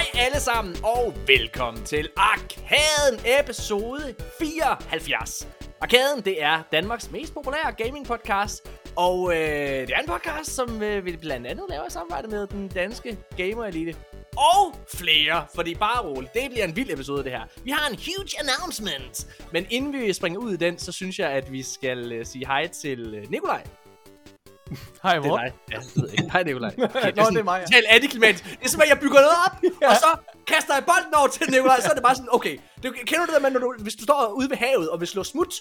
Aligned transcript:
Hej 0.00 0.24
alle 0.26 0.40
sammen, 0.40 0.76
og 0.84 1.14
velkommen 1.26 1.84
til 1.84 2.08
Arkaden 2.16 3.20
episode 3.40 4.14
74. 4.38 5.48
Arkaden, 5.80 6.24
det 6.24 6.42
er 6.42 6.62
Danmarks 6.72 7.10
mest 7.10 7.34
populære 7.34 7.72
gaming 7.72 8.06
podcast, 8.06 8.68
og 8.96 9.32
øh, 9.32 9.38
det 9.86 9.90
er 9.90 10.00
en 10.00 10.06
podcast, 10.06 10.50
som 10.50 10.82
øh, 10.82 11.04
vi 11.04 11.16
blandt 11.16 11.46
andet 11.46 11.64
laver 11.68 11.86
i 11.86 11.90
samarbejde 11.90 12.28
med 12.28 12.46
den 12.46 12.68
danske 12.68 13.18
gamer 13.36 13.64
elite. 13.64 13.94
Og 14.36 14.74
flere, 14.94 15.46
fordi 15.54 15.74
bare 15.74 16.02
roligt, 16.02 16.34
det 16.34 16.50
bliver 16.50 16.64
en 16.64 16.76
vild 16.76 16.90
episode 16.90 17.24
det 17.24 17.32
her. 17.32 17.42
Vi 17.64 17.70
har 17.70 17.88
en 17.88 17.96
huge 17.96 18.30
announcement. 18.40 19.26
Men 19.52 19.66
inden 19.70 19.92
vi 19.92 20.12
springer 20.12 20.40
ud 20.40 20.52
i 20.52 20.56
den, 20.56 20.78
så 20.78 20.92
synes 20.92 21.18
jeg, 21.18 21.30
at 21.30 21.52
vi 21.52 21.62
skal 21.62 22.12
øh, 22.12 22.26
sige 22.26 22.46
hej 22.46 22.66
til 22.66 23.14
øh, 23.14 23.30
Nikolaj. 23.30 23.62
Hej, 25.02 25.18
Det 25.18 25.26
er 25.26 25.36
dig. 25.36 25.52
Ja, 25.72 25.76
det 25.76 25.96
ved 25.96 26.08
jeg 26.10 26.18
ikke. 26.20 26.32
Hej, 26.32 26.42
Nikolaj. 26.42 26.72
Okay, 26.78 27.12
Nå, 27.16 27.24
det 27.30 27.38
er 27.38 27.42
mig, 27.42 27.58
ja. 27.60 27.66
Totalt 27.66 27.86
antiklimatisk. 27.90 28.44
Det 28.44 28.64
er 28.64 28.68
som, 28.68 28.80
at 28.82 28.88
jeg 28.88 28.98
bygger 29.00 29.20
noget 29.26 29.38
op, 29.46 29.54
og 29.90 29.96
så 29.96 30.10
kaster 30.46 30.74
jeg 30.74 30.84
bolden 30.84 31.14
over 31.14 31.28
til 31.28 31.50
Nikolaj, 31.50 31.80
så 31.80 31.90
er 31.90 31.94
det 31.94 32.02
bare 32.02 32.14
sådan, 32.14 32.28
okay. 32.32 32.58
Du, 32.82 32.92
kender 33.06 33.26
du 33.26 33.32
det 33.34 33.42
der 33.42 33.48
når 33.50 33.60
du, 33.60 33.74
hvis 33.78 33.94
du 33.94 34.02
står 34.02 34.32
ude 34.38 34.50
ved 34.50 34.56
havet 34.56 34.90
og 34.90 35.00
vil 35.00 35.08
slå 35.08 35.24
smut, 35.24 35.54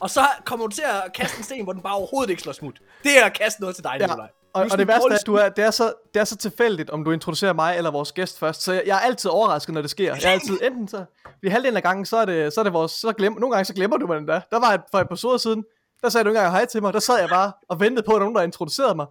og 0.00 0.10
så 0.10 0.24
kommer 0.44 0.66
du 0.66 0.74
til 0.74 0.82
at 0.82 1.12
kaste 1.12 1.38
en 1.38 1.44
sten, 1.44 1.64
hvor 1.64 1.72
den 1.72 1.82
bare 1.82 1.94
overhovedet 1.94 2.30
ikke 2.30 2.42
slår 2.42 2.52
smut. 2.52 2.78
Det 3.02 3.18
er 3.18 3.24
at 3.24 3.32
kaste 3.32 3.60
noget 3.60 3.74
til 3.76 3.84
dig, 3.84 3.96
Ja. 4.00 4.06
Nikolaj. 4.06 4.28
Og, 4.54 4.66
og 4.70 4.78
det 4.78 4.88
værste 4.88 5.08
er, 5.10 5.14
at 5.14 5.26
du 5.26 5.34
er, 5.34 5.48
det, 5.48 5.64
er 5.64 5.70
så, 5.70 5.92
det 6.14 6.20
er 6.20 6.24
så 6.24 6.36
tilfældigt, 6.36 6.90
om 6.90 7.04
du 7.04 7.10
introducerer 7.10 7.52
mig 7.52 7.76
eller 7.76 7.90
vores 7.90 8.12
gæst 8.12 8.38
først. 8.38 8.62
Så 8.62 8.72
jeg, 8.72 8.82
jeg 8.86 8.96
er 8.96 9.00
altid 9.00 9.30
overrasket, 9.30 9.74
når 9.74 9.80
det 9.80 9.90
sker. 9.90 10.14
Jeg 10.14 10.24
er 10.24 10.30
altid 10.30 10.58
enten 10.62 10.88
så... 10.88 11.04
Fordi 11.24 11.48
halvdelen 11.48 11.76
af 11.76 11.82
gangen, 11.82 12.06
så 12.06 12.16
er 12.16 12.24
det, 12.24 12.52
så 12.52 12.60
er 12.60 12.64
det 12.64 12.72
vores... 12.72 12.92
Så 12.92 13.12
glem, 13.12 13.32
nogle 13.32 13.54
gange 13.54 13.64
så 13.64 13.74
glemmer 13.74 13.96
du 13.96 14.06
mig 14.06 14.16
den 14.16 14.28
der. 14.28 14.40
Der 14.50 14.58
var 14.60 14.74
et, 14.74 14.80
for 14.90 14.98
et 14.98 15.08
par 15.08 15.38
siden, 15.38 15.64
der 16.04 16.10
sagde 16.10 16.24
du 16.24 16.30
ikke 16.30 16.38
engang 16.38 16.54
hej 16.54 16.64
til 16.64 16.82
mig. 16.82 16.92
Der 16.92 16.98
sad 16.98 17.18
jeg 17.20 17.28
bare 17.28 17.52
og 17.68 17.80
ventede 17.80 18.06
på, 18.06 18.12
at 18.12 18.20
nogen 18.20 18.34
der 18.34 18.42
introducerede 18.42 18.94
mig. 18.94 19.06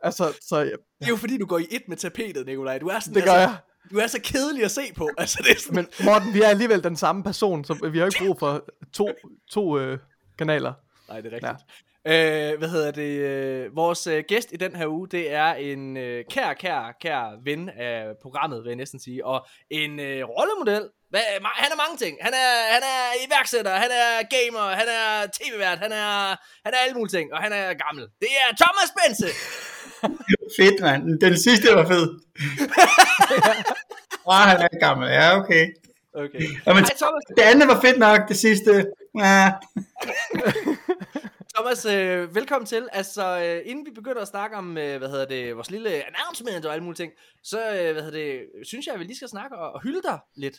Altså, 0.00 0.38
så 0.48 0.56
ja, 0.56 0.64
Det 0.64 0.76
er 1.00 1.08
jo 1.08 1.16
fordi, 1.16 1.38
du 1.38 1.46
går 1.46 1.58
i 1.58 1.66
et 1.70 1.82
med 1.88 1.96
tapetet, 1.96 2.46
Nikolaj. 2.46 2.78
Du 2.78 2.86
er 2.86 3.00
sådan, 3.00 3.14
det 3.14 3.24
gør 3.24 3.32
altså, 3.32 3.48
jeg. 3.48 3.56
Du 3.90 3.98
er 3.98 4.06
så 4.06 4.20
kedelig 4.24 4.64
at 4.64 4.70
se 4.70 4.80
på. 4.96 5.10
Altså, 5.18 5.38
det 5.42 5.50
er 5.50 5.60
sådan, 5.60 5.74
Men 5.74 5.86
Morten, 6.04 6.34
vi 6.34 6.42
er 6.42 6.48
alligevel 6.48 6.84
den 6.84 6.96
samme 6.96 7.22
person, 7.22 7.64
så 7.64 7.88
vi 7.92 7.98
har 7.98 8.06
ikke 8.06 8.24
brug 8.26 8.38
for 8.38 8.64
to, 8.92 9.08
to 9.50 9.78
øh, 9.78 9.98
kanaler. 10.38 10.72
Nej, 11.08 11.20
det 11.20 11.32
er 11.32 11.36
rigtigt. 11.36 11.52
Ja. 12.06 12.52
Øh, 12.52 12.58
hvad 12.58 12.68
hedder 12.68 12.90
det? 12.90 13.02
Øh, 13.02 13.76
vores 13.76 14.06
øh, 14.06 14.24
gæst 14.28 14.52
i 14.52 14.56
den 14.56 14.76
her 14.76 14.86
uge, 14.86 15.08
det 15.08 15.32
er 15.32 15.54
en 15.54 15.96
øh, 15.96 16.24
kær, 16.30 16.52
kær, 16.52 16.96
kær 17.00 17.44
ven 17.44 17.68
af 17.68 18.14
programmet, 18.22 18.62
vil 18.62 18.70
jeg 18.70 18.76
næsten 18.76 19.00
sige, 19.00 19.26
og 19.26 19.46
en 19.70 20.00
øh, 20.00 20.24
rollemodel. 20.24 20.88
Hvad, 21.10 21.20
ma- 21.44 21.60
han 21.62 21.72
er 21.72 21.76
mange 21.84 21.96
ting. 22.04 22.18
Han 22.20 22.34
er, 22.34 22.50
han 22.74 22.82
er 22.82 23.26
iværksætter, 23.26 23.74
han 23.84 23.90
er 23.90 24.12
gamer, 24.34 24.66
han 24.80 24.88
er 24.88 25.26
tv-vært, 25.38 25.78
han 25.78 25.92
er, 25.92 26.12
han 26.64 26.74
er 26.74 26.78
alle 26.84 26.94
mulige 26.94 27.18
ting, 27.18 27.32
og 27.34 27.42
han 27.42 27.52
er 27.52 27.74
gammel. 27.84 28.04
Det 28.20 28.28
er 28.42 28.48
Thomas 28.62 28.90
Bense! 28.98 29.28
Fedt, 30.58 30.80
mand. 30.80 31.20
Den 31.20 31.38
sidste 31.38 31.74
var 31.74 31.86
fed. 31.86 32.06
Åh, 34.26 34.34
han 34.50 34.60
er 34.60 34.78
gammel. 34.80 35.08
Ja, 35.08 35.38
okay. 35.38 35.66
Okay. 36.14 36.46
Jamen, 36.66 36.84
Hej 36.84 36.96
Thomas. 36.96 37.22
Det 37.36 37.42
andet 37.42 37.68
var 37.68 37.80
fedt 37.80 37.98
nok, 37.98 38.28
det 38.28 38.36
sidste. 38.36 38.86
Ja. 39.18 39.52
Thomas, 41.54 41.84
øh, 41.84 42.34
velkommen 42.34 42.66
til. 42.66 42.88
Altså, 42.92 43.38
øh, 43.40 43.62
inden 43.70 43.86
vi 43.86 43.90
begynder 43.90 44.22
at 44.22 44.28
snakke 44.28 44.56
om, 44.56 44.78
øh, 44.78 44.98
hvad 44.98 45.08
hedder 45.08 45.26
det, 45.26 45.56
vores 45.56 45.70
lille 45.70 45.90
announcement 45.90 46.66
og 46.66 46.72
alle 46.72 46.84
mulige 46.84 46.96
ting, 47.04 47.12
så, 47.42 47.70
øh, 47.70 47.92
hvad 47.92 48.02
hedder 48.02 48.18
det, 48.18 48.40
synes 48.62 48.86
jeg, 48.86 48.94
at 48.94 49.00
vi 49.00 49.04
lige 49.04 49.16
skal 49.16 49.28
snakke 49.28 49.56
og, 49.56 49.72
og 49.72 49.82
hylde 49.82 50.02
dig 50.02 50.18
lidt. 50.36 50.56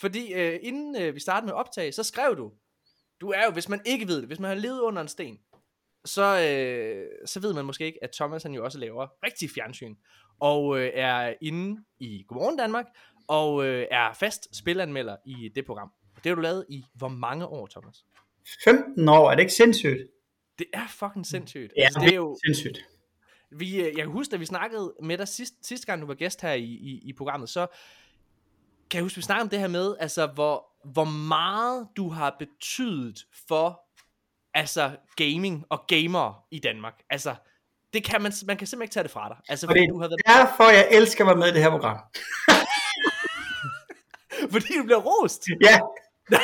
Fordi 0.00 0.32
øh, 0.32 0.58
inden 0.62 1.02
øh, 1.02 1.14
vi 1.14 1.20
startede 1.20 1.46
med 1.46 1.54
optag, 1.54 1.94
så 1.94 2.02
skrev 2.02 2.36
du, 2.36 2.52
du 3.20 3.30
er 3.30 3.44
jo, 3.44 3.50
hvis 3.50 3.68
man 3.68 3.80
ikke 3.84 4.08
ved 4.08 4.16
det, 4.16 4.26
hvis 4.26 4.38
man 4.40 4.48
har 4.48 4.56
levet 4.56 4.80
under 4.80 5.02
en 5.02 5.08
sten, 5.08 5.38
så, 6.04 6.40
øh, 6.40 7.06
så 7.26 7.40
ved 7.40 7.54
man 7.54 7.64
måske 7.64 7.84
ikke, 7.84 7.98
at 8.04 8.10
Thomas 8.10 8.42
han 8.42 8.54
jo 8.54 8.64
også 8.64 8.78
laver 8.78 9.06
rigtig 9.24 9.50
fjernsyn, 9.50 9.96
og 10.40 10.78
øh, 10.78 10.90
er 10.94 11.34
inde 11.40 11.84
i 11.98 12.24
Godmorgen 12.28 12.56
Danmark, 12.56 12.86
og 13.28 13.66
øh, 13.66 13.86
er 13.90 14.12
fast 14.12 14.56
spilanmelder 14.56 15.16
i 15.26 15.50
det 15.54 15.66
program. 15.66 15.92
Det 16.24 16.30
har 16.30 16.34
du 16.34 16.40
lavet 16.40 16.66
i 16.68 16.84
hvor 16.94 17.08
mange 17.08 17.46
år, 17.46 17.66
Thomas? 17.66 18.04
15 18.64 19.08
år, 19.08 19.30
er 19.30 19.34
det 19.34 19.42
ikke 19.42 19.52
sindssygt? 19.52 20.08
Det 20.58 20.66
er 20.72 20.88
fucking 20.88 21.26
sindssygt. 21.26 21.72
Ja, 21.76 21.82
altså, 21.82 22.00
det 22.00 22.12
er 22.12 22.16
jo, 22.16 22.38
sindssygt. 22.46 22.78
vi, 23.50 23.80
øh, 23.80 23.84
jeg 23.84 23.94
kan 23.96 24.06
huske, 24.06 24.32
da 24.32 24.36
vi 24.36 24.44
snakkede 24.44 24.94
med 25.02 25.18
dig 25.18 25.28
sidst, 25.28 25.54
sidste 25.62 25.86
gang, 25.86 26.02
du 26.02 26.06
var 26.06 26.14
gæst 26.14 26.42
her 26.42 26.52
i, 26.52 26.64
i, 26.64 27.00
i 27.04 27.12
programmet, 27.12 27.48
så 27.48 27.66
kan 28.90 28.98
jeg 28.98 29.02
huske, 29.02 29.16
vi 29.16 29.22
snakkede 29.22 29.42
om 29.42 29.48
det 29.48 29.58
her 29.58 29.68
med, 29.68 29.96
altså, 30.00 30.26
hvor, 30.26 30.64
hvor 30.92 31.04
meget 31.04 31.86
du 31.96 32.08
har 32.10 32.36
betydet 32.38 33.18
for 33.48 33.80
altså, 34.54 34.90
gaming 35.16 35.64
og 35.70 35.84
gamer 35.88 36.44
i 36.50 36.58
Danmark. 36.58 36.94
Altså, 37.10 37.34
det 37.92 38.04
kan 38.04 38.22
man, 38.22 38.32
man 38.46 38.56
kan 38.56 38.66
simpelthen 38.66 38.82
ikke 38.82 38.92
tage 38.94 39.02
det 39.02 39.10
fra 39.10 39.28
dig. 39.28 39.36
Altså, 39.48 39.66
fordi 39.66 39.86
du 39.86 40.00
har 40.00 40.08
været, 40.08 40.20
er 40.26 40.46
derfor, 40.46 40.64
jeg 40.64 40.88
elsker 40.90 41.24
at 41.24 41.28
være 41.28 41.36
med 41.36 41.48
i 41.48 41.52
det 41.54 41.62
her 41.62 41.70
program. 41.70 41.98
fordi 44.52 44.78
du 44.78 44.84
bliver 44.84 45.00
rost. 45.00 45.42
Ja, 45.64 45.78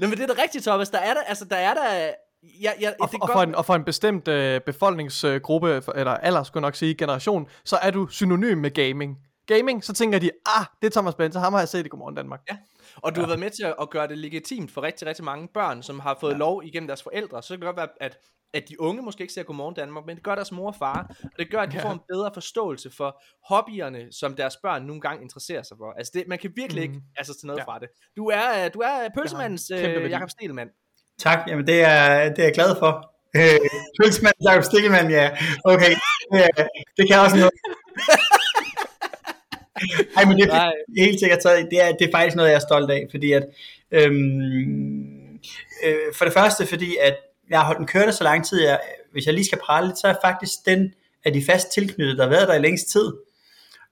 Nå, 0.00 0.06
men 0.06 0.10
det 0.10 0.20
er 0.20 0.34
da 0.34 0.42
rigtigt, 0.42 0.64
Thomas. 0.64 0.90
Der 0.90 0.98
er 0.98 1.14
der, 1.14 1.22
altså, 1.22 1.44
der 1.44 1.56
er 1.56 1.74
der, 1.74 2.12
jeg, 2.60 2.76
jeg, 2.80 2.94
Og, 3.00 3.10
det 3.10 3.16
er 3.16 3.22
og, 3.22 3.28
for 3.32 3.42
en, 3.42 3.54
og 3.54 3.66
for 3.66 3.74
en 3.74 3.84
bestemt 3.84 4.28
øh, 4.28 4.60
befolkningsgruppe, 4.60 5.82
for- 5.82 5.92
eller 5.92 6.12
alder 6.12 6.42
skulle 6.42 6.62
jeg 6.62 6.66
nok 6.66 6.74
sige, 6.74 6.94
generation, 6.94 7.48
så 7.64 7.76
er 7.76 7.90
du 7.90 8.06
synonym 8.06 8.58
med 8.58 8.70
gaming. 8.70 9.16
Gaming, 9.54 9.84
så 9.84 9.92
tænker 9.92 10.18
de, 10.18 10.30
ah, 10.46 10.64
det 10.80 10.86
er 10.86 10.90
Thomas 10.90 11.14
Benz, 11.14 11.34
ham 11.36 11.52
har 11.52 11.60
jeg 11.60 11.68
set 11.68 11.86
i 11.86 11.88
Godmorgen 11.88 12.14
Danmark. 12.14 12.40
Ja. 12.50 12.56
Og 12.96 13.14
du 13.16 13.20
ja. 13.20 13.22
har 13.22 13.28
været 13.28 13.40
med 13.40 13.50
til 13.50 13.74
at, 13.82 13.90
gøre 13.90 14.08
det 14.08 14.18
legitimt 14.18 14.70
for 14.70 14.82
rigtig, 14.82 15.08
rigtig 15.08 15.24
mange 15.24 15.48
børn, 15.54 15.82
som 15.82 16.00
har 16.00 16.16
fået 16.20 16.32
ja. 16.32 16.36
lov 16.38 16.62
igennem 16.64 16.86
deres 16.86 17.02
forældre. 17.02 17.42
Så 17.42 17.48
kan 17.48 17.60
det 17.60 17.66
godt 17.66 17.76
være, 17.76 17.88
at, 18.00 18.16
at 18.54 18.62
de 18.68 18.80
unge 18.80 19.02
måske 19.02 19.20
ikke 19.22 19.32
ser 19.34 19.42
Godmorgen 19.42 19.74
Danmark, 19.74 20.06
men 20.06 20.16
det 20.16 20.24
gør 20.24 20.34
deres 20.34 20.52
mor 20.52 20.66
og 20.68 20.74
far. 20.76 21.16
Og 21.24 21.30
det 21.38 21.50
gør, 21.50 21.60
at 21.60 21.72
de 21.72 21.76
Ja. 21.76 21.84
får 21.84 21.90
en 21.92 22.00
bedre 22.08 22.30
forståelse 22.34 22.90
for 22.96 23.22
hobbyerne, 23.48 24.12
som 24.12 24.34
deres 24.36 24.56
børn 24.62 24.82
nogle 24.82 25.00
gange 25.00 25.22
interesserer 25.22 25.62
sig 25.62 25.76
for. 25.76 25.92
Altså 25.98 26.12
det, 26.14 26.24
man 26.28 26.38
kan 26.38 26.52
virkelig 26.56 26.82
Mhm. 26.88 26.94
ikke 26.94 27.06
altså, 27.16 27.32
tage 27.40 27.46
noget 27.46 27.58
Ja. 27.60 27.64
fra 27.64 27.78
det. 27.78 27.88
Du 28.16 28.26
er, 28.26 28.68
du 28.68 28.78
er 28.78 29.08
pølsemandens 29.18 29.72
kæmpe 29.74 30.00
øh. 30.00 30.10
Jakob 30.10 30.30
Stelmann. 30.30 30.70
tak. 31.18 31.38
Jamen, 31.48 31.66
det 31.66 31.80
er, 31.84 32.28
det 32.28 32.38
er 32.38 32.44
jeg 32.44 32.54
glad 32.54 32.76
for. 32.78 32.92
Pølsemand, 34.02 34.34
Jacob 34.48 34.62
Stikkelmann, 34.64 35.10
ja. 35.10 35.30
Okay, 35.64 35.90
det, 36.32 36.68
det 36.96 37.08
kan 37.08 37.18
også 37.20 37.36
noget. 37.36 37.52
Ej, 40.16 40.24
men 40.24 40.36
det 40.36 40.44
er 40.44 40.48
Nej. 40.48 40.72
helt 40.98 41.20
sikkert, 41.20 41.42
så 41.42 41.66
det 41.70 41.82
er, 41.84 41.92
det 41.92 42.06
er 42.06 42.12
faktisk 42.14 42.36
noget, 42.36 42.48
jeg 42.48 42.56
er 42.56 42.60
stolt 42.60 42.90
af, 42.90 43.06
fordi 43.10 43.32
at, 43.32 43.46
øhm, 43.90 45.34
øh, 45.84 46.14
for 46.14 46.24
det 46.24 46.34
første, 46.34 46.66
fordi 46.66 46.96
at 47.02 47.16
jeg 47.50 47.58
har 47.58 47.66
holdt 47.66 47.78
den 47.78 47.86
kørende 47.86 48.12
så 48.12 48.24
lang 48.24 48.46
tid, 48.46 48.62
jeg, 48.62 48.80
hvis 49.12 49.26
jeg 49.26 49.34
lige 49.34 49.44
skal 49.44 49.58
prale 49.58 49.86
lidt, 49.86 49.98
så 49.98 50.06
er 50.06 50.14
faktisk 50.24 50.54
den 50.66 50.92
af 51.24 51.32
de 51.32 51.44
fast 51.44 51.72
tilknyttede, 51.74 52.16
der 52.16 52.22
har 52.22 52.30
været 52.30 52.48
der 52.48 52.54
i 52.54 52.58
længst 52.58 52.92
tid. 52.92 53.12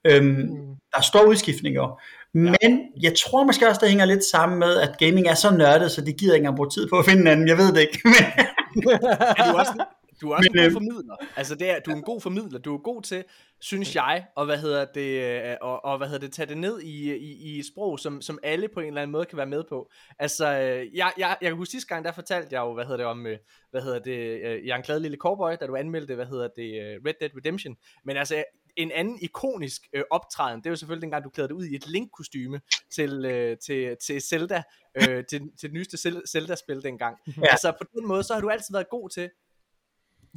Øhm, 0.04 0.48
der 0.92 0.98
er 0.98 1.02
stor 1.02 1.22
udskiftning 1.22 1.76
jo. 1.76 1.98
Men 2.32 2.80
jeg 3.02 3.12
tror 3.14 3.44
måske 3.44 3.68
også, 3.68 3.80
det 3.80 3.88
hænger 3.88 4.04
lidt 4.04 4.24
sammen 4.24 4.58
med, 4.58 4.76
at 4.76 4.98
gaming 4.98 5.28
er 5.28 5.34
så 5.34 5.50
nørdet, 5.50 5.90
så 5.90 6.00
de 6.00 6.12
gider 6.12 6.34
ikke 6.34 6.42
engang 6.42 6.56
bruge 6.56 6.70
tid 6.70 6.88
på 6.88 6.98
at 6.98 7.04
finde 7.04 7.20
en 7.20 7.26
anden. 7.26 7.48
Jeg 7.48 7.58
ved 7.58 7.72
det 7.72 7.80
ikke. 7.80 8.00
Men, 8.04 8.14
Er 9.38 9.52
du 9.52 9.58
også, 9.58 9.84
du 10.20 10.30
er 10.30 10.36
også 10.36 10.50
Men, 10.52 10.58
en 10.58 10.64
god 10.64 10.70
øh, 10.70 10.72
formidler. 10.72 11.16
Altså 11.36 11.54
det 11.54 11.70
er, 11.70 11.80
du 11.80 11.90
er 11.90 11.94
en 11.94 12.02
god 12.02 12.20
formidler. 12.20 12.58
Du 12.58 12.74
er 12.74 12.78
god 12.78 13.02
til, 13.02 13.24
synes 13.60 13.94
jeg, 13.94 14.26
og 14.36 14.44
hvad 14.44 14.58
hedder 14.58 14.84
det, 14.84 15.50
øh, 15.50 15.56
og, 15.60 15.84
og 15.84 15.98
hvad 15.98 16.08
hedder 16.08 16.26
det, 16.26 16.32
tage 16.32 16.46
det 16.46 16.58
ned 16.58 16.80
i, 16.80 17.16
i, 17.16 17.58
i 17.58 17.62
sprog, 17.62 17.98
som, 17.98 18.22
som 18.22 18.38
alle 18.42 18.68
på 18.68 18.80
en 18.80 18.86
eller 18.86 19.02
anden 19.02 19.12
måde 19.12 19.24
kan 19.24 19.36
være 19.38 19.46
med 19.46 19.64
på. 19.68 19.90
Altså, 20.18 20.46
øh, 20.46 20.96
jeg, 20.96 21.12
jeg, 21.18 21.36
jeg 21.40 21.50
kan 21.50 21.56
huske 21.56 21.70
sidste 21.70 21.88
gang, 21.88 22.04
der 22.04 22.12
fortalte 22.12 22.48
jeg 22.50 22.60
jo, 22.60 22.74
hvad 22.74 22.84
hedder 22.84 22.96
det 22.96 23.06
om, 23.06 23.26
hvad 23.70 23.82
hedder 23.82 23.98
det, 23.98 24.40
jeg 24.42 24.72
er 24.72 24.76
en 24.76 24.82
glad 24.82 25.00
lille 25.00 25.16
cowboy, 25.16 25.52
da 25.60 25.66
du 25.66 25.76
anmeldte, 25.76 26.14
hvad 26.14 26.26
hedder 26.26 26.48
det, 26.56 27.00
Red 27.06 27.14
Dead 27.20 27.30
Redemption. 27.36 27.76
Men 28.04 28.16
altså, 28.16 28.44
en 28.76 28.92
anden 28.92 29.18
ikonisk 29.22 29.82
øh, 29.92 30.02
optræden, 30.10 30.60
det 30.60 30.66
er 30.66 30.70
jo 30.70 30.76
selvfølgelig 30.76 31.02
dengang, 31.02 31.24
du 31.24 31.30
klædte 31.30 31.48
dig 31.48 31.56
ud 31.56 31.64
i 31.64 31.74
et 31.74 31.88
Link-kostyme 31.88 32.60
til, 32.90 33.24
øh, 33.24 33.56
til, 33.58 33.96
til 34.06 34.20
Zelda, 34.20 34.62
øh, 34.94 35.24
til, 35.30 35.40
til 35.40 35.50
det 35.62 35.72
nyeste 35.72 35.96
Zel- 35.96 36.26
Zelda-spil 36.32 36.82
dengang. 36.82 37.16
Ja. 37.26 37.32
Altså, 37.50 37.72
på 37.72 37.84
den 37.94 38.06
måde, 38.08 38.22
så 38.22 38.34
har 38.34 38.40
du 38.40 38.48
altid 38.48 38.74
været 38.74 38.88
god 38.90 39.10
til, 39.10 39.30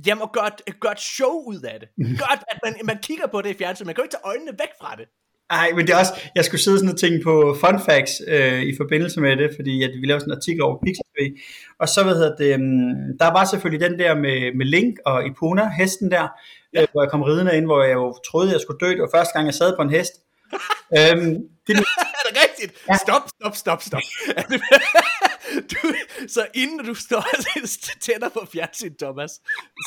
Jamen, 0.05 0.21
og 0.21 0.31
gør 0.33 0.41
et, 0.41 0.79
gør 0.79 0.89
et 0.89 0.99
show 0.99 1.43
ud 1.47 1.61
af 1.61 1.79
det. 1.79 1.89
Gør, 2.19 2.31
at 2.51 2.59
man, 2.65 2.73
man 2.83 2.97
kigger 3.03 3.27
på 3.27 3.41
det 3.41 3.49
i 3.49 3.57
fjernsyn. 3.57 3.85
Man 3.85 3.95
kan 3.95 4.01
jo 4.01 4.05
ikke 4.05 4.15
tage 4.15 4.27
øjnene 4.31 4.51
væk 4.59 4.73
fra 4.81 4.95
det. 4.95 5.05
Ej, 5.51 5.71
men 5.75 5.87
det 5.87 5.93
er 5.93 5.99
også, 5.99 6.13
jeg 6.35 6.45
skulle 6.45 6.61
sidde 6.61 6.77
sådan 6.79 6.93
og 6.93 6.99
tænke 6.99 7.23
på 7.23 7.57
fun 7.59 7.79
facts 7.87 8.21
øh, 8.27 8.61
i 8.61 8.73
forbindelse 8.77 9.21
med 9.21 9.37
det, 9.37 9.49
fordi 9.55 9.83
at 9.83 9.91
vi 10.01 10.05
lavede 10.07 10.21
sådan 10.21 10.31
en 10.33 10.37
artikel 10.37 10.61
over 10.61 10.77
Pixel 10.85 11.03
TV, 11.11 11.19
og 11.79 11.87
så 11.89 12.03
hvad 12.03 12.13
hedder 12.13 12.35
det, 12.35 12.55
um, 12.55 13.17
der 13.19 13.29
var 13.37 13.45
selvfølgelig 13.45 13.89
den 13.89 13.99
der 13.99 14.15
med, 14.15 14.55
med 14.57 14.65
Link 14.65 14.95
og 15.05 15.25
Ipona, 15.27 15.69
hesten 15.77 16.11
der, 16.11 16.27
ja. 16.73 16.81
øh, 16.81 16.87
hvor 16.91 17.03
jeg 17.03 17.11
kom 17.11 17.21
ridende 17.21 17.57
ind, 17.57 17.65
hvor 17.65 17.83
jeg 17.83 17.93
jo 17.93 18.15
troede, 18.29 18.51
jeg 18.51 18.61
skulle 18.61 18.79
dø, 18.79 18.89
det 18.89 19.01
var 19.01 19.17
første 19.17 19.33
gang, 19.33 19.45
jeg 19.45 19.53
sad 19.53 19.75
på 19.75 19.81
en 19.81 19.89
hest. 19.89 20.13
øhm, 20.97 21.33
det, 21.67 21.73
er 22.19 22.23
det 22.27 22.35
rigtigt? 22.43 22.71
Ja. 22.89 22.95
Stop, 23.05 23.23
stop, 23.35 23.55
stop, 23.55 23.81
stop. 23.81 24.01
Du, 25.71 25.93
så 26.27 26.47
inden 26.53 26.85
du 26.85 26.93
står 26.93 27.17
og 27.63 27.69
tænder 28.01 28.29
på 28.29 28.41
fjernsyn, 28.53 28.93
Thomas, 29.01 29.31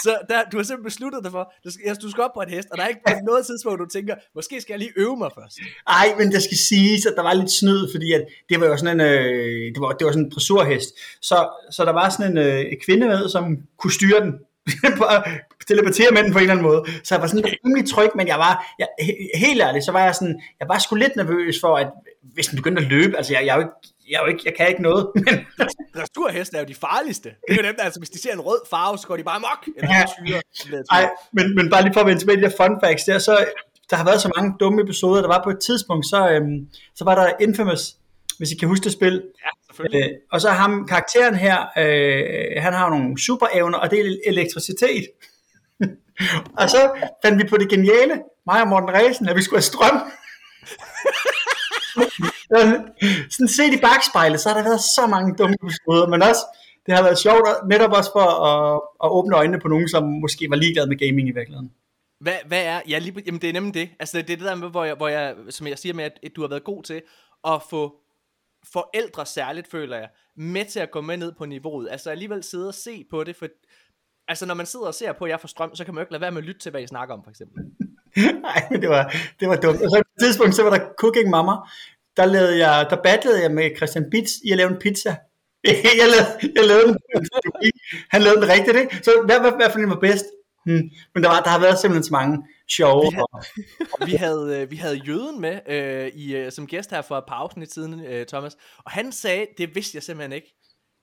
så 0.03 0.19
der, 0.29 0.39
du 0.53 0.57
har 0.57 0.65
simpelthen 0.65 0.85
besluttet 0.85 1.25
dig 1.25 1.33
for, 1.33 1.53
du 1.65 1.71
skal, 1.71 1.95
du 1.95 2.11
skal 2.11 2.23
op 2.25 2.35
på 2.35 2.41
en 2.41 2.51
hest, 2.51 2.69
og 2.71 2.77
der 2.79 2.85
er 2.85 2.89
ikke 2.89 3.01
på 3.07 3.13
noget 3.25 3.47
tidspunkt, 3.47 3.81
du 3.81 3.87
tænker, 3.87 4.15
måske 4.35 4.61
skal 4.61 4.73
jeg 4.73 4.79
lige 4.79 4.93
øve 4.97 5.17
mig 5.17 5.31
først. 5.39 5.59
Ej, 5.87 6.09
men 6.19 6.33
det 6.33 6.43
skal 6.43 6.57
siges, 6.57 7.07
at 7.07 7.15
der 7.17 7.23
var 7.23 7.35
lidt 7.35 7.53
snyd, 7.61 7.93
fordi 7.95 8.13
at 8.13 8.25
det 8.49 8.61
var 8.61 8.67
jo 8.67 8.77
sådan 8.77 9.01
en, 9.01 9.07
øh, 9.07 9.75
det 9.75 9.81
var, 9.81 9.93
det 9.93 10.05
var 10.05 10.13
sådan 10.13 10.25
en 10.25 10.31
dressurhest. 10.31 10.91
Så, 11.23 11.39
så 11.71 11.85
der 11.85 11.93
var 11.93 12.09
sådan 12.09 12.31
en 12.31 12.39
øh, 12.39 12.65
kvinde 12.85 13.07
med, 13.07 13.29
som 13.29 13.45
kunne 13.79 13.93
styre 13.93 14.21
den. 14.21 14.33
telepatere 15.69 16.11
med 16.11 16.23
den 16.23 16.33
på 16.33 16.39
en 16.39 16.43
eller 16.43 16.55
anden 16.55 16.67
måde. 16.67 16.83
Så 17.05 17.15
jeg 17.15 17.23
var 17.23 17.27
sådan 17.27 17.45
rimelig 17.45 17.89
tryg, 17.89 18.11
men 18.17 18.27
jeg 18.29 18.39
var, 18.39 18.75
jeg, 18.79 18.89
helt 19.35 19.63
ærligt, 19.63 19.85
så 19.85 19.93
var 19.93 20.05
jeg 20.05 20.15
sådan, 20.15 20.41
jeg 20.61 20.69
var 20.69 20.79
sgu 20.79 20.95
lidt 20.97 21.17
nervøs 21.17 21.61
for, 21.61 21.77
at 21.77 21.91
hvis 22.35 22.47
den 22.47 22.57
begyndte 22.57 22.83
at 22.83 22.89
løbe, 22.89 23.17
altså 23.17 23.33
jeg, 23.33 23.47
jeg, 23.47 23.53
er 23.53 23.57
jo 23.57 23.61
ikke, 23.61 23.94
jeg, 24.11 24.21
jo 24.23 24.27
ikke, 24.27 24.43
jeg 24.45 24.55
kan 24.57 24.69
ikke 24.69 24.83
noget, 24.83 25.11
men 25.15 25.47
Dressurheste 25.95 26.57
er 26.57 26.61
jo 26.61 26.67
de 26.67 26.75
farligste. 26.75 27.29
Det 27.49 27.59
er 27.59 27.63
jo 27.63 27.69
dem, 27.69 27.75
der, 27.77 27.83
altså 27.83 28.01
hvis 28.01 28.11
de 28.11 28.23
ser 28.23 28.33
en 28.33 28.41
rød 28.41 28.59
farve, 28.71 28.99
så 28.99 29.07
går 29.07 29.17
de 29.17 29.25
bare 29.25 29.41
mok. 29.41 29.67
Eller 29.77 29.91
Ja. 30.27 30.41
Nej, 30.93 31.11
men, 31.33 31.55
men 31.55 31.71
bare 31.71 31.83
lige 31.83 31.93
for 31.93 32.01
at 32.01 32.07
vende 32.07 32.21
tilbage 32.21 32.37
til 32.41 32.45
de 32.51 32.55
fun 32.61 32.77
facts 32.85 33.05
der, 33.05 33.19
så 33.19 33.45
der 33.91 33.97
har 33.97 34.05
været 34.05 34.21
så 34.21 34.31
mange 34.37 34.55
dumme 34.61 34.83
episoder, 34.83 35.21
der 35.21 35.29
var 35.29 35.41
på 35.45 35.51
et 35.51 35.59
tidspunkt, 35.61 36.07
så, 36.07 36.29
øhm, 36.31 36.69
så 36.95 37.05
var 37.05 37.15
der 37.15 37.33
Infamous, 37.41 37.97
hvis 38.39 38.53
I 38.53 38.57
kan 38.57 38.69
huske 38.69 38.85
det 38.85 38.93
spil, 38.93 39.13
Ja, 39.45 39.49
selvfølgelig. 39.67 40.11
øh, 40.11 40.17
og 40.33 40.41
så 40.41 40.51
ham, 40.51 40.87
karakteren 40.89 41.35
her, 41.35 41.59
øh, 41.79 42.63
han 42.63 42.73
har 42.73 42.91
nogle 42.91 43.19
superevner, 43.23 43.79
og 43.79 43.91
det 43.91 44.01
er 44.01 44.17
elektricitet. 44.27 45.05
og 46.61 46.71
så 46.71 46.91
fandt 47.25 47.43
vi 47.43 47.49
på 47.49 47.57
det 47.57 47.69
geniale, 47.71 48.23
mig 48.47 48.63
og 48.63 48.69
Morten 48.69 48.91
Ræsen, 48.91 49.29
at 49.29 49.37
vi 49.37 49.43
skulle 49.43 49.59
have 49.59 49.63
strøm. 49.63 50.01
sådan 53.31 53.49
set 53.49 53.73
i 53.75 53.81
bagspejlet, 53.81 54.41
så 54.41 54.49
har 54.49 54.57
der 54.57 54.65
været 54.65 54.81
så 54.81 55.07
mange 55.07 55.35
dumme 55.39 55.57
episoder, 55.63 56.09
men 56.09 56.23
også, 56.23 56.45
det 56.87 56.95
har 56.95 57.03
været 57.03 57.19
sjovt, 57.19 57.69
netop 57.69 57.93
også 57.93 58.11
for 58.13 58.29
at, 58.51 58.81
at 59.05 59.09
åbne 59.11 59.37
øjnene 59.37 59.61
på 59.61 59.69
nogen, 59.69 59.89
som 59.89 60.03
måske 60.05 60.51
var 60.51 60.57
ligeglade 60.57 60.89
med 60.89 60.99
gaming 60.99 61.29
i 61.29 61.33
virkeligheden. 61.33 61.71
Hvad, 62.21 62.39
hvad 62.47 62.65
er, 62.65 62.81
ja, 62.89 62.99
lige, 62.99 63.23
jamen 63.27 63.41
det 63.41 63.49
er 63.49 63.53
nemlig 63.53 63.75
det. 63.75 63.89
Altså 64.01 64.17
det 64.17 64.23
er 64.23 64.37
det 64.37 64.41
der 64.41 64.55
med, 64.55 64.71
hvor 64.71 64.85
jeg, 64.85 64.95
hvor 64.95 65.09
jeg, 65.09 65.35
som 65.51 65.67
jeg 65.67 65.79
siger 65.79 65.95
med, 65.95 66.05
at 66.05 66.31
du 66.37 66.41
har 66.41 66.49
været 66.49 66.65
god 66.65 66.83
til 66.83 67.03
at 67.45 67.63
få 67.71 68.01
forældre 68.73 69.27
særligt, 69.27 69.71
føler 69.71 69.97
jeg, 69.97 70.09
med 70.37 70.65
til 70.65 70.81
at 70.81 70.91
gå 70.91 71.01
med 71.01 71.17
ned 71.17 71.33
på 71.33 71.47
niveauet. 71.47 71.89
Altså 71.91 72.11
alligevel 72.11 72.43
sidde 72.43 72.69
og 72.69 72.75
se 72.75 73.05
på 73.11 73.25
det, 73.25 73.37
for 73.37 73.47
altså 74.29 74.47
når 74.47 74.55
man 74.55 74.67
sidder 74.67 74.87
og 74.87 74.95
ser 74.95 75.13
på, 75.13 75.25
at 75.25 75.31
jeg 75.31 75.41
får 75.41 75.49
strøm, 75.49 75.75
så 75.75 75.85
kan 75.85 75.95
man 75.95 76.01
jo 76.01 76.03
ikke 76.03 76.13
lade 76.13 76.21
være 76.21 76.31
med 76.31 76.43
at 76.43 76.47
lytte 76.47 76.61
til, 76.61 76.71
hvad 76.71 76.83
I 76.83 76.87
snakker 76.87 77.15
om, 77.15 77.25
for 77.25 77.31
eksempel. 77.31 77.65
Nej, 78.49 78.69
men 78.71 78.81
det 78.83 78.89
var, 78.89 79.15
det 79.41 79.49
var 79.49 79.57
dumt. 79.57 79.83
Og 79.83 79.91
så 79.91 79.97
på 79.97 80.13
et 80.19 80.23
tidspunkt, 80.25 80.55
så 80.55 80.63
var 80.63 80.71
der 80.71 80.81
Cooking 80.99 81.31
Mama. 81.31 81.53
Der, 82.17 82.25
lavede 82.25 82.69
jeg, 82.69 82.87
der 82.91 82.97
battlede 83.03 83.43
jeg 83.43 83.51
med 83.51 83.77
Christian 83.77 84.11
Bits 84.11 84.33
i 84.45 84.51
at 84.51 84.57
lave 84.57 84.71
en 84.71 84.79
pizza. 84.79 85.17
Jeg 86.01 86.09
lavede, 86.15 86.53
jeg 86.57 86.65
lavede 86.65 86.87
den, 86.87 86.97
han 88.11 88.23
lavede 88.23 88.41
den 88.41 88.49
rigtigt, 88.49 88.77
ikke? 88.77 88.97
Så 89.03 89.23
hvad, 89.27 89.41
hvad, 89.41 89.51
hvad 89.53 89.71
for 89.71 89.79
en 89.79 89.91
var 89.91 90.01
bedst? 90.01 90.25
Hmm. 90.67 90.91
Men 91.15 91.23
der, 91.23 91.29
var, 91.29 91.41
der 91.41 91.51
har 91.51 91.61
været 91.61 91.79
simpelthen 91.79 92.05
så 92.05 92.13
mange 92.13 92.39
sjove. 92.71 93.11
Vi 93.11 93.15
har- 93.17 93.45
Og, 94.01 94.07
Vi 94.07 94.13
havde, 94.13 94.59
øh, 94.61 94.71
vi 94.71 94.77
havde 94.77 94.97
Jøden 94.97 95.41
med 95.41 95.61
øh, 95.69 96.07
i, 96.07 96.37
øh, 96.37 96.53
som 96.53 96.67
gæst 96.67 96.91
her 96.91 97.03
for 97.03 97.19
et 97.19 97.25
par 97.29 97.35
afsnit 97.35 97.73
siden, 97.75 98.05
øh, 98.07 98.27
Thomas, 98.27 98.57
og 98.79 98.91
han 98.91 99.13
sagde, 99.13 99.47
det 99.59 99.75
vidste 99.75 99.97
jeg 99.97 100.03
simpelthen 100.03 100.33
ikke, 100.33 100.55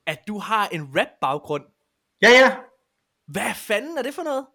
at 0.08 0.20
du 0.28 0.40
har 0.40 0.68
en 0.68 0.90
rap-baggrund. 0.96 1.64
ja, 2.22 2.30
ja. 2.30 2.52
Hvad 3.28 3.52
fanden 3.56 3.98
er 3.98 4.02
det 4.02 4.14
for 4.14 4.24
noget? 4.24 4.46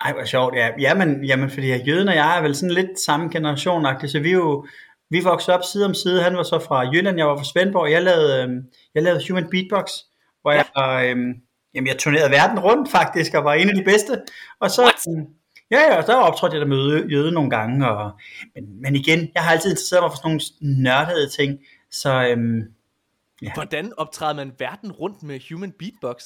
Ej, 0.00 0.12
hvor 0.12 0.24
sjovt. 0.24 0.54
Ja, 0.56 0.68
jamen, 0.78 1.24
jamen, 1.24 1.50
fordi 1.50 1.68
jeg, 1.68 1.80
Jøden 1.86 2.08
og 2.08 2.14
jeg 2.14 2.38
er 2.38 2.42
vel 2.42 2.54
sådan 2.56 2.74
lidt 2.74 3.00
samme 3.06 3.30
generation 3.30 3.86
så 4.08 4.20
vi 4.20 4.28
er 4.28 4.32
jo, 4.32 4.66
vi 5.10 5.20
voksede 5.20 5.56
op 5.56 5.64
side 5.64 5.84
om 5.84 5.94
side. 5.94 6.22
Han 6.22 6.36
var 6.36 6.42
så 6.42 6.58
fra 6.58 6.80
Jylland, 6.80 7.18
jeg 7.18 7.26
var 7.26 7.36
fra 7.36 7.44
Svendborg, 7.44 7.90
jeg 7.90 8.02
lavede, 8.02 8.42
øhm, 8.42 8.64
jeg 8.94 9.02
lavede 9.02 9.28
Human 9.28 9.50
Beatbox, 9.50 9.90
hvor 10.42 10.52
jeg, 10.52 10.64
øhm, 11.04 11.34
jamen, 11.74 11.88
jeg 11.88 11.98
turnerede 11.98 12.30
verden 12.30 12.58
rundt 12.58 12.90
faktisk, 12.90 13.34
og 13.34 13.44
var 13.44 13.54
en 13.54 13.68
af 13.68 13.74
de 13.74 13.84
bedste. 13.84 14.22
Og 14.60 14.70
så, 14.70 14.82
øhm, 15.08 15.26
ja, 15.70 15.80
ja, 15.80 15.96
og 15.96 16.06
der 16.06 16.14
optrådte 16.14 16.54
jeg 16.54 16.60
der 16.60 16.66
med 16.66 17.06
Jøde 17.08 17.32
nogle 17.32 17.50
gange, 17.50 17.88
og, 17.88 18.10
men, 18.54 18.82
men 18.82 18.96
igen, 18.96 19.28
jeg 19.34 19.42
har 19.42 19.52
altid 19.52 19.70
interesseret 19.70 20.02
mig 20.02 20.10
for 20.10 20.16
sådan 20.16 20.28
nogle 20.30 20.82
nørdede 20.82 21.28
ting, 21.28 21.58
så, 21.90 22.28
øhm, 22.28 22.62
Ja. 23.42 23.50
Hvordan 23.54 23.92
optræder 23.96 24.34
man 24.34 24.52
verden 24.58 24.92
rundt 24.92 25.22
med 25.22 25.40
human 25.50 25.72
beatbox? 25.78 26.22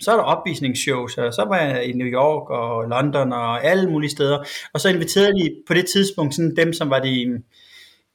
så 0.00 0.12
er 0.12 0.16
der 0.16 0.22
opvisningsshows, 0.22 1.18
og 1.18 1.34
så 1.34 1.44
var 1.44 1.56
jeg 1.56 1.84
i 1.84 1.92
New 1.92 2.06
York 2.06 2.50
og 2.50 2.88
London 2.88 3.32
og 3.32 3.64
alle 3.64 3.90
mulige 3.90 4.10
steder. 4.10 4.44
Og 4.72 4.80
så 4.80 4.88
inviterede 4.88 5.32
de 5.32 5.56
på 5.66 5.74
det 5.74 5.86
tidspunkt 5.86 6.34
sådan 6.34 6.56
dem, 6.56 6.72
som 6.72 6.90
var 6.90 7.00
de 7.00 7.42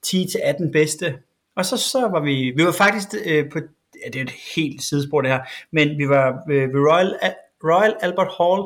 10-18 0.08 0.72
bedste. 0.72 1.18
Og 1.56 1.66
så, 1.66 1.78
så 1.78 2.08
var 2.08 2.20
vi, 2.20 2.54
vi 2.58 2.66
var 2.66 2.72
faktisk 2.72 3.08
øh, 3.26 3.50
på, 3.52 3.60
ja, 4.06 4.10
det 4.10 4.16
er 4.16 4.24
et 4.24 4.34
helt 4.56 4.84
sidespor 4.84 5.22
det 5.22 5.32
her, 5.32 5.40
men 5.72 5.98
vi 5.98 6.10
var 6.10 6.44
ved, 6.48 6.62
ved 6.62 6.92
Royal, 6.92 7.20
Royal 7.64 7.96
Albert 8.02 8.32
Hall. 8.38 8.62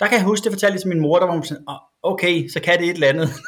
Der 0.00 0.06
kan 0.06 0.18
jeg 0.18 0.24
huske, 0.24 0.44
det 0.44 0.52
fortalte 0.52 0.74
jeg 0.74 0.80
til 0.80 0.88
min 0.88 1.00
mor, 1.00 1.18
der 1.18 1.26
var 1.26 1.32
hun 1.32 1.44
sådan, 1.44 1.64
"Åh, 1.68 1.74
okay, 2.02 2.48
så 2.48 2.60
kan 2.60 2.78
det 2.78 2.88
et 2.88 2.94
eller 2.94 3.08
andet. 3.08 3.28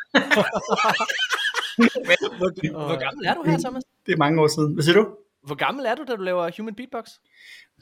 Hvor, 1.77 2.71
hvor 2.87 2.99
gammel 2.99 3.27
er 3.27 3.35
du 3.35 3.43
her, 3.43 3.59
Thomas? 3.59 3.83
det 4.07 4.13
er 4.13 4.17
mange 4.17 4.43
år 4.43 4.47
siden. 4.47 4.75
Hvad 4.75 4.85
siger 4.85 4.97
du? 4.97 5.09
Hvor 5.47 5.55
gammel 5.55 5.87
er 5.87 5.95
du, 5.95 6.05
da 6.09 6.17
du 6.17 6.23
laver 6.23 6.51
human 6.57 6.75
beatbox? 6.75 7.05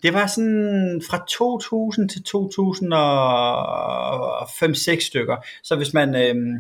Det 0.03 0.15
var 0.15 0.27
sådan 0.27 1.03
fra 1.11 1.25
2000 1.29 2.09
til 2.09 2.21
2005-6 4.99 5.07
stykker. 5.07 5.37
Så 5.63 5.77
hvis 5.77 5.95
man, 5.95 6.15
øhm, 6.17 6.59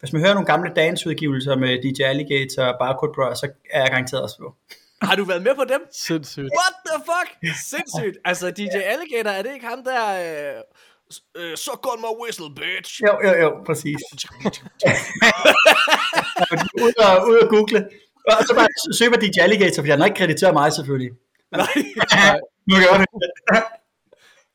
hvis 0.00 0.12
man 0.12 0.22
hører 0.22 0.34
nogle 0.34 0.46
gamle 0.46 0.70
danceudgivelser 0.76 1.56
med 1.56 1.82
DJ 1.82 2.02
Alligator 2.02 2.62
og 2.62 2.76
Barcode 2.80 3.12
Bros, 3.14 3.38
så 3.38 3.48
er 3.70 3.80
jeg 3.80 3.90
garanteret 3.90 4.22
også 4.22 4.38
på. 4.38 4.54
Har 5.02 5.16
du 5.16 5.24
været 5.24 5.42
med 5.42 5.54
på 5.54 5.64
dem? 5.64 5.80
Sindssygt. 5.92 6.50
What 6.60 6.74
the 6.88 6.98
fuck? 7.10 7.28
Sindssygt. 7.70 8.16
Altså, 8.24 8.50
DJ 8.50 8.76
Alligator, 8.94 9.30
er 9.30 9.42
det 9.42 9.54
ikke 9.54 9.66
ham 9.66 9.84
der... 9.84 10.02
Øh, 10.26 10.54
øh, 11.36 11.56
så 11.56 11.70
on 11.92 12.00
my 12.06 12.12
whistle, 12.22 12.50
bitch. 12.60 12.92
Jo, 13.06 13.12
jo, 13.26 13.32
jo, 13.42 13.48
præcis. 13.66 13.96
ud, 16.84 16.92
og, 17.06 17.28
ud 17.28 17.36
og 17.42 17.48
google. 17.48 17.88
Og 18.28 18.44
så 18.46 18.54
bare 18.54 18.68
søg 18.98 19.08
på 19.12 19.20
DJ 19.20 19.40
Alligator, 19.40 19.82
for 19.82 19.86
jeg 19.86 19.96
har 19.96 20.04
ikke 20.04 20.18
krediteret 20.18 20.54
mig 20.54 20.72
selvfølgelig. 20.72 21.10
Nej. 21.52 21.66
Nu 22.68 22.74
gør 22.76 22.98
det. 22.98 23.06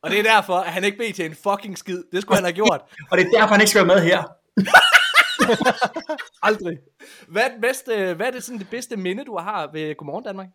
Og 0.03 0.11
det 0.11 0.19
er 0.19 0.23
derfor, 0.23 0.57
at 0.57 0.71
han 0.71 0.83
ikke 0.83 0.97
blev 0.97 1.13
til 1.13 1.25
en 1.25 1.35
fucking 1.43 1.77
skid. 1.77 2.03
Det 2.11 2.21
skulle 2.21 2.35
han 2.35 2.43
have 2.43 2.53
gjort. 2.53 2.81
Og 3.11 3.17
det 3.17 3.25
er 3.25 3.29
derfor, 3.39 3.47
han 3.47 3.61
ikke 3.61 3.69
skal 3.69 3.87
være 3.87 3.95
med 3.95 4.03
her. 4.03 4.23
Aldrig. 6.43 6.77
Hvad 7.27 7.41
er, 7.41 7.47
det 7.47 7.61
bedste, 7.61 8.13
hvad 8.13 8.27
er 8.27 8.31
det, 8.31 8.43
sådan 8.43 8.59
det 8.59 8.69
bedste 8.69 8.97
minde, 8.97 9.25
du 9.25 9.37
har 9.37 9.69
ved 9.73 9.95
Godmorgen 9.95 10.23
Danmark? 10.23 10.47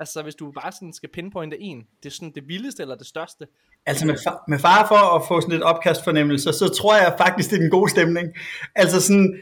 Altså, 0.00 0.22
hvis 0.22 0.34
du 0.34 0.52
bare 0.52 0.72
sådan 0.72 0.92
skal 0.92 1.08
pinpointe 1.08 1.60
en. 1.60 1.86
Det 2.02 2.08
er 2.08 2.10
sådan 2.10 2.32
det 2.34 2.48
vildeste 2.48 2.82
eller 2.82 2.94
det 2.94 3.06
største. 3.06 3.46
Altså 3.86 4.06
med, 4.06 4.16
far, 4.24 4.44
med 4.48 4.58
far 4.58 4.88
for 4.88 5.16
at 5.16 5.22
få 5.28 5.40
sådan 5.40 5.52
lidt 5.52 5.62
opkastfornemmelse, 5.62 6.52
så 6.52 6.68
tror 6.68 6.94
jeg 6.94 7.14
faktisk, 7.18 7.50
det 7.50 7.58
er 7.60 7.64
en 7.64 7.70
god 7.70 7.88
stemning. 7.88 8.28
Altså 8.74 9.00
sådan, 9.02 9.40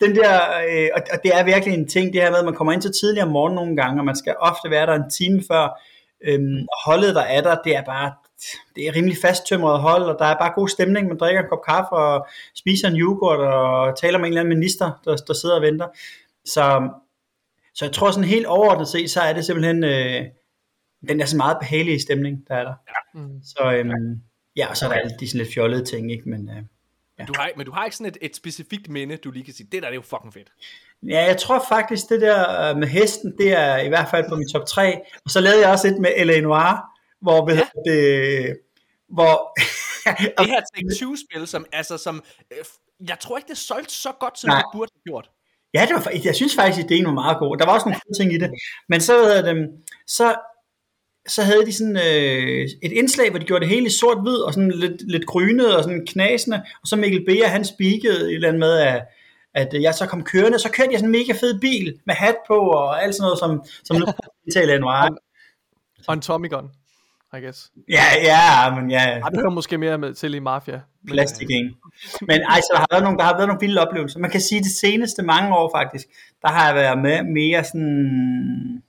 den 0.00 0.16
der, 0.16 0.40
øh, 0.70 0.88
og, 0.94 1.02
og 1.12 1.18
det 1.24 1.30
er 1.34 1.44
virkelig 1.44 1.74
en 1.74 1.88
ting, 1.88 2.12
det 2.12 2.22
her 2.22 2.30
med, 2.30 2.38
at 2.38 2.44
man 2.44 2.54
kommer 2.54 2.72
ind 2.72 2.82
så 2.82 2.92
tidligt 3.00 3.24
om 3.24 3.32
morgenen 3.32 3.54
nogle 3.54 3.76
gange, 3.76 4.00
og 4.00 4.04
man 4.04 4.16
skal 4.16 4.34
ofte 4.38 4.70
være 4.70 4.86
der 4.86 4.94
en 4.94 5.10
time 5.10 5.42
før, 5.50 5.80
øhm, 6.24 6.66
og 6.72 6.76
holdet 6.84 7.14
der 7.14 7.22
er 7.22 7.40
der, 7.40 7.56
det 7.64 7.76
er 7.76 7.84
bare, 7.84 8.12
det 8.76 8.88
er 8.88 8.96
rimelig 8.96 9.16
fasttømret 9.22 9.80
hold, 9.80 10.02
og 10.02 10.16
der 10.18 10.24
er 10.24 10.38
bare 10.38 10.52
god 10.54 10.68
stemning, 10.68 11.08
man 11.08 11.18
drikker 11.18 11.42
en 11.42 11.48
kop 11.48 11.64
kaffe, 11.68 11.92
og 11.92 12.26
spiser 12.54 12.88
en 12.88 12.96
yoghurt, 12.96 13.40
og 13.40 13.98
taler 13.98 14.18
med 14.18 14.26
en 14.26 14.32
eller 14.32 14.40
anden 14.40 14.58
minister, 14.58 15.00
der, 15.04 15.16
der 15.16 15.34
sidder 15.34 15.56
og 15.56 15.62
venter. 15.62 15.86
Så, 16.44 16.90
så 17.74 17.84
jeg 17.84 17.92
tror 17.92 18.10
sådan 18.10 18.28
helt 18.28 18.46
overordnet 18.46 18.88
set, 18.88 19.10
så 19.10 19.20
er 19.20 19.32
det 19.32 19.44
simpelthen, 19.44 19.84
øh, 19.84 20.24
den 21.08 21.20
er 21.20 21.26
så 21.26 21.36
meget 21.36 21.56
behagelige 21.60 22.00
stemning, 22.00 22.48
der 22.48 22.54
er 22.54 22.64
der. 22.64 22.74
Mm. 23.14 23.42
Så 23.44 23.72
øhm, 23.72 24.20
ja, 24.56 24.66
og 24.70 24.76
så 24.76 24.84
er 24.84 24.88
der 24.88 24.96
alle 24.96 25.16
de 25.20 25.28
sådan 25.28 25.38
lidt 25.38 25.54
fjollede 25.54 25.84
ting, 25.84 26.12
ikke? 26.12 26.28
Men 26.28 26.50
øh, 26.50 27.26
Du 27.26 27.32
har, 27.36 27.50
men 27.56 27.66
du 27.66 27.72
har 27.72 27.84
ikke 27.84 27.96
sådan 27.96 28.12
et, 28.12 28.18
et 28.20 28.36
specifikt 28.36 28.88
minde, 28.88 29.16
du 29.16 29.30
lige 29.30 29.44
kan 29.44 29.54
sige, 29.54 29.68
det 29.72 29.82
der 29.82 29.88
det 29.88 29.94
er 29.94 29.94
jo 29.94 30.02
fucking 30.02 30.34
fedt. 30.34 30.48
ja, 31.02 31.24
jeg 31.24 31.36
tror 31.36 31.64
faktisk, 31.68 32.08
det 32.08 32.20
der 32.20 32.70
øh, 32.70 32.76
med 32.76 32.88
hesten, 32.88 33.34
det 33.38 33.52
er 33.52 33.78
i 33.78 33.88
hvert 33.88 34.08
fald 34.10 34.28
på 34.28 34.36
min 34.36 34.48
top 34.48 34.66
3. 34.66 35.00
Og 35.24 35.30
så 35.30 35.40
lavede 35.40 35.60
jeg 35.60 35.70
også 35.70 35.88
et 35.88 35.98
med 36.00 36.24
L.A. 36.24 36.40
Noir, 36.40 36.90
hvor, 37.22 37.44
hvad 37.44 37.54
Ja. 37.54 37.68
ja. 37.86 37.92
det, 37.92 38.56
hvor 39.08 39.58
Det 40.38 40.46
her 40.46 40.60
Take-Two-spil, 40.74 41.46
som, 41.46 41.66
altså, 41.72 41.98
som, 41.98 42.22
øh, 42.50 42.64
jeg 43.08 43.18
tror 43.20 43.36
ikke, 43.36 43.48
det 43.48 43.58
solgte 43.58 43.94
så 43.94 44.12
godt, 44.20 44.38
som 44.38 44.48
Nej. 44.48 44.58
det 44.58 44.66
burde 44.72 44.92
have 44.94 45.02
gjort. 45.12 45.30
Ja, 45.74 45.86
det 45.88 45.94
var, 45.94 46.10
jeg 46.24 46.34
synes 46.34 46.54
faktisk, 46.54 46.84
at 46.84 46.90
ideen 46.90 47.06
var 47.06 47.12
meget 47.12 47.38
god. 47.38 47.56
Der 47.56 47.66
var 47.66 47.74
også 47.74 47.88
nogle 47.88 48.00
fede 48.06 48.18
ting 48.18 48.32
i 48.32 48.38
det. 48.38 48.50
Men 48.88 49.00
så, 49.00 49.12
havde 49.24 49.46
dem, 49.46 49.58
så, 50.06 50.34
så 51.28 51.42
havde 51.42 51.66
de 51.66 51.72
sådan 51.72 51.96
øh, 51.96 52.68
et 52.82 52.92
indslag, 52.92 53.30
hvor 53.30 53.38
de 53.38 53.44
gjorde 53.44 53.64
det 53.64 53.74
hele 53.74 53.86
i 53.86 53.90
sort-hvid, 53.90 54.36
og 54.36 54.54
sådan 54.54 54.70
lidt, 54.70 55.10
lidt 55.10 55.26
grynet 55.26 55.76
og 55.76 55.82
sådan 55.82 56.06
knasende. 56.06 56.56
Og 56.82 56.86
så 56.86 56.96
Mikkel 56.96 57.24
Beer, 57.24 57.46
han 57.46 57.64
spikede 57.64 58.30
et 58.30 58.34
eller 58.34 58.48
andet 58.48 58.60
med, 58.60 58.72
at, 58.78 59.02
at 59.54 59.82
jeg 59.82 59.94
så 59.94 60.06
kom 60.06 60.24
kørende. 60.24 60.58
Så 60.58 60.70
kørte 60.70 60.90
jeg 60.90 60.98
sådan 60.98 61.14
en 61.14 61.20
mega 61.20 61.32
fed 61.32 61.60
bil 61.60 62.00
med 62.06 62.14
hat 62.14 62.36
på 62.46 62.58
og 62.58 63.02
alt 63.02 63.14
sådan 63.14 63.24
noget, 63.24 63.38
som, 63.38 63.62
som 63.84 63.96
nu 64.00 64.06
taler 64.52 64.76
en 64.76 64.84
Og 66.08 66.14
en 66.14 66.20
Tommy 66.20 66.50
Gun, 66.50 66.70
I 67.36 67.40
guess. 67.40 67.70
Ja, 67.88 68.04
ja, 68.22 68.74
men 68.74 68.90
ja, 68.90 68.98
Ej, 68.98 69.28
det 69.28 69.40
hører 69.40 69.50
måske 69.50 69.78
mere 69.78 69.98
med 69.98 70.14
til 70.14 70.34
i 70.34 70.38
Mafia. 70.38 70.80
Men, 71.02 71.12
plastik 71.12 71.50
ikke. 71.50 71.74
Men 72.20 72.40
ej, 72.42 72.60
så 72.60 72.68
der 72.72 72.78
har 72.78 72.86
været 72.90 73.02
nogle, 73.02 73.18
der 73.18 73.24
har 73.24 73.36
været 73.36 73.48
nogle 73.48 73.60
vilde 73.60 73.80
oplevelser. 73.80 74.20
Man 74.20 74.30
kan 74.30 74.40
sige, 74.40 74.58
at 74.58 74.64
de 74.64 74.78
seneste 74.78 75.22
mange 75.22 75.56
år 75.56 75.70
faktisk, 75.76 76.06
der 76.42 76.48
har 76.48 76.66
jeg 76.66 76.74
været 76.74 76.98
med 76.98 77.22
mere 77.22 77.64
sådan, 77.64 78.82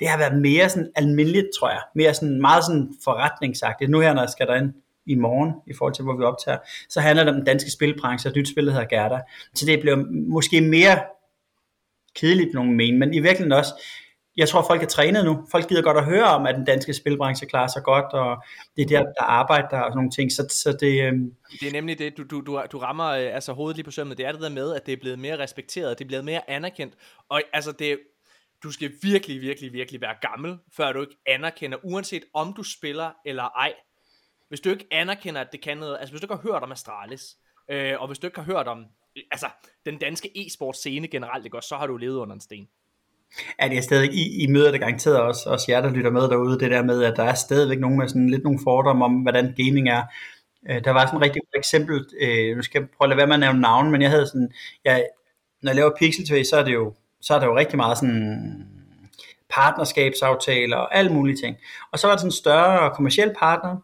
det 0.00 0.08
har 0.08 0.18
været 0.18 0.40
mere 0.40 0.68
sådan 0.68 0.90
almindeligt, 0.96 1.46
tror 1.60 1.70
jeg. 1.70 1.80
Mere 1.94 2.14
sådan, 2.14 2.40
meget 2.40 2.64
sådan 2.64 2.94
forretningsagtigt. 3.04 3.90
Nu 3.90 4.00
her, 4.00 4.14
når 4.14 4.22
jeg 4.22 4.30
skal 4.30 4.46
derind 4.46 4.72
i 5.06 5.14
morgen, 5.14 5.52
i 5.66 5.74
forhold 5.78 5.94
til, 5.94 6.04
hvor 6.04 6.16
vi 6.16 6.22
optager, 6.22 6.58
så 6.88 7.00
handler 7.00 7.24
det 7.24 7.32
om 7.32 7.36
den 7.36 7.46
danske 7.46 7.70
spilbranche, 7.70 8.30
og 8.30 8.36
nyt 8.36 8.48
spil, 8.48 8.66
der 8.66 8.72
hedder 8.72 8.86
Gerda. 8.86 9.20
Så 9.54 9.66
det 9.66 9.80
bliver 9.80 9.96
måske 10.28 10.60
mere 10.60 10.98
kedeligt, 12.14 12.54
nogen 12.54 12.76
men, 12.76 12.98
men 12.98 13.14
i 13.14 13.20
virkeligheden 13.20 13.52
også, 13.52 13.72
jeg 14.38 14.48
tror, 14.48 14.64
folk 14.66 14.82
er 14.82 14.86
trænet 14.86 15.24
nu. 15.24 15.46
Folk 15.50 15.68
gider 15.68 15.82
godt 15.82 15.96
at 15.96 16.04
høre 16.04 16.24
om, 16.24 16.46
at 16.46 16.54
den 16.54 16.64
danske 16.64 16.94
spilbranche 16.94 17.46
klarer 17.46 17.66
sig 17.68 17.82
godt, 17.82 18.12
og 18.12 18.42
det 18.76 18.82
er 18.82 18.86
der, 18.86 19.00
der 19.00 19.22
arbejder 19.22 19.80
og 19.80 19.90
sådan 19.90 19.96
nogle 19.96 20.10
ting. 20.10 20.32
Så, 20.32 20.46
så 20.50 20.76
det, 20.80 21.02
øh, 21.02 21.12
Det 21.60 21.68
er 21.68 21.72
nemlig 21.72 21.98
det, 21.98 22.16
du, 22.16 22.22
du, 22.22 22.40
du, 22.40 22.62
du 22.72 22.78
rammer 22.78 23.06
øh, 23.06 23.34
altså 23.34 23.52
hovedet 23.52 23.76
lige 23.76 23.84
på 23.84 23.90
sømmet. 23.90 24.18
Det 24.18 24.26
er 24.26 24.32
det 24.32 24.40
der 24.40 24.48
med, 24.48 24.74
at 24.74 24.86
det 24.86 24.92
er 24.92 24.96
blevet 24.96 25.18
mere 25.18 25.38
respekteret, 25.38 25.98
det 25.98 26.04
er 26.04 26.08
blevet 26.08 26.24
mere 26.24 26.50
anerkendt. 26.50 26.94
Og 27.28 27.42
altså, 27.52 27.72
det, 27.72 27.98
du 28.62 28.70
skal 28.70 28.92
virkelig, 29.02 29.40
virkelig, 29.40 29.72
virkelig 29.72 30.00
være 30.00 30.14
gammel, 30.20 30.58
før 30.76 30.92
du 30.92 31.00
ikke 31.00 31.16
anerkender, 31.26 31.78
uanset 31.82 32.24
om 32.34 32.52
du 32.52 32.62
spiller 32.62 33.10
eller 33.26 33.44
ej. 33.44 33.72
Hvis 34.48 34.60
du 34.60 34.70
ikke 34.70 34.86
anerkender, 34.90 35.40
at 35.40 35.52
det 35.52 35.60
kan 35.60 35.78
noget, 35.78 35.96
altså 36.00 36.12
hvis 36.12 36.20
du 36.20 36.24
ikke 36.24 36.34
har 36.34 36.52
hørt 36.52 36.62
om 36.62 36.72
Astralis, 36.72 37.36
øh, 37.70 38.00
og 38.00 38.06
hvis 38.06 38.18
du 38.18 38.26
ikke 38.26 38.40
har 38.40 38.52
hørt 38.52 38.68
om, 38.68 38.84
altså 39.30 39.48
den 39.86 39.98
danske 39.98 40.46
e-sport 40.46 40.76
scene 40.76 41.08
generelt, 41.08 41.44
ikke 41.44 41.56
også, 41.56 41.68
så 41.68 41.76
har 41.76 41.86
du 41.86 41.96
levet 41.96 42.16
under 42.16 42.34
en 42.34 42.40
sten. 42.40 42.68
Ja, 43.62 43.68
det 43.68 43.78
er 43.78 43.82
stadig, 43.82 44.12
I, 44.12 44.42
I 44.44 44.46
møder 44.46 44.70
det 44.70 44.80
garanteret 44.80 45.20
også, 45.20 45.50
også 45.50 45.66
jer, 45.68 45.80
der 45.80 45.90
lytter 45.90 46.10
med 46.10 46.22
derude, 46.22 46.60
det 46.60 46.70
der 46.70 46.82
med, 46.82 47.04
at 47.04 47.16
der 47.16 47.22
er 47.22 47.34
stadigvæk 47.34 47.78
nogen 47.80 47.98
med 47.98 48.08
sådan 48.08 48.30
lidt 48.30 48.44
nogle 48.44 48.58
fordomme 48.64 49.04
om, 49.04 49.12
hvordan 49.14 49.54
gaming 49.56 49.88
er. 49.88 50.02
Øh, 50.70 50.84
der 50.84 50.90
var 50.90 51.06
sådan 51.06 51.16
et 51.16 51.22
rigtig 51.22 51.42
godt 51.42 51.58
eksempel, 51.58 52.06
øh, 52.20 52.56
nu 52.56 52.62
skal 52.62 52.80
jeg 52.80 52.88
prøve 52.96 53.06
at 53.06 53.08
lade 53.08 53.16
være 53.16 53.26
med 53.26 53.34
at 53.34 53.40
nævne 53.40 53.60
navn, 53.60 53.90
men 53.90 54.02
jeg 54.02 54.10
havde 54.10 54.26
sådan, 54.26 54.50
jeg, 54.84 55.06
når 55.62 55.70
jeg 55.70 55.76
laver 55.76 55.90
Pixel 55.98 56.26
TV, 56.26 56.44
så 56.44 56.56
er 56.56 56.64
det 56.64 56.72
jo, 56.72 56.94
så 57.20 57.34
er 57.34 57.38
der 57.38 57.46
jo 57.46 57.56
rigtig 57.56 57.76
meget 57.76 57.98
sådan 57.98 58.66
partnerskabsaftaler 59.50 60.76
og 60.76 60.96
alle 60.96 61.12
mulige 61.12 61.36
ting. 61.36 61.56
Og 61.92 61.98
så 61.98 62.06
var 62.06 62.14
der 62.14 62.18
sådan 62.18 62.28
en 62.28 62.32
større 62.32 62.94
kommersiel 62.94 63.34
partner, 63.38 63.76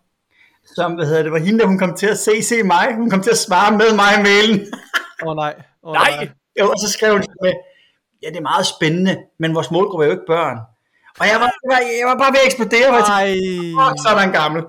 som, 0.76 0.92
hvad 0.94 1.06
hedder 1.06 1.22
det, 1.22 1.32
var 1.32 1.38
hende, 1.38 1.58
der 1.58 1.66
hun 1.66 1.78
kom 1.78 1.96
til 1.96 2.06
at 2.06 2.18
se, 2.18 2.42
se 2.42 2.62
mig, 2.62 2.94
hun 2.96 3.10
kom 3.10 3.22
til 3.22 3.30
at 3.30 3.38
svare 3.38 3.72
med 3.72 3.90
mig 4.00 4.10
i 4.18 4.22
mailen. 4.22 4.60
Åh 5.22 5.28
oh, 5.28 5.36
nej. 5.36 5.54
Oh, 5.82 5.92
Nej! 5.92 6.28
Jo, 6.60 6.70
og 6.70 6.78
så 6.78 6.92
skrev 6.92 7.12
hun 7.12 7.24
med, 7.42 7.52
ja, 8.22 8.28
det 8.28 8.36
er 8.36 8.40
meget 8.52 8.66
spændende, 8.66 9.16
men 9.38 9.54
vores 9.54 9.70
målgruppe 9.70 10.04
er 10.04 10.08
jo 10.08 10.12
ikke 10.12 10.26
børn. 10.26 10.58
Og 11.20 11.26
jeg 11.26 11.40
var, 11.40 11.50
jeg 11.62 11.70
var, 11.72 11.78
jeg 12.00 12.06
var 12.06 12.18
bare 12.18 12.32
ved 12.32 12.40
at 12.40 12.46
eksplodere, 12.46 12.88
og 12.88 12.94
jeg 12.94 13.00
Nej. 13.08 13.26
tænkte, 13.26 13.74
"Fuck, 13.80 13.96
så 14.02 14.08
er 14.10 14.14
der 14.18 14.22
en 14.30 14.32
gammel. 14.42 14.62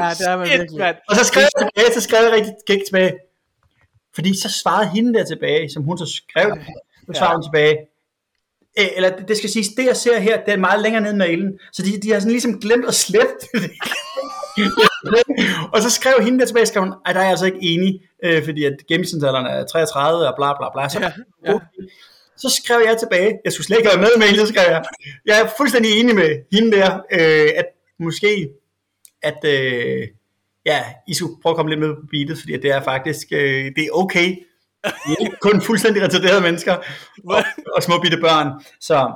Ja, 0.00 0.08
det 0.18 0.26
er 0.32 0.36
man 0.36 0.46
Shit, 0.46 0.58
virkelig. 0.60 0.78
mand. 0.80 0.96
Og 1.08 1.16
så 1.16 1.24
skrev 1.24 1.42
jeg 1.42 1.54
tilbage, 1.60 1.94
så 1.94 2.00
skrev 2.00 2.22
jeg 2.24 2.32
rigtig 2.32 2.52
gik 2.66 2.80
tilbage. 2.88 3.12
Fordi 4.14 4.40
så 4.40 4.48
svarede 4.62 4.88
hende 4.88 5.14
der 5.18 5.24
tilbage, 5.24 5.70
som 5.70 5.82
hun 5.82 5.98
så 5.98 6.06
skrev, 6.06 6.56
så 7.06 7.12
svarede 7.18 7.36
hun 7.36 7.44
tilbage. 7.48 7.76
Eller 8.96 9.16
det- 9.16 9.28
det 9.28 9.36
skal 9.36 9.50
siges, 9.50 9.68
det 9.68 9.84
jeg 9.86 9.96
ser 9.96 10.18
her, 10.18 10.44
det 10.44 10.52
er 10.54 10.58
meget 10.58 10.80
længere 10.82 11.02
nede 11.02 11.14
i 11.14 11.16
mailen. 11.18 11.58
Så 11.72 11.82
de, 11.82 12.00
de 12.02 12.12
har 12.12 12.20
sådan 12.20 12.30
ligesom 12.32 12.60
glemt 12.60 12.84
at 12.88 12.94
slette 12.94 13.34
det. 13.52 13.70
og 15.72 15.82
så 15.82 15.90
skrev 15.90 16.14
hende 16.22 16.38
der 16.38 16.46
tilbage, 16.46 16.66
skrev 16.66 16.82
hun, 16.82 16.94
ej, 17.06 17.12
der 17.12 17.20
er 17.20 17.24
jeg 17.24 17.30
altså 17.30 17.46
ikke 17.46 17.58
enig, 17.62 18.00
øh, 18.24 18.44
fordi 18.44 18.64
at 18.64 18.76
gennemsnitsalderen 18.88 19.46
er 19.46 19.66
33 19.66 20.28
og 20.28 20.34
bla 20.36 20.52
bla 20.58 20.68
bla. 20.74 20.88
Så, 20.88 21.00
Ja, 21.00 21.12
ja. 21.52 21.58
så 22.36 22.60
skrev 22.62 22.82
jeg 22.86 22.96
tilbage, 22.98 23.38
jeg 23.44 23.52
skulle 23.52 23.66
slet 23.66 23.78
ikke 23.78 23.90
have 23.90 24.00
med 24.00 24.10
mailen, 24.18 24.38
så 24.38 24.46
skrev 24.46 24.64
jeg, 24.70 24.84
jeg 25.26 25.40
er 25.40 25.48
fuldstændig 25.56 26.00
enig 26.00 26.14
med 26.14 26.30
hende 26.52 26.76
der, 26.76 27.00
øh, 27.12 27.48
at 27.56 27.66
måske, 28.00 28.48
at 29.22 29.44
øh, 29.44 30.08
ja, 30.66 30.84
I 31.08 31.14
skulle 31.14 31.42
prøve 31.42 31.52
at 31.52 31.56
komme 31.56 31.70
lidt 31.70 31.80
med 31.80 31.94
på 31.94 32.02
beatet, 32.10 32.38
fordi 32.38 32.54
at 32.54 32.62
det 32.62 32.70
er 32.70 32.82
faktisk, 32.82 33.26
øh, 33.32 33.64
det 33.76 33.84
er 33.84 33.90
okay. 33.92 34.36
Ikke 35.20 35.36
kun 35.40 35.60
fuldstændig 35.62 36.02
retarderede 36.02 36.40
mennesker 36.40 36.76
og, 37.24 37.44
og 37.76 37.82
små 37.82 38.00
bitte 38.00 38.16
børn. 38.20 38.64
Så 38.80 39.12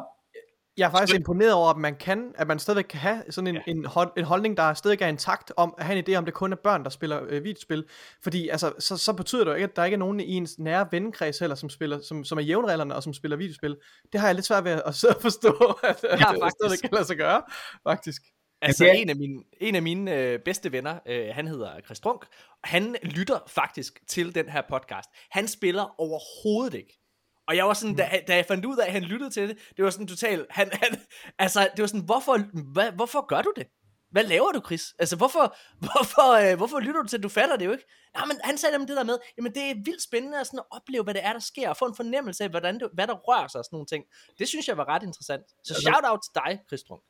Jeg 0.76 0.86
er 0.86 0.90
faktisk 0.90 1.18
imponeret 1.18 1.52
over, 1.52 1.70
at 1.70 1.76
man 1.76 1.96
kan, 1.96 2.32
at 2.38 2.46
man 2.46 2.58
stadigvæk 2.58 2.84
kan 2.84 3.00
have 3.00 3.22
sådan 3.30 3.48
en, 3.48 3.54
Ja. 3.54 3.60
ja. 3.66 3.70
en, 3.72 3.84
hold, 3.84 4.12
en 4.16 4.24
holdning, 4.24 4.56
der 4.56 4.74
stadig 4.74 5.02
er 5.02 5.06
intakt 5.08 5.52
om 5.56 5.74
at 5.78 5.84
have 5.86 5.98
en 5.98 6.04
idé 6.08 6.14
om, 6.18 6.24
det 6.24 6.34
kun 6.34 6.52
er 6.52 6.56
børn, 6.56 6.84
der 6.84 6.90
spiller 6.90 7.20
øh, 7.28 7.44
videospil. 7.44 7.84
Fordi 8.22 8.48
altså, 8.48 8.72
så, 8.78 8.96
så 8.96 9.12
betyder 9.12 9.44
det 9.44 9.50
jo 9.50 9.54
ikke, 9.54 9.64
at 9.64 9.76
der 9.76 9.84
ikke 9.84 9.94
er 9.94 9.98
nogen 9.98 10.20
i 10.20 10.32
ens 10.34 10.58
nære 10.58 10.86
vennekreds 10.90 11.38
heller, 11.38 11.54
som, 11.56 11.70
spiller, 11.70 12.00
som, 12.00 12.24
som 12.24 12.38
er 12.38 12.42
jævnreglerne 12.42 12.94
og 12.94 13.02
som 13.02 13.14
spiller 13.14 13.36
videospil. 13.36 13.76
Det 14.12 14.20
har 14.20 14.28
jeg 14.28 14.34
lidt 14.34 14.46
svært 14.46 14.64
ved 14.64 14.82
at 14.86 14.94
sidde 14.94 15.14
og 15.16 15.22
forstå, 15.22 15.50
at, 15.82 16.04
at 16.04 16.18
det 16.18 16.20
faktisk. 16.20 16.54
stadig 16.62 16.80
kan 16.80 16.90
lade 16.92 17.04
sig 17.04 17.16
gøre, 17.16 17.42
faktisk. 17.88 18.22
Altså, 18.62 18.84
Ja, 18.84 18.90
er- 18.90 18.94
en 18.94 19.10
af 19.10 19.16
mine, 19.16 19.42
en 19.60 19.74
af 19.74 19.82
mine 19.82 20.14
øh, 20.16 20.38
bedste 20.44 20.72
venner, 20.72 20.98
øh, 21.06 21.26
han 21.32 21.46
hedder 21.48 21.70
Chris 21.84 22.00
Trunk, 22.00 22.24
han 22.64 22.96
lytter 23.02 23.38
faktisk 23.48 24.00
til 24.08 24.34
den 24.34 24.48
her 24.48 24.62
podcast. 24.70 25.08
Han 25.30 25.48
spiller 25.48 25.94
overhovedet 26.00 26.74
ikke. 26.78 27.00
Og 27.48 27.56
jeg 27.56 27.66
var 27.66 27.74
sådan, 27.74 27.96
da, 27.96 28.20
da 28.28 28.36
jeg 28.36 28.46
fandt 28.46 28.64
ud 28.64 28.76
af, 28.76 28.86
at 28.86 28.92
han 28.92 29.02
lyttede 29.02 29.30
til 29.30 29.48
det, 29.48 29.58
det 29.76 29.84
var 29.84 29.90
sådan 29.90 30.06
totalt, 30.06 30.46
han, 30.50 30.70
han, 30.72 31.00
altså, 31.38 31.68
det 31.76 31.82
var 31.82 31.86
sådan, 31.86 32.04
hvorfor, 32.04 32.38
hvad, 32.72 32.92
hvorfor 32.92 33.26
gør 33.26 33.42
du 33.42 33.52
det? 33.56 33.66
Hvad 34.10 34.24
laver 34.24 34.52
du, 34.52 34.60
Chris? 34.66 34.94
Altså, 34.98 35.16
hvorfor, 35.16 35.56
hvorfor, 35.86 36.28
øh, 36.32 36.56
hvorfor 36.56 36.80
lytter 36.80 37.02
du 37.02 37.08
til, 37.08 37.22
du 37.22 37.28
fatter 37.28 37.56
det 37.56 37.66
jo 37.66 37.72
ikke? 37.72 37.84
Nej, 38.14 38.26
men 38.26 38.36
han 38.44 38.58
sagde 38.58 38.72
nemlig 38.72 38.88
det 38.88 38.96
der 38.96 39.04
med, 39.04 39.18
jamen 39.36 39.54
det 39.54 39.62
er 39.62 39.74
vildt 39.84 40.02
spændende 40.02 40.40
at, 40.40 40.46
sådan 40.46 40.58
at 40.58 40.64
opleve, 40.70 41.04
hvad 41.04 41.14
det 41.14 41.24
er, 41.24 41.32
der 41.32 41.40
sker, 41.40 41.68
og 41.68 41.76
få 41.76 41.84
en 41.84 41.96
fornemmelse 41.96 42.44
af, 42.44 42.50
hvordan 42.50 42.80
det, 42.80 42.88
hvad 42.94 43.06
der 43.06 43.14
rører 43.14 43.48
sig 43.48 43.58
og 43.58 43.64
sådan 43.64 43.74
nogle 43.76 43.86
ting. 43.86 44.04
Det 44.38 44.48
synes 44.48 44.68
jeg 44.68 44.76
var 44.76 44.88
ret 44.88 45.02
interessant. 45.02 45.44
Så 45.64 45.74
shout 45.74 46.04
out 46.10 46.20
til 46.24 46.32
dig, 46.34 46.60
Chris 46.68 46.82
Trunk. 46.82 47.02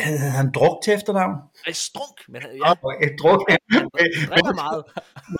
Havde 0.00 0.30
han 0.30 0.50
druk 0.54 0.76
til 0.84 0.92
efternavn? 0.94 1.34
Ej, 1.66 1.72
strunk, 1.72 2.16
men 2.28 2.42
han- 2.42 2.50
Ja. 2.64 2.68
ja, 2.68 3.06
Et 3.06 3.14
druk. 3.22 3.40
drikker 4.30 4.54
meget. 4.54 4.82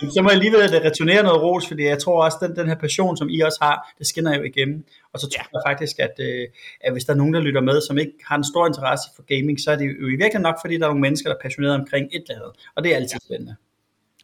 Men 0.01 0.11
så 0.13 0.23
må 0.23 0.29
jeg 0.29 0.37
alligevel 0.37 0.81
returnere 0.89 1.23
noget 1.23 1.43
ros, 1.43 1.67
fordi 1.69 1.85
jeg 1.85 1.99
tror 1.99 2.25
også, 2.25 2.39
den, 2.43 2.57
den 2.57 2.67
her 2.69 2.75
passion, 2.75 3.17
som 3.17 3.29
I 3.29 3.41
også 3.41 3.59
har, 3.63 3.95
det 3.99 4.07
skinner 4.07 4.37
jo 4.37 4.43
igennem. 4.43 4.85
Og 5.13 5.21
så 5.21 5.27
tror 5.31 5.43
Ja. 5.53 5.57
jeg 5.59 5.63
faktisk, 5.71 5.99
at, 5.99 6.15
øh, 6.19 6.49
at 6.81 6.93
hvis 6.93 7.05
der 7.05 7.13
er 7.13 7.17
nogen, 7.17 7.35
der 7.35 7.41
lytter 7.41 7.61
med, 7.61 7.81
som 7.89 7.99
ikke 7.99 8.13
har 8.29 8.37
en 8.37 8.45
stor 8.45 8.67
interesse 8.67 9.07
for 9.17 9.23
gaming, 9.23 9.61
så 9.61 9.71
er 9.71 9.77
det 9.77 9.85
jo 9.85 9.91
i 9.91 10.11
virkeligheden 10.11 10.43
nok, 10.43 10.57
fordi 10.63 10.75
der 10.79 10.85
er 10.85 10.89
nogle 10.89 11.01
mennesker, 11.01 11.29
der 11.31 11.37
er 11.37 11.43
passionerede 11.43 11.77
omkring 11.77 12.07
et 12.13 12.23
eller 12.29 12.35
andet. 12.41 12.53
Og 12.77 12.85
det 12.85 12.93
er 12.93 12.97
altid 12.97 13.19
spændende. 13.27 13.57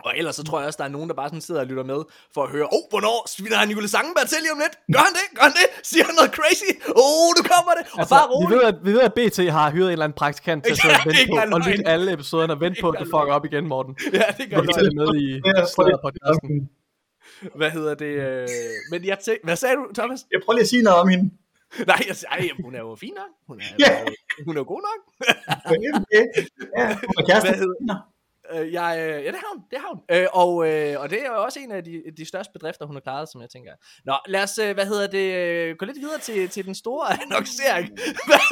Og 0.04 0.12
ellers 0.18 0.34
så 0.36 0.44
tror 0.44 0.58
jeg 0.60 0.66
også, 0.66 0.76
der 0.82 0.84
er 0.84 0.88
nogen, 0.96 1.08
der 1.10 1.14
bare 1.20 1.28
sådan 1.28 1.40
sidder 1.40 1.60
og 1.60 1.66
lytter 1.70 1.84
med, 1.92 2.00
for 2.34 2.42
at 2.44 2.50
høre, 2.54 2.64
åh, 2.64 2.70
oh, 2.72 2.82
hvornår 2.92 3.18
sviner 3.34 3.56
han 3.56 3.68
Nicolas 3.68 3.90
Sangenberg 3.90 4.26
til 4.28 4.38
lige 4.44 4.52
om 4.56 4.58
lidt? 4.64 4.74
Gør 4.94 5.02
han 5.08 5.14
det? 5.20 5.26
Gør 5.36 5.42
han 5.48 5.54
det? 5.60 5.66
Siger 5.90 6.04
han 6.08 6.14
noget 6.18 6.30
crazy? 6.38 6.68
Åh, 6.88 7.04
oh, 7.04 7.28
nu 7.36 7.42
kommer 7.52 7.72
det! 7.78 7.84
Og 7.92 7.98
Altså, 8.00 8.14
bare 8.14 8.26
vi, 8.28 8.34
roligt. 8.34 8.50
ved, 8.58 8.62
at, 8.70 8.74
vi 8.86 8.90
ved, 8.96 9.00
at 9.08 9.14
BT 9.18 9.38
har 9.58 9.66
hyret 9.74 9.86
en 9.88 9.92
eller 9.92 10.04
anden 10.06 10.18
praktikant 10.22 10.60
til 10.64 10.70
at 10.72 10.78
sidde 10.82 10.94
og 10.94 11.00
Ja, 11.06 11.10
det 11.10 11.18
vente 11.28 11.50
på, 11.50 11.54
og 11.56 11.60
lytte 11.68 11.84
alle 11.94 12.06
episoderne 12.16 12.52
og 12.56 12.60
vente 12.64 12.78
på, 12.84 12.88
at 12.92 12.96
det 13.00 13.06
fucker 13.14 13.32
op 13.38 13.44
igen, 13.50 13.64
Morten. 13.72 13.92
Ja, 14.20 14.26
det 14.38 14.44
gør 14.50 14.58
Vi 14.60 14.66
jeg. 14.68 14.74
tager 14.74 14.86
det 14.88 14.94
med 15.00 15.08
i 15.24 15.26
podcasten. 16.04 16.52
Hvad 17.60 17.70
hedder 17.70 17.94
det? 18.04 18.12
Øh... 18.26 18.48
Men 18.90 18.98
jeg 19.10 19.18
tænkte, 19.24 19.44
hvad 19.44 19.56
sagde 19.56 19.74
du, 19.76 19.84
Thomas? 19.98 20.20
Jeg 20.32 20.40
prøver 20.44 20.54
lige 20.58 20.62
at 20.62 20.68
sige 20.74 20.82
noget 20.82 20.98
om 21.00 21.08
hende. 21.08 21.24
Nej, 21.90 22.00
jeg 22.08 22.16
sagde, 22.16 22.32
ej, 22.34 22.48
hun 22.64 22.74
er 22.74 22.78
jo 22.78 22.94
fin 22.94 23.14
nok. 23.20 23.32
Hun 23.48 23.60
er, 23.60 23.64
Ja. 23.78 24.04
hun 24.46 24.56
er 24.56 24.60
jo 24.60 24.64
god 24.74 24.82
nok. 24.88 25.00
Ja, 26.78 26.98
og 27.18 27.22
kæreste. 27.28 27.48
Hvad 27.48 27.58
hedder-. 27.58 28.00
Øh, 28.54 28.72
jeg, 28.72 28.90
øh, 29.00 29.24
ja, 29.24 29.30
det 29.34 29.40
har 29.44 29.50
hun. 29.54 29.62
Det 29.70 29.78
har 29.78 29.88
hun. 29.94 30.00
Øh, 30.10 30.26
og, 30.32 30.52
øh, 30.68 31.00
og 31.00 31.10
det 31.10 31.18
er 31.22 31.26
jo 31.26 31.42
også 31.44 31.60
en 31.60 31.72
af 31.72 31.84
de, 31.84 32.02
de 32.16 32.24
største 32.24 32.52
bedrifter, 32.52 32.86
hun 32.86 32.96
har 32.96 33.00
klaret, 33.00 33.28
som 33.28 33.40
jeg 33.40 33.50
tænker. 33.50 33.72
Nå, 34.04 34.14
lad 34.26 34.42
os, 34.42 34.58
øh, 34.58 34.74
hvad 34.74 34.86
hedder 34.86 35.06
det, 35.06 35.26
øh, 35.34 35.76
gå 35.76 35.84
lidt 35.84 36.00
videre 36.04 36.18
til, 36.18 36.48
til 36.48 36.66
den 36.66 36.74
store 36.74 37.06
annoncering. 37.22 37.88
Hvad. 38.28 38.46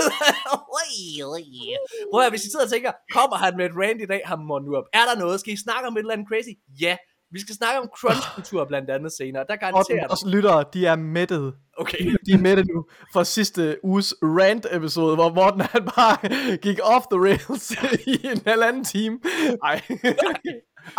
Prøv 2.13 2.23
at 2.23 2.31
hvis 2.33 2.45
I 2.45 2.51
sidder 2.51 2.65
og 2.65 2.71
tænker, 2.71 2.93
kommer 3.13 3.37
han 3.37 3.57
med 3.57 3.65
et 3.67 3.75
rant 3.83 4.03
i 4.03 4.07
dag, 4.07 4.23
ham 4.25 4.39
nu 4.39 4.77
op. 4.77 4.85
Er 4.93 5.05
der 5.09 5.19
noget? 5.19 5.41
Skal 5.41 5.53
I 5.53 5.57
snakke 5.67 5.87
om 5.89 5.97
et 5.97 6.01
eller 6.01 6.13
andet 6.13 6.29
crazy? 6.29 6.53
Ja. 6.81 6.97
Vi 7.31 7.41
skal 7.41 7.55
snakke 7.55 7.81
om 7.81 7.89
crunch-kultur 7.97 8.65
blandt 8.71 8.91
andet 8.91 9.13
senere. 9.13 9.45
Der 9.49 9.57
garanterer 9.57 9.99
jeg 9.99 10.11
også 10.11 10.29
lyttere, 10.29 10.65
de 10.75 10.87
er 10.87 10.97
mættet. 10.97 11.55
Okay. 11.79 12.17
De 12.27 12.33
er 12.33 12.39
mættet 12.39 12.67
nu 12.67 12.85
fra 13.13 13.25
sidste 13.25 13.77
uges 13.83 14.15
rant-episode, 14.23 15.15
hvor 15.15 15.35
Morten 15.35 15.61
han 15.61 15.85
bare 15.97 16.57
gik 16.57 16.79
off 16.83 17.07
the 17.13 17.21
rails 17.21 17.71
i 18.15 18.27
en 18.27 18.41
halvanden 18.47 18.85
time. 18.85 19.21
Ej. 19.65 19.75
Ej, 19.91 20.35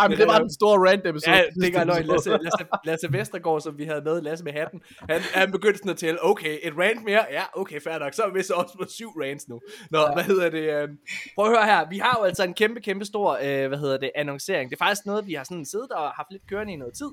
men 0.09 0.17
det 0.17 0.27
var 0.27 0.39
den 0.39 0.53
store 0.53 0.89
rant-episode. 0.89 1.35
Ja, 1.35 1.43
det 1.61 1.73
gør 1.73 1.83
løgn. 1.83 2.05
Lasse, 2.05 2.29
Lasse, 2.29 2.65
Lasse 2.85 3.13
Vestergaard, 3.13 3.61
som 3.61 3.77
vi 3.77 3.85
havde 3.85 4.01
med, 4.01 4.21
Lasse 4.21 4.43
med 4.45 4.53
hatten, 4.53 4.81
han, 5.09 5.21
han 5.21 5.51
begyndte 5.51 5.77
sådan 5.77 5.91
at 5.91 5.97
tælle, 5.97 6.25
okay, 6.25 6.59
et 6.63 6.73
rant 6.77 7.03
mere, 7.03 7.25
ja, 7.31 7.43
okay, 7.53 7.81
fair 7.81 7.99
nok, 7.99 8.13
så 8.13 8.23
er 8.23 8.33
vi 8.33 8.43
så 8.43 8.53
også 8.53 8.77
på 8.77 8.85
syv 8.89 9.09
rants 9.09 9.47
nu. 9.47 9.61
Nå, 9.91 9.99
ja. 9.99 10.13
hvad 10.13 10.23
hedder 10.23 10.49
det, 10.49 10.63
øh, 10.73 10.89
prøv 11.35 11.45
at 11.45 11.51
høre 11.51 11.65
her, 11.65 11.89
vi 11.89 11.97
har 11.97 12.17
jo 12.19 12.23
altså 12.23 12.43
en 12.43 12.53
kæmpe, 12.53 12.81
kæmpe 12.81 13.05
stor, 13.05 13.39
øh, 13.43 13.67
hvad 13.67 13.77
hedder 13.77 13.97
det, 13.97 14.11
annoncering. 14.15 14.69
Det 14.69 14.75
er 14.75 14.85
faktisk 14.85 15.05
noget, 15.05 15.27
vi 15.27 15.33
har 15.33 15.43
sådan 15.43 15.65
siddet 15.65 15.91
og 15.91 16.11
haft 16.11 16.27
lidt 16.31 16.47
kørende 16.47 16.73
i 16.73 16.75
noget 16.75 16.93
tid. 16.93 17.09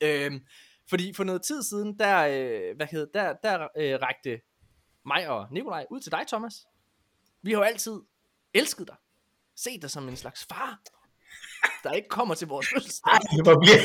Øh, 0.00 0.40
fordi 0.90 1.14
for 1.14 1.24
noget 1.24 1.42
tid 1.42 1.62
siden, 1.62 1.98
der, 1.98 2.18
øh, 2.18 2.76
hvad 2.76 2.86
hedder, 2.90 3.06
der, 3.14 3.34
der 3.42 3.68
øh, 3.76 3.98
rækte 4.02 4.40
mig 5.06 5.28
og 5.28 5.46
Nikolaj 5.52 5.86
ud 5.90 6.00
til 6.00 6.12
dig, 6.12 6.24
Thomas. 6.28 6.54
Vi 7.42 7.50
har 7.50 7.58
jo 7.58 7.64
altid 7.64 8.00
elsket 8.54 8.88
dig. 8.88 8.96
Set 9.56 9.82
dig 9.82 9.90
som 9.90 10.08
en 10.08 10.16
slags 10.16 10.44
far, 10.44 10.78
der 11.84 11.92
ikke 11.92 12.08
kommer 12.08 12.34
til 12.34 12.48
vores 12.48 12.66
fødselsdag. 12.74 13.12
Ej, 13.12 13.18
hvor 13.44 13.60
bliver 13.62 13.80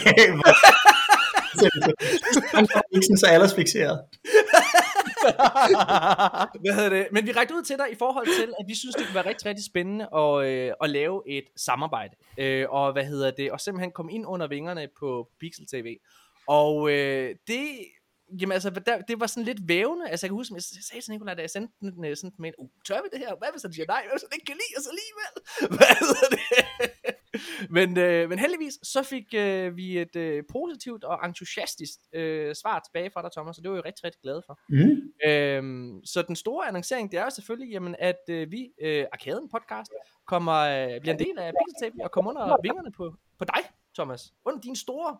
Han 2.56 2.68
er 2.75 2.82
ikke 2.96 3.06
sådan 3.06 3.18
så 3.18 3.27
aldersfixeret. 3.27 4.00
Hvad 6.63 6.74
hedder 6.75 6.89
det? 6.89 7.08
Men 7.12 7.25
vi 7.25 7.32
rækte 7.32 7.56
ud 7.56 7.63
til 7.63 7.77
dig 7.77 7.88
i 7.92 7.96
forhold 7.96 8.25
til, 8.39 8.53
at 8.60 8.65
vi 8.68 8.75
synes, 8.75 8.96
det 8.96 9.06
kunne 9.06 9.15
være 9.15 9.25
rigtig, 9.25 9.46
rigtig 9.46 9.65
spændende 9.65 10.08
at, 10.15 10.46
øh, 10.46 10.74
at 10.84 10.89
lave 10.89 11.22
et 11.27 11.44
samarbejde. 11.58 12.15
Øh, 12.38 12.65
og 12.70 12.92
hvad 12.92 13.06
hedder 13.06 13.32
det? 13.32 13.51
Og 13.51 13.62
simpelthen 13.62 13.92
komme 13.92 14.13
ind 14.13 14.25
under 14.27 14.48
vingerne 14.48 14.88
på 15.00 15.27
Pixel 15.39 15.68
TV. 15.68 15.98
Og 16.48 16.92
øh, 16.92 17.36
det 17.48 17.68
jamen 18.40 18.52
altså, 18.52 18.70
der, 18.70 19.02
det 19.02 19.20
var 19.20 19.28
sådan 19.28 19.44
lidt 19.44 19.68
vævende. 19.68 20.10
Altså, 20.10 20.25
jeg 20.25 20.30
kan 20.30 20.36
huske, 20.36 20.56
jeg 20.56 20.63
sagde 20.63 21.02
til 21.02 21.12
Nicolaj, 21.12 21.34
da 21.34 21.42
jeg 21.42 21.50
sendte 21.50 21.74
den 21.80 22.06
øh, 22.06 22.18
sådan 22.18 22.32
med, 22.40 22.52
uh, 22.58 22.70
tør 22.86 23.02
vi 23.02 23.08
det 23.12 23.20
her? 23.20 23.36
Hvad 23.36 23.48
hvis 23.52 23.62
han 23.62 23.74
siger 23.74 23.86
nej? 23.88 24.02
Hvad 24.04 24.12
hvis 24.13 24.24
han 24.28 24.36
ikke 24.38 24.46
kan 24.46 24.60
lide 24.63 24.74
os 24.80 24.88
alligevel? 24.94 25.34
Hvad 25.78 25.96
hedder 26.04 26.28
det? 26.36 26.46
men, 27.78 27.98
øh, 27.98 28.30
men 28.30 28.40
heldigvis, 28.40 28.74
så 28.84 29.04
fik 29.04 29.34
øh, 29.34 29.78
vi 29.78 29.98
et 29.98 30.16
øh, 30.16 30.44
positivt 30.52 31.04
og 31.04 31.25
entusiastisk 31.25 32.00
øh, 32.13 32.56
svar 32.56 32.80
tilbage 32.80 33.12
fra 33.13 33.22
dig, 33.22 33.32
Thomas, 33.32 33.58
og 33.58 33.63
det 33.63 33.72
var 33.72 33.78
jeg 33.78 33.86
rigtig, 33.86 34.04
rigtig 34.04 34.22
glad 34.22 34.42
for. 34.46 34.60
Mm. 34.70 35.30
Øhm, 35.30 36.06
så 36.06 36.22
den 36.22 36.36
store 36.36 36.68
annoncering, 36.68 37.12
det 37.12 37.20
er 37.20 37.24
jo 37.24 37.30
selvfølgelig, 37.30 37.72
jamen, 37.72 37.96
at 38.00 38.24
øh, 38.30 38.52
vi, 38.52 38.70
øh, 38.82 39.06
Arkaden 39.13 39.50
podcast, 39.50 39.92
kommer, 40.28 40.54
øh, 40.54 41.02
bliver 41.02 41.13
en 41.13 41.20
del 41.20 41.40
af 41.40 41.52
Pixel 41.68 42.02
og 42.04 42.12
kommer 42.12 42.32
under 42.32 42.58
vingerne 42.63 42.92
på, 42.92 43.16
på 43.40 43.46
dig, 43.46 43.63
Thomas. 43.96 44.34
Under 44.46 44.62
dine 44.62 44.75
store 44.75 45.18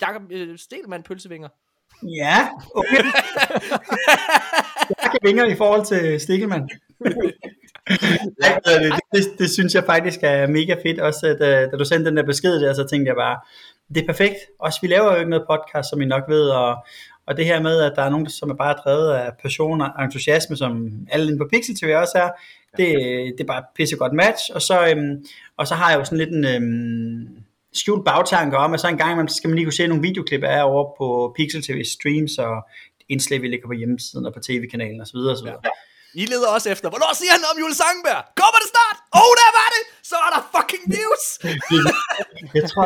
Jakob 0.00 0.22
øh, 0.30 0.58
Stelmann 0.58 1.02
pølsevinger. 1.02 1.48
Ja, 2.02 2.48
okay. 2.74 3.04
jeg 4.88 5.10
kan 5.10 5.20
vinger 5.22 5.44
i 5.44 5.54
forhold 5.54 5.84
til 5.84 6.20
Stikkelmann. 6.20 6.70
Nej, 8.40 8.60
det, 8.64 8.92
det, 9.12 9.38
det, 9.38 9.50
synes 9.50 9.74
jeg 9.74 9.84
faktisk 9.84 10.18
er 10.22 10.46
mega 10.46 10.74
fedt, 10.82 11.00
også 11.00 11.26
at 11.26 11.40
uh, 11.40 11.72
da 11.72 11.76
du 11.76 11.84
sendte 11.84 12.10
den 12.10 12.16
der 12.16 12.22
besked 12.22 12.60
der, 12.60 12.74
så 12.74 12.86
tænkte 12.90 13.08
jeg 13.08 13.16
bare, 13.16 13.38
det 13.94 14.02
er 14.02 14.06
perfekt. 14.06 14.36
Også 14.58 14.78
vi 14.82 14.86
laver 14.86 15.12
jo 15.12 15.18
ikke 15.18 15.30
noget 15.30 15.46
podcast, 15.50 15.90
som 15.90 16.00
I 16.00 16.04
nok 16.04 16.22
ved, 16.28 16.48
og, 16.48 16.76
og 17.26 17.36
det 17.36 17.46
her 17.46 17.60
med, 17.60 17.80
at 17.80 17.92
der 17.96 18.02
er 18.02 18.10
nogen, 18.10 18.30
som 18.30 18.50
er 18.50 18.54
bare 18.54 18.74
drevet 18.84 19.12
af 19.12 19.30
passion 19.42 19.80
og 19.80 20.04
entusiasme, 20.04 20.56
som 20.56 20.90
alle 21.10 21.26
inde 21.26 21.38
på 21.38 21.48
Pixel 21.52 21.76
TV 21.76 21.94
også 21.96 22.18
er, 22.18 22.30
det, 22.76 22.94
det 23.38 23.40
er 23.40 23.46
bare 23.46 23.58
et 23.58 23.64
pissegodt 23.76 24.12
match. 24.12 24.50
Og 24.54 24.62
så, 24.62 24.88
øhm, 24.88 25.24
og 25.56 25.66
så 25.66 25.74
har 25.74 25.90
jeg 25.90 25.98
jo 25.98 26.04
sådan 26.04 26.18
lidt 26.18 26.30
en 26.30 26.44
øhm, 26.44 27.43
skjult 27.74 28.04
bagtanke 28.04 28.56
om, 28.56 28.74
at 28.74 28.80
så 28.80 28.88
en 28.88 28.98
gang 28.98 29.12
imellem, 29.12 29.28
skal 29.28 29.48
man 29.48 29.56
lige 29.56 29.66
kunne 29.66 29.80
se 29.80 29.86
nogle 29.86 30.02
videoklip 30.02 30.42
af 30.42 30.64
over 30.64 30.84
på 30.98 31.34
Pixel 31.36 31.62
TV 31.62 31.84
streams 31.84 32.38
og 32.38 32.54
indslag, 33.08 33.42
vi 33.42 33.48
ligger 33.48 33.66
på 33.68 33.72
hjemmesiden 33.72 34.26
og 34.26 34.34
på 34.34 34.40
tv-kanalen 34.40 35.00
osv. 35.00 35.16
osv. 35.16 35.46
Ja. 35.46 35.70
I 36.14 36.24
leder 36.26 36.48
også 36.48 36.70
efter, 36.70 36.88
hvornår 36.88 37.14
siger 37.14 37.32
han 37.36 37.42
om 37.52 37.56
Jules 37.60 37.76
Sangberg? 37.76 38.22
Kommer 38.40 38.58
det 38.62 38.68
snart? 38.74 38.96
Oh, 39.20 39.32
der 39.42 39.50
var 39.58 39.68
det! 39.74 39.82
Så 40.10 40.16
er 40.26 40.30
der 40.34 40.42
fucking 40.54 40.84
news! 40.96 41.24
jeg 42.58 42.70
tror, 42.70 42.84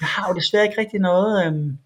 jeg 0.00 0.08
har 0.14 0.28
jo 0.28 0.34
desværre 0.40 0.64
ikke 0.64 0.80
rigtig 0.80 1.00
noget... 1.00 1.46
Øhm, 1.46 1.78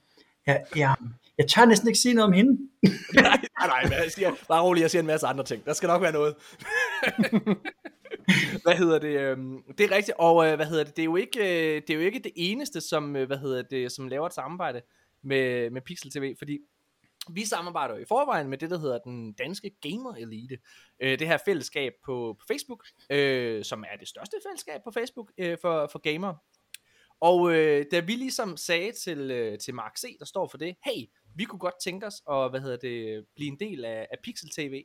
jeg, 0.47 0.65
jeg, 0.77 0.95
jeg 1.39 1.47
tør 1.49 1.65
næsten 1.65 1.89
ikke 1.89 2.01
sige 2.01 2.15
noget 2.15 2.27
om 2.27 2.33
hende. 2.33 2.53
nej, 3.15 3.41
nej, 3.59 3.83
nej, 3.89 3.99
jeg 4.05 4.13
siger, 4.13 4.31
bare 4.49 4.63
roligt, 4.63 4.83
jeg 4.83 4.91
siger 4.91 5.03
en 5.03 5.07
masse 5.07 5.27
andre 5.27 5.45
ting. 5.45 5.65
Der 5.65 5.73
skal 5.73 5.87
nok 5.87 6.03
være 6.03 6.13
noget. 6.13 6.35
hvad 8.65 8.75
hedder 8.75 8.99
det? 8.99 9.21
Øhm, 9.21 9.63
det 9.79 9.85
er 9.85 9.97
rigtigt, 9.97 10.17
og 10.19 10.47
øh, 10.47 10.57
hvad 10.57 10.67
hedder 10.67 10.85
det? 10.85 10.97
Det 10.97 11.03
er 11.03 11.07
jo 11.07 11.17
ikke, 11.17 11.41
øh, 11.41 11.83
det 11.83 11.91
er 11.91 11.95
jo 11.95 12.01
ikke 12.01 12.19
det 12.19 12.33
eneste, 12.37 12.81
som, 12.81 13.17
øh, 13.17 13.27
hvad 13.27 13.39
hedder 13.39 13.63
det, 13.63 13.93
som 13.93 14.09
laver 14.09 14.27
et 14.27 14.35
samarbejde 14.35 14.83
med, 15.23 15.71
med 15.71 15.81
Pixel 15.81 16.11
TV, 16.11 16.35
fordi 16.39 16.59
vi 17.31 17.45
samarbejder 17.45 17.97
i 17.97 18.05
forvejen 18.09 18.49
med 18.49 18.59
det, 18.59 18.71
der 18.71 18.79
hedder 18.79 18.99
den 18.99 19.33
danske 19.33 19.71
Gamer 19.81 20.15
Elite. 20.15 20.59
Øh, 21.01 21.19
det 21.19 21.27
her 21.27 21.39
fællesskab 21.45 21.93
på, 22.05 22.37
på 22.41 22.45
Facebook, 22.49 22.87
øh, 23.11 23.65
som 23.65 23.85
er 23.93 23.97
det 23.97 24.09
største 24.09 24.37
fællesskab 24.47 24.81
på 24.85 24.91
Facebook 24.91 25.33
øh, 25.39 25.59
for, 25.63 25.89
for 25.93 25.99
gamer. 25.99 26.35
Og 27.21 27.55
øh, 27.55 27.87
da 27.91 28.01
vi 28.01 28.13
ligesom 28.13 28.57
sagde 28.57 28.93
til, 28.93 29.31
øh, 29.31 29.59
til 29.59 29.75
Mark 29.75 29.99
C., 29.99 30.19
der 30.19 30.25
står 30.25 30.49
for 30.49 30.59
det, 30.59 30.77
hey, 30.85 31.07
vi 31.35 31.45
kunne 31.45 31.59
godt 31.59 31.75
tænke 31.85 32.07
os 32.07 32.23
at 32.31 32.51
hvad 32.51 32.61
hedder 32.61 32.77
det, 32.77 33.25
blive 33.37 33.49
en 33.49 33.61
del 33.61 33.85
af, 33.85 34.07
af 34.11 34.19
Pixel 34.23 34.51
TV, 34.51 34.85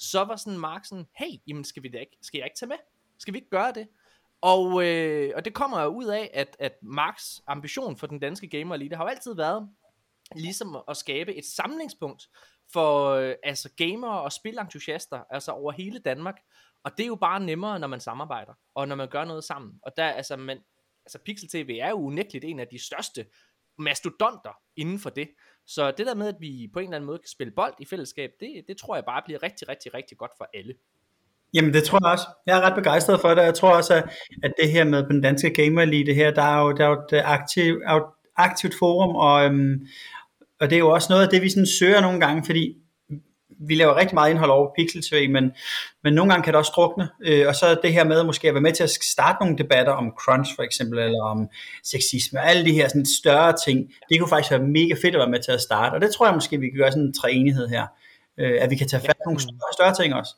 så 0.00 0.24
var 0.24 0.36
sådan 0.36 0.58
Mark 0.58 0.84
sådan, 0.84 1.06
hey, 1.16 1.30
jamen 1.46 1.64
skal, 1.64 1.82
vi 1.82 1.88
da 1.88 1.98
ikke, 1.98 2.16
skal 2.22 2.38
jeg 2.38 2.46
ikke 2.46 2.58
tage 2.58 2.68
med? 2.68 2.76
Skal 3.18 3.34
vi 3.34 3.38
ikke 3.38 3.50
gøre 3.50 3.72
det? 3.72 3.88
Og, 4.40 4.86
øh, 4.86 5.32
og 5.36 5.44
det 5.44 5.54
kommer 5.54 5.82
jo 5.82 5.88
ud 5.88 6.04
af, 6.04 6.30
at, 6.34 6.56
at 6.58 6.72
Marks 6.82 7.42
ambition 7.46 7.96
for 7.96 8.06
den 8.06 8.18
danske 8.18 8.48
gamer 8.48 8.74
elite 8.74 8.96
har 8.96 9.04
jo 9.04 9.08
altid 9.08 9.34
været, 9.34 9.68
ligesom 10.36 10.78
at 10.88 10.96
skabe 10.96 11.34
et 11.34 11.44
samlingspunkt 11.44 12.28
for 12.72 13.08
øh, 13.10 13.34
altså 13.42 13.70
gamere 13.76 14.20
og 14.20 14.32
spilentusiaster, 14.32 15.22
altså 15.30 15.52
over 15.52 15.72
hele 15.72 15.98
Danmark. 15.98 16.36
Og 16.84 16.90
det 16.96 17.02
er 17.02 17.06
jo 17.06 17.16
bare 17.16 17.40
nemmere, 17.40 17.78
når 17.78 17.86
man 17.86 18.00
samarbejder, 18.00 18.52
og 18.74 18.88
når 18.88 18.96
man 18.96 19.08
gør 19.08 19.24
noget 19.24 19.44
sammen. 19.44 19.72
Og 19.82 19.92
der, 19.96 20.04
altså, 20.04 20.36
man, 20.36 20.58
altså 21.06 21.18
Pixel 21.24 21.48
TV 21.48 21.78
er 21.82 21.88
jo 21.88 21.96
unægteligt 21.96 22.44
en 22.44 22.60
af 22.60 22.68
de 22.68 22.84
største 22.84 23.26
mastodonter 23.78 24.60
inden 24.76 24.98
for 24.98 25.10
det. 25.10 25.30
Så 25.74 25.90
det 25.98 26.06
der 26.06 26.14
med, 26.14 26.28
at 26.28 26.34
vi 26.40 26.70
på 26.72 26.78
en 26.78 26.84
eller 26.84 26.96
anden 26.96 27.06
måde 27.06 27.18
kan 27.18 27.28
spille 27.28 27.52
bold 27.56 27.74
i 27.78 27.84
fællesskab, 27.84 28.30
det, 28.40 28.48
det 28.68 28.76
tror 28.76 28.94
jeg 28.94 29.04
bare 29.04 29.22
bliver 29.24 29.42
rigtig, 29.42 29.68
rigtig, 29.68 29.94
rigtig 29.94 30.18
godt 30.18 30.30
for 30.38 30.48
alle. 30.54 30.74
Jamen 31.54 31.74
det 31.74 31.84
tror 31.84 31.98
jeg 32.02 32.12
også. 32.12 32.26
Jeg 32.46 32.58
er 32.58 32.60
ret 32.60 32.74
begejstret 32.74 33.20
for 33.20 33.34
det. 33.34 33.42
Jeg 33.42 33.54
tror 33.54 33.76
også, 33.76 34.02
at 34.42 34.52
det 34.62 34.72
her 34.72 34.84
med 34.84 35.02
den 35.02 35.20
danske 35.20 35.50
gamer 35.50 35.82
elite 35.82 36.14
her, 36.14 36.30
der 36.30 36.42
er 36.42 36.60
jo, 36.62 36.72
der 36.72 36.84
er 36.84 36.88
jo 36.88 37.02
et 37.12 37.22
aktiv, 37.24 37.80
aktivt 38.36 38.74
forum, 38.78 39.16
og, 39.16 39.44
øhm, 39.44 39.86
og 40.60 40.70
det 40.70 40.76
er 40.76 40.80
jo 40.80 40.90
også 40.90 41.06
noget 41.10 41.22
af 41.22 41.28
det, 41.28 41.42
vi 41.42 41.50
sådan 41.50 41.66
søger 41.66 42.00
nogle 42.00 42.20
gange, 42.20 42.44
fordi 42.44 42.76
vi 43.58 43.74
laver 43.74 43.96
rigtig 43.96 44.14
meget 44.14 44.30
indhold 44.30 44.50
over 44.50 44.70
Pixel 44.78 45.02
TV, 45.02 45.30
men, 45.30 45.52
men 46.04 46.14
nogle 46.14 46.32
gange 46.32 46.44
kan 46.44 46.52
det 46.52 46.58
også 46.58 46.72
drukne, 46.76 47.08
øh, 47.22 47.48
og 47.48 47.54
så 47.54 47.80
det 47.82 47.92
her 47.92 48.04
med 48.04 48.24
måske 48.24 48.48
at 48.48 48.54
være 48.54 48.60
med 48.60 48.72
til 48.72 48.82
at 48.82 48.90
starte 48.90 49.36
nogle 49.40 49.58
debatter 49.58 49.92
om 49.92 50.12
crunch 50.18 50.54
for 50.56 50.62
eksempel, 50.62 50.98
eller 50.98 51.22
om 51.22 51.48
sexisme, 51.84 52.38
og 52.40 52.50
alle 52.50 52.64
de 52.64 52.72
her 52.72 52.88
sådan 52.88 53.06
større 53.06 53.54
ting, 53.66 53.90
det 54.08 54.18
kunne 54.18 54.28
faktisk 54.28 54.50
være 54.50 54.62
mega 54.62 54.94
fedt 55.02 55.14
at 55.14 55.18
være 55.18 55.30
med 55.30 55.42
til 55.42 55.52
at 55.52 55.60
starte, 55.60 55.94
og 55.94 56.00
det 56.00 56.14
tror 56.14 56.26
jeg 56.26 56.34
måske, 56.34 56.60
vi 56.60 56.68
kan 56.68 56.78
gøre 56.78 56.92
sådan 56.92 57.04
en 57.04 57.14
treenighed 57.14 57.68
her, 57.68 57.86
øh, 58.38 58.62
at 58.62 58.70
vi 58.70 58.76
kan 58.76 58.88
tage 58.88 59.00
fat 59.00 59.16
på 59.16 59.28
nogle 59.30 59.40
større, 59.40 59.72
større 59.72 59.94
ting 59.94 60.14
også. 60.14 60.34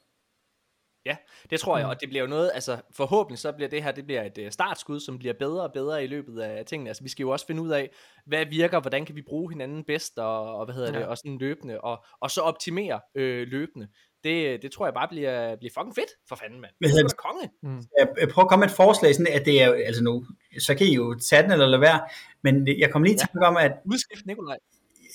Ja, 1.06 1.16
det 1.50 1.60
tror 1.60 1.78
jeg, 1.78 1.86
og 1.86 2.00
det 2.00 2.08
bliver 2.08 2.22
jo 2.22 2.28
noget, 2.28 2.50
altså 2.54 2.80
forhåbentlig 2.90 3.38
så 3.38 3.52
bliver 3.52 3.68
det 3.68 3.82
her, 3.82 3.92
det 3.92 4.06
bliver 4.06 4.22
et 4.22 4.38
uh, 4.38 4.50
startskud, 4.50 5.00
som 5.00 5.18
bliver 5.18 5.34
bedre 5.34 5.62
og 5.62 5.72
bedre 5.72 6.04
i 6.04 6.06
løbet 6.06 6.40
af 6.40 6.66
tingene. 6.66 6.90
Altså 6.90 7.02
vi 7.02 7.08
skal 7.08 7.22
jo 7.22 7.30
også 7.30 7.46
finde 7.46 7.62
ud 7.62 7.70
af, 7.70 7.90
hvad 8.26 8.46
virker, 8.46 8.80
hvordan 8.80 9.06
kan 9.06 9.16
vi 9.16 9.22
bruge 9.22 9.52
hinanden 9.52 9.84
bedst, 9.84 10.18
og, 10.18 10.56
og 10.56 10.64
hvad 10.64 10.74
hedder 10.74 10.92
ja. 10.92 10.98
det, 10.98 11.06
og 11.06 11.18
sådan 11.18 11.38
løbende, 11.38 11.80
og, 11.80 12.04
og 12.20 12.30
så 12.30 12.40
optimere 12.40 13.00
øh, 13.14 13.46
løbende. 13.48 13.88
Det, 14.24 14.62
det 14.62 14.72
tror 14.72 14.86
jeg 14.86 14.94
bare 14.94 15.08
bliver, 15.08 15.56
bliver 15.56 15.72
fucking 15.74 15.94
fedt, 15.94 16.10
for 16.28 16.36
fanden 16.36 16.60
mand. 16.60 16.72
Det 16.80 17.00
er 17.00 17.14
konge. 17.18 17.50
Mm. 17.62 17.82
Jeg 17.98 18.28
prøver 18.28 18.44
at 18.44 18.48
komme 18.48 18.62
med 18.62 18.68
et 18.68 18.76
forslag, 18.76 19.14
sådan 19.14 19.32
at 19.32 19.44
det 19.44 19.62
er, 19.62 19.72
altså 19.72 20.02
nu, 20.02 20.24
så 20.58 20.74
kan 20.74 20.86
I 20.86 20.94
jo 20.94 21.14
tage 21.14 21.42
den 21.42 21.50
eller 21.50 21.66
lade 21.66 21.80
være, 21.80 22.00
men 22.42 22.68
jeg 22.78 22.90
kommer 22.90 23.08
lige 23.08 23.18
til 23.18 23.28
ja. 23.34 23.40
at 23.40 23.46
om, 23.46 23.56
at... 23.56 23.72
Udskift 23.84 24.26
Nikolaj. 24.26 24.56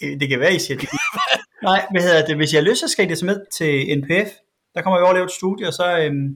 Øh, 0.03 0.19
det 0.19 0.29
kan 0.29 0.39
være, 0.39 0.55
I 0.55 0.59
siger 0.59 0.77
det. 0.77 0.89
Nej, 1.69 1.87
hvad 1.91 2.01
hedder 2.01 2.25
det, 2.25 2.35
hvis 2.35 2.53
jeg 2.53 2.61
har 2.61 2.69
lyst, 2.69 2.79
så 2.79 2.87
skal 2.87 3.05
I 3.05 3.09
det 3.09 3.23
med 3.23 3.45
til 3.51 3.99
NPF, 3.99 4.29
der 4.77 4.83
kommer 4.83 4.97
vi 4.99 5.01
over 5.01 5.13
og 5.13 5.17
laver 5.17 5.25
et 5.25 5.39
studie, 5.41 5.67
og 5.67 5.73
så, 5.73 5.87
øhm, 6.01 6.27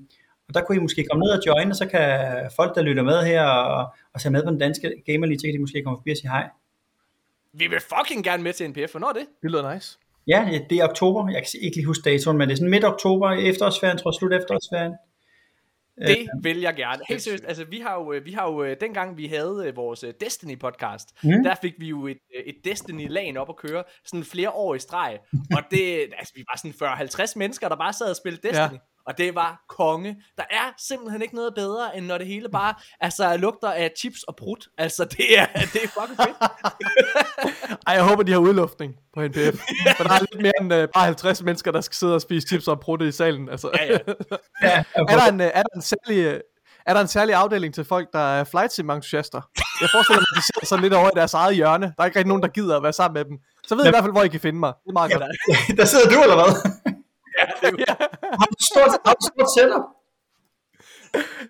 og 0.48 0.54
der 0.54 0.62
kunne 0.62 0.78
I 0.78 0.86
måske 0.88 1.06
komme 1.10 1.24
ned 1.24 1.32
og 1.38 1.42
join, 1.48 1.70
og 1.70 1.76
så 1.76 1.86
kan 1.94 2.06
folk, 2.56 2.76
der 2.76 2.82
lytter 2.82 3.04
med 3.04 3.20
her, 3.32 3.44
og, 3.46 3.82
og 4.14 4.22
ser 4.22 4.30
med 4.30 4.44
på 4.44 4.50
den 4.50 4.60
danske 4.60 4.88
Gamer 5.08 5.28
League, 5.28 5.40
så 5.40 5.46
kan 5.48 5.54
de 5.54 5.60
måske 5.60 5.84
komme 5.84 5.98
forbi 5.98 6.12
og 6.12 6.18
sige 6.18 6.32
hej. 6.36 6.46
Vi 7.54 7.68
vil 7.68 7.80
fucking 7.94 8.24
gerne 8.24 8.44
med 8.44 8.54
til 8.54 8.70
NPF, 8.70 8.92
hvornår 8.92 9.10
er 9.10 9.14
det? 9.14 9.26
Det 9.42 9.52
lyder 9.52 9.74
nice. 9.74 9.98
Ja, 10.28 10.60
det 10.70 10.78
er 10.78 10.84
oktober. 10.90 11.30
Jeg 11.30 11.42
kan 11.44 11.62
ikke 11.62 11.78
lige 11.78 11.86
huske 11.86 12.10
datoen, 12.10 12.38
men 12.38 12.48
det 12.48 12.54
er 12.54 12.58
sådan 12.58 12.70
midt 12.70 12.86
oktober, 12.86 13.32
efterårsferien, 13.32 13.98
tror 13.98 14.12
jeg, 14.12 14.16
slut 14.20 14.34
efterårsferien. 14.34 14.94
Det 15.98 16.18
øh, 16.20 16.44
vil 16.44 16.60
jeg 16.60 16.76
gerne. 16.76 17.04
Helt 17.10 17.22
seriøst, 17.22 17.46
altså 17.48 17.64
vi 17.64 17.80
har 17.80 17.94
jo, 17.94 18.22
vi 18.24 18.32
har 18.32 18.52
jo 18.52 18.64
øh, 18.64 18.78
dengang 18.82 19.18
vi 19.18 19.28
havde 19.28 19.64
øh, 19.66 19.76
vores 19.76 20.06
Destiny 20.20 20.60
podcast, 20.60 21.24
mm. 21.24 21.44
der 21.44 21.56
fik 21.62 21.74
vi 21.80 21.88
jo 21.88 22.08
et, 22.08 22.18
et 22.46 22.56
Destiny 22.64 23.08
lag 23.10 23.38
op 23.38 23.50
at 23.50 23.56
køre, 23.56 23.84
sådan 24.06 24.24
flere 24.24 24.52
år 24.52 24.76
i 24.76 24.80
streg, 24.80 25.20
og 25.56 25.64
det, 25.72 26.02
altså 26.20 26.34
vi 26.36 26.44
var 26.52 26.58
sådan 26.58 26.98
40-50 27.26 27.34
mennesker, 27.36 27.70
der 27.70 27.76
bare 27.76 27.94
sad 27.94 28.10
og 28.10 28.16
spillede 28.16 28.48
Destiny. 28.48 28.74
Ja. 28.74 28.91
Og 29.08 29.18
det 29.18 29.36
var 29.36 29.66
konge. 29.70 30.16
Der 30.38 30.44
er 30.52 30.74
simpelthen 30.88 31.22
ikke 31.22 31.36
noget 31.36 31.54
bedre, 31.56 31.98
end 31.98 32.06
når 32.06 32.18
det 32.18 32.28
hele 32.28 32.50
bare 32.60 32.74
altså, 33.02 33.38
lugter 33.38 33.72
af 33.72 33.92
chips 33.98 34.24
og 34.24 34.36
brud. 34.36 34.70
Altså, 34.78 35.06
det 35.06 35.40
er, 35.40 35.46
det 35.46 35.84
er 35.84 35.88
fucking 35.88 36.18
fedt. 36.18 36.38
Ej, 37.88 37.94
jeg 37.94 38.04
håber, 38.04 38.24
de 38.24 38.32
har 38.32 38.40
udluftning 38.40 38.94
på 39.14 39.22
NPF. 39.28 39.60
For 39.98 40.04
der 40.04 40.14
er 40.14 40.20
lidt 40.20 40.42
mere 40.42 40.54
end 40.62 40.74
uh, 40.74 40.80
bare 40.94 41.06
50 41.06 41.44
mennesker, 41.44 41.72
der 41.72 41.82
skal 41.82 41.96
sidde 41.96 42.16
og 42.16 42.22
spise 42.22 42.48
chips 42.48 42.68
og 42.68 42.80
brud 42.80 43.08
i 43.08 43.12
salen. 43.12 43.50
Altså. 43.50 43.70
Ja, 43.80 43.86
ja. 43.86 43.98
ja, 44.68 44.84
er, 44.96 45.04
der 45.06 45.32
en, 45.32 45.40
uh, 45.40 45.46
er 45.46 45.64
der 45.64 45.76
en 45.76 45.82
særlig... 45.82 46.42
er 46.86 46.94
der 46.94 47.02
en 47.02 47.08
særlig 47.08 47.36
afdeling 47.36 47.74
til 47.74 47.86
folk, 47.86 48.08
der 48.14 48.20
er 48.20 48.44
flight 48.44 48.74
sim 48.74 48.90
entusiaster? 48.90 49.42
Jeg 49.82 49.90
forestiller 49.94 50.20
mig, 50.20 50.28
at 50.32 50.38
de 50.38 50.46
sidder 50.46 50.66
sådan 50.66 50.84
lidt 50.84 50.94
over 50.94 51.08
i 51.08 51.16
deres 51.16 51.34
eget 51.34 51.56
hjørne. 51.56 51.86
Der 51.86 52.02
er 52.02 52.06
ikke 52.06 52.20
rigtig 52.20 52.28
nogen, 52.28 52.44
der 52.44 52.50
gider 52.50 52.78
at 52.78 52.84
være 52.84 52.94
sammen 52.94 53.14
med 53.14 53.26
dem. 53.26 53.38
Så 53.68 53.76
ved 53.76 53.84
jeg 53.84 53.90
i 53.90 53.96
hvert 53.96 54.04
fald, 54.04 54.14
hvor 54.14 54.24
I 54.24 54.28
kan 54.28 54.40
finde 54.40 54.60
mig. 54.60 54.74
Det 54.84 54.90
er 54.90 54.94
meget 54.94 55.10
ja, 55.12 55.18
godt. 55.18 55.78
Der 55.78 55.86
sidder 55.86 56.10
du, 56.10 56.22
eller 56.24 56.36
hvad? 56.36 56.52
Ja, 57.42 57.46
det 57.62 57.68
er 57.90 57.96
Har 58.40 58.48
du 58.52 58.58
stort, 58.70 58.94
har 59.06 59.14
du 59.20 59.24
stort 59.30 59.50
setup? 59.56 59.86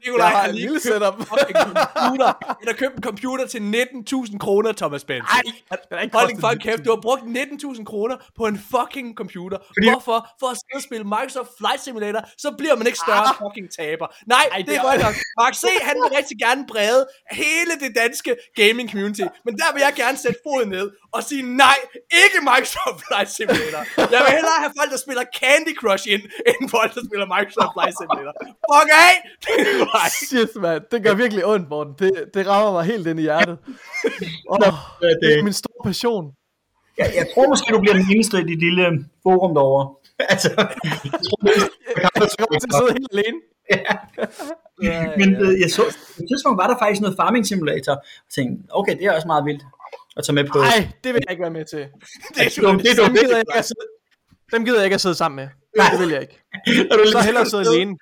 Nikolaj 0.06 0.30
har 0.30 0.46
en 0.46 0.56
lille 0.56 0.80
setup. 0.80 1.16
computer. 1.28 2.30
Han 2.60 2.68
har 2.68 2.74
købt 2.74 2.96
en 2.96 3.04
computer 3.04 3.48
til 3.48 3.60
19.000 3.60 4.38
kroner, 4.38 4.72
Thomas 4.72 5.04
Benz. 5.04 5.26
Nej, 5.92 6.10
hold 6.14 6.28
din 6.28 6.42
fucking 6.42 6.62
kæft. 6.62 6.86
Du 6.86 6.90
har 6.96 7.02
brugt 7.02 7.22
19.000 7.22 7.84
kroner 7.84 8.16
på 8.38 8.44
en 8.52 8.58
fucking 8.74 9.08
computer. 9.22 9.58
Fordi... 9.68 9.90
Hvorfor? 9.90 10.18
For 10.40 10.48
at 10.54 10.58
sidde 10.62 10.78
og 10.82 10.86
spille 10.90 11.04
Microsoft 11.16 11.50
Flight 11.60 11.82
Simulator, 11.84 12.22
så 12.44 12.50
bliver 12.60 12.76
man 12.80 12.86
ikke 12.90 13.02
større 13.08 13.28
ah. 13.32 13.42
fucking 13.42 13.68
taber. 13.80 14.08
Nej, 14.36 14.46
Ej, 14.52 14.58
det, 14.58 14.68
det 14.68 14.76
er 14.78 14.82
godt 14.90 15.02
nok. 15.08 15.16
Mark 15.42 15.56
C, 15.64 15.66
han 15.90 15.96
vil 16.02 16.10
rigtig 16.20 16.38
gerne 16.46 16.62
brede 16.72 17.02
hele 17.32 17.74
det 17.84 17.92
danske 18.02 18.32
gaming 18.62 18.88
community. 18.92 19.26
Men 19.46 19.54
der 19.62 19.70
vil 19.74 19.82
jeg 19.88 19.94
gerne 20.04 20.18
sætte 20.26 20.40
foden 20.46 20.70
ned 20.78 20.88
og 21.16 21.22
sige 21.30 21.44
nej, 21.64 21.78
ikke 22.24 22.38
Microsoft 22.50 23.00
Flight 23.08 23.30
Simulator. 23.38 23.82
Jeg 24.14 24.20
vil 24.26 24.32
hellere 24.38 24.58
have 24.64 24.74
folk, 24.80 24.90
der 24.96 25.00
spiller 25.06 25.24
Candy 25.40 25.74
Crush 25.82 26.06
ind, 26.14 26.24
end 26.50 26.62
folk, 26.76 26.92
der 26.96 27.04
spiller 27.08 27.28
Microsoft 27.36 27.72
Flight 27.76 27.96
Simulator. 28.00 28.34
Fuck 28.72 28.90
af! 29.08 29.16
Shit, 30.30 30.56
man. 30.56 30.82
Det 30.92 31.04
gør 31.04 31.14
virkelig 31.14 31.46
ondt, 31.46 31.70
Morten. 31.70 31.94
Det, 32.00 32.12
det 32.34 32.48
rammer 32.48 32.72
mig 32.72 32.84
helt 32.86 33.08
ind 33.08 33.20
i 33.20 33.22
hjertet. 33.24 33.58
Oh, 34.50 34.60
det 35.22 35.40
er 35.40 35.44
min 35.44 35.54
store 35.54 35.82
passion. 35.90 36.26
Jeg, 36.98 37.08
jeg 37.16 37.26
tror 37.34 37.48
måske, 37.50 37.74
du 37.74 37.80
bliver 37.80 37.94
den 37.94 38.06
eneste 38.14 38.36
i 38.42 38.44
dit 38.52 38.60
lille 38.60 38.86
forum 39.24 39.52
derovre. 39.58 39.86
altså, 40.34 40.50
jeg 40.58 41.20
tror, 41.28 41.38
det 41.48 41.54
Jeg 42.02 42.10
kommer 42.40 42.60
til 42.60 42.70
at 42.72 42.78
sidde 42.80 42.94
helt 43.00 43.12
alene. 43.16 43.38
ja. 44.88 44.98
Men 45.22 45.30
øh, 45.44 45.60
jeg 45.64 45.70
så, 45.78 45.84
på 46.16 46.20
et 46.24 46.28
tidspunkt 46.32 46.58
var 46.62 46.68
der 46.72 46.78
faktisk 46.84 47.02
noget 47.02 47.16
farming 47.22 47.46
simulator, 47.48 47.94
og 47.94 48.02
tænkte, 48.36 48.58
okay, 48.80 48.94
det 48.98 49.06
er 49.06 49.12
også 49.18 49.28
meget 49.34 49.46
vildt 49.46 49.64
at 50.18 50.24
tage 50.26 50.36
med 50.40 50.46
på. 50.54 50.58
Nej, 50.58 50.82
det 51.04 51.10
vil 51.14 51.22
jeg 51.26 51.32
ikke 51.34 51.42
være 51.48 51.56
med 51.60 51.66
til. 51.66 51.80
det 52.36 52.42
er 52.48 52.62
dumt, 52.62 52.84
det 52.84 52.92
er 52.96 53.00
dumt. 53.04 53.16
gider 53.20 53.36
jeg 53.38 53.44
ikke 53.46 53.58
at 53.62 53.66
sidde, 53.72 53.88
dem 54.54 54.66
gider 54.66 54.78
jeg 54.82 54.86
ikke 54.90 55.00
at 55.00 55.02
sidde 55.06 55.16
sammen 55.16 55.36
med. 55.42 55.48
Nej, 55.78 55.90
det 55.92 56.00
vil 56.04 56.10
jeg 56.16 56.22
ikke. 56.26 56.38
Er 56.92 56.96
du 56.98 57.04
Så 57.12 57.20
hellere 57.30 57.46
sidde 57.54 57.66
alene. 57.74 57.94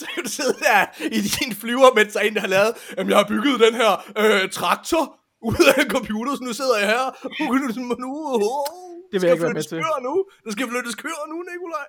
Så 0.00 0.04
kan 0.14 0.24
du 0.24 0.30
sidde 0.38 0.54
der 0.66 0.80
i 1.16 1.20
din 1.36 1.52
flyver, 1.62 1.94
mens 1.98 2.12
der 2.12 2.20
er 2.20 2.24
en, 2.24 2.34
der 2.34 2.40
har 2.40 2.52
lavet, 2.56 2.72
jamen 2.96 3.10
jeg 3.10 3.18
har 3.22 3.28
bygget 3.34 3.60
den 3.66 3.74
her 3.82 3.92
øh, 4.22 4.50
traktor 4.58 5.04
ud 5.50 5.62
af 5.76 5.82
en 5.84 5.90
computer, 5.96 6.32
så 6.36 6.42
nu 6.48 6.52
sidder 6.52 6.76
jeg 6.82 6.88
her. 6.94 7.04
Nu, 7.40 7.44
nu, 7.88 7.94
nu, 8.04 8.10
Det 9.12 9.20
vil 9.20 9.26
jeg 9.28 9.34
ikke 9.36 9.44
være 9.44 9.58
med 9.60 9.62
til. 9.62 9.78
Nu. 10.08 10.14
Der 10.44 10.50
skal 10.54 10.64
flyttes 10.72 10.94
køer 10.94 11.24
nu, 11.32 11.36
Nikolaj. 11.50 11.86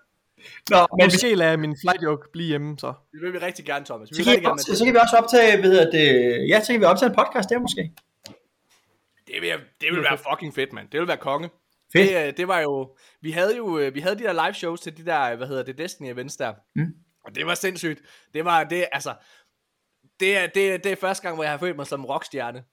Nå, 0.70 0.80
men 1.00 1.12
vi, 1.22 1.36
lader 1.36 1.58
min 1.58 1.76
flight 1.82 2.04
joke 2.04 2.24
blive 2.32 2.48
hjemme, 2.48 2.80
så. 2.80 2.94
Det 3.12 3.22
vil 3.22 3.34
vi 3.34 3.38
rigtig 3.38 3.66
gerne, 3.66 3.86
Thomas. 3.86 4.10
Vi 4.10 4.16
så, 4.16 4.24
kan 4.24 4.32
rigtig 4.32 4.42
vi, 4.42 4.46
gerne 4.46 4.54
også, 4.54 4.76
så 4.76 4.86
kan 4.86 4.94
vi 4.94 5.00
også 5.00 5.18
optage, 5.18 5.58
ved 5.64 5.72
hedder 5.72 5.92
det, 5.92 6.08
ja, 6.50 6.64
så 6.64 6.68
kan 6.74 6.82
vi 6.82 6.86
optage 6.86 7.10
en 7.10 7.16
podcast 7.16 7.50
der 7.50 7.60
måske. 7.60 7.92
Det 9.28 9.42
vil, 9.42 9.50
det 9.82 9.90
vil 9.92 10.02
være 10.10 10.18
fucking 10.30 10.56
fedt, 10.56 10.74
mand. 10.74 10.88
Det 10.92 11.00
vil 11.00 11.08
være 11.08 11.18
konge. 11.18 11.50
Fedt. 11.94 12.10
Det, 12.10 12.38
det 12.38 12.48
var 12.48 12.60
jo, 12.60 12.96
vi 13.22 13.32
havde 13.32 13.58
jo, 13.58 13.66
vi 13.94 14.00
havde 14.00 14.16
de 14.20 14.24
der 14.24 14.34
live 14.46 14.54
shows 14.54 14.82
til 14.82 14.98
de 14.98 15.06
der, 15.06 15.36
hvad 15.36 15.48
hedder 15.48 15.64
det, 15.64 15.78
Destiny 15.78 16.08
events 16.08 16.36
der. 16.38 16.54
Mm. 16.76 16.94
Og 17.26 17.36
det 17.36 17.46
var 17.46 17.56
sindssygt. 17.56 18.02
Det 18.34 18.46
var, 18.46 18.64
det, 18.64 18.88
altså, 18.92 19.16
det 20.20 20.38
er, 20.38 20.48
det, 20.48 20.74
er- 20.74 20.78
det 20.78 20.92
er 20.92 20.96
første 20.96 21.22
gang, 21.24 21.36
hvor 21.36 21.44
jeg 21.44 21.52
har 21.52 21.58
følt 21.58 21.76
mig 21.76 21.88
som 21.88 22.06
rockstjerne. 22.06 22.64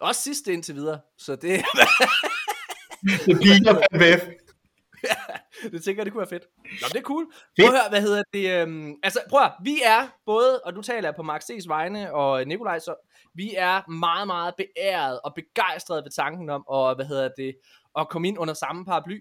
Også 0.00 0.22
sidste 0.22 0.52
indtil 0.52 0.74
videre. 0.74 1.00
Så 1.18 1.36
det, 1.36 1.64
Det 3.26 3.38
piker 3.42 3.74
på 3.74 3.80
MVF. 3.92 4.22
det 5.72 5.84
tænker 5.84 6.00
jeg, 6.00 6.04
det 6.06 6.12
kunne 6.12 6.20
være 6.20 6.28
fedt. 6.28 6.44
Nå, 6.82 6.88
det 6.88 6.96
er 6.96 7.02
cool. 7.02 7.32
Prøv 7.60 7.66
at 7.66 7.70
høre, 7.80 7.88
hvad 7.88 8.00
hedder 8.02 8.22
det? 8.32 8.50
Øhm, 8.62 8.94
altså, 9.02 9.20
prøv 9.30 9.40
at 9.40 9.46
høre, 9.46 9.56
vi 9.64 9.80
er 9.84 10.08
både, 10.26 10.60
og 10.60 10.74
du 10.74 10.82
taler 10.82 11.08
jeg 11.08 11.14
på 11.16 11.22
Mark 11.22 11.42
C's 11.42 11.68
vegne 11.68 12.14
og 12.14 12.44
Nikolaj, 12.46 12.78
så 12.78 12.94
vi 13.34 13.54
er 13.56 13.90
meget, 13.90 14.26
meget 14.26 14.54
beæret 14.56 15.20
og 15.20 15.34
begejstrede 15.34 16.02
ved 16.04 16.10
tanken 16.10 16.50
om, 16.50 16.64
og 16.68 16.94
hvad 16.94 17.06
hedder 17.06 17.28
det, 17.36 17.54
at 17.98 18.08
komme 18.08 18.28
ind 18.28 18.38
under 18.38 18.54
samme 18.54 18.84
paraply. 18.84 19.20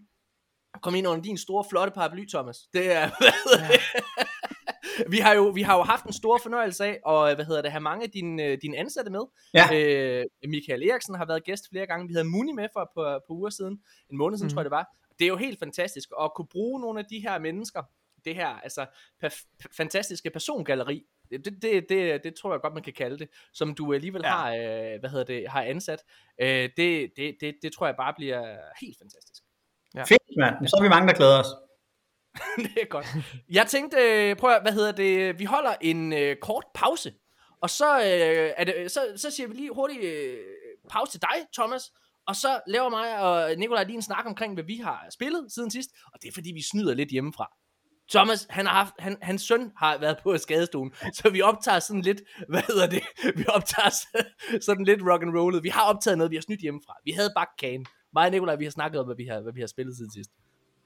Komme 0.82 0.98
ind 1.00 1.08
under 1.08 1.22
din 1.24 1.38
store, 1.38 1.64
flotte 1.70 1.92
paraply, 1.94 2.26
Thomas. 2.30 2.58
Det 2.74 2.92
er, 2.92 3.10
hvad 3.20 3.32
det? 3.70 4.28
Vi 5.10 5.18
har 5.18 5.34
jo 5.34 5.48
vi 5.48 5.62
har 5.62 5.78
jo 5.78 5.84
haft 5.84 6.06
en 6.06 6.14
stor 6.14 6.40
fornøjelse 6.44 6.86
af 6.86 7.00
og 7.06 7.36
hvad 7.36 7.46
hedder 7.46 7.62
det 7.62 7.72
have 7.72 7.82
mange 7.82 8.04
af 8.04 8.12
dine 8.12 8.44
øh, 8.44 8.58
dine 8.62 8.78
ansatte 8.78 9.12
med. 9.12 9.22
Ja. 9.54 9.66
Øh, 9.74 10.26
Michael 10.48 10.90
Eriksen 10.90 11.16
har 11.16 11.26
været 11.26 11.44
gæst 11.44 11.70
flere 11.70 11.86
gange. 11.86 12.08
Vi 12.08 12.14
havde 12.14 12.28
Muni 12.28 12.52
med 12.52 12.68
for 12.74 12.92
på, 12.96 13.20
på 13.28 13.34
uger 13.34 13.50
siden, 13.50 13.80
en 14.12 14.18
måned 14.18 14.38
siden 14.38 14.48
mm. 14.48 14.54
tror 14.54 14.62
jeg 14.62 14.66
det 14.66 14.72
var. 14.72 14.88
Det 15.20 15.26
er 15.26 15.30
jo 15.30 15.38
helt 15.38 15.60
fantastisk 15.60 16.10
at 16.22 16.32
kunne 16.36 16.48
bruge 16.48 16.82
nogle 16.82 17.00
af 17.00 17.06
de 17.06 17.20
her 17.20 17.40
mennesker, 17.40 17.84
det 18.26 18.36
her 18.36 18.48
altså 18.48 18.86
perf- 19.26 19.76
fantastiske 19.78 20.30
persongalleri. 20.30 21.04
Det, 21.32 21.46
det, 21.62 21.90
det, 21.90 22.24
det 22.24 22.36
tror 22.36 22.54
jeg 22.54 22.62
godt 22.62 22.74
man 22.74 22.84
kan 22.84 22.94
kalde 22.94 23.18
det, 23.20 23.30
som 23.54 23.76
du 23.76 23.94
alligevel 23.94 24.22
Ja. 24.24 24.30
ja. 24.30 24.36
har 24.36 24.94
øh, 24.94 25.00
hvad 25.00 25.10
hedder 25.10 25.26
det 25.26 25.50
har 25.50 25.62
ansat. 25.64 26.04
Øh, 26.42 26.70
det, 26.78 27.12
det, 27.18 27.38
det, 27.42 27.56
det 27.62 27.74
tror 27.74 27.86
jeg 27.86 27.96
bare 27.96 28.14
bliver 28.18 28.58
helt 28.82 28.98
fantastisk. 28.98 29.44
Fedt, 30.08 30.38
mand. 30.38 30.68
Så 30.68 30.76
er 30.80 30.84
vi 30.84 30.90
mange, 30.90 31.08
der 31.08 31.14
glæder 31.14 31.40
os. 31.40 31.48
det 32.64 32.82
er 32.82 32.86
godt. 32.90 33.06
Jeg 33.50 33.68
tænkte, 33.68 33.98
øh, 33.98 34.36
prøv 34.36 34.52
at, 34.52 34.62
hvad 34.62 34.72
hedder 34.72 34.92
det, 34.92 35.40
vi 35.40 35.46
holder 35.46 35.76
en 35.82 36.14
øh, 36.14 36.36
kort 36.42 36.64
pause, 36.74 37.14
og 37.62 37.70
så, 37.70 38.00
øh, 38.00 38.54
er 38.58 38.64
det, 38.64 38.92
så, 38.92 39.02
så 39.16 39.32
siger 39.32 39.48
vi 39.48 39.54
lige 39.54 39.74
hurtigt 39.74 40.04
øh, 40.04 40.38
pause 40.90 41.12
til 41.12 41.22
dig, 41.22 41.48
Thomas, 41.54 41.92
og 42.28 42.36
så 42.36 42.60
laver 42.68 42.90
mig 42.90 43.20
og 43.20 43.56
Nikolaj 43.58 43.84
lige 43.84 43.96
en 43.96 44.02
snak 44.02 44.26
omkring, 44.26 44.54
hvad 44.54 44.64
vi 44.64 44.76
har 44.76 45.08
spillet 45.12 45.52
siden 45.52 45.72
sidst, 45.72 45.90
og 46.14 46.22
det 46.22 46.28
er 46.28 46.32
fordi, 46.34 46.52
vi 46.54 46.62
snyder 46.62 46.94
lidt 46.94 47.10
hjemmefra. 47.10 47.48
Thomas, 48.10 48.48
han 48.50 48.66
har 48.66 48.74
haft, 48.74 48.94
han, 49.00 49.18
hans 49.22 49.42
søn 49.42 49.72
har 49.78 49.98
været 49.98 50.18
på 50.24 50.38
skadestuen, 50.38 50.94
så 51.14 51.30
vi 51.30 51.42
optager 51.42 51.80
sådan 51.80 52.02
lidt, 52.02 52.22
hvad 52.50 52.62
hedder 52.68 52.88
det, 52.88 53.04
vi 53.36 53.46
optager 53.48 53.90
sådan 54.68 54.86
lidt 54.86 55.02
rock 55.02 55.24
and 55.24 55.38
rollet. 55.38 55.64
Vi 55.64 55.70
har 55.70 55.84
optaget 55.84 56.18
noget, 56.18 56.32
vi 56.32 56.36
har 56.36 56.42
snydt 56.42 56.62
hjemmefra. 56.62 56.94
Vi 57.06 57.12
havde 57.12 57.32
bakkagen. 57.36 57.86
Mig 58.14 58.26
og 58.26 58.32
Nikolaj, 58.32 58.56
vi 58.56 58.64
har 58.64 58.72
snakket 58.72 59.00
om, 59.00 59.06
hvad 59.06 59.16
vi 59.16 59.26
har, 59.26 59.42
hvad 59.42 59.54
vi 59.54 59.60
har 59.60 59.68
spillet 59.68 59.96
siden 59.98 60.12
sidst. 60.12 60.30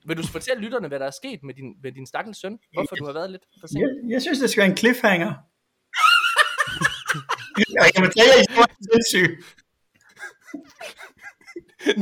Vil 0.08 0.18
du 0.18 0.28
fortælle 0.28 0.64
lytterne, 0.64 0.88
hvad 0.88 1.00
der 1.00 1.06
er 1.06 1.12
sket 1.22 1.40
med 1.44 1.54
din, 1.54 1.70
med 1.84 1.92
din 1.92 2.06
stakkels 2.06 2.38
søn? 2.42 2.58
Hvorfor 2.74 2.96
du 2.96 3.06
har 3.06 3.14
været 3.14 3.32
lidt 3.32 3.44
Jeg, 3.56 3.60
forsinket? 3.62 4.02
jeg 4.14 4.22
synes, 4.22 4.40
det 4.40 4.50
skal 4.50 4.62
være 4.62 4.72
en 4.72 4.78
cliffhanger. 4.78 5.30
jeg 7.84 7.90
kan 7.96 8.02
fortælle 8.08 8.30
jer, 8.34 8.40
historien 8.44 8.76
er 8.80 8.84
sindssyg. 8.94 9.30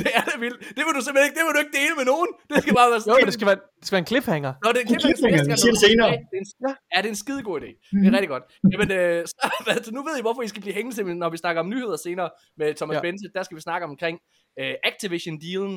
det 0.04 0.12
er 0.20 0.24
da 0.30 0.34
vildt. 0.44 0.60
Det 0.78 0.82
vil 0.86 0.94
du 0.98 1.02
simpelthen 1.06 1.28
ikke, 1.30 1.38
det 1.40 1.46
vil 1.48 1.54
du 1.58 1.62
ikke 1.66 1.76
dele 1.82 1.94
med 2.00 2.06
nogen. 2.14 2.30
Det 2.50 2.56
skal 2.64 2.74
bare 2.80 2.90
være 2.94 3.02
Jo, 3.10 3.14
men 3.22 3.26
det 3.30 3.36
skal 3.40 3.48
være, 3.52 3.60
det 3.80 3.86
skal 3.88 3.94
være 3.96 4.04
en 4.06 4.10
cliffhanger. 4.12 4.52
Nå, 4.64 4.68
det 4.74 4.80
er 4.82 4.86
en 4.96 5.02
cliffhanger, 5.06 5.40
vi 5.52 5.56
siger 5.64 5.74
det 5.78 5.82
senere. 5.88 6.10
Det 6.32 6.36
er 6.38 6.42
en, 6.44 6.48
ja. 6.66 6.72
ja, 6.94 6.98
det 7.02 7.08
er 7.10 7.14
en 7.18 7.22
skide 7.26 7.42
god 7.50 7.58
idé. 7.62 7.70
Det 8.02 8.06
er 8.10 8.14
rigtig 8.18 8.32
godt. 8.36 8.46
Jamen, 8.74 8.90
øh, 9.00 9.20
så, 9.32 9.36
altså, 9.78 9.90
nu 9.98 10.02
ved 10.08 10.14
I, 10.20 10.22
hvorfor 10.26 10.42
I 10.48 10.50
skal 10.54 10.62
blive 10.66 10.76
hængende, 10.78 10.96
simpelthen, 10.98 11.20
når 11.24 11.30
vi 11.36 11.40
snakker 11.44 11.60
om 11.64 11.68
nyheder 11.74 11.98
senere 12.08 12.30
med 12.60 12.68
Thomas 12.80 12.94
Ja. 12.96 13.00
ja. 13.00 13.04
Bense. 13.08 13.26
Der 13.38 13.44
skal 13.44 13.56
vi 13.60 13.64
snakke 13.68 13.84
omkring 13.92 14.16
øh, 14.60 14.74
Activision-dealen, 14.90 15.76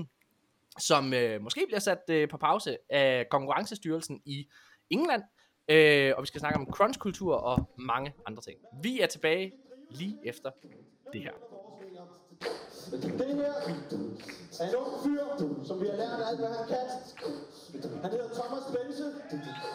som 0.79 1.15
øh, 1.15 1.43
måske 1.43 1.65
bliver 1.67 1.81
sat 1.81 2.03
øh, 2.11 2.29
på 2.29 2.37
pause 2.37 2.77
af 2.91 3.27
Konkurrencestyrelsen 3.31 4.23
i 4.25 4.49
England. 4.91 5.23
Øh, 5.69 6.13
og 6.17 6.23
vi 6.23 6.27
skal 6.27 6.41
snakke 6.41 6.59
om 6.59 6.67
crunchkultur 6.73 7.35
og 7.35 7.71
mange 7.79 8.15
andre 8.27 8.43
ting. 8.43 8.59
Vi 8.83 9.01
er 9.01 9.07
tilbage 9.07 9.53
lige 9.91 10.19
efter 10.25 10.51
det 11.13 11.21
her. 11.21 11.33
Det 12.93 13.27
her 13.41 13.53
er 14.61 14.69
en 14.69 14.75
ung 14.83 14.93
fyr, 15.05 15.25
som 15.69 15.81
vi 15.81 15.87
har 15.87 15.97
lært 16.03 16.21
alt, 16.29 16.39
hvad 16.39 16.51
han 16.59 16.67
kan. 16.73 16.87
Han 18.03 18.11
hedder 18.11 18.29
Thomas 18.39 18.65
Bense, 18.75 19.07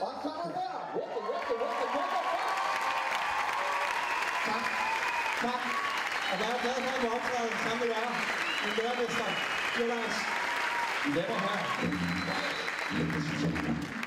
og 0.01 0.07
han 0.11 0.17
kommer 0.25 0.45
her. 0.59 0.71
What 0.95 1.09
the, 1.13 1.21
what 1.29 1.41
the, 1.47 1.55
what 1.61 1.73
the, 1.79 1.87
what 1.95 2.07
the? 2.13 2.21
Tak. 4.49 4.63
Tak. 5.45 5.61
Og 6.31 6.35
jeg 6.41 6.47
er 6.55 6.59
glad 6.63 6.77
for, 6.85 6.91
at 6.97 7.03
jeg 7.03 7.11
optræder 7.17 7.57
sammen 7.65 7.79
med 7.83 7.89
jer. 7.95 8.07
Min 8.63 8.73
lærermester, 8.79 9.27
Jonas. 9.77 10.15
I 11.01 11.09
laver 11.15 11.33
her. 11.33 11.59
Hej 12.91 13.98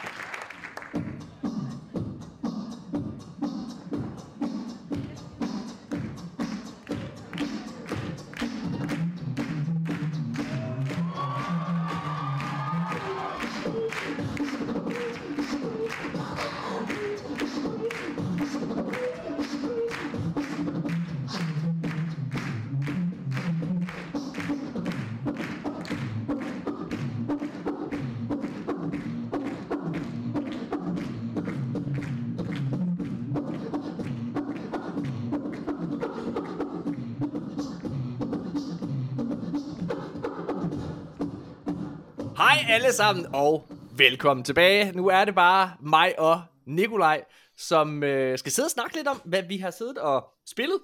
alle 42.93 42.97
sammen, 42.97 43.27
og 43.35 43.69
velkommen 43.97 44.45
tilbage. 44.45 44.93
Nu 44.93 45.09
er 45.09 45.25
det 45.25 45.35
bare 45.35 45.77
mig 45.81 46.19
og 46.19 46.43
Nikolaj, 46.67 47.25
som 47.57 48.03
øh, 48.03 48.39
skal 48.39 48.53
sidde 48.53 48.67
og 48.67 48.71
snakke 48.71 48.97
lidt 48.97 49.09
om, 49.09 49.21
hvad 49.25 49.43
vi 49.43 49.57
har 49.57 49.71
siddet 49.71 49.99
og 49.99 50.33
spillet 50.47 50.81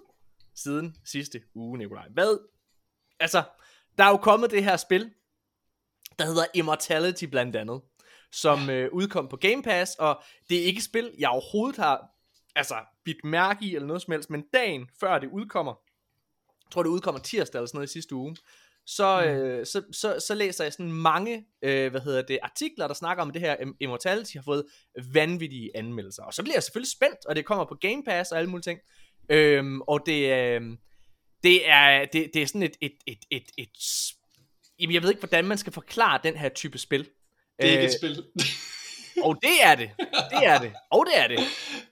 siden 0.55 0.97
sidste 1.05 1.40
uge, 1.55 1.79
Nikolaj. 1.79 2.09
Hvad? 2.11 2.38
Altså, 3.21 3.42
der 3.99 4.05
er 4.05 4.09
jo 4.09 4.16
kommet 4.16 4.51
det 4.51 4.64
her 4.64 4.77
spil, 4.77 5.11
der 6.18 6.27
hedder 6.27 6.44
Immortality 6.55 7.25
blandt 7.25 7.57
andet, 7.57 7.81
som 8.33 8.71
øh, 8.71 8.92
udkom 8.92 9.29
på 9.29 9.37
Game 9.37 9.62
Pass, 9.62 9.94
og 9.94 10.23
det 10.51 10.61
er 10.61 10.64
ikke 10.64 10.79
et 10.79 10.85
spil, 10.85 11.14
jeg 11.18 11.29
overhovedet 11.29 11.77
har 11.77 12.11
altså, 12.57 12.75
bidt 13.05 13.25
mærke 13.25 13.64
i 13.64 13.75
eller 13.75 13.87
noget 13.87 14.03
som 14.03 14.12
helst, 14.12 14.31
men 14.31 14.44
dagen 14.53 14.88
før 15.01 15.18
det 15.18 15.29
udkommer, 15.33 15.75
jeg 16.64 16.71
tror 16.71 16.83
det 16.83 16.90
udkommer 16.90 17.21
tirsdag 17.21 17.59
eller 17.59 17.66
sådan 17.66 17.77
noget 17.77 17.88
i 17.88 17.92
sidste 17.92 18.14
uge, 18.14 18.37
så, 18.90 19.24
øh, 19.24 19.66
så, 19.66 19.83
så, 19.92 20.20
så 20.27 20.35
læser 20.35 20.64
jeg 20.64 20.72
sådan 20.72 20.92
mange, 20.92 21.44
øh, 21.62 21.90
hvad 21.90 22.01
hedder 22.01 22.22
det, 22.22 22.38
artikler, 22.42 22.87
der 22.87 22.94
snakker 22.94 23.22
om 23.22 23.31
det 23.31 23.40
her 23.40 23.57
Im- 23.57 23.77
Immortality, 23.81 24.35
har 24.37 24.42
fået 24.42 24.64
vanvittige 25.12 25.70
anmeldelser. 25.77 26.22
Og 26.22 26.35
så 26.35 26.42
bliver 26.42 26.57
jeg 26.57 26.62
selvfølgelig 26.62 26.92
spændt, 26.92 27.27
og 27.27 27.37
det 27.37 27.44
kommer 27.44 27.64
på 27.64 27.74
Game 27.74 28.03
Pass 28.05 28.33
og 28.33 28.38
alle 28.38 28.51
mulige 28.51 28.62
ting. 28.62 28.81
Øhm, 29.31 29.81
og 29.81 30.01
det, 30.07 30.33
øh, 30.33 30.62
det, 31.42 31.68
er, 31.68 32.07
det, 32.12 32.31
det 32.35 32.42
er 32.42 32.46
sådan 32.46 32.62
et, 32.62 32.77
et, 32.81 32.92
et, 33.07 33.18
et, 33.31 33.44
et, 33.59 33.68
jamen, 34.81 34.94
jeg 34.94 35.03
ved 35.03 35.11
ikke, 35.11 35.20
hvordan 35.20 35.44
man 35.44 35.59
skal 35.59 35.72
forklare 35.72 36.20
den 36.24 36.37
her 36.37 36.48
type 36.48 36.79
spil. 36.79 37.01
Det 37.62 37.68
er 37.68 37.70
ikke 37.70 37.79
Øh, 37.79 37.85
et 37.85 37.98
spil. 37.98 38.24
og 39.27 39.37
det 39.42 39.64
er 39.64 39.74
det. 39.74 39.90
Det 40.31 40.46
er 40.46 40.59
det. 40.59 40.72
Og 40.90 41.07
det 41.07 41.18
er 41.18 41.29
det. 41.29 41.38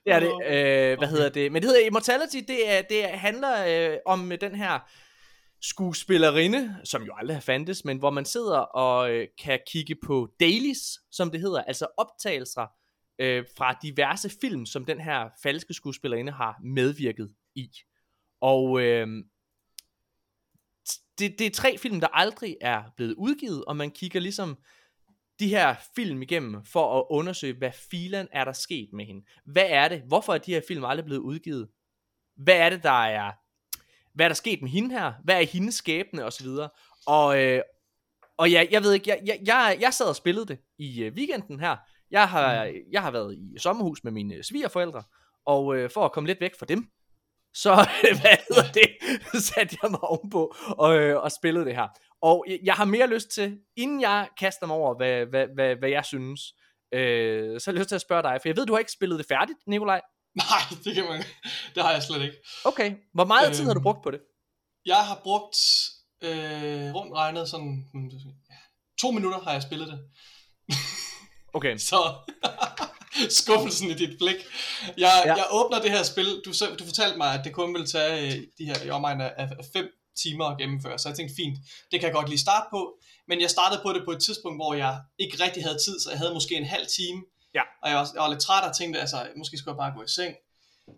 Det 0.04 0.12
er 0.12 0.20
det. 0.20 0.32
Øh, 0.46 0.98
hvad 0.98 1.08
hedder 1.08 1.28
det? 1.28 1.52
Men 1.52 1.62
det 1.62 1.70
hedder 1.70 1.86
Immortality. 1.86 2.36
Det, 2.48 2.70
er, 2.70 2.82
det 2.82 3.04
er, 3.04 3.16
handler 3.16 3.90
øh, 3.92 3.98
om 4.06 4.32
den 4.40 4.54
her 4.54 4.78
skuespillerinde, 5.62 6.76
som 6.84 7.02
jo 7.02 7.14
aldrig 7.16 7.36
har 7.36 7.40
fandtes, 7.40 7.84
men 7.84 7.98
hvor 7.98 8.10
man 8.10 8.24
sidder 8.24 8.58
og 8.58 9.10
øh, 9.10 9.28
kan 9.38 9.60
kigge 9.72 9.96
på 10.04 10.28
dailies, 10.40 10.98
som 11.10 11.30
det 11.30 11.40
hedder, 11.40 11.62
altså 11.62 11.86
optagelser 11.96 12.66
øh, 13.18 13.44
fra 13.56 13.78
diverse 13.82 14.30
film, 14.40 14.66
som 14.66 14.84
den 14.84 15.00
her 15.00 15.28
falske 15.42 15.74
skuespillerinde 15.74 16.32
har 16.32 16.60
medvirket 16.64 17.34
i. 17.54 17.70
Og 18.40 18.80
øh, 18.80 19.08
det, 21.18 21.38
det 21.38 21.46
er 21.46 21.50
tre 21.50 21.78
film, 21.78 22.00
der 22.00 22.08
aldrig 22.12 22.56
er 22.60 22.82
blevet 22.96 23.14
udgivet, 23.14 23.64
og 23.64 23.76
man 23.76 23.90
kigger 23.90 24.20
ligesom 24.20 24.58
de 25.40 25.48
her 25.48 25.74
film 25.96 26.22
igennem 26.22 26.64
for 26.64 26.98
at 26.98 27.04
undersøge, 27.10 27.58
hvad 27.58 27.72
filen 27.90 28.28
er 28.32 28.44
der 28.44 28.52
sket 28.52 28.88
med 28.92 29.04
hende. 29.04 29.26
Hvad 29.44 29.66
er 29.68 29.88
det? 29.88 30.02
Hvorfor 30.02 30.34
er 30.34 30.38
de 30.38 30.54
her 30.54 30.62
film 30.68 30.84
aldrig 30.84 31.04
blevet 31.04 31.20
udgivet? 31.20 31.68
Hvad 32.36 32.56
er 32.56 32.70
det, 32.70 32.82
der 32.82 33.04
er... 33.04 33.32
Hvad 34.16 34.26
er 34.26 34.28
der 34.28 34.34
sket 34.34 34.62
med 34.62 34.70
hende 34.70 34.98
her? 34.98 35.12
Hvad 35.24 35.40
er 35.40 35.46
hendes 35.46 35.74
skæbne? 35.74 36.24
Og 36.24 36.32
så 36.32 36.44
videre. 36.44 36.68
Og, 37.06 37.42
øh, 37.42 37.62
og 38.38 38.50
ja, 38.50 38.66
jeg 38.70 38.82
ved 38.82 38.92
ikke, 38.92 39.10
jeg, 39.10 39.20
jeg, 39.26 39.38
jeg, 39.46 39.76
jeg 39.80 39.94
sad 39.94 40.06
og 40.06 40.16
spillede 40.16 40.46
det 40.46 40.58
i 40.78 41.02
øh, 41.02 41.12
weekenden 41.12 41.60
her. 41.60 41.76
Jeg 42.10 42.28
har, 42.28 42.64
mm. 42.64 42.72
jeg 42.92 43.02
har 43.02 43.10
været 43.10 43.34
i 43.34 43.58
sommerhus 43.58 44.04
med 44.04 44.12
mine 44.12 44.42
svigerforældre, 44.42 45.02
og 45.46 45.76
øh, 45.76 45.90
for 45.90 46.04
at 46.04 46.12
komme 46.12 46.26
lidt 46.26 46.40
væk 46.40 46.58
fra 46.58 46.66
dem, 46.66 46.86
så 47.54 47.74
hvad 48.20 48.36
hedder 48.48 48.72
det, 48.72 48.88
satte 49.42 49.76
jeg 49.82 49.90
mig 49.90 50.00
ovenpå 50.00 50.54
og, 50.68 50.98
øh, 50.98 51.22
og 51.22 51.32
spillede 51.32 51.64
det 51.64 51.74
her. 51.74 51.88
Og 52.22 52.46
jeg 52.64 52.74
har 52.74 52.84
mere 52.84 53.06
lyst 53.06 53.28
til, 53.28 53.58
inden 53.76 54.00
jeg 54.00 54.28
kaster 54.38 54.66
mig 54.66 54.76
over, 54.76 54.96
hvad, 54.96 55.26
hvad, 55.26 55.46
hvad, 55.54 55.76
hvad 55.76 55.88
jeg 55.88 56.04
synes, 56.04 56.40
øh, 56.92 57.60
så 57.60 57.70
har 57.70 57.72
jeg 57.72 57.78
lyst 57.78 57.88
til 57.88 57.94
at 57.94 58.00
spørge 58.00 58.22
dig, 58.22 58.38
for 58.42 58.48
jeg 58.48 58.56
ved, 58.56 58.66
du 58.66 58.72
har 58.72 58.78
ikke 58.78 58.92
spillet 58.92 59.18
det 59.18 59.26
færdigt, 59.26 59.58
Nikolaj. 59.66 60.00
Nej, 60.36 60.62
det 60.84 60.94
kan 60.94 61.04
man 61.04 61.24
Det 61.74 61.82
har 61.82 61.92
jeg 61.92 62.02
slet 62.02 62.22
ikke. 62.22 62.36
Okay, 62.64 62.94
hvor 63.14 63.24
meget 63.24 63.54
tid 63.56 63.64
har 63.64 63.72
du 63.74 63.78
Øhm. 63.78 63.82
brugt 63.82 64.02
på 64.02 64.10
det? 64.10 64.20
Jeg 64.86 65.06
har 65.06 65.20
brugt 65.22 65.56
øh, 66.22 66.94
rundt 66.94 67.14
regnet 67.14 67.48
sådan... 67.48 67.88
hmm, 67.92 68.10
To 69.00 69.10
minutter 69.10 69.40
har 69.40 69.52
jeg 69.52 69.62
spillet 69.62 69.88
det. 69.88 69.98
Okay, 71.54 71.76
Så 71.90 72.14
skuffelsen 73.40 73.90
i 73.90 73.94
dit 73.94 74.18
blik. 74.18 74.36
Jeg, 74.98 75.22
Ja. 75.26 75.34
jeg 75.34 75.46
åbner 75.50 75.80
det 75.80 75.90
her 75.90 76.02
spil. 76.02 76.26
Du, 76.44 76.52
du 76.78 76.84
fortalte 76.84 77.16
mig, 77.18 77.34
at 77.38 77.44
det 77.44 77.52
kun 77.52 77.72
ville 77.74 77.86
tage 77.86 78.26
øh, 78.26 78.42
de 78.58 78.64
her 78.64 78.82
i 78.84 78.90
omegn 78.90 79.20
af, 79.20 79.32
af 79.36 79.48
fem 79.72 79.86
timer 80.22 80.44
at 80.44 80.58
gennemføre. 80.58 80.98
Så 80.98 81.08
jeg 81.08 81.16
tænkte, 81.16 81.34
fint, 81.36 81.58
det 81.90 82.00
kan 82.00 82.06
jeg 82.06 82.14
godt 82.14 82.28
lige 82.28 82.38
starte 82.38 82.66
på. 82.70 82.98
Men 83.28 83.40
jeg 83.40 83.50
startede 83.50 83.80
på 83.82 83.92
det 83.92 84.02
på 84.04 84.10
et 84.12 84.22
tidspunkt, 84.22 84.58
hvor 84.58 84.74
jeg 84.74 85.00
ikke 85.18 85.44
rigtig 85.44 85.62
havde 85.62 85.78
tid, 85.86 86.00
så 86.00 86.10
jeg 86.10 86.18
havde 86.18 86.34
måske 86.34 86.54
en 86.54 86.64
halv 86.64 86.86
time. 86.86 87.22
Ja. 87.56 87.62
Og 87.82 87.90
jeg 87.90 87.96
var, 87.98 88.10
jeg 88.14 88.22
var 88.22 88.30
lidt 88.30 88.40
træt 88.40 88.64
og 88.68 88.76
tænkte, 88.76 89.00
altså, 89.00 89.28
måske 89.36 89.58
skulle 89.58 89.72
jeg 89.74 89.82
bare 89.84 89.96
gå 89.96 90.02
i 90.02 90.08
seng. 90.08 90.34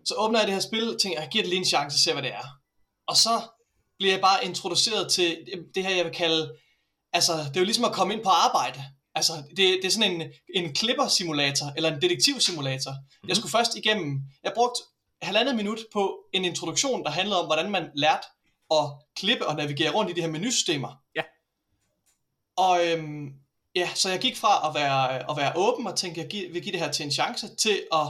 Så 0.05 0.13
åbner 0.17 0.39
jeg 0.39 0.47
det 0.47 0.55
her 0.55 0.61
spil, 0.69 0.93
og 0.93 1.01
tænker, 1.01 1.21
jeg 1.21 1.29
giver 1.31 1.43
det 1.43 1.49
lige 1.49 1.59
en 1.59 1.73
chance 1.73 1.95
og 1.95 1.99
ser, 1.99 2.13
hvad 2.13 2.23
det 2.23 2.33
er. 2.33 2.47
Og 3.07 3.15
så 3.17 3.41
bliver 3.97 4.13
jeg 4.13 4.21
bare 4.21 4.45
introduceret 4.45 5.11
til 5.11 5.45
det 5.75 5.83
her, 5.83 5.95
jeg 5.95 6.05
vil 6.05 6.13
kalde, 6.13 6.53
altså, 7.13 7.33
det 7.33 7.55
er 7.55 7.59
jo 7.59 7.65
ligesom 7.65 7.85
at 7.85 7.91
komme 7.91 8.13
ind 8.13 8.23
på 8.23 8.29
arbejde. 8.29 8.83
Altså, 9.15 9.33
det, 9.49 9.57
det 9.57 9.85
er 9.85 9.89
sådan 9.89 10.11
en, 10.11 10.31
en 10.55 10.73
klipper-simulator, 10.73 11.73
eller 11.75 11.93
en 11.93 12.01
detektiv-simulator. 12.01 12.91
Mm. 12.91 13.29
Jeg 13.29 13.35
skulle 13.35 13.51
først 13.51 13.75
igennem, 13.75 14.21
jeg 14.43 14.51
brugte 14.55 14.81
halvandet 15.21 15.55
minut 15.55 15.79
på 15.93 16.19
en 16.33 16.45
introduktion, 16.45 17.03
der 17.03 17.09
handlede 17.09 17.39
om, 17.39 17.45
hvordan 17.45 17.71
man 17.71 17.89
lærte 17.95 18.27
at 18.71 18.85
klippe 19.15 19.47
og 19.47 19.55
navigere 19.55 19.91
rundt 19.91 20.11
i 20.11 20.13
de 20.13 20.21
her 20.21 20.29
menusystemer. 20.29 21.01
Ja. 21.15 21.21
Og 22.57 22.87
øhm, 22.87 23.33
ja, 23.75 23.89
så 23.95 24.09
jeg 24.09 24.19
gik 24.19 24.37
fra 24.37 24.69
at 24.69 24.75
være, 24.75 25.29
at 25.31 25.37
være 25.37 25.53
åben 25.55 25.87
og 25.87 25.95
tænkte, 25.95 26.21
jeg 26.21 26.53
vil 26.53 26.61
give 26.61 26.71
det 26.71 26.79
her 26.79 26.91
til 26.91 27.05
en 27.05 27.11
chance, 27.11 27.55
til 27.55 27.83
at 27.93 28.07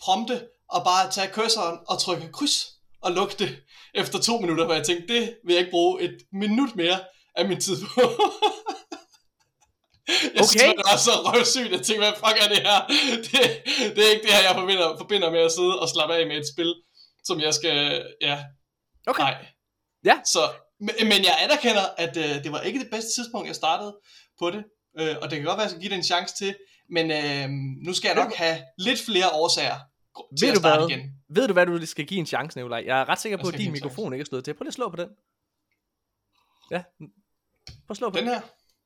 prompte 0.00 0.46
og 0.68 0.84
bare 0.84 1.10
tage 1.10 1.32
cursoren 1.32 1.78
og 1.88 1.98
trykke 1.98 2.32
kryds 2.32 2.66
og 3.02 3.12
lukke 3.12 3.34
det 3.38 3.58
efter 3.94 4.18
to 4.20 4.38
minutter, 4.38 4.64
hvor 4.64 4.74
jeg 4.74 4.86
tænkte, 4.86 5.14
det 5.14 5.36
vil 5.44 5.52
jeg 5.52 5.60
ikke 5.60 5.70
bruge 5.70 6.02
et 6.02 6.16
minut 6.32 6.76
mere 6.76 7.00
af 7.36 7.48
min 7.48 7.60
tid 7.60 7.76
på. 7.94 8.00
Jeg 10.34 10.44
synes, 10.46 10.62
Okay. 10.62 10.68
det 10.76 10.82
var 10.90 10.96
så 11.08 11.10
røvsygt, 11.10 11.72
jeg 11.72 11.82
tænkte, 11.82 12.04
hvad 12.04 12.12
fuck 12.22 12.36
er 12.44 12.48
det 12.54 12.60
her? 12.68 12.78
Det, 13.26 13.40
det 13.96 14.06
er 14.06 14.10
ikke 14.14 14.26
det 14.26 14.32
her, 14.34 14.42
jeg 14.48 14.54
forbinder, 14.54 14.96
forbinder 14.98 15.30
med 15.30 15.40
at 15.40 15.52
sidde 15.52 15.80
og 15.80 15.88
slappe 15.88 16.14
af 16.14 16.26
med 16.26 16.36
et 16.36 16.48
spil, 16.54 16.74
som 17.24 17.40
jeg 17.40 17.54
skal, 17.54 17.78
ja, 18.20 18.44
okay. 19.06 19.22
nej. 19.22 19.46
Ja. 20.04 20.16
Så, 20.24 20.42
men, 20.80 20.94
men 21.10 21.20
jeg 21.28 21.36
anerkender, 21.44 21.86
at 21.96 22.16
øh, 22.16 22.44
det 22.44 22.52
var 22.52 22.60
ikke 22.60 22.80
det 22.80 22.90
bedste 22.90 23.10
tidspunkt, 23.16 23.46
jeg 23.48 23.56
startede 23.56 23.96
på 24.38 24.50
det, 24.50 24.64
øh, 24.98 25.16
og 25.22 25.30
det 25.30 25.38
kan 25.38 25.44
godt 25.46 25.56
være, 25.56 25.56
at 25.56 25.60
jeg 25.60 25.70
skal 25.70 25.80
give 25.80 25.90
det 25.90 25.96
en 25.96 26.02
chance 26.04 26.34
til, 26.36 26.56
men 26.90 27.10
øh, 27.10 27.48
nu 27.86 27.92
skal 27.92 28.08
jeg 28.08 28.16
nok 28.24 28.34
have 28.34 28.58
lidt 28.78 29.00
flere 29.00 29.28
årsager 29.32 29.74
til 30.38 30.46
Ved 30.46 30.48
at 30.48 30.54
du 30.54 30.60
starte 30.60 30.80
hvad? 30.80 30.88
igen. 30.90 31.10
Ved 31.28 31.46
du, 31.48 31.52
hvad 31.52 31.66
du 31.66 31.86
skal 31.86 32.06
give 32.06 32.20
en 32.20 32.26
chance, 32.26 32.58
Nikolaj? 32.58 32.82
Jeg 32.86 33.00
er 33.00 33.08
ret 33.08 33.20
sikker 33.20 33.38
på, 33.38 33.48
at 33.48 33.54
din 33.58 33.72
mikrofon 33.72 34.12
ikke 34.12 34.22
er 34.22 34.26
slået 34.26 34.44
til. 34.44 34.54
Prøv 34.54 34.62
lige 34.64 34.68
at 34.70 34.74
slå 34.74 34.88
på 34.90 34.96
den. 34.96 35.08
Ja, 36.70 36.82
prøv 37.66 37.90
at 37.90 37.96
slå 37.96 38.10
på 38.10 38.16
Den 38.16 38.26
den. 38.26 38.34
her, 38.34 38.40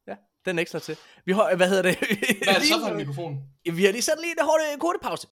Ja, 0.06 0.14
den 0.44 0.58
er 0.58 0.60
ikke 0.60 0.70
slået 0.70 0.82
til. 0.82 0.96
Vi 1.24 1.32
har, 1.32 1.54
hvad 1.56 1.68
hedder 1.68 1.82
det? 1.82 1.96
hvad 1.98 2.54
er 2.54 2.58
det 2.58 2.68
så 2.68 2.80
for 2.80 2.88
en 2.88 2.96
mikrofon? 3.04 3.36
Vi 3.72 3.84
har 3.84 3.92
lige 3.92 4.02
sat 4.02 4.18
lige 4.20 4.30
en 4.40 4.44
hurtig 4.46 4.80
kortepause. 4.80 5.26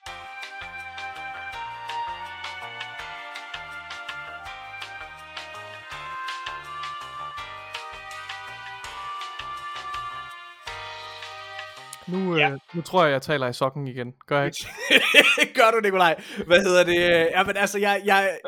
Nu, 12.08 12.36
ja. 12.36 12.50
øh, 12.50 12.58
nu 12.74 12.82
tror 12.82 13.04
jeg, 13.04 13.12
jeg 13.12 13.22
taler 13.22 13.48
i 13.48 13.52
sokken 13.52 13.88
igen. 13.88 14.12
Gør 14.26 14.38
jeg 14.38 14.46
ikke? 14.46 15.54
Gør 15.60 15.70
du, 15.70 15.80
Nikolaj? 15.80 16.22
Hvad 16.46 16.62
hedder 16.62 16.84
det? 16.84 17.00
Ja, 17.30 17.44
men 17.44 17.56
altså, 17.56 17.78
jeg... 17.78 18.02
jeg 18.04 18.38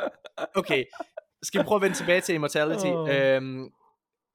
okay, 0.54 0.84
skal 1.42 1.60
vi 1.60 1.64
prøve 1.64 1.76
at 1.76 1.82
vende 1.82 1.96
tilbage 1.96 2.20
til 2.20 2.34
Immortality? 2.34 2.86
Oh. 2.86 3.08
Øhm, 3.14 3.70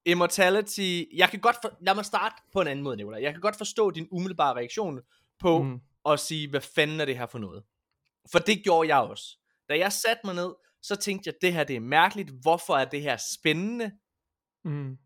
Immortality... 0.05 1.03
Jeg 1.15 1.29
kan 1.29 1.39
godt... 1.39 1.55
For, 1.61 1.77
lad 1.81 1.95
mig 1.95 2.05
starte 2.05 2.35
på 2.53 2.61
en 2.61 2.67
anden 2.67 2.83
måde, 2.83 2.97
Nikolaj. 2.97 3.21
Jeg 3.21 3.31
kan 3.31 3.41
godt 3.41 3.55
forstå 3.55 3.91
din 3.91 4.07
umiddelbare 4.11 4.55
reaktion 4.55 4.99
på. 5.39 5.63
Mm. 5.63 5.79
at 6.05 6.19
sige, 6.19 6.49
hvad 6.49 6.61
fanden 6.61 7.01
er 7.01 7.05
det 7.05 7.17
her 7.17 7.25
for 7.25 7.39
noget? 7.39 7.63
For 8.31 8.39
det 8.39 8.63
gjorde 8.63 8.95
jeg 8.95 8.97
også. 8.97 9.37
Da 9.69 9.77
jeg 9.77 9.91
satte 9.91 10.21
mig 10.23 10.35
ned, 10.35 10.53
så 10.81 10.95
tænkte 10.95 11.27
jeg, 11.27 11.33
det 11.41 11.53
her 11.53 11.63
det 11.63 11.75
er 11.75 11.79
mærkeligt. 11.79 12.31
Hvorfor 12.41 12.73
er 12.77 12.85
det 12.85 13.01
her 13.01 13.17
spændende? 13.35 13.91
Mm. 14.65 14.97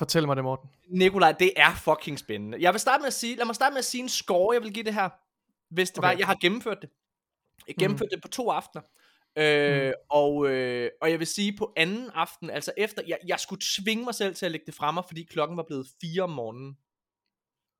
Fortæl 0.00 0.26
mig 0.26 0.36
det, 0.36 0.44
Morten. 0.44 0.70
Nikolaj, 0.88 1.32
det 1.32 1.52
er 1.56 1.74
fucking 1.74 2.18
spændende. 2.18 2.58
Jeg 2.60 2.72
vil 2.72 2.80
starte 2.80 3.00
med 3.00 3.06
at 3.06 3.12
sige, 3.12 3.36
lad 3.36 3.44
mig 3.44 3.54
starte 3.54 3.72
med 3.72 3.78
at 3.78 3.84
sige 3.84 4.02
en 4.02 4.08
score, 4.08 4.54
jeg 4.54 4.62
vil 4.62 4.72
give 4.72 4.84
det 4.84 4.94
her. 4.94 5.08
Hvis 5.74 5.90
det 5.90 5.98
okay. 5.98 6.08
var, 6.08 6.18
jeg 6.18 6.26
har 6.26 6.36
gennemført 6.40 6.78
det. 6.82 6.90
Jeg 7.68 7.74
gennemførte 7.76 8.08
mm. 8.12 8.16
det 8.16 8.22
på 8.22 8.28
to 8.28 8.50
aftener. 8.50 8.82
Øh, 9.36 9.86
mm. 9.86 9.92
og, 10.10 10.48
øh, 10.48 10.90
og 11.02 11.10
jeg 11.10 11.18
vil 11.18 11.26
sige 11.26 11.56
på 11.56 11.72
anden 11.76 12.10
aften, 12.14 12.50
altså 12.50 12.72
efter, 12.76 13.02
jeg, 13.06 13.18
jeg 13.26 13.40
skulle 13.40 13.60
tvinge 13.78 14.04
mig 14.04 14.14
selv 14.14 14.34
til 14.34 14.46
at 14.46 14.52
lægge 14.52 14.66
det 14.66 14.74
fremme, 14.74 15.02
fordi 15.06 15.22
klokken 15.22 15.56
var 15.56 15.62
blevet 15.62 15.86
4 16.00 16.22
om 16.22 16.30
morgenen. 16.30 16.76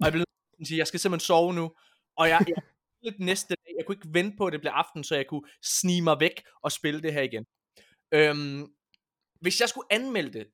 Og 0.00 0.04
jeg 0.04 0.12
blev 0.12 0.24
at 0.60 0.66
sige, 0.66 0.78
jeg 0.78 0.86
skal 0.86 1.00
simpelthen 1.00 1.26
sove 1.26 1.54
nu. 1.54 1.72
Og 2.16 2.28
jeg, 2.28 2.44
jeg 2.48 2.62
lidt 3.02 3.20
næste 3.20 3.48
dag, 3.48 3.74
jeg 3.78 3.86
kunne 3.86 3.96
ikke 3.96 4.14
vente 4.14 4.36
på, 4.36 4.46
at 4.46 4.52
det 4.52 4.60
blev 4.60 4.72
aften, 4.74 5.04
så 5.04 5.16
jeg 5.16 5.26
kunne 5.26 5.48
snige 5.62 6.02
mig 6.02 6.20
væk 6.20 6.42
og 6.62 6.72
spille 6.72 7.02
det 7.02 7.12
her 7.12 7.22
igen. 7.22 7.44
Øhm, 8.14 8.66
hvis 9.40 9.60
jeg 9.60 9.68
skulle 9.68 9.86
anmelde 9.90 10.32
det, 10.32 10.46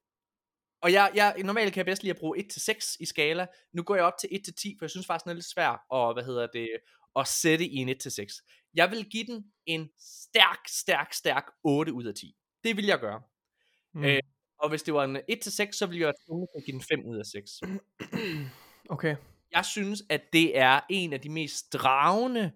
og 0.82 0.92
jeg, 0.92 1.10
jeg, 1.14 1.34
normalt 1.44 1.72
kan 1.72 1.78
jeg 1.78 1.86
bedst 1.86 2.02
lide 2.02 2.10
at 2.10 2.18
bruge 2.18 2.44
1-6 2.52 2.96
i 3.00 3.06
skala. 3.06 3.46
Nu 3.72 3.82
går 3.82 3.94
jeg 3.94 4.04
op 4.04 4.18
til 4.20 4.28
1-10, 4.28 4.30
for 4.78 4.84
jeg 4.84 4.90
synes 4.90 5.06
faktisk, 5.06 5.24
den 5.24 5.30
er 5.30 5.34
lidt 5.34 5.46
svær 5.46 5.94
at, 5.94 6.14
hvad 6.14 6.24
hedder 6.24 6.46
det, 6.46 6.68
at 7.16 7.28
sætte 7.28 7.66
i 7.66 7.76
en 7.76 7.88
1-6. 7.88 8.70
Jeg 8.74 8.90
vil 8.90 9.04
give 9.04 9.24
den 9.24 9.44
en 9.66 9.90
stærk, 9.98 10.58
stærk, 10.68 11.12
stærk 11.12 11.44
8 11.64 11.92
ud 11.92 12.04
af 12.04 12.14
10. 12.14 12.36
Det 12.64 12.76
vil 12.76 12.84
jeg 12.86 12.98
gøre. 12.98 13.22
Mm. 13.94 14.04
Øh, 14.04 14.20
Og 14.58 14.68
hvis 14.68 14.82
det 14.82 14.94
var 14.94 15.04
en 15.04 15.16
1-6, 15.16 15.72
så 15.72 15.86
ville 15.86 16.06
jeg 16.06 16.14
give 16.66 16.72
den 16.72 16.82
5 16.82 17.04
ud 17.04 17.18
af 17.18 17.26
6. 17.26 17.50
Okay. 18.88 19.16
Jeg 19.52 19.64
synes, 19.64 20.02
at 20.10 20.22
det 20.32 20.58
er 20.58 20.80
en 20.90 21.12
af 21.12 21.20
de 21.20 21.28
mest 21.28 21.72
dragende, 21.72 22.52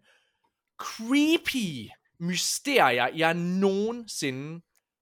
creepy 0.79 1.89
mysterier, 2.21 3.09
jeg 3.17 3.35
nogensinde 3.35 4.61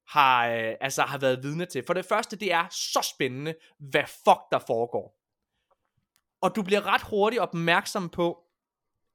har, 0.09 0.49
øh, 0.49 0.75
altså, 0.81 1.03
har 1.03 1.19
været 1.19 1.43
vidne 1.43 1.67
til. 1.67 1.85
For 1.87 1.95
det 1.95 2.05
første, 2.05 2.37
det 2.37 2.53
er 2.53 2.69
så 2.71 3.11
spændende, 3.15 3.55
hvad 3.79 4.05
fuck 4.07 4.41
der 4.53 4.59
foregår. 4.67 5.19
Og 6.43 6.57
du 6.57 6.63
bliver 6.63 6.87
ret 6.87 7.03
hurtigt 7.03 7.43
opmærksom 7.43 8.09
på, 8.09 8.39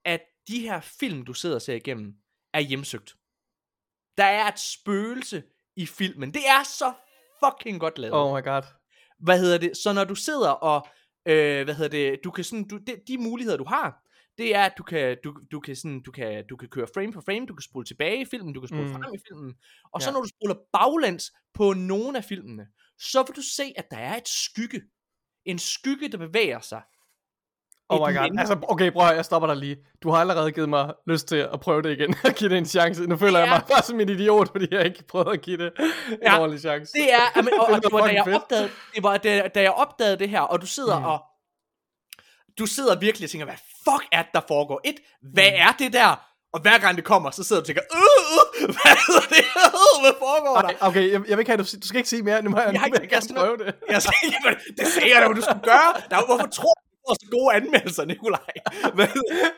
at 0.06 0.22
de 0.48 0.60
her 0.60 0.82
film, 0.82 1.26
du 1.26 1.34
sidder 1.34 1.56
og 1.56 1.62
ser 1.62 1.76
igennem, 1.76 2.14
er 2.54 2.60
hjemsøgt. 2.60 3.16
Der 4.18 4.24
er 4.26 4.48
et 4.48 4.60
spøgelse 4.60 5.44
i 5.76 5.86
filmen. 5.86 6.34
Det 6.34 6.48
er 6.48 6.64
så 6.64 6.94
fucking 7.44 7.80
godt 7.80 7.98
lavet 7.98 8.14
Oh 8.14 8.38
my 8.38 8.44
god. 8.44 8.62
hvad 9.20 9.40
hedder 9.40 9.58
det, 9.58 9.78
så 9.78 9.94
når 9.94 10.04
du 10.04 10.16
sidder 10.16 10.50
og, 10.50 10.88
øh, 11.26 11.64
hvad 11.64 11.76
hedder 11.76 11.90
det, 11.90 12.20
du 12.24 12.32
kan 12.32 12.44
sådan, 12.44 12.68
du, 12.68 12.78
de, 12.78 12.98
de 13.08 13.18
muligheder 13.18 13.58
du 13.58 13.66
har, 13.66 14.04
det 14.38 14.56
er, 14.56 14.64
at 14.64 14.74
du 14.78 14.84
kan, 14.84 15.18
du, 15.24 15.34
du 15.52 15.60
kan 15.60 15.76
sådan, 15.76 16.02
du 16.02 16.12
kan, 16.12 16.44
du 16.50 16.56
kan 16.56 16.70
køre 16.70 16.88
frame 16.94 17.14
for 17.14 17.22
frame, 17.26 17.46
du 17.46 17.54
kan 17.56 17.62
spole 17.62 17.86
tilbage 17.86 18.22
i 18.22 18.26
filmen, 18.26 18.54
du 18.54 18.60
kan 18.60 18.68
spole 18.68 18.84
mm. 18.88 18.92
Frem 18.94 19.14
i 19.14 19.18
filmen, 19.28 19.54
og 19.94 20.02
så 20.02 20.10
Ja. 20.10 20.14
når 20.14 20.22
du 20.22 20.28
spoler 20.28 20.56
baglæns 20.74 21.24
på 21.54 21.74
nogle 21.74 22.18
af 22.18 22.24
filmene, 22.24 22.66
så 23.00 23.24
vil 23.28 23.36
du 23.36 23.42
se, 23.42 23.74
at 23.78 23.86
der 23.92 23.98
er 23.98 24.16
et 24.18 24.28
skygge. 24.28 24.82
En 25.46 25.60
skygge, 25.60 26.10
der 26.10 26.18
bevæger 26.18 26.60
sig 26.60 26.82
Oh 27.90 28.00
my 28.10 28.18
god. 28.18 28.40
Altså, 28.40 28.58
okay, 28.70 28.92
prøv 28.92 29.08
at 29.08 29.16
jeg 29.16 29.26
stopper 29.26 29.48
dig 29.48 29.58
lige. 29.58 29.78
Du 30.04 30.10
har 30.10 30.18
allerede 30.18 30.52
givet 30.52 30.70
mig 30.70 30.94
lyst 31.08 31.28
til 31.28 31.36
at 31.36 31.60
prøve 31.60 31.82
det 31.82 31.92
igen. 31.92 32.16
og 32.26 32.32
give 32.32 32.50
det 32.50 32.58
en 32.58 32.66
chance. 32.66 33.04
Nu 33.08 33.18
føler 33.18 33.40
jeg 33.40 33.48
Ja. 33.48 33.54
mig 33.54 33.64
bare 33.72 33.84
som 33.84 34.00
en 34.00 34.10
idiot, 34.10 34.52
fordi 34.52 34.68
jeg 34.72 34.86
ikke 34.86 35.04
prøvede 35.08 35.32
at 35.32 35.42
give 35.42 35.58
det 35.58 35.72
en 36.12 36.18
Ja. 36.22 36.40
ordentlig 36.40 36.62
chance. 36.62 36.94
Det 36.94 37.14
er, 37.14 37.38
amen, 37.40 37.54
og, 37.60 37.66
og 37.68 37.76
Det 37.84 37.92
var, 37.92 38.08
da 38.08 38.14
jeg 38.14 38.36
opdagede, 38.36 38.70
det 38.96 39.04
var 39.04 39.18
da, 39.18 39.48
da 39.56 39.62
jeg 39.62 39.72
opdagede 39.72 40.20
det 40.20 40.30
her, 40.30 40.42
og 40.42 40.62
du 40.62 40.66
sidder 40.68 41.00
Mm. 41.00 41.06
og, 41.06 41.24
du 42.60 42.66
sidder 42.66 43.00
virkelig 43.00 43.26
og 43.26 43.30
tænker, 43.32 43.46
hvad 43.46 43.56
fuck 43.86 44.04
er 44.12 44.22
det, 44.22 44.32
der 44.34 44.42
foregår? 44.48 44.82
Et, 44.86 44.96
hvad 45.34 45.50
Mm. 45.52 45.58
er 45.68 45.72
det 45.80 45.94
der? 45.94 46.12
Og 46.54 46.60
hver 46.62 46.78
gang 46.78 46.96
det 46.96 47.04
kommer, 47.04 47.32
så 47.32 47.44
sidder 47.44 47.62
du 47.62 47.64
og 47.64 47.68
tænker, 47.68 47.82
øh, 47.94 48.00
øh, 48.62 48.76
hvad 48.76 48.92
er 48.92 49.22
det? 49.36 49.46
Øh, 49.80 50.02
hvad 50.04 50.14
foregår 50.20 50.56
der? 50.62 50.68
Ej, 50.68 50.76
okay, 50.90 51.04
jeg, 51.12 51.12
jeg 51.30 51.38
vil 51.38 51.40
ikke 51.40 51.52
have, 51.52 51.58
du, 51.58 51.68
du 51.84 51.88
skal 51.88 51.98
ikke 51.98 52.10
sige 52.10 52.24
mere. 52.24 52.42
Nu 52.42 52.50
må 52.50 52.58
jeg, 52.60 52.66
Jeg 52.74 52.82
nu 52.90 52.96
jeg 53.02 53.12
jeg 53.12 53.22
prøve 53.36 53.58
det. 53.58 53.76
Jeg 53.90 54.02
sagde, 54.02 54.26
det 54.78 54.88
sagde 54.88 55.10
jeg 55.16 55.22
da, 55.22 55.28
du 55.28 55.42
skulle 55.42 55.62
gøre. 55.72 55.90
Der, 56.10 56.18
er- 56.18 56.26
hvorfor 56.26 56.48
tror 56.48 56.74
får 57.08 57.14
så 57.14 57.28
gode 57.32 57.56
anmeldelser, 57.56 58.06
Nikolaj? 58.06 58.54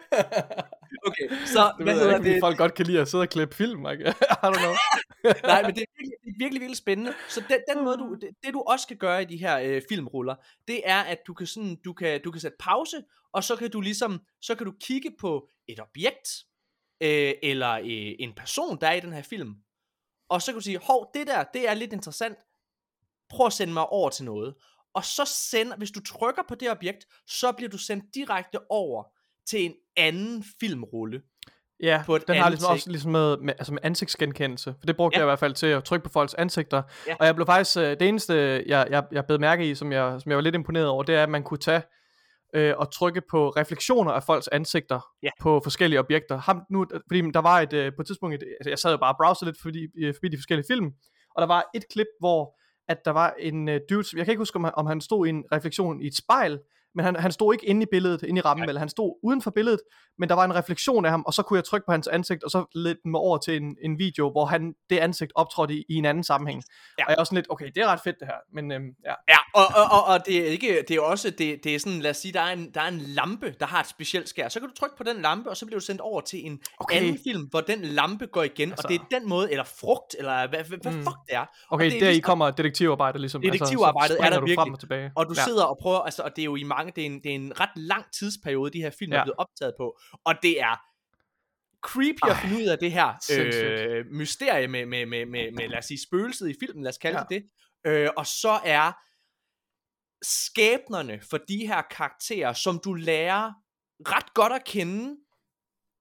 Okay, 1.08 1.30
så 1.46 1.74
Det 1.78 1.84
hvad 1.86 1.96
ved 1.96 2.08
jeg 2.08 2.18
ikke, 2.20 2.34
det? 2.34 2.40
folk 2.42 2.58
godt 2.58 2.74
kan 2.74 2.86
lide 2.86 3.00
at 3.02 3.08
sidde 3.08 3.22
og 3.22 3.30
klippe 3.30 3.56
film, 3.56 3.88
ikke? 3.90 4.04
I 4.44 4.46
don't 4.46 4.60
know. 4.60 4.74
Nej, 5.52 5.62
men 5.62 5.76
det 5.76 5.82
er 5.82 5.92
virkelig, 5.98 6.14
det 6.24 6.30
er 6.30 6.38
virkelig, 6.40 6.62
virkelig 6.62 6.78
spændende. 6.78 7.14
Så 7.30 7.44
den, 7.50 7.60
den 7.76 7.84
måde, 7.86 7.98
du, 7.98 8.18
det, 8.22 8.30
det 8.44 8.54
du 8.54 8.62
også 8.68 8.88
kan 8.88 8.98
gøre 8.98 9.22
i 9.22 9.26
de 9.26 9.38
her 9.38 9.60
øh, 9.60 9.82
filmruller, 9.90 10.36
det 10.68 10.82
er, 10.86 11.02
at 11.02 11.18
du 11.28 11.34
kan, 11.34 11.48
sådan, 11.48 11.76
du, 11.86 11.94
kan, 11.94 12.22
du 12.22 12.32
kan 12.32 12.42
sætte 12.42 12.58
pause, 12.60 13.04
og 13.34 13.44
så 13.44 13.56
kan 13.56 13.72
du 13.72 13.82
ligesom, 13.82 14.22
så 14.42 14.56
kan 14.56 14.66
du 14.66 14.74
kigge 14.82 15.12
på 15.20 15.48
et 15.68 15.80
objekt, 15.80 16.30
øh, 17.02 17.34
eller 17.44 17.72
øh, 17.74 18.16
en 18.20 18.34
person, 18.34 18.78
der 18.82 18.88
er 18.88 18.94
i 18.94 19.00
den 19.00 19.14
her 19.14 19.22
film, 19.22 19.54
og 20.30 20.42
så 20.42 20.52
kan 20.52 20.60
du 20.60 20.64
sige, 20.64 20.80
hov, 20.84 21.12
det 21.14 21.28
der, 21.28 21.44
det 21.44 21.70
er 21.70 21.74
lidt 21.74 21.94
interessant, 21.94 22.38
prøv 23.30 23.46
at 23.48 23.54
sende 23.54 23.74
mig 23.74 23.90
over 23.90 24.10
til 24.10 24.26
noget. 24.26 24.56
Og 24.96 25.06
så 25.06 25.26
sender, 25.52 25.78
hvis 25.78 25.92
du 25.92 26.04
trykker 26.04 26.42
på 26.48 26.56
det 26.56 26.72
objekt, 26.72 27.06
så 27.28 27.52
bliver 27.52 27.70
du 27.70 27.78
sendt 27.78 28.06
direkte 28.16 28.60
over 28.72 29.04
til 29.50 29.66
en 29.66 29.74
anden 29.98 30.44
filmrulle. 30.60 31.22
Ja, 31.80 32.04
På 32.06 32.16
et 32.16 32.28
den 32.28 32.36
har 32.36 32.50
ligesom 32.50 32.72
også 32.72 32.90
ligesom 32.90 33.12
med, 33.12 33.38
med, 33.38 33.54
altså 33.58 33.74
med 33.74 33.80
ansigtsgenkendelse. 33.84 34.76
For 34.80 34.86
det 34.86 34.98
brugte 34.98 35.16
Ja. 35.18 35.20
jeg 35.20 35.26
i 35.26 35.30
hvert 35.30 35.40
fald 35.40 35.54
til 35.54 35.68
at 35.68 35.84
trykke 35.84 36.04
på 36.04 36.10
folks 36.10 36.34
ansigter. 36.34 36.82
Ja. 37.08 37.16
Og 37.20 37.26
jeg 37.26 37.36
blev 37.36 37.46
faktisk, 37.46 37.78
øh, 37.78 37.84
det 37.84 38.02
eneste 38.02 38.34
jeg, 38.68 38.88
jeg, 38.90 39.04
jeg 39.12 39.26
bed 39.26 39.38
mærke 39.38 39.70
i, 39.70 39.76
som 39.76 39.92
jeg, 39.92 40.22
som 40.22 40.30
jeg 40.30 40.36
var 40.36 40.42
lidt 40.42 40.56
imponeret 40.56 40.88
over, 40.88 41.04
det 41.04 41.16
er, 41.16 41.24
at 41.24 41.30
man 41.30 41.44
kunne 41.44 41.58
tage 41.58 41.82
øh, 42.56 42.74
og 42.78 42.92
trykke 42.94 43.22
på 43.32 43.50
refleksioner 43.50 44.12
af 44.12 44.24
folks 44.24 44.48
ansigter 44.48 45.00
Ja. 45.24 45.30
på 45.42 45.62
forskellige 45.64 46.00
objekter. 46.00 46.38
Ham, 46.38 46.62
nu, 46.70 46.86
fordi 47.08 47.32
der 47.32 47.42
var 47.42 47.60
et, 47.62 47.74
øh, 47.74 47.92
på 47.96 48.02
et 48.02 48.08
tidspunkt, 48.08 48.36
et, 48.36 48.44
altså 48.60 48.70
jeg 48.70 48.80
sad 48.80 48.92
jo 48.92 48.98
bare 48.98 49.14
og 49.14 49.18
browsede 49.24 49.50
lidt 49.52 49.62
forbi, 49.62 49.88
øh, 49.98 50.14
forbi 50.16 50.28
de 50.28 50.38
forskellige 50.38 50.68
film, 50.70 50.86
og 51.36 51.42
der 51.42 51.48
var 51.48 51.70
et 51.76 51.84
klip, 51.92 52.08
hvor 52.20 52.60
at 52.88 53.06
der 53.06 53.12
var 53.12 53.34
en 53.40 53.70
øh, 53.70 53.80
dude, 53.90 54.04
som- 54.04 54.18
jeg 54.18 54.26
kan 54.26 54.32
ikke 54.32 54.40
huske, 54.42 54.56
om 54.56 54.64
han, 54.64 54.74
om 54.76 54.86
han 54.86 55.02
stod 55.02 55.28
i 55.28 55.30
en 55.30 55.44
refleksion 55.52 56.02
i 56.02 56.08
et 56.08 56.16
spejl, 56.16 56.60
men 56.96 57.06
han, 57.06 57.16
han 57.16 57.32
stod 57.32 57.54
ikke 57.54 57.66
inde 57.66 57.82
i 57.84 57.86
billedet, 57.92 58.24
inde 58.24 58.40
i 58.40 58.42
rammen, 58.42 58.70
eller 58.70 58.80
han 58.80 58.90
stod 58.90 59.20
uden 59.24 59.42
for 59.42 59.52
billedet, 59.52 59.80
men 60.20 60.30
der 60.30 60.36
var 60.36 60.46
en 60.46 60.56
refleksion 60.56 61.06
af 61.06 61.12
ham, 61.12 61.24
og 61.28 61.34
så 61.34 61.44
kunne 61.44 61.58
jeg 61.58 61.64
trykke 61.64 61.86
på 61.86 61.92
hans 61.92 62.08
ansigt, 62.08 62.44
og 62.44 62.52
så 62.52 62.66
ledte 62.76 63.02
den 63.04 63.12
mig 63.12 63.20
over 63.20 63.38
til 63.38 63.56
en, 63.62 63.78
en 63.84 64.00
video, 64.00 64.32
hvor 64.32 64.46
han, 64.46 64.74
det 64.90 64.98
ansigt 64.98 65.32
optrådte 65.36 65.74
i, 65.74 65.84
i 65.90 65.94
en 65.96 66.06
anden 66.06 66.24
sammenhæng. 66.24 66.64
Ja. 67.00 67.04
Og 67.06 67.10
jeg 67.10 67.16
var 67.18 67.24
sådan 67.24 67.36
lidt, 67.36 67.46
okay, 67.50 67.66
det 67.76 67.78
er 67.84 67.88
ret 67.88 68.00
fedt 68.04 68.16
det 68.20 68.28
her, 68.28 68.36
men 68.54 68.72
øhm, 68.72 68.88
ja. 69.06 69.14
Ja, 69.30 69.38
og, 69.54 69.66
og, 69.76 69.84
og, 70.00 70.06
og 70.14 70.26
det 70.26 70.38
er 70.40 70.46
ikke, 70.46 70.84
det 70.88 70.96
er 70.96 71.02
også, 71.02 71.30
det, 71.30 71.64
det 71.64 71.76
er 71.76 71.80
sådan, 71.80 72.00
lad 72.00 72.12
os 72.12 72.18
sige, 72.18 72.32
der 72.34 72.42
er, 72.42 72.54
en, 72.54 72.72
der 72.74 72.82
er 72.82 72.88
en 72.88 73.00
lampe, 73.00 73.56
der 73.60 73.66
har 73.66 73.80
et 73.80 73.88
specielt 73.88 74.30
skær. 74.30 74.50
Så 74.50 74.60
kan 74.60 74.70
du 74.70 74.76
trykke 74.76 74.98
på 74.98 75.04
den 75.04 75.22
lampe, 75.22 75.50
og 75.50 75.58
så 75.58 75.66
bliver 75.66 75.80
du 75.80 75.86
sendt 75.86 76.02
over 76.02 76.22
til 76.22 76.46
en 76.46 76.60
Okay. 76.80 76.98
anden 76.98 77.20
film, 77.24 77.44
hvor 77.50 77.62
den 77.62 77.82
lampe 77.82 78.26
går 78.26 78.44
igen, 78.44 78.70
altså, 78.70 78.88
Altså- 78.88 78.88
og 79.04 79.10
det 79.10 79.16
er 79.16 79.20
den 79.20 79.30
måde, 79.30 79.52
eller 79.52 79.64
frugt, 79.64 80.16
eller 80.20 80.48
hvad, 80.48 80.60
hvad, 80.64 80.78
hvad 80.82 80.92
Mm. 80.92 81.04
fuck 81.04 81.18
det 81.28 81.36
er. 81.36 81.46
Okay, 81.70 81.86
og 81.86 81.92
det 81.92 81.96
er 81.98 82.00
der 82.00 82.08
i 82.08 82.12
ligesom- 82.12 82.28
kommer 82.28 82.52
detektivarbejdet 82.52 83.22
ligesom. 83.22 83.42
Detektivarbejdet 83.42 84.12
altså, 84.14 84.18
så 84.22 84.26
er 84.26 84.30
der 84.30 84.40
du 84.40 84.42
frem 84.42 84.50
virkelig. 84.50 84.74
og 84.74 84.80
tilbage. 84.80 85.12
Og 85.16 85.26
du 85.30 85.34
ja. 85.38 85.44
sidder 85.44 85.64
og 85.64 85.78
prøver, 85.82 86.00
altså, 86.00 86.22
og 86.22 86.32
det 86.36 86.42
er 86.42 86.46
jo 86.46 86.56
i 86.56 86.64
mange, 86.64 86.85
det 86.94 87.02
er 87.02 87.06
en, 87.06 87.24
det 87.24 87.32
er 87.32 87.36
en 87.36 87.60
ret 87.60 87.70
lang 87.76 88.06
tidsperiode, 88.14 88.72
de 88.74 88.82
her 88.82 88.90
film 88.90 89.12
ja. 89.12 89.16
er 89.16 89.20
Ja. 89.20 89.24
blevet 89.26 89.38
optaget 89.38 89.74
på, 89.80 90.00
og 90.26 90.36
det 90.44 90.62
er 90.62 90.76
creepy 91.88 92.24
at 92.24 92.32
Ej, 92.32 92.42
finde 92.42 92.58
ud 92.64 92.68
af 92.68 92.78
det 92.80 92.92
her 92.92 93.14
sindssygt. 93.22 93.64
øh, 93.66 94.06
mysterie 94.12 94.68
med, 94.68 94.86
med, 94.86 95.06
med, 95.06 95.26
med, 95.26 95.52
med, 95.52 95.68
lad 95.70 95.78
os 95.78 95.86
sige, 95.86 96.02
spøgelset 96.08 96.50
i 96.50 96.56
filmen, 96.60 96.84
lad 96.84 96.90
os 96.92 96.98
kalde 96.98 97.18
Ja. 97.20 97.24
det 97.30 97.44
det, 97.86 97.92
øh, 97.92 98.10
og 98.18 98.26
så 98.28 98.60
er 98.66 98.92
skæbnerne 100.24 101.20
for 101.30 101.38
de 101.38 101.68
her 101.68 101.82
karakterer, 101.82 102.54
som 102.54 102.80
du 102.84 102.94
lærer 102.94 103.54
ret 104.08 104.34
godt 104.34 104.54
at 104.54 104.64
kende 104.66 105.16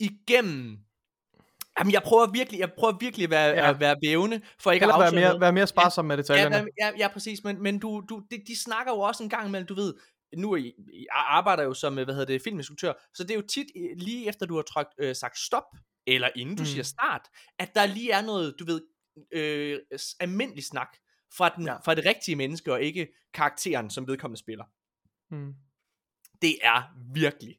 igennem 0.00 0.78
Jamen, 1.78 1.92
jeg 1.92 2.02
prøver 2.02 2.32
virkelig, 2.32 2.60
jeg 2.60 2.72
prøver 2.78 2.96
virkelig 3.00 3.24
at 3.24 3.30
være, 3.30 3.48
Ja. 3.48 3.54
ja. 3.64 3.70
at 3.70 3.80
være 3.80 3.96
vævende, 4.02 4.40
for 4.60 4.70
ikke 4.72 4.84
Heller 4.84 4.94
at 4.94 5.00
være 5.00 5.12
mere, 5.20 5.28
noget. 5.28 5.40
være 5.40 5.52
mere 5.52 5.66
sparsom 5.66 6.04
med 6.04 6.16
Ja, 6.16 6.22
detaljerne. 6.22 6.56
ja, 6.56 6.86
ja, 6.86 6.92
ja 6.98 7.08
præcis, 7.08 7.44
men, 7.44 7.62
men 7.62 7.78
du, 7.78 8.02
du, 8.08 8.22
de, 8.30 8.36
de 8.46 8.60
snakker 8.62 8.92
jo 8.92 8.98
også 9.00 9.22
en 9.22 9.28
gang 9.28 9.48
imellem, 9.48 9.66
du 9.66 9.74
ved, 9.74 9.94
nu 10.36 10.56
jeg 10.56 10.72
arbejder 11.10 11.62
jo 11.62 11.74
som, 11.74 11.98
øh, 11.98 12.04
hvad 12.04 12.14
hedder 12.14 12.32
det, 12.32 12.42
filminstruktør, 12.42 12.92
så 13.14 13.22
det 13.22 13.30
er 13.30 13.34
jo 13.34 13.46
tit 13.46 13.66
øh, 13.76 13.96
lige 13.96 14.28
efter 14.28 14.46
du 14.46 14.54
har 14.56 14.62
trykt, 14.62 14.94
øh, 14.98 15.16
sagt 15.16 15.38
stop, 15.38 15.64
eller 16.06 16.28
inden 16.36 16.56
du 16.56 16.62
Mm. 16.62 16.66
siger 16.66 16.82
start, 16.82 17.28
at 17.58 17.74
der 17.74 17.86
lige 17.86 18.12
er 18.12 18.22
noget, 18.22 18.54
du 18.58 18.64
ved, 18.64 18.82
øh, 19.32 19.80
almindelig 20.20 20.64
snak 20.64 20.96
fra, 21.36 21.48
den, 21.48 21.66
ja. 21.66 21.76
fra 21.76 21.94
det 21.94 22.04
rigtige 22.04 22.36
menneske, 22.36 22.72
og 22.72 22.82
ikke 22.82 23.08
karakteren, 23.34 23.90
som 23.90 24.06
vedkommende 24.06 24.40
spiller. 24.40 24.64
Mm. 25.30 25.54
Det 26.42 26.58
er 26.62 26.82
virkelig, 27.14 27.58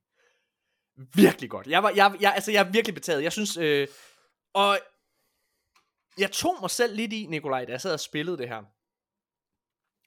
virkelig 1.13 1.49
godt. 1.49 1.67
Jeg, 1.67 1.83
var, 1.83 1.89
jeg, 1.89 2.17
jeg, 2.21 2.33
altså, 2.33 2.51
jeg 2.51 2.67
er 2.67 2.71
virkelig 2.71 2.95
betaget. 2.95 3.23
Jeg 3.23 3.31
synes, 3.31 3.57
øh, 3.57 3.87
og 4.53 4.79
jeg 6.17 6.31
tog 6.31 6.57
mig 6.61 6.69
selv 6.69 6.95
lidt 6.95 7.13
i, 7.13 7.25
Nikolaj, 7.25 7.65
da 7.65 7.71
jeg 7.71 7.81
sad 7.81 7.93
og 7.93 7.99
spillede 7.99 8.37
det 8.37 8.47
her. 8.47 8.63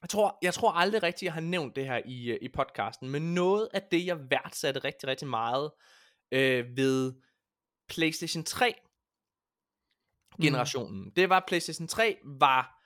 Jeg 0.01 0.09
tror, 0.09 0.37
jeg 0.41 0.53
tror 0.53 0.71
aldrig 0.71 1.03
rigtigt, 1.03 1.23
jeg 1.23 1.33
har 1.33 1.41
nævnt 1.41 1.75
det 1.75 1.85
her 1.85 2.01
i, 2.05 2.31
øh, 2.31 2.37
i 2.41 2.49
podcasten, 2.49 3.09
men 3.09 3.33
noget 3.33 3.69
af 3.73 3.81
det, 3.91 4.05
jeg 4.05 4.29
værdsatte 4.29 4.79
rigtig, 4.79 5.09
rigtig 5.09 5.27
meget 5.27 5.71
øh, 6.31 6.77
ved 6.77 7.13
PlayStation 7.89 8.43
3 8.43 8.73
generationen, 10.41 11.03
mm. 11.03 11.11
det 11.11 11.29
var, 11.29 11.37
at 11.37 11.43
PlayStation 11.47 11.87
3 11.87 12.17
var 12.23 12.79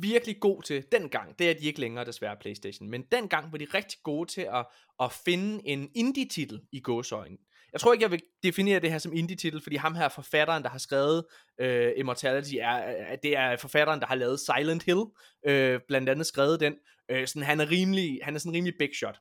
virkelig 0.00 0.40
god 0.40 0.62
til 0.62 0.86
dengang. 0.92 1.38
Det 1.38 1.50
er 1.50 1.54
de 1.54 1.66
ikke 1.66 1.80
længere 1.80 2.04
desværre 2.04 2.36
PlayStation, 2.40 2.90
men 2.90 3.02
dengang 3.02 3.52
var 3.52 3.58
de 3.58 3.64
rigtig 3.74 3.98
gode 4.02 4.30
til 4.30 4.48
at, 4.52 4.66
at 5.00 5.12
finde 5.12 5.66
en 5.66 5.90
indie-titel 5.94 6.60
i 6.72 6.80
gåsøjne. 6.80 7.36
Jeg 7.72 7.80
tror 7.80 7.92
ikke, 7.92 8.02
jeg 8.02 8.10
vil 8.10 8.22
definere 8.42 8.80
det 8.80 8.90
her 8.90 8.98
som 8.98 9.12
indie-titel, 9.12 9.60
fordi 9.62 9.76
ham 9.76 9.94
her 9.94 10.08
forfatteren, 10.08 10.62
der 10.62 10.68
har 10.68 10.78
skrevet 10.78 11.24
øh, 11.60 11.92
Immortality, 11.96 12.54
er, 12.60 13.16
det 13.16 13.36
er 13.36 13.56
forfatteren, 13.56 14.00
der 14.00 14.06
har 14.06 14.14
lavet 14.14 14.40
Silent 14.40 14.82
Hill, 14.82 15.04
øh, 15.46 15.80
blandt 15.88 16.08
andet 16.08 16.26
skrevet 16.26 16.60
den. 16.60 16.74
Øh, 17.10 17.26
sådan, 17.26 17.42
han 17.42 17.60
er 17.60 17.70
rimelig, 17.70 18.20
han 18.22 18.34
er 18.34 18.38
sådan 18.38 18.52
rimelig 18.52 18.74
big 18.78 18.90
shot. 18.96 19.20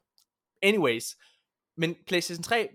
Anyways, 0.62 1.16
men 1.78 1.96
PlayStation 2.08 2.44
3 2.44 2.70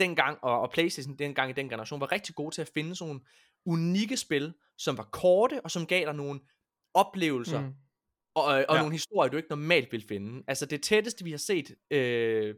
dengang, 0.00 0.38
og, 0.42 0.60
og 0.60 0.70
PlayStation 0.70 1.16
dengang 1.18 1.50
i 1.50 1.52
den 1.52 1.68
generation, 1.68 2.00
var 2.00 2.12
rigtig 2.12 2.34
gode 2.34 2.54
til 2.54 2.62
at 2.62 2.70
finde 2.74 2.96
sådan 2.96 3.08
nogle 3.08 3.20
unikke 3.66 4.16
spil, 4.16 4.52
som 4.78 4.98
var 4.98 5.08
korte, 5.12 5.60
og 5.60 5.70
som 5.70 5.86
gav 5.86 6.04
dig 6.04 6.14
nogle 6.14 6.40
oplevelser, 6.94 7.60
mm. 7.60 7.74
Og, 8.36 8.44
og 8.44 8.64
Ja. 8.70 8.78
nogle 8.78 8.92
historier, 8.92 9.30
du 9.30 9.36
ikke 9.36 9.48
normalt 9.48 9.92
vil 9.92 10.04
finde. 10.08 10.44
Altså 10.48 10.66
det 10.66 10.82
tætteste, 10.82 11.24
vi 11.24 11.30
har 11.30 11.38
set 11.38 11.74
øh, 11.90 12.54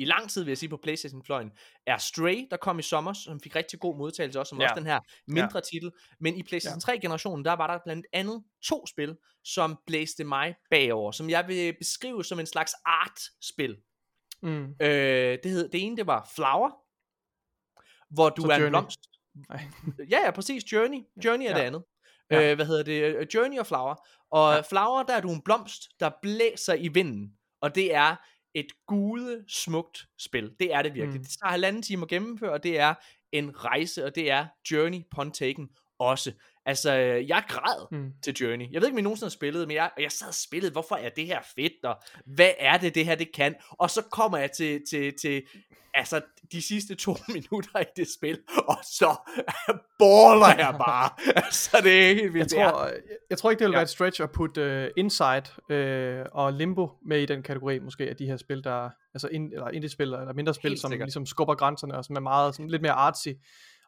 i 0.00 0.04
lang 0.04 0.30
tid, 0.30 0.44
vil 0.44 0.50
jeg 0.50 0.58
sige, 0.58 0.68
på 0.70 0.76
Playstation-fløjen, 0.82 1.50
er 1.86 1.96
Stray, 1.96 2.46
der 2.50 2.56
kom 2.56 2.78
i 2.78 2.82
sommer, 2.82 3.12
som 3.12 3.40
fik 3.40 3.56
rigtig 3.56 3.80
god 3.80 3.96
modtagelse, 3.96 4.40
også 4.40 4.50
som 4.50 4.60
Ja. 4.60 4.64
også 4.64 4.74
den 4.74 4.86
her 4.86 5.00
mindre 5.26 5.50
ja. 5.54 5.60
titel. 5.72 5.90
Men 6.20 6.34
i 6.36 6.42
PlayStation 6.42 6.80
3-generationen, 6.80 7.44
der 7.44 7.52
var 7.52 7.66
der 7.66 7.78
blandt 7.84 8.06
andet 8.12 8.44
to 8.64 8.86
spil, 8.86 9.16
som 9.44 9.78
blæste 9.86 10.24
mig 10.24 10.54
bagover, 10.70 11.12
som 11.12 11.30
jeg 11.30 11.48
vil 11.48 11.74
beskrive 11.78 12.24
som 12.24 12.40
en 12.40 12.46
slags 12.46 12.72
art-spil. 12.84 13.76
Mm. 14.42 14.64
Øh, 14.82 15.38
det, 15.42 15.50
hed, 15.50 15.68
det 15.68 15.82
ene, 15.86 15.96
det 15.96 16.06
var 16.06 16.30
Flower, 16.34 16.70
hvor 18.14 18.28
du 18.30 18.42
Så 18.42 18.48
er 18.48 18.54
en 18.54 18.60
Journey. 18.60 18.70
blomst. 18.70 19.00
Nej. 19.48 19.62
Ja, 20.10 20.24
ja, 20.24 20.30
præcis. 20.30 20.72
Journey. 20.72 20.98
Journey 21.24 21.44
er 21.46 21.50
Ja. 21.50 21.54
det 21.58 21.62
andet. 21.62 21.84
Ja. 22.30 22.50
Øh, 22.50 22.56
hvad 22.56 22.66
hedder 22.66 22.82
det? 22.82 23.02
Øh, 23.16 23.26
Journey 23.34 23.58
og 23.58 23.66
Flower. 23.66 23.94
Og 24.30 24.50
Ja. 24.50 24.56
ja. 24.56 24.62
Flower, 24.70 25.02
der 25.02 25.14
er 25.14 25.20
du 25.20 25.30
en 25.30 25.42
blomst, 25.42 25.82
der 26.00 26.10
blæser 26.22 26.74
i 26.74 26.88
vinden. 26.88 27.32
Og 27.62 27.74
det 27.74 27.94
er 27.94 28.16
et 28.54 28.66
gude 28.86 29.44
smukt 29.48 30.06
spil. 30.18 30.52
Det 30.60 30.74
er 30.74 30.82
det 30.82 30.94
virkelig. 30.94 31.20
Mm. 31.20 31.24
Det 31.24 31.36
tager 31.42 31.50
halvanden 31.50 31.82
time 31.82 32.02
at 32.02 32.08
gennemføre, 32.08 32.52
og 32.52 32.62
det 32.62 32.78
er 32.78 32.94
en 33.32 33.64
rejse, 33.64 34.04
og 34.04 34.14
det 34.14 34.30
er 34.30 34.46
Journey 34.70 34.98
Pun 35.10 35.32
Taken 35.32 35.68
også. 35.98 36.32
Altså, 36.66 36.96
øh, 36.98 37.28
jeg 37.28 37.44
græd 37.48 37.86
Mm. 37.98 38.10
til 38.24 38.34
Journey. 38.34 38.66
Jeg 38.72 38.80
ved 38.80 38.88
ikke, 38.88 38.94
om 38.94 38.98
I 38.98 39.02
nogensinde 39.02 39.26
har 39.26 39.30
spillet, 39.30 39.68
men 39.68 39.76
jeg, 39.76 39.90
jeg 40.00 40.12
sad 40.12 40.28
og 40.28 40.34
spillede, 40.34 40.72
hvorfor 40.72 40.94
er 40.96 41.08
det 41.08 41.26
her 41.26 41.40
fedt, 41.56 41.84
og 41.84 41.96
hvad 42.26 42.50
er 42.58 42.78
det, 42.78 42.94
det 42.94 43.04
her 43.04 43.14
det 43.14 43.32
kan? 43.34 43.54
Og 43.70 43.90
så 43.90 44.02
kommer 44.02 44.38
jeg 44.38 44.50
til, 44.52 44.80
til, 44.90 45.12
til 45.22 45.42
altså, 45.94 46.20
de 46.52 46.62
sidste 46.62 46.94
to 46.94 47.16
minutter 47.34 47.80
i 47.80 47.84
det 47.96 48.06
spil, 48.18 48.38
og 48.68 48.76
så 48.82 49.16
baller 49.98 50.54
jeg 50.58 50.74
bare. 50.86 51.10
altså, 51.44 51.76
det 51.82 52.02
er 52.10 52.14
helt 52.14 52.22
Jeg 52.22 52.32
vildt. 52.34 52.52
Er- 52.52 52.70
tror, 52.70 52.84
jeg, 52.84 52.94
jeg 53.30 53.38
tror 53.38 53.50
ikke, 53.50 53.58
det 53.58 53.64
vil 53.66 53.72
Ja. 53.72 53.76
være 53.76 53.82
et 53.82 53.88
stretch 53.88 54.22
at 54.22 54.30
putte 54.30 54.84
uh, 54.96 55.04
Inside 55.04 55.42
uh, 55.70 56.26
og 56.32 56.52
Limbo 56.52 56.90
med 57.06 57.20
i 57.20 57.26
den 57.26 57.42
kategori, 57.42 57.78
måske, 57.78 58.08
af 58.08 58.16
de 58.16 58.26
her 58.26 58.36
spil, 58.36 58.64
der 58.64 58.90
altså 59.14 59.28
ind, 59.28 59.52
eller 59.52 59.68
indie-spil, 59.68 60.06
eller 60.06 60.32
mindre 60.32 60.54
spil, 60.54 60.68
Helt 60.70 60.80
som 60.80 60.90
sikkert. 60.90 61.06
ligesom 61.06 61.26
skubber 61.26 61.54
grænserne, 61.54 61.96
og 61.96 62.04
som 62.04 62.16
er 62.16 62.20
meget, 62.20 62.54
sådan, 62.54 62.68
lidt 62.70 62.82
mere 62.82 62.92
artsy. 62.92 63.28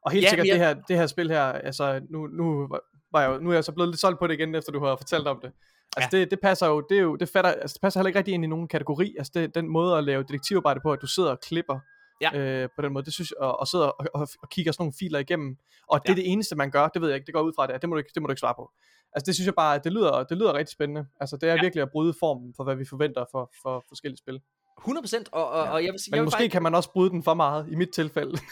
Og 0.04 0.10
helt 0.12 0.24
Ja, 0.24 0.28
sikkert, 0.28 0.44
men 0.46 0.52
det, 0.54 0.58
jeg- 0.60 0.68
her, 0.68 0.82
det 0.88 0.96
her 0.96 1.06
spil 1.06 1.30
her, 1.30 1.42
altså, 1.44 2.00
nu, 2.10 2.26
nu, 2.26 2.68
var 3.12 3.20
jeg, 3.22 3.38
nu 3.40 3.50
er 3.50 3.54
jeg 3.54 3.64
så 3.64 3.72
blevet 3.72 3.88
lidt 3.90 4.00
solgt 4.00 4.18
på 4.18 4.26
det 4.26 4.34
igen, 4.34 4.54
efter 4.54 4.72
du 4.72 4.84
har 4.84 4.96
fortalt 4.96 5.26
om 5.26 5.38
det. 5.42 5.52
Altså 5.96 6.08
det, 6.12 6.30
det 6.30 6.40
passer 6.40 6.66
jo, 6.66 6.80
det, 6.88 6.98
er 6.98 7.02
jo, 7.02 7.16
det, 7.16 7.28
fatter, 7.28 7.50
altså 7.50 7.74
det 7.74 7.80
passer 7.82 8.00
heller 8.00 8.08
ikke 8.08 8.18
rigtig 8.18 8.34
ind 8.34 8.44
i 8.44 8.46
nogen 8.48 8.68
kategori. 8.68 9.14
Altså 9.18 9.32
det, 9.34 9.54
den 9.54 9.68
måde 9.68 9.98
at 9.98 10.04
lave 10.04 10.22
detektivarbejde 10.22 10.80
på, 10.80 10.92
at 10.92 10.98
du 11.02 11.06
sidder 11.06 11.30
og 11.30 11.40
klipper 11.40 11.78
Ja. 12.20 12.38
øh, 12.38 12.68
på 12.76 12.82
den 12.82 12.92
måde, 12.92 13.04
det 13.04 13.12
synes 13.12 13.30
jeg, 13.30 13.38
og, 13.38 13.60
og 13.60 13.68
sidder 13.68 13.86
og, 13.86 14.06
og, 14.14 14.28
og 14.42 14.48
kigger 14.50 14.72
sådan 14.72 14.82
nogle 14.82 14.92
filer 14.98 15.18
igennem, 15.18 15.56
og 15.88 16.02
det 16.02 16.08
Ja. 16.08 16.12
er 16.12 16.16
det 16.16 16.32
eneste, 16.32 16.56
man 16.56 16.70
gør, 16.70 16.88
det 16.88 17.02
ved 17.02 17.08
jeg 17.08 17.16
ikke, 17.16 17.26
det 17.26 17.34
går 17.34 17.42
ud 17.42 17.52
fra 17.56 17.66
det, 17.66 17.82
det 17.82 17.88
må 17.88 17.94
du 17.94 17.98
ikke, 17.98 18.10
det 18.14 18.22
må 18.22 18.26
du 18.26 18.32
ikke 18.32 18.40
svare 18.40 18.54
på. 18.58 18.70
Altså 19.14 19.26
det 19.26 19.34
synes 19.34 19.46
jeg 19.46 19.54
bare, 19.54 19.78
det 19.84 19.92
lyder, 19.92 20.22
det 20.24 20.36
lyder 20.38 20.54
rigtig 20.54 20.72
spændende. 20.72 21.06
Altså 21.20 21.36
det 21.36 21.42
er 21.42 21.48
Ja. 21.48 21.54
ja. 21.56 21.60
virkelig 21.62 21.82
at 21.82 21.90
bryde 21.92 22.14
formen 22.20 22.54
for, 22.56 22.64
hvad 22.64 22.76
vi 22.76 22.84
forventer 22.84 23.24
for, 23.30 23.50
for 23.62 23.84
forskellige 23.88 24.18
spil. 24.18 24.40
100%, 24.80 25.24
og, 25.32 25.48
og, 25.50 25.62
og 25.62 25.84
jeg 25.84 25.92
vil 25.92 26.00
sige, 26.00 26.10
Men 26.10 26.16
jeg 26.16 26.20
vil 26.22 26.24
måske 26.26 26.36
faktisk, 26.36 26.52
kan 26.52 26.62
man 26.62 26.74
også 26.74 26.92
bryde 26.92 27.10
den 27.10 27.22
for 27.22 27.34
meget, 27.34 27.66
i 27.70 27.74
mit 27.74 27.90
tilfælde. 27.94 28.32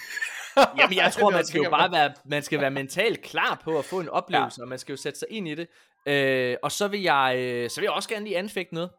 Jamen, 0.57 0.96
jeg 0.96 1.12
tror, 1.18 1.30
man 1.30 1.44
skal 1.44 1.61
jo 1.62 1.70
bare 1.70 1.92
være, 1.92 2.12
man 2.24 2.42
skal 2.42 2.61
være 2.61 2.70
mentalt 2.70 3.22
klar 3.22 3.61
på 3.64 3.78
at 3.78 3.84
få 3.84 4.01
en 4.01 4.09
oplevelse, 4.09 4.61
ja. 4.61 4.64
og 4.64 4.68
man 4.68 4.78
skal 4.78 4.92
jo 4.92 4.96
sætte 4.96 5.18
sig 5.18 5.28
ind 5.30 5.48
i 5.48 5.55
det. 5.55 5.68
Øh, 6.07 6.57
og 6.62 6.72
så 6.72 6.88
vil, 6.88 7.03
jeg, 7.03 7.34
øh, 7.38 7.70
så 7.70 7.80
vil 7.80 7.86
jeg 7.86 7.92
også 7.92 8.09
gerne 8.09 8.24
lige 8.24 8.38
anfægte 8.38 8.74
noget. 8.74 8.90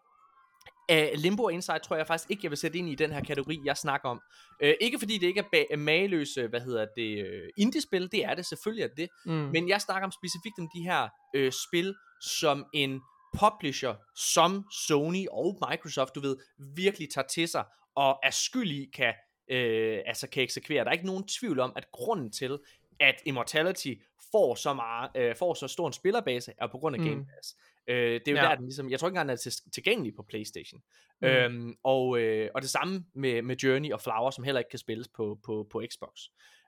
Uh, 0.92 0.98
Limbo 1.14 1.50
Inside 1.50 1.80
tror 1.80 1.96
jeg 1.96 2.08
faktisk 2.08 2.32
ikke, 2.32 2.40
jeg 2.44 2.52
vil 2.52 2.58
sætte 2.58 2.78
ind 2.78 2.90
i 2.90 2.96
den 2.96 3.12
her 3.12 3.22
kategori, 3.22 3.60
jeg 3.66 3.78
snakker 3.78 4.10
om. 4.10 4.22
Uh, 4.64 4.70
ikke 4.82 5.00
fordi 5.00 5.18
det 5.18 5.28
ikke 5.28 5.40
er 5.40 5.56
ba- 5.56 5.76
mageløse, 5.76 6.48
hvad 6.48 6.62
hedder 6.62 6.86
det, 6.98 7.24
uh, 7.24 7.50
indie-spil, 7.58 8.12
det 8.12 8.26
er 8.26 8.34
det, 8.34 8.46
selvfølgelig 8.46 8.84
er 8.84 8.88
det 8.98 9.10
mm. 9.26 9.32
Men 9.32 9.70
jeg 9.70 9.82
snakker 9.82 10.06
om 10.06 10.12
specifikt 10.12 10.60
om 10.60 10.68
de 10.76 10.84
her 10.84 11.10
øh, 11.36 11.52
spil, 11.52 11.96
som 12.22 12.66
en 12.74 13.02
publisher, 13.40 13.94
som 14.16 14.66
Sony 14.88 15.26
og 15.32 15.58
Microsoft, 15.70 16.16
du 16.16 16.20
ved, 16.20 16.38
virkelig 16.76 17.08
tager 17.14 17.28
til 17.28 17.48
sig, 17.48 17.64
og 17.96 18.20
er 18.24 18.32
skyld 18.32 18.72
i, 18.72 18.90
kan, 18.96 19.14
øh, 19.52 20.00
altså 20.06 20.30
kan 20.30 20.44
eksekvere. 20.44 20.84
Der 20.84 20.90
er 20.90 20.94
ikke 20.94 21.06
nogen 21.06 21.28
tvivl 21.28 21.60
om, 21.60 21.74
at 21.76 21.92
grunden 21.92 22.32
til, 22.32 22.60
at 23.00 23.16
Immortality 23.26 23.94
får 24.32 24.56
så, 24.56 24.74
meget, 24.74 25.12
øh, 25.16 25.36
får 25.36 25.54
så 25.54 25.68
stor 25.68 25.88
en 25.88 25.94
spillerbase, 25.94 26.54
er 26.58 26.68
på 26.68 26.78
grund 26.78 26.96
af 26.96 27.00
Mm. 27.00 27.08
Game 27.08 27.26
Pass. 27.26 27.56
Øh, 27.88 27.96
det 27.96 28.28
er 28.28 28.32
jo 28.32 28.38
Ja. 28.38 28.44
der, 28.44 28.56
den 28.56 28.66
ligesom, 28.66 28.90
jeg 28.90 29.00
tror 29.00 29.08
ikke 29.08 29.14
engang, 29.14 29.30
den 29.30 29.34
er 29.34 29.38
til, 29.38 29.52
tilgængelig 29.74 30.16
på 30.16 30.24
Playstation. 30.24 30.82
Mm. 31.22 31.28
Øhm, 31.28 31.76
og, 31.84 32.20
øh, 32.20 32.50
og 32.56 32.62
det 32.62 32.70
samme 32.70 33.06
med, 33.14 33.42
med 33.42 33.56
Journey 33.56 33.92
og 33.92 34.02
Flower, 34.02 34.32
som 34.32 34.44
heller 34.44 34.60
ikke 34.60 34.70
kan 34.70 34.80
spilles 34.80 35.08
på, 35.08 35.40
på, 35.46 35.68
på 35.72 35.84
Xbox. 35.92 36.22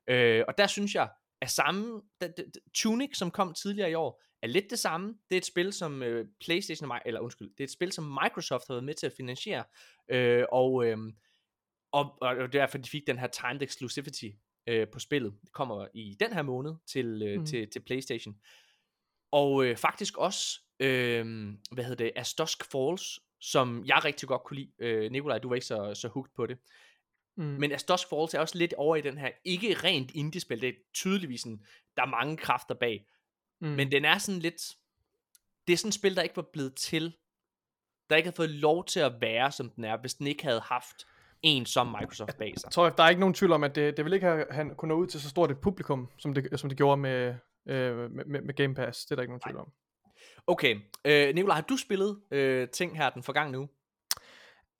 Øh, 0.07 0.43
og 0.47 0.57
der 0.57 0.67
synes 0.67 0.95
jeg, 0.95 1.09
at 1.41 1.49
samme, 1.49 2.01
da, 2.21 2.27
da, 2.27 2.43
Tunic, 2.73 3.17
som 3.17 3.31
kom 3.31 3.53
tidligere 3.53 3.91
i 3.91 3.93
år, 3.93 4.21
er 4.41 4.47
lidt 4.47 4.69
det 4.69 4.79
samme. 4.79 5.07
Det 5.29 5.35
er 5.35 5.37
et 5.37 5.45
spil, 5.45 5.73
som 5.73 6.03
øh, 6.03 6.25
Playstation, 6.45 6.91
eller 7.05 7.19
undskyld, 7.19 7.49
det 7.49 7.59
er 7.59 7.63
et 7.63 7.71
spil, 7.71 7.91
som 7.91 8.17
Microsoft 8.23 8.67
har 8.67 8.73
været 8.73 8.83
med 8.83 8.93
til 8.93 9.05
at 9.05 9.13
finansiere, 9.17 9.63
øh, 10.09 10.45
og, 10.51 10.85
øh, 10.85 10.97
og, 11.93 12.17
og 12.21 12.35
det 12.35 12.43
er 12.43 12.47
derfor, 12.47 12.77
de 12.77 12.89
fik 12.89 13.07
den 13.07 13.19
her 13.19 13.27
timed 13.27 13.61
exclusivity 13.61 14.29
øh, 14.67 14.87
på 14.87 14.99
spillet. 14.99 15.33
Det 15.41 15.51
kommer 15.51 15.87
i 15.93 16.17
den 16.19 16.33
her 16.33 16.41
måned 16.41 16.73
til, 16.87 17.21
øh, 17.21 17.39
Mm. 17.39 17.45
til, 17.45 17.69
til 17.69 17.79
Playstation. 17.79 18.35
Og 19.31 19.65
øh, 19.65 19.77
faktisk 19.77 20.17
også, 20.17 20.61
øh, 20.79 21.53
hvad 21.71 21.83
hedder 21.83 22.05
det, 22.05 22.11
As 22.15 22.33
Dusk 22.33 22.71
Falls, 22.71 23.19
som 23.39 23.85
jeg 23.85 24.05
rigtig 24.05 24.27
godt 24.27 24.43
kunne 24.43 24.57
lide. 24.57 24.71
Øh, 24.79 25.11
Nikolaj, 25.11 25.37
du 25.37 25.47
var 25.47 25.55
ikke 25.55 25.67
så, 25.67 25.95
så 25.95 26.07
hooked 26.07 26.31
på 26.35 26.45
det. 26.45 26.57
Mm. 27.37 27.43
Men 27.43 27.71
As 27.71 27.83
Dusk 27.83 28.09
Falls 28.09 28.33
er 28.33 28.39
også 28.39 28.57
lidt 28.57 28.73
over 28.73 28.95
i 28.95 29.01
den 29.01 29.17
her, 29.17 29.29
ikke 29.45 29.73
rent 29.73 30.11
indie-spil, 30.11 30.61
det 30.61 30.69
er 30.69 30.73
tydeligvis 30.93 31.41
sådan, 31.41 31.65
der 31.97 32.01
er 32.01 32.07
mange 32.07 32.37
kræfter 32.37 32.75
bag, 32.75 33.07
mm. 33.61 33.67
men 33.67 33.91
den 33.91 34.05
er 34.05 34.17
sådan 34.17 34.39
lidt, 34.41 34.61
det 35.67 35.73
er 35.73 35.77
sådan 35.77 35.89
et 35.89 35.93
spil, 35.93 36.15
der 36.15 36.21
ikke 36.21 36.35
var 36.35 36.49
blevet 36.53 36.75
til, 36.75 37.13
der 38.09 38.15
ikke 38.15 38.27
havde 38.27 38.35
fået 38.35 38.49
lov 38.49 38.85
til 38.85 38.99
at 38.99 39.21
være, 39.21 39.51
som 39.51 39.69
den 39.69 39.83
er, 39.83 39.97
hvis 39.97 40.13
den 40.13 40.27
ikke 40.27 40.43
havde 40.43 40.61
haft 40.61 41.07
en 41.43 41.65
som 41.65 41.95
Microsoft 41.99 42.37
bag 42.37 42.53
sig. 42.57 42.65
Jeg 42.67 42.71
tror, 42.71 42.89
der 42.89 43.03
er 43.03 43.09
ikke 43.09 43.19
nogen 43.19 43.33
tvivl 43.33 43.51
om, 43.51 43.63
at 43.63 43.75
det, 43.75 43.97
det 43.97 44.05
vil 44.05 44.13
ikke 44.13 44.25
have, 44.25 44.45
have 44.51 44.75
kunne 44.75 44.89
nå 44.89 44.95
ud 44.95 45.07
til 45.07 45.21
så 45.21 45.29
stort 45.29 45.51
et 45.51 45.57
publikum, 45.57 46.09
som 46.17 46.33
det, 46.33 46.59
som 46.59 46.69
det 46.69 46.77
gjorde 46.77 46.97
med, 47.01 47.35
øh, 47.67 48.11
med, 48.11 48.41
med- 48.41 48.53
Game 48.53 48.75
Pass. 48.75 49.05
Det 49.05 49.11
er 49.11 49.15
der 49.15 49.21
ikke 49.21 49.31
nogen 49.31 49.41
tvivl 49.41 49.57
om. 49.59 49.71
Okay, 50.47 50.75
øh, 51.05 51.35
Nikolaj, 51.35 51.55
har 51.55 51.61
du 51.61 51.77
spillet 51.77 52.19
øh, 52.31 52.67
ting 52.69 52.97
her 52.97 53.09
den 53.09 53.23
forgangne 53.23 53.59
uge? 53.59 53.67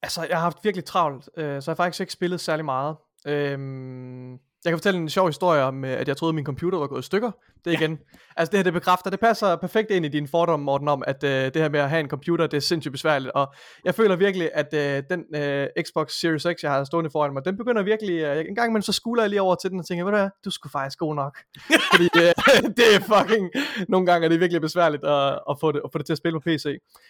Altså, 0.01 0.23
jeg 0.29 0.37
har 0.37 0.43
haft 0.43 0.57
virkelig 0.63 0.85
travlt, 0.85 1.29
øh, 1.37 1.61
så 1.61 1.71
jeg 1.71 1.75
har 1.75 1.83
faktisk 1.83 2.01
ikke 2.01 2.13
spillet 2.13 2.39
særlig 2.41 2.65
meget. 2.65 2.95
Øhm, 3.27 4.39
jeg 4.65 4.71
kan 4.71 4.77
fortælle 4.77 4.99
en 4.99 5.09
sjov 5.09 5.27
historie 5.27 5.63
om, 5.63 5.85
øh, 5.85 5.99
at 5.99 6.07
jeg 6.07 6.17
troede, 6.17 6.31
at 6.31 6.35
min 6.35 6.45
computer 6.45 6.79
var 6.79 6.87
gået 6.87 6.99
i 6.99 7.05
stykker. 7.05 7.31
Det 7.65 7.73
igen. 7.73 7.99
Altså, 8.37 8.51
det 8.51 8.57
her, 8.57 8.63
det 8.63 8.73
bekræfter, 8.73 9.09
det 9.09 9.19
passer 9.19 9.55
perfekt 9.55 9.91
ind 9.91 10.05
i 10.05 10.09
din 10.09 10.27
fordom, 10.27 10.59
Morten, 10.59 10.87
om, 10.87 11.03
at 11.07 11.23
øh, 11.23 11.29
det 11.29 11.55
her 11.55 11.69
med 11.69 11.79
at 11.79 11.89
have 11.89 11.99
en 11.99 12.09
computer, 12.09 12.47
det 12.47 12.57
er 12.57 12.61
sindssygt 12.61 12.91
besværligt. 12.91 13.31
Og 13.31 13.53
jeg 13.85 13.95
føler 13.95 14.15
virkelig, 14.15 14.49
at 14.53 14.73
øh, 14.73 15.03
den 15.09 15.35
øh, 15.35 15.67
Xbox 15.87 16.11
Series 16.11 16.47
X, 16.59 16.63
jeg 16.63 16.71
har 16.71 16.83
stående 16.83 17.09
foran 17.09 17.33
mig, 17.33 17.45
den 17.45 17.57
begynder 17.57 17.83
virkelig, 17.83 18.19
øh, 18.19 18.45
en 18.49 18.55
gang 18.55 18.69
imellem, 18.69 18.81
så 18.81 18.93
skuler 18.93 19.23
jeg 19.23 19.29
lige 19.29 19.41
over 19.41 19.55
til 19.55 19.69
den 19.69 19.79
og 19.79 19.85
tænker, 19.85 20.05
ved 20.05 20.11
du 20.11 20.17
hvad, 20.17 20.29
du 20.45 20.51
skulle 20.51 20.71
faktisk 20.71 20.99
god 20.99 21.15
nok. 21.15 21.37
Fordi 21.93 22.09
øh, 22.17 22.33
det 22.77 22.85
er 22.95 22.99
fucking, 22.99 23.51
nogle 23.89 24.05
gange 24.05 24.25
er 24.25 24.29
det 24.29 24.39
virkelig 24.39 24.61
besværligt 24.61 25.03
at, 25.05 25.39
at, 25.49 25.57
få, 25.59 25.71
det, 25.71 25.81
at 25.85 25.89
få 25.91 25.97
det 25.97 26.05
til 26.05 26.13
at 26.13 26.17
spille 26.17 26.39
på 26.39 26.43
PC. 26.45 26.65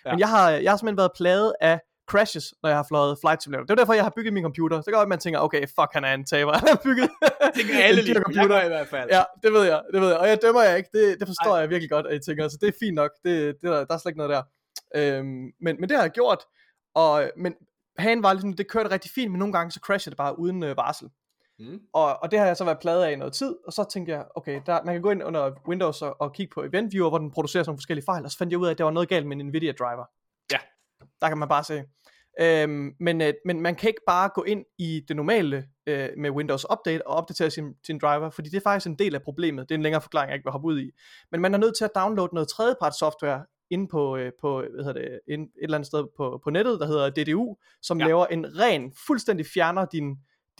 Ja. 0.06 0.12
Men 0.12 0.20
jeg 0.20 0.30
har, 0.30 0.50
jeg 0.50 0.72
har 0.72 0.78
simpelthen 0.78 0.98
været 0.98 1.12
plaget 1.18 1.54
af 1.62 1.80
crashes, 2.14 2.46
når 2.64 2.70
jeg 2.70 2.78
har 2.78 2.86
fløjet 2.92 3.18
Flight 3.22 3.44
Simulator. 3.44 3.66
Det 3.66 3.72
er 3.72 3.76
derfor, 3.76 3.94
jeg 3.94 4.04
har 4.04 4.14
bygget 4.18 4.34
min 4.34 4.44
computer. 4.44 4.82
Så 4.82 4.86
kan 4.92 4.94
godt, 4.94 5.10
man 5.10 5.20
tænker, 5.20 5.40
okay, 5.40 5.62
fuck, 5.62 5.90
han 5.94 6.04
er 6.04 6.14
en 6.14 6.26
taber. 6.26 6.54
Han 6.60 6.68
har 6.68 6.82
bygget 6.84 7.10
Det 7.58 7.64
kan 7.66 7.76
alle 7.88 8.02
lide. 8.02 8.22
computer. 8.22 8.42
Jeg 8.42 8.50
gør 8.50 8.62
i 8.62 8.68
hvert 8.68 8.88
fald. 8.88 9.10
Ja, 9.12 9.24
det 9.44 9.54
ved 9.54 9.64
jeg, 9.64 9.82
det 9.94 10.02
ved 10.02 10.10
jeg. 10.10 10.18
Og 10.18 10.28
jeg 10.28 10.38
dømmer 10.42 10.64
jeg 10.64 10.78
ikke. 10.78 10.90
Det, 10.94 11.20
det 11.20 11.28
forstår 11.28 11.54
Ej. 11.54 11.60
jeg 11.60 11.70
virkelig 11.70 11.90
godt, 11.90 12.08
at 12.08 12.16
I 12.16 12.20
tænker. 12.28 12.48
Så 12.48 12.58
det 12.62 12.68
er 12.68 12.78
fint 12.80 12.96
nok. 12.96 13.12
Det, 13.26 13.56
det 13.62 13.70
der, 13.72 13.86
der 13.86 13.94
er 13.94 13.98
slet 13.98 14.12
ikke 14.12 14.18
noget 14.24 14.30
der. 14.36 14.44
Øhm, 14.96 15.52
men, 15.62 15.74
men 15.80 15.90
det 15.90 15.98
har 15.98 16.04
jeg 16.04 16.12
gjort. 16.12 16.40
Og, 16.96 17.32
men 17.38 17.54
hagen 17.98 18.24
var 18.24 18.34
ligesom, 18.34 18.54
det 18.54 18.68
kørte 18.68 18.92
rigtig 18.92 19.12
fint, 19.16 19.32
men 19.32 19.40
nogle 19.40 19.54
gange 19.54 19.72
så 19.72 19.80
crashede 19.84 20.12
det 20.12 20.18
bare 20.18 20.40
uden 20.40 20.64
øh, 20.64 20.78
varsel. 20.78 21.10
Mm. 21.60 21.80
Og, 21.94 22.24
og 22.24 22.32
det 22.32 22.40
har 22.40 22.46
jeg 22.46 22.58
så 22.58 22.66
været 22.66 22.80
pladet 22.80 23.04
af 23.04 23.12
i 23.12 23.16
noget 23.16 23.34
tid, 23.34 23.56
og 23.68 23.74
så 23.74 23.84
tænkte 23.94 24.12
jeg, 24.14 24.26
okay, 24.36 24.62
der, 24.66 24.84
man 24.84 24.96
kan 24.96 25.02
gå 25.02 25.12
ind 25.12 25.24
under 25.24 25.52
Windows 25.68 26.02
og, 26.02 26.22
og 26.22 26.34
kigge 26.34 26.54
på 26.54 26.64
Event 26.64 26.94
Viewer, 26.94 27.10
hvor 27.10 27.18
den 27.18 27.32
producerer 27.32 27.64
sådan 27.64 27.70
nogle 27.70 27.78
forskellige 27.78 28.06
fejl, 28.06 28.26
og 28.26 28.32
så 28.32 28.38
fandt 28.38 28.52
jeg 28.52 28.60
ud 28.60 28.68
af, 28.68 28.72
at 28.72 28.78
der 28.78 28.84
var 28.84 28.92
noget 28.92 29.10
galt 29.10 29.28
med 29.28 29.38
en 29.38 29.46
Nvidia 29.46 29.72
driver. 29.72 30.06
Ja. 30.52 30.58
Der 31.22 31.28
kan 31.28 31.38
man 31.38 31.50
bare 31.50 31.64
se. 31.64 31.84
Øhm, 32.42 32.96
men, 33.00 33.22
øh, 33.22 33.34
men 33.46 33.62
man 33.62 33.76
kan 33.76 33.90
ikke 33.90 34.02
bare 34.08 34.30
gå 34.36 34.44
ind 34.44 34.66
i 34.78 35.02
det 35.08 35.16
normale 35.16 35.66
øh, 35.88 36.10
med 36.18 36.30
Windows 36.30 36.66
Update 36.72 37.08
og 37.08 37.16
opdatere 37.16 37.50
sin, 37.50 37.74
sin 37.86 38.00
driver, 38.00 38.30
fordi 38.30 38.50
det 38.50 38.58
er 38.58 38.62
faktisk 38.62 38.88
en 38.88 38.96
del 39.00 39.16
af 39.16 39.22
problemet. 39.22 39.70
Det 39.70 39.76
er 39.76 39.78
en 39.78 39.84
længere 39.84 40.02
forklaring, 40.02 40.30
jeg 40.30 40.36
ikke 40.36 40.46
vil 40.46 40.52
hoppe 40.52 40.68
ud 40.68 40.80
i. 40.80 40.92
Men 41.32 41.42
man 41.42 41.54
er 41.54 41.58
nødt 41.58 41.78
til 41.78 41.86
at 41.86 41.92
downloade 41.96 42.36
noget 42.36 42.50
tredjeparts 42.50 43.00
software 43.00 43.46
inde 43.70 43.88
på, 43.88 44.18
øh, 44.18 44.32
på 44.42 44.58
hvad 44.74 44.84
hedder 44.84 45.02
det, 45.02 45.20
ind, 45.28 45.42
et 45.42 45.50
eller 45.64 45.78
andet 45.78 45.88
sted 45.88 46.04
på, 46.18 46.42
på 46.44 46.50
nettet, 46.50 46.80
der 46.80 46.86
hedder 46.88 47.10
DDU, 47.10 47.56
som 47.82 48.00
Ja. 48.00 48.06
laver 48.06 48.26
en 48.26 48.60
ren, 48.60 48.94
fuldstændig 49.08 49.46
fjerner 49.54 49.86
din, 49.86 50.16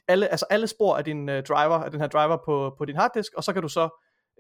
alle, 0.08 0.28
altså 0.28 0.46
alle 0.50 0.68
spor 0.68 0.96
af 0.98 1.04
din 1.04 1.30
øh, 1.30 1.44
driver, 1.44 1.76
af 1.76 1.92
den 1.92 2.00
her 2.00 2.08
driver 2.08 2.38
på, 2.46 2.76
på 2.78 2.86
din 2.86 2.96
harddisk, 2.96 3.34
og 3.34 3.44
så 3.44 3.54
kan 3.54 3.62
du 3.62 3.68
så 3.68 3.90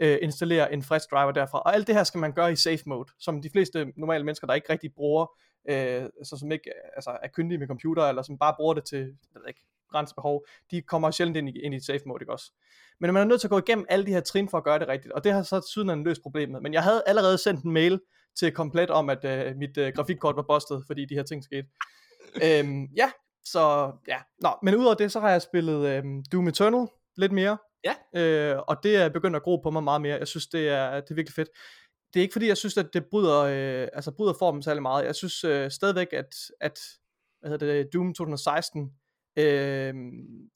øh, 0.02 0.18
installere 0.22 0.74
en 0.74 0.84
frisk 0.84 1.12
driver 1.12 1.32
derfra. 1.32 1.60
Og 1.60 1.74
alt 1.74 1.88
det 1.88 1.96
her 1.96 2.04
skal 2.04 2.20
man 2.20 2.34
gøre 2.34 2.52
i 2.52 2.56
safe 2.56 2.84
mode, 2.86 3.12
som 3.20 3.42
de 3.42 3.50
fleste 3.50 3.94
normale 3.98 4.24
mennesker, 4.24 4.48
der 4.48 4.54
ikke 4.54 4.70
rigtig 4.74 4.94
bruger, 4.96 5.26
øh, 5.70 6.04
altså 6.04 6.38
som 6.40 6.52
ikke 6.52 6.72
altså, 6.96 7.18
er 7.24 7.28
kyndige 7.28 7.58
med 7.58 7.68
computer, 7.68 8.04
eller 8.04 8.22
som 8.22 8.38
bare 8.38 8.56
bruger 8.58 8.74
det 8.74 8.86
til, 8.86 9.00
jeg 9.00 9.42
ved 9.42 9.48
ikke, 9.48 9.66
grænsebehov, 9.92 10.46
de 10.72 10.82
kommer 10.82 11.12
sjældent 11.12 11.38
ind 11.38 11.50
i, 11.50 11.60
ind 11.60 11.76
i 11.76 11.80
safe 11.80 12.02
mode, 12.06 12.24
ikke 12.24 12.32
også? 12.32 12.52
Men 13.00 13.14
man 13.14 13.24
er 13.24 13.28
nødt 13.28 13.42
til 13.42 13.48
at 13.48 13.52
gå 13.52 13.58
igennem 13.58 13.86
alle 13.90 14.06
de 14.06 14.12
her 14.12 14.22
trin 14.22 14.50
for 14.50 14.58
at 14.58 14.64
gøre 14.64 14.80
det 14.80 14.88
rigtigt, 14.88 15.14
og 15.14 15.24
det 15.24 15.32
har 15.32 15.44
så 15.44 15.72
siden 15.74 16.04
løst 16.04 16.22
problemet. 16.22 16.62
Men 16.62 16.74
jeg 16.74 16.84
havde 16.84 17.04
allerede 17.08 17.38
sendt 17.38 17.64
en 17.64 17.72
mail 17.72 18.00
til 18.36 18.52
komplet 18.52 18.90
om, 18.90 19.10
at 19.10 19.26
øh, 19.26 19.56
mit 19.56 19.78
øh, 19.78 19.94
grafikkort 19.96 20.36
var 20.36 20.46
bustet, 20.50 20.84
fordi 20.88 21.06
de 21.06 21.16
her 21.16 21.24
ting 21.24 21.44
skete. 21.44 21.68
øhm, 22.44 22.88
ja, 22.98 23.12
så 23.46 23.92
ja. 24.08 24.18
Nå, 24.40 24.50
men 24.64 24.76
udover 24.76 24.94
det, 24.94 25.12
så 25.12 25.20
har 25.20 25.30
jeg 25.30 25.42
spillet 25.42 25.88
øh, 25.88 26.04
Doom 26.32 26.48
Eternal 26.48 26.88
lidt 27.18 27.32
mere. 27.32 27.58
Ja. 27.84 28.22
Øh, 28.22 28.60
og 28.68 28.78
det 28.84 28.96
er 28.96 29.10
begyndt 29.10 29.36
at 29.36 29.44
gro 29.44 29.58
på 29.58 29.72
mig 29.72 29.84
meget 29.84 30.02
mere. 30.02 30.18
Jeg 30.18 30.28
synes, 30.28 30.48
det 30.48 30.70
er, 30.70 31.02
det 31.02 31.12
er 31.12 31.16
virkelig 31.16 31.34
fedt. 31.34 31.50
Det 32.14 32.20
er 32.20 32.22
ikke 32.22 32.34
fordi, 32.34 32.48
jeg 32.48 32.58
synes, 32.58 32.78
at 32.78 32.94
det 32.94 33.06
bryder, 33.06 33.40
øh, 33.40 33.88
altså 33.94 34.12
bryder 34.12 34.34
formen 34.40 34.64
særlig 34.64 34.82
meget. 34.82 35.06
Jeg 35.06 35.16
synes 35.16 35.44
øh, 35.44 35.72
stadigvæk, 35.72 36.08
at, 36.14 36.36
at 36.60 36.80
hvad 37.40 37.52
hedder 37.52 37.66
det, 37.74 37.94
Doom 37.94 38.14
2016, 38.14 38.92
øh, 39.38 39.94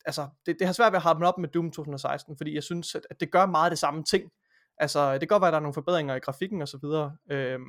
altså 0.06 0.28
det, 0.46 0.56
det 0.60 0.68
har 0.68 0.74
svært 0.74 0.92
ved 0.92 0.98
at 0.98 1.04
harpe 1.04 1.28
op 1.28 1.38
med 1.38 1.50
Doom 1.50 1.72
2016, 1.72 2.38
fordi 2.38 2.56
jeg 2.56 2.64
synes, 2.64 2.96
at, 2.96 3.08
at 3.10 3.20
det 3.20 3.32
gør 3.32 3.46
meget 3.46 3.72
det 3.72 3.80
samme 3.80 4.04
ting. 4.04 4.32
Altså, 4.78 5.12
det 5.14 5.20
kan 5.20 5.28
godt 5.28 5.42
være, 5.42 5.48
at 5.48 5.52
der 5.54 5.58
er 5.58 5.62
nogle 5.62 5.74
forbedringer 5.74 6.16
i 6.16 6.20
grafikken 6.20 6.62
og 6.62 6.68
så 6.68 6.78
videre. 6.82 7.16
Øh, 7.32 7.60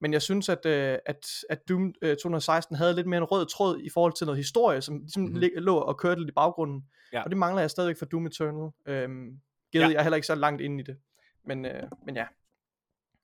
men 0.00 0.12
jeg 0.12 0.22
synes, 0.22 0.48
at, 0.48 0.66
øh, 0.66 0.98
at, 1.06 1.26
at 1.50 1.68
Doom 1.68 1.94
øh, 2.02 2.16
2016 2.16 2.76
havde 2.76 2.94
lidt 2.94 3.06
mere 3.06 3.18
en 3.18 3.24
rød 3.24 3.46
tråd 3.46 3.80
i 3.80 3.88
forhold 3.90 4.12
til 4.12 4.26
noget 4.26 4.36
historie, 4.38 4.80
som 4.82 4.98
ligesom 4.98 5.22
Mhm. 5.22 5.32
mm-hmm. 5.32 5.50
lå 5.64 5.76
og 5.76 5.98
kørte 5.98 6.20
lidt 6.20 6.30
i 6.30 6.32
baggrunden. 6.34 6.84
Ja. 7.12 7.22
Og 7.22 7.30
det 7.30 7.38
mangler 7.38 7.60
jeg 7.60 7.70
stadigvæk 7.70 7.96
for 7.98 8.04
Doom 8.06 8.26
Eternal. 8.26 8.70
Øhm, 8.86 9.40
givet, 9.72 9.82
Ja. 9.84 9.88
jeg 9.88 9.94
er 9.94 10.02
heller 10.02 10.16
ikke 10.16 10.26
så 10.26 10.34
langt 10.34 10.60
inde 10.62 10.80
i 10.80 10.82
det. 10.82 10.96
Men, 11.44 11.64
øh, 11.66 11.82
men 12.06 12.16
ja. 12.16 12.26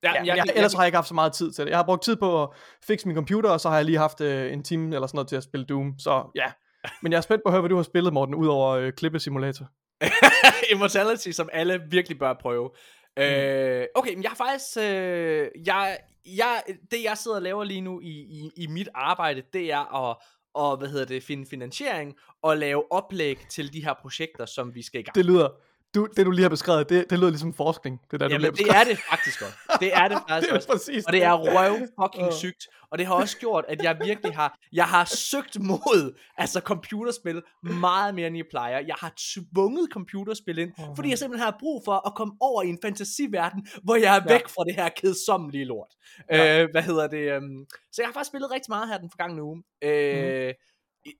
Ja, 0.03 0.13
ja, 0.13 0.25
jeg, 0.25 0.37
jeg, 0.37 0.53
ellers 0.55 0.73
har 0.73 0.81
jeg 0.81 0.87
ikke 0.87 0.97
haft 0.97 1.07
så 1.07 1.13
meget 1.13 1.33
tid 1.33 1.51
til 1.51 1.65
det. 1.65 1.69
Jeg 1.69 1.77
har 1.77 1.83
brugt 1.83 2.03
tid 2.03 2.15
på 2.15 2.43
at 2.43 2.49
fikse 2.87 3.07
min 3.07 3.15
computer, 3.15 3.49
og 3.49 3.59
så 3.59 3.69
har 3.69 3.75
jeg 3.75 3.85
lige 3.85 3.97
haft 3.97 4.21
øh, 4.21 4.53
en 4.53 4.63
time 4.63 4.95
eller 4.95 5.07
sådan 5.07 5.17
noget 5.17 5.27
til 5.27 5.35
at 5.35 5.43
spille 5.43 5.65
Doom. 5.65 5.93
Så 5.99 6.31
ja. 6.35 6.51
Men 7.03 7.11
jeg 7.11 7.17
er 7.17 7.21
spændt 7.21 7.43
på 7.43 7.49
at 7.49 7.53
høre, 7.53 7.61
hvad 7.61 7.69
du 7.69 7.75
har 7.75 7.83
spillet, 7.83 8.13
Morten, 8.13 8.35
udover 8.35 8.69
øh, 8.69 8.93
klippesimulator. 8.93 9.65
Immortality, 10.71 11.29
som 11.31 11.49
alle 11.53 11.81
virkelig 11.89 12.19
bør 12.19 12.33
prøve. 12.33 12.69
Mm. 13.17 13.23
Øh, 13.23 13.85
okay, 13.95 14.13
men 14.13 14.23
jeg 14.23 14.31
har 14.31 14.35
faktisk... 14.35 14.77
Øh, 14.77 15.47
jeg, 15.65 15.97
jeg, 16.25 16.63
det 16.91 17.03
jeg 17.03 17.17
sidder 17.17 17.37
og 17.37 17.43
laver 17.43 17.63
lige 17.63 17.81
nu 17.81 17.99
i, 17.99 18.09
i, 18.09 18.51
i 18.57 18.67
mit 18.67 18.89
arbejde, 18.95 19.43
det 19.53 19.71
er 19.71 20.09
at 20.09 20.17
og, 20.53 20.77
hvad 20.77 20.87
hedder 20.87 21.05
det, 21.05 21.23
finde 21.23 21.45
finansiering 21.49 22.15
og 22.43 22.57
lave 22.57 22.91
oplæg 22.91 23.37
til 23.49 23.73
de 23.73 23.83
her 23.83 23.93
projekter, 24.01 24.45
som 24.45 24.75
vi 24.75 24.81
skal 24.81 24.99
i 24.99 25.03
gang. 25.03 25.15
Det 25.15 25.25
lyder, 25.25 25.49
du, 25.95 26.07
det 26.17 26.25
du 26.25 26.31
lige 26.31 26.41
har 26.41 26.49
beskrevet, 26.49 26.89
det, 26.89 27.09
det 27.09 27.19
lyder 27.19 27.29
ligesom 27.29 27.53
forskning. 27.53 27.99
Det 28.11 28.19
der, 28.19 28.27
du 28.27 28.37
lige 28.37 28.45
Jamen, 28.45 28.57
det 28.57 28.67
er 28.75 28.83
det 28.83 28.99
faktisk 29.09 29.41
også. 29.41 29.77
Det 29.79 29.93
er 29.93 30.07
det 30.07 30.17
faktisk 30.29 30.49
det 30.49 30.51
er 30.51 30.55
også. 30.55 30.67
præcis 30.67 31.05
Og 31.05 31.13
det 31.13 31.23
er 31.23 31.33
røv 31.33 31.75
fucking 32.01 32.33
sygt. 32.33 32.67
Og 32.91 32.97
det 32.97 33.05
har 33.07 33.13
også 33.13 33.37
gjort, 33.37 33.65
at 33.67 33.83
jeg 33.83 33.97
virkelig 34.05 34.35
har, 34.35 34.57
jeg 34.73 34.85
har 34.85 35.05
søgt 35.05 35.59
mod, 35.61 36.19
altså 36.37 36.59
computerspil, 36.59 37.41
meget 37.63 38.15
mere 38.15 38.27
end 38.27 38.37
jeg 38.37 38.45
plejer. 38.49 38.79
Jeg 38.87 38.95
har 38.99 39.13
tvunget 39.33 39.89
computerspil 39.93 40.57
ind, 40.57 40.71
Åh. 40.79 40.95
fordi 40.95 41.09
jeg 41.09 41.17
simpelthen 41.17 41.43
har 41.45 41.57
brug 41.59 41.81
for 41.85 42.07
at 42.07 42.15
komme 42.15 42.33
over 42.39 42.63
i 42.63 42.67
en 42.67 42.79
fantasiverden, 42.83 43.67
hvor 43.83 43.95
jeg 43.95 44.17
er 44.17 44.21
Ja. 44.27 44.33
væk 44.33 44.47
fra 44.47 44.63
det 44.63 44.75
her 44.75 44.89
kedsommelige 44.89 45.65
lort. 45.65 45.87
Ja. 46.31 46.63
Øh, 46.63 46.67
hvad 46.71 46.81
hedder 46.81 47.07
det? 47.07 47.37
Um, 47.37 47.65
så 47.91 48.01
jeg 48.01 48.07
har 48.07 48.13
faktisk 48.13 48.27
spillet 48.31 48.51
rigtig 48.51 48.69
meget 48.71 48.89
her 48.89 48.97
den 48.97 49.09
forgangne 49.11 49.43
uge. 49.43 49.63
Øh, 49.83 50.49
i- 50.49 50.53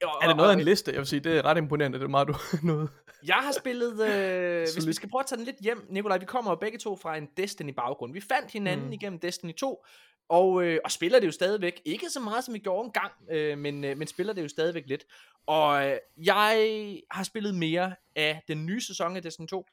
og. 0.04 0.24
Er 0.24 0.28
det 0.28 0.38
noget 0.38 0.50
af 0.50 0.54
en 0.54 0.62
liste? 0.62 0.92
Jeg 0.92 1.00
vil 1.00 1.08
sige, 1.08 1.20
det 1.20 1.38
er 1.38 1.46
ret 1.46 1.58
imponerende, 1.58 1.98
det 1.98 2.04
er 2.04 2.10
meget 2.10 2.28
du 2.28 2.36
noget. 2.64 2.90
jeg 3.26 3.36
har 3.36 3.52
spillet, 3.52 4.08
øh, 4.08 4.62
hvis 4.62 4.88
vi 4.88 4.94
skal 4.94 5.10
prøve 5.10 5.20
at 5.20 5.26
tage 5.26 5.38
den 5.38 5.46
lidt 5.46 5.58
hjem, 5.62 5.86
Nikolaj, 5.90 6.18
vi 6.18 6.26
kommer 6.26 6.52
jo 6.52 6.56
begge 6.56 6.78
to 6.78 6.96
fra 6.96 7.18
en 7.18 7.28
Destiny-baggrund. 7.38 8.14
Vi 8.14 8.22
fandt 8.22 8.52
hinanden 8.52 8.86
mm. 8.86 8.94
igennem 8.94 9.20
Destiny 9.20 9.56
2, 9.56 9.86
og, 10.30 10.64
øh, 10.64 10.80
og 10.84 10.92
spiller 10.92 11.20
det 11.20 11.28
jo 11.28 11.32
stadigvæk. 11.32 11.82
Ikke 11.86 12.10
så 12.10 12.20
meget, 12.20 12.44
som 12.44 12.54
vi 12.54 12.60
gjorde 12.60 12.86
engang, 12.86 13.12
øh, 13.32 13.58
men, 13.58 13.84
øh, 13.84 13.98
men 13.98 14.08
spiller 14.08 14.34
det 14.34 14.44
jo 14.44 14.48
stadigvæk 14.48 14.84
lidt. 14.88 15.06
Og 15.48 15.88
øh, 15.88 15.98
jeg 16.26 16.98
har 17.12 17.24
spillet 17.24 17.56
mere 17.56 17.96
af 18.16 18.42
den 18.48 18.66
nye 18.66 18.82
sæson 18.82 19.16
af 19.16 19.22
Destiny 19.22 19.48
2. 19.48 19.66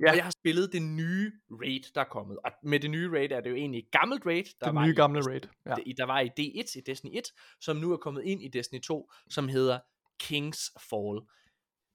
Ja. 0.00 0.10
Og 0.10 0.16
jeg 0.16 0.24
har 0.24 0.30
spillet 0.30 0.72
det 0.72 0.82
nye 0.82 1.32
raid, 1.50 1.92
der 1.94 2.00
er 2.00 2.04
kommet. 2.04 2.38
Og 2.44 2.50
med 2.62 2.80
det 2.80 2.90
nye 2.90 3.10
raid 3.12 3.30
er 3.32 3.40
det 3.40 3.50
jo 3.50 3.54
egentlig 3.54 3.78
et 3.78 3.90
gammelt 3.90 4.26
raid, 4.26 4.44
der 4.60 4.66
Det 4.66 4.74
var 4.74 4.84
nye 4.84 4.92
i 4.92 4.94
gamle 4.94 5.20
raid. 5.20 5.40
Ja. 5.66 5.74
der 5.96 6.04
var 6.04 6.20
i 6.20 6.26
D1, 6.40 6.78
i 6.78 6.80
Destiny 6.86 7.10
1, 7.18 7.24
som 7.60 7.76
nu 7.76 7.92
er 7.92 7.96
kommet 7.96 8.22
ind 8.24 8.42
i 8.42 8.48
Destiny 8.48 8.80
2, 8.80 9.10
som 9.30 9.48
hedder 9.48 9.78
King's 10.22 10.74
Fall. 10.90 11.20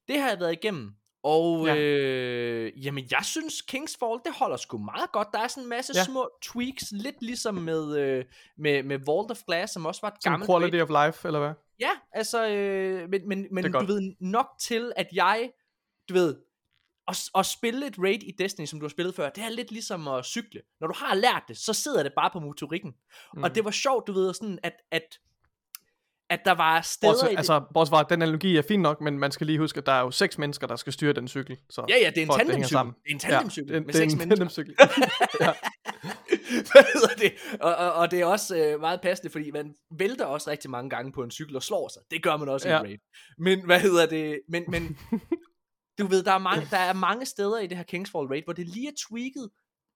Det 0.07 0.19
har 0.19 0.29
jeg 0.29 0.39
været 0.39 0.51
igennem, 0.53 0.91
og 1.23 1.65
Ja. 1.67 1.75
øh, 1.77 2.85
jamen 2.85 3.07
jeg 3.11 3.19
synes 3.23 3.53
King's 3.71 3.95
Fall, 3.99 4.19
det 4.25 4.33
holder 4.35 4.57
sgu 4.57 4.77
meget 4.77 5.11
godt. 5.11 5.27
Der 5.33 5.39
er 5.39 5.47
sådan 5.47 5.63
en 5.63 5.69
masse 5.69 5.93
Ja. 5.95 6.03
små 6.03 6.29
tweaks, 6.41 6.91
lidt 6.91 7.21
ligesom 7.21 7.55
med, 7.55 7.97
øh, 7.99 8.25
med, 8.57 8.83
med 8.83 8.99
Vault 9.05 9.31
of 9.31 9.41
Glass, 9.47 9.73
som 9.73 9.85
også 9.85 10.01
var 10.01 10.09
et 10.09 10.23
Som 10.23 10.31
gammelt 10.31 10.49
quality 10.49 10.75
raid. 10.75 10.81
of 10.91 11.07
life, 11.07 11.27
eller 11.27 11.39
hvad? 11.39 11.53
Ja, 11.79 11.91
altså, 12.11 12.47
øh, 12.49 13.09
men, 13.09 13.27
men, 13.27 13.47
men 13.51 13.63
du 13.63 13.71
godt. 13.71 13.87
ved, 13.87 14.13
nok 14.19 14.47
til, 14.61 14.91
at 14.95 15.07
jeg, 15.13 15.51
du 16.09 16.13
ved, 16.13 16.35
at, 17.07 17.17
at 17.35 17.45
spille 17.45 17.87
et 17.87 17.95
raid 17.99 18.23
i 18.23 18.31
Destiny, 18.39 18.65
som 18.65 18.79
du 18.79 18.85
har 18.85 18.89
spillet 18.89 19.15
før, 19.15 19.29
det 19.29 19.43
er 19.43 19.49
lidt 19.49 19.71
ligesom 19.71 20.07
at 20.07 20.25
cykle. 20.25 20.61
Når 20.81 20.87
du 20.87 20.93
har 20.97 21.15
lært 21.15 21.43
det, 21.47 21.57
så 21.57 21.73
sidder 21.73 22.03
det 22.03 22.13
bare 22.15 22.29
på 22.33 22.39
motorikken. 22.39 22.93
Mm. 23.33 23.43
Og 23.43 23.55
det 23.55 23.65
var 23.65 23.71
sjovt, 23.71 24.07
du 24.07 24.13
ved, 24.13 24.33
sådan 24.33 24.59
at, 24.63 24.73
at, 24.91 25.19
at 26.29 26.39
der 26.45 26.51
var 26.51 26.81
steder 26.81 27.11
Bortset, 27.13 27.27
i 27.27 27.31
det. 27.31 27.37
altså, 27.37 27.61
bortset 27.73 27.91
fra, 27.91 28.03
den 28.03 28.21
analogi 28.21 28.57
er 28.57 28.61
fin 28.61 28.81
nok, 28.81 29.01
men 29.01 29.19
man 29.19 29.31
skal 29.31 29.47
lige 29.47 29.59
huske, 29.59 29.77
at 29.77 29.85
der 29.85 29.91
er 29.91 30.01
jo 30.01 30.11
seks 30.11 30.37
mennesker, 30.37 30.67
der 30.67 30.75
skal 30.75 30.93
styre 30.93 31.13
den 31.13 31.27
cykel. 31.27 31.57
Så 31.69 31.85
Ja, 31.89 31.95
ja, 32.01 32.09
det 32.09 32.17
er 32.17 32.21
en 32.21 32.27
det 32.27 32.37
tandemcykel. 32.37 32.69
sammen. 32.69 32.95
Det 33.03 33.09
er 33.09 33.13
en 33.13 33.19
tandemcykel 33.19 33.73
ja, 33.73 33.79
med 33.79 33.87
det, 33.87 33.93
det 33.93 33.99
er 33.99 34.03
seks 34.03 34.13
en 34.13 34.19
mennesker. 34.19 34.35
tandemcykel. 34.35 34.75
Hedder 36.93 37.15
det? 37.17 37.33
Og, 37.61 37.75
og, 37.75 37.93
og 37.93 38.11
det 38.11 38.21
er 38.21 38.25
også 38.25 38.57
øh, 38.57 38.79
meget 38.79 39.01
passende, 39.01 39.31
fordi 39.31 39.51
man 39.51 39.73
vælter 39.97 40.25
også 40.25 40.49
rigtig 40.49 40.69
mange 40.69 40.89
gange 40.89 41.11
på 41.11 41.23
en 41.23 41.31
cykel 41.31 41.55
og 41.55 41.63
slår 41.63 41.89
sig. 41.93 42.01
Det 42.11 42.23
gør 42.23 42.37
man 42.37 42.49
også 42.49 42.69
ja. 42.69 42.75
Ja. 42.75 42.81
i 42.81 42.85
raid. 42.85 42.97
Men 43.37 43.65
hvad 43.65 43.79
hedder 43.79 44.05
det? 44.05 44.39
Men, 44.49 44.63
men 44.67 44.97
du 45.99 46.07
ved, 46.07 46.23
der 46.23 46.31
er, 46.31 46.37
mange, 46.37 46.67
der 46.71 46.77
er 46.77 46.93
mange 46.93 47.25
steder 47.25 47.59
i 47.59 47.67
det 47.67 47.77
her 47.77 47.83
Kingsfall 47.83 48.27
raid, 48.27 48.43
hvor 48.43 48.53
det 48.53 48.67
lige 48.67 48.87
er 48.87 48.93
tweaked 49.09 49.49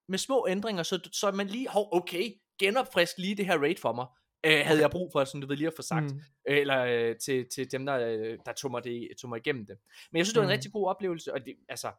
med 0.07 0.17
små 0.17 0.47
ændringer, 0.49 0.83
så, 0.83 1.09
så 1.11 1.31
man 1.31 1.47
lige, 1.47 1.69
hov, 1.69 1.89
okay, 1.91 2.31
genopfrisk 2.59 3.17
lige 3.17 3.35
det 3.35 3.45
her 3.45 3.57
raid 3.57 3.75
for 3.77 3.93
mig. 3.93 4.05
Øh, 4.45 4.65
havde 4.65 4.81
jeg 4.81 4.91
brug 4.91 5.11
for, 5.11 5.25
sådan 5.25 5.41
du 5.41 5.47
ved 5.47 5.55
lige 5.55 5.67
at 5.67 5.73
få 5.75 5.81
sagt. 5.81 6.13
Mm. 6.13 6.21
Øh, 6.49 6.57
eller 6.57 6.85
øh, 6.85 7.15
til, 7.17 7.45
til 7.49 7.71
dem, 7.71 7.85
der, 7.85 7.95
øh, 7.95 8.37
der 8.45 8.53
tog, 8.53 8.71
mig 8.71 8.83
det, 8.83 9.09
tog 9.21 9.29
mig 9.29 9.37
igennem 9.37 9.65
det. 9.65 9.77
Men 10.11 10.17
jeg 10.17 10.25
synes, 10.25 10.33
det 10.33 10.39
var 10.39 10.43
en 10.43 10.49
Mm. 10.49 10.51
rigtig 10.51 10.71
god 10.71 10.87
oplevelse, 10.87 11.33
og 11.33 11.45
det, 11.45 11.55
altså, 11.69 11.91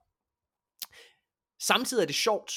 samtidig 1.61 2.03
er 2.03 2.07
det 2.07 2.15
sjovt, 2.15 2.53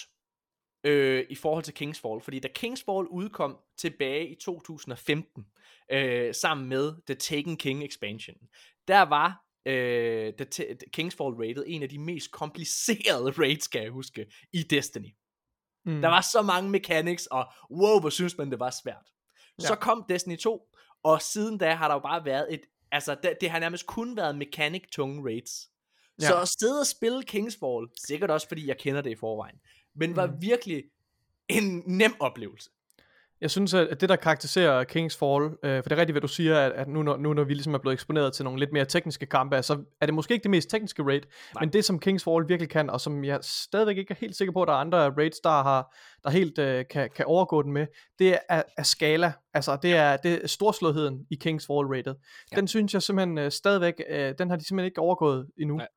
øh, 0.83 1.25
i 1.29 1.35
forhold 1.35 1.63
til 1.63 1.73
Kingsfall, 1.73 2.21
fordi 2.21 2.39
da 2.39 2.47
Kingsfall 2.47 3.07
udkom 3.07 3.57
tilbage 3.77 4.29
i 4.29 4.35
2015, 4.35 5.45
øh, 5.91 6.35
sammen 6.35 6.69
med 6.69 6.93
The 7.05 7.15
Taken 7.15 7.57
King 7.57 7.83
expansion, 7.83 8.35
der 8.87 9.01
var 9.01 9.45
øh, 9.65 10.33
The 10.33 10.45
T- 10.55 10.89
Kingsfall 10.93 11.33
rated 11.33 11.63
en 11.67 11.83
af 11.83 11.89
de 11.89 11.99
mest 11.99 12.31
komplicerede 12.31 13.31
raids, 13.41 13.63
skal 13.63 13.81
jeg 13.81 13.91
huske, 13.91 14.25
i 14.53 14.63
Destiny. 14.63 15.15
Mm. 15.85 16.01
Der 16.01 16.07
var 16.07 16.21
så 16.21 16.41
mange 16.41 16.69
mechanics, 16.69 17.25
og 17.25 17.45
wow, 17.71 17.99
hvor 17.99 18.09
synes 18.09 18.37
man, 18.37 18.51
det 18.51 18.59
var 18.59 18.69
svært. 18.83 19.05
Ja. 19.61 19.67
Så 19.67 19.75
kom 19.75 20.05
Destiny 20.09 20.37
2, 20.37 20.61
og 21.03 21.21
siden 21.21 21.57
da 21.57 21.73
har 21.73 21.87
der 21.87 21.95
jo 21.95 21.99
bare 21.99 22.25
været 22.25 22.53
et, 22.53 22.61
altså 22.91 23.15
det, 23.23 23.33
det 23.41 23.49
har 23.49 23.59
nærmest 23.59 23.85
kun 23.85 24.17
været 24.17 24.37
mechanic-tunge 24.37 25.23
raids. 25.23 25.69
Ja. 26.21 26.27
Så 26.27 26.41
at 26.41 26.47
sidde 26.59 26.79
og 26.79 26.87
spille 26.87 27.23
Kingsfall, 27.23 27.87
sikkert 28.07 28.31
også 28.31 28.47
fordi 28.47 28.67
jeg 28.67 28.77
kender 28.77 29.01
det 29.01 29.09
i 29.11 29.15
forvejen, 29.15 29.55
men 29.95 30.15
var 30.15 30.27
Mm. 30.27 30.41
virkelig 30.41 30.83
en 31.49 31.83
nem 31.87 32.13
oplevelse. 32.19 32.69
Jeg 33.41 33.51
synes, 33.51 33.73
at 33.73 34.01
det 34.01 34.09
der 34.09 34.15
karakteriserer 34.15 34.83
Kings 34.83 35.17
Fall, 35.17 35.43
øh, 35.43 35.83
for 35.83 35.89
det 35.89 35.91
er 35.91 35.97
rigtigt, 35.97 36.13
hvad 36.13 36.21
du 36.21 36.27
siger, 36.27 36.59
at, 36.59 36.71
at 36.71 36.87
nu, 36.87 37.03
når, 37.03 37.17
nu 37.17 37.33
når 37.33 37.43
vi 37.43 37.53
ligesom 37.53 37.73
er 37.73 37.77
blevet 37.77 37.93
eksponeret 37.93 38.33
til 38.33 38.45
nogle 38.45 38.59
lidt 38.59 38.73
mere 38.73 38.85
tekniske 38.85 39.25
kampe, 39.25 39.63
så 39.63 39.83
er 40.01 40.05
det 40.05 40.15
måske 40.15 40.33
ikke 40.33 40.43
det 40.43 40.51
mest 40.51 40.69
tekniske 40.69 41.03
raid, 41.03 41.21
Nej. 41.55 41.61
men 41.63 41.73
det 41.73 41.85
som 41.85 41.99
Kings 41.99 42.23
Fall 42.23 42.47
virkelig 42.47 42.69
kan, 42.69 42.89
og 42.89 43.01
som 43.01 43.23
jeg 43.23 43.39
stadigvæk 43.41 43.97
ikke 43.97 44.11
er 44.11 44.15
helt 44.19 44.35
sikker 44.35 44.51
på, 44.51 44.61
at 44.61 44.67
der 44.67 44.73
er 44.73 44.77
andre 44.77 45.09
raids, 45.09 45.39
der, 45.39 45.49
har, 45.49 45.95
der 46.23 46.29
helt 46.29 46.59
øh, 46.59 46.85
kan, 46.89 47.09
kan 47.15 47.25
overgå 47.25 47.61
den 47.61 47.71
med, 47.71 47.87
det 48.19 48.37
er, 48.49 48.61
er 48.77 48.83
skala. 48.83 49.31
Altså, 49.53 49.77
det 49.81 49.93
er, 49.95 50.17
det 50.17 50.43
er 50.43 50.47
storslåheden 50.47 51.25
i 51.31 51.35
Kings 51.35 51.65
Fall 51.67 51.87
raidet. 51.87 52.15
Ja. 52.51 52.55
Den 52.55 52.67
synes 52.67 52.93
jeg 52.93 53.01
simpelthen 53.03 53.37
øh, 53.37 53.51
stadigvæk, 53.51 53.93
øh, 54.09 54.33
den 54.37 54.49
har 54.49 54.57
de 54.57 54.67
simpelthen 54.67 54.85
ikke 54.85 55.01
overgået 55.01 55.47
endnu. 55.59 55.77
Nej. 55.77 55.87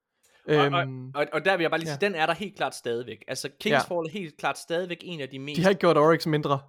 Øhm, 0.48 1.10
Og, 1.14 1.26
og 1.32 1.44
der 1.44 1.56
vil 1.56 1.64
jeg 1.64 1.70
bare 1.70 1.80
lige 1.80 1.90
Ja. 1.90 1.94
sige, 2.00 2.08
den 2.08 2.14
er 2.14 2.26
der 2.26 2.34
helt 2.34 2.56
klart 2.56 2.74
stadigvæk. 2.74 3.24
Altså 3.28 3.48
Kingsfall 3.60 3.98
er 3.98 4.10
helt 4.10 4.36
klart 4.38 4.58
stadigvæk 4.58 4.98
en 5.02 5.20
af 5.20 5.28
de 5.28 5.38
mest 5.38 5.56
de 5.56 5.62
har 5.62 5.70
ikke 5.70 5.80
gjort 5.80 5.96
Oryx 5.96 6.26
mindre. 6.26 6.60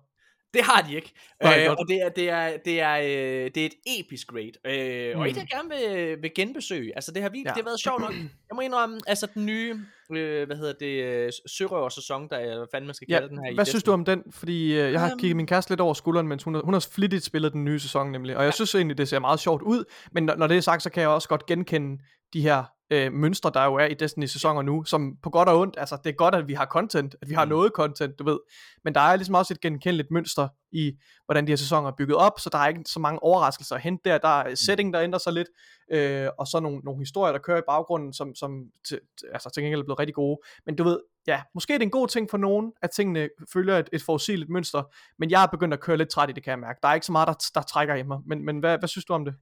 Det 0.54 0.64
har 0.64 0.82
de 0.82 0.96
ikke. 0.96 1.12
Nej, 1.44 1.66
øh, 1.66 1.72
og 1.72 1.88
det 1.88 2.02
er, 2.02 2.10
det, 2.10 2.30
er, 2.30 2.58
det, 2.58 2.82
er, 2.82 2.94
øh, 2.98 3.52
det 3.56 3.58
er 3.58 3.66
et 3.66 4.00
episk 4.00 4.34
raid. 4.34 4.52
Øh, 4.66 5.14
mm. 5.16 5.20
Og 5.20 5.30
et, 5.30 5.38
jeg 5.38 5.48
gerne 5.48 5.70
vil, 5.70 6.22
vil 6.22 6.32
genbesøge. 6.36 6.96
Altså, 6.96 7.12
det 7.12 7.22
har, 7.22 7.30
virkelig, 7.30 7.46
Ja. 7.46 7.50
ja. 7.50 7.54
det 7.54 7.64
har 7.64 7.70
været 7.70 7.80
sjovt 7.80 8.02
nok. 8.02 8.14
Jeg 8.50 8.56
må 8.56 8.62
indrømme, 8.62 9.00
altså 9.08 9.28
den 9.34 9.46
nye, 9.46 9.80
øh, 10.12 10.46
hvad 10.48 10.58
hedder 10.58 10.74
det, 10.80 11.04
øh, 11.04 11.32
sørøver-sæson, 11.48 12.30
der 12.30 12.36
er, 12.36 12.58
hvad 12.58 12.68
fanden 12.72 12.88
man 12.88 12.94
skal 12.96 13.06
Ja, 13.10 13.20
kalde 13.20 13.30
den 13.36 13.44
her 13.46 13.52
i 13.52 13.56
hvad 13.56 13.66
synes 13.66 13.84
du 13.84 13.92
om 13.92 14.06
den? 14.06 14.24
Fordi 14.32 14.80
øh, 14.80 14.92
jeg 14.92 15.00
har 15.02 15.10
Øhm. 15.10 15.20
kigget 15.20 15.36
min 15.36 15.48
kæreste 15.48 15.72
lidt 15.72 15.82
over 15.82 15.94
skulderen, 15.94 16.28
mens 16.28 16.44
hun 16.44 16.54
har, 16.56 16.62
hun 16.62 16.74
har 16.74 16.88
flittigt 16.92 17.24
spillet 17.24 17.54
den 17.54 17.66
nye 17.66 17.80
sæson 17.80 18.12
nemlig. 18.12 18.38
Og 18.38 18.44
jeg 18.44 18.54
synes 18.54 18.76
egentlig, 18.76 18.98
det 18.98 19.08
ser 19.10 19.20
meget 19.20 19.40
sjovt 19.40 19.62
ud. 19.62 19.84
Men 20.12 20.24
når, 20.24 20.36
når 20.36 20.48
det 20.48 20.58
er 20.58 20.62
sagt, 20.62 20.84
så 20.84 20.90
kan 20.90 21.02
jeg 21.02 21.10
også 21.10 21.28
godt 21.30 21.46
genkende 21.46 22.04
de 22.34 22.42
her 22.42 22.64
øh, 22.92 23.14
mønstre, 23.14 23.52
der 23.54 23.66
jo 23.66 23.76
er 23.76 23.86
i 23.86 23.94
Destiny-sæsoner 23.94 24.62
nu, 24.62 24.84
som 24.84 25.16
på 25.24 25.30
godt 25.30 25.50
og 25.50 25.60
ondt, 25.60 25.76
altså 25.78 25.98
det 26.04 26.10
er 26.10 26.14
godt, 26.14 26.36
at 26.36 26.48
vi 26.48 26.54
har 26.54 26.66
content, 26.66 27.16
at 27.22 27.30
vi 27.30 27.34
har 27.34 27.46
Mm. 27.46 27.50
noget 27.50 27.72
content, 27.76 28.20
du 28.20 28.24
ved. 28.24 28.40
Men 28.84 28.96
der 28.96 29.02
er 29.02 29.16
ligesom 29.16 29.36
også 29.36 29.54
et 29.54 29.62
genkendeligt 29.62 30.12
mønster 30.12 30.48
i, 30.74 30.92
hvordan 31.26 31.48
de 31.48 31.52
her 31.52 31.58
sæsoner 31.58 31.88
er 31.88 31.94
bygget 31.98 32.18
op, 32.18 32.40
så 32.40 32.50
der 32.50 32.58
er 32.58 32.68
ikke 32.68 32.82
så 32.86 33.00
mange 33.00 33.24
overraskelser 33.24 33.76
at 33.76 33.82
hente 33.82 34.10
der. 34.10 34.18
Der 34.18 34.44
Mm. 34.44 34.50
er 34.52 34.56
setting, 34.56 34.94
der 34.94 35.02
ændrer 35.02 35.20
sig 35.20 35.34
lidt, 35.34 35.48
øh, 35.92 36.30
og 36.40 36.48
så 36.48 36.60
nogle, 36.60 36.80
nogle 36.80 37.00
historier, 37.02 37.32
der 37.32 37.40
kører 37.40 37.58
i 37.58 37.62
baggrunden, 37.68 38.14
som, 38.14 38.36
som 38.36 38.64
til- 38.88 39.00
altså, 39.34 39.50
til 39.50 39.64
gengæld 39.64 39.80
er 39.82 39.86
blevet 39.86 40.00
rigtig 40.00 40.16
gode. 40.16 40.40
Men 40.66 40.76
du 40.76 40.84
ved, 40.84 41.00
ja, 41.28 41.42
måske 41.56 41.74
er 41.74 41.78
det 41.78 41.86
en 41.86 41.92
god 41.92 42.08
ting 42.08 42.30
for 42.30 42.38
nogen, 42.38 42.72
at 42.82 42.92
tingene 42.92 43.30
følger 43.54 43.78
et, 43.78 43.90
et 43.94 44.02
forudsigeligt 44.04 44.50
mønster, 44.50 44.84
men 45.20 45.32
jeg 45.32 45.44
er 45.44 45.48
begyndt 45.48 45.74
at 45.74 45.80
køre 45.80 45.98
lidt 45.98 46.10
træt 46.10 46.30
i 46.30 46.34
det, 46.34 46.44
kan 46.44 46.52
jeg 46.52 46.60
mærke. 46.60 46.80
Der 46.84 46.90
er 46.90 46.94
ikke 46.94 47.06
så 47.06 47.12
meget, 47.12 47.28
der, 47.28 47.50
der 47.56 47.62
trækker 47.62 47.96
i 47.96 48.04
mig, 48.04 48.20
men, 48.26 48.46
men 48.46 48.60
hvad, 48.60 48.78
hvad 48.78 48.90
synes 48.90 49.06
du 49.06 49.14
om 49.14 49.26
det? 49.26 49.34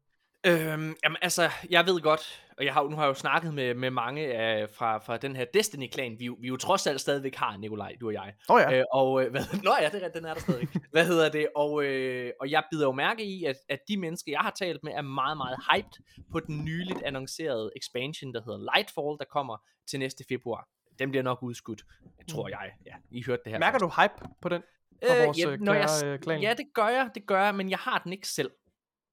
Øhm, 0.45 0.95
jamen 1.03 1.17
altså, 1.21 1.49
jeg 1.69 1.85
ved 1.85 2.01
godt, 2.01 2.43
og 2.57 2.65
jeg 2.65 2.73
har, 2.73 2.83
nu 2.83 2.95
har 2.95 3.03
jeg 3.03 3.09
jo 3.09 3.13
snakket 3.13 3.53
med, 3.53 3.73
med 3.73 3.91
mange 3.91 4.33
af, 4.33 4.69
fra, 4.69 4.97
fra 4.97 5.17
den 5.17 5.35
her 5.35 5.45
Destiny-klan, 5.53 6.19
vi, 6.19 6.29
vi 6.39 6.47
jo 6.47 6.57
trods 6.57 6.87
alt 6.87 7.01
stadigvæk 7.01 7.35
har, 7.35 7.57
Nikolaj, 7.57 7.95
du 8.01 8.07
og 8.07 8.13
jeg. 8.13 8.33
Oh, 8.49 8.61
ja, 8.61 8.79
Øh, 8.79 8.85
og, 8.93 9.23
øh, 9.23 9.29
hvad, 9.31 9.41
nå 9.63 9.71
ja, 9.81 9.89
det, 9.89 10.03
er 10.03 10.09
den 10.09 10.25
er 10.25 10.33
der 10.33 10.41
stadig. 10.41 10.67
hvad 10.91 11.05
hedder 11.05 11.29
det? 11.29 11.47
Og, 11.55 11.83
øh, 11.83 12.31
og 12.39 12.51
jeg 12.51 12.63
bider 12.71 12.85
jo 12.85 12.91
mærke 12.91 13.25
i, 13.25 13.43
at, 13.43 13.55
at 13.69 13.79
de 13.87 13.97
mennesker, 13.97 14.31
jeg 14.31 14.39
har 14.39 14.51
talt 14.59 14.83
med, 14.83 14.91
er 14.91 15.01
meget, 15.01 15.37
meget 15.37 15.57
hyped 15.71 16.03
på 16.31 16.39
den 16.39 16.65
nyligt 16.65 17.01
annoncerede 17.03 17.71
expansion, 17.75 18.33
der 18.33 18.41
hedder 18.45 18.75
Lightfall, 18.75 19.17
der 19.19 19.25
kommer 19.31 19.57
til 19.89 19.99
næste 19.99 20.23
februar. 20.29 20.67
Den 20.99 21.09
bliver 21.09 21.23
nok 21.23 21.43
udskudt, 21.43 21.83
tror 22.29 22.49
jeg. 22.49 22.71
Ja, 22.85 22.93
I 23.11 23.23
hørte 23.27 23.41
det 23.45 23.51
her. 23.51 23.59
mærker 23.59 23.79
først. 23.79 23.97
du 23.97 24.01
hype 24.01 24.29
på 24.41 24.49
den? 24.49 24.61
fra 25.07 25.25
vores, 25.25 25.45
øh, 25.45 25.59
når 25.59 25.73
jeg, 25.73 25.87
kære, 26.01 26.13
øh, 26.13 26.19
klan? 26.19 26.41
ja, 26.41 26.53
det 26.53 26.65
gør 26.73 26.87
jeg, 26.87 27.09
det 27.15 27.25
gør 27.25 27.43
jeg, 27.43 27.55
men 27.55 27.69
jeg 27.69 27.77
har 27.77 28.01
den 28.03 28.13
ikke 28.13 28.27
selv. 28.27 28.51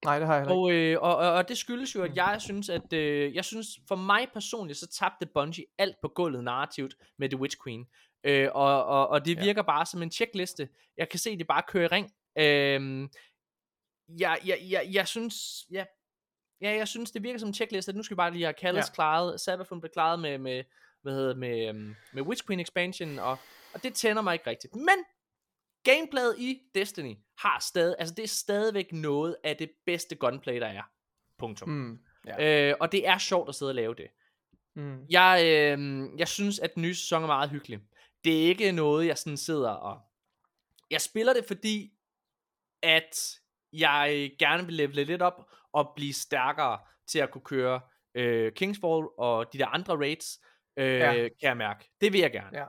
Nej, 0.05 0.18
det 0.18 0.26
har 0.26 0.34
jeg 0.34 0.42
ikke. 0.44 0.53
Og, 0.55 0.72
øh, 0.72 0.99
og, 1.03 1.16
og, 1.16 1.32
og 1.32 1.49
det 1.49 1.59
skyldes 1.59 1.94
jo, 1.94 2.03
at 2.03 2.16
jeg 2.16 2.36
synes, 2.40 2.68
at 2.68 2.92
øh, 2.92 3.34
jeg 3.34 3.44
synes, 3.44 3.66
for 3.88 3.96
mig 3.96 4.28
personligt, 4.32 4.78
så 4.78 4.86
tabte 4.86 5.26
Bungie 5.26 5.64
alt 5.78 5.96
på 6.03 6.09
gulvet 6.09 6.44
narrativt 6.44 6.94
med 7.18 7.28
The 7.28 7.38
Witch 7.38 7.57
Queen. 7.64 7.86
Øh, 8.24 8.49
og, 8.55 8.84
og, 8.84 9.09
og 9.09 9.24
det 9.24 9.36
Ja. 9.36 9.44
virker 9.44 9.62
bare 9.62 9.86
som 9.86 10.03
en 10.03 10.11
checkliste. 10.11 10.68
Jeg 10.96 11.09
kan 11.09 11.18
se 11.18 11.38
det 11.38 11.46
bare 11.46 11.62
køre 11.68 11.84
i 11.84 11.86
ring. 11.86 12.12
Øh, 12.38 13.09
jeg, 14.20 14.38
jeg, 14.44 14.59
jeg, 14.70 14.88
jeg 14.92 15.09
synes, 15.09 15.34
ja, 15.72 15.84
ja, 16.61 16.70
jeg 16.76 16.88
synes, 16.88 17.11
det 17.11 17.22
virker 17.22 17.38
som 17.38 17.49
en 17.49 17.55
checkliste, 17.55 17.90
at 17.90 17.96
nu 17.96 18.03
skal 18.03 18.14
vi 18.14 18.16
bare 18.16 18.30
lige 18.32 18.44
have 18.44 18.55
Callis 18.61 18.78
Ja. 18.82 18.86
ja. 18.90 18.94
klaret, 18.94 19.40
Sabathun 19.40 19.80
blev 19.80 19.90
klaret 19.92 20.20
med, 20.20 20.38
med, 20.38 20.64
hvad 21.03 21.12
hedder, 21.12 21.28
det, 21.28 21.38
med, 21.38 21.68
øhm, 21.68 21.94
med 22.12 22.22
Witch 22.22 22.46
Queen 22.46 22.61
expansion, 22.61 23.18
og, 23.18 23.38
og 23.74 23.82
det 23.82 23.94
tænder 23.94 24.22
mig 24.22 24.32
ikke 24.32 24.51
rigtigt. 24.51 24.74
Men 24.74 25.05
gameplayet 25.84 26.34
i 26.38 26.60
Destiny 26.74 27.14
har 27.38 27.58
stadig, 27.60 27.96
altså 27.98 28.14
det 28.14 28.22
er 28.22 28.28
stadigvæk 28.28 28.92
noget 28.92 29.36
af 29.44 29.56
det 29.56 29.70
bedste 29.86 30.16
gunplay, 30.16 30.60
der 30.60 30.66
er. 30.66 30.82
Punktum. 31.38 31.68
Mm. 31.68 31.98
Øh, 32.40 32.74
og 32.80 32.92
det 32.92 33.06
er 33.08 33.18
sjovt 33.18 33.48
at 33.48 33.54
sidde 33.54 33.70
og 33.70 33.74
lave 33.74 33.94
det. 33.94 34.06
Mm. 34.76 35.04
Jeg, 35.10 35.42
øh, 35.44 36.08
jeg 36.18 36.28
synes, 36.28 36.58
at 36.58 36.74
den 36.74 36.82
nye 36.82 36.94
sæson 36.94 37.22
er 37.22 37.26
meget 37.26 37.50
hyggelig. 37.50 37.80
Det 38.24 38.42
er 38.44 38.48
ikke 38.48 38.72
noget, 38.72 39.06
jeg 39.06 39.18
sådan 39.18 39.36
sidder 39.36 39.70
og... 39.70 40.00
Jeg 40.90 41.00
spiller 41.00 41.32
det, 41.32 41.44
fordi 41.44 41.92
at 42.82 43.16
jeg 43.72 44.32
gerne 44.38 44.66
vil 44.66 44.74
levele 44.74 45.04
lidt 45.04 45.22
op 45.22 45.50
og 45.72 45.92
blive 45.96 46.12
stærkere 46.12 46.78
til 47.08 47.18
at 47.18 47.30
kunne 47.30 47.44
køre 47.44 47.80
øh, 48.14 48.52
Kingsfall 48.52 49.06
og 49.18 49.52
de 49.52 49.58
der 49.58 49.66
andre 49.66 49.96
raids, 49.96 50.38
øh, 50.76 50.86
Ja. 50.86 51.12
ja. 51.12 51.28
kan 51.28 51.28
jeg 51.48 51.56
mærke. 51.56 51.90
Det 52.00 52.12
vil 52.12 52.20
jeg 52.20 52.32
gerne. 52.32 52.58
Ja. 52.58 52.60
ja. 52.60 52.66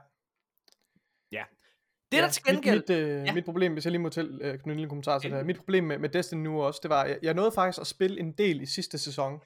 Det 2.12 2.18
er 2.18 2.22
ja, 2.22 2.26
der 2.26 2.32
til 2.32 2.44
gengæld... 2.44 2.76
Mit, 2.76 2.88
mit, 2.88 2.98
øh, 2.98 3.24
Ja. 3.26 3.34
mit 3.34 3.44
problem, 3.44 3.72
hvis 3.72 3.84
jeg 3.84 3.90
lige 3.90 4.02
må 4.02 4.08
til, 4.08 4.38
øh, 4.42 4.52
knytte 4.52 4.70
en 4.70 4.76
lille 4.76 4.88
kommentar 4.88 5.18
til 5.18 5.30
det 5.30 5.38
her. 5.38 5.44
Mit 5.44 5.56
problem 5.56 5.84
med, 5.84 5.98
med 5.98 6.08
Destiny 6.08 6.42
nu 6.42 6.62
også, 6.62 6.80
det 6.82 6.90
var, 6.90 7.04
jeg, 7.04 7.18
jeg 7.22 7.34
nåede 7.34 7.52
faktisk 7.52 7.80
at 7.80 7.86
spille 7.86 8.20
en 8.20 8.32
del 8.32 8.60
i 8.62 8.66
sidste 8.66 8.98
sæson. 8.98 9.40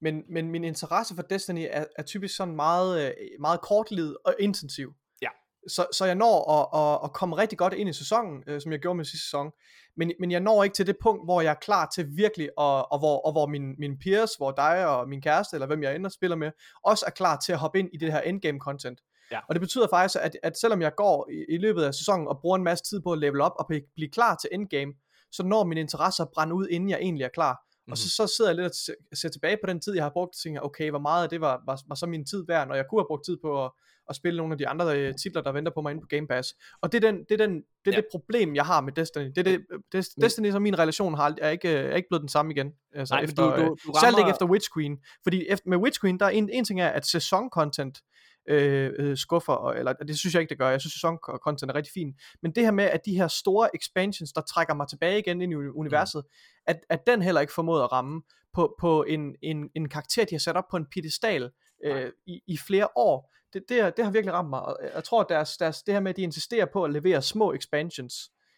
Men, 0.00 0.22
men 0.30 0.50
min 0.50 0.64
interesse 0.64 1.14
for 1.14 1.22
Destiny 1.22 1.66
er, 1.70 1.84
er 1.96 2.02
typisk 2.02 2.36
sådan 2.36 2.56
meget, 2.56 3.06
øh, 3.06 3.12
meget 3.40 3.60
kortlivet 3.60 4.16
og 4.24 4.34
intensiv. 4.38 4.92
Ja. 5.22 5.28
Så, 5.68 5.86
så 5.92 6.04
jeg 6.04 6.14
når 6.14 6.50
at, 6.52 6.80
at, 6.80 7.00
at 7.04 7.12
komme 7.12 7.36
rigtig 7.36 7.58
godt 7.58 7.72
ind 7.72 7.88
i 7.88 7.92
sæsonen, 7.92 8.42
øh, 8.46 8.60
som 8.60 8.72
jeg 8.72 8.80
gjorde 8.80 8.96
med 8.96 9.04
sidste 9.04 9.26
sæson. 9.26 9.50
Men, 9.96 10.12
men 10.20 10.30
jeg 10.30 10.40
når 10.40 10.64
ikke 10.64 10.74
til 10.74 10.86
det 10.86 10.96
punkt, 11.02 11.26
hvor 11.26 11.40
jeg 11.40 11.50
er 11.50 11.54
klar 11.54 11.88
til 11.94 12.06
virkelig, 12.16 12.50
og, 12.56 12.92
og 12.92 12.98
hvor, 12.98 13.26
og 13.26 13.32
hvor 13.32 13.46
min, 13.46 13.74
min 13.78 13.98
peers, 13.98 14.34
hvor 14.34 14.50
dig 14.52 14.86
og 14.86 15.08
min 15.08 15.22
kæreste, 15.22 15.56
eller 15.56 15.66
hvem 15.66 15.82
jeg 15.82 15.96
ender 15.96 16.10
spiller 16.10 16.36
med, 16.36 16.50
også 16.84 17.04
er 17.06 17.10
klar 17.10 17.38
til 17.46 17.52
at 17.52 17.58
hoppe 17.58 17.78
ind 17.78 17.88
i 17.94 17.96
det 17.96 18.12
her 18.12 18.20
endgame 18.20 18.58
content. 18.58 19.00
Ja. 19.30 19.38
Og 19.48 19.54
det 19.54 19.60
betyder 19.60 19.86
faktisk, 19.90 20.18
at, 20.22 20.36
at 20.42 20.58
selvom 20.58 20.82
jeg 20.82 20.92
går 20.96 21.28
i, 21.30 21.54
i 21.54 21.58
løbet 21.58 21.82
af 21.82 21.94
sæsonen 21.94 22.28
og 22.28 22.38
bruger 22.40 22.56
en 22.56 22.64
masse 22.64 22.84
tid 22.84 23.00
på 23.00 23.12
at 23.12 23.18
level 23.18 23.40
op 23.40 23.52
og 23.58 23.66
blive, 23.68 24.10
klar 24.12 24.36
til 24.36 24.50
endgame, 24.52 24.92
så 25.32 25.42
når 25.42 25.64
min 25.64 25.78
interesse 25.78 26.22
brænde 26.34 26.54
ud, 26.54 26.66
inden 26.68 26.90
jeg 26.90 26.98
egentlig 26.98 27.24
er 27.24 27.28
klar. 27.28 27.52
Mm-hmm. 27.52 27.92
Og 27.92 27.98
så, 27.98 28.10
så 28.10 28.26
sidder 28.36 28.50
jeg 28.50 28.56
lidt 28.56 28.66
og 28.66 28.74
se- 28.74 28.94
ser 29.20 29.28
tilbage 29.28 29.56
på 29.64 29.66
den 29.66 29.80
tid, 29.80 29.94
jeg 29.94 30.04
har 30.04 30.10
brugt, 30.10 30.28
og 30.34 30.42
tænker, 30.42 30.60
okay, 30.60 30.90
hvor 30.90 30.98
meget 30.98 31.22
af 31.22 31.28
det 31.30 31.40
var, 31.40 31.62
var, 31.66 31.80
var 31.88 31.94
så 31.94 32.06
min 32.06 32.26
tid 32.26 32.44
værd, 32.48 32.68
når 32.68 32.74
jeg 32.74 32.84
kunne 32.90 33.00
have 33.00 33.06
brugt 33.10 33.24
tid 33.24 33.36
på 33.44 33.64
at, 33.64 33.70
at 34.08 34.16
spille 34.16 34.36
nogle 34.36 34.52
af 34.54 34.58
de 34.58 34.68
andre 34.68 34.98
øh, 35.00 35.14
titler, 35.22 35.42
der 35.42 35.52
venter 35.52 35.72
på 35.74 35.80
mig 35.80 35.90
inde 35.90 36.02
på 36.02 36.06
Game 36.10 36.26
Pass. 36.26 36.54
Og 36.82 36.92
det 36.92 37.04
er, 37.04 37.10
den, 37.10 37.20
det, 37.28 37.40
er, 37.40 37.46
den, 37.46 37.54
det, 37.56 37.62
er 37.86 37.90
Ja. 37.92 37.96
det 37.96 38.06
problem, 38.10 38.54
jeg 38.54 38.64
har 38.64 38.80
med 38.80 38.92
Destiny. 38.92 39.24
Det 39.24 39.38
er 39.38 39.42
det, 39.42 39.60
det, 39.92 40.06
Destiny 40.20 40.50
som 40.50 40.62
min 40.62 40.78
relation 40.78 41.14
har, 41.14 41.34
er, 41.40 41.50
ikke, 41.50 41.68
er 41.68 41.96
ikke 41.96 42.08
blevet 42.08 42.20
den 42.20 42.28
samme 42.28 42.52
igen. 42.52 42.72
Altså 42.94 43.14
Nej, 43.14 43.20
men 43.20 43.28
efter, 43.30 43.42
du- 43.42 43.50
du- 43.50 43.62
øh, 43.62 43.68
du 43.68 43.76
Særligt 44.00 44.18
ikke 44.18 44.20
rammer- 44.22 44.30
efter 44.34 44.46
Witch 44.46 44.68
Queen. 44.76 44.98
Fordi 45.22 45.46
efter, 45.48 45.68
med 45.70 45.78
Witch 45.78 46.00
Queen, 46.00 46.20
der 46.20 46.26
er 46.26 46.30
en, 46.30 46.50
en 46.52 46.64
ting 46.64 46.80
er, 46.80 46.88
at 46.88 47.04
sæson-content 47.06 48.02
øh, 48.48 48.92
øh, 48.98 49.16
skuffer, 49.16 49.52
og, 49.52 49.78
eller 49.78 49.92
det 49.92 50.18
synes 50.18 50.34
jeg 50.34 50.40
ikke, 50.40 50.50
det 50.50 50.58
gør. 50.58 50.70
Jeg 50.70 50.80
synes, 50.80 50.92
sæson-content 50.92 51.70
er 51.70 51.74
rigtig 51.74 51.92
fint. 51.94 52.16
Men 52.42 52.52
det 52.52 52.64
her 52.64 52.70
med, 52.70 52.84
at 52.84 53.00
de 53.06 53.16
her 53.16 53.28
store 53.28 53.68
expansions, 53.76 54.32
der 54.32 54.40
trækker 54.40 54.74
mig 54.74 54.88
tilbage 54.88 55.18
igen 55.18 55.40
ind 55.42 55.52
i 55.52 55.56
uni- 55.56 55.72
universet, 55.78 56.22
at, 56.66 56.80
at 56.90 57.06
den 57.06 57.22
heller 57.22 57.40
ikke 57.40 57.52
formåede 57.52 57.82
at 57.84 57.92
ramme 57.92 58.22
på, 58.54 58.74
på 58.80 59.02
en, 59.08 59.34
en, 59.42 59.70
en 59.74 59.88
karakter, 59.88 60.24
de 60.24 60.34
har 60.34 60.38
sat 60.40 60.56
op 60.56 60.64
på 60.70 60.76
en 60.76 60.86
pedestal 60.94 61.50
øh, 61.84 62.12
i, 62.26 62.40
i 62.46 62.56
flere 62.56 62.88
år. 62.96 63.34
Det, 63.52 63.62
det, 63.68 63.80
er- 63.80 63.90
det 63.90 64.04
har 64.04 64.12
virkelig 64.12 64.34
ramt 64.34 64.50
mig. 64.50 64.62
Og 64.62 64.76
jeg 64.94 65.04
tror, 65.04 65.20
at 65.20 65.26
deres, 65.28 65.56
deres, 65.56 65.82
det 65.82 65.94
her 65.94 66.00
med, 66.00 66.10
at 66.10 66.16
de 66.16 66.22
insisterer 66.22 66.66
på 66.72 66.84
at 66.84 66.90
levere 66.90 67.22
små 67.22 67.52
expansions 67.52 68.14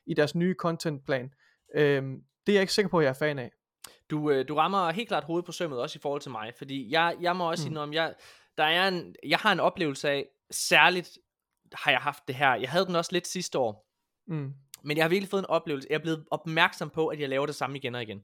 i 0.06 0.14
deres 0.14 0.34
nye 0.34 0.54
contentplan, 0.58 1.30
øh, 1.74 2.02
det 2.46 2.52
er 2.52 2.56
jeg 2.56 2.60
ikke 2.60 2.72
sikker 2.72 2.88
på, 2.88 2.98
at 2.98 3.04
jeg 3.04 3.10
er 3.10 3.14
fan 3.14 3.38
af. 3.38 3.50
Du, 4.10 4.30
øh, 4.30 4.48
du 4.48 4.54
rammer 4.54 4.90
helt 4.90 5.08
klart 5.08 5.24
hovedet 5.24 5.46
på 5.46 5.52
sømmet, 5.52 5.80
også 5.80 5.98
i 5.98 6.02
forhold 6.02 6.20
til 6.20 6.30
mig, 6.30 6.52
fordi 6.58 6.92
jeg, 6.92 7.16
jeg 7.20 7.36
må 7.36 7.50
også 7.50 7.62
mm. 7.62 7.64
sige 7.64 7.70
Mm. 7.74 7.76
om, 7.82 7.92
jeg, 7.92 8.14
der 8.58 8.64
er 8.64 8.88
en, 8.88 9.14
jeg 9.26 9.38
har 9.38 9.52
en 9.52 9.60
oplevelse 9.60 10.10
af, 10.10 10.26
særligt 10.50 11.18
har 11.72 11.90
jeg 11.90 12.00
haft 12.00 12.28
det 12.28 12.34
her, 12.34 12.54
jeg 12.54 12.70
havde 12.70 12.86
den 12.86 12.96
også 12.96 13.12
lidt 13.12 13.26
sidste 13.26 13.58
år, 13.58 13.84
Mm. 14.26 14.54
men 14.82 14.96
jeg 14.96 15.04
har 15.04 15.08
virkelig 15.08 15.30
fået 15.30 15.40
en 15.40 15.46
oplevelse, 15.46 15.88
jeg 15.90 15.94
er 15.96 16.02
blevet 16.02 16.24
opmærksom 16.30 16.90
på, 16.90 17.06
at 17.06 17.20
jeg 17.20 17.28
laver 17.28 17.46
det 17.46 17.54
samme 17.54 17.76
igen 17.76 17.94
og 17.94 18.02
igen. 18.02 18.22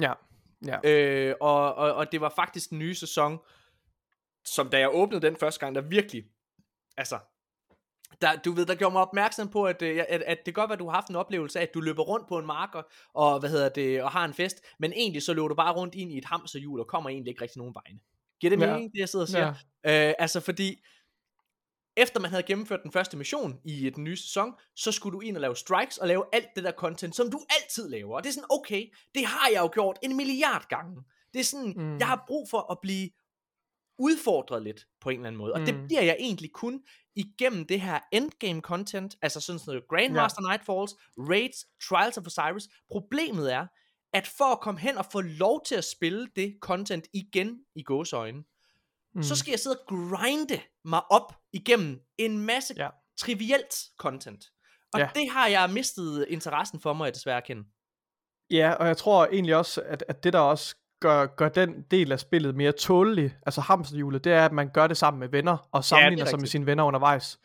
Ja. 0.00 0.12
Ja. 0.66 0.78
Øh, 0.84 1.34
og, 1.40 1.74
og, 1.74 1.94
og 1.94 2.12
det 2.12 2.20
var 2.20 2.28
faktisk 2.28 2.70
den 2.70 2.78
nye 2.78 2.94
sæson, 2.94 3.38
som 4.44 4.68
da 4.70 4.78
jeg 4.78 4.94
åbnede 4.94 5.26
den 5.26 5.36
første 5.36 5.60
gang, 5.60 5.74
der 5.74 5.80
virkelig, 5.80 6.24
altså, 6.96 7.18
der, 8.20 8.36
du 8.36 8.52
ved, 8.52 8.66
der 8.66 8.74
gjorde 8.74 8.92
mig 8.92 9.02
opmærksom 9.02 9.48
på, 9.48 9.64
at, 9.64 9.82
øh, 9.82 10.04
at, 10.08 10.22
at 10.22 10.38
det 10.46 10.54
godt 10.54 10.68
være, 10.68 10.72
at 10.74 10.78
du 10.78 10.88
har 10.88 10.94
haft 10.94 11.08
en 11.08 11.16
oplevelse 11.16 11.58
af, 11.58 11.62
at 11.62 11.74
du 11.74 11.80
løber 11.80 12.02
rundt 12.02 12.28
på 12.28 12.38
en 12.38 12.46
marker, 12.46 12.82
og, 13.14 13.40
hvad 13.40 13.50
hedder 13.50 13.68
det, 13.68 14.02
og 14.02 14.10
har 14.10 14.24
en 14.24 14.34
fest, 14.34 14.62
men 14.78 14.92
egentlig 14.92 15.22
så 15.22 15.34
løber 15.34 15.48
du 15.48 15.54
bare 15.54 15.74
rundt 15.74 15.94
ind 15.94 16.12
i 16.12 16.18
et 16.18 16.24
hamsterhjul, 16.24 16.80
og 16.80 16.86
kommer 16.86 17.10
egentlig 17.10 17.30
ikke 17.30 17.42
rigtig 17.42 17.58
nogen 17.58 17.74
vegne. 17.74 18.00
Giver 18.40 18.50
det 18.56 18.60
Ja. 18.66 18.72
mening, 18.72 18.92
det 18.92 18.98
jeg 18.98 19.08
sidder 19.08 19.24
og 19.24 19.28
siger? 19.28 19.48
Øh, 20.08 20.14
altså 20.18 20.40
fordi, 20.40 20.82
efter 21.96 22.20
man 22.20 22.30
havde 22.30 22.42
gennemført 22.42 22.82
den 22.82 22.92
første 22.92 23.16
mission 23.16 23.60
i 23.64 23.90
den 23.90 24.04
nye 24.04 24.16
sæson, 24.16 24.52
så 24.74 24.92
skulle 24.92 25.14
du 25.14 25.20
ind 25.20 25.36
og 25.36 25.40
lave 25.40 25.56
strikes 25.56 25.98
og 25.98 26.08
lave 26.08 26.24
alt 26.32 26.48
det 26.56 26.64
der 26.64 26.72
content, 26.72 27.16
som 27.16 27.30
du 27.30 27.40
altid 27.62 27.88
laver. 27.88 28.16
Og 28.16 28.22
det 28.22 28.28
er 28.28 28.32
sådan, 28.32 28.46
okay, 28.50 28.86
det 29.14 29.26
har 29.26 29.48
jeg 29.52 29.60
jo 29.60 29.70
gjort 29.72 29.98
en 30.02 30.16
milliard 30.16 30.68
gange. 30.68 31.02
Det 31.34 31.40
er 31.40 31.44
sådan, 31.44 31.74
mm. 31.76 31.98
Jeg 31.98 32.06
har 32.06 32.24
brug 32.26 32.50
for 32.50 32.72
at 32.72 32.78
blive 32.82 33.10
udfordret 33.98 34.62
lidt 34.62 34.86
på 35.00 35.10
en 35.10 35.16
eller 35.16 35.26
anden 35.26 35.38
måde. 35.38 35.52
Og 35.52 35.60
det 35.60 35.74
Mm. 35.74 35.86
bliver 35.86 36.02
jeg 36.02 36.16
egentlig 36.18 36.52
kun 36.52 36.82
igennem 37.14 37.66
det 37.66 37.80
her 37.80 37.98
endgame 38.12 38.60
content, 38.60 39.16
altså 39.22 39.40
sådan 39.40 39.60
noget 39.66 39.88
Grandmaster 39.88 40.42
ja. 40.42 40.48
Nightfalls, 40.48 40.94
Raids, 41.18 41.66
Trials 41.88 42.18
of 42.18 42.26
Osiris. 42.26 42.68
Problemet 42.90 43.52
er, 43.52 43.66
at 44.16 44.26
for 44.26 44.52
at 44.52 44.60
komme 44.60 44.80
hen 44.80 44.98
og 44.98 45.06
få 45.12 45.20
lov 45.20 45.64
til 45.66 45.74
at 45.74 45.84
spille 45.84 46.28
det 46.36 46.56
content 46.60 47.06
igen 47.12 47.58
i 47.74 47.82
gåsøjne, 47.82 48.42
mm. 49.14 49.22
så 49.22 49.36
skal 49.36 49.50
jeg 49.50 49.58
sidde 49.58 49.76
og 49.76 49.86
grinde 49.88 50.60
mig 50.84 51.10
op 51.10 51.34
igennem 51.52 52.00
en 52.18 52.38
masse 52.38 52.74
ja. 52.76 52.84
Ja. 52.84 52.90
trivielt 53.18 53.74
content. 53.98 54.44
Og 54.92 55.00
ja. 55.00 55.04
Ja. 55.04 55.20
det 55.20 55.30
har 55.30 55.46
jeg 55.46 55.70
mistet 55.70 56.26
interessen 56.28 56.80
for, 56.80 56.92
må 56.92 57.04
jeg 57.04 57.14
desværre 57.14 57.36
erkende. 57.36 57.64
Ja, 58.50 58.72
og 58.72 58.86
jeg 58.86 58.96
tror 58.96 59.26
egentlig 59.26 59.56
også, 59.56 59.82
at, 59.82 60.04
at 60.08 60.24
det 60.24 60.32
der 60.32 60.38
også 60.38 60.76
gør, 61.00 61.26
gør 61.26 61.48
den 61.48 61.82
del 61.90 62.12
af 62.12 62.20
spillet 62.20 62.54
mere 62.54 62.72
tålelig, 62.72 63.34
altså 63.46 63.60
hamsterhjulet, 63.60 64.24
det 64.24 64.32
er, 64.32 64.44
at 64.44 64.52
man 64.52 64.70
gør 64.70 64.86
det 64.86 64.96
sammen 64.96 65.20
med 65.20 65.28
venner, 65.28 65.68
og 65.72 65.84
sammenligner 65.84 66.24
sig 66.24 66.40
med 66.40 66.48
sine 66.48 66.66
venner 66.66 66.84
undervejs. 66.84 67.38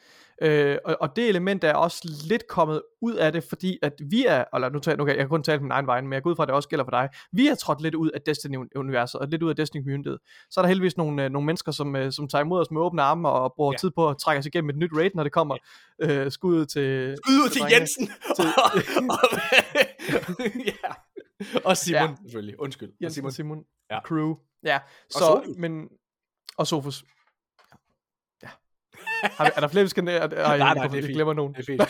Øh, 0.43 0.77
og, 0.85 0.97
og 1.01 1.15
det 1.15 1.29
element 1.29 1.63
er 1.63 1.73
også 1.73 2.09
lidt 2.29 2.47
kommet 2.47 2.81
ud 3.01 3.13
af 3.13 3.31
det, 3.31 3.43
fordi 3.43 3.77
at 3.81 3.93
vi 4.09 4.25
er, 4.27 4.43
eller 4.55 4.69
nu, 4.69 4.79
tager, 4.79 4.95
nu 4.97 5.03
kan 5.05 5.11
jeg, 5.11 5.17
jeg 5.17 5.23
kan 5.23 5.29
kun 5.29 5.43
tale 5.43 5.59
på 5.59 5.63
min 5.63 5.71
egen 5.71 5.87
vej, 5.87 6.01
men 6.01 6.13
jeg 6.13 6.23
går 6.23 6.29
ud 6.29 6.35
fra, 6.35 6.43
at 6.43 6.47
det 6.47 6.55
også 6.55 6.69
gælder 6.69 6.85
for 6.85 6.91
dig, 6.91 7.09
vi 7.31 7.47
er 7.47 7.55
trådt 7.55 7.81
lidt 7.81 7.95
ud 7.95 8.09
af 8.09 8.21
Destiny-universet, 8.21 9.19
og 9.21 9.27
lidt 9.27 9.43
ud 9.43 9.49
af 9.49 9.55
Destiny-communityet. 9.55 10.17
Så 10.49 10.59
er 10.59 10.61
der 10.61 10.67
heldigvis 10.67 10.97
nogle, 10.97 11.23
øh, 11.23 11.29
nogle 11.31 11.45
mennesker, 11.45 11.71
som, 11.71 11.95
øh, 11.95 12.11
som 12.11 12.27
tager 12.27 12.43
imod 12.43 12.61
os 12.61 12.71
med 12.71 12.81
åbne 12.81 13.01
arme, 13.01 13.29
og 13.29 13.53
bruger 13.55 13.71
Ja. 13.71 13.75
ja. 13.75 13.77
tid 13.77 13.91
på 13.95 14.09
at 14.09 14.17
trække 14.17 14.39
os 14.39 14.45
igennem 14.45 14.69
et 14.69 14.75
nyt 14.77 14.91
raid, 14.95 15.11
når 15.15 15.23
det 15.23 15.31
kommer 15.31 15.57
øh, 16.01 16.31
skud 16.31 16.65
til... 16.65 17.17
Skud 17.25 17.33
ud 17.33 17.49
til 17.49 17.61
drengene. 17.61 17.79
Jensen! 17.79 18.05
Til- 18.35 18.45
og, 18.45 18.71
og, 19.15 19.29
ja. 20.65 20.89
og 21.69 21.77
Simon, 21.77 22.01
ja. 22.01 22.07
Ja. 22.09 22.15
selvfølgelig. 22.23 22.59
Undskyld. 22.59 22.89
Og 22.89 22.95
Jens 23.01 23.13
Simon. 23.13 23.31
Simon, 23.31 23.63
Ja. 23.89 23.95
ja. 23.95 24.01
crew. 24.01 24.35
Ja, 24.63 24.79
så, 25.09 25.53
men... 25.57 25.87
Og 26.57 26.67
Sofus. 26.67 27.03
Ja. 29.23 29.29
Har 29.37 29.45
er 29.55 29.59
der 29.59 29.67
flere, 29.67 29.83
vi 29.83 29.89
skal... 29.89 30.07
Ej, 30.07 30.27
nej, 30.27 30.57
nej, 30.57 30.67
jeg, 30.67 30.75
det 30.91 30.97
er 30.97 31.01
fint. 31.01 31.13
glemmer 31.15 31.33
nogen. 31.33 31.53
Det 31.53 31.59
er 31.59 31.65
fint. 31.65 31.81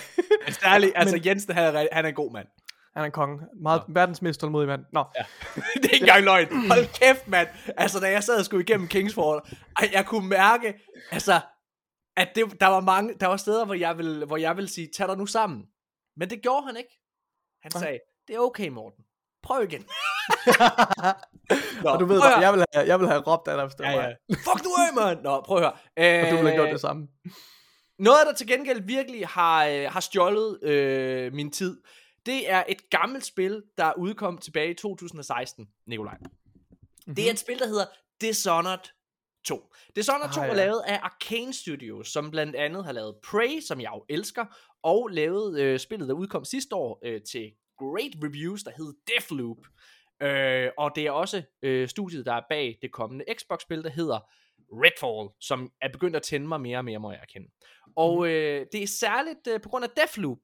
Men 0.46 0.54
særligt, 0.54 0.92
altså 1.00 1.16
Men- 1.16 1.26
Jensen, 1.26 1.54
han 1.54 1.76
er, 1.76 1.88
han 1.92 2.06
er 2.06 2.10
en 2.10 2.16
god 2.16 2.32
mand. 2.34 2.48
Han 2.94 3.02
er 3.02 3.06
en 3.06 3.12
konge. 3.12 3.40
Meget, 3.62 3.84
verdens 3.88 4.22
mest 4.22 4.40
tålmodige 4.42 4.68
mand. 4.68 4.86
Nå, 4.94 5.04
Ja. 5.18 5.24
det 5.82 5.86
er 5.86 5.94
ikke 5.94 6.04
engang 6.04 6.24
løgn. 6.24 6.48
Hold 6.72 7.00
kæft, 7.00 7.28
mand. 7.28 7.48
Altså, 7.78 8.00
da 8.00 8.12
jeg 8.12 8.24
sad 8.24 8.40
og 8.40 8.46
skulle 8.46 8.64
igennem 8.64 8.88
Kingsford, 8.88 9.50
ej, 9.80 9.90
jeg 9.94 10.06
kunne 10.06 10.28
mærke, 10.30 10.74
altså, 11.12 11.40
at 12.18 12.30
det, 12.36 12.62
der 12.62 12.68
var 12.68 12.80
mange, 12.80 13.14
der 13.20 13.28
var 13.28 13.38
steder, 13.38 13.66
hvor 13.66 13.74
jeg 13.74 13.98
ville, 13.98 14.26
hvor 14.26 14.38
jeg 14.38 14.56
ville 14.56 14.68
sige, 14.70 14.90
tag 14.98 15.08
dig 15.08 15.18
nu 15.18 15.26
sammen. 15.26 15.64
Men 16.18 16.30
det 16.30 16.42
gjorde 16.42 16.66
han 16.68 16.78
ikke. 16.78 17.00
Han 17.64 17.72
Nej. 17.76 17.82
sagde, 17.84 18.00
det 18.28 18.36
er 18.36 18.40
okay, 18.40 18.68
Morten. 18.68 19.04
Prøv 19.44 19.64
igen. 19.64 19.86
Nå, 21.84 21.90
og 21.90 22.00
du 22.00 22.06
ved, 22.06 22.22
høre. 22.22 22.40
jeg 22.40 22.54
vil 22.54 22.66
have, 22.74 22.88
jeg 22.88 23.00
vil 23.00 23.08
have 23.08 23.22
råbt 23.22 23.48
af 23.48 23.58
dig, 23.58 23.66
hvis 23.66 23.76
det 23.76 23.84
Ja, 23.84 23.92
ja. 23.92 24.14
Fuck 24.30 24.64
nu 24.64 24.70
af, 24.78 25.06
mand. 25.06 25.22
Nå, 25.22 25.42
prøv 25.42 25.58
at 25.58 25.64
høre. 25.64 25.74
Øh, 26.20 26.24
Og 26.26 26.32
du 26.32 26.36
ville 26.36 26.50
have 26.50 26.56
gjort 26.64 26.70
det 26.74 26.82
samme. 26.82 27.08
Noget, 28.00 28.20
der 28.28 28.34
til 28.34 28.48
gengæld 28.48 28.82
virkelig 28.82 29.28
har, 29.28 29.66
øh, 29.66 29.84
har 29.92 30.00
stjålet 30.00 30.64
øh, 30.64 31.34
min 31.34 31.52
tid, 31.52 31.82
det 32.26 32.52
er 32.52 32.64
et 32.70 32.90
gammelt 32.90 33.26
spil, 33.26 33.64
der 33.78 33.94
udkom 33.98 34.38
tilbage 34.38 34.72
i 34.72 34.74
2016, 34.74 35.66
Nikolaj. 35.88 36.18
Mm-hmm. 36.22 37.16
Det 37.16 37.28
er 37.28 37.32
et 37.32 37.40
spil, 37.40 37.60
der 37.60 37.68
hedder 37.68 37.86
Dishonored 38.22 38.80
2. 39.46 39.74
Dishonored 39.96 40.28
Ah, 40.30 40.34
2 40.36 40.42
er 40.42 40.46
ja. 40.46 40.54
lavet 40.54 40.82
af 40.88 41.00
Arcane 41.04 41.54
Studios, 41.54 42.08
som 42.08 42.32
blandt 42.32 42.56
andet 42.56 42.86
har 42.86 42.92
lavet 42.92 43.16
Prey, 43.24 43.60
som 43.68 43.82
jeg 43.82 43.92
jo 43.96 44.06
elsker, 44.10 44.46
og 44.84 45.10
lavet 45.12 45.60
øh, 45.60 45.80
spillet, 45.80 46.08
der 46.08 46.14
udkom 46.16 46.46
sidste 46.46 46.76
år 46.76 47.00
øh, 47.06 47.22
til 47.32 47.52
great 47.84 48.14
reviews, 48.24 48.64
der 48.64 48.72
hed 48.78 48.94
Deathloop. 49.08 49.58
Øh, 50.22 50.70
og 50.78 50.92
det 50.96 51.06
er 51.08 51.12
også 51.12 51.44
øh, 51.62 51.88
studiet, 51.88 52.26
der 52.26 52.34
er 52.34 52.42
bag 52.50 52.78
det 52.82 52.92
kommende 52.92 53.26
Xbox-spil, 53.38 53.84
der 53.84 53.90
hedder 53.90 54.20
Redfall, 54.72 55.30
som 55.40 55.72
er 55.82 55.90
begyndt 55.92 56.16
at 56.16 56.24
tænde 56.24 56.48
mig 56.48 56.62
mere 56.62 56.78
og 56.78 56.86
mere, 56.86 57.00
må 57.00 57.12
jeg 57.12 57.20
erkende. 57.22 57.48
Og 57.96 58.28
øh, 58.28 58.66
det 58.72 58.84
er 58.84 58.88
særligt 58.88 59.48
øh, 59.48 59.62
på 59.62 59.70
grund 59.70 59.86
af 59.86 59.90
Deathloop, 59.90 60.38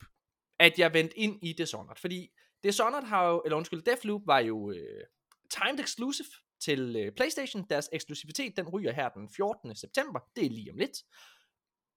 at 0.59 0.79
jeg 0.79 0.93
vendte 0.93 1.17
ind 1.17 1.39
i 1.43 1.53
Dishonored, 1.53 1.97
fordi 1.97 2.29
Dishonored 2.63 3.03
har 3.03 3.27
jo, 3.27 3.41
eller 3.45 3.57
undskyld, 3.57 3.81
Deathloop 3.81 4.21
var 4.25 4.39
jo 4.39 4.71
øh, 4.71 5.03
timed 5.49 5.79
exclusive 5.79 6.27
til 6.61 6.95
øh, 6.95 7.11
PlayStation. 7.11 7.65
Deres 7.69 7.89
eksklusivitet, 7.91 8.57
den 8.57 8.69
ryger 8.69 8.91
her 8.91 9.09
den 9.09 9.29
14. 9.35 9.75
september. 9.75 10.19
Det 10.35 10.45
er 10.45 10.49
lige 10.49 10.71
om 10.71 10.77
lidt. 10.77 10.97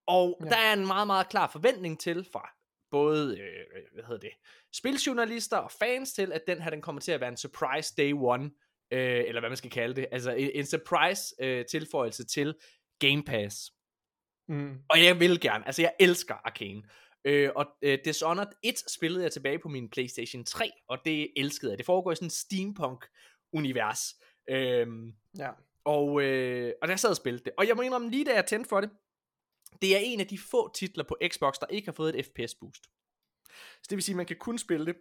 Og 0.07 0.39
ja. 0.41 0.45
Ja. 0.45 0.51
der 0.51 0.57
er 0.57 0.73
en 0.73 0.87
meget, 0.87 1.07
meget 1.07 1.29
klar 1.29 1.49
forventning 1.49 2.01
til 2.01 2.27
fra 2.33 2.60
både, 2.91 3.39
øh, 3.41 3.83
hvad 3.95 4.05
hedder 4.05 4.21
det, 4.21 4.31
spiljournalister 4.75 5.57
og 5.57 5.71
fans 5.71 6.13
til, 6.13 6.33
at 6.33 6.43
den 6.47 6.63
her, 6.63 6.71
den 6.71 6.83
kommer 6.83 7.01
til 7.01 7.13
at 7.13 7.21
være 7.21 7.29
en 7.29 7.37
surprise 7.37 7.95
day 7.97 8.13
one 8.13 8.51
øh, 8.93 9.25
eller 9.27 9.41
hvad 9.41 9.51
man 9.51 9.57
skal 9.57 9.71
kalde 9.71 9.95
det, 9.97 10.07
altså 10.13 10.31
en, 10.33 10.51
en 10.55 10.67
surprise 10.67 11.35
øh, 11.41 11.65
tilføjelse 11.67 12.25
til 12.27 12.55
Game 12.99 13.23
Pass. 13.23 13.73
Mm. 14.49 14.79
Og 14.89 15.05
jeg 15.05 15.21
vil 15.21 15.41
gerne, 15.41 15.67
altså 15.67 15.83
jeg 15.83 15.93
elsker 16.01 16.35
Arcane. 16.35 16.83
Øh, 17.25 17.51
og 17.57 17.67
øh, 17.83 17.99
Dishonored 18.05 18.49
1 18.63 18.75
spillede 18.91 19.23
jeg 19.23 19.33
tilbage 19.33 19.59
på 19.59 19.69
min 19.69 19.91
Playstation 19.91 20.45
3, 20.45 20.71
og 20.89 20.99
det 21.05 21.33
elskede 21.37 21.71
jeg. 21.71 21.79
Det 21.79 21.87
foregår 21.87 22.13
i 22.13 22.15
sådan 22.15 22.27
en 22.27 22.31
steampunk-univers. 22.31 24.15
Øhm, 24.51 25.13
Ja. 25.39 25.51
og, 25.85 26.23
øh, 26.23 26.73
og 26.83 26.89
der 26.89 26.97
sad 26.97 27.11
og 27.11 27.17
spillede 27.17 27.45
det. 27.45 27.53
Og 27.59 27.69
jeg 27.69 27.77
må 27.77 27.83
indrømme, 27.83 28.11
lige 28.11 28.25
da 28.25 28.35
jeg 28.35 28.47
tændte 28.47 28.69
for 28.69 28.81
det, 28.81 28.91
det 29.83 29.97
er 29.97 30.01
en 30.01 30.21
af 30.21 30.27
de 30.27 30.39
få 30.39 30.73
titler 30.75 31.05
på 31.05 31.17
Xbox, 31.33 31.55
der 31.61 31.67
ikke 31.67 31.87
har 31.87 31.93
fået 31.93 32.19
et 32.19 32.27
FPS 32.27 32.55
boost. 32.55 32.83
Så 33.83 33.87
det 33.91 33.97
vil 33.97 34.03
sige, 34.03 34.13
at 34.13 34.17
man 34.17 34.27
kan 34.27 34.37
kun 34.37 34.59
spille 34.59 34.87
det 34.87 34.97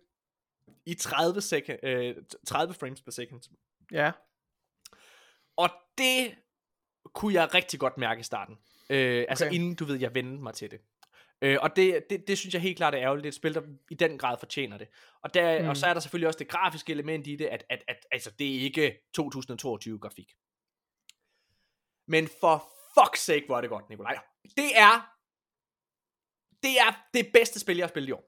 i 0.85 0.93
30, 0.93 1.39
sek- 1.39 1.87
øh, 1.87 2.15
30 2.47 2.73
frames 2.73 3.01
per 3.01 3.11
second. 3.11 3.41
Ja. 3.91 4.11
Og 5.57 5.69
det 5.97 6.35
kunne 7.13 7.33
jeg 7.33 7.53
rigtig 7.53 7.79
godt 7.79 7.97
mærke 7.97 8.19
i 8.19 8.23
starten. 8.23 8.57
Øh, 8.89 9.25
altså 9.29 9.45
Okay. 9.45 9.55
inden 9.55 9.75
du 9.75 9.85
ved, 9.85 9.99
jeg 9.99 10.15
vendte 10.15 10.43
mig 10.43 10.53
til 10.53 10.71
det. 10.71 10.79
Øh, 11.41 11.57
og 11.61 11.75
det, 11.75 12.05
det, 12.09 12.27
det 12.27 12.37
synes 12.37 12.53
jeg 12.53 12.61
helt 12.61 12.77
klart 12.77 12.93
er 12.95 12.99
ærgerligt. 13.01 13.23
Det 13.23 13.27
er 13.27 13.31
et 13.31 13.35
spil, 13.35 13.53
der 13.53 13.61
i 13.91 13.95
den 13.95 14.17
grad 14.17 14.37
fortjener 14.39 14.77
det. 14.77 14.87
Og, 15.23 15.33
der, 15.33 15.57
Mm. 15.59 15.63
mm. 15.63 15.69
og 15.69 15.77
så 15.77 15.87
er 15.87 15.93
der 15.93 15.99
selvfølgelig 16.01 16.27
også 16.27 16.39
det 16.39 16.47
grafiske 16.47 16.91
element 16.91 17.27
i 17.27 17.35
det, 17.35 17.45
at, 17.45 17.63
at, 17.69 17.83
at 17.87 18.05
altså, 18.11 18.31
det 18.39 18.55
er 18.55 18.59
ikke 18.59 18.99
2022-grafik. 19.19 20.31
Men 22.07 22.27
for 22.39 22.73
fuck's 22.99 23.19
sake, 23.19 23.43
hvor 23.45 23.57
er 23.57 23.61
det 23.61 23.69
godt, 23.69 23.89
Nikolaj. 23.89 24.17
Det 24.57 24.77
er 24.77 25.15
det 26.63 26.79
er 26.79 27.05
det 27.13 27.29
bedste 27.33 27.59
spil, 27.59 27.77
jeg 27.77 27.83
har 27.83 27.89
spillet 27.89 28.09
i 28.09 28.11
år. 28.11 28.23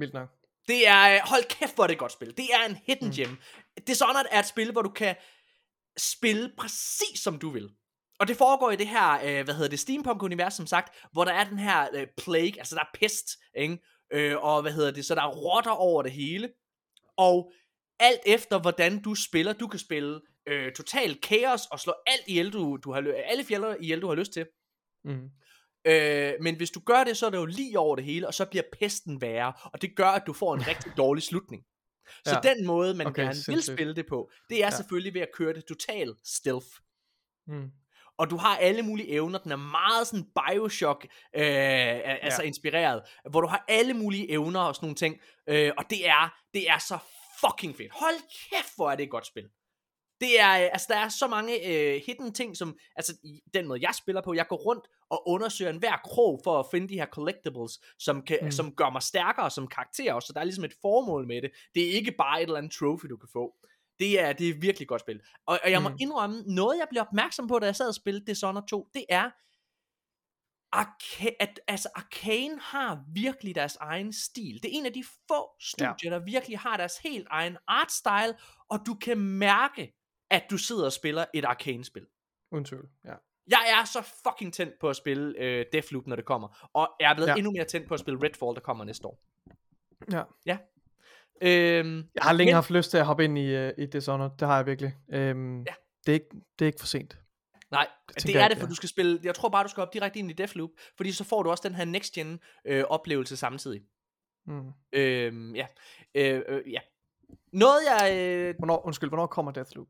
Vildt 0.00 0.14
nok. 0.14 0.28
Det 0.68 0.88
er, 0.88 1.14
øh, 1.14 1.20
hold 1.24 1.44
kæft, 1.48 1.74
hvor 1.74 1.84
er 1.84 1.86
det 1.86 1.94
et 1.94 1.98
godt 1.98 2.12
spil. 2.12 2.36
Det 2.36 2.54
er 2.54 2.64
en 2.68 2.76
hidden 2.86 3.08
Mm. 3.08 3.14
gem. 3.14 3.36
Dishonored 3.86 4.26
er 4.30 4.38
et 4.38 4.46
spil, 4.46 4.72
hvor 4.72 4.82
du 4.82 4.90
kan 4.90 5.16
spille 5.98 6.52
præcis 6.58 7.20
som 7.22 7.38
du 7.38 7.50
vil. 7.50 7.70
Og 8.20 8.28
det 8.28 8.36
foregår 8.36 8.70
i 8.70 8.76
det 8.76 8.88
her, 8.88 9.12
øh, 9.24 9.44
hvad 9.44 9.54
hedder 9.54 9.68
det, 9.68 9.78
steampunk-univers, 9.80 10.54
som 10.54 10.66
sagt, 10.66 10.96
hvor 11.12 11.24
der 11.24 11.32
er 11.32 11.44
den 11.48 11.58
her 11.58 11.88
øh, 11.94 12.06
plague, 12.18 12.58
altså 12.58 12.74
der 12.74 12.80
er 12.80 12.90
pest, 12.94 13.26
ikke? 13.56 13.78
Øh, 14.12 14.36
og 14.44 14.62
hvad 14.62 14.72
hedder 14.72 14.90
det, 14.90 15.04
så 15.06 15.14
der 15.14 15.22
er 15.22 15.28
rotter 15.36 15.70
over 15.70 16.02
det 16.02 16.12
hele. 16.12 16.52
Og 17.16 17.52
alt 18.00 18.20
efter, 18.26 18.60
hvordan 18.60 19.02
du 19.02 19.14
spiller, 19.14 19.52
du 19.52 19.66
kan 19.66 19.78
spille 19.78 20.20
øh, 20.48 20.72
total 20.72 21.20
kaos 21.20 21.66
og 21.70 21.80
slå 21.80 21.94
alt 22.06 22.24
ihjel, 22.28 22.52
du, 22.52 22.78
du 22.84 22.92
har, 22.92 23.14
alle 23.24 23.44
fjender 23.44 23.76
ihjel, 23.80 24.02
du 24.02 24.08
har 24.08 24.14
lyst 24.14 24.32
til. 24.32 24.46
Mm. 25.04 25.28
Øh, 25.84 26.32
men 26.40 26.56
hvis 26.56 26.70
du 26.70 26.80
gør 26.80 27.04
det, 27.04 27.16
så 27.16 27.26
er 27.26 27.30
det 27.30 27.38
jo 27.38 27.44
lige 27.44 27.78
over 27.78 27.96
det 27.96 28.04
hele, 28.04 28.26
og 28.26 28.34
så 28.34 28.44
bliver 28.44 28.62
pesten 28.80 29.20
værre, 29.20 29.52
og 29.64 29.82
det 29.82 29.96
gør, 29.96 30.08
at 30.08 30.22
du 30.26 30.32
får 30.32 30.54
en 30.54 30.66
rigtig 30.70 30.92
dårlig 30.96 31.22
slutning. 31.22 31.62
Så 32.24 32.40
Ja. 32.44 32.54
den 32.54 32.66
måde, 32.66 32.94
man 32.94 33.06
Okay, 33.06 33.22
gerne 33.22 33.36
vil 33.46 33.62
spille 33.62 33.94
det 33.96 34.06
på, 34.06 34.30
det 34.48 34.54
er 34.54 34.58
Ja. 34.58 34.64
ja. 34.64 34.70
selvfølgelig 34.70 35.14
ved 35.14 35.20
at 35.20 35.28
køre 35.34 35.54
det 35.54 35.64
total 35.64 36.14
stealth. 36.24 36.66
Mm. 37.46 37.70
Og 38.18 38.30
du 38.30 38.36
har 38.36 38.56
alle 38.56 38.82
mulige 38.82 39.08
evner, 39.08 39.38
den 39.38 39.52
er 39.52 39.56
meget 39.56 40.06
sådan 40.06 40.26
Bioshock, 40.36 41.04
øh, 41.36 41.42
altså 42.22 42.42
inspireret, 42.42 43.02
hvor 43.30 43.40
du 43.40 43.46
har 43.46 43.64
alle 43.68 43.94
mulige 43.94 44.30
evner 44.30 44.60
og 44.60 44.74
sådan 44.74 44.86
nogle 44.86 44.96
ting, 44.96 45.16
øh, 45.48 45.72
og 45.78 45.84
det 45.90 46.08
er, 46.08 46.34
det 46.54 46.68
er 46.70 46.78
så 46.78 46.98
fucking 47.40 47.76
fedt. 47.76 47.92
Hold 47.92 48.14
kæft, 48.50 48.76
hvor 48.76 48.90
er 48.90 48.96
det 48.96 49.02
et 49.04 49.10
godt 49.10 49.26
spil. 49.26 49.48
Det 50.20 50.40
er, 50.40 50.50
øh, 50.52 50.68
altså 50.72 50.86
der 50.90 50.96
er 50.98 51.08
så 51.08 51.26
mange 51.26 51.66
øh, 51.66 52.02
hidden 52.06 52.32
ting, 52.34 52.56
som, 52.56 52.78
altså 52.96 53.12
i 53.22 53.40
den 53.54 53.66
måde 53.68 53.80
jeg 53.82 53.94
spiller 53.94 54.22
på, 54.22 54.34
jeg 54.34 54.46
går 54.48 54.56
rundt 54.56 54.84
og 55.10 55.28
undersøger 55.28 55.70
en 55.70 55.78
hver 55.78 55.96
krog 56.04 56.40
for 56.44 56.60
at 56.60 56.66
finde 56.70 56.88
de 56.88 56.94
her 56.94 57.06
collectibles, 57.06 57.80
som, 57.98 58.22
kan, 58.22 58.38
Mm. 58.42 58.50
som 58.50 58.74
gør 58.74 58.90
mig 58.90 59.02
stærkere 59.02 59.50
som 59.50 59.66
karakter, 59.68 60.12
også, 60.12 60.26
så 60.26 60.32
der 60.32 60.40
er 60.40 60.44
ligesom 60.44 60.64
et 60.64 60.74
formål 60.80 61.26
med 61.26 61.42
det. 61.42 61.50
Det 61.74 61.88
er 61.88 61.92
ikke 61.92 62.12
bare 62.12 62.38
et 62.38 62.46
eller 62.46 62.56
andet 62.58 62.72
trophy, 62.72 63.06
du 63.06 63.16
kan 63.16 63.28
få. 63.32 63.54
Det 63.98 64.20
er, 64.20 64.32
det 64.32 64.48
er 64.48 64.54
virkelig 64.54 64.88
godt 64.88 65.00
spil. 65.00 65.20
Og, 65.46 65.58
og 65.64 65.70
jeg 65.70 65.82
må 65.82 65.88
Mm. 65.88 65.96
indrømme, 66.00 66.42
noget 66.46 66.78
jeg 66.78 66.86
blev 66.90 67.00
opmærksom 67.02 67.48
på, 67.48 67.58
da 67.58 67.66
jeg 67.66 67.76
sad 67.76 67.88
og 67.88 67.94
spillede 67.94 68.26
Dishonored 68.26 68.66
2, 68.68 68.88
det 68.94 69.04
er, 69.08 69.30
Arca- 70.76 71.36
at 71.40 71.60
altså 71.68 71.88
Arcane 71.94 72.60
har 72.60 73.04
virkelig 73.14 73.54
deres 73.54 73.76
egen 73.76 74.12
stil. 74.12 74.54
Det 74.62 74.64
er 74.64 74.78
en 74.78 74.86
af 74.86 74.92
de 74.92 75.04
få 75.28 75.50
studier, 75.60 75.94
ja. 76.04 76.10
der 76.10 76.18
virkelig 76.18 76.58
har 76.58 76.76
deres 76.76 76.98
helt 76.98 77.26
egen 77.30 77.56
art 77.68 77.92
style, 77.92 78.34
og 78.70 78.78
du 78.86 78.94
kan 78.94 79.18
mærke, 79.18 79.94
at 80.30 80.44
du 80.50 80.56
sidder 80.58 80.84
og 80.84 80.92
spiller 80.92 81.24
et 81.34 81.44
Arcane-spil. 81.44 82.06
Uden 82.52 82.64
tvivl. 82.64 82.88
Ja. 83.04 83.14
Jeg 83.50 83.60
er 83.80 83.84
så 83.84 84.02
fucking 84.28 84.54
tændt 84.54 84.78
på 84.80 84.88
at 84.90 84.96
spille 84.96 85.34
øh, 85.38 85.64
Deathloop, 85.72 86.06
når 86.06 86.16
det 86.16 86.24
kommer, 86.24 86.68
og 86.72 86.88
jeg 87.00 87.10
er 87.10 87.14
blevet 87.14 87.26
Ja. 87.28 87.32
ja. 87.32 87.36
endnu 87.36 87.50
mere 87.52 87.64
tændt 87.64 87.88
på 87.88 87.94
at 87.94 88.00
spille 88.00 88.20
Redfall, 88.22 88.54
der 88.54 88.60
kommer 88.60 88.84
næste 88.84 89.06
år. 89.06 89.20
ja. 90.46 90.58
Øhm, 91.42 91.96
Jeg 92.14 92.22
har 92.22 92.32
længe 92.32 92.48
Men- 92.50 92.54
haft 92.54 92.70
lyst 92.70 92.90
til 92.90 92.98
at 92.98 93.06
hoppe 93.06 93.24
ind 93.24 93.38
i, 93.38 93.66
uh, 93.66 93.70
i 93.78 93.86
Dishonored. 93.86 94.30
Det 94.38 94.48
har 94.48 94.56
jeg 94.56 94.66
virkelig. 94.66 94.96
Øhm, 95.08 95.58
Ja. 95.62 95.74
det, 96.06 96.08
er 96.08 96.12
ikke, 96.14 96.28
det 96.58 96.64
er 96.64 96.66
ikke 96.66 96.80
for 96.80 96.86
sent. 96.86 97.18
Nej, 97.70 97.86
det, 98.08 98.22
det 98.22 98.36
er 98.36 98.48
det, 98.48 98.58
for 98.58 98.64
er. 98.64 98.68
du 98.68 98.74
skal 98.74 98.88
spille, 98.88 99.20
jeg 99.22 99.34
tror 99.34 99.48
bare, 99.48 99.64
du 99.64 99.68
skal 99.68 99.80
op 99.80 99.92
direkte 99.94 100.18
ind 100.18 100.30
i 100.30 100.34
Deathloop, 100.34 100.70
fordi 100.96 101.12
så 101.12 101.24
får 101.24 101.42
du 101.42 101.50
også 101.50 101.68
den 101.68 101.74
her 101.76 101.84
next-gen 101.84 102.40
øh, 102.64 102.84
oplevelse 102.88 103.36
samtidig. 103.36 103.82
Mm. 104.46 104.70
Øhm, 104.92 105.54
ja. 105.54 105.66
Øh, 106.14 106.42
øh, 106.48 106.72
ja. 106.72 106.80
Noget 107.52 107.78
jeg... 107.90 108.16
Øh, 108.16 108.54
Hvornår, 108.58 108.86
undskyld, 108.86 109.08
hvornår 109.10 109.26
kommer 109.26 109.52
Deathloop? 109.52 109.86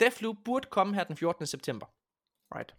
Deathloop 0.00 0.36
burde 0.44 0.68
komme 0.70 0.94
her 0.94 1.04
den 1.04 1.16
14. 1.16 1.46
september. 1.46 1.86
Right. 2.54 2.74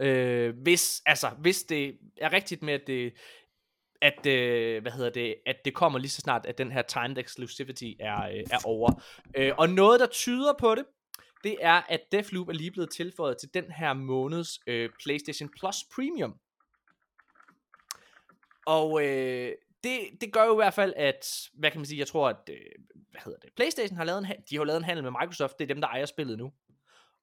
Øh, 0.00 0.54
hvis, 0.62 1.02
altså, 1.06 1.28
hvis 1.28 1.62
det 1.62 1.98
er 2.16 2.32
rigtigt 2.32 2.62
med, 2.62 2.74
at 2.74 2.86
det, 2.86 3.12
at, 4.02 4.26
øh, 4.26 4.82
hvad 4.82 4.92
hedder 4.92 5.10
det, 5.10 5.34
at 5.46 5.56
det 5.64 5.74
kommer 5.74 5.98
lige 5.98 6.10
så 6.10 6.20
snart, 6.20 6.46
at 6.46 6.58
den 6.58 6.72
her 6.72 6.82
timed 6.82 7.18
exclusivity 7.18 7.92
er, 8.00 8.22
øh, 8.22 8.44
er 8.50 8.58
over. 8.64 9.02
Øh, 9.36 9.52
og 9.58 9.68
noget, 9.68 10.00
der 10.00 10.06
tyder 10.06 10.52
på 10.60 10.74
det, 10.74 10.84
det 11.44 11.56
er, 11.60 11.82
at 11.88 12.00
Deathloop 12.12 12.48
er 12.48 12.52
lige 12.52 12.70
blevet 12.70 12.90
tilføjet 12.90 13.38
til 13.38 13.54
den 13.54 13.70
her 13.70 13.92
måneds 13.92 14.60
øh, 14.66 14.90
PlayStation 15.04 15.50
Plus 15.58 15.76
Premium. 15.94 16.34
Og 18.66 19.06
øh, 19.06 19.52
det, 19.84 20.00
det 20.20 20.32
gør 20.32 20.44
jo 20.44 20.52
i 20.52 20.62
hvert 20.62 20.74
fald, 20.74 20.92
at, 20.96 21.48
hvad 21.54 21.70
kan 21.70 21.80
man 21.80 21.86
sige, 21.86 21.98
jeg 21.98 22.06
tror, 22.06 22.28
at, 22.28 22.36
øh, 22.50 22.56
hvad 23.10 23.20
hedder 23.24 23.38
det, 23.38 23.50
PlayStation 23.56 23.96
har 23.96 24.04
lavet 24.04 24.18
en, 24.18 24.26
de 24.50 24.56
har 24.56 24.64
lavet 24.64 24.78
en 24.78 24.84
handel 24.84 25.04
med 25.04 25.10
Microsoft, 25.10 25.58
det 25.58 25.64
er 25.64 25.74
dem, 25.74 25.80
der 25.80 25.88
ejer 25.88 26.06
spillet 26.06 26.38
nu, 26.38 26.52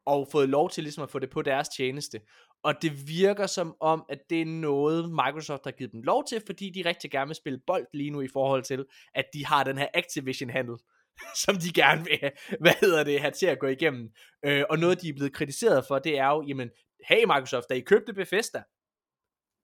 og 0.05 0.27
fået 0.31 0.49
lov 0.49 0.69
til 0.69 0.83
ligesom 0.83 1.03
at 1.03 1.09
få 1.09 1.19
det 1.19 1.29
på 1.29 1.41
deres 1.41 1.69
tjeneste. 1.69 2.21
Og 2.63 2.81
det 2.81 3.07
virker 3.07 3.47
som 3.47 3.75
om, 3.79 4.05
at 4.09 4.19
det 4.29 4.41
er 4.41 4.45
noget, 4.45 5.09
Microsoft 5.09 5.63
har 5.63 5.71
givet 5.71 5.91
dem 5.91 6.01
lov 6.01 6.23
til, 6.29 6.41
fordi 6.45 6.69
de 6.69 6.89
rigtig 6.89 7.11
gerne 7.11 7.27
vil 7.27 7.35
spille 7.35 7.59
bold 7.67 7.87
lige 7.93 8.09
nu 8.09 8.21
i 8.21 8.27
forhold 8.33 8.63
til, 8.63 8.85
at 9.15 9.25
de 9.33 9.45
har 9.45 9.63
den 9.63 9.77
her 9.77 9.87
Activision-handel, 9.93 10.75
som 11.45 11.55
de 11.55 11.73
gerne 11.73 12.03
vil 12.03 12.17
have, 12.21 12.31
hvad 12.59 12.73
hedder 12.81 13.03
det, 13.03 13.21
have 13.21 13.31
til 13.31 13.45
at 13.45 13.59
gå 13.59 13.67
igennem. 13.67 14.09
Øh, 14.45 14.63
og 14.69 14.79
noget, 14.79 15.01
de 15.01 15.09
er 15.09 15.13
blevet 15.13 15.33
kritiseret 15.33 15.85
for, 15.87 15.99
det 15.99 16.17
er 16.17 16.27
jo, 16.27 16.43
jamen, 16.47 16.69
hey 17.09 17.23
Microsoft, 17.23 17.69
da 17.69 17.73
I 17.73 17.79
købte 17.79 18.13
Bethesda, 18.13 18.63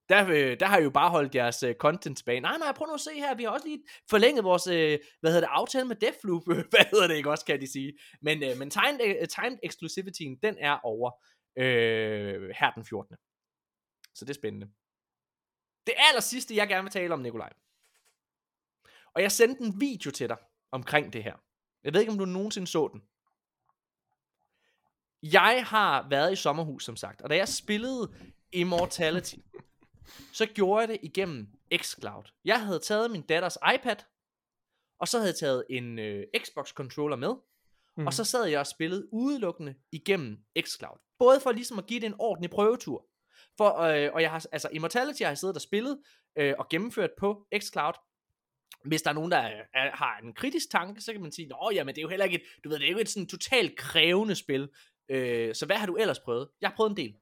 der, 0.09 0.27
øh, 0.29 0.59
der 0.59 0.65
har 0.65 0.77
I 0.77 0.83
jo 0.83 0.89
bare 0.89 1.09
holdt 1.09 1.35
jeres 1.35 1.63
øh, 1.63 1.75
content 1.75 2.17
tilbage. 2.17 2.39
Nej, 2.39 2.57
nej, 2.57 2.71
prøv 2.71 2.87
nu 2.87 2.93
at 2.93 2.99
se 2.99 3.13
her, 3.13 3.35
vi 3.35 3.43
har 3.43 3.49
også 3.49 3.67
lige 3.67 3.83
forlænget 4.09 4.43
vores, 4.43 4.67
øh, 4.67 4.99
hvad 5.19 5.31
hedder 5.31 5.47
det, 5.47 5.53
aftale 5.55 5.85
med 5.85 5.95
Deathloop, 5.95 6.43
hvad 6.73 6.85
hedder 6.91 7.07
det 7.07 7.15
ikke 7.15 7.29
også, 7.29 7.45
kan 7.45 7.61
de 7.61 7.71
sige. 7.71 7.93
Men, 8.21 8.43
øh, 8.43 8.57
men 8.57 8.69
timed, 8.69 8.99
øh, 9.21 9.27
timed 9.27 9.59
exclusivityen, 9.63 10.39
den 10.43 10.57
er 10.59 10.79
over 10.83 11.11
øh, 11.57 12.49
her 12.59 12.71
den 12.71 12.85
14. 12.85 13.15
Så 14.15 14.25
det 14.25 14.29
er 14.29 14.33
spændende. 14.33 14.67
Det 15.87 15.93
aller 16.09 16.21
sidste, 16.21 16.55
jeg 16.55 16.67
gerne 16.67 16.83
vil 16.83 16.91
tale 16.91 17.13
om, 17.13 17.19
Nikolaj. 17.19 17.53
Og 19.15 19.21
jeg 19.21 19.31
sendte 19.31 19.63
en 19.63 19.81
video 19.81 20.11
til 20.11 20.29
dig 20.29 20.37
omkring 20.71 21.13
det 21.13 21.23
her. 21.23 21.35
Jeg 21.83 21.93
ved 21.93 21.99
ikke, 21.99 22.11
om 22.11 22.17
du 22.17 22.25
nogensinde 22.25 22.67
så 22.67 22.89
den. 22.93 23.01
Jeg 25.23 25.65
har 25.67 26.09
været 26.09 26.33
i 26.33 26.35
sommerhus, 26.35 26.85
som 26.85 26.95
sagt, 26.95 27.21
og 27.21 27.29
da 27.29 27.35
jeg 27.35 27.47
spillede 27.47 28.15
Immortality, 28.51 29.35
så 30.33 30.45
gjorde 30.45 30.79
jeg 30.81 30.87
det 30.87 30.97
igennem 31.03 31.47
xCloud. 31.75 32.23
Jeg 32.45 32.65
havde 32.65 32.79
taget 32.79 33.11
min 33.11 33.21
datters 33.21 33.57
iPad, 33.75 33.95
og 34.99 35.07
så 35.07 35.17
havde 35.17 35.29
jeg 35.29 35.35
taget 35.35 35.63
en 35.69 35.99
øh, 35.99 36.23
Xbox 36.37 36.69
controller 36.69 37.15
med, 37.17 37.33
Mm. 37.97 38.07
og 38.07 38.13
så 38.13 38.23
sad 38.23 38.45
jeg 38.45 38.59
og 38.59 38.67
spillede 38.67 39.07
udelukkende 39.13 39.75
igennem 39.91 40.37
xCloud. 40.61 40.97
Både 41.19 41.39
for 41.39 41.51
ligesom 41.51 41.79
at 41.79 41.85
give 41.85 41.99
det 41.99 42.05
en 42.05 42.15
ordentlig 42.19 42.49
prøvetur. 42.49 43.05
For, 43.57 43.79
øh, 43.79 44.09
og 44.13 44.21
jeg 44.21 44.31
har, 44.31 44.45
altså 44.51 44.69
Immortality 44.71 45.21
har 45.21 45.29
jeg 45.29 45.37
siddet 45.37 45.55
og 45.55 45.61
spillet 45.61 45.99
øh, 46.37 46.53
og 46.59 46.69
gennemført 46.69 47.09
på 47.19 47.47
xCloud. 47.59 47.93
Hvis 48.85 49.01
der 49.01 49.09
er 49.09 49.13
nogen, 49.13 49.31
der 49.31 49.37
er, 49.37 49.61
er, 49.73 49.95
har 49.95 50.19
en 50.23 50.33
kritisk 50.33 50.71
tanke, 50.71 51.01
så 51.01 51.11
kan 51.11 51.21
man 51.21 51.31
sige, 51.31 51.47
Nå, 51.47 51.71
jamen 51.73 51.95
det 51.95 52.01
er 52.01 52.03
jo 52.03 52.09
heller 52.09 52.25
ikke 52.25 52.35
et, 52.35 52.43
du 52.63 52.69
ved, 52.69 52.79
det 52.79 52.87
er 52.87 52.91
jo 52.91 52.97
et 52.97 53.09
sådan 53.09 53.27
totalt 53.27 53.77
krævende 53.77 54.35
spil. 54.35 54.69
Øh, 55.09 55.55
så 55.55 55.65
hvad 55.65 55.75
har 55.75 55.85
du 55.87 55.95
ellers 55.95 56.19
prøvet? 56.19 56.49
Jeg 56.61 56.69
har 56.69 56.75
prøvet 56.75 56.89
en 56.91 56.97
del. 56.97 57.15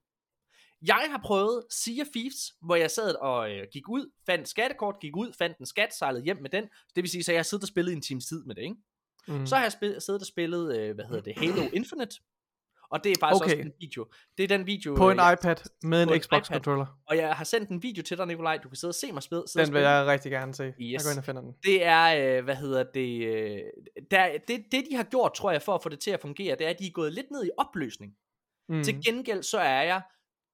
Jeg 0.85 1.07
har 1.11 1.21
prøvet 1.25 1.63
Sea 1.69 2.01
of 2.01 2.07
Thieves, 2.15 2.53
hvor 2.61 2.75
jeg 2.75 2.91
sad 2.91 3.15
og 3.15 3.51
øh, 3.51 3.67
gik 3.73 3.89
ud, 3.89 4.11
fandt 4.25 4.47
skattekort, 4.49 4.95
gik 5.01 5.15
ud, 5.17 5.33
fandt 5.37 5.57
en 5.57 5.65
skat, 5.65 5.93
sejlede 5.95 6.23
hjem 6.23 6.37
med 6.41 6.49
den. 6.49 6.63
Det 6.63 7.03
vil 7.03 7.09
sige, 7.09 7.23
så 7.23 7.31
jeg 7.31 7.39
har 7.39 7.43
siddet 7.43 7.63
og 7.63 7.67
spillet 7.67 7.93
en 7.93 8.01
times 8.01 8.25
tid 8.25 8.43
med 8.43 8.55
det, 8.55 8.61
ikke? 8.61 8.75
Mm. 9.27 9.45
Så 9.45 9.55
har 9.55 9.63
jeg 9.63 9.71
spil- 9.71 10.01
siddet 10.01 10.21
og 10.21 10.27
spillet, 10.27 10.77
øh, 10.77 10.95
hvad 10.95 11.05
hedder 11.05 11.21
det, 11.21 11.33
Halo 11.37 11.61
Infinite. 11.73 12.15
Og 12.89 13.03
det 13.03 13.11
er 13.11 13.15
faktisk 13.19 13.43
Okay. 13.43 13.53
også 13.55 13.61
en 13.67 13.73
video. 13.79 14.05
Det 14.37 14.43
er 14.43 14.47
den 14.47 14.65
video, 14.67 14.95
På 14.95 15.05
øh, 15.07 15.11
en 15.11 15.17
jeg- 15.19 15.33
iPad 15.41 15.55
med 15.83 16.03
en 16.03 16.09
en 16.13 16.21
Xbox 16.21 16.47
iPad. 16.49 16.55
controller. 16.55 16.85
og 17.07 17.17
jeg 17.17 17.33
har 17.35 17.43
sendt 17.43 17.69
en 17.69 17.83
video 17.83 18.03
til 18.03 18.17
dig, 18.17 18.25
Nikolaj. 18.27 18.57
Du 18.57 18.69
kan 18.69 18.75
sidde 18.75 18.91
og 18.91 18.95
se 18.95 19.11
mig 19.11 19.23
spille. 19.23 19.43
Den 19.55 19.73
vil 19.73 19.81
jeg 19.81 20.05
rigtig 20.05 20.31
gerne 20.31 20.53
se. 20.53 20.63
Jeg 20.63 20.73
Yes. 20.79 21.03
går 21.03 21.11
ind 21.11 21.19
og 21.19 21.25
finder 21.25 21.41
den. 21.41 21.53
Det 21.63 21.85
er, 21.85 22.37
øh, 22.37 22.43
hvad 22.43 22.55
hedder 22.55 22.83
det, 22.83 23.25
øh, 23.27 23.59
der, 24.11 24.37
det, 24.47 24.65
det 24.71 24.83
de 24.91 24.95
har 24.95 25.03
gjort, 25.03 25.33
tror 25.33 25.51
jeg, 25.51 25.61
for 25.61 25.75
at 25.75 25.83
få 25.83 25.89
det 25.89 25.99
til 25.99 26.11
at 26.11 26.19
fungere, 26.21 26.55
det 26.55 26.65
er, 26.65 26.69
at 26.69 26.79
de 26.79 26.87
er 26.87 26.91
gået 26.91 27.13
lidt 27.13 27.31
ned 27.31 27.45
i 27.45 27.49
opløsning. 27.57 28.13
Mm. 28.69 28.83
Til 28.83 29.01
gengæld 29.05 29.43
så 29.43 29.57
er 29.59 29.81
jeg, 29.81 30.01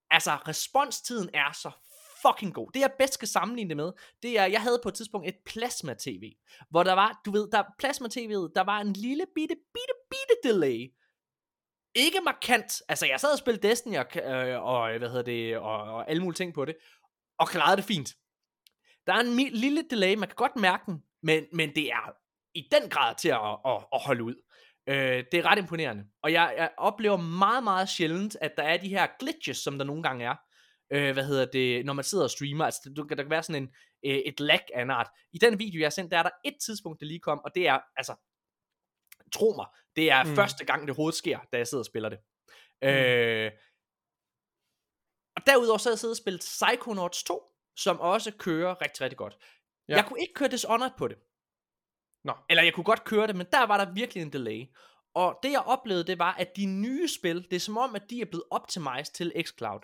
altså 0.10 0.32
responstiden 0.32 1.30
er 1.34 1.51
så 1.51 1.72
fucking 2.22 2.53
god. 2.53 2.72
Det 2.74 2.80
jeg 2.80 2.91
bedst 2.99 3.14
skal 3.14 3.28
sammenligne 3.28 3.70
det 3.70 3.78
med, 3.78 3.91
det 4.24 4.39
er, 4.39 4.45
jeg 4.45 4.62
havde 4.62 4.80
på 4.84 4.89
et 4.89 4.95
tidspunkt 4.95 5.28
et 5.28 5.38
plasma-tv, 5.45 6.32
hvor 6.70 6.84
der 6.84 6.93
var, 6.93 7.22
du 7.26 7.32
ved, 7.32 7.51
der 7.51 7.64
plasma-tv'et, 7.84 8.51
der 8.55 8.64
var 8.64 8.80
en 8.80 8.93
lille 8.93 9.26
bitte, 9.36 9.55
bitte, 9.74 9.93
bitte 10.10 10.36
delay. 10.43 10.93
Ikke 11.95 12.20
markant, 12.26 12.82
altså 12.89 13.05
jeg 13.05 13.20
sad 13.20 13.32
og 13.32 13.38
spillede 13.38 13.68
Destiny 13.68 13.97
og, 13.97 14.05
øh, 14.16 14.64
og 14.64 14.97
hvad 14.97 15.10
hedder 15.10 15.24
det, 15.24 15.58
og, 15.58 15.82
og 15.82 16.10
alle 16.10 16.24
mulige 16.24 16.38
ting 16.38 16.53
på 16.53 16.66
det, 16.66 16.76
og 17.39 17.47
klarede 17.47 17.78
det 17.78 17.86
fint. 17.86 18.10
Der 19.08 19.14
er 19.14 19.20
en 19.20 19.39
mi- 19.39 19.55
lille 19.60 19.84
delay, 19.89 20.16
man 20.16 20.30
kan 20.30 20.36
godt 20.36 20.55
mærke 20.55 20.84
den, 20.86 21.03
men, 21.24 21.45
men 21.53 21.76
det 21.76 21.91
er 21.91 22.14
i 22.53 22.70
den 22.72 22.89
grad 22.89 23.16
til 23.16 23.30
at, 23.30 23.58
at, 23.66 23.86
at 23.93 24.01
holde 24.05 24.24
ud. 24.24 24.36
Øh, 24.90 25.24
det 25.32 25.34
er 25.34 25.46
ret 25.46 25.58
imponerende. 25.60 26.06
Og 26.24 26.32
jeg, 26.32 26.54
jeg 26.58 26.72
oplever 26.78 27.18
meget, 27.18 27.64
meget 27.64 27.90
sjældent, 27.90 28.38
at 28.42 28.52
der 28.58 28.64
er 28.64 28.78
de 28.78 28.90
her 28.90 29.08
glitches, 29.20 29.58
som 29.58 29.78
der 29.78 29.86
nogle 29.86 30.04
gange 30.04 30.26
er. 30.26 30.36
Øh, 30.94 31.14
hvad 31.14 31.26
hedder 31.26 31.46
det, 31.46 31.86
når 31.86 31.94
man 31.94 32.04
sidder 32.04 32.24
og 32.24 32.30
streamer. 32.30 32.66
Altså, 32.66 32.94
der, 32.96 33.04
der 33.04 33.16
kan 33.16 33.30
være 33.30 33.44
sådan 33.44 33.64
en, 33.64 33.70
øh, 34.06 34.18
et 34.18 34.40
lag 34.40 34.62
af 34.74 34.82
en 34.82 34.90
art. 34.90 35.10
I 35.34 35.38
den 35.38 35.60
video, 35.60 35.80
jeg 35.80 35.86
har 35.86 35.90
sendt, 35.90 36.12
der 36.12 36.18
er 36.18 36.24
der 36.24 36.30
et 36.46 36.56
tidspunkt, 36.66 37.00
det 37.00 37.08
lige 37.08 37.20
kom, 37.20 37.40
og 37.40 37.56
det 37.56 37.68
er, 37.68 37.80
altså, 37.98 38.16
tro 39.34 39.54
mig, 39.56 39.66
det 39.96 40.12
er 40.12 40.24
Mm. 40.24 40.36
første 40.36 40.66
gang, 40.66 40.82
det 40.82 40.90
overhovedet 40.90 41.18
sker, 41.18 41.40
da 41.54 41.58
jeg 41.58 41.68
sidder 41.68 41.82
og 41.82 41.86
spiller 41.86 42.10
det. 42.10 42.20
Mm. 42.82 42.88
Øh, 42.88 43.52
og 45.36 45.42
derudover 45.48 45.78
så 45.78 45.90
har 45.90 45.92
jeg 45.94 46.00
siddet 46.00 46.14
og 46.14 46.18
spillet 46.18 46.40
Psychonauts 46.40 47.24
2, 47.24 47.52
som 47.78 48.00
også 48.00 48.32
kører 48.40 48.82
rigtig, 48.82 49.02
rigtig 49.02 49.18
godt. 49.18 49.38
Ja. 49.90 49.96
Jeg 49.96 50.06
kunne 50.06 50.22
ikke 50.22 50.34
køre 50.34 50.50
Dishonored 50.50 50.92
på 50.98 51.08
det. 51.08 51.18
Nå. 52.28 52.34
Eller 52.49 52.63
jeg 52.63 52.73
kunne 52.73 52.84
godt 52.84 53.03
køre 53.03 53.28
det, 53.28 53.36
men 53.36 53.47
der 53.51 53.65
var 53.65 53.86
der 53.86 53.93
virkelig 53.93 54.21
en 54.21 54.34
delay. 54.34 54.65
Og 55.13 55.39
det 55.43 55.51
jeg 55.51 55.61
oplevede, 55.65 56.03
det 56.03 56.19
var, 56.19 56.34
at 56.34 56.57
de 56.57 56.65
nye 56.65 57.07
spil, 57.07 57.47
det 57.49 57.55
er 57.55 57.59
som 57.59 57.78
om, 57.78 57.95
at 57.95 58.09
de 58.09 58.21
er 58.21 58.25
blevet 58.25 58.43
optimized 58.51 59.13
til 59.13 59.34
xCloud. 59.45 59.80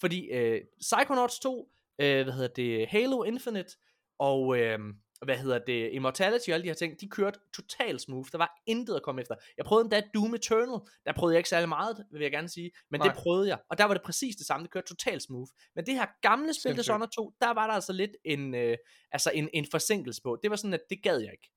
Fordi 0.00 0.26
øh, 0.30 0.60
Psychonauts 0.80 1.38
2, 1.38 1.68
øh, 1.98 2.24
hvad 2.24 2.32
hedder 2.32 2.54
det, 2.56 2.88
Halo 2.88 3.22
Infinite, 3.22 3.76
og 4.18 4.58
øh, 4.58 4.78
hvad 5.24 5.36
hedder 5.36 5.58
det, 5.58 5.90
Immortality 5.92 6.48
og 6.48 6.54
alle 6.54 6.62
de 6.62 6.68
her 6.68 6.74
ting, 6.74 7.00
de 7.00 7.08
kørte 7.08 7.38
totalt 7.54 8.00
smooth. 8.00 8.28
Der 8.32 8.38
var 8.38 8.62
intet 8.66 8.94
at 8.96 9.02
komme 9.02 9.20
efter. 9.20 9.34
Jeg 9.56 9.64
prøvede 9.64 9.84
endda 9.84 10.02
Doom 10.14 10.34
Eternal. 10.34 10.80
Der 11.06 11.12
prøvede 11.12 11.34
jeg 11.34 11.38
ikke 11.38 11.48
særlig 11.48 11.68
meget, 11.68 12.06
vil 12.12 12.22
jeg 12.22 12.30
gerne 12.30 12.48
sige. 12.48 12.70
Men 12.90 13.00
Nej. 13.00 13.08
Det 13.08 13.16
prøvede 13.16 13.48
jeg. 13.48 13.58
Og 13.70 13.78
der 13.78 13.84
var 13.84 13.94
det 13.94 14.02
præcis 14.02 14.36
det 14.36 14.46
samme. 14.46 14.64
Det 14.64 14.72
kørte 14.72 14.86
totalt 14.88 15.22
smooth. 15.22 15.50
Men 15.74 15.86
det 15.86 15.94
her 15.94 16.06
gamle 16.22 16.54
spil. 16.54 16.76
Dishonored 16.76 17.08
2, 17.08 17.32
der 17.40 17.54
var 17.54 17.66
der 17.66 17.74
altså 17.74 17.92
lidt 17.92 18.10
en, 18.24 18.54
øh, 18.54 18.76
altså 19.12 19.30
en, 19.34 19.48
en 19.52 19.66
forsinkelse 19.70 20.22
på. 20.22 20.38
Det 20.42 20.50
var 20.50 20.56
sådan, 20.56 20.74
at 20.74 20.84
det 20.90 21.02
gad 21.02 21.18
jeg 21.18 21.32
ikke. 21.32 21.50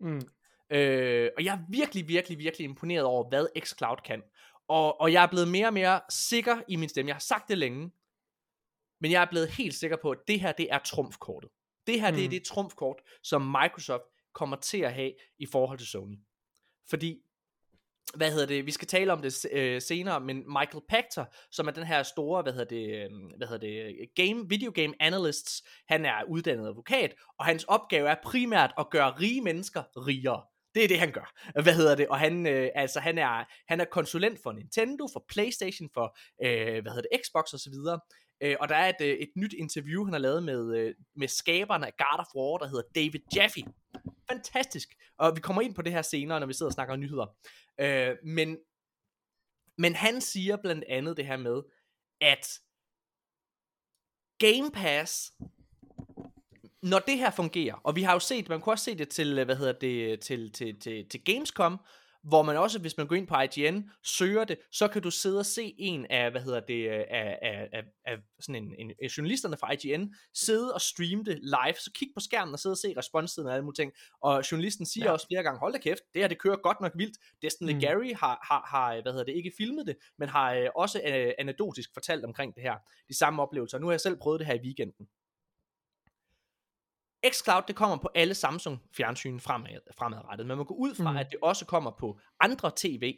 Mm. 0.00 0.22
Øh, 0.70 1.30
og 1.36 1.44
jeg 1.44 1.54
er 1.54 1.58
virkelig, 1.68 2.08
virkelig, 2.08 2.38
virkelig 2.38 2.64
imponeret 2.64 3.04
over, 3.04 3.28
hvad 3.28 3.46
xCloud 3.60 3.96
kan. 4.04 4.22
Og, 4.68 5.00
og 5.00 5.12
jeg 5.12 5.22
er 5.22 5.26
blevet 5.26 5.48
mere 5.48 5.66
og 5.66 5.72
mere 5.72 6.00
sikker 6.10 6.56
i 6.68 6.76
min 6.76 6.88
stemme. 6.88 7.08
Jeg 7.08 7.14
har 7.14 7.20
sagt 7.20 7.48
det 7.48 7.58
længe, 7.58 7.90
men 9.00 9.10
jeg 9.10 9.22
er 9.22 9.26
blevet 9.30 9.48
helt 9.48 9.74
sikker 9.74 9.96
på, 10.02 10.10
at 10.10 10.18
det 10.28 10.40
her, 10.40 10.52
det 10.52 10.66
er 10.70 10.78
trumfkortet. 10.78 11.50
Det 11.86 12.00
her, 12.00 12.10
mm. 12.10 12.16
det 12.16 12.24
er 12.24 12.28
Mm. 12.28 12.30
det 12.30 12.44
trumfkort, 12.44 12.96
som 13.22 13.42
Microsoft 13.42 14.04
kommer 14.34 14.56
til 14.56 14.78
at 14.78 14.92
have 14.92 15.12
i 15.38 15.46
forhold 15.46 15.78
til 15.78 15.86
Sony. 15.86 16.16
Fordi, 16.90 17.22
hvad 18.14 18.30
hedder 18.32 18.46
det, 18.46 18.66
vi 18.66 18.70
skal 18.70 18.88
tale 18.88 19.12
om 19.12 19.22
det 19.22 19.46
øh, 19.52 19.82
senere, 19.82 20.20
men 20.20 20.36
Michael 20.36 20.82
Pachter, 20.88 21.24
som 21.50 21.68
er 21.68 21.72
den 21.72 21.84
her 21.84 22.02
store, 22.02 22.42
hvad 22.42 22.52
hedder 22.52 22.76
det, 22.76 23.04
øh, 23.04 23.10
hvad 23.36 23.48
hedder 23.48 23.66
det, 23.66 23.96
game, 24.14 24.48
video 24.48 24.72
game 24.74 24.94
analysts, 25.00 25.62
han 25.88 26.04
er 26.04 26.22
uddannet 26.28 26.66
advokat, 26.68 27.14
og 27.38 27.44
hans 27.44 27.64
opgave 27.64 28.08
er 28.08 28.16
primært 28.24 28.72
at 28.78 28.90
gøre 28.90 29.10
rige 29.20 29.40
mennesker 29.40 29.82
rigere. 29.96 30.42
Det 30.74 30.84
er 30.84 30.88
det, 30.88 30.98
han 30.98 31.12
gør. 31.12 31.34
Hvad 31.62 31.74
hedder 31.74 31.94
det? 31.94 32.08
Og 32.08 32.18
han, 32.18 32.46
øh, 32.46 32.70
altså, 32.74 33.00
han, 33.00 33.18
er, 33.18 33.44
han 33.68 33.80
er 33.80 33.84
konsulent 33.84 34.42
for 34.42 34.52
Nintendo, 34.52 35.08
for 35.12 35.24
Playstation, 35.28 35.90
for 35.94 36.16
øh, 36.44 36.82
hvad 36.82 36.92
hedder 36.92 37.08
det, 37.12 37.20
Xbox 37.26 37.54
osv. 37.54 37.74
Øh, 38.42 38.56
og 38.60 38.68
der 38.68 38.76
er 38.76 38.88
et, 38.88 39.00
øh, 39.00 39.16
et 39.18 39.30
nyt 39.36 39.52
interview, 39.52 40.04
han 40.04 40.12
har 40.12 40.20
lavet 40.20 40.42
med, 40.42 40.76
øh, 40.76 40.94
med 41.16 41.28
skaberne 41.28 41.86
af 41.86 41.96
God 41.96 42.18
of 42.18 42.34
War, 42.34 42.58
der 42.58 42.66
hedder 42.68 42.82
David 42.94 43.20
Jaffe. 43.36 43.60
Fantastisk. 44.30 44.88
Og 45.18 45.36
vi 45.36 45.40
kommer 45.40 45.62
ind 45.62 45.74
på 45.74 45.82
det 45.82 45.92
her 45.92 46.02
senere, 46.02 46.40
når 46.40 46.46
vi 46.46 46.52
sidder 46.52 46.70
og 46.70 46.74
snakker 46.74 46.96
nyheder. 46.96 47.26
Øh, 47.80 48.16
men, 48.24 48.58
men 49.78 49.94
han 49.94 50.20
siger 50.20 50.56
blandt 50.56 50.84
andet 50.88 51.16
det 51.16 51.26
her 51.26 51.36
med, 51.36 51.62
at 52.20 52.58
Game 54.38 54.70
Pass, 54.70 55.32
når 56.82 56.98
det 56.98 57.18
her 57.18 57.30
fungerer, 57.30 57.74
og 57.74 57.96
vi 57.96 58.02
har 58.02 58.12
jo 58.12 58.18
set, 58.18 58.48
man 58.48 58.60
kunne 58.60 58.72
også 58.72 58.84
se 58.84 58.98
det 58.98 59.08
til, 59.08 59.38
øh, 59.38 59.44
hvad 59.44 59.56
hedder 59.56 59.72
det, 59.72 60.20
til, 60.20 60.52
til, 60.52 60.80
til, 60.80 61.08
til 61.08 61.24
Gamescom, 61.24 61.80
hvor 62.22 62.42
man 62.42 62.56
også, 62.56 62.78
hvis 62.78 62.96
man 62.96 63.06
går 63.06 63.16
ind 63.16 63.26
på 63.26 63.34
IGN, 63.40 63.90
søger 64.04 64.44
det, 64.44 64.58
så 64.72 64.88
kan 64.88 65.02
du 65.02 65.10
sidde 65.10 65.38
og 65.38 65.46
se 65.46 65.74
en 65.78 66.06
af, 66.10 66.30
hvad 66.30 66.40
hedder 66.40 66.60
det, 66.60 66.88
øh, 66.90 67.04
af, 67.10 67.38
af, 67.42 67.68
af, 67.72 67.82
af 68.04 68.16
sådan 68.40 68.64
en, 68.64 68.74
en, 68.78 68.92
af 69.02 69.08
journalisterne 69.18 69.56
fra 69.56 69.72
IGN, 69.72 70.14
sidde 70.34 70.74
og 70.74 70.80
streame 70.80 71.24
det 71.24 71.38
live, 71.42 71.74
så 71.78 71.90
kig 71.94 72.08
på 72.14 72.20
skærmen 72.20 72.52
og 72.52 72.58
sidde 72.58 72.72
og 72.72 72.78
se 72.78 72.94
responstiden 72.96 73.48
og 73.48 73.54
alle 73.54 73.64
mulige 73.64 73.82
ting, 73.82 73.92
og 74.22 74.52
journalisten 74.52 74.86
siger 74.86 75.06
Ja. 75.06 75.12
også 75.12 75.26
flere 75.26 75.42
gange, 75.42 75.58
hold 75.58 75.72
da 75.72 75.78
kæft, 75.78 76.02
det 76.14 76.22
her 76.22 76.28
det 76.28 76.38
kører 76.38 76.56
godt 76.56 76.80
nok 76.80 76.92
vildt, 76.94 77.18
Destin 77.42 77.74
mm. 77.74 77.80
Gary 77.80 78.12
har, 78.14 78.46
har, 78.48 78.62
har, 78.66 79.02
hvad 79.02 79.12
hedder 79.12 79.24
det, 79.24 79.34
ikke 79.36 79.52
filmet 79.58 79.86
det, 79.86 79.96
men 80.18 80.28
har 80.28 80.54
øh, 80.54 80.68
også 80.76 81.00
øh, 81.06 81.32
anekdotisk 81.38 81.90
fortalt 81.94 82.24
omkring 82.24 82.54
det 82.54 82.62
her, 82.62 82.74
de 83.08 83.18
samme 83.18 83.42
oplevelser, 83.42 83.78
nu 83.78 83.86
har 83.86 83.92
jeg 83.92 84.00
selv 84.00 84.16
prøvet 84.16 84.40
det 84.40 84.46
her 84.46 84.54
i 84.54 84.60
weekenden. 84.64 85.06
xCloud, 87.30 87.62
det 87.68 87.76
kommer 87.76 87.96
på 87.96 88.10
alle 88.14 88.34
Samsung 88.34 88.82
fjernsyn 88.96 89.40
fremad, 89.40 89.78
fremadrettet, 89.98 90.46
men 90.46 90.56
man 90.56 90.66
går 90.66 90.74
ud 90.74 90.94
fra, 90.94 91.10
mm. 91.10 91.16
at 91.16 91.26
det 91.30 91.38
også 91.42 91.64
kommer 91.64 91.90
på 91.90 92.18
andre 92.40 92.70
tv. 92.76 93.14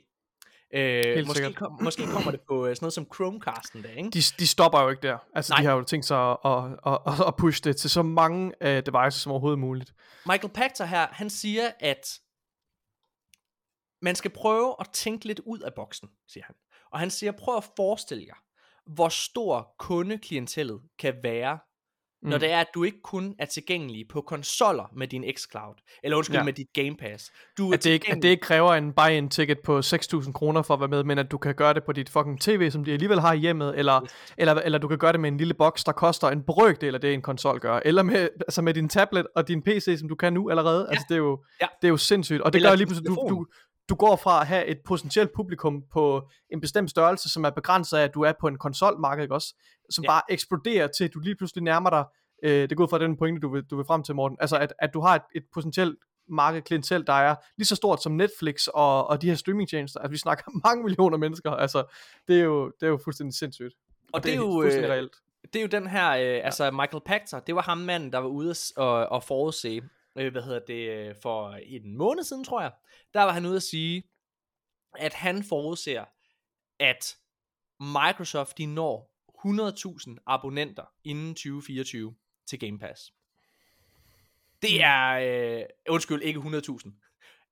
Øh, 0.75 1.27
måske, 1.27 1.53
kom, 1.53 1.83
måske 1.83 2.07
kommer 2.07 2.31
det 2.31 2.41
på 2.41 2.67
øh, 2.67 2.77
sådan 2.77 2.85
noget 2.85 2.93
som 2.93 3.07
Chromecasten 3.15 3.83
der, 3.83 3.89
ikke? 3.89 4.11
De, 4.11 4.23
de 4.39 4.47
stopper 4.47 4.81
jo 4.81 4.89
ikke 4.89 5.03
der. 5.03 5.19
Altså, 5.35 5.53
Nej. 5.53 5.61
de 5.61 5.67
har 5.67 5.75
jo 5.75 5.85
tænkt 5.85 6.07
sig 6.07 6.31
at, 6.31 6.39
at, 6.45 6.65
at, 6.87 6.99
at, 7.07 7.27
at 7.27 7.37
pushe 7.37 7.63
det 7.65 7.77
til 7.77 7.91
så 7.91 8.03
mange 8.03 8.53
uh, 8.61 8.67
devices 8.67 9.23
som 9.23 9.33
overhovedet 9.33 9.59
muligt. 9.59 9.95
Michael 10.27 10.53
Pachter 10.53 10.85
her, 10.85 11.07
han 11.11 11.31
siger, 11.31 11.71
at 11.81 12.21
man 14.03 14.15
skal 14.15 14.31
prøve 14.31 14.77
at 14.81 14.89
tænke 14.93 15.27
lidt 15.27 15.41
ud 15.41 15.59
af 15.59 15.75
boksen, 15.75 16.09
siger 16.29 16.45
han. 16.45 16.55
Og 16.93 16.99
han 16.99 17.11
siger, 17.11 17.33
prøv 17.33 17.57
at 17.57 17.65
forestille 17.77 18.25
jer, 18.27 18.35
hvor 18.87 19.09
stor 19.09 19.75
kundeklientellet 19.79 20.83
kan 20.99 21.15
være, 21.23 21.59
mm. 22.25 22.31
når 22.31 22.39
det 22.39 22.51
er, 22.51 22.61
at 22.61 22.67
du 22.75 22.83
ikke 22.85 23.03
kun 23.03 23.35
er 23.39 23.45
tilgængelig 23.45 24.05
på 24.09 24.21
konsoller 24.21 24.91
med 24.97 25.09
din 25.09 25.25
xCloud, 25.37 25.75
eller 26.03 26.17
undskyld, 26.17 26.37
Ja. 26.37 26.43
med 26.43 26.53
dit 26.53 26.67
Game 26.75 26.97
Pass. 26.97 27.33
Du 27.59 27.71
er 27.71 27.75
At 27.75 27.85
det, 27.85 27.91
ikke, 27.91 28.11
at 28.13 28.23
det 28.23 28.29
ikke 28.29 28.41
kræver 28.41 28.73
en 28.75 28.93
buy-in 28.93 29.29
ticket 29.29 29.59
på 29.61 29.79
6.000 29.79 30.33
kroner 30.33 30.63
for 30.63 30.75
at 30.75 30.81
være 30.81 30.89
med, 30.89 31.05
men 31.05 31.19
at 31.19 31.31
du 31.31 31.39
kan 31.39 31.55
gøre 31.55 31.75
det 31.75 31.85
på 31.85 31.93
dit 31.93 32.09
fucking 32.09 32.41
tv, 32.41 32.71
som 32.71 32.85
de 32.85 32.93
alligevel 32.93 33.21
har 33.21 33.33
i 33.33 33.37
hjemmet, 33.39 33.79
eller, 33.79 34.03
Yes. 34.03 34.15
eller, 34.39 34.55
eller 34.55 34.79
du 34.79 34.89
kan 34.89 34.99
gøre 34.99 35.13
det 35.13 35.21
med 35.21 35.29
en 35.33 35.37
lille 35.37 35.55
boks, 35.55 35.85
der 35.85 35.93
koster 35.93 36.29
en 36.29 36.43
brøkdel 36.43 36.95
af 36.95 37.01
det, 37.01 37.15
en 37.15 37.23
konsol 37.23 37.61
gør, 37.61 37.81
eller 37.85 38.03
med, 38.03 38.29
altså 38.41 38.63
med 38.63 38.75
din 38.75 38.89
tablet 38.89 39.27
og 39.37 39.49
din 39.49 39.63
PC, 39.63 39.97
som 39.99 40.09
du 40.09 40.15
kan 40.15 40.33
nu 40.33 40.51
allerede. 40.51 40.81
Ja. 40.85 40.91
Altså, 40.91 41.05
det 41.09 41.15
er, 41.15 41.19
jo, 41.19 41.45
Ja. 41.61 41.67
det 41.83 41.89
er 41.89 41.91
jo 41.91 41.97
sindssygt. 41.97 42.41
Og 42.43 42.53
det 42.53 42.59
Eller 42.59 42.71
gør 42.71 42.77
lige 42.77 42.87
pludselig, 42.87 43.09
du, 43.09 43.27
du, 43.29 43.47
du 43.89 43.95
går 43.95 44.17
fra 44.17 44.41
at 44.41 44.47
have 44.47 44.67
et 44.67 44.79
potentielt 44.85 45.31
publikum 45.37 45.83
på 45.93 46.23
en 46.53 46.61
bestemt 46.61 46.91
størrelse, 46.91 47.29
som 47.29 47.45
er 47.45 47.51
begrænset 47.51 47.97
af, 47.97 48.03
at 48.05 48.15
du 48.15 48.23
er 48.23 48.33
på 48.41 48.49
en 48.49 48.59
konsolmarked, 48.59 49.23
ikke 49.23 49.35
også? 49.35 49.55
Som 49.91 50.05
Ja. 50.05 50.11
bare 50.11 50.23
eksploderer 50.29 50.87
til, 50.87 51.05
at 51.05 51.15
du 51.15 51.19
lige 51.19 51.37
pludselig 51.37 51.65
nærmer 51.65 51.91
dig, 51.91 52.05
øh, 52.43 52.69
det 52.69 52.77
går 52.77 52.85
ud 52.85 52.89
fra 52.89 52.99
den 52.99 53.17
pointe, 53.17 53.41
du 53.41 53.49
vil, 53.49 53.65
du 53.65 53.77
vil 53.77 53.85
frem 53.85 54.03
til, 54.03 54.15
Morten, 54.15 54.39
altså 54.41 54.57
at, 54.59 54.73
at 54.79 54.95
du 54.95 55.01
har 55.01 55.15
et, 55.15 55.23
et 55.35 55.45
potentielt 55.55 55.99
marked 56.29 56.63
klientel, 56.63 57.07
der 57.07 57.13
er 57.13 57.35
lige 57.57 57.67
så 57.67 57.77
stort 57.77 58.03
som 58.03 58.13
Netflix 58.13 58.67
og, 58.67 59.07
og 59.07 59.23
de 59.23 59.29
her 59.29 59.35
streamingtjenester. 59.35 60.01
Altså 60.01 60.11
vi 60.11 60.17
snakker 60.19 60.45
mange 60.69 60.85
millioner 60.85 61.17
mennesker. 61.17 61.51
Altså 61.51 61.85
det 62.29 62.41
er 62.41 62.45
jo, 62.45 62.67
det 62.81 62.87
er 62.87 62.91
jo 62.91 63.01
fuldstændig 63.05 63.35
sindssygt. 63.35 63.75
og 64.13 64.25
det 64.25 64.33
er 64.33 64.37
jo, 64.37 64.53
fuldstændig 64.53 64.89
øh, 64.91 64.97
reelt. 64.97 65.17
det 65.53 65.57
er 65.57 65.61
jo 65.63 65.69
den 65.69 65.87
her, 65.87 66.11
øh, 66.11 66.45
altså 66.45 66.71
Michael 66.71 67.03
Pachter, 67.07 67.41
det 67.41 67.55
var 67.55 67.63
ham 67.63 67.79
manden, 67.79 68.13
der 68.13 68.19
var 68.19 68.29
ude 68.29 68.55
og, 68.77 69.07
og 69.07 69.25
forudse, 69.25 69.83
øh, 70.19 70.33
hvad 70.33 70.43
hedder 70.43 70.61
det, 70.67 70.91
øh, 70.91 71.15
for 71.23 71.51
en 71.51 71.97
måned 71.97 72.25
siden, 72.25 72.45
tror 72.45 72.61
jeg, 72.61 72.73
der 73.15 73.23
var 73.23 73.33
han 73.33 73.47
ude 73.47 73.57
at 73.57 73.63
sige, 73.63 74.03
at 74.99 75.15
han 75.15 75.43
forudser, 75.43 76.05
at 76.81 77.17
Microsoft, 77.81 78.59
de 78.59 78.67
når 78.67 79.14
100.000 79.45 80.17
abonnenter 80.27 80.83
inden 81.05 81.35
2024 81.35 82.15
til 82.47 82.59
Game 82.59 82.79
Pass. 82.79 83.13
Det 84.63 84.83
er, 84.83 85.11
øh, 85.59 85.63
undskyld, 85.89 86.23
ikke 86.23 86.41
100.000. 86.41 86.91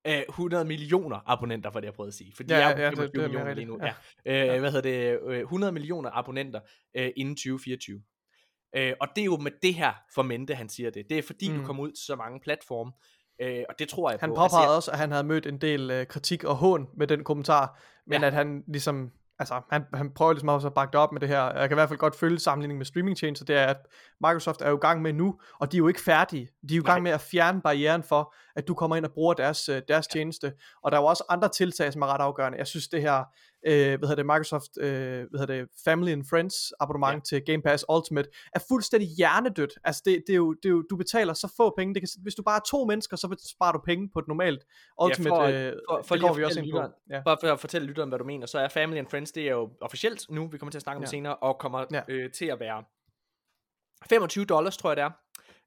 Øh, 0.06 0.22
100 0.28 0.64
millioner 0.64 1.20
abonnenter, 1.30 1.70
var 1.70 1.80
det 1.80 1.86
jeg 1.86 1.94
prøvede 1.94 2.08
at 2.10 2.14
sige. 2.14 2.32
For 2.36 2.42
de 2.42 2.54
Ja, 2.54 2.60
er 2.60 2.68
ja, 2.68 2.76
jo 2.76 2.82
ja, 2.82 2.88
25 2.88 3.06
det- 3.06 3.12
det 3.14 3.18
er 3.24 3.28
millioner 3.28 3.54
lige 3.54 3.64
nu. 3.66 3.78
Ja. 4.26 4.54
Øh, 4.54 4.60
hvad 4.60 4.72
hedder 4.72 4.90
det? 5.20 5.20
Øh, 5.32 5.40
100 5.40 5.72
millioner 5.72 6.10
abonnenter 6.10 6.60
øh, 6.94 7.10
inden 7.16 7.36
2024. 7.36 8.02
Øh, 8.76 8.92
og 9.00 9.08
det 9.16 9.22
er 9.22 9.24
jo 9.26 9.36
med 9.36 9.52
det 9.62 9.74
her 9.74 9.92
formente, 10.14 10.54
han 10.54 10.68
siger 10.68 10.90
det. 10.90 11.08
Det 11.10 11.18
er 11.18 11.22
fordi, 11.22 11.48
mm. 11.48 11.54
du 11.54 11.60
Mm. 11.60 11.66
kommer 11.66 11.82
ud 11.82 11.92
til 11.92 12.04
så 12.04 12.16
mange 12.16 12.40
platforme. 12.40 12.92
Øh, 13.40 13.64
og 13.68 13.74
det 13.78 13.88
tror 13.88 14.10
jeg 14.10 14.20
Han 14.20 14.28
på. 14.30 14.34
påpegede 14.34 14.76
også, 14.76 14.90
at 14.90 14.98
han 14.98 15.10
havde 15.10 15.24
mødt 15.24 15.46
en 15.46 15.58
del 15.58 15.90
øh, 15.90 16.06
kritik 16.06 16.44
og 16.44 16.56
hån 16.56 16.88
med 16.96 17.06
den 17.06 17.24
kommentar, 17.24 17.80
men 18.06 18.20
Ja. 18.20 18.26
at 18.26 18.32
han 18.32 18.64
ligesom, 18.66 19.12
altså 19.42 19.60
han, 19.70 19.84
han 19.94 20.10
prøver 20.10 20.32
ligesom 20.32 20.48
også 20.48 20.68
at 20.68 20.74
bakke 20.74 20.92
det 20.92 21.00
op 21.00 21.12
med 21.12 21.20
det 21.20 21.28
her, 21.28 21.42
jeg 21.42 21.68
kan 21.68 21.72
i 21.72 21.74
hvert 21.80 21.88
fald 21.88 21.98
godt 21.98 22.16
følge 22.16 22.38
sammenligningen 22.38 22.78
med 22.78 22.86
streamingtjenester, 22.86 23.44
det 23.44 23.56
er, 23.56 23.66
at 23.66 23.76
Microsoft 24.20 24.62
er 24.62 24.70
jo 24.70 24.76
i 24.76 24.80
gang 24.80 25.02
med 25.02 25.12
nu, 25.12 25.38
og 25.60 25.72
de 25.72 25.76
er 25.76 25.78
jo 25.78 25.88
ikke 25.88 26.00
færdige, 26.00 26.48
de 26.68 26.74
er 26.74 26.76
jo 26.76 26.82
i 26.82 26.86
gang 26.86 27.02
med 27.02 27.10
at 27.10 27.20
fjerne 27.20 27.60
barrieren 27.60 28.02
for, 28.02 28.34
at 28.56 28.68
du 28.68 28.74
kommer 28.74 28.96
ind 28.96 29.04
og 29.04 29.12
bruger 29.12 29.34
deres, 29.34 29.68
øh, 29.68 29.82
deres 29.88 30.06
tjeneste, 30.06 30.52
og 30.82 30.92
der 30.92 30.98
er 30.98 31.02
jo 31.02 31.06
også 31.06 31.24
andre 31.28 31.48
tiltag, 31.48 31.92
som 31.92 32.02
er 32.02 32.06
ret 32.06 32.20
afgørende, 32.20 32.58
jeg 32.58 32.66
synes 32.66 32.88
det 32.88 33.02
her, 33.02 33.24
øh, 33.66 33.98
hvad 33.98 34.08
hedder 34.08 34.14
det, 34.14 34.26
Microsoft, 34.26 34.70
øh, 34.80 35.26
hvad 35.30 35.40
hedder 35.40 35.54
det, 35.54 35.68
Family 35.84 36.12
and 36.12 36.24
Friends 36.30 36.54
abonnement 36.80 37.32
ja. 37.32 37.36
til 37.36 37.44
Game 37.46 37.62
Pass 37.62 37.84
Ultimate, 37.94 38.28
er 38.54 38.60
fuldstændig 38.68 39.08
hjernedødt, 39.18 39.72
altså 39.84 40.02
det, 40.04 40.22
det, 40.26 40.32
er 40.32 40.36
jo, 40.36 40.52
det 40.52 40.64
er 40.64 40.70
jo, 40.70 40.82
du 40.90 40.96
betaler 40.96 41.34
så 41.34 41.54
få 41.56 41.74
penge, 41.78 41.94
det 41.94 42.02
kan, 42.02 42.08
hvis 42.22 42.34
du 42.34 42.42
bare 42.42 42.56
er 42.56 42.64
to 42.70 42.84
mennesker, 42.84 43.16
så 43.16 43.50
sparer 43.56 43.72
du 43.72 43.80
penge 43.86 44.10
på 44.12 44.18
et 44.18 44.28
normalt 44.28 44.64
Ultimate, 45.02 45.28
for- 45.30 45.42
øh, 45.42 45.72
for- 45.88 46.02
for 46.06 46.14
det 46.14 46.22
lige 46.24 46.36
vi 46.36 46.44
også 46.44 46.60
ind 46.60 46.72
på. 46.72 46.82
Ja. 47.10 47.22
Bare 47.24 47.36
for 47.42 47.52
at 47.52 47.60
fortælle 47.60 47.86
lytteren, 47.86 48.08
hvad 48.08 48.18
du 48.18 48.24
mener, 48.24 48.46
så 48.46 48.58
er 48.58 48.68
Family 48.68 48.98
and 48.98 49.06
Friends, 49.10 49.32
det 49.32 49.42
er 49.48 49.52
jo 49.52 49.70
officielt 49.80 50.26
nu, 50.30 50.48
vi 50.48 50.58
kommer 50.58 50.70
til 50.70 50.78
at 50.78 50.82
snakke 50.82 50.96
om 50.96 51.00
Ja. 51.02 51.04
det 51.04 51.10
senere, 51.10 51.36
og 51.36 51.58
kommer 51.58 51.84
Ja. 51.92 52.02
øh, 52.08 52.30
til 52.30 52.46
at 52.46 52.60
være 52.60 52.84
25 54.08 54.44
dollars, 54.44 54.76
tror 54.76 54.90
jeg 54.90 54.96
det 54.96 55.02
er. 55.02 55.10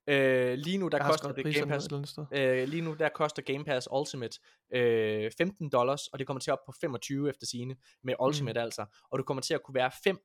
Øh, 0.07 0.57
lige 0.57 0.77
nu, 0.77 0.87
der 0.87 0.97
Jeg 0.97 1.05
koster 1.05 1.31
det 1.31 1.55
Game 1.55 1.67
Pass. 1.67 1.87
Øh, 2.31 2.67
lige 2.67 2.81
nu 2.81 2.93
der 2.93 3.09
koster 3.09 3.41
Game 3.41 3.65
Pass 3.65 3.87
Ultimate 3.91 4.39
øh, 4.73 5.31
15 5.37 5.69
dollars, 5.69 6.07
og 6.07 6.19
det 6.19 6.27
kommer 6.27 6.41
til 6.41 6.53
op 6.53 6.59
på 6.65 6.73
25 6.81 7.29
efter 7.29 7.45
sine 7.45 7.75
med 8.03 8.13
Ultimate 8.19 8.59
mm. 8.59 8.63
altså. 8.63 8.85
Og 9.11 9.19
du 9.19 9.23
kommer 9.23 9.41
til 9.41 9.53
at 9.53 9.63
kunne 9.63 9.75
være 9.75 9.91
fem 10.03 10.17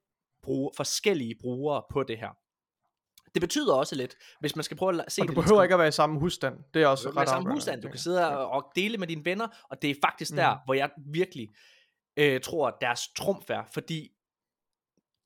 bruger, 0.43 0.70
forskellige 0.76 1.35
brugere 1.41 1.83
på 1.91 2.03
det 2.03 2.18
her. 2.18 2.31
Det 3.35 3.41
betyder 3.43 3.74
også 3.74 3.95
lidt, 3.95 4.16
hvis 4.41 4.57
man 4.57 4.62
skal 4.62 4.76
prøve 4.76 5.05
at 5.05 5.12
se 5.12 5.22
Og 5.22 5.28
du 5.28 5.33
det 5.35 5.43
behøver 5.43 5.62
ikke 5.62 5.74
at 5.74 5.78
være 5.78 5.89
i 5.89 5.93
samme 5.93 6.20
husstand. 6.20 6.59
Det 6.74 6.83
er 6.83 6.87
også 6.87 7.09
du 7.09 7.14
ret 7.14 7.16
kan 7.16 7.26
samme 7.26 7.51
husstand, 7.53 7.83
du 7.83 7.89
kan 7.89 7.99
sidde 7.99 8.47
og, 8.47 8.72
dele 8.76 8.99
med 8.99 9.07
dine 9.07 9.24
venner, 9.24 9.49
og 9.70 9.83
det 9.83 9.91
er 9.91 9.95
faktisk 10.05 10.37
der, 10.37 10.55
Mm. 10.55 10.61
hvor 10.64 10.74
jeg 10.74 10.91
virkelig 11.07 11.49
øh, 12.16 12.41
tror, 12.41 12.68
at 12.68 12.74
deres 12.81 13.09
trumf 13.09 13.51
er, 13.51 13.62
fordi 13.74 14.12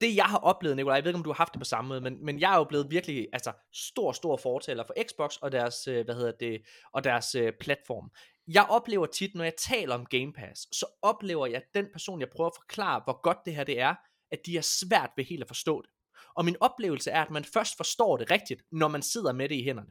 det 0.00 0.16
jeg 0.16 0.24
har 0.24 0.38
oplevet, 0.38 0.76
Nikolaj, 0.76 0.94
jeg 0.94 1.04
ved 1.04 1.10
ikke, 1.10 1.18
om 1.18 1.24
du 1.24 1.30
har 1.30 1.34
haft 1.34 1.52
det 1.52 1.60
på 1.60 1.64
samme 1.64 1.88
måde, 1.88 2.00
men, 2.00 2.24
men 2.24 2.40
jeg 2.40 2.52
er 2.52 2.56
jo 2.56 2.64
blevet 2.64 2.90
virkelig, 2.90 3.28
altså, 3.32 3.52
stor, 3.72 4.12
stor 4.12 4.36
fortaler 4.36 4.84
for 4.84 4.94
Xbox 5.08 5.36
og 5.36 5.52
deres, 5.52 5.86
øh, 5.88 6.04
hvad 6.04 6.14
hedder 6.14 6.32
det, 6.40 6.62
og 6.92 7.04
deres 7.04 7.34
øh, 7.34 7.52
platform. 7.60 8.10
Jeg 8.48 8.66
oplever 8.70 9.06
tit, 9.06 9.34
når 9.34 9.44
jeg 9.44 9.54
taler 9.58 9.94
om 9.94 10.06
Game 10.06 10.32
Pass, 10.32 10.60
så 10.76 10.86
oplever 11.02 11.46
jeg, 11.46 11.56
at 11.56 11.74
den 11.74 11.86
person, 11.92 12.20
jeg 12.20 12.28
prøver 12.36 12.50
at 12.50 12.56
forklare, 12.60 13.00
hvor 13.04 13.22
godt 13.22 13.38
det 13.44 13.54
her 13.56 13.64
det 13.64 13.80
er, 13.80 13.94
at 14.32 14.38
de 14.46 14.56
er 14.56 14.60
svært 14.62 15.10
ved 15.16 15.24
helt 15.24 15.42
at 15.42 15.48
forstå 15.48 15.82
det. 15.82 15.90
Og 16.36 16.44
min 16.44 16.56
oplevelse 16.60 17.10
er, 17.10 17.22
at 17.22 17.30
man 17.30 17.44
først 17.44 17.76
forstår 17.76 18.16
det 18.16 18.30
rigtigt, 18.30 18.62
når 18.72 18.88
man 18.88 19.02
sidder 19.02 19.32
med 19.32 19.48
det 19.48 19.54
i 19.54 19.64
hænderne. 19.64 19.90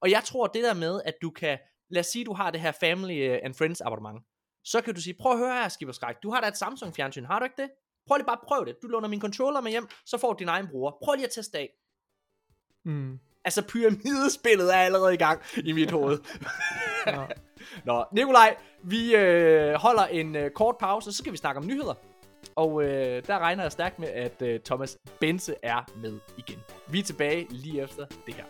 Og 0.00 0.10
jeg 0.10 0.24
tror, 0.24 0.46
det 0.46 0.64
der 0.64 0.74
med, 0.74 1.02
at 1.04 1.14
du 1.22 1.30
kan, 1.30 1.58
lad 1.90 2.00
os 2.00 2.06
sige, 2.06 2.24
du 2.24 2.32
har 2.32 2.50
det 2.50 2.60
her 2.60 2.72
Family 2.72 3.28
øh, 3.28 3.38
and 3.42 3.54
Friends 3.54 3.80
abonnement, 3.80 4.24
så 4.64 4.80
kan 4.80 4.94
du 4.94 5.00
sige, 5.00 5.14
prøv 5.20 5.32
at 5.32 5.38
høre 5.38 5.54
her, 5.62 5.68
Skipper 5.68 5.92
Skræk, 5.92 6.16
du 6.22 6.30
har 6.30 6.40
da 6.40 6.48
et 6.48 6.56
Samsung 6.56 6.94
fjernsyn, 6.94 7.24
har 7.24 7.38
du 7.38 7.44
ikke 7.44 7.62
det? 7.62 7.70
Prøv 8.08 8.16
lige 8.16 8.26
bare 8.26 8.38
prøv 8.46 8.66
det. 8.66 8.76
Du 8.82 8.86
låner 8.86 9.08
min 9.08 9.20
controller 9.20 9.60
med 9.60 9.70
hjem, 9.70 9.88
så 10.06 10.18
får 10.18 10.32
du 10.32 10.38
din 10.38 10.48
egen 10.48 10.68
bruger. 10.68 10.92
Prøv 11.04 11.14
lige 11.14 11.26
at 11.26 11.32
teste 11.32 11.58
af. 11.58 11.68
Mm. 12.84 13.18
Altså 13.44 13.62
pyramidespillet 13.62 14.74
er 14.74 14.78
allerede 14.78 15.14
i 15.14 15.16
gang 15.16 15.42
i 15.64 15.72
mit 15.72 15.90
hoved. 15.90 16.18
Ja. 17.06 17.26
Nå, 17.84 18.04
Nikolaj, 18.12 18.56
vi 18.82 19.16
øh, 19.16 19.74
holder 19.74 20.02
en 20.02 20.36
øh, 20.36 20.50
kort 20.50 20.76
pause, 20.80 21.12
så 21.12 21.18
skal 21.18 21.32
vi 21.32 21.36
snakke 21.36 21.58
om 21.58 21.66
nyheder. 21.66 21.94
Og 22.56 22.82
øh, 22.82 23.26
der 23.26 23.38
regner 23.38 23.62
jeg 23.62 23.72
stærkt 23.72 23.98
med, 23.98 24.08
at 24.08 24.42
øh, 24.42 24.60
Thomas 24.60 24.98
Bense 25.20 25.54
er 25.62 25.90
med 26.02 26.18
igen. 26.38 26.58
Vi 26.88 26.98
er 26.98 27.02
tilbage 27.02 27.46
lige 27.50 27.82
efter 27.82 28.06
det 28.26 28.34
her. 28.34 28.44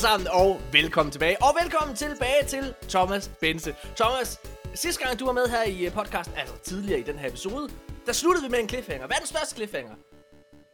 Alle 0.00 0.08
sammen, 0.12 0.28
og 0.32 0.60
velkommen 0.72 1.12
tilbage. 1.12 1.42
Og 1.42 1.56
velkommen 1.62 1.96
tilbage 1.96 2.42
til 2.48 2.74
Thomas 2.88 3.30
Bense. 3.40 3.74
Thomas, 3.96 4.38
sidste 4.74 5.04
gang 5.04 5.20
du 5.20 5.26
var 5.26 5.32
med 5.32 5.46
her 5.48 5.62
i 5.62 5.74
podcast, 5.74 5.94
podcasten, 5.94 6.34
altså 6.40 6.54
tidligere 6.64 7.00
i 7.00 7.02
den 7.02 7.18
her 7.18 7.28
episode, 7.28 7.68
der 8.06 8.12
sluttede 8.12 8.44
vi 8.44 8.50
med 8.50 8.58
en 8.58 8.68
cliffhanger. 8.68 9.06
Hvad 9.06 9.16
er 9.16 9.20
den 9.20 9.26
største 9.26 9.54
cliffhanger? 9.54 9.94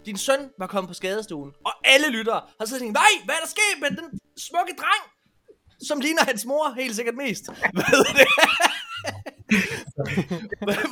Din 0.06 0.18
søn 0.18 0.40
var 0.58 0.66
kommet 0.66 0.88
på 0.88 0.94
skadestuen, 0.94 1.50
og 1.66 1.72
alle 1.84 2.08
lyttere 2.10 2.40
har 2.58 2.66
siddet 2.66 2.80
og 2.80 2.84
tænkt, 2.84 2.92
nej, 2.94 3.12
hvad 3.24 3.34
er 3.34 3.38
der 3.44 3.48
sket 3.56 3.76
med 3.80 3.90
den 3.90 4.06
smukke 4.48 4.72
dreng, 4.82 5.04
som 5.88 6.00
ligner 6.00 6.24
hans 6.24 6.44
mor 6.44 6.74
helt 6.80 6.96
sikkert 6.96 7.14
mest. 7.14 7.42
Hvad 7.76 7.84
er 7.84 8.14
det? 8.20 8.28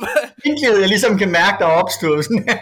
Hvad- 0.01 0.29
Indklædet, 0.45 0.79
jeg 0.81 0.89
ligesom 0.89 1.17
kan 1.17 1.31
mærke, 1.31 1.55
der 1.59 1.65
er 1.67 1.75
opstået 1.83 2.25
sådan 2.25 2.43
her. 2.49 2.57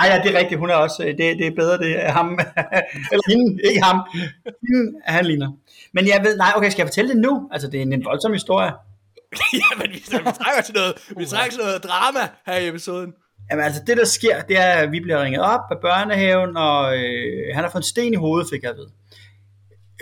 Ej, 0.00 0.06
ja, 0.08 0.22
det 0.22 0.34
er 0.34 0.38
rigtigt. 0.38 0.58
Hun 0.58 0.70
er 0.70 0.74
også, 0.74 1.02
det, 1.02 1.38
det 1.38 1.46
er 1.46 1.54
bedre, 1.56 1.78
det 1.78 2.04
er 2.04 2.12
ham. 2.12 2.28
Eller 3.12 3.28
hende, 3.30 3.60
ikke 3.68 3.82
ham. 3.82 4.00
Hende, 4.44 5.00
han 5.04 5.24
ligner. 5.24 5.52
Men 5.92 6.06
jeg 6.08 6.20
ved, 6.24 6.36
nej, 6.36 6.52
okay, 6.56 6.70
skal 6.70 6.82
jeg 6.82 6.88
fortælle 6.88 7.10
det 7.14 7.20
nu? 7.20 7.48
Altså, 7.52 7.68
det 7.68 7.78
er 7.78 7.82
en, 7.82 7.92
en 7.92 8.04
voldsom 8.04 8.32
historie. 8.32 8.72
ja, 9.62 9.70
men 9.78 9.90
vi, 9.90 9.94
vi 9.94 10.30
trænger 10.40 10.62
til 10.64 10.74
noget, 10.74 10.92
vi 11.16 11.26
trænger 11.26 11.50
til 11.50 11.60
noget 11.60 11.84
drama 11.84 12.28
her 12.46 12.56
i 12.56 12.68
episoden. 12.68 13.12
Jamen 13.50 13.64
altså, 13.64 13.82
det 13.86 13.96
der 13.96 14.04
sker, 14.04 14.42
det 14.42 14.58
er, 14.58 14.72
at 14.72 14.92
vi 14.92 15.00
bliver 15.00 15.22
ringet 15.22 15.42
op 15.42 15.60
af 15.70 15.76
børnehaven, 15.80 16.56
og 16.56 16.98
øh, 16.98 17.54
han 17.54 17.64
har 17.64 17.70
fået 17.70 17.82
en 17.82 17.86
sten 17.92 18.12
i 18.12 18.16
hovedet, 18.16 18.48
fik 18.52 18.62
jeg 18.62 18.74
vide. 18.76 18.90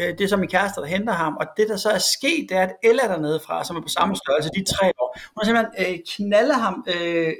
Øh, 0.01 0.19
det 0.19 0.21
er 0.21 0.29
så 0.29 0.37
min 0.37 0.49
kæreste, 0.49 0.81
der 0.81 0.87
henter 0.87 1.13
ham, 1.13 1.37
og 1.37 1.47
det 1.57 1.69
der 1.69 1.77
så 1.77 1.91
er 1.91 1.99
sket, 1.99 2.47
det 2.49 2.57
er, 2.57 2.63
at 2.63 2.73
Ella 2.85 3.03
er 3.03 3.09
dernede 3.09 3.41
fra, 3.47 3.65
som 3.65 3.77
er 3.77 3.81
på 3.81 3.89
samme 3.89 4.17
størrelse, 4.17 4.51
de 4.57 4.65
tre 4.65 4.87
år. 4.87 5.19
Hun 5.19 5.39
har 5.41 5.45
simpelthen 5.45 5.95
øh, 5.95 5.99
knaldet 6.09 6.55
ham 6.55 6.87
øh, 6.89 7.33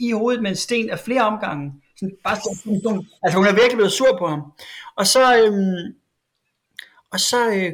i 0.00 0.12
hovedet 0.12 0.42
med 0.42 0.50
en 0.50 0.56
sten 0.56 0.90
af 0.90 0.98
flere 0.98 1.22
omgange. 1.22 1.72
Sådan, 1.96 2.16
bare 2.24 2.36
sådan, 2.36 2.80
sådan, 2.82 3.06
altså 3.22 3.36
hun 3.38 3.46
er 3.46 3.52
virkelig 3.52 3.76
blevet 3.76 3.92
sur 3.92 4.18
på 4.18 4.26
ham. 4.26 4.42
Og 4.96 5.06
så, 5.06 5.22
øhm, 5.40 5.94
og 7.12 7.20
så, 7.20 7.50
øh, 7.50 7.72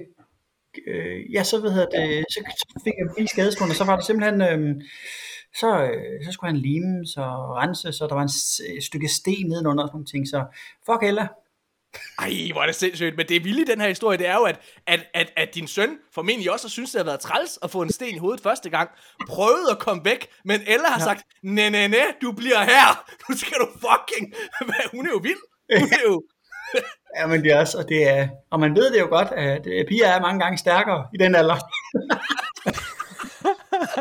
øh, 0.86 1.32
ja, 1.34 1.42
så, 1.42 1.60
ved 1.60 1.70
det, 1.70 2.24
så, 2.30 2.40
så 2.58 2.80
fik 2.84 2.92
jeg 2.98 3.06
lige 3.18 3.28
skadeskåren, 3.28 3.70
og 3.70 3.76
så 3.76 3.84
var 3.84 3.96
det 3.96 4.06
simpelthen, 4.06 4.40
øh, 4.42 4.82
så, 5.60 5.82
øh, 5.82 6.24
så 6.24 6.32
skulle 6.32 6.52
han 6.52 6.60
limes 6.60 7.16
og 7.16 7.56
rense, 7.56 7.92
så 7.92 8.06
der 8.06 8.14
var 8.14 8.22
en 8.22 8.76
et 8.76 8.84
stykke 8.84 9.08
sten 9.08 9.46
nedenunder 9.48 9.82
og 9.82 9.88
sådan 9.88 9.96
nogle 9.96 10.06
ting. 10.06 10.28
Så 10.28 10.44
fuck 10.86 11.02
Ella. 11.02 11.26
Ej, 12.18 12.52
hvor 12.52 12.62
er 12.62 12.66
det 12.66 12.74
sindssygt. 12.74 13.16
Men 13.16 13.28
det 13.28 13.44
vilde 13.44 13.62
i 13.62 13.64
den 13.64 13.80
her 13.80 13.88
historie, 13.88 14.18
det 14.18 14.26
er 14.26 14.34
jo, 14.34 14.42
at, 14.42 14.60
at, 14.86 15.00
at, 15.14 15.32
at 15.36 15.54
din 15.54 15.68
søn 15.68 15.98
formentlig 16.14 16.52
også 16.52 16.66
har 16.66 16.70
synes, 16.70 16.90
det 16.90 16.98
har 16.98 17.04
været 17.04 17.20
træls 17.20 17.58
at 17.62 17.70
få 17.70 17.82
en 17.82 17.92
sten 17.92 18.14
i 18.14 18.18
hovedet 18.18 18.42
første 18.42 18.70
gang. 18.70 18.90
Prøvede 19.28 19.70
at 19.70 19.78
komme 19.78 20.04
væk, 20.04 20.28
men 20.44 20.60
Ella 20.66 20.88
har 20.88 20.98
ja. 20.98 21.04
sagt, 21.04 21.22
nej, 21.42 21.68
nej, 21.68 21.86
nej, 21.86 22.06
du 22.22 22.32
bliver 22.32 22.60
her. 22.64 23.10
Nu 23.28 23.36
skal 23.36 23.58
du 23.58 23.66
fucking... 23.72 24.34
Hun 24.94 25.06
er 25.06 25.10
jo 25.10 25.20
vild. 25.22 25.42
Hun 25.80 25.88
er 25.92 26.02
jo... 26.04 26.22
Ja, 27.16 27.26
men 27.26 27.42
det 27.42 27.52
er 27.52 27.60
også, 27.60 27.78
og 27.78 27.88
det 27.88 28.08
er, 28.08 28.28
og 28.50 28.60
man 28.60 28.76
ved 28.76 28.92
det 28.92 29.00
jo 29.00 29.06
godt, 29.06 29.28
at 29.32 29.66
øh, 29.66 29.86
piger 29.88 30.06
er 30.06 30.20
mange 30.20 30.40
gange 30.40 30.58
stærkere 30.58 31.06
i 31.14 31.18
den 31.18 31.34
alder. 31.34 31.56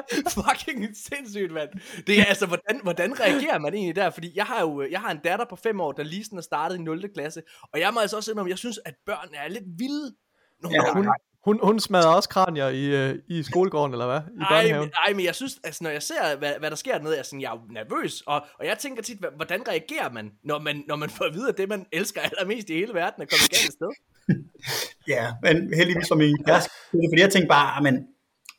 fucking 0.38 0.98
sindssygt, 0.98 1.52
mand. 1.52 1.70
Det 2.08 2.20
er 2.20 2.26
altså, 2.26 2.46
hvordan, 2.46 2.80
hvordan 2.84 3.20
reagerer 3.20 3.60
man 3.60 3.74
egentlig 3.74 3.96
der? 3.96 4.10
Fordi 4.10 4.32
jeg 4.36 4.46
har 4.46 4.62
jo 4.62 4.88
jeg 4.92 5.00
har 5.00 5.12
en 5.12 5.20
datter 5.24 5.46
på 5.50 5.56
5 5.56 5.80
år, 5.82 5.92
der 5.92 6.04
lige 6.04 6.24
sådan 6.24 6.38
er 6.38 6.44
startet 6.44 6.76
i 6.76 6.82
0. 6.82 7.10
klasse. 7.14 7.42
Og 7.74 7.80
jeg 7.80 7.94
må 7.94 8.00
altså 8.00 8.18
også 8.18 8.32
indrømme, 8.32 8.50
jeg 8.50 8.58
synes, 8.58 8.80
at 8.86 8.94
børn 9.06 9.30
er 9.34 9.48
lidt 9.48 9.64
vilde. 9.78 10.16
Nogle 10.62 10.78
Ja. 10.88 10.94
Hun, 10.94 11.08
hun, 11.46 11.60
hun 11.64 11.80
smadrer 11.80 12.16
også 12.16 12.30
kranier 12.30 12.68
i, 12.70 12.86
øh, 12.86 13.16
i 13.28 13.44
skolegården, 13.44 13.94
eller 13.94 14.06
hvad? 14.06 14.22
I 14.40 14.44
Ej, 14.50 14.80
men, 14.80 14.92
ej, 15.08 15.14
men 15.14 15.26
jeg 15.26 15.36
synes, 15.36 15.60
altså 15.64 15.84
når 15.84 15.92
jeg 15.92 16.04
ser, 16.04 16.36
hvad, 16.38 16.54
hvad 16.60 16.70
der 16.70 16.76
sker 16.76 16.94
dernede, 16.94 17.14
jeg 17.14 17.20
er, 17.20 17.24
sådan, 17.24 17.42
jeg 17.42 17.48
er 17.48 17.56
jo 17.56 17.74
nervøs, 17.74 18.22
og, 18.22 18.46
og 18.60 18.66
jeg 18.66 18.78
tænker 18.78 19.04
tit, 19.04 19.18
hvordan 19.36 19.68
reagerer 19.68 20.10
man, 20.12 20.32
når 20.44 20.60
man, 20.60 20.84
når 20.88 20.96
man 20.96 21.10
får 21.10 21.26
at 21.26 21.34
vide, 21.34 21.50
at 21.50 21.58
det, 21.58 21.70
man 21.70 21.86
elsker 21.92 22.22
allermest 22.22 22.70
i 22.70 22.74
hele 22.74 22.94
verden, 22.94 23.22
er 23.22 23.26
kommet 23.26 23.50
galt 23.50 23.74
sted? 23.74 23.90
Ja, 25.08 25.34
men 25.44 25.74
heldigvis 25.74 26.08
for 26.08 26.16
min 26.16 26.44
kæreste, 26.46 26.70
det 26.92 26.98
er 26.98 27.10
fordi 27.12 27.22
jeg 27.22 27.32
tænkte 27.32 27.48
bare, 27.48 27.78
"Ah, 27.78 27.84
men 27.84 28.08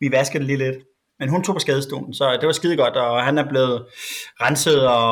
vi 0.01 0.13
vasker 0.13 0.39
det 0.39 0.47
lige 0.47 0.57
lidt. 0.59 0.77
Men 1.19 1.29
hun 1.29 1.43
tog 1.43 1.55
på 1.55 1.59
skadestolen, 1.59 2.15
så 2.15 2.33
det 2.41 2.47
var 2.47 2.53
skide 2.53 2.77
godt, 2.77 2.97
og 2.97 3.25
han 3.25 3.39
er 3.39 3.49
blevet 3.49 3.87
renset, 4.41 4.89
og, 4.89 5.11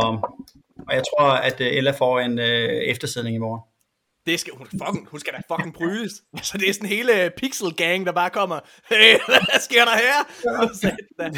og 0.88 0.94
jeg 0.94 1.02
tror, 1.10 1.30
at 1.30 1.60
øh, 1.60 1.66
Ella 1.66 1.90
får 1.90 2.20
en 2.20 2.38
øh, 2.38 2.68
eftersidning 2.68 3.36
i 3.36 3.38
morgen. 3.38 3.60
Det 4.26 4.40
skal, 4.40 4.52
hun, 4.54 4.66
fucking, 4.66 5.08
hun 5.08 5.20
skal 5.20 5.32
da 5.32 5.54
fucking 5.54 5.74
brydes. 5.74 6.12
Så 6.16 6.22
altså, 6.34 6.58
det 6.58 6.68
er 6.68 6.72
sådan 6.72 6.88
hele 6.88 7.24
øh, 7.24 7.30
pixel 7.30 7.74
gang, 7.76 8.06
der 8.06 8.12
bare 8.12 8.30
kommer. 8.30 8.60
Hey, 8.90 9.18
hvad 9.26 9.60
sker 9.60 9.84
der 9.84 9.96
her? 9.96 10.18
Ja. 10.44 11.30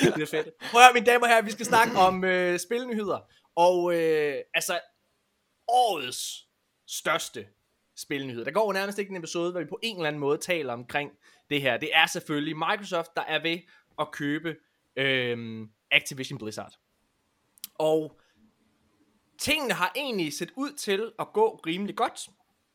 det 0.16 0.22
er 0.22 0.26
fedt. 0.26 0.48
Prøv 0.70 0.82
at 0.82 0.90
mine 0.94 1.06
damer 1.06 1.24
og 1.26 1.28
herrer, 1.28 1.42
vi 1.42 1.50
skal 1.50 1.66
snakke 1.66 1.98
om 1.98 2.24
øh, 2.24 2.58
spilnyheder. 2.58 3.18
Og 3.56 3.94
øh, 3.94 4.34
altså, 4.54 4.80
årets 5.68 6.46
største 6.88 7.46
spilnyhed. 7.96 8.44
Der 8.44 8.50
går 8.50 8.66
jo 8.66 8.72
nærmest 8.72 8.98
ikke 8.98 9.10
en 9.10 9.16
episode, 9.16 9.50
hvor 9.50 9.60
vi 9.60 9.66
på 9.66 9.78
en 9.82 9.96
eller 9.96 10.08
anden 10.08 10.20
måde 10.20 10.38
taler 10.38 10.72
omkring 10.72 11.10
det 11.50 11.62
her. 11.62 11.76
Det 11.76 11.90
er 11.92 12.06
selvfølgelig 12.06 12.56
Microsoft, 12.56 13.10
der 13.16 13.22
er 13.22 13.42
ved 13.42 13.58
at 13.98 14.10
købe 14.12 14.56
øh, 14.96 15.66
Activision 15.90 16.38
Blizzard. 16.38 16.72
Og 17.74 18.20
tingene 19.38 19.74
har 19.74 19.92
egentlig 19.96 20.32
set 20.32 20.52
ud 20.56 20.72
til 20.72 21.12
at 21.18 21.26
gå 21.32 21.60
rimelig 21.66 21.96
godt. 21.96 22.28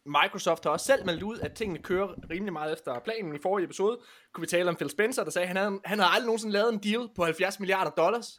Microsoft 0.05 0.63
har 0.63 0.71
også 0.71 0.85
selv 0.85 1.05
meldt 1.05 1.23
ud, 1.23 1.39
at 1.39 1.53
tingene 1.53 1.79
kører 1.79 2.29
rimelig 2.29 2.53
meget 2.53 2.73
efter 2.73 2.99
planen. 2.99 3.35
I 3.35 3.39
forrige 3.41 3.65
episode 3.65 3.99
kunne 4.33 4.41
vi 4.41 4.47
tale 4.47 4.69
om 4.69 4.75
Phil 4.75 4.89
Spencer, 4.89 5.23
der 5.23 5.31
sagde, 5.31 5.43
at 5.43 5.47
han 5.47 5.57
havde, 5.57 5.79
han 5.85 5.99
havde 5.99 6.11
aldrig 6.11 6.25
nogensinde 6.25 6.53
lavet 6.53 6.73
en 6.73 6.79
deal 6.79 7.09
på 7.15 7.23
70 7.23 7.59
milliarder 7.59 7.91
dollars. 7.91 8.37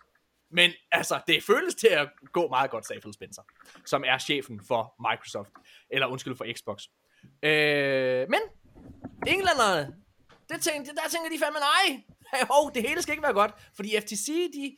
Men 0.50 0.70
altså, 0.92 1.20
det 1.26 1.42
føles 1.42 1.74
til 1.74 1.88
at 1.88 2.08
gå 2.32 2.48
meget 2.48 2.70
godt, 2.70 2.86
sagde 2.86 3.00
Phil 3.00 3.14
Spencer, 3.14 3.42
som 3.86 4.04
er 4.06 4.18
chefen 4.18 4.60
for 4.68 5.10
Microsoft, 5.10 5.50
eller 5.90 6.06
undskyld 6.06 6.36
for 6.36 6.46
Xbox. 6.56 6.82
Øh, 7.42 8.28
men, 8.30 8.40
englænderne, 9.26 9.94
det 10.48 10.60
tænkte, 10.60 10.94
der 10.94 11.08
tænker 11.10 11.30
de 11.30 11.38
fandme, 11.38 11.58
nej, 11.58 12.02
hey, 12.32 12.46
hov, 12.50 12.74
det 12.74 12.82
hele 12.88 13.02
skal 13.02 13.12
ikke 13.12 13.22
være 13.22 13.32
godt, 13.32 13.52
fordi 13.76 14.00
FTC, 14.00 14.52
de, 14.54 14.76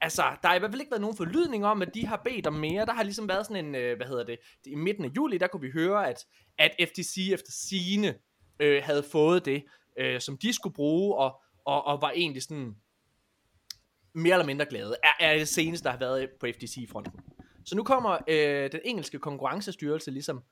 altså, 0.00 0.22
der 0.42 0.48
har 0.48 0.54
i 0.54 0.58
hvert 0.58 0.70
fald 0.70 0.80
ikke 0.80 0.90
været 0.90 1.00
nogen 1.00 1.16
forlydning 1.16 1.66
om, 1.66 1.82
at 1.82 1.94
de 1.94 2.06
har 2.06 2.20
bedt 2.24 2.46
om 2.46 2.52
mere. 2.52 2.86
Der 2.86 2.92
har 2.92 3.02
ligesom 3.02 3.28
været 3.28 3.46
sådan 3.46 3.64
en, 3.64 3.74
øh, 3.74 3.96
hvad 3.96 4.06
hedder 4.06 4.24
det, 4.24 4.38
i 4.66 4.74
midten 4.74 5.04
af 5.04 5.08
juli, 5.16 5.38
der 5.38 5.46
kunne 5.46 5.60
vi 5.60 5.70
høre, 5.70 6.08
at, 6.08 6.26
at 6.58 6.88
FTC 6.88 7.30
efter 7.32 7.52
sine 7.52 8.14
øh, 8.60 8.82
havde 8.84 9.02
fået 9.02 9.44
det, 9.44 9.64
øh, 9.98 10.20
som 10.20 10.36
de 10.36 10.52
skulle 10.52 10.74
bruge, 10.74 11.16
og, 11.16 11.40
og, 11.64 11.84
og 11.84 12.02
var 12.02 12.10
egentlig 12.10 12.42
sådan 12.42 12.76
mere 14.14 14.34
eller 14.34 14.46
mindre 14.46 14.66
glade, 14.66 14.96
er, 15.02 15.12
er 15.20 15.38
det 15.38 15.48
seneste, 15.48 15.84
der 15.84 15.90
har 15.90 15.98
været 15.98 16.30
på 16.40 16.46
FTC-fronten. 16.46 17.12
Så 17.64 17.76
nu 17.76 17.84
kommer 17.84 18.18
øh, 18.28 18.72
den 18.72 18.80
engelske 18.84 19.18
konkurrencestyrelse 19.18 20.10
ligesom 20.10 20.42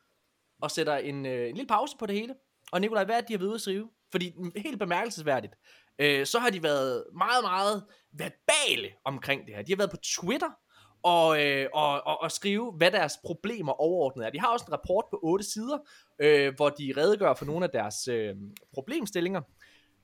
og 0.61 0.71
sætter 0.71 0.97
en, 0.97 1.27
øh, 1.27 1.49
en 1.49 1.55
lille 1.55 1.69
pause 1.69 1.97
på 1.99 2.07
det 2.07 2.17
hele. 2.17 2.35
Og 2.73 2.81
Nikolaj, 2.81 3.05
hvad 3.05 3.17
er 3.17 3.21
det, 3.21 3.29
de 3.29 3.33
har 3.33 3.39
været 3.39 3.49
ude 3.49 3.55
at 3.55 3.61
skrive? 3.61 3.89
Fordi 4.13 4.35
helt 4.57 4.79
bemærkelsesværdigt, 4.79 5.55
øh, 5.99 6.27
så 6.27 6.39
har 6.39 6.51
de 6.51 6.63
været 6.63 7.05
meget, 7.17 7.45
meget 7.45 7.85
verbale 8.13 8.89
omkring 9.05 9.47
det 9.47 9.55
her. 9.55 9.63
De 9.63 9.73
har 9.73 9.77
været 9.77 9.91
på 9.91 9.97
Twitter 9.97 10.51
og, 11.03 11.45
øh, 11.45 11.67
og, 11.73 12.07
og, 12.07 12.21
og 12.21 12.33
skrive, 12.33 12.73
hvad 12.73 12.91
deres 12.91 13.13
problemer 13.25 13.73
overordnet 13.73 14.27
er. 14.27 14.31
De 14.31 14.41
har 14.41 14.49
også 14.49 14.65
en 14.69 14.73
rapport 14.73 15.05
på 15.11 15.19
otte 15.23 15.45
sider, 15.45 15.79
øh, 16.19 16.55
hvor 16.57 16.69
de 16.69 16.95
redegør 16.97 17.35
for 17.35 17.45
nogle 17.45 17.65
af 17.65 17.71
deres 17.71 18.09
øh, 18.09 18.37
problemstillinger. 18.75 19.41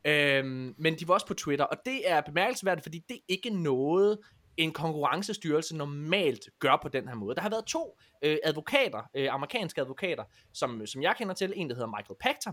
Øh, 0.05 0.45
men 0.79 0.99
de 0.99 1.09
var 1.09 1.15
også 1.15 1.27
på 1.27 1.35
Twitter, 1.35 1.65
og 1.65 1.77
det 1.85 2.11
er 2.11 2.21
bemærkelsesværdigt, 2.21 2.85
fordi 2.85 2.99
det 3.09 3.15
er 3.17 3.21
ikke 3.29 3.51
noget, 3.51 4.19
en 4.57 4.73
konkurrencestyrelse 4.73 5.77
normalt 5.77 6.49
gør 6.59 6.79
på 6.83 6.89
den 6.89 7.09
her 7.09 7.15
måde. 7.15 7.35
Der 7.35 7.41
har 7.41 7.51
været 7.51 7.65
to 7.65 7.99
øh, 8.23 8.39
advokater, 8.45 9.11
øh, 9.15 9.35
amerikanske 9.35 9.81
advokater, 9.81 10.25
som, 10.53 10.87
som 10.87 11.03
jeg 11.03 11.15
kender 11.19 11.35
til. 11.35 11.53
En, 11.57 11.69
der 11.69 11.75
hedder 11.75 11.97
Michael 11.97 12.17
Pachter, 12.21 12.53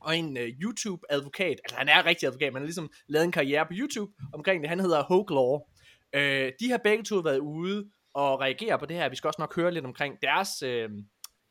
og 0.00 0.16
en 0.16 0.36
øh, 0.36 0.48
YouTube-advokat. 0.48 1.60
Altså, 1.64 1.76
han 1.76 1.88
er 1.88 2.06
rigtig 2.06 2.26
advokat, 2.26 2.52
men 2.52 2.54
han 2.54 2.62
har 2.62 2.66
ligesom 2.66 2.90
lavet 3.08 3.24
en 3.24 3.32
karriere 3.32 3.66
på 3.66 3.72
YouTube 3.72 4.12
omkring 4.32 4.62
det. 4.62 4.68
Han 4.68 4.80
hedder 4.80 5.02
Hogue 5.02 5.34
Law. 5.34 5.60
Øh, 6.14 6.52
de 6.60 6.70
har 6.70 6.80
begge 6.84 7.04
to 7.04 7.16
været 7.16 7.38
ude 7.38 7.90
og 8.14 8.40
reagere 8.40 8.78
på 8.78 8.86
det 8.86 8.96
her. 8.96 9.08
Vi 9.08 9.16
skal 9.16 9.28
også 9.28 9.40
nok 9.40 9.56
høre 9.56 9.74
lidt 9.74 9.84
omkring 9.84 10.14
deres... 10.22 10.62
Øh, 10.62 10.90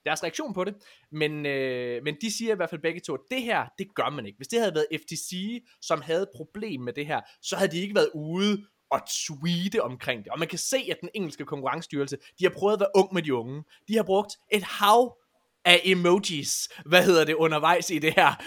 deres 0.05 0.23
reaktion 0.23 0.53
på 0.53 0.63
det, 0.63 0.75
men, 1.11 1.45
øh, 1.45 2.03
men 2.03 2.15
de 2.21 2.37
siger 2.37 2.53
i 2.53 2.55
hvert 2.55 2.69
fald 2.69 2.81
begge 2.81 2.99
to, 2.99 3.13
at 3.13 3.19
det 3.31 3.41
her, 3.41 3.65
det 3.77 3.87
gør 3.95 4.09
man 4.09 4.25
ikke. 4.25 4.37
Hvis 4.37 4.47
det 4.47 4.59
havde 4.59 4.75
været 4.75 5.01
FTC, 5.01 5.63
som 5.81 6.01
havde 6.01 6.21
et 6.21 6.29
problem 6.35 6.81
med 6.81 6.93
det 6.93 7.07
her, 7.07 7.21
så 7.41 7.55
havde 7.55 7.71
de 7.71 7.81
ikke 7.81 7.95
været 7.95 8.09
ude 8.15 8.65
og 8.91 8.99
tweete 9.27 9.83
omkring 9.83 10.23
det. 10.23 10.31
Og 10.31 10.39
man 10.39 10.47
kan 10.47 10.59
se, 10.59 10.77
at 10.91 10.97
den 11.01 11.09
engelske 11.13 11.45
konkurrencestyrelse, 11.45 12.17
de 12.39 12.45
har 12.45 12.51
prøvet 12.57 12.73
at 12.73 12.79
være 12.79 12.89
ung 12.95 13.13
med 13.13 13.21
de 13.21 13.35
unge. 13.35 13.63
De 13.87 13.95
har 13.95 14.03
brugt 14.03 14.33
et 14.51 14.63
hav 14.63 15.17
af 15.65 15.81
emojis, 15.83 16.69
hvad 16.85 17.03
hedder 17.03 17.25
det, 17.25 17.33
undervejs 17.33 17.89
i 17.89 17.99
det 17.99 18.13
her. 18.13 18.43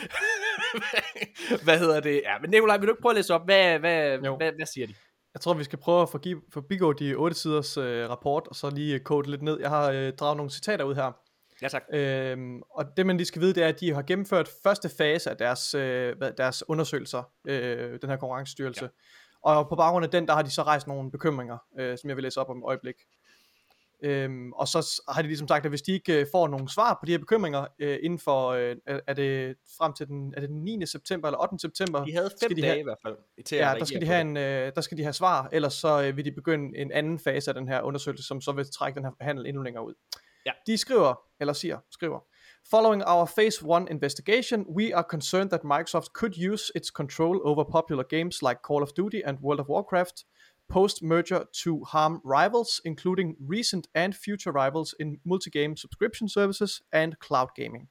hvad 1.65 1.79
hedder 1.79 2.01
det? 2.01 2.23
Ja, 2.25 2.39
men 2.41 2.51
Nikolaj, 2.51 2.77
vil 2.77 2.87
du 2.89 2.93
ikke 2.93 3.03
prøve 3.03 3.13
at 3.13 3.17
læse 3.17 3.35
op? 3.35 3.45
Hvad, 3.45 3.79
hvad, 3.79 4.19
hvad, 4.19 4.53
hvad 4.57 4.67
siger 4.67 4.87
de? 4.87 4.95
Jeg 5.35 5.41
tror, 5.41 5.55
vi 5.55 5.65
skal 5.65 5.79
prøve 5.79 6.03
at 6.03 6.09
forgive, 6.09 6.43
forbigå 6.53 6.93
de 6.93 7.15
8 7.15 7.37
siders 7.37 7.77
øh, 7.77 8.11
rapport, 8.11 8.47
og 8.47 8.55
så 8.55 8.71
lige 8.71 8.95
øh, 8.95 9.01
kode 9.01 9.31
lidt 9.31 9.43
ned. 9.43 9.61
Jeg 9.61 9.71
har 9.71 9.91
øh, 9.91 10.13
draget 10.13 10.37
nogle 10.37 10.51
citater 10.51 10.85
ud 10.85 10.95
her. 10.95 11.13
Ja, 11.63 11.69
tak. 11.69 11.83
Øhm, 11.93 12.63
og 12.71 12.85
det 12.97 13.07
man 13.07 13.17
lige 13.17 13.27
skal 13.27 13.43
vide, 13.43 13.55
det 13.55 13.63
er, 13.63 13.69
at 13.69 13.81
de 13.81 13.95
har 13.95 14.03
gennemført 14.03 14.49
første 14.63 14.89
fase 14.89 15.31
af 15.31 15.37
deres, 15.37 15.75
øh, 15.75 16.17
deres 16.37 16.69
undersøgelser, 16.69 17.23
øh, 17.49 17.99
den 18.03 18.11
her 18.11 18.17
konkurrencestyrelse. 18.17 18.85
Ja. 18.85 18.89
Og 19.43 19.69
på 19.69 19.77
baggrund 19.77 20.05
af 20.05 20.11
den, 20.11 20.27
der 20.29 20.35
har 20.35 20.43
de 20.43 20.51
så 20.51 20.63
rejst 20.63 20.87
nogle 20.87 21.11
bekymringer, 21.11 21.59
øh, 21.79 21.99
som 21.99 22.09
jeg 22.09 22.17
vil 22.17 22.23
læse 22.23 22.41
op 22.41 22.51
om 22.51 22.59
et 22.59 22.65
øjeblik. 22.65 22.95
Øhm, 24.03 24.53
og 24.53 24.69
så 24.69 25.03
har 25.09 25.23
de 25.23 25.29
ligesom 25.29 25.49
sagt, 25.49 25.65
at 25.65 25.71
hvis 25.71 25.83
de 25.83 25.93
ikke 25.93 26.21
øh, 26.21 26.27
får 26.33 26.49
nogle 26.49 26.69
svar 26.69 26.99
på 27.01 27.07
de 27.07 27.11
her 27.11 27.19
bekymringer 27.19 27.67
øh, 27.79 27.99
inden 28.03 28.19
for, 28.19 28.49
øh, 28.49 28.77
er 29.07 29.15
det 29.15 29.57
frem 29.79 29.93
til 29.93 30.07
den, 30.07 30.35
er 30.37 30.41
det 30.41 30.49
den 30.49 30.65
9. 30.65 30.87
september 30.87 31.29
eller 31.29 31.43
8. 31.43 31.59
september, 31.59 32.05
De 32.05 32.13
havde 32.13 32.31
fem 32.43 32.55
de 32.55 32.63
dage 32.63 32.67
have- 32.71 32.81
i 32.81 32.83
hvert 32.83 32.99
fald 33.03 33.17
til 33.45 33.57
Ja, 33.57 33.75
der 33.79 33.85
skal, 33.85 34.01
de 34.01 34.07
have 34.07 34.21
en, 34.21 34.37
øh, 34.37 34.73
der 34.75 34.81
skal 34.81 34.99
de 34.99 35.03
have 35.03 35.13
svar, 35.13 35.49
ellers 35.53 35.75
så 35.75 36.03
øh, 36.03 36.17
vil 36.17 36.25
de 36.25 36.33
begynde 36.33 36.79
en 36.79 36.93
anden 36.93 37.19
fase 37.19 37.51
af 37.51 37.55
den 37.55 37.69
her 37.69 37.83
undersøgelse, 37.83 38.25
som 38.27 38.41
så 38.41 38.53
vil 38.53 38.71
trække 38.71 38.97
den 38.97 39.05
her 39.05 39.13
handel 39.21 39.47
endnu 39.47 39.63
længere 39.63 39.85
ud. 39.87 39.95
Ja. 40.47 40.53
De 40.67 40.77
skriver, 40.77 41.15
eller 41.41 41.53
siger, 41.53 41.79
skriver, 41.91 42.21
Following 42.71 43.03
our 43.07 43.27
phase 43.37 43.65
1 43.67 43.87
investigation, 43.91 44.67
we 44.79 44.95
are 44.97 45.05
concerned 45.11 45.51
that 45.51 45.65
Microsoft 45.65 46.09
could 46.15 46.53
use 46.53 46.73
its 46.77 46.89
control 46.89 47.41
over 47.45 47.65
popular 47.65 48.03
games 48.03 48.43
like 48.43 48.59
Call 48.69 48.83
of 48.83 48.89
Duty 48.97 49.21
and 49.25 49.39
World 49.43 49.61
of 49.61 49.67
Warcraft 49.69 50.17
post-merger 50.69 51.43
to 51.65 51.85
harm 51.85 52.21
rivals, 52.25 52.81
including 52.85 53.37
recent 53.53 53.87
and 53.95 54.13
future 54.25 54.53
rivals 54.65 54.95
in 55.01 55.17
multi-game 55.25 55.77
subscription 55.77 56.29
services 56.29 56.83
and 56.93 57.13
cloud 57.27 57.49
gaming. 57.57 57.91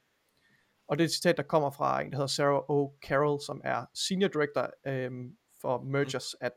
Og 0.88 0.98
det 0.98 1.04
er 1.04 1.08
et 1.08 1.12
citat, 1.12 1.36
der 1.36 1.42
kommer 1.42 1.70
fra 1.70 2.00
en, 2.02 2.10
der 2.10 2.16
hedder 2.16 2.26
Sarah 2.26 2.62
O. 2.70 2.90
Carroll, 3.06 3.40
som 3.46 3.60
er 3.64 3.84
Senior 3.94 4.28
Director 4.28 4.70
øhm, 4.86 5.36
for 5.60 5.80
Mergers 5.82 6.34
at 6.40 6.52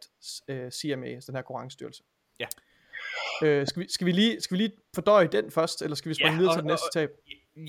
øh, 0.47 0.71
CMA, 0.71 1.07
altså 1.07 1.31
den 1.31 1.35
her 1.35 1.41
konkurrencestyrelse. 1.43 2.03
Ja. 2.39 2.47
Øh, 3.43 3.67
skal, 3.67 3.81
vi, 3.83 3.87
skal, 3.91 4.05
vi 4.07 4.11
lige, 4.11 4.41
skal 4.41 4.57
vi 4.57 4.63
lige 4.63 4.77
fordøje 4.95 5.27
den 5.27 5.51
først, 5.51 5.81
eller 5.81 5.95
skal 5.95 6.09
vi 6.09 6.13
springe 6.13 6.31
Ja, 6.31 6.37
videre 6.37 6.51
og- 6.51 6.55
til 6.55 6.63
det 6.63 6.67
næste 6.67 6.83
og- 6.83 6.91
citat? 6.93 7.09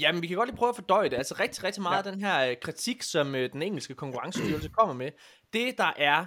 Jamen, 0.01 0.23
vi 0.23 0.27
kan 0.27 0.37
godt 0.37 0.49
lige 0.49 0.57
prøve 0.57 0.69
at 0.69 0.77
fordøje 0.77 1.09
det. 1.09 1.17
Altså 1.17 1.35
rigtig, 1.41 1.65
rigtig 1.65 1.83
meget 1.83 2.05
Ja. 2.05 2.11
af 2.11 2.13
den 2.17 2.21
her 2.25 2.51
øh, 2.51 2.57
kritik, 2.63 3.03
som 3.03 3.35
øh, 3.35 3.53
den 3.53 3.63
engelske 3.63 3.95
konkurrencestyrelse 3.95 4.69
kommer 4.69 4.95
med, 4.95 5.11
det 5.53 5.79
der 5.79 5.93
er 5.97 6.27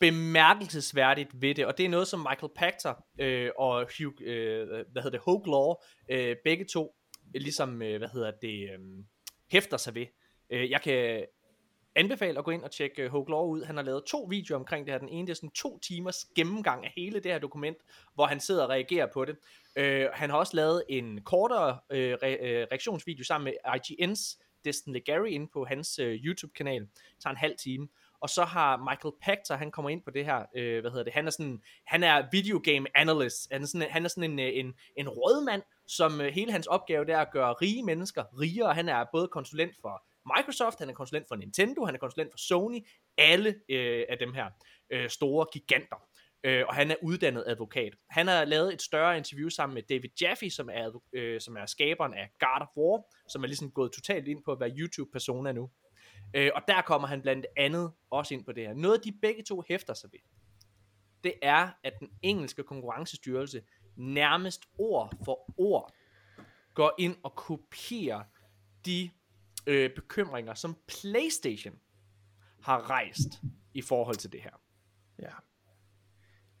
bemærkelsesværdigt 0.00 1.42
ved 1.42 1.54
det, 1.54 1.66
og 1.66 1.78
det 1.78 1.84
er 1.84 1.88
noget, 1.88 2.08
som 2.08 2.20
Michael 2.30 2.52
Pachter 2.56 2.94
øh, 3.20 3.50
og 3.58 3.86
Hugh, 3.98 4.14
øh, 4.20 4.68
hvad 4.68 5.02
hedder 5.02 5.10
det, 5.10 5.20
Hogue 5.20 5.46
Law, 5.46 5.74
øh, 6.10 6.36
begge 6.44 6.64
to, 6.64 6.94
ligesom, 7.34 7.82
øh, 7.82 7.98
hvad 7.98 8.08
hedder 8.08 8.30
det, 8.42 8.62
øh, 8.62 8.78
hæfter 9.50 9.76
sig 9.76 9.94
ved. 9.94 10.06
Øh, 10.50 10.70
jeg 10.70 10.82
kan 10.82 11.26
anbefale 11.94 12.38
at 12.38 12.44
gå 12.44 12.50
ind 12.50 12.64
og 12.64 12.70
tjekke 12.70 13.02
øh, 13.02 13.12
Law 13.12 13.46
ud. 13.46 13.64
Han 13.64 13.76
har 13.76 13.82
lavet 13.82 14.04
to 14.04 14.26
videoer 14.30 14.58
omkring 14.58 14.86
det 14.86 14.92
her. 14.94 14.98
Den 14.98 15.08
ene 15.08 15.26
det 15.26 15.30
er 15.30 15.36
sådan 15.36 15.50
to 15.50 15.78
timers 15.78 16.24
gennemgang 16.36 16.84
af 16.84 16.92
hele 16.96 17.20
det 17.20 17.32
her 17.32 17.38
dokument, 17.38 17.76
hvor 18.14 18.26
han 18.26 18.40
sidder 18.40 18.62
og 18.62 18.70
reagerer 18.70 19.06
på 19.14 19.24
det. 19.24 19.36
Øh, 19.76 20.06
han 20.12 20.30
har 20.30 20.36
også 20.36 20.56
lavet 20.56 20.82
en 20.88 21.22
kortere 21.22 21.78
øh, 21.90 22.14
re- 22.14 22.44
øh, 22.44 22.66
reaktionsvideo 22.70 23.24
sammen 23.24 23.44
med 23.44 23.74
IGN's 23.76 24.44
Destin 24.64 24.92
Legary 24.92 25.28
inde 25.28 25.48
på 25.52 25.64
hans 25.64 25.98
øh, 25.98 26.14
YouTube-kanal. 26.14 26.80
Det 26.80 26.90
tager 27.22 27.30
en 27.30 27.36
halv 27.36 27.56
time. 27.58 27.88
Og 28.20 28.30
så 28.30 28.44
har 28.44 28.76
Michael 28.76 29.14
Pachter, 29.22 29.56
han 29.56 29.70
kommer 29.70 29.90
ind 29.90 30.02
på 30.02 30.10
det 30.10 30.24
her, 30.24 30.44
øh, 30.56 30.80
hvad 30.80 30.90
hedder 30.90 31.04
det, 31.04 31.12
han 31.12 31.26
er 31.26 31.30
sådan, 31.30 31.62
han 31.86 32.02
er 32.02 32.22
videogame 32.32 32.86
analyst, 32.94 33.48
han 33.52 33.62
er 33.62 33.66
sådan, 33.66 33.90
han 33.90 34.04
er 34.04 34.08
sådan 34.08 34.30
en, 34.30 34.38
øh, 34.38 34.50
en, 34.54 34.74
en 34.96 35.08
rådmand, 35.08 35.62
som 35.86 36.20
øh, 36.20 36.26
hele 36.26 36.52
hans 36.52 36.66
opgave 36.66 37.04
det 37.04 37.14
er 37.14 37.20
at 37.20 37.32
gøre 37.32 37.52
rige 37.52 37.84
mennesker 37.84 38.40
rigere. 38.40 38.74
Han 38.74 38.88
er 38.88 39.04
både 39.12 39.28
konsulent 39.28 39.74
for 39.80 40.02
Microsoft, 40.36 40.78
han 40.78 40.90
er 40.90 40.94
konsulent 40.94 41.28
for 41.28 41.36
Nintendo, 41.36 41.84
han 41.84 41.94
er 41.94 41.98
konsulent 41.98 42.32
for 42.32 42.38
Sony, 42.38 42.86
alle 43.18 43.54
øh, 43.68 44.04
af 44.08 44.18
dem 44.18 44.34
her 44.34 44.46
øh, 44.90 45.10
store 45.10 45.46
giganter. 45.52 46.08
Øh, 46.44 46.64
og 46.68 46.74
han 46.74 46.90
er 46.90 46.94
uddannet 47.02 47.44
advokat. 47.46 47.94
Han 48.10 48.26
har 48.26 48.44
lavet 48.44 48.74
et 48.74 48.82
større 48.82 49.16
interview 49.16 49.48
sammen 49.48 49.74
med 49.74 49.82
David 49.82 50.10
Jaffe, 50.20 50.50
som 50.50 50.68
er, 50.72 51.00
øh, 51.12 51.40
som 51.40 51.56
er 51.56 51.66
skaberen 51.66 52.14
af 52.14 52.30
God 52.40 52.60
of 52.60 52.76
War, 52.76 53.02
som 53.28 53.42
er 53.42 53.46
ligesom 53.46 53.70
gået 53.70 53.92
totalt 53.92 54.28
ind 54.28 54.42
på 54.44 54.52
at 54.52 54.60
være 54.60 54.70
YouTube-persona 54.70 55.52
nu. 55.52 55.70
Øh, 56.34 56.50
og 56.54 56.62
der 56.68 56.82
kommer 56.82 57.08
han 57.08 57.22
blandt 57.22 57.46
andet 57.56 57.92
også 58.10 58.34
ind 58.34 58.44
på 58.44 58.52
det 58.52 58.66
her. 58.66 58.74
Noget 58.74 59.04
de 59.04 59.12
begge 59.22 59.42
to 59.42 59.62
hæfter 59.68 59.94
sig 59.94 60.10
ved, 60.12 60.20
det 61.24 61.34
er, 61.42 61.68
at 61.84 61.92
den 62.00 62.08
engelske 62.22 62.62
konkurrencestyrelse 62.62 63.62
nærmest 63.96 64.60
ord 64.78 65.12
for 65.24 65.54
ord 65.56 65.92
går 66.74 66.94
ind 66.98 67.16
og 67.22 67.34
kopierer 67.34 68.22
de 68.86 69.10
øh, 69.66 69.90
bekymringer, 69.94 70.54
som 70.54 70.76
PlayStation 70.88 71.74
har 72.62 72.90
rejst 72.90 73.28
i 73.74 73.82
forhold 73.82 74.16
til 74.16 74.32
det 74.32 74.40
her. 74.42 74.60
Ja. 75.18 75.30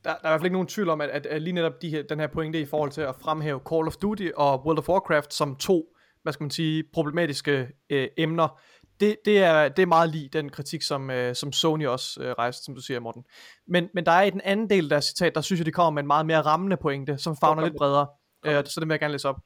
Der, 0.04 0.10
der 0.10 0.10
er 0.10 0.16
i 0.16 0.30
hvert 0.30 0.40
fald 0.40 0.46
ikke 0.46 0.52
nogen 0.52 0.68
tvivl 0.68 0.88
om, 0.88 1.00
at, 1.00 1.10
at, 1.10 1.26
at 1.26 1.42
lige 1.42 1.54
netop 1.54 1.82
de 1.82 1.90
her, 1.90 2.02
den 2.02 2.20
her 2.20 2.26
pointe 2.26 2.60
i 2.60 2.64
forhold 2.64 2.90
til 2.90 3.00
at 3.00 3.16
fremhæve 3.16 3.60
Call 3.70 3.86
of 3.86 3.96
Duty 3.96 4.28
og 4.36 4.66
World 4.66 4.78
of 4.78 4.88
Warcraft 4.88 5.34
som 5.34 5.56
to, 5.56 5.96
hvad 6.22 6.32
skal 6.32 6.44
man 6.44 6.50
sige, 6.50 6.84
problematiske 6.92 7.68
øh, 7.90 8.08
emner, 8.16 8.60
det, 9.00 9.16
det, 9.24 9.38
er, 9.38 9.68
det 9.68 9.82
er 9.82 9.86
meget 9.86 10.10
lige 10.10 10.28
den 10.32 10.48
kritik, 10.50 10.82
som, 10.82 11.10
øh, 11.10 11.34
som 11.34 11.52
Sony 11.52 11.86
også 11.86 12.22
øh, 12.22 12.30
rejste, 12.32 12.64
som 12.64 12.74
du 12.74 12.80
siger, 12.80 13.00
Morten. 13.00 13.24
Men, 13.68 13.88
men 13.94 14.06
der 14.06 14.12
er 14.12 14.22
i 14.22 14.30
den 14.30 14.40
anden 14.40 14.70
del 14.70 14.84
af 14.84 14.88
deres 14.88 15.04
citat, 15.04 15.34
der 15.34 15.40
synes 15.40 15.60
jeg, 15.60 15.66
de 15.66 15.72
kommer 15.72 15.90
med 15.90 16.02
en 16.02 16.06
meget 16.06 16.26
mere 16.26 16.40
rammende 16.40 16.76
pointe, 16.76 17.18
som 17.18 17.36
fagner 17.36 17.64
lidt 17.64 17.76
bredere. 17.76 18.06
Øh, 18.46 18.64
så 18.66 18.80
det 18.80 18.88
vil 18.88 18.92
jeg 18.92 19.00
gerne 19.00 19.12
læse 19.12 19.28
op. 19.28 19.36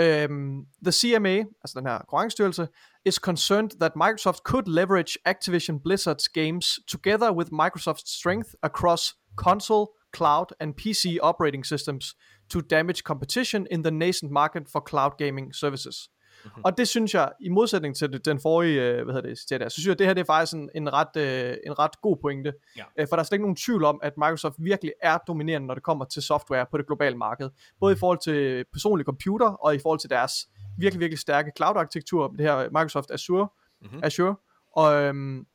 Um, 0.00 0.66
the 0.84 0.92
CMA, 0.92 1.36
altså 1.36 1.74
den 1.76 1.86
her 1.86 1.98
konkurrencestyrelse, 1.98 2.68
is 3.04 3.14
concerned 3.14 3.70
that 3.80 3.96
Microsoft 3.96 4.40
could 4.44 4.66
leverage 4.66 5.18
Activision 5.26 5.80
Blizzard's 5.80 6.28
games 6.28 6.78
together 6.86 7.32
with 7.32 7.50
Microsoft's 7.52 8.12
strength 8.18 8.50
across 8.62 9.14
console, 9.36 9.86
cloud, 10.12 10.52
and 10.60 10.74
PC 10.74 11.18
operating 11.22 11.64
systems 11.64 12.14
to 12.50 12.60
damage 12.60 13.02
competition 13.02 13.66
in 13.70 13.82
the 13.82 13.90
nascent 13.90 14.30
market 14.30 14.68
for 14.68 14.80
cloud 14.80 15.12
gaming 15.18 15.52
services. 15.52 16.08
Mm-hmm. 16.44 16.64
Og 16.64 16.78
det 16.78 16.88
synes 16.88 17.14
jeg, 17.14 17.32
i 17.40 17.48
modsætning 17.48 17.96
til 17.96 18.24
den 18.24 18.40
forrige, 18.40 18.82
øh, 18.82 19.04
hvad 19.04 19.14
hedder 19.14 19.28
det, 19.28 19.38
citat 19.38 19.60
der, 19.60 19.68
så 19.68 19.74
synes 19.74 19.86
jeg, 19.86 19.92
at 19.92 19.98
det 19.98 20.06
her 20.06 20.14
det 20.14 20.20
er 20.20 20.24
faktisk 20.24 20.52
en, 20.54 20.70
en, 20.74 20.92
ret, 20.92 21.16
øh, 21.16 21.56
en 21.66 21.78
ret 21.78 22.00
god 22.02 22.16
pointe. 22.22 22.52
Ja. 22.76 22.84
Øh, 22.98 23.06
for 23.08 23.16
der 23.16 23.20
er 23.20 23.24
slet 23.24 23.36
ikke 23.36 23.44
nogen 23.44 23.56
tvivl 23.56 23.84
om, 23.84 24.00
at 24.02 24.12
Microsoft 24.16 24.54
virkelig 24.58 24.92
er 25.02 25.18
dominerende, 25.18 25.66
når 25.66 25.74
det 25.74 25.82
kommer 25.82 26.04
til 26.04 26.22
software 26.22 26.66
på 26.70 26.78
det 26.78 26.86
globale 26.86 27.16
marked. 27.16 27.50
Både 27.80 27.92
i 27.92 27.96
forhold 27.96 28.18
til 28.24 28.64
personlige 28.72 29.04
computer, 29.04 29.46
og 29.46 29.74
i 29.74 29.78
forhold 29.78 29.98
til 29.98 30.10
deres 30.10 30.32
virkelig, 30.78 31.00
virkelig 31.00 31.18
stærke 31.18 31.52
cloud-arkitektur, 31.56 32.28
det 32.28 32.40
her 32.40 32.64
Microsoft 32.70 33.10
Azure, 33.10 33.48
Mhm. 33.80 33.90
mm-hmm. 33.90 34.04
Azure 34.04 34.34
og, 34.76 35.02
øhm, 35.02 35.46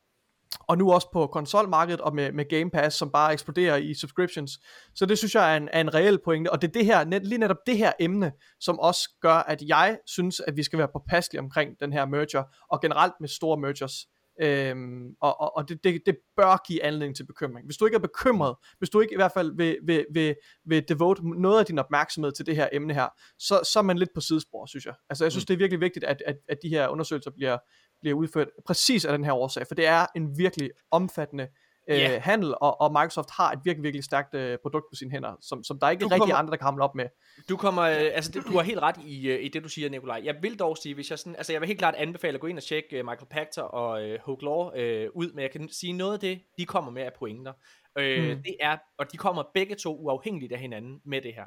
og 0.60 0.78
nu 0.78 0.92
også 0.92 1.08
på 1.12 1.26
konsolmarkedet 1.26 2.00
og 2.00 2.14
med, 2.14 2.32
med 2.32 2.44
Game 2.48 2.70
Pass, 2.70 2.96
som 2.96 3.10
bare 3.10 3.32
eksploderer 3.32 3.76
i 3.76 3.94
subscriptions. 3.94 4.52
Så 4.94 5.06
det 5.06 5.18
synes 5.18 5.34
jeg 5.34 5.52
er 5.52 5.56
en, 5.56 5.68
er 5.72 5.80
en 5.80 5.94
reel 5.94 6.18
pointe, 6.24 6.52
og 6.52 6.62
det 6.62 6.68
er 6.68 6.72
det 6.72 6.84
her, 6.84 7.04
net, 7.04 7.26
lige 7.26 7.38
netop 7.38 7.66
det 7.66 7.78
her 7.78 7.92
emne, 8.00 8.32
som 8.60 8.78
også 8.78 9.10
gør, 9.20 9.34
at 9.34 9.62
jeg 9.62 9.98
synes, 10.06 10.40
at 10.40 10.56
vi 10.56 10.62
skal 10.62 10.78
være 10.78 10.88
påpasselige 10.92 11.40
omkring 11.40 11.80
den 11.80 11.92
her 11.92 12.06
merger, 12.06 12.42
og 12.70 12.80
generelt 12.80 13.14
med 13.20 13.28
store 13.28 13.56
mergers. 13.60 14.06
Øhm, 14.40 15.14
og 15.20 15.40
og, 15.40 15.56
og 15.56 15.68
det, 15.68 15.84
det, 15.84 16.02
det 16.06 16.16
bør 16.36 16.62
give 16.66 16.82
anledning 16.84 17.16
til 17.16 17.26
bekymring. 17.26 17.66
Hvis 17.66 17.76
du 17.76 17.84
ikke 17.84 17.94
er 17.94 18.00
bekymret, 18.00 18.56
hvis 18.78 18.90
du 18.90 19.00
ikke 19.00 19.12
i 19.12 19.16
hvert 19.16 19.32
fald 19.32 19.56
vil, 19.56 19.78
vil, 19.84 20.06
vil, 20.12 20.34
vil 20.66 20.84
devote 20.88 21.40
noget 21.40 21.58
af 21.58 21.66
din 21.66 21.78
opmærksomhed 21.78 22.32
til 22.32 22.46
det 22.46 22.56
her 22.56 22.68
emne 22.72 22.94
her, 22.94 23.08
så, 23.38 23.60
så 23.72 23.78
er 23.78 23.82
man 23.82 23.98
lidt 23.98 24.10
på 24.14 24.20
sidespor, 24.20 24.66
synes 24.66 24.86
jeg. 24.86 24.94
Altså 25.10 25.24
jeg 25.24 25.32
synes, 25.32 25.44
Mm. 25.44 25.46
det 25.46 25.54
er 25.54 25.58
virkelig 25.58 25.80
vigtigt, 25.80 26.04
at, 26.04 26.22
at, 26.26 26.36
at 26.48 26.58
de 26.62 26.68
her 26.68 26.88
undersøgelser 26.88 27.30
bliver, 27.30 27.58
bliver 28.04 28.16
udført 28.16 28.48
præcis 28.66 29.04
af 29.04 29.12
den 29.18 29.24
her 29.24 29.32
årsag, 29.32 29.66
for 29.66 29.74
det 29.74 29.86
er 29.86 30.06
en 30.16 30.38
virkelig 30.38 30.70
omfattende 30.90 31.48
øh, 31.88 32.10
handel, 32.20 32.54
og, 32.60 32.80
og 32.80 32.92
Microsoft 32.92 33.30
har 33.30 33.52
et 33.52 33.58
virkelig, 33.64 33.82
virkelig 33.82 34.04
stærkt 34.04 34.34
øh, 34.34 34.58
produkt 34.62 34.84
på 34.90 34.94
sine 34.96 35.10
hænder, 35.10 35.36
som, 35.40 35.64
som 35.64 35.78
der 35.78 35.90
ikke 35.90 36.00
Du 36.00 36.06
er 36.06 36.10
rigtig 36.12 36.20
kommer- 36.20 36.34
andre, 36.36 36.50
der 36.50 36.56
kan 36.56 36.64
hamle 36.64 36.84
op 36.84 36.94
med. 36.94 37.06
Du 37.48 37.56
kommer, 37.56 37.82
øh, 37.82 38.10
altså 38.14 38.30
det, 38.32 38.44
du 38.46 38.52
har 38.52 38.62
helt 38.62 38.78
ret 38.78 38.96
i, 39.04 39.28
øh, 39.28 39.44
i 39.44 39.48
det 39.48 39.64
du 39.64 39.68
siger, 39.68 39.90
Nikolaj. 39.90 40.20
Jeg 40.24 40.36
vil 40.42 40.58
dog 40.58 40.76
sige, 40.76 40.94
hvis 40.94 41.10
jeg 41.10 41.18
sådan, 41.18 41.36
altså 41.36 41.52
jeg 41.52 41.60
vil 41.60 41.66
helt 41.66 41.78
klart 41.78 41.94
anbefale 41.94 42.34
at 42.34 42.40
gå 42.40 42.46
ind 42.46 42.56
og 42.58 42.62
tjekke 42.64 42.98
øh, 42.98 43.04
Michael 43.04 43.26
Pachter 43.30 43.62
og 43.62 44.02
øh, 44.04 44.18
Hogue 44.24 44.42
Law 44.44 44.70
øh, 44.76 45.10
ud, 45.14 45.32
men 45.32 45.42
jeg 45.42 45.50
kan 45.50 45.68
sige 45.68 45.92
noget 45.92 46.12
af 46.12 46.20
det, 46.20 46.40
de 46.58 46.66
kommer 46.66 46.90
med 46.90 47.02
af 47.02 47.12
pointer. 47.18 47.52
Øh, 47.98 48.36
mm. 48.36 48.42
Det 48.42 48.56
er, 48.60 48.76
og 48.98 49.12
de 49.12 49.16
kommer 49.16 49.42
begge 49.54 49.74
to 49.74 49.96
uafhængigt 49.96 50.52
af 50.52 50.58
hinanden 50.58 51.00
med 51.04 51.22
det 51.22 51.34
her. 51.34 51.44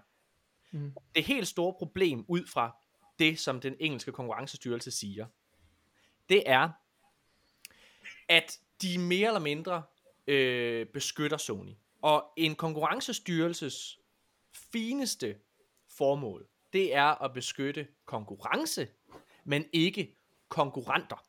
Mm. 0.73 0.91
Det 1.15 1.23
helt 1.23 1.47
store 1.47 1.73
problem 1.79 2.25
ud 2.27 2.41
fra 2.53 2.75
det, 3.19 3.39
som 3.39 3.59
den 3.59 3.75
engelske 3.79 4.11
konkurrencestyrelse 4.11 4.91
siger, 4.91 5.25
det 6.29 6.43
er, 6.45 6.69
at 8.29 8.59
de 8.81 8.97
mere 8.97 9.27
eller 9.27 9.39
mindre 9.39 9.83
øh, 10.27 10.85
beskytter 10.85 11.37
Sony. 11.37 11.73
Og 12.01 12.33
en 12.37 12.55
konkurrencestyrelses 12.55 13.99
fineste 14.53 15.37
formål, 15.87 16.47
det 16.73 16.95
er 16.95 17.23
at 17.23 17.33
beskytte 17.33 17.87
konkurrence, 18.05 18.87
men 19.43 19.65
ikke 19.73 20.15
konkurrenter. 20.49 21.23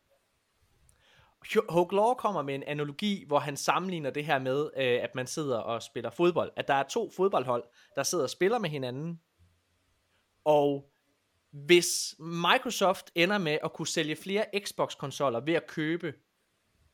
Hugh 1.69 1.93
Law 1.93 2.15
kommer 2.15 2.43
med 2.43 2.55
en 2.55 2.62
analogi, 2.62 3.25
hvor 3.27 3.39
han 3.39 3.57
sammenligner 3.57 4.11
det 4.11 4.25
her 4.25 4.39
med, 4.39 4.70
øh, 4.77 5.03
at 5.03 5.15
man 5.15 5.27
sidder 5.27 5.59
og 5.59 5.83
spiller 5.83 6.11
fodbold. 6.11 6.53
At 6.57 6.69
der 6.69 6.75
er 6.75 6.83
to 6.83 7.11
fodboldhold, 7.11 7.65
der 7.95 8.03
sidder 8.03 8.25
og 8.25 8.31
spiller 8.31 8.59
med 8.59 8.70
hinanden. 8.70 9.20
Og 10.45 10.91
hvis 11.53 12.15
Microsoft 12.19 13.11
ender 13.15 13.39
med 13.39 13.59
at 13.65 13.73
kunne 13.73 13.87
sælge 13.87 14.16
flere 14.16 14.45
Xbox-konsoller 14.59 15.41
ved 15.41 15.55
at 15.55 15.66
købe 15.66 16.15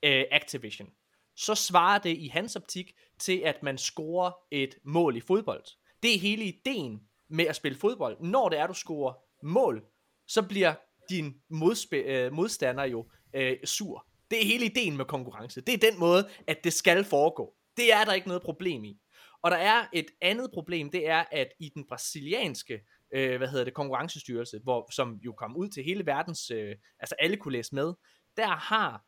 øh, 0.02 0.24
Activision, 0.31 0.90
så 1.36 1.55
svarer 1.55 1.98
det 1.98 2.16
i 2.16 2.28
hans 2.28 2.56
optik 2.56 2.93
til, 3.18 3.39
at 3.39 3.62
man 3.62 3.78
scorer 3.78 4.32
et 4.51 4.74
mål 4.85 5.16
i 5.16 5.20
fodbold. 5.20 5.64
Det 6.02 6.14
er 6.14 6.18
hele 6.18 6.44
ideen 6.44 7.01
med 7.28 7.47
at 7.47 7.56
spille 7.56 7.78
fodbold. 7.78 8.20
Når 8.20 8.48
det 8.48 8.59
er, 8.59 8.66
du 8.66 8.74
scorer 8.74 9.14
mål, 9.43 9.85
så 10.26 10.43
bliver 10.43 10.74
din 11.10 11.35
modspe- 11.52 11.97
øh, 11.97 12.32
modstander 12.32 12.85
jo 12.85 13.10
øh, 13.35 13.56
sur. 13.64 14.06
Det 14.31 14.43
er 14.43 14.47
hele 14.47 14.64
ideen 14.64 14.97
med 14.97 15.05
konkurrence. 15.05 15.60
Det 15.60 15.74
er 15.74 15.90
den 15.90 16.01
måde, 16.01 16.28
at 16.47 16.64
det 16.64 16.72
skal 16.72 17.05
foregå. 17.05 17.55
Det 17.76 17.93
er 17.93 18.05
der 18.05 18.12
ikke 18.12 18.28
noget 18.28 18.43
problem 18.43 18.85
i. 18.85 19.01
Og 19.43 19.51
der 19.51 19.56
er 19.56 19.86
et 19.93 20.06
andet 20.20 20.51
problem, 20.55 20.90
det 20.90 21.09
er, 21.09 21.24
at 21.31 21.48
i 21.60 21.68
den 21.68 21.86
brasilianske 21.89 22.81
øh, 23.14 23.36
hvad 23.36 23.48
hedder 23.48 23.64
det, 23.64 23.74
konkurrencestyrelse, 23.74 24.60
hvor, 24.62 24.90
som 24.92 25.14
jo 25.24 25.32
kom 25.32 25.56
ud 25.56 25.68
til 25.68 25.84
hele 25.84 26.06
verdens, 26.06 26.50
øh, 26.50 26.76
altså 27.00 27.14
alle 27.18 27.36
kunne 27.36 27.52
læse 27.52 27.74
med, 27.74 27.94
der 28.36 28.46
har 28.46 29.04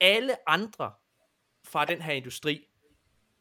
alle 0.00 0.48
andre 0.48 0.92
fra 1.64 1.84
den 1.84 2.02
her 2.02 2.12
industri, 2.12 2.66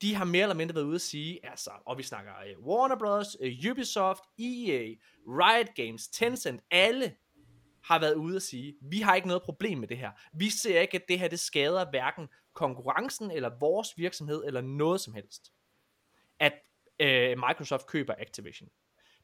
de 0.01 0.15
har 0.15 0.25
mere 0.25 0.43
eller 0.43 0.55
mindre 0.55 0.75
været 0.75 0.85
ude 0.85 0.95
at 0.95 1.01
sige, 1.01 1.45
altså, 1.45 1.71
og 1.85 1.97
vi 1.97 2.03
snakker 2.03 2.31
øh, 2.39 2.65
Warner 2.65 2.95
Bros., 2.95 3.37
øh, 3.41 3.71
Ubisoft, 3.71 4.23
EA, 4.39 4.93
Riot 5.27 5.75
Games, 5.75 6.07
Tencent, 6.07 6.61
alle 6.71 7.15
har 7.83 7.99
været 7.99 8.15
ude 8.15 8.35
at 8.35 8.41
sige, 8.41 8.75
vi 8.81 8.99
har 8.99 9.15
ikke 9.15 9.27
noget 9.27 9.43
problem 9.43 9.77
med 9.77 9.87
det 9.87 9.97
her. 9.97 10.11
Vi 10.33 10.49
ser 10.49 10.81
ikke, 10.81 10.95
at 10.95 11.07
det 11.07 11.19
her 11.19 11.27
det 11.27 11.39
skader 11.39 11.89
hverken 11.89 12.27
konkurrencen, 12.53 13.31
eller 13.31 13.51
vores 13.59 13.97
virksomhed, 13.97 14.43
eller 14.45 14.61
noget 14.61 15.01
som 15.01 15.13
helst. 15.13 15.53
At 16.39 16.53
øh, 16.99 17.37
Microsoft 17.47 17.87
køber 17.87 18.13
Activision. 18.17 18.69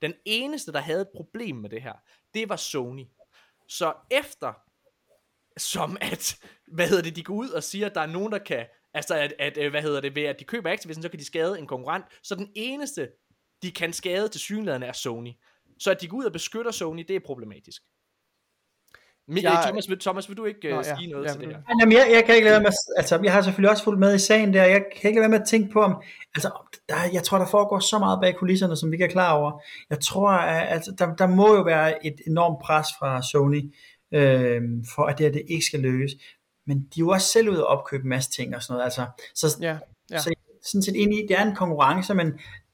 Den 0.01 0.13
eneste, 0.25 0.71
der 0.71 0.79
havde 0.79 1.01
et 1.01 1.09
problem 1.15 1.55
med 1.55 1.69
det 1.69 1.81
her, 1.81 1.93
det 2.33 2.49
var 2.49 2.55
Sony. 2.55 3.05
Så 3.67 3.93
efter, 4.11 4.53
som 5.57 5.97
at, 6.01 6.37
hvad 6.67 6.87
hedder 6.87 7.03
det, 7.03 7.15
de 7.15 7.23
går 7.23 7.33
ud 7.33 7.49
og 7.49 7.63
siger, 7.63 7.85
at 7.85 7.95
der 7.95 8.01
er 8.01 8.05
nogen, 8.05 8.31
der 8.31 8.37
kan, 8.39 8.65
altså 8.93 9.15
at, 9.15 9.33
at 9.39 9.57
øh, 9.57 9.69
hvad 9.69 9.81
hedder 9.81 10.01
det, 10.01 10.15
ved 10.15 10.23
at 10.23 10.39
de 10.39 10.43
køber 10.45 10.71
Activision, 10.71 11.03
så 11.03 11.09
kan 11.09 11.19
de 11.19 11.25
skade 11.25 11.59
en 11.59 11.67
konkurrent. 11.67 12.05
Så 12.23 12.35
den 12.35 12.51
eneste, 12.55 13.09
de 13.61 13.71
kan 13.71 13.93
skade 13.93 14.29
til 14.29 14.41
synligheden 14.41 14.83
er 14.83 14.93
Sony. 14.93 15.31
Så 15.79 15.91
at 15.91 16.01
de 16.01 16.07
går 16.07 16.17
ud 16.17 16.25
og 16.25 16.31
beskytter 16.31 16.71
Sony, 16.71 17.05
det 17.07 17.15
er 17.15 17.19
problematisk. 17.25 17.81
Men, 19.29 19.37
Jeg- 19.37 19.51
jeg... 19.51 19.59
Thomas, 19.65 19.89
vil, 19.89 19.99
Thomas, 19.99 20.29
vil 20.29 20.37
du 20.37 20.45
ikke 20.45 20.69
Nå, 20.69 20.79
uh, 20.79 20.85
ja, 20.87 20.95
sige 20.95 21.11
noget 21.11 21.25
ja, 21.25 21.31
til 21.31 21.39
det 21.41 21.47
her? 21.49 21.57
Jamen, 21.81 21.91
jeg, 21.97 22.07
jeg 22.13 22.23
kan 22.25 22.35
ikke 22.35 22.45
lade 22.45 22.53
være 22.53 22.61
med, 22.61 22.67
at- 22.69 22.97
altså, 22.97 23.19
jeg 23.23 23.33
har 23.33 23.41
selvfølgelig 23.41 23.69
også 23.71 23.83
fulgt 23.83 23.99
med 23.99 24.15
i 24.15 24.19
sagen 24.19 24.53
der, 24.53 24.63
jeg 24.63 24.83
kan 25.01 25.07
ikke 25.09 25.19
lade 25.19 25.21
være 25.21 25.29
med 25.29 25.39
at 25.41 25.47
tænke 25.47 25.73
på, 25.73 25.81
om, 25.81 26.01
altså, 26.35 26.49
der, 26.89 26.95
jeg 27.13 27.23
tror, 27.23 27.37
der 27.37 27.45
foregår 27.45 27.79
så 27.79 27.99
meget 27.99 28.19
bag 28.21 28.35
kulisserne, 28.35 28.75
som 28.77 28.91
vi 28.91 28.95
ikke 28.95 29.05
er 29.05 29.09
klar 29.09 29.33
over. 29.33 29.61
Jeg 29.89 29.99
tror, 29.99 30.29
at, 30.29 30.73
altså, 30.73 30.91
der, 30.99 31.15
der 31.15 31.27
må 31.27 31.55
jo 31.55 31.61
være 31.61 32.05
et 32.05 32.15
enormt 32.27 32.59
pres 32.63 32.87
fra 32.99 33.21
Sony, 33.31 33.73
øh, 34.13 34.61
for 34.95 35.03
at 35.05 35.17
det 35.17 35.25
her 35.25 35.31
det 35.33 35.43
ikke 35.49 35.65
skal 35.65 35.79
lykkes. 35.79 36.11
Men 36.67 36.77
de 36.77 36.83
er 36.83 36.99
jo 36.99 37.09
også 37.09 37.27
selv 37.27 37.49
ude 37.49 37.67
og 37.67 37.77
opkøbe 37.77 38.03
en 38.03 38.09
masse 38.09 38.31
ting 38.31 38.55
og 38.55 38.63
sådan 38.63 38.73
noget, 38.73 38.83
altså, 38.85 39.05
så, 39.35 39.57
Ja, 39.61 39.77
ja. 40.11 40.17
så 40.19 40.33
sådan 40.63 40.83
set 40.83 41.01
enig 41.01 41.23
i, 41.23 41.27
det 41.27 41.39
er 41.39 41.43
en 41.45 41.55
konkurrence, 41.55 42.13
men 42.13 42.27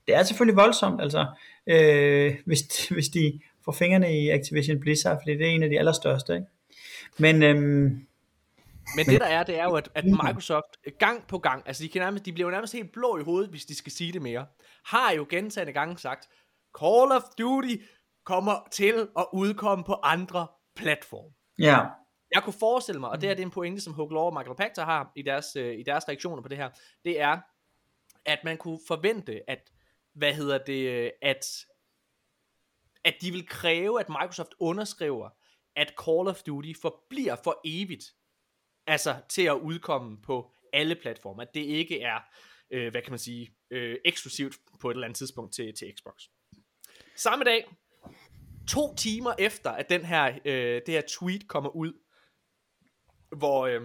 det 0.08 0.16
er 0.16 0.24
selvfølgelig 0.24 0.58
voldsomt, 0.58 1.02
altså, 1.02 1.26
øh, 1.68 2.36
hvis, 2.46 2.88
hvis 2.88 3.08
de 3.10 3.40
får 3.66 3.72
fingrene 3.72 4.20
i 4.24 4.30
Activision 4.30 4.80
Blizzard, 4.80 5.18
fordi 5.22 5.38
det 5.38 5.48
er 5.48 5.52
en 5.52 5.64
af 5.64 5.70
de 5.70 5.80
allerstørste, 5.80 6.34
ikke? 6.34 6.48
Men, 7.18 7.44
øhm, 7.44 8.08
Men 8.96 9.06
det 9.06 9.22
der 9.22 9.28
er, 9.28 9.44
det 9.44 9.60
er 9.60 9.64
jo, 9.64 9.74
at, 9.74 9.90
at 9.96 10.06
Microsoft 10.06 10.98
gang 11.00 11.28
på 11.28 11.38
gang, 11.40 11.64
altså 11.66 11.84
de, 11.84 11.90
kan 11.90 12.02
nærmest, 12.02 12.26
de 12.26 12.34
bliver 12.34 12.48
jo 12.48 12.52
nærmest 12.52 12.74
helt 12.74 12.92
blå 12.92 13.18
i 13.18 13.24
hovedet, 13.24 13.50
hvis 13.50 13.66
de 13.66 13.76
skal 13.76 13.92
sige 13.92 14.14
det 14.14 14.22
mere, 14.22 14.46
har 14.86 15.12
jo 15.12 15.26
gentagende 15.30 15.74
gange 15.74 15.98
sagt, 15.98 16.30
Call 16.80 17.12
of 17.12 17.22
Duty 17.40 17.76
kommer 18.24 18.68
til 18.72 19.08
at 19.18 19.26
udkomme 19.34 19.84
på 19.84 19.94
andre 20.04 20.48
platforme. 20.76 21.34
ja, 21.60 21.80
Jeg 22.34 22.44
kunne 22.44 22.56
forestille 22.60 23.00
mig, 23.00 23.10
og 23.10 23.22
det 23.22 23.30
er 23.30 23.34
det 23.34 23.42
er 23.42 23.46
en 23.46 23.52
pointe, 23.52 23.82
som 23.82 23.94
Hook 23.94 24.12
Law 24.12 24.22
og 24.22 24.34
Michael 24.34 24.56
Pachter 24.56 24.86
har 24.86 25.12
i 25.16 25.22
deres, 25.22 25.56
øh, 25.56 25.80
i 25.80 25.84
deres 25.84 26.08
reaktioner 26.08 26.42
på 26.42 26.48
det 26.48 26.58
her, 26.58 26.70
det 27.06 27.22
er, 27.22 27.38
at 28.26 28.40
man 28.44 28.58
kunne 28.58 28.80
forvente, 28.88 29.50
at, 29.50 29.60
hvad 30.14 30.34
hedder 30.34 30.58
det, 30.58 30.90
øh, 30.90 31.10
at, 31.22 31.46
at 33.06 33.16
de 33.22 33.32
vil 33.32 33.48
kræve, 33.48 34.00
at 34.00 34.10
Microsoft 34.10 34.52
underskriver, 34.60 35.30
at 35.76 35.94
Call 36.06 36.28
of 36.28 36.42
Duty 36.42 36.74
forbliver 36.82 37.36
for 37.44 37.62
evigt, 37.66 38.04
altså 38.88 39.16
til 39.30 39.42
at 39.42 39.54
udkomme 39.54 40.22
på 40.22 40.52
alle 40.74 40.96
platforme, 40.96 41.42
at 41.42 41.54
det 41.54 41.62
ikke 41.62 42.02
er, 42.02 42.20
øh, 42.72 42.92
hvad 42.92 43.02
kan 43.02 43.12
man 43.12 43.20
sige, 43.20 43.56
øh, 43.72 43.98
eksklusivt 44.06 44.56
på 44.80 44.90
et 44.90 44.94
eller 44.94 45.08
andet 45.08 45.18
tidspunkt 45.18 45.54
til, 45.54 45.74
til 45.74 45.94
Xbox. 45.98 46.24
Samme 47.16 47.46
dag, 47.46 47.76
to 48.68 48.96
timer 48.96 49.34
efter, 49.40 49.72
at 49.72 49.90
den 49.90 50.06
her, 50.06 50.40
øh, 50.46 50.82
det 50.86 50.94
her 50.94 51.02
tweet 51.08 51.48
kommer 51.48 51.70
ud, 51.70 51.94
hvor 53.38 53.66
øh, 53.66 53.82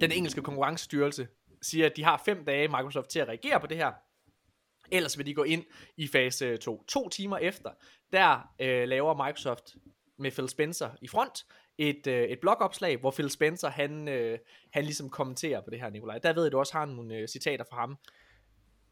den 0.00 0.12
engelske 0.12 0.42
konkurrencestyrelse 0.42 1.28
siger, 1.62 1.86
at 1.86 1.96
de 1.96 2.04
har 2.04 2.22
fem 2.24 2.44
dage 2.44 2.68
Microsoft 2.68 3.08
til 3.08 3.18
at 3.18 3.28
reagere 3.28 3.60
på 3.60 3.66
det 3.66 3.76
her. 3.76 3.92
Ellers 4.92 5.18
vil 5.18 5.26
de 5.26 5.34
gå 5.34 5.42
ind 5.42 5.64
i 5.96 6.08
fase 6.08 6.56
2. 6.56 6.84
To 6.88 7.08
timer 7.08 7.38
efter, 7.38 7.70
der 8.12 8.48
øh, 8.60 8.88
laver 8.88 9.26
Microsoft 9.26 9.64
med 10.18 10.30
Phil 10.30 10.48
Spencer 10.48 10.88
i 11.02 11.08
front 11.08 11.44
et, 11.78 12.06
øh, 12.06 12.22
et 12.24 12.38
blogopslag, 12.40 12.96
hvor 12.96 13.10
Phil 13.10 13.30
Spencer 13.30 13.68
han, 13.68 14.08
øh, 14.08 14.38
han 14.72 14.84
ligesom 14.84 15.10
kommenterer 15.10 15.60
på 15.60 15.70
det 15.70 15.80
her, 15.80 15.90
Nikolaj. 15.90 16.18
Der 16.18 16.32
ved 16.32 16.42
jeg, 16.42 16.52
du 16.52 16.58
også 16.58 16.72
har 16.72 16.84
nogle 16.84 17.14
øh, 17.14 17.28
citater 17.28 17.64
fra 17.70 17.76
ham. 17.80 17.96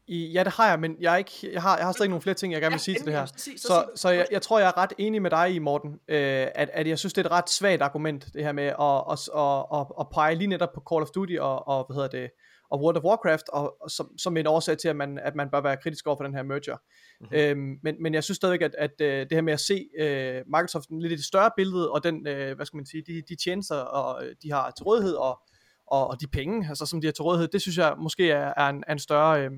I, 0.07 0.25
ja, 0.31 0.43
det 0.43 0.53
har 0.53 0.69
jeg, 0.69 0.79
men 0.79 0.95
jeg, 0.99 1.13
er 1.13 1.17
ikke, 1.17 1.31
jeg, 1.53 1.61
har, 1.61 1.77
jeg 1.77 1.85
har 1.85 1.91
stadig 1.93 2.09
nogle 2.09 2.21
flere 2.21 2.33
ting, 2.33 2.53
jeg 2.53 2.61
gerne 2.61 2.73
vil 2.73 2.79
sige 2.79 2.97
til 2.97 3.05
det 3.05 3.13
her. 3.13 3.25
sig- 3.25 3.59
så 3.59 3.67
Så, 3.67 3.89
så 3.95 4.09
jeg, 4.09 4.27
jeg 4.31 4.41
tror, 4.41 4.59
jeg 4.59 4.67
er 4.67 4.77
ret 4.77 4.93
enig 4.97 5.21
med 5.21 5.29
dig 5.31 5.53
i, 5.55 5.59
Morten, 5.59 5.91
øh, 6.07 6.47
at, 6.55 6.69
at 6.73 6.87
jeg 6.87 6.99
synes, 6.99 7.13
det 7.13 7.21
er 7.21 7.25
et 7.25 7.31
ret 7.31 7.49
svagt 7.49 7.81
argument, 7.81 8.25
det 8.33 8.43
her 8.43 8.51
med 8.51 8.63
at, 8.63 8.73
at, 9.11 9.29
at, 9.35 9.79
at, 9.79 9.87
at 9.99 10.09
pege 10.13 10.35
lige 10.35 10.47
netop 10.47 10.69
på 10.73 10.83
Call 10.91 11.01
of 11.01 11.09
Duty 11.09 11.35
og, 11.39 11.67
og 11.67 11.85
hvad 11.85 11.95
hedder 11.95 12.09
det, 12.09 12.31
og 12.73 12.81
World 12.81 12.97
of 12.97 13.03
Warcraft, 13.03 13.49
og, 13.49 13.81
og 13.81 13.91
som, 13.91 14.17
som 14.17 14.37
en 14.37 14.47
årsag 14.47 14.77
til, 14.77 14.87
at 14.87 14.95
man, 14.95 15.19
at 15.19 15.35
man 15.35 15.49
bør 15.49 15.61
være 15.61 15.77
kritisk 15.77 16.07
over 16.07 16.17
for 16.17 16.23
den 16.23 16.35
her 16.35 16.43
merger. 16.43 16.77
Mm-hmm. 17.21 17.37
Øhm, 17.37 17.79
men, 17.83 18.03
men 18.03 18.13
jeg 18.13 18.23
synes 18.23 18.35
stadigvæk, 18.35 18.61
at, 18.61 18.75
at 18.77 19.01
øh, 19.01 19.19
det 19.19 19.31
her 19.31 19.41
med 19.41 19.53
at 19.53 19.59
se 19.59 19.89
øh, 19.99 20.41
Microsoft 20.45 20.85
lidt 20.91 21.13
i 21.13 21.15
det 21.15 21.25
større 21.25 21.51
billede, 21.55 21.91
og 21.91 22.03
den, 22.03 22.27
øh, 22.27 22.55
hvad 22.55 22.65
skal 22.65 22.77
man 22.77 22.85
sige, 22.85 23.03
de, 23.07 23.21
de 23.29 23.35
tjenester, 23.43 23.75
og, 23.75 24.25
øh, 24.25 24.35
de 24.43 24.51
har 24.51 24.71
til 24.71 24.83
rådighed, 24.83 25.13
og, 25.13 25.41
og, 25.87 26.07
og 26.07 26.21
de 26.21 26.27
penge, 26.27 26.69
altså, 26.69 26.85
som 26.85 27.01
de 27.01 27.07
har 27.07 27.11
til 27.11 27.23
rådighed, 27.23 27.47
det 27.47 27.61
synes 27.61 27.77
jeg 27.77 27.95
måske 27.97 28.31
er, 28.31 28.53
er, 28.57 28.69
en, 28.69 28.83
er 28.87 28.93
en 28.93 28.99
større, 28.99 29.45
øh, 29.45 29.51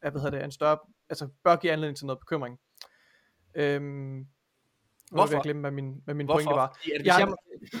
hvad 0.00 0.12
hedder 0.12 0.30
det, 0.30 0.44
en 0.44 0.52
større, 0.52 0.78
altså 1.10 1.28
bør 1.44 1.56
give 1.56 1.72
anledning 1.72 1.96
til 1.96 2.06
noget 2.06 2.20
bekymring. 2.20 2.58
Øhm, 3.54 4.26
Hvorfor? 5.12 5.34
Jeg 5.34 5.42
glemme, 5.42 5.60
hvad 5.60 5.70
min, 5.70 5.94
hvad 6.04 6.14
min 6.14 6.26
pointe 6.26 6.50
var. 6.50 6.78
Hvis 6.82 7.06
jeg, 7.06 7.18
jeg, 7.18 7.28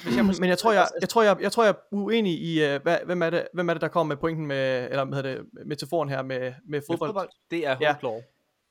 hvis 0.04 0.16
jeg 0.16 0.24
men 0.24 0.48
jeg 0.48 0.58
tror, 0.58 0.72
jeg, 0.72 0.88
jeg, 1.00 1.08
tror, 1.08 1.22
jeg, 1.22 1.36
jeg 1.40 1.52
tror, 1.52 1.64
jeg 1.64 1.70
er 1.70 1.78
uenig 1.92 2.42
i, 2.42 2.74
uh, 2.74 2.82
hvad, 2.82 2.98
hvem, 3.04 3.22
er 3.22 3.30
det, 3.30 3.46
hvem 3.54 3.68
er 3.68 3.74
det, 3.74 3.80
der 3.80 3.88
kommer 3.88 4.14
med 4.14 4.20
pointen 4.20 4.46
med, 4.46 4.90
eller 4.90 5.04
hvad 5.04 5.22
hedder 5.22 5.34
det, 5.34 5.46
metaforen 5.66 6.08
her 6.08 6.22
med, 6.22 6.52
med 6.68 6.82
fodbold. 6.90 7.08
Med 7.08 7.14
fodbold? 7.14 7.28
Det 7.50 7.66
er 7.66 7.76
ja. 7.80 7.94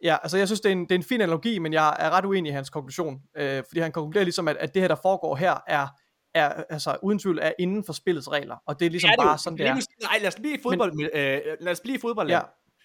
Ja, 0.04 0.18
altså 0.24 0.38
jeg 0.38 0.48
synes, 0.48 0.62
det 0.62 0.70
er, 0.70 0.74
en, 0.74 0.84
det 0.84 0.92
er 0.92 0.96
en 0.96 1.04
fin 1.04 1.22
analogi, 1.22 1.60
men 1.60 1.74
jeg 1.74 1.96
er 2.00 2.10
ret 2.10 2.26
uenig 2.26 2.50
i 2.50 2.54
hans 2.54 2.70
konklusion. 2.70 3.22
Øh, 3.38 3.64
fordi 3.68 3.80
han 3.80 3.92
konkluderer 3.92 4.24
ligesom, 4.24 4.48
at, 4.48 4.58
at 4.58 4.74
det 4.74 4.82
her, 4.82 4.88
der 4.88 4.96
foregår 4.96 5.36
her, 5.36 5.64
er, 5.68 5.88
er 6.34 6.64
altså 6.70 6.98
uden 7.04 7.20
tvivl 7.20 7.40
er 7.42 7.52
inden 7.60 7.84
for 7.84 7.94
spillets 7.94 8.32
regler. 8.32 8.56
Og 8.66 8.80
det 8.80 8.86
er 8.86 8.90
ligesom 8.90 9.08
ja, 9.08 9.12
det 9.12 9.20
er 9.20 9.26
bare 9.26 9.38
sådan, 9.38 9.58
det 9.58 9.68
er. 9.68 9.74
Nej, 9.74 10.18
lad 10.20 10.28
os 10.28 10.36
blive 10.36 10.54
i 10.54 10.60
fodbold. 10.64 10.94
Men, 10.94 11.10
øh, 11.14 11.40
lad 11.60 11.72
os 11.72 11.80
blive 11.80 11.98
i 11.98 12.02
fodbold. 12.02 12.30
Ja. 12.30 12.40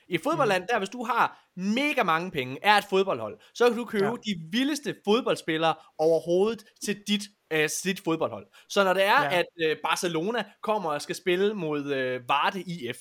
I 0.08 0.18
fodboldland, 0.18 0.62
mm. 0.62 0.66
der 0.70 0.78
hvis 0.78 0.88
du 0.88 1.04
har 1.04 1.50
mega 1.56 2.02
mange 2.02 2.30
penge, 2.30 2.58
er 2.62 2.74
et 2.74 2.84
fodboldhold, 2.90 3.38
så 3.54 3.68
kan 3.68 3.76
du 3.76 3.84
købe 3.84 4.04
ja. 4.04 4.12
de 4.12 4.40
vildeste 4.50 4.96
fodboldspillere 5.04 5.74
overhovedet 5.98 6.64
til 6.84 7.02
dit, 7.06 7.22
øh, 7.52 7.68
dit 7.84 8.00
fodboldhold. 8.00 8.46
Så 8.68 8.84
når 8.84 8.92
det 8.92 9.04
er, 9.04 9.22
ja. 9.22 9.38
at 9.38 9.46
øh, 9.64 9.76
Barcelona 9.84 10.44
kommer 10.62 10.90
og 10.90 11.02
skal 11.02 11.14
spille 11.14 11.54
mod 11.54 11.92
øh, 11.92 12.28
Varde 12.28 12.62
IF, 12.62 12.98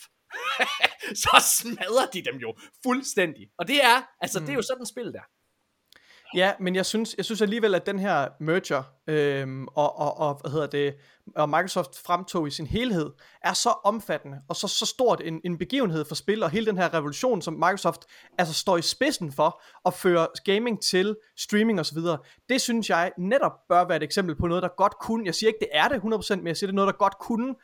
så 1.24 1.44
smadrer 1.60 2.06
de 2.14 2.22
dem 2.32 2.36
jo 2.36 2.56
fuldstændig. 2.86 3.48
Og 3.58 3.68
det 3.68 3.84
er, 3.84 4.02
altså 4.22 4.40
mm. 4.40 4.46
det 4.46 4.52
er 4.52 4.56
jo 4.56 4.62
sådan 4.62 4.86
spil 4.86 5.14
der. 5.14 5.26
Ja, 6.36 6.52
men 6.60 6.76
jeg 6.76 6.86
synes, 6.86 7.16
jeg 7.18 7.26
synes 7.26 7.42
alligevel, 7.42 7.76
at 7.76 7.86
den 7.86 8.00
her 8.00 8.28
merger 8.40 8.84
øhm, 9.08 9.68
og, 9.68 10.00
og, 10.00 10.18
og, 10.18 10.40
hvad 10.42 10.52
hedder 10.52 10.68
det, 10.68 10.96
og 11.36 11.50
Microsoft 11.50 12.00
fremtog 12.06 12.48
i 12.48 12.52
sin 12.52 12.68
helhed, 12.68 13.12
er 13.44 13.54
så 13.54 13.70
omfattende 13.84 14.38
og 14.50 14.56
så, 14.56 14.68
så 14.68 14.86
stort 14.86 15.22
en, 15.26 15.42
en 15.44 15.58
begivenhed 15.58 16.06
for 16.06 16.16
spil, 16.16 16.44
og 16.44 16.50
hele 16.50 16.66
den 16.66 16.78
her 16.78 16.94
revolution, 16.94 17.42
som 17.42 17.54
Microsoft 17.54 18.06
altså 18.38 18.54
står 18.54 18.78
i 18.78 18.82
spidsen 18.82 19.32
for, 19.32 19.62
at 19.86 19.94
føre 19.94 20.28
gaming 20.46 20.82
til 20.82 21.16
streaming 21.38 21.80
osv., 21.80 21.98
det 22.50 22.62
synes 22.62 22.90
jeg 22.90 23.12
netop 23.18 23.54
bør 23.70 23.88
være 23.88 23.98
et 23.98 24.04
eksempel 24.04 24.36
på 24.36 24.48
noget, 24.48 24.64
der 24.64 24.70
godt 24.78 24.94
kunne, 25.02 25.26
jeg 25.26 25.36
siger 25.36 25.48
ikke, 25.48 25.60
det 25.60 25.70
er 25.72 25.88
det 25.88 25.98
100%, 25.98 26.36
men 26.36 26.48
jeg 26.48 26.58
siger, 26.58 26.68
det 26.68 26.74
er 26.74 26.76
noget, 26.76 26.94
der 26.94 26.98
godt 26.98 27.18
kunne 27.20 27.56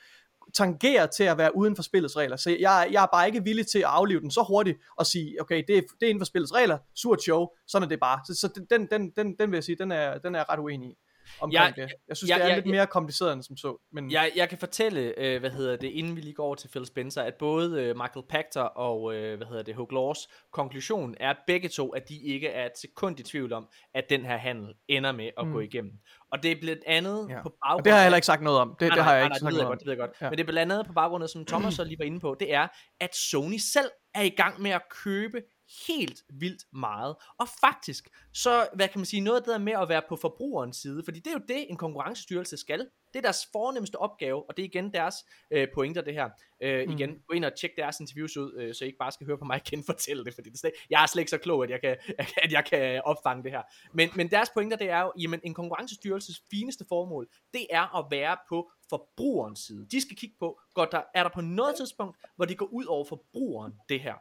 tangerer 0.54 1.08
til 1.08 1.24
at 1.24 1.38
være 1.38 1.56
uden 1.56 1.76
for 1.76 1.84
spillets 1.84 2.18
regler. 2.18 2.36
Så 2.36 2.50
jeg, 2.60 2.90
jeg 2.92 3.04
er 3.04 3.08
bare 3.14 3.28
ikke 3.28 3.44
villig 3.44 3.68
til 3.68 3.80
at 3.80 3.86
aflive 3.86 4.22
den 4.22 4.32
så 4.32 4.46
hurtigt 4.48 4.78
og 4.98 5.06
sige, 5.06 5.42
okay, 5.42 5.64
det 5.68 5.78
er, 5.78 5.82
det 5.82 6.06
er 6.06 6.10
inden 6.10 6.22
for 6.22 6.26
spillets 6.26 6.54
regler, 6.54 6.78
surt 6.96 7.24
show, 7.24 7.48
sådan 7.68 7.84
er 7.84 7.90
det 7.90 8.00
bare. 8.00 8.20
Så, 8.28 8.34
så 8.36 8.64
den, 8.70 8.88
den, 8.92 9.12
den, 9.16 9.36
den 9.40 9.52
vil 9.52 9.58
jeg 9.58 9.64
sige, 9.64 9.76
den 9.76 9.92
er, 9.92 10.18
den 10.18 10.36
er 10.36 10.40
jeg 10.40 10.46
ret 10.50 10.60
uenig 10.60 10.90
i 10.90 10.96
omkring 11.42 11.54
jeg, 11.54 11.74
det. 11.76 11.94
Jeg 12.08 12.18
synes, 12.18 12.30
jeg, 12.30 12.40
det 12.40 12.44
er 12.44 12.48
jeg, 12.48 12.58
lidt 12.58 12.66
mere 12.68 12.88
kompliceret 12.88 13.34
end 13.34 13.44
som 13.44 13.58
så. 13.58 13.78
Men... 13.92 14.12
Jeg, 14.12 14.32
jeg 14.36 14.50
kan 14.50 14.58
fortælle, 14.58 15.20
øh, 15.20 15.40
hvad 15.40 15.50
hedder 15.50 15.76
det, 15.76 15.88
inden 15.88 16.16
vi 16.16 16.22
lige 16.22 16.34
går 16.34 16.46
over 16.46 16.56
til 16.56 16.70
Phil 16.70 16.86
Spencer, 16.86 17.22
at 17.22 17.34
både 17.36 17.82
øh, 17.82 17.98
Michael 17.98 18.26
Pachter 18.30 18.62
og, 18.62 19.16
øh, 19.16 19.38
hvad 19.38 19.48
hedder 19.48 19.64
det, 19.64 19.76
Hugh 19.76 19.94
Laws 19.94 20.28
konklusion 20.52 21.16
er 21.20 21.34
begge 21.48 21.70
to, 21.70 21.90
at 21.90 22.10
de 22.10 22.22
ikke 22.24 22.48
er 22.48 22.66
et 22.66 22.78
sekund 22.78 23.20
i 23.20 23.24
tvivl 23.24 23.54
om, 23.54 23.68
at 23.94 24.04
den 24.10 24.26
her 24.26 24.38
handel 24.38 24.74
ender 24.88 25.12
med 25.12 25.30
at 25.38 25.48
mm. 25.48 25.54
gå 25.54 25.60
igennem. 25.60 25.92
Og 26.32 26.44
det 26.44 26.52
er 26.52 26.56
blandt 26.62 26.84
andet 26.88 27.28
ja. 27.30 27.42
på 27.42 27.50
baggrund 27.50 27.80
Og 27.80 27.86
det 27.86 27.92
har 27.92 28.00
jeg 28.00 28.06
heller 28.06 28.18
ikke 28.18 28.26
sagt 28.26 28.42
noget 28.42 28.60
om. 28.60 28.76
Det, 28.80 28.88
nej, 28.88 28.96
det 28.96 29.04
har 29.04 29.14
jeg 29.14 29.20
nej, 29.20 29.26
ikke 29.26 29.44
nej, 29.44 29.52
sagt 29.52 29.54
noget 29.54 29.66
om. 29.66 29.72
Godt, 29.72 29.80
det 29.80 29.86
ved 29.86 29.94
jeg 29.94 30.00
godt. 30.00 30.12
Ja. 30.22 30.30
Men 30.30 30.38
det 30.38 30.44
er 30.44 30.52
blandt 30.52 30.72
andet 30.72 30.88
på 30.88 30.94
baggrund 30.94 31.24
af, 31.24 31.30
som 31.30 31.46
Thomas 31.46 31.74
så 31.74 31.84
lige 31.84 32.00
var 32.00 32.06
inde 32.06 32.20
på, 32.20 32.36
det 32.40 32.54
er, 32.54 32.68
at 33.00 33.16
Sony 33.16 33.58
selv 33.58 33.90
er 34.16 34.22
i 34.22 34.30
gang 34.30 34.62
med 34.62 34.72
at 34.72 34.82
købe 35.04 35.42
helt 35.88 36.24
vildt 36.30 36.66
meget. 36.74 37.16
Og 37.38 37.48
faktisk, 37.62 38.10
så 38.34 38.68
hvad 38.74 38.88
kan 38.88 39.00
man 39.00 39.06
sige, 39.06 39.22
noget 39.22 39.38
af 39.38 39.44
det 39.44 39.52
der 39.52 39.58
med 39.58 39.74
at 39.74 39.90
være 39.90 40.02
på 40.10 40.16
forbrugerens 40.16 40.78
side, 40.78 41.04
fordi 41.06 41.20
det 41.20 41.28
er 41.28 41.34
jo 41.34 41.42
det, 41.48 41.70
en 41.70 41.78
konkurrencestyrelse 41.78 42.58
skal. 42.58 42.80
Det 43.14 43.20
er 43.20 43.22
deres 43.22 43.48
fornemmeste 43.52 43.96
opgave, 43.96 44.50
og 44.50 44.58
det 44.58 44.64
er 44.64 44.68
igen 44.68 44.94
deres 44.94 45.16
øh, 45.52 45.68
pointer, 45.74 46.02
det 46.02 46.14
her. 46.14 46.30
Øh, 46.62 46.88
mm. 46.88 46.94
Igen, 46.94 47.20
gå 47.28 47.34
ind 47.34 47.46
og 47.46 47.56
tjek 47.56 47.72
deres 47.78 48.00
interviews 48.00 48.38
ud, 48.38 48.54
øh, 48.58 48.76
så 48.76 48.84
I 48.84 48.88
ikke 48.88 48.98
bare 48.98 49.12
skal 49.12 49.28
høre 49.28 49.38
på 49.38 49.46
mig 49.46 49.62
igen 49.68 49.84
fortælle 49.86 50.26
det, 50.26 50.34
fordi 50.34 50.50
det 50.50 50.60
slet, 50.60 50.74
jeg 50.90 51.04
er 51.04 51.08
slet 51.08 51.22
ikke 51.22 51.30
så 51.30 51.38
klog, 51.38 51.64
at 51.64 51.70
jeg 51.70 51.82
kan, 51.82 51.98
at 52.44 52.52
jeg 52.52 52.66
kan 52.66 53.02
opfange 53.06 53.44
det 53.44 53.52
her. 53.52 53.62
Men, 53.94 54.10
men 54.16 54.32
deres 54.32 54.50
pointer, 54.50 54.78
det 54.78 54.90
er 54.90 55.02
jo, 55.02 55.12
jamen 55.20 55.40
en 55.44 55.54
konkurrencestyrelses 55.54 56.42
fineste 56.52 56.86
formål, 56.90 57.28
det 57.54 57.68
er 57.70 57.98
at 58.00 58.06
være 58.12 58.38
på 58.50 58.72
forbrugerens 58.90 59.60
side. 59.60 59.88
De 59.92 60.02
skal 60.02 60.18
kigge 60.18 60.36
på, 60.40 60.60
godt 60.74 60.92
der, 60.92 61.02
er 61.16 61.24
der 61.24 61.30
på 61.30 61.42
noget 61.42 61.76
tidspunkt, 61.76 62.18
hvor 62.36 62.46
de 62.46 62.56
går 62.56 62.66
ud 62.66 62.86
over 62.86 63.06
forbrugeren, 63.06 63.74
det 63.90 64.00
her. 64.00 64.16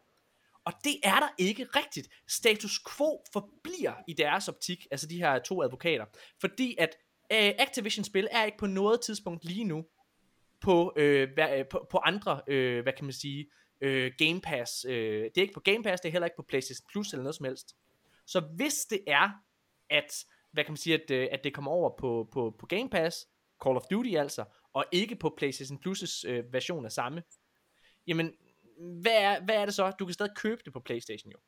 Og 0.65 0.73
det 0.85 0.97
er 1.03 1.21
der 1.21 1.29
ikke 1.39 1.65
rigtigt. 1.65 2.09
Status 2.29 2.81
quo 2.89 3.25
forbliver 3.33 3.95
i 4.09 4.13
deres 4.13 4.49
optik, 4.49 4.87
altså 4.91 5.07
de 5.07 5.17
her 5.17 5.39
to 5.39 5.63
advokater, 5.63 6.05
fordi 6.41 6.77
at 6.79 6.97
øh, 7.33 7.53
Activision-spil 7.59 8.29
er 8.31 8.45
ikke 8.45 8.59
på 8.59 8.67
noget 8.67 9.01
tidspunkt 9.01 9.45
lige 9.45 9.65
nu 9.65 9.85
på, 10.61 10.93
øh, 10.97 11.29
hvad, 11.35 11.59
øh, 11.59 11.65
på, 11.71 11.87
på 11.91 11.99
andre, 11.99 12.41
øh, 12.47 12.83
hvad 12.83 12.93
kan 12.93 13.05
man 13.05 13.13
sige, 13.13 13.51
øh, 13.81 14.13
Game 14.19 14.41
Pass. 14.41 14.85
Øh, 14.89 15.23
det 15.23 15.39
er 15.39 15.43
ikke 15.43 15.55
på 15.55 15.61
Game 15.61 15.83
Pass, 15.83 16.01
det 16.01 16.09
er 16.09 16.13
heller 16.13 16.27
ikke 16.27 16.37
på 16.37 16.47
PlayStation 16.49 16.87
Plus 16.93 17.13
eller 17.13 17.23
noget 17.23 17.35
som 17.35 17.45
helst. 17.45 17.77
Så 18.27 18.41
hvis 18.57 18.87
det 18.91 19.01
er, 19.07 19.31
at, 19.91 20.25
hvad 20.53 20.65
kan 20.65 20.73
man 20.73 20.77
sige, 20.77 20.95
at, 20.95 21.11
øh, 21.11 21.29
at 21.33 21.45
det 21.45 21.55
kommer 21.55 21.71
over 21.71 21.91
på, 21.99 22.29
på, 22.33 22.57
på 22.59 22.67
Game 22.67 22.91
Pass, 22.91 23.27
Call 23.65 23.77
of 23.77 23.83
Duty 23.91 24.15
altså, 24.15 24.45
og 24.73 24.85
ikke 24.93 25.17
på 25.17 25.35
PlayStation 25.37 25.79
Plus' 25.87 26.29
øh, 26.29 26.53
version 26.53 26.85
af 26.85 26.93
samme, 26.93 27.23
jamen 28.07 28.33
hvad 29.03 29.17
er, 29.17 29.45
hvad 29.45 29.55
er 29.55 29.65
det 29.65 29.75
så? 29.75 29.93
Du 29.99 30.05
kan 30.05 30.15
stadig 30.15 30.33
købe 30.37 30.61
det 30.65 30.73
på 30.73 30.81
Playstation 30.81 31.33
jo. 31.33 31.39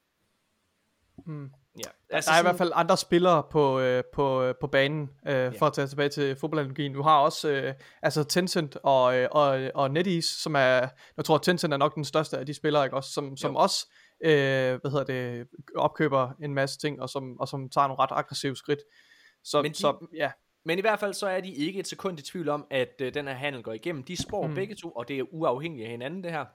Hmm. 1.27 1.51
Ja, 1.79 1.83
altså 1.83 1.91
der 2.11 2.17
er 2.17 2.21
sådan... 2.21 2.41
i 2.41 2.47
hvert 2.47 2.59
fald 2.59 2.73
andre 2.75 2.97
spillere 2.97 3.43
på, 3.51 3.81
øh, 3.81 4.05
på, 4.13 4.43
øh, 4.43 4.55
på 4.61 4.67
banen, 4.67 5.11
øh, 5.27 5.35
ja. 5.35 5.49
for 5.49 5.67
at 5.67 5.73
tage 5.73 5.87
tilbage 5.87 6.09
til 6.09 6.37
fodboldanalogien. 6.37 6.93
Du 6.93 7.03
har 7.03 7.19
også 7.19 7.49
øh, 7.51 7.75
altså 8.03 8.25
Tencent 8.25 8.77
og, 8.83 9.17
øh, 9.17 9.29
og, 9.31 9.71
og 9.75 9.91
NetEase, 9.91 10.43
som 10.43 10.55
er, 10.55 10.89
jeg 11.17 11.25
tror 11.25 11.39
Tencent 11.39 11.73
er 11.73 11.77
nok 11.77 11.95
den 11.95 12.05
største 12.05 12.39
af 12.39 12.47
de 12.47 12.55
spillere, 12.55 12.85
ikke? 12.85 12.97
Også, 12.97 13.13
som, 13.13 13.37
som 13.37 13.57
også 13.57 13.93
øh, 14.25 14.81
hvad 14.81 14.91
hedder 14.91 15.05
det, 15.05 15.49
opkøber 15.77 16.31
en 16.43 16.55
masse 16.55 16.79
ting, 16.79 17.03
og 17.03 17.09
som, 17.09 17.41
og 17.41 17.49
som 17.49 17.69
tager 17.69 17.87
nogle 17.87 18.03
ret 18.03 18.11
aggressive 18.13 18.57
skridt. 18.57 18.81
Så, 19.45 19.63
men, 19.63 19.73
de, 19.73 19.77
så 19.77 20.07
ja. 20.15 20.31
men 20.65 20.79
i 20.79 20.81
hvert 20.81 21.01
fald 21.01 21.15
så 21.15 21.27
er 21.27 21.41
de 21.41 21.55
ikke 21.55 21.81
et 21.81 21.89
sekund 21.89 22.19
i 22.19 22.23
tvivl 22.23 22.49
om, 22.49 22.67
at 22.71 22.95
øh, 23.01 23.15
den 23.15 23.27
her 23.27 23.35
handel 23.35 23.63
går 23.63 23.73
igennem. 23.73 24.05
De 24.05 24.23
spår 24.23 24.47
mm. 24.47 24.55
begge 24.55 24.75
to, 24.75 24.91
og 24.91 25.09
det 25.09 25.19
er 25.19 25.25
uafhængigt 25.33 25.85
af 25.85 25.91
hinanden 25.91 26.25
det 26.25 26.33
her 26.33 26.47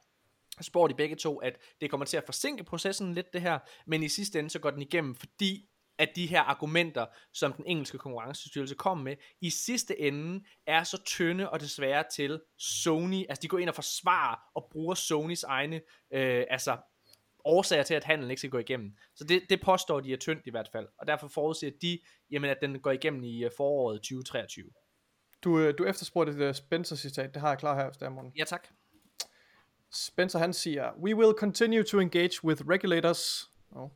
spår 0.64 0.88
de 0.88 0.94
begge 0.94 1.16
to, 1.16 1.38
at 1.38 1.58
det 1.82 1.90
kommer 1.90 2.06
til 2.06 2.18
at 2.18 2.24
forsinke 2.26 2.64
processen 2.64 3.14
lidt 3.14 3.34
det 3.34 3.42
her, 3.42 3.60
men 3.88 4.04
i 4.04 4.10
sidste 4.10 4.40
ende 4.40 4.50
så 4.50 4.60
går 4.60 4.70
den 4.70 4.82
igennem, 4.82 5.16
fordi 5.16 5.70
at 6.00 6.10
de 6.16 6.28
her 6.28 6.42
argumenter, 6.42 7.06
som 7.34 7.54
den 7.54 7.66
engelske 7.66 7.98
konkurrencestyrelse 7.98 8.76
kom 8.76 8.98
med, 8.98 9.16
i 9.42 9.50
sidste 9.50 10.00
ende 10.00 10.46
er 10.68 10.84
så 10.84 11.04
tynde 11.04 11.50
og 11.50 11.60
desværre 11.60 12.04
til 12.16 12.42
Sony, 12.58 13.26
altså 13.30 13.42
de 13.42 13.48
går 13.48 13.58
ind 13.58 13.70
og 13.70 13.76
forsvarer 13.76 14.40
og 14.56 14.68
bruger 14.72 14.96
Sonys 14.96 15.44
egne, 15.44 15.82
øh, 16.14 16.46
altså 16.50 16.78
årsager 17.46 17.84
til, 17.84 17.94
at 17.94 18.04
handlen 18.04 18.30
ikke 18.30 18.40
skal 18.40 18.50
gå 18.50 18.58
igennem. 18.58 18.92
Så 19.16 19.24
det, 19.24 19.44
det 19.50 19.62
påstår 19.62 20.00
de 20.00 20.14
er 20.14 20.18
tyndt 20.18 20.48
i 20.48 20.52
hvert 20.52 20.70
fald, 20.72 20.88
og 21.00 21.08
derfor 21.08 21.28
forudser 21.28 21.72
de, 21.82 22.00
jamen, 22.32 22.50
at 22.50 22.58
den 22.62 22.80
går 22.80 22.92
igennem 22.92 23.24
i 23.24 23.44
øh, 23.44 23.52
foråret 23.58 24.02
2023. 24.02 24.66
Du, 25.44 25.60
øh, 25.60 25.74
du 25.78 25.86
efterspurgte 25.86 26.40
det 26.40 26.56
Spencer-citat, 26.56 27.34
det 27.34 27.42
har 27.42 27.50
jeg 27.50 27.58
klar 27.58 27.76
her, 27.76 28.06
er, 28.06 28.10
morgen. 28.10 28.34
Ja, 28.38 28.44
tak. 28.44 28.68
Spencer 29.92 30.40
han 30.40 30.54
siger, 30.54 30.92
We 31.00 31.14
will 31.16 31.34
continue 31.34 31.84
to 31.84 32.00
engage 32.00 32.44
with 32.44 32.62
regulators 32.68 33.50
oh, 33.76 33.92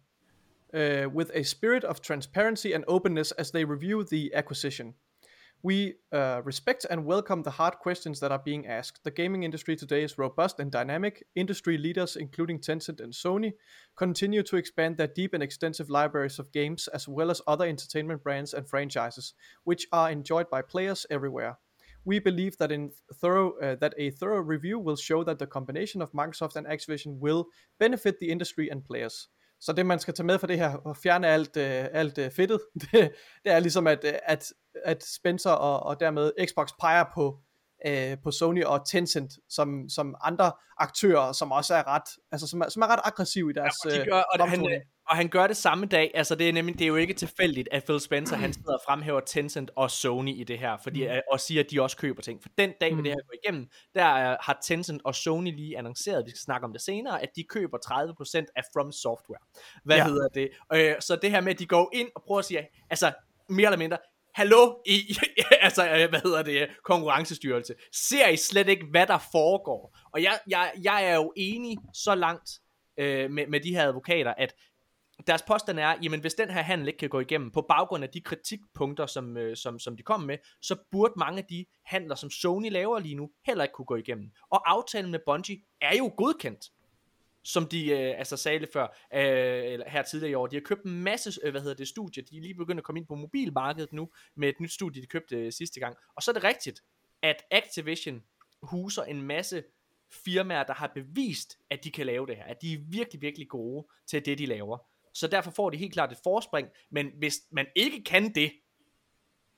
uh, 0.74 1.08
with 1.14 1.32
a 1.34 1.44
spirit 1.44 1.84
of 1.84 2.02
transparency 2.02 2.74
and 2.74 2.84
openness 2.88 3.32
as 3.32 3.52
they 3.52 3.66
review 3.66 4.04
the 4.04 4.32
acquisition. 4.34 4.96
We 5.64 5.94
uh, 6.12 6.42
respect 6.44 6.88
and 6.90 7.06
welcome 7.06 7.44
the 7.44 7.52
hard 7.52 7.78
questions 7.78 8.20
that 8.20 8.32
are 8.32 8.42
being 8.44 8.66
asked. 8.66 9.04
The 9.04 9.12
gaming 9.12 9.44
industry 9.44 9.76
today 9.76 10.04
is 10.04 10.18
robust 10.18 10.60
and 10.60 10.72
dynamic. 10.72 11.24
Industry 11.36 11.78
leaders, 11.78 12.16
including 12.16 12.60
Tencent 12.60 13.00
and 13.00 13.14
Sony, 13.14 13.54
continue 13.96 14.42
to 14.42 14.56
expand 14.56 14.98
their 14.98 15.08
deep 15.08 15.36
and 15.36 15.44
extensive 15.44 15.92
libraries 15.92 16.40
of 16.40 16.52
games 16.52 16.88
as 16.88 17.08
well 17.08 17.30
as 17.30 17.44
other 17.46 17.66
entertainment 17.66 18.24
brands 18.24 18.56
and 18.56 18.68
franchises, 18.68 19.36
which 19.64 19.86
are 19.92 20.10
enjoyed 20.10 20.50
by 20.50 20.64
players 20.64 21.06
everywhere. 21.12 21.60
We 22.08 22.20
believe 22.20 22.52
that 22.52 22.72
in 22.72 22.92
thorough 23.24 23.52
uh, 23.64 23.76
that 23.82 23.94
a 23.98 24.10
thorough 24.20 24.44
review 24.54 24.80
will 24.80 24.98
show 24.98 25.24
that 25.24 25.38
the 25.40 25.46
combination 25.46 26.02
of 26.02 26.10
Microsoft 26.14 26.56
and 26.56 26.68
Activision 26.68 27.20
will 27.22 27.44
benefit 27.80 28.16
the 28.22 28.28
industry 28.28 28.68
and 28.72 28.84
players. 28.84 29.30
Så 29.62 29.74
det 29.74 29.86
man 29.86 30.00
skal 30.00 30.14
tage 30.14 30.26
med 30.26 30.40
for 30.40 30.48
det 30.48 30.58
her 30.58 30.74
og 30.74 30.98
fjerne 30.98 31.28
alt 31.28 31.58
uh, 31.58 31.64
alt 32.02 32.18
uh, 32.18 32.32
fedtet, 32.32 32.60
det, 32.82 33.12
det 33.44 33.52
er 33.52 33.60
ligesom 33.60 33.88
at 33.88 34.04
uh, 34.04 34.12
at 34.24 34.54
at 34.86 35.04
Spencer 35.04 35.52
og, 35.52 35.84
og 35.84 36.00
dermed 36.00 36.32
Xbox 36.48 36.70
peger 36.80 37.06
på 37.14 37.40
uh, 37.90 38.18
på 38.24 38.32
Sony 38.32 38.64
og 38.64 38.88
Tencent 38.88 39.34
som 39.50 39.90
som 39.90 40.16
andre 40.22 40.52
aktører 40.78 41.32
som 41.32 41.52
også 41.52 41.76
er 41.76 41.88
ret 41.88 42.10
altså 42.32 42.48
som 42.48 42.62
er, 42.62 42.70
som 42.70 42.82
er 42.82 42.88
ret 42.88 43.00
aggressive 43.04 43.50
i 43.50 43.54
deres 43.54 43.76
ja, 43.86 43.90
og 43.90 44.06
de 44.06 44.10
gør, 44.12 44.24
og, 44.40 44.50
han, 44.50 44.82
og 45.12 45.18
han 45.18 45.28
gør 45.28 45.48
det 45.48 45.58
samme 45.58 45.86
dag, 45.86 46.12
altså 46.14 46.36
det 46.36 46.50
er 46.50 46.54
nemlig, 46.54 46.80
det 46.80 46.86
er 46.86 46.88
jo 46.88 46.96
ikke 46.96 47.14
tilfældigt, 47.14 47.70
at 47.72 47.84
Phil 47.84 48.00
Spencer, 48.00 48.36
han 48.36 48.54
sidder 48.54 48.74
og 48.74 48.82
fremhæver 48.88 49.20
Tencent 49.20 49.72
og 49.76 49.92
Sony 49.92 50.36
i 50.36 50.44
det 50.44 50.60
her, 50.60 50.78
fordi, 50.84 51.08
mm. 51.08 51.14
og 51.32 51.40
siger, 51.40 51.64
at 51.64 51.72
de 51.72 51.82
også 51.82 51.98
køber 51.98 52.22
ting. 52.22 52.42
For 52.42 52.50
den 52.58 52.74
dag, 52.82 52.96
mm. 52.96 53.04
det 53.04 53.12
her 53.12 53.20
går 53.28 53.34
igennem, 53.44 53.68
der 53.96 54.06
uh, 54.06 54.38
har 54.42 54.60
Tencent 54.64 55.02
og 55.06 55.16
Sony 55.16 55.56
lige 55.56 55.78
annonceret, 55.78 56.26
vi 56.26 56.30
skal 56.30 56.40
snakke 56.40 56.66
om 56.66 56.74
det 56.74 56.82
senere, 56.82 57.22
at 57.22 57.30
de 57.36 57.44
køber 57.44 57.78
30% 57.78 58.46
af 58.56 58.64
From 58.74 58.92
Software. 58.92 59.40
Hvad 59.86 59.98
ja. 59.98 60.06
hedder 60.06 60.28
det? 60.28 60.50
Uh, 60.74 61.00
så 61.00 61.16
det 61.22 61.32
her 61.32 61.42
med, 61.42 61.54
at 61.54 61.60
de 61.60 61.66
går 61.66 61.90
ind 61.94 62.10
og 62.16 62.24
prøver 62.28 62.40
at 62.40 62.46
sige, 62.46 62.68
altså 62.90 63.12
mere 63.50 63.68
eller 63.68 63.78
mindre, 63.78 63.98
hallo, 64.34 64.76
I, 64.86 65.18
altså, 65.62 65.84
øh, 65.88 66.10
hvad 66.10 66.22
hedder 66.24 66.42
det, 66.42 66.68
konkurrencestyrelse, 66.84 67.74
ser 67.94 68.28
I 68.28 68.38
slet 68.38 68.70
ikke, 68.70 68.86
hvad 68.92 69.08
der 69.08 69.18
foregår? 69.32 69.98
Og 70.14 70.24
jeg, 70.24 70.40
jeg, 70.48 70.72
jeg 70.84 71.06
er 71.06 71.16
jo 71.16 71.34
enig 71.36 71.78
så 71.94 72.16
langt 72.16 72.50
øh, 72.98 73.32
med, 73.32 73.48
med 73.48 73.60
de 73.60 73.76
her 73.76 73.88
advokater, 73.88 74.34
at 74.38 74.54
deres 75.28 75.42
påstand 75.42 75.80
er, 75.80 75.96
jamen 76.04 76.20
hvis 76.20 76.34
den 76.34 76.50
her 76.50 76.62
handel 76.62 76.88
ikke 76.88 76.98
kan 76.98 77.10
gå 77.10 77.20
igennem, 77.20 77.52
på 77.52 77.62
baggrund 77.62 78.04
af 78.04 78.10
de 78.10 78.22
kritikpunkter, 78.22 79.06
som, 79.06 79.38
øh, 79.38 79.58
som, 79.58 79.80
som 79.80 79.98
de 79.98 80.04
kommer 80.04 80.28
med, 80.28 80.38
så 80.62 80.76
burde 80.92 81.14
mange 81.18 81.38
af 81.38 81.46
de 81.46 81.66
handler, 81.86 82.16
som 82.16 82.30
Sony 82.30 82.72
laver 82.72 83.00
lige 83.00 83.16
nu, 83.16 83.32
heller 83.46 83.64
ikke 83.64 83.74
kunne 83.74 83.86
gå 83.86 83.96
igennem. 83.96 84.32
Og 84.50 84.72
aftalen 84.72 85.12
med 85.12 85.20
Bungie 85.26 85.62
er 85.82 85.98
jo 85.98 86.14
godkendt 86.18 86.72
som 87.44 87.68
de 87.68 87.90
øh, 87.90 88.20
altså 88.20 88.38
sagde 88.38 88.68
før, 88.74 88.84
øh, 89.14 89.74
eller 89.74 89.90
her 89.90 90.02
tidligere 90.02 90.32
i 90.32 90.34
år. 90.34 90.48
De 90.48 90.56
har 90.56 90.62
købt 90.62 90.84
en 90.84 91.04
masse, 91.04 91.40
øh, 91.44 91.52
hvad 91.52 91.62
hedder 91.62 91.76
det, 91.76 91.88
studier. 91.88 92.24
De 92.24 92.38
er 92.38 92.42
lige 92.42 92.54
begyndt 92.54 92.80
at 92.80 92.84
komme 92.84 93.00
ind 93.00 93.08
på 93.08 93.16
mobilmarkedet 93.16 93.94
nu, 93.94 94.10
med 94.36 94.50
et 94.50 94.60
nyt 94.60 94.72
studie, 94.72 95.02
de 95.02 95.08
købte 95.08 95.38
øh, 95.38 95.52
sidste 95.52 95.80
gang. 95.80 95.96
Og 96.16 96.24
så 96.24 96.32
er 96.32 96.34
det 96.34 96.44
rigtigt, 96.44 96.84
at 97.22 97.44
Activision 97.52 98.24
huser 98.62 99.04
en 99.04 99.22
masse 99.22 99.64
firmaer, 100.12 100.64
der 100.64 100.74
har 100.74 100.92
bevist, 100.96 101.58
at 101.70 101.84
de 101.84 101.92
kan 101.92 102.06
lave 102.06 102.28
det 102.28 102.36
her. 102.36 102.44
At 102.44 102.62
de 102.62 102.74
er 102.74 102.78
virkelig, 102.90 103.22
virkelig 103.22 103.48
gode 103.50 103.88
til 104.08 104.26
det, 104.26 104.38
de 104.38 104.46
laver. 104.46 104.78
Så 105.14 105.28
derfor 105.28 105.52
får 105.52 105.70
de 105.70 105.78
helt 105.78 105.94
klart 105.94 106.12
et 106.12 106.18
forspring. 106.24 106.68
Men 106.92 107.08
hvis 107.20 107.36
man 107.52 107.66
ikke 107.76 108.04
kan 108.04 108.36
det, 108.36 108.52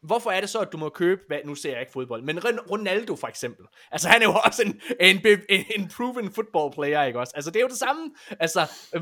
hvorfor 0.04 0.32
er 0.32 0.40
det 0.40 0.50
så, 0.50 0.60
at 0.60 0.72
du 0.72 0.78
må 0.78 0.90
købe, 0.90 1.22
hvad, 1.28 1.38
nu 1.46 1.56
ser 1.56 1.72
jeg 1.72 1.80
ikke 1.80 1.92
fodbold, 1.92 2.24
men 2.24 2.40
Ronaldo 2.72 3.16
for 3.16 3.28
eksempel. 3.28 3.66
Altså 3.92 4.10
han 4.10 4.22
er 4.22 4.26
jo 4.26 4.34
også 4.46 4.64
en, 4.64 4.82
en, 5.00 5.22
en, 5.50 5.92
proven 5.98 6.34
football 6.34 6.74
player, 6.74 7.04
ikke 7.04 7.20
også? 7.20 7.34
Altså 7.36 7.52
det 7.52 7.60
er 7.60 7.62
jo 7.62 7.68
det 7.68 7.78
samme. 7.78 8.12
Altså, 8.40 8.62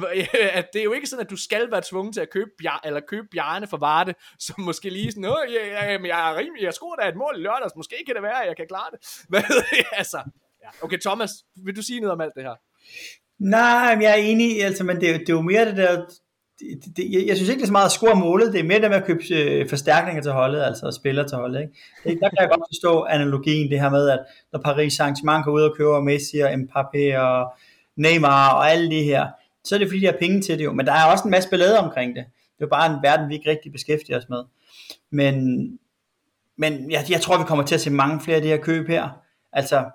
at 0.60 0.70
det 0.74 0.80
er 0.80 0.84
jo 0.84 0.94
ikke 0.94 1.08
sådan, 1.08 1.26
at 1.26 1.30
du 1.30 1.38
skal 1.38 1.72
være 1.72 1.82
tvunget 1.90 2.14
til 2.14 2.22
at 2.22 2.30
købe, 2.30 2.50
Bjar, 2.58 2.82
eller 2.86 3.00
købe 3.00 3.28
Bjarne 3.32 3.68
for 3.68 3.78
Varte, 3.78 4.16
som 4.40 4.62
måske 4.62 4.90
lige 4.90 5.12
sådan, 5.12 5.26
Åh, 5.26 5.54
jeg, 5.54 5.68
jeg, 5.72 6.06
jeg 6.06 6.32
er 6.32 6.38
rimelig, 6.38 6.64
jeg 6.64 6.74
skruer 6.74 6.96
da 6.96 7.08
et 7.08 7.16
mål 7.16 7.36
i 7.38 7.42
lørdags, 7.42 7.76
måske 7.76 7.96
kan 8.06 8.16
det 8.16 8.24
være, 8.24 8.42
at 8.42 8.48
jeg 8.48 8.58
kan 8.58 8.68
klare 8.68 8.90
det. 8.92 9.00
Hvad, 9.30 9.44
altså, 9.92 10.18
ja. 10.64 10.70
Okay, 10.82 11.00
Thomas, 11.00 11.32
vil 11.56 11.76
du 11.76 11.82
sige 11.82 12.00
noget 12.00 12.12
om 12.12 12.22
alt 12.22 12.34
det 12.36 12.44
her? 12.44 12.56
Nej, 13.40 13.96
men 13.96 14.02
jeg 14.02 14.12
er 14.12 14.24
enig, 14.24 14.64
altså, 14.64 14.84
men 14.84 15.02
det, 15.02 15.20
det 15.20 15.30
er 15.30 15.34
jo 15.34 15.42
mere 15.42 15.66
det 15.66 15.78
der, 15.78 16.06
det, 16.84 16.98
det, 16.98 17.12
jeg, 17.12 17.28
jeg 17.28 17.36
synes 17.36 17.50
ikke, 17.50 17.60
det 17.60 17.64
er 17.64 17.68
så 17.68 17.72
meget 17.72 17.86
at 17.86 17.92
score 17.92 18.16
målet, 18.16 18.54
det 18.54 18.60
er 18.60 18.64
mere 18.64 18.82
det 18.82 18.90
med 18.90 18.98
at 18.98 19.06
købe 19.06 19.24
øh, 19.32 19.70
forstærkninger 19.70 20.22
til 20.22 20.32
holdet, 20.32 20.62
altså 20.62 20.92
spillere 20.92 21.28
til 21.28 21.38
holdet. 21.38 21.62
Ikke? 21.62 21.74
Det, 22.04 22.20
der 22.22 22.30
kan 22.30 22.38
jeg 22.40 22.50
godt 22.50 22.70
forstå 22.70 23.04
analogien, 23.04 23.72
det 23.72 23.80
her 23.80 23.90
med, 23.90 24.10
at 24.10 24.20
når 24.54 24.60
Paris 24.60 25.00
Saint-Germain 25.00 25.44
går 25.44 25.52
ud 25.52 25.62
og 25.62 25.76
køber 25.78 26.00
Messi 26.00 26.40
og 26.40 26.54
Mbappé 26.54 27.18
og 27.18 27.54
Neymar 27.96 28.54
og 28.54 28.72
alle 28.72 28.92
de 28.92 29.04
her, 29.04 29.28
så 29.64 29.76
er 29.76 29.80
det 29.80 29.88
fordi, 29.88 30.00
de 30.00 30.06
har 30.06 30.18
penge 30.20 30.42
til 30.42 30.58
det 30.58 30.64
jo. 30.64 30.74
Men 30.74 30.86
der 30.86 30.94
er 30.94 31.12
også 31.12 31.24
en 31.24 31.32
masse 31.32 31.50
ballade 31.50 31.80
omkring 31.80 32.16
det. 32.16 32.26
Det 32.26 32.64
er 32.64 32.66
jo 32.66 32.68
bare 32.68 32.94
en 32.94 33.04
verden, 33.04 33.30
vi 33.30 33.34
ikke 33.36 33.50
rigtig 33.50 33.72
beskæftiger 33.72 34.18
os 34.18 34.30
med. 34.30 34.44
Men, 35.12 35.68
men 36.58 36.92
jeg, 36.92 37.06
jeg 37.10 37.22
tror, 37.22 37.38
vi 37.38 37.44
kommer 37.44 37.66
til 37.66 37.76
at 37.76 37.82
se 37.82 37.90
mange 37.90 38.22
flere 38.22 38.36
af 38.36 38.42
de 38.42 38.48
her 38.48 38.58
køb 38.58 38.88
her. 38.88 39.10
Altså, 39.54 39.86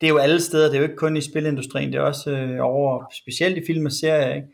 det 0.00 0.06
er 0.06 0.10
jo 0.10 0.18
alle 0.18 0.40
steder, 0.40 0.66
det 0.66 0.74
er 0.74 0.78
jo 0.78 0.84
ikke 0.84 0.96
kun 0.96 1.16
i 1.16 1.20
spilindustrien, 1.20 1.92
det 1.92 1.98
er 1.98 2.02
også 2.02 2.30
øh, 2.30 2.58
over, 2.60 3.04
specielt 3.12 3.56
i 3.58 3.66
film 3.66 3.86
og 3.86 3.92
serier, 3.92 4.34
ikke? 4.34 4.48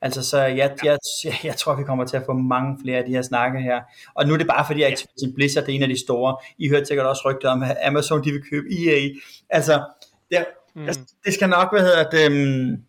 Altså, 0.00 0.30
så 0.30 0.38
jeg, 0.38 0.76
jeg, 0.84 0.98
jeg, 1.44 1.56
tror, 1.56 1.74
vi 1.74 1.84
kommer 1.84 2.04
til 2.04 2.16
at 2.16 2.22
få 2.26 2.32
mange 2.32 2.78
flere 2.82 2.98
af 2.98 3.04
de 3.04 3.10
her 3.10 3.22
snakke 3.22 3.60
her. 3.60 3.80
Og 4.14 4.26
nu 4.26 4.34
er 4.34 4.38
det 4.38 4.46
bare 4.46 4.66
fordi, 4.66 4.82
at 4.82 4.92
Activision 4.92 5.34
Blizzard 5.34 5.64
er 5.64 5.72
en 5.72 5.82
af 5.82 5.88
de 5.88 6.00
store. 6.00 6.36
I 6.58 6.68
hørte 6.68 6.86
sikkert 6.86 7.06
også 7.06 7.22
rygter 7.30 7.50
om, 7.50 7.62
at 7.62 7.76
Amazon 7.84 8.24
de 8.24 8.32
vil 8.32 8.42
købe 8.50 8.66
EA. 8.70 9.08
Altså, 9.50 9.84
det, 10.30 10.46
mm. 10.74 10.86
det 11.24 11.34
skal 11.34 11.48
nok, 11.48 11.72
hvad 11.72 11.80
hedder 11.80 12.10
det, 12.10 12.26
um, 12.28 12.82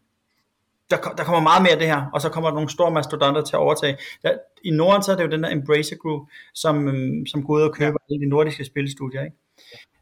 der, 0.89 0.97
der 1.17 1.23
kommer 1.23 1.41
meget 1.41 1.61
mere 1.61 1.71
af 1.71 1.77
det 1.77 1.87
her, 1.87 2.09
og 2.13 2.21
så 2.21 2.29
kommer 2.29 2.49
der 2.49 2.55
nogle 2.55 2.69
store 2.69 2.91
mastodonter 2.91 3.41
til 3.41 3.55
at 3.55 3.59
overtage. 3.59 3.97
Der, 4.23 4.37
I 4.63 4.71
Norden 4.71 5.03
så 5.03 5.11
er 5.11 5.15
det 5.15 5.23
jo 5.23 5.29
den 5.29 5.43
der 5.43 5.51
Embracer 5.51 5.95
Group, 5.95 6.27
som, 6.53 6.87
um, 6.87 7.25
som 7.25 7.43
går 7.43 7.53
ud 7.53 7.61
og 7.61 7.73
køber 7.73 7.97
ja. 8.09 8.13
alle 8.13 8.25
de 8.25 8.29
nordiske 8.29 8.65
spilstudier. 8.65 9.23
Ikke? 9.23 9.37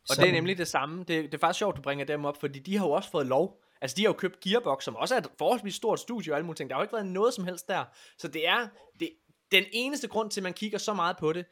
Og 0.09 0.15
så. 0.15 0.21
det 0.21 0.29
er 0.29 0.33
nemlig 0.33 0.57
det 0.57 0.67
samme. 0.67 0.99
Det, 0.99 1.07
det 1.07 1.33
er 1.33 1.37
faktisk 1.37 1.57
sjovt, 1.57 1.77
du 1.77 1.81
bringer 1.81 2.05
dem 2.05 2.25
op, 2.25 2.39
fordi 2.39 2.59
de 2.59 2.77
har 2.77 2.85
jo 2.85 2.91
også 2.91 3.11
fået 3.11 3.27
lov 3.27 3.59
Altså, 3.81 3.95
de 3.95 4.01
har 4.01 4.09
jo 4.09 4.13
købt 4.13 4.39
Gearbox, 4.39 4.83
som 4.83 4.95
også 4.95 5.15
er 5.15 5.19
et 5.19 5.31
forholdsvis 5.37 5.75
stort 5.75 5.99
studie 5.99 6.33
og 6.33 6.35
alle 6.35 6.45
mulige 6.45 6.57
ting. 6.57 6.69
Der 6.69 6.75
har 6.75 6.81
jo 6.81 6.83
ikke 6.83 6.93
været 6.93 7.05
noget 7.07 7.33
som 7.33 7.43
helst 7.43 7.67
der. 7.67 7.85
Så 8.17 8.27
det 8.27 8.47
er, 8.47 8.67
det, 8.99 9.09
den 9.51 9.65
eneste 9.71 10.07
grund 10.07 10.31
til, 10.31 10.39
at 10.41 10.43
man 10.43 10.53
kigger 10.53 10.77
så 10.77 10.93
meget 10.93 11.17
på 11.17 11.33
det, 11.33 11.45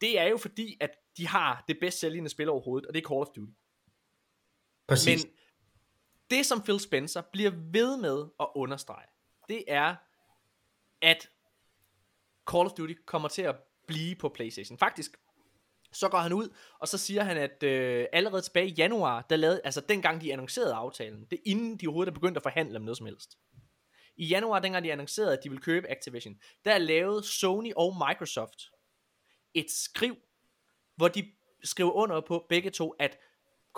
det 0.00 0.20
er 0.20 0.24
jo 0.24 0.36
fordi, 0.36 0.76
at 0.80 0.90
de 1.16 1.28
har 1.28 1.64
det 1.68 1.78
bedst 1.80 2.00
sælgende 2.00 2.30
spil 2.30 2.48
overhovedet, 2.48 2.86
og 2.86 2.94
det 2.94 3.04
er 3.04 3.08
Call 3.08 3.20
of 3.20 3.26
Duty. 3.26 3.52
Præcis. 4.88 5.24
Men 5.24 5.32
det, 6.30 6.46
som 6.46 6.62
Phil 6.62 6.80
Spencer 6.80 7.22
bliver 7.32 7.50
ved 7.72 7.96
med 7.96 8.26
at 8.40 8.48
understrege, 8.54 9.06
det 9.48 9.64
er, 9.68 9.96
at 11.02 11.30
Call 12.50 12.66
of 12.66 12.72
Duty 12.72 12.94
kommer 13.06 13.28
til 13.28 13.42
at 13.42 13.56
blive 13.86 14.14
på 14.14 14.28
PlayStation. 14.28 14.78
Faktisk, 14.78 15.16
så 15.92 16.08
går 16.08 16.18
han 16.18 16.32
ud, 16.32 16.48
og 16.78 16.88
så 16.88 16.98
siger 16.98 17.22
han, 17.22 17.36
at 17.36 17.62
øh, 17.62 18.06
allerede 18.12 18.42
tilbage 18.42 18.68
i 18.68 18.74
januar, 18.74 19.26
der 19.30 19.36
lavede, 19.36 19.60
altså 19.64 19.80
dengang 19.80 20.20
de 20.20 20.32
annoncerede 20.32 20.74
aftalen, 20.74 21.26
det 21.30 21.36
er 21.36 21.42
inden 21.46 21.76
de 21.76 21.86
overhovedet 21.86 22.10
er 22.10 22.14
begyndt 22.14 22.36
at 22.36 22.42
forhandle 22.42 22.76
om 22.76 22.82
noget 22.82 22.96
som 22.96 23.06
helst. 23.06 23.38
I 24.16 24.26
januar, 24.26 24.58
dengang 24.58 24.84
de 24.84 24.92
annoncerede, 24.92 25.32
at 25.32 25.44
de 25.44 25.48
ville 25.48 25.62
købe 25.62 25.90
Activision, 25.90 26.34
der 26.64 26.78
lavede 26.78 27.22
Sony 27.22 27.72
og 27.76 27.96
Microsoft 28.08 28.70
et 29.54 29.70
skriv, 29.70 30.16
hvor 30.96 31.08
de 31.08 31.32
skriver 31.64 31.92
under 31.92 32.20
på 32.20 32.46
begge 32.48 32.70
to, 32.70 32.90
at 32.90 33.18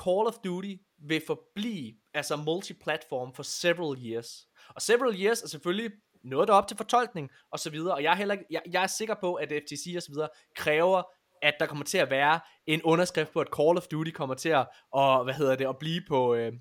Call 0.05 0.26
of 0.26 0.34
Duty 0.44 0.74
vil 0.98 1.22
forblive 1.26 1.94
altså 2.14 2.36
multiplatform 2.36 3.34
for 3.34 3.43
several 3.43 4.06
years. 4.06 4.48
Og 4.68 4.82
several 4.82 5.22
years 5.22 5.43
er 5.43 5.48
selvfølgelig 5.48 5.90
noget, 6.24 6.48
der 6.48 6.55
er 6.55 6.59
op 6.59 6.68
til 6.68 6.76
fortolkning 6.76 7.30
og 7.51 7.59
så 7.59 7.70
videre, 7.70 7.94
og 7.94 8.02
jeg 8.02 8.12
er, 8.12 8.16
heller, 8.16 8.36
jeg, 8.51 8.62
jeg 8.70 8.82
er 8.82 8.86
sikker 8.86 9.14
på, 9.20 9.34
at 9.34 9.48
FTC 9.48 9.94
og 9.97 10.02
så 10.02 10.12
videre 10.12 10.28
kræver 10.56 11.02
at 11.43 11.55
der 11.60 11.66
kommer 11.66 11.85
til 11.85 11.98
at 11.98 12.10
være 12.10 12.40
en 12.66 12.82
underskrift 12.82 13.32
på, 13.32 13.40
at 13.40 13.48
Call 13.56 13.78
of 13.78 13.86
Duty 13.86 14.10
kommer 14.10 14.35
til 14.35 14.48
at, 14.48 14.66
og, 14.93 15.24
hvad 15.24 15.35
hedder 15.35 15.56
det, 15.56 15.66
at 15.66 15.78
blive 15.78 16.02
på, 16.09 16.35
øh, 16.35 16.52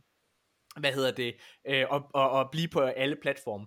hvad 0.77 0.93
hedder 0.93 1.11
det, 1.11 1.35
øh, 1.67 1.85
og, 1.89 2.01
og, 2.13 2.29
og 2.29 2.49
blive 2.51 2.67
på 2.67 2.81
alle 2.81 3.15
platforme. 3.21 3.65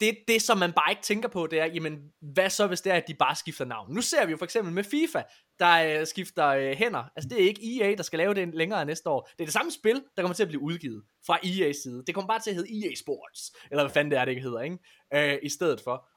Det, 0.00 0.18
det, 0.28 0.42
som 0.42 0.58
man 0.58 0.72
bare 0.72 0.92
ikke 0.92 1.02
tænker 1.02 1.28
på, 1.28 1.46
det 1.46 1.60
er, 1.60 1.64
jamen, 1.64 1.98
hvad 2.20 2.50
så 2.50 2.66
hvis 2.66 2.80
det 2.80 2.92
er, 2.92 2.96
at 2.96 3.08
de 3.08 3.14
bare 3.14 3.36
skifter 3.36 3.64
navn? 3.64 3.94
Nu 3.94 4.00
ser 4.00 4.26
vi 4.26 4.30
jo 4.30 4.36
for 4.36 4.44
eksempel 4.44 4.74
med 4.74 4.84
FIFA, 4.84 5.22
der 5.58 6.00
øh, 6.00 6.06
skifter 6.06 6.46
øh, 6.46 6.76
hænder. 6.76 7.04
Altså, 7.16 7.28
det 7.28 7.42
er 7.42 7.48
ikke 7.48 7.80
EA, 7.80 7.94
der 7.94 8.02
skal 8.02 8.18
lave 8.18 8.34
det 8.34 8.54
længere 8.54 8.84
næste 8.84 9.08
år. 9.08 9.28
Det 9.32 9.40
er 9.40 9.44
det 9.44 9.52
samme 9.52 9.72
spil, 9.72 10.02
der 10.16 10.22
kommer 10.22 10.34
til 10.34 10.42
at 10.42 10.48
blive 10.48 10.62
udgivet 10.62 11.02
fra 11.26 11.38
EA's 11.44 11.82
side. 11.82 12.04
Det 12.06 12.14
kommer 12.14 12.28
bare 12.28 12.40
til 12.40 12.50
at 12.50 12.56
hedde 12.56 12.86
EA 12.86 12.94
Sports, 12.94 13.52
eller 13.70 13.82
hvad 13.82 13.92
fanden 13.92 14.10
det 14.10 14.18
er, 14.18 14.24
det 14.24 14.32
ikke 14.32 14.42
hedder, 14.42 14.60
ikke? 14.60 14.78
Øh, 15.14 15.38
i 15.42 15.48
stedet 15.48 15.80
for 15.80 16.08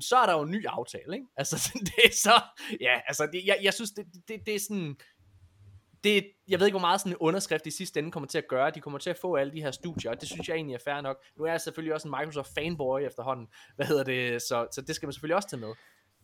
så 0.00 0.16
er 0.16 0.26
der 0.26 0.32
jo 0.32 0.42
en 0.42 0.50
ny 0.50 0.66
aftale, 0.66 1.14
ikke? 1.14 1.26
Altså, 1.40 1.78
det 1.80 2.04
er 2.04 2.12
så, 2.12 2.42
ja, 2.80 3.00
altså, 3.06 3.28
det, 3.32 3.46
jeg, 3.46 3.58
jeg 3.62 3.74
synes, 3.74 3.90
det, 3.90 4.06
det, 4.28 4.46
det 4.46 4.54
er 4.54 4.60
sådan, 4.60 4.96
det, 6.04 6.26
jeg 6.48 6.58
ved 6.58 6.66
ikke, 6.66 6.78
hvor 6.78 6.86
meget 6.88 7.00
sådan 7.00 7.12
en 7.12 7.16
underskrift 7.16 7.66
i 7.66 7.70
sidste 7.70 8.00
ende 8.00 8.10
kommer 8.10 8.26
til 8.26 8.38
at 8.38 8.48
gøre. 8.48 8.70
De 8.70 8.80
kommer 8.80 8.98
til 8.98 9.10
at 9.10 9.18
få 9.20 9.36
alle 9.36 9.52
de 9.52 9.62
her 9.62 9.70
studier, 9.70 10.10
og 10.10 10.20
det 10.20 10.28
synes 10.28 10.48
jeg 10.48 10.54
egentlig 10.54 10.74
er 10.74 10.78
fair 10.84 11.00
nok. 11.00 11.16
Nu 11.38 11.44
er 11.44 11.50
jeg 11.50 11.60
selvfølgelig 11.60 11.94
også 11.94 12.08
en 12.08 12.14
Microsoft 12.18 12.54
fanboy 12.54 13.00
efterhånden, 13.00 13.46
hvad 13.76 13.86
hedder 13.86 14.04
det, 14.04 14.42
så, 14.42 14.66
så 14.72 14.80
det 14.80 14.94
skal 14.94 15.06
man 15.06 15.12
selvfølgelig 15.12 15.36
også 15.36 15.48
tage 15.48 15.60
med. 15.60 15.72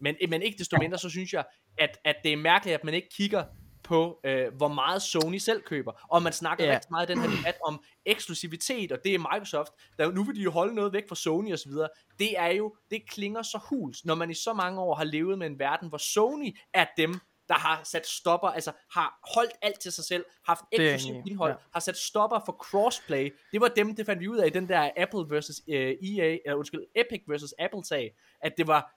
Men, 0.01 0.17
men 0.29 0.43
ikke 0.43 0.59
desto 0.59 0.77
mindre, 0.79 0.99
så 0.99 1.09
synes 1.09 1.33
jeg, 1.33 1.45
at, 1.79 1.99
at 2.05 2.17
det 2.25 2.33
er 2.33 2.37
mærkeligt, 2.37 2.75
at 2.75 2.85
man 2.85 2.95
ikke 2.95 3.09
kigger 3.17 3.45
på, 3.85 4.21
øh, 4.25 4.55
hvor 4.57 4.69
meget 4.69 5.03
Sony 5.03 5.39
selv 5.39 5.63
køber. 5.63 5.93
Og 6.11 6.23
man 6.23 6.33
snakker 6.33 6.67
yeah. 6.67 6.75
rigtig 6.75 6.91
meget 6.91 7.11
i 7.11 7.13
den 7.13 7.23
her 7.23 7.37
debat 7.37 7.59
om 7.65 7.83
eksklusivitet, 8.07 8.93
og 8.93 8.99
det 9.05 9.15
er 9.15 9.19
Microsoft, 9.19 9.73
der 9.99 10.13
nu 10.13 10.25
vil 10.25 10.37
de 10.37 10.41
jo 10.41 10.51
holde 10.51 10.75
noget 10.75 10.93
væk 10.93 11.09
fra 11.09 11.17
Sony 11.17 11.53
osv. 11.53 11.73
Det 12.19 12.39
er 12.39 12.49
jo, 12.49 12.77
det 12.91 13.11
klinger 13.11 13.43
så 13.43 13.59
huls, 13.69 14.05
når 14.05 14.15
man 14.15 14.31
i 14.31 14.35
så 14.35 14.53
mange 14.53 14.81
år 14.81 14.95
har 14.95 15.05
levet 15.05 15.39
med 15.39 15.47
en 15.47 15.59
verden, 15.59 15.89
hvor 15.89 15.99
Sony 15.99 16.57
er 16.75 16.87
dem, 16.97 17.21
der 17.49 17.55
har 17.55 17.81
sat 17.85 18.07
stopper, 18.07 18.49
altså 18.49 18.73
har 18.93 19.19
holdt 19.35 19.53
alt 19.63 19.81
til 19.81 19.93
sig 19.93 20.05
selv, 20.05 20.25
haft 20.47 20.61
eksklusivt 20.73 21.27
indhold, 21.27 21.53
ja. 21.53 21.57
har 21.73 21.81
sat 21.81 21.97
stopper 21.97 22.41
for 22.47 22.53
crossplay. 22.53 23.35
Det 23.53 23.61
var 23.61 23.69
dem, 23.69 23.97
det 23.97 24.07
fandt 24.07 24.21
vi 24.21 24.29
ud 24.29 24.37
af 24.39 24.47
i 24.47 24.51
den 24.51 24.69
der 24.69 24.91
Apple 24.97 25.35
versus 25.35 25.61
øh, 25.69 25.77
EA, 25.77 26.39
eller 26.45 26.55
undskyld, 26.55 26.81
Epic 26.97 27.23
versus 27.29 27.55
Apple 27.59 27.85
sag, 27.85 28.15
at 28.41 28.53
det 28.57 28.67
var, 28.67 28.95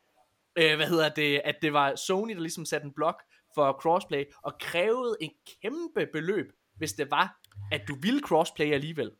uh, 0.59 0.75
hvad 0.75 0.87
hedder 0.87 1.09
det, 1.09 1.41
at 1.45 1.55
det 1.61 1.73
var 1.73 1.95
Sony, 1.95 2.33
der 2.33 2.41
ligesom 2.41 2.65
satte 2.65 2.85
en 2.85 2.93
blok 2.93 3.23
for 3.55 3.73
crossplay, 3.81 4.23
og 4.43 4.53
krævede 4.59 5.17
en 5.21 5.31
kæmpe 5.61 6.07
beløb, 6.13 6.51
hvis 6.77 6.93
det 6.93 7.11
var, 7.11 7.39
at 7.71 7.81
du 7.87 7.95
ville 8.01 8.21
crossplay 8.21 8.73
alligevel. 8.73 9.11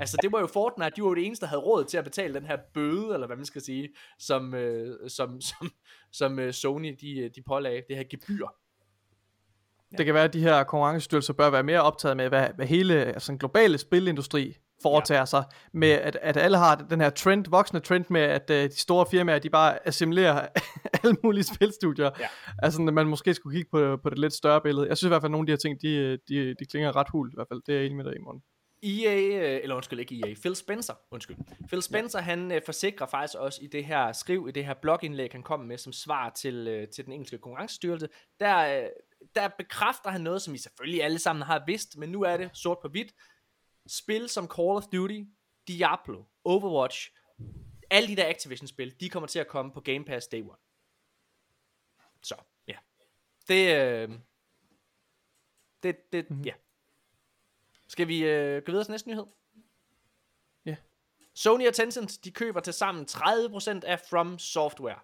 Altså 0.00 0.16
det 0.22 0.32
var 0.32 0.40
jo 0.40 0.46
Fortnite, 0.46 0.90
de 0.96 1.02
var 1.02 1.08
jo 1.08 1.14
det 1.14 1.26
eneste, 1.26 1.40
der 1.40 1.48
havde 1.48 1.62
råd 1.62 1.84
til 1.84 1.98
at 1.98 2.04
betale 2.04 2.34
den 2.34 2.46
her 2.46 2.56
bøde, 2.74 3.14
eller 3.14 3.26
hvad 3.26 3.36
man 3.36 3.46
skal 3.46 3.62
sige, 3.62 3.88
som, 4.18 4.54
øh, 4.54 5.10
som, 5.10 5.40
som, 5.40 5.70
som 6.12 6.38
øh, 6.38 6.52
Sony 6.52 6.96
de, 7.00 7.18
øh, 7.18 7.30
de 7.34 7.42
pålagde, 7.42 7.82
det 7.88 7.96
her 7.96 8.04
gebyr. 8.10 8.46
Ja. 9.92 9.96
Det 9.96 10.06
kan 10.06 10.14
være, 10.14 10.24
at 10.24 10.32
de 10.32 10.40
her 10.40 10.64
konkurrencestyrelser 10.64 11.32
bør 11.32 11.50
være 11.50 11.62
mere 11.62 11.82
optaget 11.82 12.16
med, 12.16 12.28
hvad, 12.28 12.48
hvad 12.56 12.66
hele 12.66 12.94
altså, 12.94 13.32
den 13.32 13.38
globale 13.38 13.78
spilindustri 13.78 14.56
foretager 14.82 15.20
ja. 15.20 15.24
sig, 15.24 15.44
med 15.72 15.90
at, 15.90 16.18
at 16.22 16.36
alle 16.36 16.58
har 16.58 16.74
den 16.74 17.00
her 17.00 17.10
trend, 17.10 17.44
voksende 17.48 17.80
trend 17.80 18.04
med, 18.08 18.20
at 18.20 18.50
uh, 18.50 18.56
de 18.56 18.80
store 18.80 19.06
firmaer, 19.10 19.38
de 19.38 19.50
bare 19.50 19.88
assimilerer 19.88 20.46
alle 21.04 21.16
mulige 21.24 21.44
spilstudier. 21.44 22.10
Ja. 22.20 22.26
Altså, 22.58 22.82
man 22.82 23.06
måske 23.06 23.34
skulle 23.34 23.56
kigge 23.56 23.70
på, 23.70 23.96
på 24.02 24.10
det 24.10 24.18
lidt 24.18 24.32
større 24.32 24.60
billede. 24.60 24.88
Jeg 24.88 24.96
synes 24.96 25.08
i 25.08 25.10
hvert 25.10 25.22
fald, 25.22 25.30
at 25.30 25.32
nogle 25.32 25.42
af 25.42 25.46
de 25.46 25.52
her 25.52 25.56
ting, 25.56 25.82
de, 25.82 26.18
de, 26.28 26.54
de 26.54 26.64
klinger 26.70 26.96
ret 26.96 27.08
hul 27.08 27.28
i 27.28 27.34
hvert 27.34 27.48
fald. 27.48 27.62
Det 27.66 27.74
er 27.74 27.78
jeg 27.78 27.86
enig 27.86 27.96
med 27.96 28.04
dig 28.04 28.16
i 28.16 28.20
morgen. 28.20 28.42
EA, 28.82 29.54
øh, 29.54 29.60
eller 29.62 29.76
undskyld, 29.76 30.00
ikke 30.00 30.20
EA, 30.26 30.34
Phil 30.34 30.56
Spencer, 30.56 30.94
undskyld. 31.10 31.36
Phil 31.68 31.82
Spencer, 31.82 32.18
ja. 32.18 32.24
han 32.24 32.52
øh, 32.52 32.60
forsikrer 32.64 33.06
faktisk 33.06 33.38
også 33.38 33.58
i 33.62 33.66
det 33.66 33.84
her 33.84 34.12
skriv, 34.12 34.46
i 34.48 34.52
det 34.52 34.64
her 34.64 34.74
blogindlæg, 34.82 35.28
han 35.32 35.42
kom 35.42 35.60
med 35.60 35.78
som 35.78 35.92
svar 35.92 36.30
til, 36.30 36.68
øh, 36.68 36.88
til 36.88 37.04
den 37.04 37.12
engelske 37.12 37.38
konkurrencestyrelse, 37.38 38.08
der, 38.40 38.82
øh, 38.82 38.88
der 39.34 39.48
bekræfter 39.58 40.10
han 40.10 40.20
noget, 40.20 40.42
som 40.42 40.54
I 40.54 40.58
selvfølgelig 40.58 41.04
alle 41.04 41.18
sammen 41.18 41.42
har 41.42 41.62
vidst, 41.66 41.96
men 41.96 42.08
nu 42.08 42.22
er 42.22 42.36
det 42.36 42.50
sort 42.52 42.78
på 42.82 42.88
hvidt. 42.88 43.12
Spil 43.86 44.28
som 44.28 44.48
Call 44.48 44.76
of 44.76 44.86
Duty, 44.92 45.24
Diablo, 45.68 46.24
Overwatch, 46.44 47.10
alle 47.90 48.08
de 48.08 48.16
der 48.16 48.28
Activision-spil, 48.28 49.00
de 49.00 49.08
kommer 49.08 49.26
til 49.26 49.38
at 49.38 49.48
komme 49.48 49.72
på 49.72 49.80
Game 49.80 50.04
Pass 50.04 50.28
Day 50.28 50.42
One. 50.42 50.58
Så, 52.22 52.34
ja. 52.66 52.76
Det, 53.48 53.76
øh, 53.76 54.18
det, 55.82 56.12
det, 56.12 56.30
mm-hmm. 56.30 56.44
ja. 56.44 56.54
Skal 57.88 58.08
vi 58.08 58.24
øh, 58.24 58.62
gå 58.62 58.72
videre 58.72 58.84
til 58.84 58.90
næste 58.90 59.08
nyhed? 59.08 59.26
Ja. 60.64 60.76
Sony 61.34 61.68
og 61.68 61.74
Tencent, 61.74 62.24
de 62.24 62.30
køber 62.30 62.60
til 62.60 62.72
sammen 62.72 63.06
30% 63.10 63.80
af 63.84 64.00
From 64.00 64.38
Software. 64.38 65.00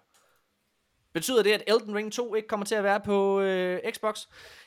Betyder 1.13 1.43
det, 1.43 1.51
at 1.51 1.63
Elden 1.67 1.95
Ring 1.95 2.13
2 2.13 2.35
ikke 2.35 2.47
kommer 2.47 2.65
til 2.65 2.75
at 2.75 2.83
være 2.83 3.01
på 3.01 3.41
øh, 3.41 3.79
Xbox? 3.91 4.19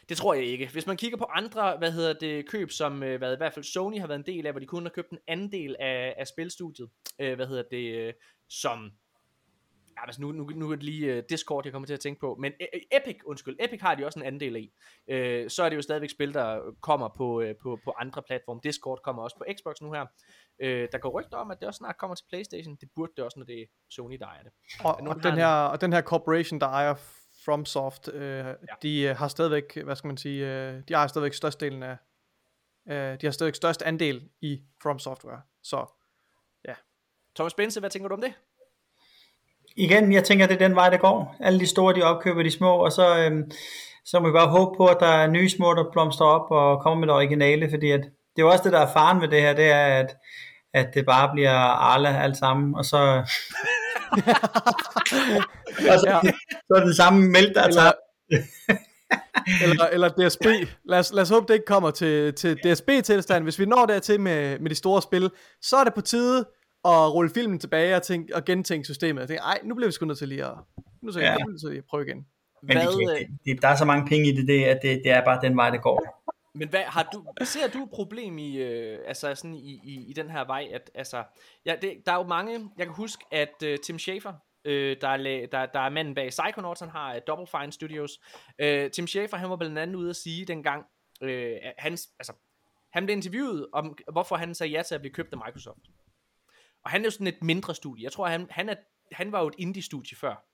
Det 0.09 0.17
tror 0.17 0.35
jeg 0.35 0.45
ikke. 0.45 0.69
Hvis 0.73 0.87
man 0.87 0.97
kigger 0.97 1.19
på 1.19 1.25
andre, 1.25 1.77
hvad 1.79 1.93
hedder 1.93 2.13
det, 2.13 2.49
køb, 2.49 2.71
som 2.71 3.03
øh, 3.03 3.19
hvad, 3.19 3.33
i 3.33 3.37
hvert 3.37 3.55
fald 3.55 3.65
Sony 3.65 4.01
har 4.01 4.07
været 4.07 4.19
en 4.19 4.27
del 4.27 4.47
af, 4.47 4.53
hvor 4.53 4.61
de 4.61 4.67
kun 4.67 4.83
har 4.83 4.91
købt 4.91 5.11
en 5.11 5.19
anden 5.29 5.53
del 5.53 5.77
af, 5.81 6.15
af 6.19 6.27
spilstudiet, 6.27 6.91
øh, 7.21 7.35
hvad 7.35 7.47
hedder 7.47 7.63
det, 7.71 7.95
øh, 7.95 8.13
som 8.49 8.91
Ja, 10.01 10.07
altså 10.07 10.21
nu, 10.21 10.33
nu, 10.33 10.45
nu 10.45 10.71
er 10.71 10.75
det 10.75 10.83
lige 10.83 11.19
uh, 11.19 11.25
Discord, 11.31 11.67
jeg 11.67 11.73
kommer 11.73 11.87
til 11.87 11.95
at 11.95 12.01
tænke 12.01 12.21
på. 12.21 12.37
Men 12.41 12.53
uh, 12.53 12.99
Epic, 12.99 13.17
undskyld, 13.27 13.57
Epic 13.61 13.81
har 13.81 13.95
de 13.95 14.07
også 14.07 14.19
en 14.19 14.27
anden 14.27 14.41
del 14.41 14.57
af. 14.57 14.67
Uh, 15.45 15.49
så 15.49 15.63
er 15.63 15.69
det 15.69 15.77
jo 15.77 15.83
stadigvæk 15.83 16.11
spil, 16.11 16.35
der 16.35 16.75
kommer 16.83 17.09
på, 17.17 17.41
uh, 17.41 17.51
på, 17.63 17.79
på 17.85 17.95
andre 17.99 18.23
platforme. 18.23 18.61
Discord 18.65 19.01
kommer 19.05 19.23
også 19.23 19.37
på 19.37 19.45
Xbox 19.59 19.81
nu 19.81 19.93
her. 19.93 20.03
Uh, 20.63 20.89
der 20.93 20.99
går 20.99 21.21
rygter 21.21 21.37
om, 21.37 21.51
at 21.51 21.61
det 21.61 21.69
også 21.69 21.79
snart 21.79 21.99
kommer 21.99 22.15
til 22.15 22.25
Playstation. 22.29 22.77
Det 22.81 22.89
burde 22.95 23.13
det 23.17 23.25
også, 23.25 23.39
når 23.39 23.47
det 23.47 23.61
er 23.63 23.67
Sony, 23.91 24.17
der 24.21 24.27
ejer 24.27 24.43
det. 24.43 24.53
Og, 24.85 25.01
og, 25.01 25.23
den, 25.23 25.35
her, 25.35 25.47
og 25.47 25.81
den 25.81 25.93
her 25.93 26.03
corporation, 26.03 26.61
der 26.61 26.67
ejer 26.67 26.95
FromSoft, 27.45 28.09
uh, 28.09 28.21
ja. 28.21 28.55
de 28.83 29.11
uh, 29.11 29.17
har 29.17 29.29
stadigvæk, 29.29 29.85
hvad 29.85 29.97
skal 29.97 30.09
man 30.09 30.17
sige, 30.17 30.45
uh, 30.45 30.83
de 30.89 30.95
ejer 30.95 31.07
stadigvæk 31.07 31.35
størstedelen 31.35 31.83
af, 31.83 31.97
uh, 32.87 33.21
de 33.21 33.27
har 33.27 33.31
stadigvæk 33.31 33.55
størst 33.55 33.83
andel 33.83 34.31
i 34.41 34.63
From 34.83 34.99
Software. 34.99 35.43
Så, 35.63 35.87
ja. 36.65 36.75
Thomas 37.35 37.55
Bense, 37.55 37.81
hvad 37.81 37.91
tænker 37.91 38.09
du 38.09 38.15
om 38.15 38.21
det? 38.21 38.35
Igen, 39.77 40.13
jeg 40.13 40.25
tænker, 40.25 40.47
det 40.47 40.55
er 40.55 40.69
den 40.69 40.77
vej, 40.77 40.91
det 40.91 41.01
går. 41.01 41.37
Alle 41.41 41.61
de 41.61 41.67
store, 41.67 41.95
de 41.95 42.03
opkøber 42.03 42.43
de 42.43 42.51
små, 42.51 42.77
og 42.77 42.93
så, 42.93 43.19
øhm, 43.19 43.51
så 44.05 44.21
må 44.21 44.27
vi 44.27 44.33
bare 44.33 44.49
håbe 44.49 44.77
på, 44.77 44.87
at 44.87 44.97
der 45.01 45.07
er 45.07 45.27
nye 45.27 45.49
små, 45.49 45.75
der 45.75 45.85
blomstrer 45.93 46.27
op 46.27 46.51
og 46.51 46.83
kommer 46.83 46.99
med 47.01 47.09
det 47.09 47.17
originale, 47.17 47.71
fordi 47.71 47.91
at, 47.91 48.01
det 48.01 48.43
er 48.43 48.43
jo 48.43 48.51
også 48.51 48.65
det, 48.65 48.73
der 48.73 48.81
er 48.81 48.93
faren 48.93 49.21
ved 49.21 49.29
det 49.29 49.43
her, 49.43 49.53
det 49.53 49.71
er, 49.71 49.87
at, 49.87 50.17
at 50.75 50.89
det 50.95 51.07
bare 51.07 51.31
bliver 51.33 51.57
Arla 51.59 52.23
alt 52.23 52.37
sammen, 52.37 52.75
og 52.75 52.85
så... 52.85 52.99
og 55.93 55.99
så, 55.99 56.21
ja. 56.25 56.31
så 56.67 56.75
er 56.77 56.85
den 56.85 56.95
samme 56.95 57.29
mælk, 57.29 57.55
der 57.55 57.63
er 57.63 57.93
eller, 59.63 59.87
eller 59.95 60.09
DSB. 60.09 60.47
Lad 60.85 60.99
os, 60.99 61.13
lad 61.13 61.23
os 61.23 61.29
håbe, 61.29 61.47
det 61.49 61.55
ikke 61.55 61.67
kommer 61.67 61.91
til, 61.91 62.35
til 62.35 62.57
DSB-tilstand. 62.57 63.45
Hvis 63.45 63.59
vi 63.59 63.65
når 63.65 63.87
dertil 63.87 64.21
med, 64.21 64.59
med 64.59 64.71
de 64.71 64.75
store 64.75 65.03
spil, 65.03 65.31
så 65.63 65.77
er 65.77 65.85
det 65.85 65.95
på 65.95 66.01
tide 66.01 66.45
og 66.83 67.15
rulle 67.15 67.31
filmen 67.31 67.59
tilbage 67.59 67.97
og, 67.97 68.03
tænke, 68.03 68.37
og 68.37 68.45
gentænke 68.45 68.85
systemet. 68.85 69.21
Jeg 69.21 69.29
tænkte, 69.29 69.43
ej, 69.43 69.61
nu 69.65 69.75
bliver 69.75 69.89
vi 69.89 69.93
sgu 69.93 70.07
nødt 70.07 70.19
til 70.19 70.29
lige 70.29 70.45
at, 70.45 70.55
nu 71.03 71.13
så 71.13 71.21
ja. 71.21 71.31
jeg, 71.31 71.39
nødt 71.49 71.61
til 71.61 71.79
at 71.79 71.85
prøve 71.85 72.07
igen. 72.07 72.27
Men 72.63 72.77
Hvad, 72.77 72.87
det, 72.87 73.29
det, 73.29 73.39
det, 73.45 73.63
der 73.63 73.69
er 73.69 73.77
så 73.77 73.85
mange 73.85 74.09
penge 74.09 74.29
i 74.29 74.37
det, 74.37 74.49
det 74.49 74.65
at 74.65 74.79
det, 74.83 75.01
det 75.05 75.13
er 75.13 75.25
bare 75.25 75.41
den 75.43 75.57
vej, 75.57 75.71
det 75.71 75.83
går. 75.83 76.21
Men 76.55 76.69
hvad, 76.69 76.83
har 76.83 77.09
du, 77.13 77.25
ser 77.45 77.69
du 77.69 77.83
et 77.83 77.91
problem 77.91 78.39
i, 78.39 78.57
øh, 78.57 78.99
altså 79.07 79.35
sådan 79.35 79.55
i, 79.55 79.81
i, 79.85 80.11
i 80.11 80.13
den 80.13 80.31
her 80.31 80.45
vej, 80.45 80.69
at 80.73 80.91
altså, 80.95 81.25
ja, 81.67 81.77
det, 81.83 82.03
der 82.07 82.13
er 82.13 82.17
jo 82.17 82.23
mange, 82.23 82.71
jeg 82.79 82.87
kan 82.87 82.95
huske, 82.95 83.25
at 83.31 83.63
øh, 83.65 83.79
Tim 83.79 83.99
Schafer, 83.99 84.33
øh, 84.65 84.97
der, 85.01 85.09
er, 85.09 85.47
der, 85.53 85.67
der 85.67 85.81
er 85.81 85.91
manden 85.91 86.15
bag 86.15 86.29
Psychonauts, 86.29 86.81
han 86.81 86.89
har 86.89 87.15
uh, 87.15 87.21
Double 87.27 87.47
Fine 87.47 87.73
Studios, 87.73 88.21
øh, 88.59 88.91
Tim 88.91 89.07
Schafer, 89.07 89.37
han 89.37 89.51
var 89.51 89.57
blandt 89.57 89.79
andet 89.79 89.95
ude 89.95 90.11
at 90.11 90.17
sige 90.17 90.45
dengang, 90.45 90.85
øh, 91.23 91.57
hans, 91.79 92.09
altså, 92.19 92.33
han 92.93 93.05
blev 93.05 93.17
interviewet 93.17 93.67
om, 93.73 93.99
hvorfor 94.13 94.37
han 94.37 94.55
sagde 94.55 94.73
ja 94.73 94.83
til 94.83 94.95
at 94.95 95.01
blive 95.01 95.13
købt 95.13 95.33
af 95.33 95.39
Microsoft. 95.47 95.81
Og 96.85 96.91
han 96.91 97.01
er 97.01 97.05
jo 97.05 97.11
sådan 97.11 97.27
et 97.27 97.43
mindre 97.43 97.75
studie. 97.75 98.05
Jeg 98.05 98.13
tror, 98.13 98.27
han, 98.27 98.47
han, 98.51 98.69
er, 98.69 98.75
han 99.13 99.33
var 99.33 99.41
jo 99.41 99.49
et 99.49 99.55
indie-studie 99.59 100.17
før. 100.17 100.45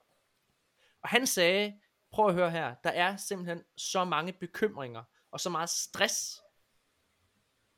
Og 1.02 1.08
han 1.08 1.26
sagde, 1.26 1.74
prøv 2.10 2.28
at 2.28 2.34
høre 2.34 2.50
her, 2.50 2.74
der 2.84 2.90
er 2.90 3.16
simpelthen 3.16 3.62
så 3.76 4.04
mange 4.04 4.32
bekymringer, 4.32 5.02
og 5.30 5.40
så 5.40 5.50
meget 5.50 5.70
stress 5.70 6.42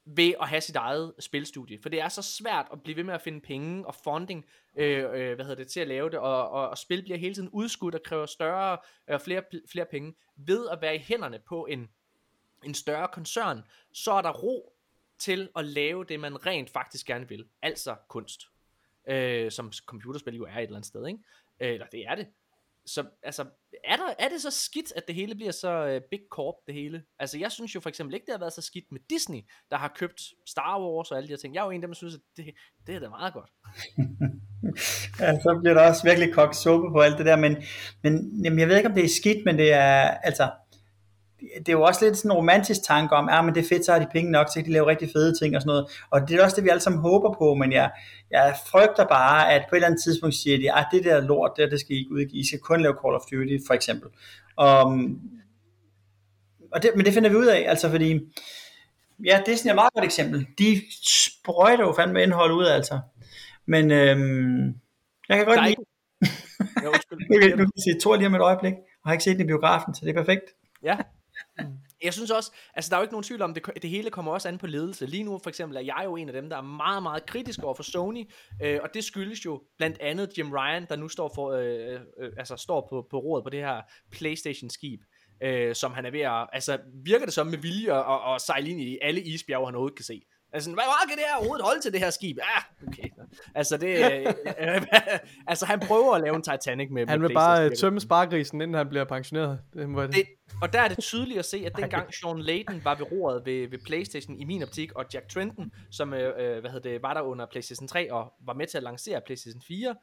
ved 0.05 0.35
at 0.41 0.49
have 0.49 0.61
sit 0.61 0.77
eget 0.77 1.15
spilstudie. 1.19 1.79
For 1.83 1.89
det 1.89 2.01
er 2.01 2.09
så 2.09 2.23
svært 2.23 2.67
at 2.73 2.83
blive 2.83 2.97
ved 2.97 3.05
med 3.05 3.15
at 3.15 3.23
finde 3.23 3.41
penge 3.41 3.87
og 3.87 3.95
funding 3.95 4.45
øh, 4.77 5.05
øh, 5.05 5.35
hvad 5.35 5.45
hedder 5.45 5.55
det, 5.55 5.69
til 5.69 5.81
at 5.81 5.89
lave 5.89 6.11
det, 6.11 6.19
og, 6.19 6.49
og, 6.51 6.69
og 6.69 6.79
spil 6.79 7.03
bliver 7.03 7.19
hele 7.19 7.35
tiden 7.35 7.49
udskudt 7.49 7.95
og 7.95 8.01
kræver 8.05 8.27
større 8.27 8.79
og 9.09 9.15
øh, 9.15 9.21
flere, 9.21 9.43
flere 9.71 9.87
penge. 9.91 10.15
Ved 10.37 10.69
at 10.69 10.81
være 10.81 10.97
i 10.97 10.99
hænderne 10.99 11.39
på 11.39 11.67
en, 11.67 11.89
en 12.65 12.75
større 12.75 13.09
koncern, 13.09 13.63
så 13.93 14.13
er 14.13 14.23
der 14.23 14.33
ro 14.33 14.78
til 15.19 15.49
at 15.57 15.65
lave 15.65 16.05
det, 16.05 16.21
man 16.21 16.47
rent 16.47 16.71
faktisk 16.71 17.07
gerne 17.07 17.29
vil. 17.29 17.45
Altså 17.63 17.97
kunst. 18.09 18.43
Øh, 19.09 19.51
som 19.51 19.73
computerspil 19.87 20.37
jo 20.37 20.45
er 20.45 20.57
et 20.57 20.63
eller 20.63 20.77
andet 20.77 20.87
sted, 20.87 21.07
ikke? 21.07 21.19
Øh, 21.61 21.73
eller 21.73 21.87
det 21.87 22.07
er 22.07 22.15
det. 22.15 22.27
Så 22.87 23.05
altså, 23.23 23.43
er, 23.85 23.97
der, 23.97 24.15
er 24.19 24.29
det 24.29 24.43
så 24.43 24.51
skidt, 24.51 24.93
at 24.97 25.03
det 25.07 25.15
hele 25.15 25.35
bliver 25.35 25.53
så 25.53 25.87
øh, 25.87 26.01
big 26.11 26.21
corp, 26.31 26.55
det 26.67 26.75
hele? 26.75 27.03
Altså, 27.19 27.39
jeg 27.39 27.53
synes 27.53 27.75
jo 27.75 27.81
for 27.81 27.89
eksempel 27.89 28.15
ikke, 28.15 28.27
det 28.27 28.33
har 28.33 28.39
været 28.39 28.53
så 28.53 28.63
skidt 28.63 28.93
med 28.93 29.01
Disney, 29.11 29.41
der 29.71 29.77
har 29.77 29.93
købt 29.97 30.23
Star 30.47 30.81
Wars 30.81 31.11
og 31.11 31.17
alle 31.17 31.27
de 31.27 31.33
her 31.33 31.37
ting. 31.37 31.55
Jeg 31.55 31.61
er 31.61 31.65
jo 31.65 31.71
en 31.71 31.77
af 31.77 31.81
dem, 31.81 31.91
der 31.91 31.95
synes, 31.95 32.15
at 32.15 32.21
det, 32.37 32.55
det 32.87 32.95
er 32.95 32.99
da 32.99 33.09
meget 33.09 33.33
godt. 33.33 33.51
ja, 35.21 35.41
så 35.41 35.59
bliver 35.63 35.75
der 35.75 35.89
også 35.89 36.05
virkelig 36.05 36.35
kogt 36.35 36.57
suppe 36.57 36.91
på 36.93 37.01
alt 37.01 37.19
det 37.19 37.27
der, 37.27 37.37
men, 37.37 37.57
men 38.03 38.43
jamen, 38.45 38.59
jeg 38.59 38.69
ved 38.69 38.77
ikke, 38.77 38.89
om 38.89 38.95
det 38.95 39.05
er 39.05 39.09
skidt, 39.09 39.45
men 39.45 39.59
det 39.59 39.73
er, 39.73 40.01
altså, 40.01 40.51
det 41.41 41.69
er 41.69 41.73
jo 41.73 41.83
også 41.83 42.05
lidt 42.05 42.17
sådan 42.17 42.31
en 42.31 42.37
romantisk 42.37 42.81
tanke 42.83 43.15
om, 43.17 43.29
ja, 43.29 43.43
men 43.43 43.55
det 43.55 43.65
er 43.65 43.69
fedt, 43.69 43.85
så 43.85 43.93
har 43.93 43.99
de 43.99 44.07
penge 44.13 44.31
nok, 44.31 44.49
så 44.49 44.55
kan 44.55 44.65
de 44.65 44.73
lave 44.73 44.87
rigtig 44.87 45.09
fede 45.13 45.39
ting 45.39 45.57
og 45.57 45.63
sådan 45.63 45.69
noget. 45.69 45.87
Og 46.11 46.29
det 46.29 46.37
er 46.37 46.45
også 46.45 46.57
det, 46.57 46.65
vi 46.65 46.69
alle 46.69 46.81
sammen 46.81 47.01
håber 47.03 47.35
på, 47.39 47.55
men 47.55 47.73
jeg, 47.73 47.91
jeg 48.31 48.57
frygter 48.67 49.07
bare, 49.07 49.53
at 49.53 49.63
på 49.69 49.75
et 49.75 49.79
eller 49.79 49.87
andet 49.87 50.03
tidspunkt 50.03 50.35
siger 50.35 50.59
de, 50.59 50.79
at 50.79 50.87
det 50.93 51.05
der 51.05 51.21
lort, 51.21 51.53
der, 51.57 51.69
det 51.69 51.81
skal 51.81 51.97
I 51.97 51.99
ikke 51.99 52.13
udgive, 52.13 52.41
I 52.41 52.47
skal 52.47 52.59
kun 52.59 52.81
lave 52.81 52.95
Call 53.03 53.15
of 53.15 53.23
Duty, 53.33 53.67
for 53.67 53.75
eksempel. 53.75 54.09
Um, 54.63 55.21
og 56.73 56.83
det, 56.83 56.91
men 56.97 57.07
det 57.07 57.15
finder 57.15 57.31
vi 57.31 57.37
ud 57.37 57.47
af, 57.47 57.65
altså 57.69 57.91
fordi, 57.91 58.21
ja, 59.25 59.43
det 59.47 59.53
er 59.53 59.57
sådan 59.57 59.71
et 59.71 59.75
meget 59.75 59.93
godt 59.95 60.05
eksempel. 60.05 60.47
De 60.59 60.83
sprøjter 61.03 61.85
jo 61.85 61.93
fandme 61.93 62.23
indhold 62.23 62.53
ud, 62.53 62.67
altså. 62.67 63.01
Men 63.67 63.91
øhm, 63.91 64.67
jeg 65.29 65.37
kan 65.37 65.47
godt 65.47 65.65
lide... 65.65 65.77
jo, 66.85 66.93
nu 67.21 67.39
kan 67.41 67.59
jeg 67.59 67.95
se 67.95 68.01
Thor 68.01 68.17
lige 68.17 68.27
om 68.27 68.35
et 68.35 68.41
øjeblik, 68.41 68.75
og 68.75 69.09
har 69.09 69.13
ikke 69.13 69.25
set 69.25 69.37
den 69.37 69.45
i 69.45 69.47
biografen, 69.47 69.95
så 69.95 70.01
det 70.05 70.11
er 70.11 70.23
perfekt. 70.23 70.45
Ja, 70.83 70.97
Mm. 71.59 71.79
jeg 72.03 72.15
synes 72.15 72.31
også, 72.31 72.53
altså 72.75 72.91
der 72.91 72.97
er 72.97 73.01
jo 73.01 73.03
ikke 73.03 73.15
nogen 73.15 73.25
tvivl 73.25 73.43
om, 73.43 73.55
det, 73.55 73.67
det 73.83 73.91
hele 73.91 74.11
kommer 74.11 74.33
også 74.33 74.49
an 74.49 74.59
på 74.59 74.67
ledelse. 74.67 75.07
Lige 75.07 75.23
nu 75.23 75.39
for 75.39 75.49
eksempel 75.49 75.77
er 75.77 75.81
jeg 75.81 76.03
jo 76.05 76.17
en 76.17 76.29
af 76.29 76.33
dem, 76.33 76.49
der 76.51 76.57
er 76.57 76.63
meget, 76.63 77.03
meget 77.03 77.27
kritisk 77.27 77.63
over 77.63 77.75
for 77.75 77.83
Sony, 77.83 78.31
øh, 78.63 78.81
og 78.83 78.89
det 78.95 79.05
skyldes 79.05 79.45
jo 79.45 79.63
blandt 79.79 80.01
andet 80.01 80.39
Jim 80.39 80.53
Ryan, 80.53 80.87
der 80.89 80.97
nu 80.97 81.09
står, 81.09 81.33
for, 81.35 81.53
øh, 81.53 82.01
øh, 82.19 82.33
altså 82.37 82.57
står 82.57 82.87
på, 82.91 83.07
på 83.11 83.19
rådet 83.19 83.45
på 83.45 83.51
det 83.51 83.61
her 83.61 83.83
Playstation-skib. 84.11 85.01
Øh, 85.43 85.75
som 85.75 85.93
han 85.93 86.07
er 86.07 86.11
ved 86.11 86.21
at, 86.21 86.47
altså 86.53 86.79
virker 87.05 87.25
det 87.25 87.35
som 87.35 87.47
med 87.47 87.59
vilje 87.59 87.93
at, 87.93 87.99
at, 87.99 88.35
at 88.35 88.41
sejle 88.41 88.71
ind 88.71 88.81
i 88.81 88.99
alle 89.03 89.23
isbjerge, 89.23 89.67
han 89.67 89.75
overhovedet 89.75 89.97
kan 89.97 90.05
se. 90.05 90.23
Altså, 90.53 90.71
hvad 90.71 91.09
kan 91.09 91.17
det 91.17 91.25
her 91.29 91.37
overhovedet 91.37 91.65
holde 91.65 91.81
til 91.81 91.93
det 91.93 92.01
her 92.01 92.11
skib? 92.11 92.39
Ah, 92.43 92.89
okay. 92.89 93.09
Altså, 93.55 93.77
det, 93.77 93.89
øh, 94.13 94.27
øh, 94.61 94.83
altså, 95.51 95.67
han 95.67 95.81
prøver 95.81 96.15
at 96.15 96.21
lave 96.21 96.37
en 96.37 96.43
Titanic 96.43 96.91
med 96.91 97.07
Han 97.07 97.21
vil 97.21 97.29
med 97.29 97.35
bare 97.35 97.71
tømme 97.75 98.01
spargrisen, 98.01 98.61
inden 98.61 98.75
han 98.75 98.89
bliver 98.89 99.05
pensioneret. 99.05 99.61
Det 99.75 99.89
må 99.89 100.03
det. 100.03 100.15
Det, 100.15 100.25
og 100.63 100.73
der 100.73 100.81
er 100.81 100.89
det 100.89 100.99
tydeligt 100.99 101.39
at 101.39 101.45
se, 101.45 101.63
at 101.67 101.77
dengang 101.77 102.15
Sean 102.15 102.39
Layden 102.39 102.85
var 102.85 102.95
ved 102.95 103.13
roret 103.13 103.43
ved, 103.47 103.69
ved 103.69 103.79
Playstation 103.87 104.37
i 104.37 104.45
min 104.45 104.63
optik, 104.63 104.93
og 104.93 105.05
Jack 105.15 105.29
Trenton, 105.29 105.73
som 105.91 106.15
øh, 106.15 106.33
øh 106.39 106.61
hvad 106.61 106.71
hedder 106.71 106.91
det, 106.91 107.03
var 107.03 107.15
der 107.15 107.21
under 107.21 107.47
Playstation 107.47 107.89
3 107.89 108.13
og 108.13 108.33
var 108.47 108.55
med 108.55 108.67
til 108.67 108.77
at 108.77 108.83
lancere 108.83 109.21
Playstation 109.27 109.63
4, 109.69 109.95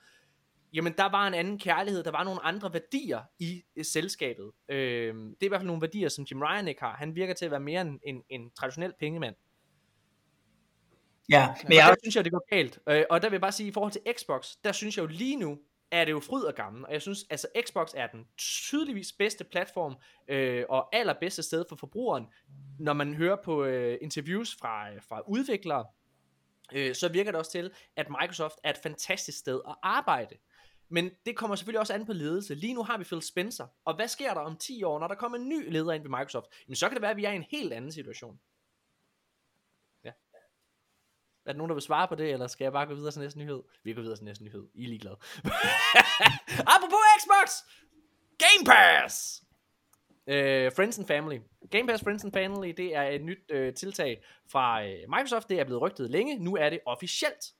jamen 0.73 0.93
der 0.97 1.11
var 1.11 1.27
en 1.27 1.33
anden 1.33 1.59
kærlighed, 1.59 2.03
der 2.03 2.11
var 2.11 2.23
nogle 2.23 2.45
andre 2.45 2.73
værdier 2.73 3.19
i, 3.39 3.63
i 3.75 3.83
selskabet. 3.83 4.51
Øh, 4.69 5.13
det 5.15 5.41
er 5.41 5.45
i 5.45 5.47
hvert 5.47 5.59
fald 5.59 5.67
nogle 5.67 5.81
værdier, 5.81 6.09
som 6.09 6.25
Jim 6.31 6.41
Ryan 6.41 6.67
ikke 6.67 6.81
har. 6.81 6.95
Han 6.95 7.15
virker 7.15 7.33
til 7.33 7.45
at 7.45 7.51
være 7.51 7.59
mere 7.59 7.81
en, 7.81 7.99
en, 8.03 8.21
en 8.29 8.51
traditionel 8.51 8.93
pengemand. 8.99 9.35
Ja, 11.29 11.53
men 11.63 11.73
jeg... 11.73 11.83
Og 11.83 11.89
der 11.89 11.95
synes 12.03 12.15
jeg, 12.15 12.23
det 12.23 12.31
går 12.31 12.55
galt. 12.55 12.79
Øh, 12.89 13.03
og 13.09 13.21
der 13.21 13.29
vil 13.29 13.35
jeg 13.35 13.41
bare 13.41 13.51
sige, 13.51 13.67
i 13.67 13.71
forhold 13.71 13.91
til 13.91 14.01
Xbox, 14.17 14.47
der 14.63 14.71
synes 14.71 14.97
jeg 14.97 15.03
jo 15.03 15.07
lige 15.07 15.35
nu, 15.35 15.57
er 15.91 16.05
det 16.05 16.11
jo 16.11 16.19
fryd 16.19 16.43
og 16.43 16.55
gammel. 16.55 16.85
Og 16.85 16.93
jeg 16.93 17.01
synes, 17.01 17.19
altså 17.29 17.47
Xbox 17.65 17.91
er 17.95 18.07
den 18.07 18.25
tydeligvis 18.37 19.11
bedste 19.11 19.43
platform 19.43 19.95
øh, 20.27 20.65
og 20.69 20.95
allerbedste 20.95 21.43
sted 21.43 21.65
for 21.69 21.75
forbrugeren, 21.75 22.25
når 22.79 22.93
man 22.93 23.13
hører 23.13 23.37
på 23.43 23.63
øh, 23.63 23.97
interviews 24.01 24.55
fra, 24.59 24.97
fra 25.09 25.21
udviklere, 25.27 25.85
øh, 26.73 26.95
så 26.95 27.09
virker 27.09 27.31
det 27.31 27.39
også 27.39 27.51
til, 27.51 27.71
at 27.95 28.07
Microsoft 28.09 28.55
er 28.63 28.69
et 28.69 28.77
fantastisk 28.83 29.37
sted 29.37 29.61
at 29.67 29.75
arbejde. 29.83 30.35
Men 30.89 31.11
det 31.25 31.35
kommer 31.35 31.55
selvfølgelig 31.55 31.79
også 31.79 31.93
an 31.93 32.05
på 32.05 32.13
ledelse. 32.13 32.55
Lige 32.55 32.73
nu 32.73 32.83
har 32.83 32.97
vi 32.97 33.03
Phil 33.03 33.21
Spencer, 33.21 33.67
og 33.85 33.95
hvad 33.95 34.07
sker 34.07 34.33
der 34.33 34.41
om 34.41 34.57
10 34.57 34.83
år, 34.83 34.99
når 34.99 35.07
der 35.07 35.15
kommer 35.15 35.37
en 35.37 35.49
ny 35.49 35.71
leder 35.71 35.91
ind 35.91 36.03
ved 36.03 36.09
Microsoft? 36.09 36.47
Jamen 36.67 36.75
så 36.75 36.87
kan 36.87 36.95
det 36.95 37.01
være, 37.01 37.11
at 37.11 37.17
vi 37.17 37.25
er 37.25 37.31
i 37.31 37.35
en 37.35 37.45
helt 37.51 37.73
anden 37.73 37.91
situation. 37.91 38.39
Er 41.45 41.51
der 41.51 41.57
nogen, 41.57 41.69
der 41.69 41.73
vil 41.73 41.81
svare 41.81 42.07
på 42.07 42.15
det, 42.15 42.31
eller 42.31 42.47
skal 42.47 42.65
jeg 42.65 42.71
bare 42.71 42.85
gå 42.85 42.93
videre 42.93 43.11
til 43.11 43.21
næste 43.21 43.39
nyhed? 43.39 43.63
Vi 43.83 43.93
går 43.93 44.01
videre 44.01 44.17
til 44.17 44.25
næste 44.25 44.43
nyhed. 44.43 44.67
I 44.73 44.83
er 44.83 44.87
ligeglade. 44.87 45.17
Apropos 46.75 46.99
Xbox! 47.19 47.63
Game 48.37 48.65
Pass! 48.65 49.43
Uh, 50.27 50.33
Friends 50.75 50.99
and 50.99 51.07
Family. 51.07 51.39
Game 51.71 51.87
Pass 51.87 52.03
Friends 52.03 52.23
and 52.23 52.33
Family, 52.33 52.73
det 52.77 52.95
er 52.95 53.03
et 53.03 53.23
nyt 53.23 53.37
uh, 53.53 53.73
tiltag 53.73 54.23
fra 54.51 54.83
uh, 54.83 54.89
Microsoft. 54.89 55.49
Det 55.49 55.59
er 55.59 55.63
blevet 55.63 55.81
rygtet 55.81 56.11
længe. 56.11 56.37
Nu 56.39 56.55
er 56.55 56.69
det 56.69 56.79
officielt. 56.85 57.53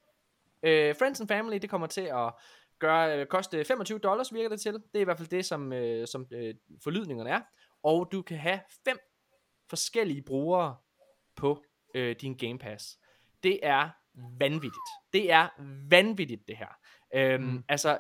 Uh, 0.64 0.98
Friends 0.99 1.20
and 1.20 1.28
Family, 1.28 1.57
det 1.57 1.70
kommer 1.70 1.88
til 1.88 2.02
at 2.02 2.34
gøre, 2.80 3.22
uh, 3.22 3.28
koste 3.28 3.66
25 3.66 3.99
dollars, 3.99 4.34
virker 4.34 4.49
det 4.49 4.62
til. 4.62 4.74
Det 4.74 4.95
er 4.95 4.99
i 4.99 5.03
hvert 5.03 5.18
fald 5.18 5.30
det, 5.30 5.45
som, 5.45 5.72
uh, 5.72 6.06
som 6.06 6.22
uh, 6.22 6.40
forlydningerne 6.84 7.30
er. 7.30 7.41
Og 7.84 8.10
du 8.12 8.22
kan 8.22 8.38
have 8.38 8.60
fem 8.86 8.99
forskellige 9.70 10.22
brugere 10.22 10.76
på 11.36 11.64
uh, 11.95 12.12
din 12.22 12.38
Game 12.38 12.60
Pass. 12.60 12.99
Det 13.45 13.59
er 13.63 13.89
vanvittigt. 14.39 14.89
Det 15.13 15.31
er 15.31 15.47
vanvittigt, 15.89 16.47
det 16.47 16.57
her. 16.57 16.77
Øhm, 17.15 17.43
mm. 17.43 17.63
Altså, 17.69 17.97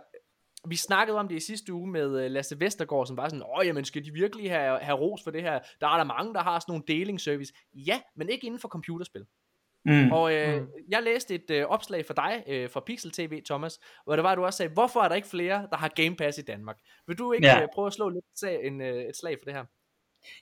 vi 0.67 0.75
snakkede 0.75 1.17
om 1.17 1.27
det 1.27 1.35
i 1.35 1.39
sidste 1.39 1.73
uge 1.73 1.91
med 1.91 2.29
Lasse 2.29 2.59
Vestergaard, 2.59 3.07
som 3.07 3.17
var 3.17 3.29
sådan, 3.29 3.45
åh, 3.57 3.67
jamen, 3.67 3.85
skal 3.85 4.05
de 4.05 4.11
virkelig 4.11 4.51
have, 4.51 4.79
have 4.79 4.97
ros 4.97 5.23
for 5.23 5.31
det 5.31 5.41
her? 5.41 5.59
Der 5.81 5.87
er 5.87 5.97
der 5.97 6.03
mange, 6.03 6.33
der 6.33 6.39
har 6.39 6.59
sådan 6.59 6.71
nogle 6.71 6.83
delingsservice. 6.87 7.53
Ja, 7.73 8.01
men 8.15 8.29
ikke 8.29 8.47
inden 8.47 8.59
for 8.59 8.67
computerspil. 8.67 9.25
Mm. 9.85 10.11
Og 10.11 10.33
øh, 10.33 10.61
mm. 10.61 10.67
jeg 10.89 11.03
læste 11.03 11.35
et 11.35 11.51
øh, 11.51 11.65
opslag 11.65 12.05
for 12.05 12.13
dig, 12.13 12.43
øh, 12.47 12.69
fra 12.69 12.79
Pixel 12.79 13.11
TV, 13.11 13.43
Thomas, 13.43 13.79
hvor 14.03 14.15
det 14.15 14.23
var, 14.23 14.31
at 14.31 14.37
du 14.37 14.45
også 14.45 14.57
sagde, 14.57 14.73
hvorfor 14.73 15.01
er 15.01 15.07
der 15.07 15.15
ikke 15.15 15.27
flere, 15.27 15.67
der 15.71 15.77
har 15.77 15.87
Game 15.87 16.15
Pass 16.15 16.37
i 16.37 16.41
Danmark? 16.41 16.77
Vil 17.07 17.17
du 17.17 17.31
ikke 17.31 17.47
ja. 17.47 17.61
øh, 17.61 17.67
prøve 17.73 17.87
at 17.87 17.93
slå 17.93 18.09
lidt 18.09 18.25
sag, 18.35 18.65
en, 18.67 18.81
øh, 18.81 19.03
et 19.03 19.17
slag 19.17 19.37
for 19.39 19.45
det 19.45 19.53
her? 19.53 19.65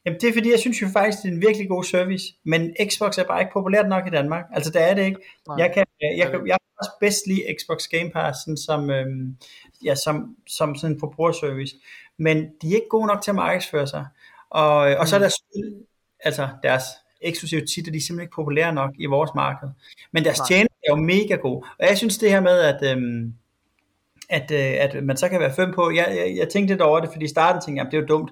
Jamen 0.05 0.19
det 0.21 0.29
er 0.29 0.33
fordi, 0.33 0.51
jeg 0.51 0.59
synes 0.59 0.81
jo 0.81 0.87
faktisk, 0.93 1.23
det 1.23 1.29
er 1.29 1.33
en 1.33 1.41
virkelig 1.41 1.69
god 1.69 1.83
service, 1.83 2.25
men 2.45 2.75
Xbox 2.89 3.17
er 3.17 3.23
bare 3.23 3.41
ikke 3.41 3.53
populært 3.53 3.87
nok 3.87 4.07
i 4.07 4.09
Danmark. 4.09 4.45
Altså 4.53 4.71
det 4.71 4.81
er 4.81 4.93
det 4.93 5.05
ikke. 5.05 5.19
Jeg 5.57 5.71
kan, 5.73 5.85
jeg, 6.01 6.17
jeg, 6.17 6.31
jeg, 6.31 6.41
jeg 6.47 6.57
også 6.79 6.91
bedst 6.99 7.27
lide 7.27 7.55
Xbox 7.59 7.87
Game 7.87 8.09
Pass 8.11 8.39
sådan 8.39 8.57
som, 8.57 8.89
øhm, 8.89 9.37
ja, 9.85 9.95
som, 9.95 10.35
som 10.47 10.75
sådan 10.75 10.95
en 10.95 10.99
forbrugerservice. 10.99 11.75
Men 12.17 12.37
de 12.37 12.67
er 12.71 12.75
ikke 12.75 12.89
gode 12.89 13.07
nok 13.07 13.21
til 13.21 13.31
at 13.31 13.35
markedsføre 13.35 13.87
sig. 13.87 14.05
Og, 14.49 14.77
og 14.77 15.07
så 15.07 15.15
er 15.15 15.19
deres 15.19 15.33
spil, 15.33 15.75
altså 16.19 16.49
deres 16.63 16.83
eksklusive 17.21 17.65
titler, 17.65 17.91
de 17.91 17.97
er 17.97 18.01
simpelthen 18.01 18.21
ikke 18.21 18.35
populære 18.35 18.73
nok 18.73 18.91
i 18.99 19.05
vores 19.05 19.31
marked. 19.35 19.69
Men 20.11 20.23
deres 20.23 20.39
tjeneste 20.47 20.75
er 20.87 20.91
jo 20.91 20.95
mega 20.95 21.35
god. 21.35 21.67
Og 21.79 21.87
jeg 21.89 21.97
synes 21.97 22.17
det 22.17 22.29
her 22.29 22.41
med, 22.41 22.59
at, 22.59 22.91
øhm, 22.91 23.33
at, 24.33 24.51
øh, 24.51 24.73
at 24.79 25.03
man 25.03 25.17
så 25.17 25.29
kan 25.29 25.39
være 25.39 25.53
fem 25.53 25.73
på, 25.75 25.91
jeg, 25.91 26.07
jeg, 26.09 26.35
jeg 26.37 26.49
tænkte 26.49 26.73
lidt 26.73 26.81
over 26.81 26.99
det, 26.99 27.09
fordi 27.11 27.25
i 27.25 27.27
starten 27.27 27.61
tænkte 27.61 27.83
jeg, 27.83 27.91
det 27.91 27.97
er 27.97 28.01
jo 28.01 28.07
dumt. 28.07 28.31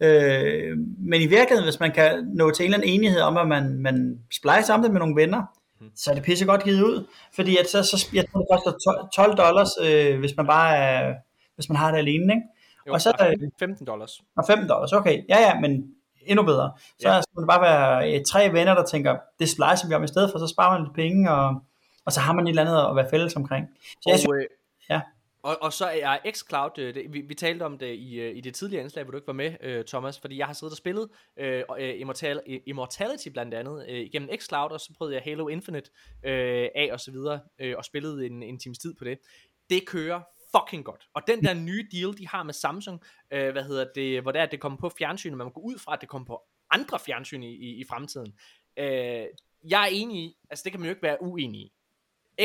Øh, 0.00 0.76
men 0.98 1.20
i 1.20 1.26
virkeligheden, 1.26 1.64
hvis 1.64 1.80
man 1.80 1.92
kan 1.92 2.30
nå 2.34 2.50
til 2.50 2.64
en 2.64 2.66
eller 2.66 2.78
anden 2.78 2.94
enighed 2.94 3.20
om, 3.20 3.36
at 3.36 3.48
man, 3.48 3.78
man 3.78 4.18
splicer 4.32 4.74
om 4.74 4.82
det 4.82 4.90
med 4.90 5.00
nogle 5.00 5.16
venner, 5.16 5.42
så 5.94 6.10
er 6.10 6.14
det 6.14 6.24
pisse 6.24 6.44
godt 6.44 6.64
givet 6.64 6.82
ud. 6.82 7.06
Fordi 7.34 7.56
at 7.56 7.68
så, 7.68 7.82
så 7.82 8.08
jeg 8.12 8.24
tror, 8.32 8.40
det 8.40 8.48
koster 8.52 8.72
12 9.14 9.36
dollars, 9.36 9.70
øh, 9.86 10.18
hvis 10.18 10.36
man 10.36 10.46
bare 10.46 10.76
er, 10.76 11.14
hvis 11.54 11.68
man 11.68 11.76
har 11.76 11.90
det 11.90 11.98
alene, 11.98 12.34
ikke? 12.34 12.46
Jo, 12.86 12.92
og 12.92 13.00
så 13.00 13.12
er 13.18 13.30
det 13.30 13.50
15 13.58 13.86
dollars. 13.86 14.20
Og 14.36 14.44
15 14.46 14.68
dollars, 14.68 14.92
okay. 14.92 15.22
Ja, 15.28 15.38
ja, 15.40 15.60
men 15.60 15.94
endnu 16.22 16.44
bedre. 16.44 16.72
Så 17.00 17.08
ja. 17.08 17.20
skal 17.20 17.40
det 17.40 17.48
bare 17.48 17.60
være 17.60 18.14
øh, 18.14 18.24
tre 18.28 18.52
venner, 18.52 18.74
der 18.74 18.84
tænker, 18.84 19.16
det 19.38 19.48
splicer 19.48 19.88
vi 19.88 19.94
om 19.94 20.04
i 20.04 20.08
stedet 20.08 20.30
for, 20.30 20.38
så 20.38 20.46
sparer 20.46 20.72
man 20.72 20.82
lidt 20.82 20.94
penge, 20.94 21.30
og, 21.30 21.62
og 22.06 22.12
så 22.12 22.20
har 22.20 22.32
man 22.32 22.44
et 22.44 22.48
eller 22.48 22.62
andet 22.62 22.90
at 22.90 22.96
være 22.96 23.10
fælles 23.10 23.36
omkring. 23.36 23.66
Så 24.02 24.10
jeg 24.10 24.18
synes, 24.18 24.32
øh, 24.36 24.46
ja. 24.90 25.00
Og, 25.42 25.62
og 25.62 25.72
så 25.72 25.86
er 25.86 26.18
xCloud, 26.32 26.78
øh, 26.78 26.94
det, 26.94 27.12
vi, 27.12 27.20
vi 27.20 27.34
talte 27.34 27.62
om 27.62 27.78
det 27.78 27.94
i, 27.94 28.20
øh, 28.20 28.36
i 28.36 28.40
det 28.40 28.54
tidligere 28.54 28.82
indslag, 28.82 29.04
hvor 29.04 29.10
du 29.10 29.16
ikke 29.16 29.26
var 29.26 29.32
med, 29.32 29.56
øh, 29.60 29.84
Thomas, 29.84 30.20
fordi 30.20 30.38
jeg 30.38 30.46
har 30.46 30.52
siddet 30.52 30.72
og 30.72 30.76
spillet 30.76 31.08
øh, 31.36 31.62
øh 31.78 32.00
Immortal, 32.00 32.40
Immortality 32.66 33.28
blandt 33.28 33.54
andet 33.54 33.86
øh, 33.88 34.00
igennem 34.00 34.30
xCloud, 34.38 34.70
og 34.70 34.80
så 34.80 34.92
prøvede 34.98 35.14
jeg 35.14 35.22
Halo 35.24 35.48
Infinite 35.48 35.90
øh, 36.24 36.68
af 36.74 36.88
og 36.92 37.00
så 37.00 37.10
videre, 37.10 37.40
øh, 37.58 37.74
og 37.76 37.84
spillede 37.84 38.26
en, 38.26 38.42
en 38.42 38.58
times 38.58 38.78
tid 38.78 38.94
på 38.94 39.04
det. 39.04 39.18
Det 39.70 39.86
kører 39.86 40.20
fucking 40.56 40.84
godt. 40.84 41.08
Og 41.14 41.22
den 41.26 41.44
der 41.44 41.54
nye 41.54 41.88
deal, 41.92 42.18
de 42.18 42.28
har 42.28 42.42
med 42.42 42.54
Samsung, 42.54 43.02
øh, 43.30 43.52
hvad 43.52 43.62
hedder 43.62 43.86
det, 43.94 44.22
hvor 44.22 44.32
det 44.32 44.38
er, 44.38 44.42
at 44.42 44.50
det 44.50 44.60
kommer 44.60 44.78
på 44.78 44.88
fjernsyn, 44.98 45.32
og 45.32 45.38
man 45.38 45.50
går 45.50 45.60
ud 45.60 45.78
fra, 45.78 45.94
at 45.94 46.00
det 46.00 46.08
kommer 46.08 46.26
på 46.26 46.42
andre 46.70 46.98
fjernsyn 46.98 47.42
i, 47.42 47.54
i, 47.54 47.80
i 47.80 47.84
fremtiden. 47.84 48.34
Øh, 48.76 49.26
jeg 49.70 49.82
er 49.82 49.88
enig 49.90 50.24
i, 50.24 50.36
altså 50.50 50.62
det 50.64 50.72
kan 50.72 50.80
man 50.80 50.86
jo 50.86 50.90
ikke 50.90 51.02
være 51.02 51.22
uenig 51.22 51.60
i. 51.60 51.72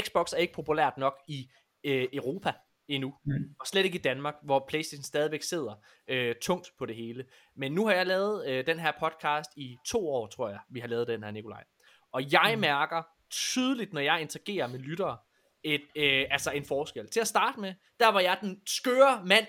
Xbox 0.01 0.34
er 0.34 0.38
ikke 0.38 0.53
populært 0.53 0.97
nok 0.97 1.19
i 1.27 1.49
øh, 1.84 2.07
Europa 2.13 2.53
endnu. 2.88 3.14
Mm. 3.26 3.56
Og 3.60 3.68
slet 3.68 3.86
ikke 3.86 3.98
i 3.98 4.02
Danmark, 4.02 4.36
hvor 4.44 4.66
PlayStation 4.68 5.03
stadigvæk 5.03 5.44
sidder 5.44 5.74
øh, 6.07 6.36
tungt 6.41 6.72
på 6.78 6.86
det 6.86 6.95
hele. 6.95 7.26
Men 7.56 7.72
nu 7.72 7.86
har 7.86 7.94
jeg 7.94 8.07
lavet 8.07 8.48
øh, 8.48 8.66
den 8.66 8.80
her 8.80 8.91
podcast 8.99 9.49
i 9.57 9.78
to 9.86 10.10
år, 10.10 10.28
tror 10.28 10.49
jeg, 10.49 10.60
vi 10.70 10.80
har 10.80 10.88
lavet 10.88 11.07
den 11.07 11.24
her, 11.24 11.32
Nikolaj. 11.32 11.64
Og 12.12 12.32
jeg 12.32 12.52
mm. 12.56 12.62
mærker 12.62 13.03
tydeligt, 13.30 13.94
når 13.94 14.02
jeg 14.02 14.22
interagerer 14.22 14.68
med 14.68 14.80
lyttere, 14.80 15.18
et, 15.64 15.82
øh, 15.95 16.26
altså 16.32 16.52
en 16.52 16.66
forskel. 16.66 17.10
Til 17.10 17.20
at 17.20 17.28
starte 17.28 17.60
med, 17.60 17.74
der 17.99 18.07
var 18.07 18.20
jeg 18.20 18.38
den 18.41 18.62
skøre 18.66 19.22
mand, 19.26 19.45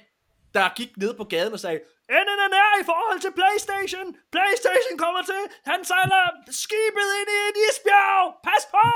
der 0.55 0.75
gik 0.77 0.97
ned 0.97 1.17
på 1.17 1.25
gaden 1.25 1.53
og 1.53 1.61
sagde, 1.61 1.81
NNNR 2.11 2.73
i 2.83 2.85
forhold 2.91 3.21
til 3.25 3.33
Playstation! 3.39 4.07
Playstation 4.35 4.97
kommer 5.05 5.23
til! 5.33 5.43
Han 5.71 5.81
sejler 5.91 6.25
skibet 6.63 7.09
ind 7.21 7.31
i 7.37 7.39
et 7.51 7.59
isbjerg! 7.67 8.25
Pas 8.49 8.65
på! 8.75 8.87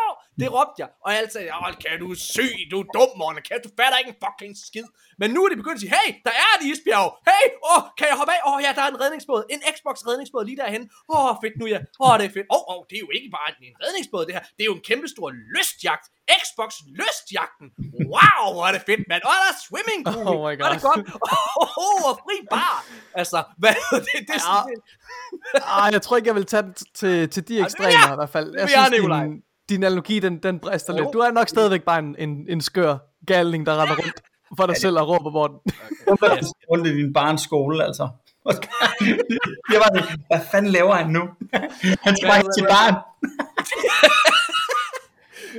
Det 0.41 0.49
råbte 0.57 0.79
jeg. 0.83 0.91
Og 1.05 1.11
jeg 1.17 1.23
sagde, 1.35 1.51
hold 1.65 1.77
kan 1.85 1.95
du 2.03 2.09
syg, 2.33 2.57
du 2.71 2.77
er 2.83 2.89
dum, 2.97 3.11
Morten. 3.21 3.43
Kan 3.49 3.59
du 3.65 3.71
fatter 3.79 3.99
ikke 4.01 4.13
en 4.15 4.21
fucking 4.25 4.55
skid. 4.67 4.89
Men 5.21 5.29
nu 5.35 5.39
er 5.45 5.49
de 5.53 5.57
begyndt 5.63 5.79
at 5.79 5.83
sige, 5.85 5.95
hey, 5.99 6.09
der 6.27 6.35
er 6.45 6.51
et 6.59 6.65
isbjerg. 6.71 7.09
Hey, 7.31 7.45
åh, 7.71 7.71
oh, 7.73 7.83
kan 7.99 8.07
jeg 8.11 8.17
hoppe 8.21 8.33
af? 8.37 8.41
Åh, 8.47 8.53
oh, 8.53 8.59
ja, 8.65 8.71
der 8.77 8.83
er 8.87 8.91
en 8.95 9.01
redningsbåd. 9.05 9.43
En 9.55 9.61
Xbox 9.75 9.97
redningsbåd 10.09 10.45
lige 10.51 10.59
derhen. 10.63 10.83
Åh, 11.15 11.27
oh, 11.27 11.33
fedt 11.43 11.55
nu, 11.61 11.65
ja. 11.75 11.79
Åh, 12.03 12.07
oh, 12.07 12.15
det 12.19 12.25
er 12.29 12.35
fedt. 12.39 12.49
Åh, 12.55 12.57
oh, 12.59 12.65
oh, 12.73 12.81
det 12.89 12.95
er 12.99 13.03
jo 13.07 13.11
ikke 13.17 13.31
bare 13.37 13.49
en 13.69 13.77
redningsbåd, 13.85 14.23
det 14.27 14.35
her. 14.37 14.45
Det 14.57 14.63
er 14.65 14.69
jo 14.73 14.77
en 14.81 14.85
kæmpe 14.91 15.09
stor 15.15 15.29
lystjagt. 15.55 16.07
Xbox 16.41 16.71
lystjagten. 17.01 17.67
Wow, 18.13 18.45
hvor 18.55 18.65
er 18.69 18.73
det 18.77 18.83
fedt, 18.91 19.03
mand. 19.11 19.23
Åh, 19.29 19.33
oh, 19.33 19.37
der 19.43 19.49
er 19.53 19.59
swimming 19.69 20.01
pool. 20.11 20.27
Oh 20.33 20.39
my 20.45 20.53
Hvor 20.59 20.69
er 20.69 20.75
det 20.77 20.83
godt. 20.91 21.03
Åh, 21.35 21.63
oh, 21.63 21.85
oh, 21.87 22.01
og 22.09 22.15
fri 22.25 22.37
bar. 22.55 22.77
Altså, 23.21 23.39
hvad 23.63 23.75
det, 23.93 24.01
det, 24.07 24.19
det 24.29 24.35
er 24.39 24.45
sådan, 24.49 24.79
Ej, 25.83 25.89
jeg 25.97 26.03
tror 26.05 26.15
ikke, 26.19 26.29
jeg 26.31 26.37
vil 26.41 26.47
tage 26.53 26.65
den 26.67 26.75
til, 27.01 27.15
til 27.35 27.43
de 27.49 27.55
det 27.55 27.63
ekstremer 27.67 28.01
jeg. 28.07 28.17
i 28.17 28.21
hvert 28.21 28.33
fald. 28.37 28.49
Jeg 28.61 28.69
synes, 28.69 28.91
din, 28.91 29.43
din 29.71 29.81
analogi, 29.89 30.17
den, 30.27 30.35
den 30.47 30.55
brister 30.65 30.93
lidt. 30.99 31.09
Du 31.17 31.19
er 31.27 31.31
nok 31.41 31.49
stadigvæk 31.57 31.83
bare 31.91 31.99
en, 32.05 32.11
en, 32.25 32.33
en 32.49 32.61
skør 32.69 32.93
galning, 33.27 33.67
der 33.67 33.75
render 33.83 33.97
rundt 34.03 34.21
for 34.57 34.67
dig 34.67 34.77
selv 34.77 34.99
og 34.99 35.09
råber 35.09 35.31
på 35.31 35.49
den. 35.49 35.73
rundt 36.71 36.87
i 36.87 36.97
din 36.97 37.13
barns 37.13 37.43
skole, 37.43 37.85
altså. 37.85 38.09
jeg 39.73 39.81
var 39.83 39.91
sådan, 39.95 40.21
hvad 40.27 40.41
fanden 40.53 40.71
laver 40.73 40.95
han 40.95 41.11
nu? 41.11 41.21
han 42.07 42.17
skal 42.17 42.29
bare 42.29 42.39
ikke 42.39 42.53
til 42.59 42.65
barn. 42.65 42.95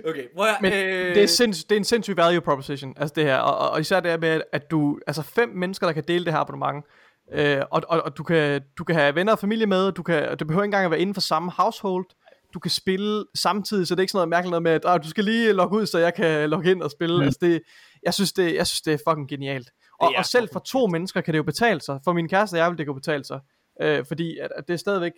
Okay, 0.05 0.23
prøv 0.35 0.45
at, 0.45 0.57
Men 0.61 0.73
øh, 0.73 1.15
det, 1.15 1.23
er 1.23 1.27
sinds, 1.27 1.63
det 1.63 1.75
er 1.75 1.79
en 1.79 1.83
sindssyg 1.83 2.17
value 2.17 2.41
proposition, 2.41 2.93
altså 2.97 3.13
det 3.15 3.23
her. 3.23 3.37
Og, 3.37 3.57
og, 3.57 3.69
og 3.69 3.79
især 3.79 3.99
det 3.99 4.11
her 4.11 4.17
med, 4.17 4.41
at 4.53 4.71
du, 4.71 4.99
altså 5.07 5.21
fem 5.21 5.49
mennesker, 5.49 5.87
der 5.87 5.93
kan 5.93 6.03
dele 6.07 6.25
det 6.25 6.33
her 6.33 6.39
abonnement. 6.39 6.85
Øh, 7.33 7.61
og, 7.71 7.81
og, 7.87 8.01
og 8.01 8.17
du, 8.17 8.23
kan, 8.23 8.61
du 8.77 8.83
kan 8.83 8.95
have 8.95 9.15
venner 9.15 9.31
og 9.31 9.39
familie 9.39 9.65
med, 9.65 9.91
du 9.91 10.03
kan, 10.03 10.37
det 10.39 10.47
behøver 10.47 10.63
ikke 10.63 10.67
engang 10.67 10.85
at 10.85 10.91
være 10.91 10.99
inden 10.99 11.13
for 11.13 11.21
samme 11.21 11.51
household. 11.51 12.05
Du 12.53 12.59
kan 12.59 12.71
spille 12.71 13.25
samtidig, 13.35 13.87
så 13.87 13.95
det 13.95 13.99
er 13.99 14.01
ikke 14.01 14.11
sådan 14.11 14.17
noget 14.17 14.29
mærkeligt 14.29 14.51
noget 14.51 14.83
med, 14.83 14.91
at 14.91 15.03
du 15.03 15.09
skal 15.09 15.23
lige 15.23 15.53
logge 15.53 15.77
ud, 15.77 15.85
så 15.85 15.97
jeg 15.97 16.13
kan 16.13 16.49
logge 16.49 16.71
ind 16.71 16.81
og 16.81 16.91
spille. 16.91 17.17
Mm. 17.17 17.23
Altså 17.23 17.39
det, 17.41 17.61
jeg, 18.03 18.13
synes 18.13 18.33
det, 18.33 18.55
jeg 18.55 18.67
synes, 18.67 18.81
det 18.81 18.93
er 18.93 19.11
fucking 19.11 19.29
genialt. 19.29 19.71
Og, 19.99 20.13
og 20.17 20.25
selv 20.25 20.49
for 20.53 20.59
to 20.59 20.87
mennesker 20.87 21.21
kan 21.21 21.33
det 21.33 21.37
jo 21.37 21.43
betale 21.43 21.81
sig. 21.81 21.99
For 22.03 22.13
min 22.13 22.27
kæreste 22.27 22.55
og 22.55 22.57
jeg 22.57 22.69
vil 22.69 22.77
det 22.77 22.85
kunne 22.85 22.95
betale 22.95 23.23
sig. 23.23 23.39
Øh, 23.81 24.05
fordi 24.05 24.37
at, 24.37 24.51
at 24.55 24.67
det 24.67 24.73
er 24.73 24.77
stadigvæk 24.77 25.11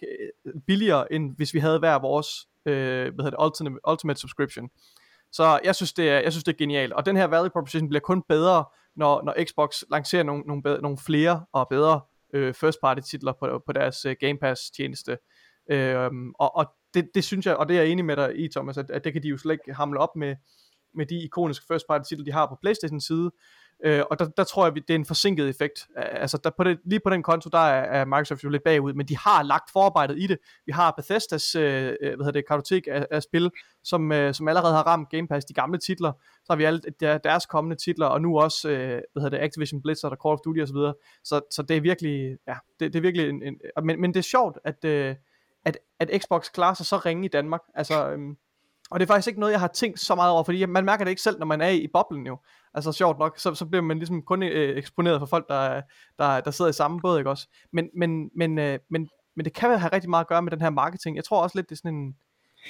øh, 0.45 0.53
billigere, 0.68 1.14
end 1.14 1.35
hvis 1.35 1.53
vi 1.53 1.60
havde 1.60 1.80
hver 1.80 1.99
vores 1.99 2.27
øh, 2.65 3.14
hvad 3.14 3.26
hedder 3.26 3.38
det, 3.38 3.45
ultimate, 3.45 3.89
ultimate 3.89 4.19
subscription. 4.19 4.69
Så 5.31 5.60
jeg 5.64 5.76
synes, 5.76 5.93
det 5.93 6.10
er, 6.10 6.19
jeg 6.19 6.31
synes, 6.34 6.43
det 6.43 6.53
er 6.53 6.57
genialt. 6.57 6.93
Og 6.93 7.05
den 7.05 7.15
her 7.15 7.27
value 7.27 7.49
proposition 7.49 7.89
bliver 7.89 8.01
kun 8.01 8.23
bedre, 8.30 8.65
når, 8.95 9.22
når 9.23 9.35
Xbox 9.43 9.84
lancerer 9.91 10.23
nogle, 10.23 10.43
nogle, 10.47 10.64
bedre, 10.64 10.81
nogle 10.81 10.97
flere 11.05 11.45
og 11.53 11.68
bedre 11.69 12.01
øh, 12.34 12.53
first 12.53 12.77
party 12.81 13.01
titler 13.01 13.34
på, 13.39 13.61
på 13.65 13.73
deres 13.73 14.05
øh, 14.05 14.15
Game 14.19 14.38
Pass 14.38 14.72
tjeneste. 14.72 15.18
Øh, 15.72 16.11
og 16.39 16.55
og 16.55 16.65
det, 16.93 17.10
det 17.15 17.23
synes 17.23 17.45
jeg, 17.45 17.55
og 17.55 17.69
det 17.69 17.77
er 17.77 17.81
jeg 17.81 17.91
enig 17.91 18.05
med 18.05 18.15
dig 18.15 18.39
i, 18.39 18.49
Thomas, 18.49 18.77
at, 18.77 18.91
at 18.91 19.03
det 19.03 19.14
kan 19.14 19.23
de 19.23 19.27
jo 19.27 19.38
slet 19.38 19.53
ikke 19.53 19.73
hamle 19.73 19.99
op 19.99 20.15
med, 20.15 20.35
med 20.95 21.06
de 21.06 21.24
ikoniske 21.24 21.65
first 21.68 21.88
party 21.88 22.07
titler, 22.10 22.26
de 22.26 22.32
har 22.32 22.45
på 22.45 22.57
Playstation 22.61 23.02
side. 23.02 23.32
Øh, 23.86 24.03
og 24.11 24.20
der, 24.20 24.26
der 24.26 24.44
tror 24.44 24.65
jeg, 24.65 24.76
det 24.76 24.90
er 24.90 24.95
en 24.95 25.06
forsinket 25.06 25.49
effekt. 25.49 25.88
Altså 25.95 26.38
der 26.44 26.49
på 26.57 26.64
det, 26.64 26.80
lige 26.86 26.99
på 27.03 27.10
den 27.10 27.24
konto, 27.24 27.49
der 27.49 27.57
er, 27.57 28.02
er 28.02 28.06
Microsoft 28.06 28.44
jo 28.44 28.49
lidt 28.49 28.64
bagud, 28.64 28.94
men 28.94 29.07
de 29.07 29.18
har 29.18 29.44
lagt 29.44 29.72
forarbejdet 29.72 30.20
i 30.20 30.28
det. 30.28 30.38
Vi 30.65 30.72
har 30.72 30.94
Bethesdas 30.98 31.56
øh, 31.56 31.94
øh 32.02 32.15
hvad 32.15 32.18
hedder 32.18 32.32
det, 32.32 32.48
kartotek 32.48 32.88
af, 32.91 33.07
af 33.11 33.24
spil, 33.24 33.52
som, 33.84 34.11
øh, 34.11 34.34
som 34.34 34.48
allerede 34.48 34.74
har 34.74 34.84
ramt 34.84 35.10
Game 35.10 35.28
Pass, 35.28 35.45
de 35.45 35.53
gamle 35.53 35.78
titler. 35.78 36.11
Så 36.11 36.45
har 36.49 36.56
vi 36.56 36.64
alle 36.64 36.82
der, 36.99 37.18
deres 37.18 37.45
kommende 37.45 37.76
titler, 37.76 38.06
og 38.06 38.22
nu 38.22 38.40
også 38.40 38.70
øh, 38.70 39.02
hvad 39.14 39.24
hedder 39.24 39.38
det, 39.38 39.44
Activision 39.44 39.82
Blizzard 39.82 40.11
og 40.11 40.18
Call 40.24 40.34
of 40.34 40.40
Duty 40.45 40.60
osv. 40.60 40.76
Så, 40.76 40.94
så, 41.24 41.41
så 41.52 41.61
det 41.61 41.78
er 41.78 41.82
virkelig, 41.82 42.38
ja, 42.48 42.56
det, 42.80 42.94
det 42.94 42.95
er 42.95 43.02
virkelig 43.02 43.30
en, 43.30 43.44
en 43.44 43.60
men, 43.84 44.02
men 44.02 44.14
det 44.14 44.20
er 44.20 44.24
sjovt, 44.24 44.57
at, 44.64 44.86
øh, 44.86 45.15
at, 45.65 45.78
at 45.99 46.22
Xbox 46.22 46.52
klarer 46.52 46.74
sig 46.74 46.86
så 46.86 46.98
ringe 46.98 47.26
i 47.26 47.30
Danmark. 47.30 47.61
Altså, 47.76 48.10
øhm, 48.10 48.38
og 48.91 48.99
det 48.99 49.05
er 49.05 49.14
faktisk 49.14 49.27
ikke 49.27 49.39
noget, 49.39 49.51
jeg 49.51 49.60
har 49.60 49.68
tænkt 49.68 49.99
så 49.99 50.15
meget 50.15 50.31
over, 50.31 50.43
fordi 50.43 50.65
man 50.65 50.85
mærker 50.85 51.03
det 51.05 51.10
ikke 51.10 51.22
selv, 51.22 51.39
når 51.39 51.45
man 51.45 51.61
er 51.61 51.69
i 51.69 51.88
boblen 51.93 52.27
jo. 52.27 52.38
Altså 52.73 52.91
sjovt 52.91 53.19
nok, 53.19 53.39
så, 53.39 53.55
så 53.55 53.65
bliver 53.65 53.81
man 53.81 53.97
ligesom 53.97 54.22
kun 54.22 54.43
øh, 54.43 54.77
eksponeret 54.77 55.19
for 55.19 55.26
folk, 55.26 55.47
der, 55.49 55.81
der, 56.19 56.39
der 56.41 56.51
sidder 56.51 56.69
i 56.69 56.73
samme 56.73 56.99
båd, 57.01 57.18
ikke 57.18 57.30
også? 57.30 57.47
Men, 57.73 57.89
men, 57.97 58.30
men, 58.35 58.57
øh, 58.60 58.80
men, 58.91 59.10
men 59.35 59.45
det 59.45 59.53
kan 59.53 59.80
have 59.80 59.93
rigtig 59.93 60.10
meget 60.10 60.23
at 60.23 60.27
gøre 60.27 60.41
med 60.41 60.51
den 60.51 60.61
her 60.61 60.69
marketing. 60.69 61.15
Jeg 61.15 61.23
tror 61.23 61.43
også 61.43 61.57
lidt, 61.57 61.69
det 61.69 61.76
er 61.76 61.80
sådan 61.84 61.95
en, 61.97 62.15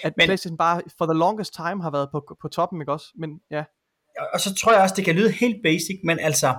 at 0.04 0.14
Men- 0.18 0.26
PlayStation 0.28 0.58
bare 0.58 0.82
for 0.98 1.06
the 1.06 1.14
longest 1.20 1.54
time 1.56 1.82
har 1.84 1.92
været 1.92 2.10
på, 2.12 2.38
på 2.42 2.48
toppen, 2.48 2.82
ikke 2.82 2.92
også? 2.92 3.08
Men 3.16 3.40
ja, 3.52 3.64
Og 4.34 4.40
så 4.40 4.56
tror 4.56 4.74
jeg 4.74 4.82
også, 4.82 4.96
det 4.96 5.06
kan 5.06 5.16
lyde 5.16 5.32
helt 5.32 5.58
basic, 5.64 6.00
men 6.04 6.20
altså, 6.20 6.56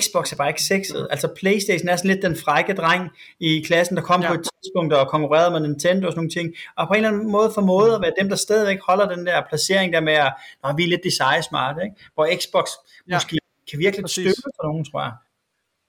Xbox 0.00 0.32
er 0.32 0.36
bare 0.36 0.48
ikke 0.48 0.62
sexet. 0.62 1.08
Altså 1.10 1.28
Playstation 1.36 1.88
er 1.88 1.96
sådan 1.96 2.10
lidt 2.10 2.22
den 2.22 2.36
frække 2.36 2.72
dreng 2.74 3.10
i 3.40 3.62
klassen, 3.66 3.96
der 3.96 4.02
kom 4.02 4.20
Ja. 4.20 4.26
ja. 4.26 4.34
på 4.34 4.40
et 4.40 4.48
tidspunkt 4.62 4.92
og 4.94 5.08
konkurrerede 5.08 5.50
med 5.50 5.60
Nintendo 5.60 6.06
og 6.06 6.12
sådan 6.12 6.18
nogle 6.18 6.30
ting. 6.30 6.54
Og 6.76 6.86
på 6.88 6.92
en 6.94 7.04
eller 7.04 7.08
anden 7.18 7.30
måde 7.32 7.50
formået 7.54 7.94
at 7.94 8.00
være 8.00 8.12
dem, 8.20 8.28
der 8.28 8.36
stadigvæk 8.36 8.78
holder 8.86 9.08
den 9.16 9.26
der 9.26 9.42
placering 9.48 9.92
der 9.92 10.00
med, 10.00 10.12
at 10.12 10.32
Nå, 10.64 10.72
vi 10.76 10.84
er 10.84 10.88
lidt 10.88 11.00
design 11.04 11.42
smart, 11.42 11.76
ikke? 11.84 11.96
Hvor 12.14 12.28
Xbox 12.40 12.64
Ja. 13.08 13.12
ja. 13.12 13.16
måske 13.16 13.38
kan 13.70 13.78
virkelig 13.78 14.02
Præcis. 14.04 14.14
støtte 14.32 14.42
for 14.60 14.66
nogen, 14.68 14.84
tror 14.84 15.00
jeg. 15.02 15.12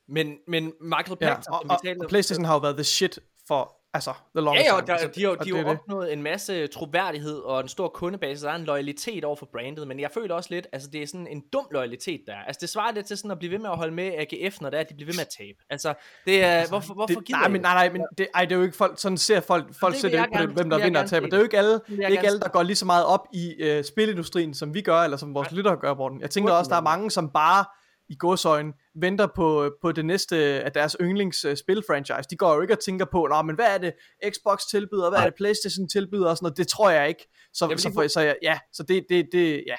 Men, 0.07 0.37
men 0.47 0.73
Michael 0.81 1.17
ja. 1.21 1.33
Pachter, 1.35 1.51
Og, 1.51 1.61
vi 1.63 1.69
og, 1.69 1.79
og 1.85 2.01
om- 2.01 2.07
PlayStation 2.09 2.45
har 2.45 2.53
jo 2.53 2.59
været 2.59 2.75
the 2.75 2.83
shit 2.83 3.19
for, 3.47 3.74
altså, 3.95 4.11
the 4.11 4.21
Ja, 4.35 4.41
longest 4.41 4.65
ja, 4.65 4.73
og 4.75 4.87
der, 4.87 4.93
Altså, 4.93 5.07
de 5.15 5.21
har, 5.23 5.29
og 5.29 5.45
de 5.45 5.55
har 5.55 5.61
jo 5.61 5.67
opnået 5.67 6.13
en 6.13 6.23
masse 6.23 6.67
troværdighed 6.67 7.37
og 7.37 7.59
en 7.61 7.67
stor 7.67 7.87
kundebase, 7.87 8.45
der 8.45 8.51
er 8.51 8.55
en 8.55 8.63
loyalitet 8.65 9.23
over 9.25 9.35
for 9.35 9.45
brandet, 9.51 9.87
men 9.87 9.99
jeg 9.99 10.09
føler 10.13 10.35
også 10.35 10.49
lidt, 10.53 10.67
altså 10.73 10.89
det 10.93 11.03
er 11.03 11.07
sådan 11.07 11.27
en 11.27 11.43
dum 11.53 11.67
loyalitet 11.71 12.21
der. 12.27 12.33
er. 12.33 12.43
Altså 12.47 12.57
det 12.61 12.69
svarer 12.69 12.91
lidt 12.91 13.05
til 13.05 13.17
sådan 13.17 13.31
at 13.31 13.39
blive 13.39 13.51
ved 13.51 13.59
med 13.59 13.69
at 13.69 13.77
holde 13.77 13.93
med 13.93 14.11
AGF, 14.17 14.61
når 14.61 14.69
det 14.69 14.77
er, 14.77 14.81
at 14.81 14.89
de 14.89 14.93
bliver 14.95 15.05
ved 15.07 15.13
med 15.15 15.21
at 15.21 15.33
tabe. 15.37 15.57
Altså 15.69 15.93
det 16.25 16.43
er, 16.43 16.47
altså, 16.51 16.71
hvorfor, 16.71 16.93
hvorfor 16.93 17.13
det, 17.19 17.25
gider 17.25 17.39
nej, 17.39 17.47
men, 17.49 17.61
nej, 17.61 17.73
nej, 17.73 17.89
men 17.89 18.01
det, 18.17 18.27
ej, 18.35 18.45
det 18.45 18.51
er 18.51 18.55
jo 18.55 18.63
ikke 18.63 18.75
folk, 18.77 18.99
sådan 18.99 19.17
ser 19.17 19.39
folk, 19.39 19.73
folk 19.79 19.93
det 19.93 20.01
ser 20.01 20.09
det 20.09 20.17
ikke 20.17 20.27
på 20.33 20.37
gerne- 20.37 20.47
det, 20.47 20.55
hvem 20.55 20.69
der 20.69 20.83
vinder 20.83 21.03
og 21.03 21.09
taber. 21.09 21.25
Det 21.25 21.33
er 21.33 21.37
jo 21.37 21.43
ikke 21.43 21.57
alle, 21.57 21.73
det 21.87 21.99
er 22.03 22.07
ikke 22.07 22.27
alle, 22.27 22.39
der 22.39 22.47
går 22.49 22.63
lige 22.63 22.75
så 22.75 22.85
meget 22.85 23.05
op 23.05 23.27
i 23.33 23.53
uh, 23.77 23.83
spilindustrien, 23.83 24.53
som 24.53 24.73
vi 24.73 24.81
gør, 24.81 24.97
eller 25.01 25.17
som 25.17 25.33
vores 25.33 25.51
lyttere 25.51 25.77
gør, 25.77 25.93
Morten. 25.93 26.21
Jeg 26.21 26.29
tænker 26.29 26.53
også, 26.53 26.69
der 26.69 26.75
er 26.75 26.81
man. 26.81 26.91
mange, 26.91 27.11
som 27.11 27.29
bare 27.29 27.65
i 28.09 28.15
godsøjen 28.19 28.73
venter 29.01 29.27
på, 29.35 29.71
på 29.81 29.91
det 29.91 30.05
næste 30.05 30.35
af 30.37 30.71
deres 30.71 30.97
yndlings 31.01 31.45
uh, 31.45 31.53
spilfranchise. 31.55 32.29
De 32.29 32.35
går 32.35 32.55
jo 32.55 32.61
ikke 32.61 32.73
og 32.73 32.79
tænker 32.79 33.05
på, 33.11 33.27
Nå, 33.31 33.41
men 33.41 33.55
hvad 33.55 33.65
er 33.73 33.77
det 33.77 33.93
Xbox 34.29 34.59
tilbyder, 34.71 35.09
hvad 35.09 35.19
er 35.19 35.23
det 35.25 35.33
Playstation 35.35 35.87
tilbyder 35.89 36.29
og 36.29 36.37
sådan 36.37 36.45
noget. 36.45 36.57
Det 36.57 36.67
tror 36.67 36.89
jeg 36.89 37.07
ikke. 37.07 37.27
Så, 37.53 37.67
vil 37.67 37.79
så, 37.79 37.91
for, 37.93 38.07
så 38.07 38.21
jeg- 38.21 38.35
ja, 38.41 38.59
så 38.73 38.83
det, 38.83 39.05
det, 39.09 39.27
det, 39.31 39.63
ja. 39.67 39.75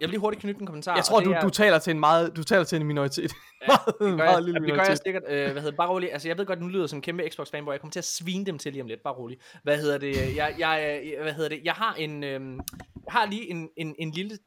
Jeg 0.00 0.06
vil 0.06 0.10
lige 0.10 0.20
hurtigt 0.20 0.40
knytte 0.40 0.60
en 0.60 0.66
kommentar. 0.66 0.94
Jeg 0.94 1.04
tror, 1.04 1.20
du, 1.20 1.30
er- 1.32 1.40
du 1.40 1.50
taler 1.50 1.78
til 1.78 1.90
en 1.90 2.00
meget, 2.00 2.36
du 2.36 2.44
taler 2.44 2.64
til 2.64 2.80
en 2.80 2.86
minoritet. 2.86 3.32
meget, 3.66 3.80
det 3.86 3.94
gør 3.98 4.16
meget 4.16 4.32
jeg, 4.34 4.42
lille 4.42 4.60
det 4.60 4.68
gør 4.68 4.74
jeg 4.74 4.76
minoritet. 4.76 5.00
sikkert, 5.04 5.22
øh, 5.28 5.52
hvad 5.52 5.62
hedder 5.62 5.76
bare 5.76 5.88
roligt, 5.88 6.12
altså 6.12 6.28
jeg 6.28 6.38
ved 6.38 6.46
godt, 6.46 6.60
nu 6.60 6.68
lyder 6.68 6.82
jeg 6.82 6.88
som 6.88 6.96
en 6.96 7.02
kæmpe 7.02 7.28
Xbox 7.30 7.50
fanboy, 7.50 7.72
jeg 7.72 7.80
kommer 7.80 7.92
til 7.92 8.00
at 8.00 8.04
svine 8.04 8.44
dem 8.46 8.58
til 8.58 8.72
lige 8.72 8.82
om 8.82 8.88
lidt, 8.88 9.00
bare 9.04 9.14
roligt. 9.14 9.42
Hvad 9.62 9.78
hedder 9.78 9.98
det, 9.98 10.36
jeg, 10.36 10.54
jeg, 10.58 11.00
øh, 11.16 11.22
hvad 11.22 11.32
hedder 11.32 11.48
det, 11.48 11.60
jeg 11.64 11.72
har 11.72 11.94
en, 11.94 12.24
øh, 12.24 12.40
jeg 13.04 13.12
har 13.12 13.26
lige 13.26 13.50
en, 13.50 13.68
en, 13.76 13.94
en 13.98 14.10
lille 14.10 14.38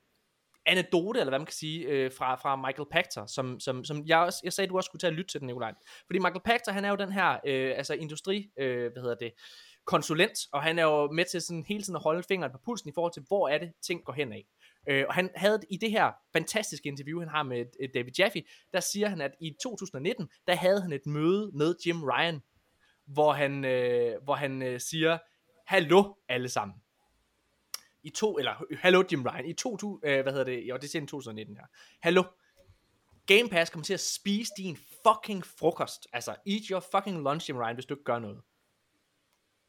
anekdote, 0.66 1.20
eller 1.20 1.32
hvad 1.32 1.40
man 1.40 1.46
kan 1.46 1.54
sige, 1.54 1.86
øh, 1.88 2.12
fra, 2.12 2.36
fra 2.36 2.56
Michael 2.56 2.88
Pachter, 2.92 3.26
som, 3.26 3.60
som, 3.60 3.84
som 3.84 4.04
jeg, 4.06 4.20
også, 4.20 4.42
jeg 4.44 4.54
sagde, 4.54 4.70
du 4.70 4.78
også 4.78 4.88
skulle 4.88 5.00
tage 5.00 5.12
og 5.12 5.16
lytte 5.16 5.32
til 5.32 5.40
den, 5.40 5.48
Nikolaj. 5.48 5.74
Fordi 6.06 6.20
Michael 6.20 6.42
Pachter, 6.46 6.72
han 6.72 6.86
er 6.86 6.90
jo 6.90 6.96
den 6.96 7.12
her, 7.12 7.40
øh, 7.46 7.74
altså 7.78 7.94
industri, 7.94 8.50
øh, 8.60 8.92
hvad 8.92 9.02
hedder 9.02 9.16
det, 9.16 9.32
konsulent, 9.86 10.40
og 10.54 10.64
han 10.64 10.80
er 10.80 10.84
jo 10.84 11.12
med 11.12 11.26
til 11.26 11.42
sådan 11.42 11.66
hele 11.68 11.84
tiden 11.84 11.96
at 11.96 12.02
holde 12.02 12.24
fingeren 12.24 12.52
på 12.52 12.58
pulsen 12.66 12.90
i 12.90 12.92
forhold 12.96 13.14
til, 13.14 13.24
hvor 13.28 13.50
er 13.50 13.58
det, 13.58 13.72
ting 13.82 14.06
går 14.06 14.14
hen 14.14 14.34
af. 14.34 14.46
Øh, 14.90 15.06
og 15.08 15.14
han 15.14 15.30
havde 15.36 15.60
i 15.70 15.78
det 15.78 15.92
her 15.92 16.12
fantastiske 16.34 16.88
interview, 16.88 17.20
han 17.20 17.30
har 17.30 17.44
med 17.44 17.66
øh, 17.82 17.90
David 17.94 18.12
Jaffe, 18.20 18.44
der 18.74 18.80
siger 18.80 19.08
han, 19.08 19.22
at 19.22 19.32
i 19.42 19.56
2019, 19.64 20.30
der 20.48 20.56
havde 20.56 20.82
han 20.82 20.94
et 20.94 21.06
møde 21.06 21.52
med 21.54 21.76
Jim 21.86 22.04
Ryan, 22.04 22.42
hvor 23.06 23.32
han, 23.34 23.66
øh, 23.66 24.24
hvor 24.24 24.36
han 24.36 24.62
øh, 24.62 24.80
siger, 24.80 25.18
hallo 25.68 26.14
alle 26.30 26.50
sammen. 26.50 26.76
I 28.04 28.10
to, 28.10 28.38
eller 28.38 28.66
øh, 28.70 28.78
hallo 28.82 29.04
Jim 29.12 29.24
Ryan, 29.24 29.46
i 29.46 29.54
to, 29.54 29.78
øh, 30.04 30.22
hvad 30.22 30.32
hedder 30.34 30.44
det, 30.44 30.64
jo 30.64 30.78
det 30.78 30.90
siger 30.90 31.02
2019 31.02 31.56
her. 31.56 31.66
Hallo, 32.02 32.24
Game 33.26 33.50
Pass 33.50 33.72
kommer 33.72 33.84
til 33.84 33.94
at 33.94 34.00
spise 34.00 34.52
din 34.58 34.78
fucking 34.78 35.46
frokost. 35.46 36.08
Altså, 36.14 36.32
eat 36.32 36.62
your 36.72 36.84
fucking 36.92 37.24
lunch, 37.24 37.50
Jim 37.50 37.58
Ryan, 37.58 37.76
hvis 37.76 37.86
du 37.86 37.94
ikke 37.94 38.04
gør 38.04 38.20
noget. 38.20 38.42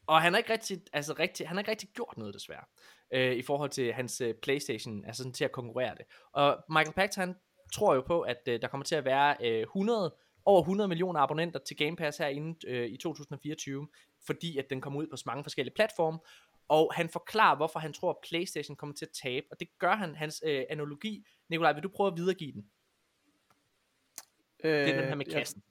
Og 0.07 0.21
han 0.21 0.33
har 0.33 0.37
ikke 0.37 0.53
rigtig, 0.53 0.81
altså 0.93 1.15
rigtig, 1.19 1.47
han 1.47 1.57
har 1.57 1.61
ikke 1.61 1.71
rigtig 1.71 1.89
gjort 1.89 2.17
noget 2.17 2.33
desværre, 2.33 2.65
øh, 3.13 3.35
i 3.35 3.41
forhold 3.41 3.69
til 3.69 3.93
hans 3.93 4.21
øh, 4.21 4.33
Playstation, 4.41 5.05
altså 5.05 5.23
sådan 5.23 5.33
til 5.33 5.45
at 5.45 5.51
konkurrere 5.51 5.95
det. 5.95 6.05
Og 6.33 6.57
Michael 6.69 6.93
Pachter, 6.93 7.21
han 7.21 7.35
tror 7.73 7.95
jo 7.95 8.01
på, 8.01 8.21
at 8.21 8.41
øh, 8.47 8.61
der 8.61 8.67
kommer 8.67 8.85
til 8.85 8.95
at 8.95 9.05
være 9.05 9.35
øh, 9.41 9.61
100, 9.61 10.15
over 10.45 10.61
100 10.61 10.87
millioner 10.87 11.19
abonnenter 11.19 11.59
til 11.59 11.77
Game 11.77 11.95
Pass 11.95 12.17
herinde 12.17 12.67
øh, 12.67 12.89
i 12.89 12.97
2024, 12.97 13.87
fordi 14.25 14.57
at 14.57 14.65
den 14.69 14.81
kommer 14.81 14.99
ud 14.99 15.07
på 15.07 15.17
så 15.17 15.23
mange 15.25 15.43
forskellige 15.43 15.75
platforme, 15.75 16.19
og 16.67 16.91
han 16.95 17.09
forklarer, 17.09 17.55
hvorfor 17.55 17.79
han 17.79 17.93
tror, 17.93 18.09
at 18.09 18.17
Playstation 18.29 18.75
kommer 18.75 18.95
til 18.95 19.05
at 19.05 19.11
tabe, 19.23 19.45
og 19.51 19.59
det 19.59 19.67
gør 19.79 19.95
han, 19.95 20.15
hans 20.15 20.43
øh, 20.45 20.63
analogi. 20.69 21.25
Nikolaj, 21.49 21.73
vil 21.73 21.83
du 21.83 21.89
prøve 21.89 22.07
at 22.07 22.17
videregive 22.17 22.51
den? 22.51 22.65
Øh, 24.63 24.71
Det 24.71 24.89
er 24.89 24.99
den 24.99 25.07
her 25.07 25.15
med 25.15 25.25
ja, 25.25 25.39
kassen. 25.39 25.63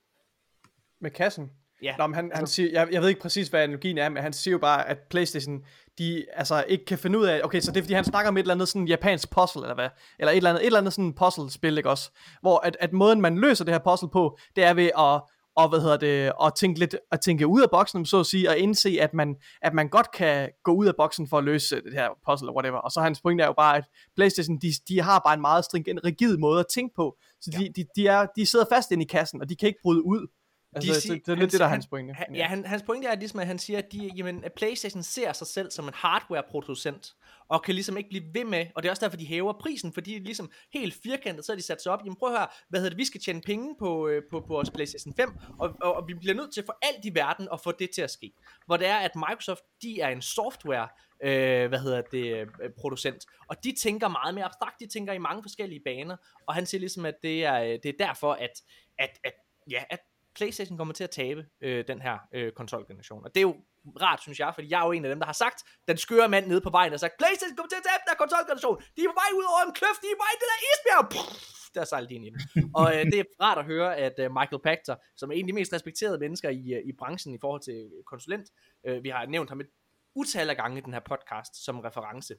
med 1.01 1.11
kassen? 1.11 1.51
Ja, 1.83 1.97
Nå, 1.99 2.07
men 2.07 2.15
han, 2.15 2.31
han 2.35 2.47
siger, 2.47 2.71
jeg, 2.71 2.89
jeg 2.93 3.03
ved 3.03 3.09
ikke 3.09 3.21
præcis, 3.21 3.49
hvad 3.49 3.61
analogien 3.61 3.99
er, 3.99 4.09
men 4.09 4.23
han 4.23 4.33
siger 4.33 4.53
jo 4.53 4.59
bare, 4.59 4.89
at 4.89 4.99
Playstation, 5.11 5.65
de 5.99 6.27
altså 6.33 6.65
ikke 6.69 6.85
kan 6.85 6.99
finde 6.99 7.19
ud 7.19 7.27
af, 7.27 7.41
okay, 7.45 7.61
så 7.61 7.73
det 7.73 7.79
er 7.79 7.83
fordi, 7.83 7.95
han 7.95 8.05
snakker 8.05 8.29
om 8.29 8.37
et 8.37 8.41
eller 8.41 8.55
andet 8.55 8.69
sådan 8.69 8.89
japansk 8.89 9.31
puzzle, 9.31 9.63
eller 9.63 9.75
hvad, 9.75 9.89
eller 10.19 10.33
et 10.33 10.37
eller 10.37 10.51
andet, 10.51 10.63
et 10.63 10.67
eller 10.67 10.79
andet 10.79 10.93
sådan 10.93 11.15
puzzle-spil, 11.15 11.77
ikke 11.79 11.91
også, 11.91 12.11
hvor 12.41 12.59
at, 12.59 12.77
at 12.81 12.93
måden, 12.93 13.21
man 13.21 13.39
løser 13.39 13.65
det 13.65 13.75
her 13.75 13.79
puzzle 13.79 14.11
på, 14.11 14.39
det 14.57 14.65
er 14.65 14.75
ved 14.75 14.91
at, 14.99 15.23
og 15.57 15.69
hvad 15.69 15.81
hedder 15.81 15.97
det, 15.97 16.33
at 16.45 16.53
tænke 16.57 16.79
lidt, 16.79 16.97
at 17.13 17.21
tænke 17.21 17.47
ud 17.47 17.63
af 17.63 17.71
boksen, 17.71 18.07
så 18.07 18.21
at 18.21 18.27
sige, 18.27 18.51
og 18.51 18.59
indse, 18.59 18.97
at 19.01 19.15
man, 19.15 19.37
at 19.63 19.75
man 19.75 19.89
godt 19.89 20.13
kan 20.13 20.51
gå 20.65 20.73
ud 20.73 20.87
af 20.87 20.97
boksen 20.97 21.29
for 21.29 21.39
at 21.39 21.45
løse 21.45 21.77
det 21.77 21.93
her 21.93 22.09
puzzle, 22.27 22.45
eller 22.45 22.55
whatever, 22.55 22.79
og 22.79 22.91
så 22.91 23.01
hans 23.01 23.21
pointe 23.21 23.43
er 23.45 23.47
jo 23.49 23.55
bare, 23.57 23.77
at 23.77 23.85
Playstation, 24.17 24.59
de, 24.59 24.73
de 24.89 25.01
har 25.01 25.19
bare 25.19 25.35
en 25.35 25.41
meget 25.41 25.65
stringent, 25.65 26.01
rigid 26.05 26.37
måde 26.37 26.61
at 26.61 26.67
tænke 26.75 26.95
på, 26.97 27.17
så 27.41 27.51
de, 27.59 27.69
de, 27.77 27.85
de, 27.97 28.07
er, 28.07 28.27
de 28.37 28.47
sidder 28.47 28.65
fast 28.73 28.91
inde 28.91 29.05
i 29.05 29.09
kassen, 29.09 29.41
og 29.41 29.49
de 29.49 29.57
kan 29.57 29.67
ikke 29.67 29.81
bryde 29.83 30.05
ud, 30.07 30.27
Altså, 30.75 30.93
De 30.93 31.01
siger- 31.01 31.15
det, 31.15 31.27
det 31.27 31.33
er 31.33 31.37
lidt 31.37 31.53
det, 31.53 31.61
der 31.61 31.67
er 31.67 31.71
hans 31.71 31.87
pointe. 31.87 32.15
Han, 32.15 32.35
ja, 32.35 32.47
han, 32.47 32.65
hans 32.65 32.83
pointe 32.83 33.09
er 33.09 33.15
ligesom, 33.17 33.41
at 33.41 33.47
han 33.47 33.59
siger, 33.59 33.79
at, 33.79 33.93
de, 33.93 34.11
jamen, 34.17 34.45
at 34.45 34.53
Playstation 34.57 35.03
ser 35.03 35.33
sig 35.33 35.47
selv 35.47 35.71
som 35.71 35.85
en 35.89 35.95
hardware-producent, 35.95 37.13
og 37.53 37.63
kan 37.63 37.75
ligesom 37.75 37.97
ikke 37.97 38.09
blive 38.09 38.25
ved 38.35 38.45
med, 38.45 38.67
og 38.75 38.83
det 38.83 38.89
er 38.89 38.93
også 38.93 39.05
derfor, 39.05 39.17
de 39.17 39.27
hæver 39.27 39.53
prisen, 39.53 39.93
fordi 39.93 40.11
de 40.11 40.17
er 40.17 40.21
ligesom 40.21 40.51
helt 40.73 40.95
firkantet, 41.03 41.45
så 41.45 41.53
har 41.53 41.57
de 41.57 41.63
sat 41.63 41.83
sig 41.83 41.93
op, 41.93 42.01
jamen 42.05 42.17
prøv 42.17 42.29
at 42.29 42.39
høre, 42.39 42.49
hvad 42.69 42.81
hedder 42.81 42.91
det, 42.91 42.99
vi 42.99 43.05
skal 43.05 43.21
tjene 43.21 43.41
penge 43.41 43.77
på, 43.79 44.09
øh, 44.09 44.23
på, 44.31 44.41
på 44.41 44.47
vores 44.47 44.71
Playstation 44.71 45.15
5, 45.15 45.31
og, 45.59 45.77
og, 45.83 45.95
og 45.95 46.09
vi 46.09 46.15
bliver 46.15 46.35
nødt 46.35 46.55
til 46.55 46.63
for 46.67 46.79
alt 46.83 47.05
i 47.05 47.15
verden 47.15 47.49
at 47.53 47.61
få 47.61 47.73
det 47.73 47.91
til 47.91 48.03
at 48.03 48.11
ske. 48.11 48.33
Hvor 48.67 48.77
det 48.77 48.87
er, 48.87 48.97
at 48.97 49.17
Microsoft, 49.17 49.63
de 49.83 50.01
er 50.01 50.09
en 50.09 50.23
software, 50.23 50.89
øh, 51.23 51.69
hvad 51.69 51.79
hedder 51.79 52.03
det, 52.13 52.37
øh, 52.37 52.47
producent, 52.81 53.27
og 53.49 53.57
de 53.65 53.73
tænker 53.83 54.09
meget 54.09 54.35
mere 54.35 54.45
abstrakt, 54.45 54.81
de 54.81 54.87
tænker 54.87 55.13
i 55.13 55.19
mange 55.19 55.43
forskellige 55.43 55.81
baner, 55.85 56.17
og 56.47 56.55
han 56.55 56.67
siger 56.67 56.81
ligesom, 56.81 57.07
at 57.07 57.15
det 57.23 57.45
er, 57.45 57.63
øh, 57.63 57.79
det 57.83 57.87
er 57.87 58.07
derfor, 58.07 58.33
at, 58.33 58.63
at, 58.99 59.19
at, 59.25 59.33
ja, 59.71 59.83
at 59.91 60.01
PlayStation 60.35 60.79
kommer 60.79 60.95
til 60.95 61.05
at 61.05 61.11
tabe 61.11 61.47
øh, 61.61 61.85
den 61.89 62.03
her 62.03 62.19
øh, 62.35 62.53
konsolgeneration. 62.53 63.25
Og 63.25 63.35
det 63.35 63.41
er 63.41 63.49
jo 63.51 63.57
rart, 64.05 64.21
synes 64.23 64.39
jeg, 64.41 64.51
fordi 64.55 64.69
jeg 64.71 64.81
er 64.83 64.87
jo 64.87 64.93
en 64.93 65.05
af 65.05 65.11
dem, 65.13 65.19
der 65.19 65.27
har 65.27 65.39
sagt, 65.45 65.59
den 65.89 65.97
skøre 65.97 66.29
mand 66.29 66.47
nede 66.47 66.61
på 66.61 66.71
vejen, 66.71 66.93
og 66.93 67.01
sagt, 67.01 67.15
PlayStation 67.19 67.57
kommer 67.57 67.69
til 67.69 67.81
at 67.83 67.87
tabe 67.91 68.01
den 68.05 68.11
her 68.13 68.19
konsolgeneration. 68.25 68.77
De 68.97 69.01
er 69.05 69.09
på 69.13 69.19
vej 69.23 69.31
ud 69.39 69.47
over 69.53 69.61
en 69.69 69.75
kløft, 69.79 70.01
de 70.03 70.09
er 70.13 70.17
på 70.21 70.25
vej 70.27 70.35
det 70.41 70.47
der 70.53 70.59
isbjerg. 70.71 71.05
Pff, 71.15 71.63
der 71.75 71.85
sejler 71.85 72.09
de 72.09 72.15
ind 72.15 72.27
i 72.27 72.31
den. 72.31 72.41
Og 72.81 72.87
øh, 72.97 73.05
det 73.13 73.19
er 73.21 73.25
rart 73.45 73.59
at 73.59 73.65
høre, 73.65 73.97
at 73.97 74.17
øh, 74.19 74.29
Michael 74.39 74.63
Pachter, 74.67 74.97
som 75.17 75.31
er 75.31 75.35
en 75.35 75.45
af 75.45 75.51
de 75.51 75.53
mest 75.53 75.73
respekterede 75.73 76.19
mennesker 76.19 76.49
i, 76.51 76.65
øh, 76.77 76.83
i 76.91 76.93
branchen 77.01 77.35
i 77.35 77.39
forhold 77.41 77.63
til 77.69 77.79
øh, 77.97 78.05
konsulent, 78.13 78.47
øh, 78.87 79.05
vi 79.05 79.09
har 79.09 79.27
nævnt 79.27 79.49
ham 79.49 79.61
et 79.61 79.71
utal 80.15 80.51
af 80.51 80.57
gange 80.57 80.79
i 80.79 80.81
den 80.81 80.93
her 80.93 81.01
podcast 81.01 81.65
som 81.65 81.81
reference. 81.81 82.35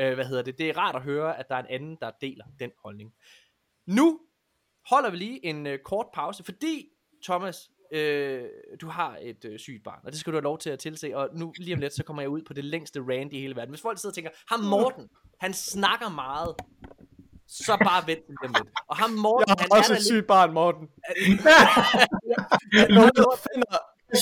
Øh, 0.00 0.14
hvad 0.14 0.24
hedder 0.24 0.42
det? 0.42 0.58
Det 0.58 0.68
er 0.68 0.78
rart 0.78 0.96
at 0.96 1.02
høre, 1.02 1.38
at 1.38 1.46
der 1.48 1.54
er 1.54 1.60
en 1.60 1.70
anden, 1.70 1.96
der 2.00 2.10
deler 2.20 2.44
den 2.60 2.70
holdning. 2.82 3.14
Nu 3.86 4.20
holder 4.90 5.10
vi 5.10 5.16
lige 5.16 5.46
en 5.46 5.66
øh, 5.66 5.78
kort 5.78 6.06
pause, 6.14 6.44
fordi 6.44 6.88
Thomas, 7.24 7.70
øh, 7.92 8.42
du 8.80 8.88
har 8.88 9.16
et 9.22 9.44
øh, 9.44 9.58
sygt 9.58 9.84
barn, 9.84 10.00
og 10.04 10.12
det 10.12 10.20
skal 10.20 10.32
du 10.32 10.36
have 10.36 10.42
lov 10.42 10.58
til 10.58 10.70
at 10.70 10.78
tilse, 10.78 11.16
og 11.16 11.28
nu 11.32 11.52
lige 11.58 11.74
om 11.74 11.80
lidt, 11.80 11.94
så 11.94 12.02
kommer 12.04 12.22
jeg 12.22 12.28
ud 12.30 12.42
på 12.42 12.52
det 12.52 12.64
længste 12.64 13.00
rant 13.00 13.32
i 13.32 13.40
hele 13.40 13.56
verden. 13.56 13.70
Hvis 13.70 13.82
folk 13.82 13.98
sidder 13.98 14.10
og 14.10 14.14
tænker, 14.14 14.30
ham 14.50 14.60
Morten, 14.60 15.08
han 15.40 15.54
snakker 15.54 16.08
meget, 16.08 16.54
så 17.48 17.76
bare 17.84 18.06
vent 18.06 18.24
lige 18.28 18.38
om 18.44 18.54
lidt. 18.58 18.68
Og 18.88 18.96
ham 18.96 19.10
Morten, 19.10 19.48
Jeg 19.48 19.56
han 19.58 19.68
har 19.70 19.76
er 19.76 19.78
også 19.78 19.92
der 19.92 19.98
et 19.98 20.02
lidt, 20.02 20.06
sygt 20.06 20.26
barn, 20.26 20.52
Morten. 20.52 20.88
Jeg 22.78 22.86
går 22.94 23.02
ud 23.02 23.24
og 23.32 23.38
finder, 23.52 23.78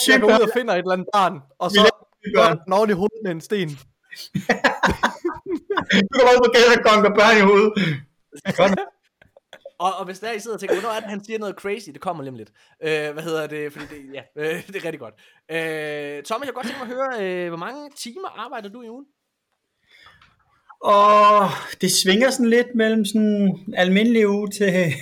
jeg 0.09 0.21
går 0.21 0.29
ud 0.29 0.43
og 0.49 0.51
finder 0.55 0.75
et 0.75 0.79
eller 0.79 0.93
andet 0.93 1.09
barn, 1.13 1.41
og 1.59 1.71
så 1.71 1.91
gør 2.35 2.55
den 2.65 2.73
oven 2.73 2.91
i 2.91 2.93
hovedet 2.93 3.21
med 3.25 3.31
en 3.31 3.41
sten. 3.41 3.71
Du 5.93 6.13
kommer 6.19 6.33
ud 6.35 6.41
på 6.47 6.53
gaden 6.57 6.79
og 6.79 6.85
konker 6.91 7.11
børn 7.21 7.37
i 7.43 7.45
hovedet. 7.51 7.73
Godt. 8.61 8.79
Og, 9.79 9.93
og 9.99 10.05
hvis 10.05 10.19
der 10.19 10.33
I 10.33 10.39
sidder 10.39 10.57
og 10.57 10.61
tænker, 10.61 10.75
hvornår 10.81 10.95
er 10.95 11.01
det, 11.01 11.09
han 11.09 11.25
siger 11.25 11.39
noget 11.39 11.55
crazy, 11.55 11.89
det 11.91 12.01
kommer 12.01 12.23
lige 12.23 12.31
om 12.31 12.37
lidt. 12.37 12.53
Øh, 12.83 13.13
hvad 13.13 13.23
hedder 13.23 13.47
det, 13.47 13.73
fordi 13.73 13.85
det, 13.87 14.15
ja, 14.15 14.23
øh, 14.37 14.67
det 14.67 14.77
er 14.77 14.85
rigtig 14.85 15.01
godt. 15.01 15.15
Øh, 15.51 16.25
Thomas, 16.25 16.47
jeg 16.47 16.55
kunne 16.55 16.63
godt 16.63 16.67
tænke 16.67 16.85
mig 16.85 16.89
at 16.89 16.95
høre, 16.97 17.45
øh, 17.45 17.49
hvor 17.49 17.59
mange 17.59 17.91
timer 17.97 18.29
arbejder 18.29 18.69
du 18.69 18.83
i 18.83 18.89
ugen? 18.89 19.07
Og 20.81 21.49
det 21.81 21.93
svinger 21.93 22.31
sådan 22.31 22.51
lidt 22.51 22.75
mellem 22.75 23.05
sådan 23.05 23.59
almindelig 23.77 24.29
uge 24.29 24.51
til 24.51 24.67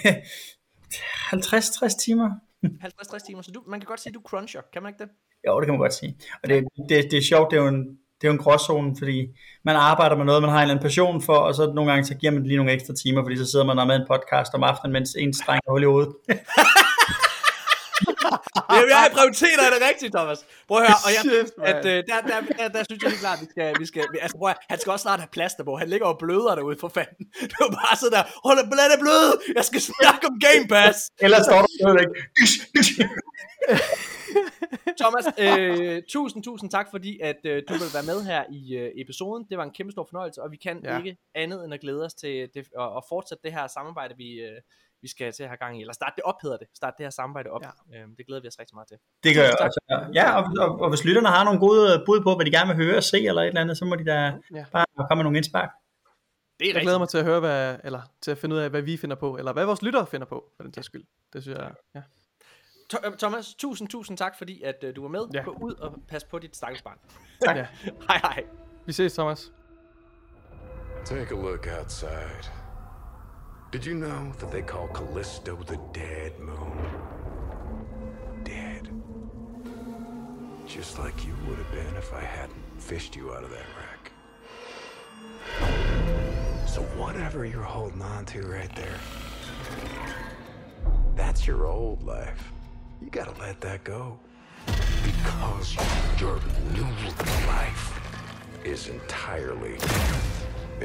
50-60 1.33 2.05
timer. 2.05 2.31
50-60 2.65 3.27
timer, 3.27 3.43
så 3.43 3.51
du, 3.51 3.63
man 3.67 3.81
kan 3.81 3.87
godt 3.87 4.01
sige, 4.01 4.11
at 4.11 4.15
du 4.15 4.23
cruncher, 4.27 4.61
kan 4.73 4.83
man 4.83 4.91
ikke 4.91 5.05
det? 5.05 5.11
Jo, 5.47 5.61
det 5.61 5.67
kan 5.67 5.73
man 5.73 5.81
godt 5.81 5.95
sige. 5.95 6.19
Og 6.43 6.49
det, 6.49 6.65
det, 6.89 7.11
det 7.11 7.19
er 7.19 7.23
sjovt, 7.23 7.51
det 7.51 7.57
er 7.57 7.63
jo 7.63 7.69
en, 7.69 7.99
det 8.25 8.29
er 8.31 8.35
jo 8.35 8.39
en 8.39 8.45
gråzone, 8.45 8.97
fordi 8.99 9.19
man 9.65 9.77
arbejder 9.77 10.17
med 10.17 10.25
noget, 10.25 10.43
man 10.43 10.51
har 10.51 10.59
en 10.59 10.63
eller 10.63 10.75
anden 10.75 10.83
passion 10.83 11.23
for, 11.23 11.37
og 11.37 11.55
så 11.55 11.73
nogle 11.75 11.91
gange 11.91 12.05
så 12.05 12.15
giver 12.15 12.33
man 12.33 12.43
lige 12.47 12.57
nogle 12.57 12.73
ekstra 12.73 12.95
timer, 13.03 13.23
fordi 13.25 13.37
så 13.37 13.47
sidder 13.51 13.65
man 13.65 13.79
og 13.79 13.87
med 13.87 13.97
en 13.97 14.07
podcast 14.13 14.55
om 14.55 14.63
aftenen, 14.63 14.93
mens 14.93 15.11
en 15.19 15.35
streng 15.35 15.61
er 15.67 15.71
hul 15.71 15.83
i 15.83 15.87
hovedet. 15.87 16.13
Jamen, 18.73 18.91
jeg 18.91 19.11
prioriteter 19.17 19.65
er 19.69 19.73
det 19.77 19.83
rigtigt, 19.91 20.13
Thomas. 20.17 20.39
Prøv 20.69 20.77
at 20.79 20.83
høre, 20.87 20.99
og 21.07 21.11
jeg 21.17 21.23
Shit, 21.25 21.49
at 21.73 21.83
øh, 21.93 21.97
der, 22.11 22.19
der, 22.31 22.39
der, 22.59 22.69
der, 22.75 22.83
synes 22.89 23.01
jeg 23.03 23.11
helt 23.11 23.25
klart, 23.27 23.39
vi 23.45 23.47
skal, 23.53 23.69
vi 23.83 23.87
skal, 23.91 24.03
altså 24.25 24.37
prøv 24.41 24.49
at, 24.55 24.59
han 24.73 24.79
skal 24.81 24.91
også 24.95 25.05
snart 25.07 25.21
have 25.25 25.33
plaster 25.37 25.65
på. 25.65 25.73
Han 25.83 25.89
ligger 25.93 26.07
og 26.13 26.17
bløder 26.25 26.55
derude 26.59 26.77
for 26.81 26.91
fanden. 26.97 27.25
Du 27.53 27.57
er 27.67 27.73
bare 27.83 27.97
sådan 28.01 28.13
der, 28.17 28.25
hold 28.45 28.57
da, 28.57 28.85
det 28.95 29.01
bløde, 29.05 29.33
jeg 29.59 29.65
skal 29.71 29.81
snakke 29.91 30.23
om 30.31 30.35
Game 30.47 30.65
Pass. 30.75 30.99
Ellers 31.25 31.45
står 31.49 31.59
der 31.63 31.69
noget 31.85 32.01
ikke. 32.05 32.15
Thomas, 35.01 35.25
øh, 35.39 36.03
tusind, 36.09 36.43
tusind 36.45 36.71
tak, 36.71 36.87
fordi 36.91 37.21
at 37.21 37.37
øh, 37.45 37.63
du 37.69 37.73
vil 37.73 37.91
være 37.95 38.07
med 38.07 38.25
her 38.25 38.45
i 38.51 38.77
øh, 38.77 38.91
episoden. 38.95 39.47
Det 39.51 39.59
var 39.59 39.65
en 39.65 39.71
kæmpe 39.71 39.93
stor 39.93 40.05
fornøjelse, 40.11 40.43
og 40.43 40.51
vi 40.51 40.57
kan 40.57 40.81
Ja. 40.85 40.99
ikke 40.99 41.17
andet 41.35 41.65
end 41.65 41.75
at 41.75 41.81
glæde 41.81 42.05
os 42.05 42.15
til 42.15 42.49
det, 42.55 42.61
at, 42.61 42.97
at 42.97 43.03
fortsætte 43.09 43.43
det 43.45 43.53
her 43.53 43.67
samarbejde, 43.67 44.15
vi, 44.17 44.31
øh, 44.33 44.61
vi 45.03 45.09
skal 45.09 45.33
til 45.33 45.43
at 45.43 45.49
have 45.49 45.57
gang 45.57 45.79
i. 45.79 45.81
Eller 45.81 45.93
starte 45.95 46.13
det 46.17 46.25
op, 46.25 46.35
hedder 46.43 46.57
det. 46.57 46.67
Starte 46.75 46.95
det 46.99 47.05
her 47.07 47.11
samarbejde 47.11 47.51
op. 47.51 47.63
Ja. 47.93 47.99
Øhm, 48.01 48.17
det 48.17 48.27
glæder 48.27 48.43
vi 48.43 48.49
os 48.49 48.59
rigtig 48.59 48.75
meget 48.77 48.89
til. 48.89 48.97
Det 49.25 49.35
gør 49.37 49.43
jeg 49.43 49.57
også. 49.61 49.81
Ja, 50.15 50.37
og, 50.39 50.45
og, 50.59 50.81
og, 50.81 50.89
hvis 50.89 51.05
lytterne 51.05 51.29
har 51.29 51.45
nogle 51.45 51.61
gode 51.61 52.03
bud 52.07 52.21
på, 52.21 52.35
hvad 52.35 52.47
de 52.47 52.51
gerne 52.51 52.77
vil 52.77 52.87
høre 52.87 52.97
og 52.97 53.03
se, 53.05 53.19
eller 53.27 53.43
et 53.43 53.47
eller 53.49 53.61
andet, 53.61 53.79
så 53.79 53.85
må 53.85 53.95
de 53.97 54.05
da 54.05 54.33
Ja. 54.55 54.65
bare 54.73 54.87
komme 54.97 55.17
med 55.19 55.25
nogle 55.25 55.39
indspark. 55.39 55.71
Det 56.61 56.69
er 56.71 56.73
Jeg 56.75 56.83
glæder 56.83 56.99
mig 56.99 57.09
til 57.09 57.19
at 57.19 57.25
høre, 57.25 57.41
hvad, 57.41 57.77
eller 57.85 58.01
til 58.21 58.31
at 58.31 58.39
finde 58.39 58.55
ud 58.57 58.61
af, 58.61 58.71
hvad 58.71 58.83
vi 58.83 58.97
finder 58.97 59.17
på, 59.17 59.37
eller 59.37 59.53
hvad 59.53 59.65
vores 59.65 59.83
lyttere 59.83 60.07
finder 60.07 60.27
på, 60.27 60.53
for 60.57 60.63
den 60.63 60.73
tages 60.73 60.87
skyld. 60.87 61.05
Det 61.33 61.43
synes 61.43 61.59
jeg, 61.59 61.71
ja. 61.95 62.03
To- 62.91 62.99
øh, 63.07 63.17
Thomas, 63.19 63.55
tusind, 63.55 63.89
tusind 63.89 64.19
tak, 64.19 64.39
fordi 64.39 64.63
at 64.63 64.85
øh, 64.85 64.97
du 64.97 65.03
var 65.03 65.09
med. 65.09 65.21
Ja. 65.35 65.39
Ja. 65.39 65.45
Gå 65.45 65.51
ud 65.61 65.75
og 65.75 65.95
pas 66.09 66.25
på 66.25 66.39
dit 66.39 66.57
stakkels 66.57 66.83
barn. 66.83 66.99
ja. 67.57 67.67
Hej 68.09 68.19
hej. 68.23 68.45
Vi 68.87 68.93
ses, 68.93 69.13
Thomas. 69.15 69.53
Take 71.05 71.31
a 71.35 71.39
look 71.43 71.67
outside. 71.79 72.45
Did 73.73 73.87
you 73.87 73.95
know 73.95 74.33
that 74.39 74.51
they 74.51 74.63
call 74.63 74.89
Callisto 74.95 75.57
the 75.57 75.79
dead 75.95 76.39
moon? 76.39 76.79
Dead. 78.47 78.89
Just 80.69 80.99
like 80.99 81.27
you 81.27 81.35
would 81.47 81.59
have 81.59 81.73
been 81.73 81.97
if 81.99 82.13
I 82.13 82.25
hadn't 82.25 82.65
fished 82.81 83.17
you 83.17 83.33
out 83.35 83.45
of 83.45 83.51
that 83.51 83.67
wreck. 83.77 84.13
So 86.67 86.81
whatever 86.97 87.45
you're 87.45 87.63
holding 87.77 88.03
on 88.03 88.25
to 88.27 88.41
right 88.47 88.75
there, 88.77 88.99
that's 91.17 91.47
your 91.47 91.67
old 91.67 92.03
life. 92.03 92.54
You 93.05 93.11
gotta 93.11 93.47
let 93.47 93.61
that 93.61 93.85
go. 93.85 94.19
Because 95.05 95.77
your 96.21 96.37
new 96.77 96.91
life 97.55 97.85
is 98.65 98.89
entirely 98.89 99.75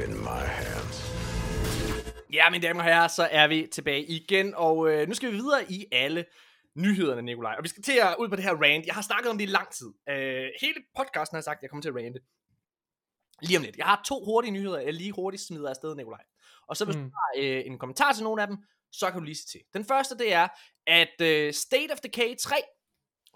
in 0.04 0.10
my 0.18 0.42
hands. 0.58 0.96
Ja, 2.32 2.50
mine 2.50 2.62
damer 2.62 2.80
og 2.80 2.84
herrer, 2.84 3.08
så 3.08 3.28
er 3.30 3.48
vi 3.48 3.68
tilbage 3.72 4.04
igen, 4.04 4.54
og 4.54 4.90
øh, 4.90 5.08
nu 5.08 5.14
skal 5.14 5.30
vi 5.30 5.36
videre 5.36 5.72
i 5.72 5.86
alle 5.92 6.24
nyhederne, 6.76 7.22
Nikolaj. 7.22 7.54
Og 7.58 7.62
vi 7.62 7.68
skal 7.68 7.82
til 7.82 7.98
at 8.02 8.16
ud 8.18 8.28
på 8.28 8.36
det 8.36 8.44
her 8.44 8.54
rant. 8.54 8.86
Jeg 8.86 8.94
har 8.94 9.02
snakket 9.02 9.30
om 9.30 9.38
det 9.38 9.44
i 9.44 9.50
lang 9.50 9.70
tid. 9.70 9.92
Øh, 10.08 10.48
hele 10.60 10.80
podcasten 10.96 11.34
har 11.34 11.38
jeg 11.38 11.44
sagt, 11.44 11.58
at 11.58 11.62
jeg 11.62 11.70
kommer 11.70 11.82
til 11.82 11.88
at 11.88 11.94
rante. 11.94 12.20
Lige 13.42 13.56
om 13.58 13.62
lidt. 13.62 13.76
Jeg 13.76 13.86
har 13.86 14.02
to 14.06 14.24
hurtige 14.24 14.50
nyheder, 14.50 14.80
jeg 14.80 14.94
lige 14.94 15.12
hurtigt 15.12 15.42
smider 15.42 15.68
afsted, 15.70 15.94
Nikolaj. 15.96 16.22
Og 16.68 16.76
så 16.76 16.84
hvis 16.84 16.96
mm. 16.96 17.02
Du 17.02 17.10
har 17.16 17.42
øh, 17.44 17.62
en 17.66 17.78
kommentar 17.78 18.12
til 18.12 18.24
nogle 18.24 18.42
af 18.42 18.48
dem, 18.48 18.56
så 18.92 19.10
kan 19.10 19.20
du 19.20 19.24
lige 19.24 19.34
se 19.34 19.46
til. 19.46 19.60
Den 19.74 19.84
første, 19.84 20.18
det 20.18 20.32
er, 20.32 20.48
at 20.90 21.20
øh, 21.20 21.52
State 21.52 21.92
of 21.92 22.00
Decay 22.00 22.36
3, 22.36 22.56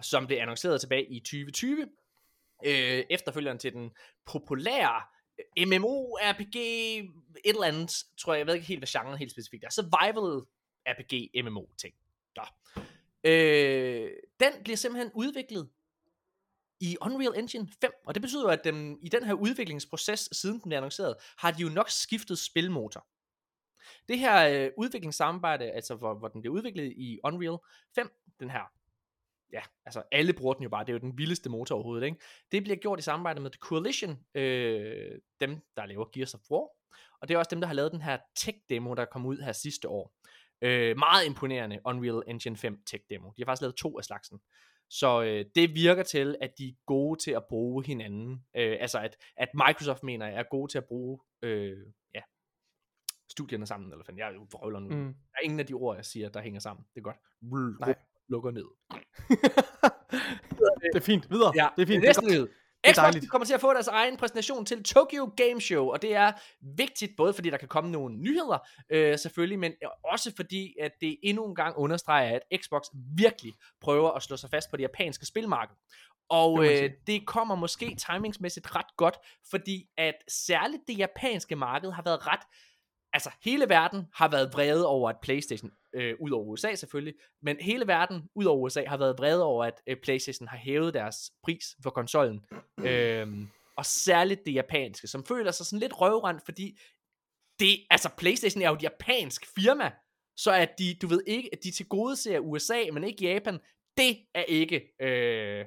som 0.01 0.27
blev 0.27 0.37
annonceret 0.37 0.81
tilbage 0.81 1.05
i 1.05 1.19
2020, 1.19 1.87
øh, 2.65 3.03
efterfølgeren 3.09 3.59
til 3.59 3.73
den 3.73 3.91
populære 4.25 5.01
øh, 5.39 5.67
MMO-RPG, 5.67 6.57
et 6.57 7.09
eller 7.45 7.63
andet, 7.63 8.03
tror 8.17 8.33
jeg, 8.33 8.39
jeg 8.39 8.47
ved 8.47 8.53
ikke 8.53 8.67
helt, 8.67 8.79
hvad 8.79 8.87
genren 8.87 9.17
helt 9.17 9.31
specifikt 9.31 9.63
er. 9.63 9.69
Survival 9.69 10.45
RPG 10.87 11.45
MMO-ting. 11.45 11.93
Nå. 12.35 12.43
Øh, 13.23 14.11
den 14.39 14.63
bliver 14.63 14.77
simpelthen 14.77 15.11
udviklet 15.15 15.69
i 16.79 16.97
Unreal 17.01 17.39
Engine 17.39 17.67
5, 17.81 17.91
og 18.07 18.15
det 18.15 18.21
betyder 18.21 18.43
jo, 18.43 18.49
at 18.49 18.63
dem, 18.63 18.97
i 19.01 19.09
den 19.09 19.23
her 19.23 19.33
udviklingsproces, 19.33 20.29
siden 20.31 20.59
den 20.59 20.69
blev 20.69 20.77
annonceret, 20.77 21.15
har 21.37 21.51
de 21.51 21.61
jo 21.61 21.69
nok 21.69 21.89
skiftet 21.89 22.39
spilmotor. 22.39 23.07
Det 24.09 24.19
her 24.19 24.65
øh, 24.65 24.71
udviklingssamarbejde, 24.77 25.71
altså 25.71 25.95
hvor, 25.95 26.13
hvor 26.13 26.27
den 26.27 26.41
bliver 26.41 26.55
udviklet 26.55 26.93
i 26.97 27.19
Unreal 27.23 27.57
5, 27.95 28.09
den 28.39 28.49
her, 28.49 28.61
ja, 29.53 29.61
altså 29.85 30.03
alle 30.11 30.33
bruger 30.33 30.53
den 30.53 30.63
jo 30.63 30.69
bare, 30.69 30.83
det 30.83 30.89
er 30.89 30.93
jo 30.93 30.99
den 30.99 31.17
vildeste 31.17 31.49
motor 31.49 31.75
overhovedet, 31.75 32.05
ikke? 32.05 32.17
Det 32.51 32.63
bliver 32.63 32.77
gjort 32.77 32.99
i 32.99 33.01
samarbejde 33.01 33.41
med 33.41 33.51
The 33.51 33.59
Coalition, 33.59 34.19
øh, 34.35 35.19
dem 35.41 35.61
der 35.77 35.85
laver 35.85 36.05
Gears 36.13 36.33
of 36.33 36.51
War, 36.51 36.69
og 37.21 37.27
det 37.27 37.33
er 37.33 37.37
også 37.37 37.49
dem, 37.49 37.61
der 37.61 37.67
har 37.67 37.75
lavet 37.75 37.91
den 37.91 38.01
her 38.01 38.17
tech-demo, 38.39 38.93
der 38.93 39.05
kom 39.05 39.25
ud 39.25 39.37
her 39.37 39.51
sidste 39.51 39.89
år. 39.89 40.13
Øh, 40.61 40.97
meget 40.97 41.25
imponerende 41.25 41.79
Unreal 41.85 42.23
Engine 42.27 42.57
5 42.57 42.77
tech-demo. 42.85 43.31
De 43.37 43.41
har 43.41 43.45
faktisk 43.45 43.61
lavet 43.61 43.75
to 43.75 43.97
af 43.97 44.03
slagsen. 44.03 44.39
Så 44.89 45.23
øh, 45.23 45.45
det 45.55 45.75
virker 45.75 46.03
til, 46.03 46.35
at 46.41 46.51
de 46.57 46.67
er 46.67 46.73
gode 46.85 47.19
til 47.19 47.31
at 47.31 47.45
bruge 47.49 47.85
hinanden. 47.85 48.43
Øh, 48.55 48.77
altså 48.79 48.99
at, 48.99 49.17
at 49.37 49.49
Microsoft 49.53 50.03
mener, 50.03 50.25
er 50.25 50.43
gode 50.51 50.71
til 50.71 50.77
at 50.77 50.85
bruge 50.85 51.19
øh, 51.41 51.77
studierne 53.29 53.65
sammen. 53.65 53.91
Eller 53.91 54.05
fanden, 54.05 54.19
jeg 54.19 54.29
er 54.29 54.33
jo 54.33 54.47
vrøvler 54.51 54.79
nu. 54.79 54.89
Mm. 54.89 55.05
Der 55.05 55.37
er 55.37 55.43
ingen 55.43 55.59
af 55.59 55.65
de 55.65 55.73
ord, 55.73 55.95
jeg 55.95 56.05
siger, 56.05 56.29
der 56.29 56.41
hænger 56.41 56.59
sammen. 56.59 56.85
Det 56.93 56.99
er 56.99 57.03
godt. 57.03 57.17
Nej. 57.79 57.95
Lukker 58.29 58.51
ned. 58.51 58.65
det 60.93 60.95
er 60.95 61.05
fint. 61.05 61.31
Videre. 61.31 61.51
Ja, 61.55 61.67
det 61.75 61.81
er 61.81 61.87
fint. 61.87 62.03
Det 62.03 62.17
er 62.17 62.21
nyhed. 62.21 62.47
er 62.83 62.93
Xbox 62.93 62.95
dejligt. 62.95 63.31
kommer 63.31 63.45
til 63.45 63.53
at 63.53 63.61
få 63.61 63.73
deres 63.73 63.87
egen 63.87 64.17
præsentation 64.17 64.65
til 64.65 64.83
Tokyo 64.83 65.33
Game 65.37 65.61
Show, 65.61 65.85
og 65.85 66.01
det 66.01 66.15
er 66.15 66.31
vigtigt, 66.77 67.11
både 67.17 67.33
fordi 67.33 67.49
der 67.49 67.57
kan 67.57 67.67
komme 67.67 67.91
nogle 67.91 68.17
nyheder, 68.17 68.57
øh, 68.89 69.19
selvfølgelig, 69.19 69.59
men 69.59 69.73
også 70.03 70.33
fordi, 70.35 70.75
at 70.81 70.91
det 71.01 71.17
endnu 71.23 71.45
en 71.45 71.55
gang 71.55 71.77
understreger, 71.77 72.35
at 72.35 72.61
Xbox 72.61 72.81
virkelig 73.17 73.53
prøver 73.81 74.11
at 74.11 74.23
slå 74.23 74.37
sig 74.37 74.49
fast 74.49 74.71
på 74.71 74.77
det 74.77 74.83
japanske 74.83 75.25
spilmarked. 75.25 75.75
Og 76.29 76.63
Det 76.63 76.83
øh, 76.83 76.91
det 77.07 77.27
kommer 77.27 77.55
måske 77.55 77.95
timingsmæssigt 77.95 78.75
ret 78.75 78.97
godt, 78.97 79.17
fordi 79.49 79.85
at 79.97 80.15
særligt 80.27 80.81
det 80.87 80.97
japanske 80.97 81.55
marked 81.55 81.91
har 81.91 82.03
været 82.03 82.27
ret 82.27 82.39
altså 83.15 83.31
hele 83.43 83.69
verden 83.69 84.07
har 84.13 84.27
været 84.27 84.53
vrede 84.53 84.87
over, 84.87 85.09
at 85.09 85.15
PlayStation, 85.21 85.71
øh, 85.93 86.15
ud 86.19 86.31
over 86.31 86.45
USA 86.45 86.75
selvfølgelig, 86.75 87.13
men 87.41 87.57
hele 87.61 87.87
verden, 87.87 88.29
ud 88.35 88.45
over 88.45 88.59
USA, 88.59 88.83
har 88.87 88.97
været 88.97 89.15
vrede 89.17 89.43
over, 89.43 89.65
at 89.65 89.81
øh, 89.87 89.97
PlayStation 90.03 90.47
har 90.47 90.57
hævet 90.57 90.93
deres 90.93 91.31
pris 91.43 91.75
for 91.83 91.89
konsollen. 91.89 92.45
øhm, 92.89 93.49
og 93.77 93.85
særligt 93.85 94.45
det 94.45 94.53
japanske, 94.53 95.07
som 95.07 95.25
føler 95.25 95.51
sig 95.51 95.65
sådan 95.65 95.79
lidt 95.79 96.01
røvrendt, 96.01 96.41
fordi 96.45 96.79
det, 97.59 97.85
altså 97.89 98.09
PlayStation 98.17 98.61
er 98.61 98.69
jo 98.69 98.75
et 98.75 98.83
japansk 98.83 99.45
firma, 99.55 99.91
så 100.37 100.51
at 100.51 100.79
de, 100.79 100.95
du 101.01 101.07
ved 101.07 101.23
ikke, 101.27 101.49
at 101.53 101.63
de 101.63 101.71
til 101.71 101.87
gode 101.87 102.15
ser 102.15 102.39
USA, 102.39 102.83
men 102.93 103.03
ikke 103.03 103.33
Japan, 103.33 103.59
det 103.97 104.17
er 104.33 104.43
ikke 104.43 105.01
øh, 105.01 105.65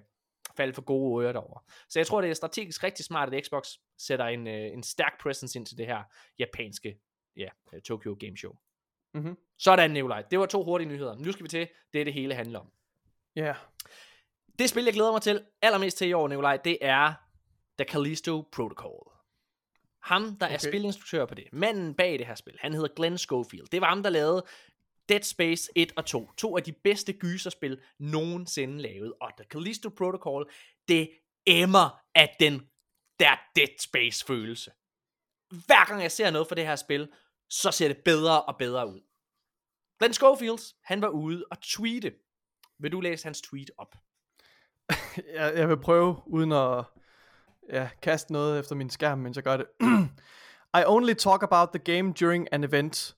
faldet 0.57 0.75
for 0.75 0.83
gode 0.83 1.25
ører 1.25 1.33
derovre. 1.33 1.61
Så 1.89 1.99
jeg 1.99 2.07
tror, 2.07 2.21
det 2.21 2.31
er 2.31 2.35
strategisk 2.35 2.85
rigtig 2.85 3.05
smart, 3.05 3.35
at 3.35 3.47
Xbox 3.47 3.69
sætter 3.99 4.27
en, 4.27 4.47
øh, 4.47 4.73
en 4.73 4.83
stærk 4.83 5.13
presence 5.23 5.59
ind 5.59 5.67
til 5.67 5.79
det 5.79 5.87
her 5.87 6.03
japanske 6.39 6.99
ja, 7.39 7.49
øh, 7.73 7.83
Tokyo 7.83 8.17
Game 8.21 8.37
Show. 8.37 8.53
Mhm. 9.15 9.39
Sådan, 9.59 9.91
Nikolaj. 9.91 10.23
Det 10.31 10.39
var 10.39 10.47
to 10.47 10.65
hurtige 10.65 10.89
nyheder. 10.89 11.15
Nu 11.15 11.33
skal 11.33 11.45
vi 11.45 11.49
til 11.49 11.69
det, 11.93 12.07
det 12.07 12.15
hele 12.15 12.35
handler 12.35 12.59
om. 12.59 12.71
Ja. 13.37 13.55
Det 14.59 14.71
spil, 14.71 14.85
jeg 14.85 14.95
glæder 14.95 15.13
mig 15.13 15.23
til 15.23 15.45
allermest 15.63 15.99
til 15.99 16.09
i 16.09 16.13
år, 16.13 16.29
Nikolaj, 16.29 16.57
det 16.57 16.79
er 16.81 17.15
The 17.79 17.89
Callisto 17.93 18.49
Protocol. 18.53 19.13
Ham, 20.03 20.37
der 20.37 20.47
okay. 20.47 20.55
er 20.55 20.59
spilinstruktør 20.59 21.27
på 21.27 21.35
det, 21.35 21.45
manden 21.53 21.95
bag 21.95 22.19
det 22.19 22.27
her 22.27 22.35
spil, 22.35 22.57
han 22.61 22.73
hedder 22.73 22.89
Glenn 22.97 23.19
Schofield. 23.19 23.67
Det 23.67 23.81
var 23.81 23.89
ham, 23.89 24.03
der 24.03 24.11
lavede 24.11 24.45
Dead 25.09 25.23
Space 25.23 25.71
1 25.75 25.93
og 25.97 26.07
2. 26.07 26.33
To 26.37 26.57
af 26.57 26.63
de 26.63 26.73
bedste 26.73 27.13
gyserspil 27.13 27.81
nogensinde 27.99 28.83
lavet. 28.83 29.13
Og 29.21 29.31
The 29.37 29.45
Callisto 29.45 29.89
Protocol, 29.89 30.51
det 30.89 31.11
emmer 31.47 32.01
af 32.15 32.37
den 32.41 32.69
der 33.21 33.37
Dead 33.57 33.79
Space 33.79 34.25
følelse. 34.27 34.71
Hver 35.67 35.87
gang 35.89 36.03
jeg 36.03 36.13
ser 36.13 36.31
noget 36.31 36.49
for 36.49 36.55
det 36.55 36.67
her 36.67 36.77
spil, 36.77 37.09
så 37.51 37.71
ser 37.71 37.89
det 37.89 37.99
bedre 38.05 38.43
og 38.43 38.57
bedre 38.59 38.89
ud. 38.89 39.01
Glenn 39.99 40.15
Schofield, 40.15 40.75
han 40.85 41.03
var 41.03 41.09
ude 41.09 41.45
og 41.51 41.61
tweete. 41.63 42.13
Vil 42.79 42.93
du 42.93 43.01
læse 43.01 43.25
hans 43.25 43.41
tweet 43.41 43.71
op? 43.79 43.95
jeg, 45.35 45.53
jeg 45.57 45.69
vil 45.69 45.77
prøve, 45.77 46.17
uden 46.27 46.53
at 46.53 46.85
ja, 47.73 47.89
kaste 48.03 48.33
noget 48.33 48.59
efter 48.59 48.75
min 48.75 48.91
skærm, 48.91 49.19
mens 49.19 49.37
jeg 49.37 49.45
gør 49.45 49.57
det. 49.57 49.67
I 50.81 50.83
only 50.87 51.15
talk 51.15 51.43
about 51.43 51.69
the 51.73 51.95
game 51.95 52.13
during 52.13 52.49
an 52.53 52.65
event. 52.65 53.17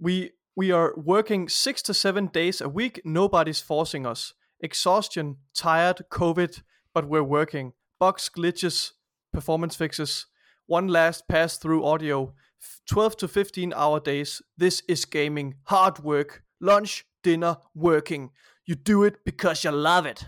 We, 0.00 0.30
we 0.56 0.74
are 0.74 0.90
working 0.98 1.50
six 1.50 1.82
to 1.82 1.92
seven 1.92 2.26
days 2.26 2.60
a 2.60 2.68
week. 2.68 3.00
Nobody's 3.04 3.62
forcing 3.66 4.06
us. 4.06 4.34
Exhaustion, 4.60 5.36
tired, 5.54 6.02
COVID, 6.10 6.62
but 6.94 7.04
we're 7.04 7.22
working. 7.22 7.72
Bugs, 8.00 8.30
glitches, 8.30 8.92
performance 9.32 9.76
fixes. 9.76 10.26
One 10.66 10.88
last 10.88 11.28
pass 11.28 11.58
through 11.58 11.84
audio. 11.84 12.32
F- 12.66 12.84
12 12.90 13.10
to 13.18 13.26
15 13.26 13.72
hour 13.72 13.98
days. 13.98 14.42
This 14.60 14.82
is 14.88 15.06
gaming. 15.06 15.54
Hard 15.66 16.00
work. 16.04 16.42
Lunch, 16.60 17.04
dinner, 17.24 17.54
working. 17.76 18.30
You 18.68 18.76
do 18.88 19.04
it 19.04 19.14
because 19.24 19.68
you 19.68 19.72
love 19.74 20.10
it. 20.10 20.26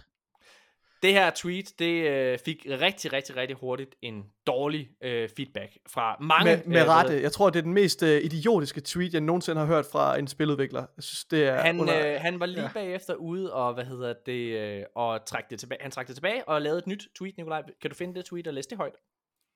Det 1.02 1.12
her 1.12 1.30
tweet, 1.30 1.72
det 1.78 2.08
øh, 2.10 2.38
fik 2.44 2.66
rigtig, 2.80 3.12
rigtig, 3.12 3.36
rigtig 3.36 3.56
hurtigt 3.56 3.94
en 4.02 4.24
dårlig 4.46 4.88
øh, 5.02 5.28
feedback 5.36 5.78
fra 5.88 6.16
mange. 6.20 6.56
Med, 6.56 6.64
med 6.64 6.80
øh, 6.80 6.88
rette. 6.88 7.22
Jeg 7.22 7.32
tror, 7.32 7.50
det 7.50 7.58
er 7.58 7.62
den 7.62 7.74
mest 7.74 8.02
øh, 8.02 8.20
idiotiske 8.24 8.80
tweet, 8.80 9.12
jeg 9.12 9.20
nogensinde 9.20 9.60
har 9.60 9.66
hørt 9.66 9.86
fra 9.92 10.18
en 10.18 10.26
spiludvikler. 10.26 10.80
Jeg 10.96 11.02
synes, 11.04 11.24
det 11.24 11.46
er 11.46 11.60
Han, 11.60 11.80
under... 11.80 12.14
øh, 12.14 12.20
han 12.20 12.40
var 12.40 12.46
lige 12.46 12.62
ja. 12.62 12.70
bagefter 12.74 13.14
ude 13.14 13.52
og, 13.52 13.74
hvad 13.74 13.84
hedder 13.84 14.14
det, 14.26 14.58
øh, 14.58 14.84
og 14.94 15.26
trak 15.26 15.50
det 15.50 15.60
tilbage. 15.60 15.82
Han 15.82 15.90
trak 15.90 16.06
det 16.06 16.16
tilbage 16.16 16.48
og 16.48 16.62
lavede 16.62 16.78
et 16.78 16.86
nyt 16.86 17.08
tweet, 17.18 17.36
Nikolaj. 17.36 17.62
Kan 17.80 17.90
du 17.90 17.96
finde 17.96 18.14
det 18.14 18.24
tweet 18.24 18.46
og 18.46 18.54
læse 18.54 18.68
det 18.70 18.78
højt? 18.78 18.94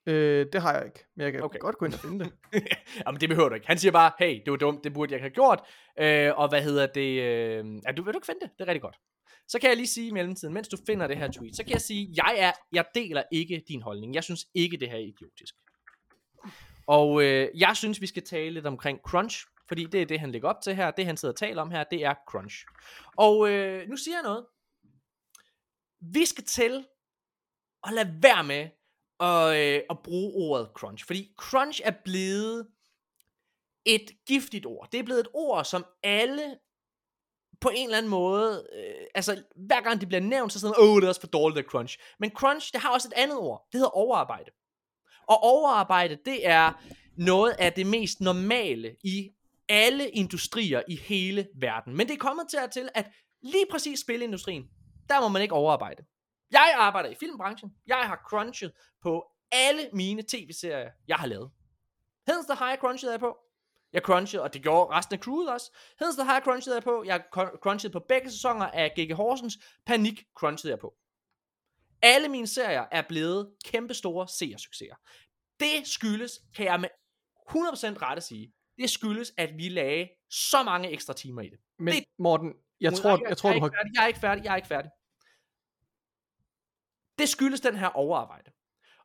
Øh, 0.06 0.46
det 0.52 0.62
har 0.62 0.72
jeg 0.76 0.84
ikke, 0.86 1.04
men 1.16 1.24
jeg 1.24 1.32
kan 1.32 1.42
Okay. 1.42 1.58
godt 1.58 1.78
gå 1.78 1.84
ind 1.84 1.94
og 1.94 2.00
finde 2.00 2.24
det. 2.24 2.32
Jamen, 3.06 3.20
det 3.20 3.28
behøver 3.28 3.48
du 3.48 3.54
ikke. 3.54 3.66
Han 3.66 3.78
siger 3.78 3.92
bare, 3.92 4.12
hey, 4.18 4.40
det 4.44 4.50
var 4.50 4.56
dumt, 4.56 4.84
det 4.84 4.92
burde 4.94 5.12
jeg 5.12 5.16
ikke 5.16 5.24
have 5.24 5.34
gjort. 5.34 5.60
Øh, 5.98 6.38
og 6.38 6.48
hvad 6.48 6.62
hedder 6.62 6.86
det? 6.86 7.22
Øh, 7.22 7.64
ja, 7.86 7.92
du, 7.92 8.02
vil 8.02 8.14
du 8.14 8.18
ikke 8.18 8.26
finde 8.26 8.40
det? 8.40 8.50
Det 8.58 8.64
er 8.64 8.68
rigtig 8.68 8.82
godt. 8.82 8.96
Så 9.48 9.58
kan 9.60 9.68
jeg 9.68 9.76
lige 9.76 9.86
sige 9.86 10.08
i 10.08 10.10
mellemtiden, 10.10 10.54
mens 10.54 10.68
du 10.68 10.76
finder 10.86 11.06
det 11.06 11.16
her 11.16 11.30
tweet, 11.30 11.56
så 11.56 11.64
kan 11.64 11.72
jeg 11.72 11.80
sige, 11.80 12.08
jeg 12.16 12.34
er, 12.38 12.52
jeg 12.72 12.84
deler 12.94 13.22
ikke 13.32 13.64
din 13.68 13.82
holdning. 13.82 14.14
Jeg 14.14 14.24
synes 14.24 14.46
ikke, 14.54 14.76
det 14.76 14.88
her 14.88 14.96
er 14.96 15.00
idiotisk. 15.00 15.54
Og 16.86 17.22
øh, 17.22 17.48
jeg 17.54 17.76
synes, 17.76 18.00
vi 18.00 18.06
skal 18.06 18.22
tale 18.22 18.50
lidt 18.50 18.66
omkring 18.66 18.98
crunch, 18.98 19.46
fordi 19.68 19.84
det 19.84 20.02
er 20.02 20.06
det, 20.06 20.20
han 20.20 20.30
lægger 20.32 20.48
op 20.48 20.60
til 20.62 20.74
her. 20.74 20.90
Det, 20.90 21.06
han 21.06 21.16
sidder 21.16 21.32
og 21.32 21.38
taler 21.38 21.62
om 21.62 21.70
her, 21.70 21.84
det 21.84 22.04
er 22.04 22.14
crunch. 22.28 22.56
Og 23.16 23.50
øh, 23.50 23.88
nu 23.88 23.96
siger 23.96 24.16
jeg 24.16 24.22
noget. 24.22 24.46
Vi 26.00 26.24
skal 26.24 26.44
til 26.44 26.84
at 27.84 27.92
lade 27.92 28.18
være 28.22 28.44
med 28.44 28.68
at, 29.22 29.56
øh, 29.56 29.82
at 29.90 29.98
bruge 30.04 30.32
ordet 30.34 30.68
crunch. 30.74 31.06
Fordi 31.06 31.32
crunch 31.38 31.80
er 31.84 31.92
blevet 32.04 32.66
et 33.84 34.10
giftigt 34.26 34.66
ord. 34.66 34.88
Det 34.92 35.00
er 35.00 35.04
blevet 35.04 35.20
et 35.20 35.28
ord, 35.34 35.64
som 35.64 35.84
alle 36.02 36.58
på 37.60 37.70
en 37.74 37.84
eller 37.84 37.98
anden 37.98 38.10
måde, 38.10 38.66
øh, 38.72 39.06
altså 39.14 39.42
hver 39.56 39.80
gang 39.80 40.00
det 40.00 40.08
bliver 40.08 40.20
nævnt, 40.20 40.52
så 40.52 40.60
sådan, 40.60 40.76
åh, 40.78 40.96
det 40.96 41.04
er 41.04 41.08
også 41.08 41.20
for 41.20 41.28
dårligt 41.28 41.58
at 41.58 41.70
crunch. 41.70 41.98
Men 42.18 42.30
crunch, 42.30 42.72
det 42.72 42.80
har 42.80 42.92
også 42.92 43.08
et 43.08 43.20
andet 43.22 43.38
ord. 43.38 43.68
Det 43.72 43.78
hedder 43.78 43.96
overarbejde. 43.96 44.50
Og 45.28 45.42
overarbejde, 45.42 46.18
det 46.24 46.46
er 46.46 46.72
noget 47.16 47.54
af 47.58 47.72
det 47.72 47.86
mest 47.86 48.20
normale 48.20 48.96
i 49.04 49.30
alle 49.68 50.08
industrier 50.08 50.82
i 50.88 50.96
hele 50.96 51.48
verden. 51.60 51.96
Men 51.96 52.06
det 52.06 52.14
er 52.14 52.18
kommet 52.18 52.48
til 52.50 52.56
at 52.56 52.70
til, 52.70 52.88
at 52.94 53.10
lige 53.42 53.66
præcis 53.70 54.00
spilindustrien, 54.00 54.64
der 55.08 55.20
må 55.20 55.28
man 55.28 55.42
ikke 55.42 55.54
overarbejde. 55.54 56.02
Jeg 56.52 56.74
arbejder 56.78 57.08
i 57.10 57.14
filmbranchen. 57.14 57.74
Jeg 57.86 57.96
har 57.96 58.22
crunchet 58.28 58.72
på 59.02 59.26
alle 59.52 59.90
mine 59.92 60.22
tv-serier, 60.28 60.90
jeg 61.08 61.16
har 61.16 61.26
lavet. 61.26 61.50
Hedens 62.26 62.46
High 62.58 62.78
crunchede 62.78 63.12
jeg 63.12 63.20
på. 63.20 63.36
Jeg 63.92 64.02
crunchede, 64.02 64.42
og 64.42 64.54
det 64.54 64.62
gjorde 64.62 64.96
resten 64.96 65.14
af 65.14 65.20
crewet 65.20 65.50
også. 65.52 65.70
Hedens 65.98 66.16
High 66.16 66.42
crunchede 66.44 66.76
jeg 66.76 66.82
på. 66.82 67.02
Jeg 67.06 67.24
cr- 67.36 67.58
crunchede 67.62 67.92
på 67.92 68.00
begge 68.08 68.30
sæsoner 68.30 68.66
af 68.66 68.92
G.G. 69.00 69.12
Horsens. 69.16 69.54
Panik 69.86 70.22
crunchede 70.36 70.70
jeg 70.72 70.78
på. 70.78 70.94
Alle 72.02 72.28
mine 72.28 72.46
serier 72.46 72.84
er 72.92 73.02
blevet 73.08 73.52
kæmpe 73.64 73.94
store 73.94 74.28
seersucceser. 74.28 74.94
Det 75.60 75.86
skyldes, 75.86 76.32
kan 76.56 76.64
jeg 76.66 76.80
med 76.80 76.88
100% 77.50 77.54
rette 78.02 78.22
sige, 78.22 78.52
det 78.78 78.90
skyldes, 78.90 79.32
at 79.38 79.50
vi 79.56 79.68
lagde 79.68 80.08
så 80.30 80.62
mange 80.62 80.90
ekstra 80.90 81.12
timer 81.12 81.42
i 81.42 81.48
det. 81.48 81.58
Men 81.78 81.94
Det- 81.94 82.04
Morten, 82.18 82.52
jeg 82.80 82.92
tror, 82.94 83.28
jeg 83.28 83.36
tror 83.36 83.50
jeg, 83.50 83.60
du 83.60 83.66
er 83.66 83.70
har... 83.70 83.84
jeg 83.94 84.02
er 84.02 84.06
ikke 84.06 84.20
færdig, 84.20 84.44
jeg 84.44 84.52
er 84.52 84.56
ikke 84.56 84.68
færdig. 84.68 84.90
Det 87.18 87.28
skyldes 87.28 87.60
den 87.60 87.76
her 87.76 87.88
overarbejde. 87.88 88.50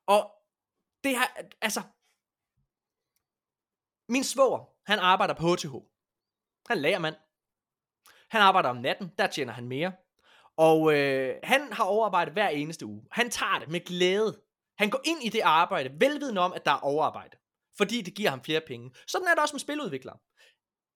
Og 0.08 0.32
det 1.04 1.12
her, 1.12 1.28
altså, 1.62 1.82
min 4.10 4.24
svoger, 4.24 4.74
han 4.86 5.00
arbejder 5.00 5.34
på 5.34 5.54
HTH. 5.54 5.74
Han 6.68 6.78
er 6.78 6.82
lagermand. 6.82 7.16
Han 8.30 8.42
arbejder 8.42 8.70
om 8.70 8.78
natten, 8.78 9.12
der 9.18 9.28
tjener 9.28 9.54
han 9.54 9.68
mere. 9.68 9.92
Og 10.58 10.94
øh, 10.94 11.36
han 11.44 11.74
har 11.74 11.84
overarbejde 11.84 12.32
hver 12.32 12.50
eneste 12.50 12.86
uge. 12.86 13.08
Han 13.12 13.30
tager 13.30 13.60
det 13.60 13.70
med 13.70 13.86
glæde. 13.86 14.42
Han 14.78 14.90
går 14.90 15.02
ind 15.06 15.24
i 15.24 15.30
det 15.30 15.42
arbejde, 15.42 16.00
velvidende 16.00 16.42
om, 16.42 16.54
at 16.54 16.66
der 16.66 16.72
er 16.72 16.80
overarbejde. 16.80 17.38
Fordi 17.78 18.02
det 18.02 18.14
giver 18.14 18.30
ham 18.30 18.44
flere 18.44 18.62
penge. 18.68 18.92
Sådan 19.08 19.28
er 19.28 19.32
det 19.32 19.42
også 19.42 19.54
med 19.54 19.60
spiludviklere. 19.60 20.18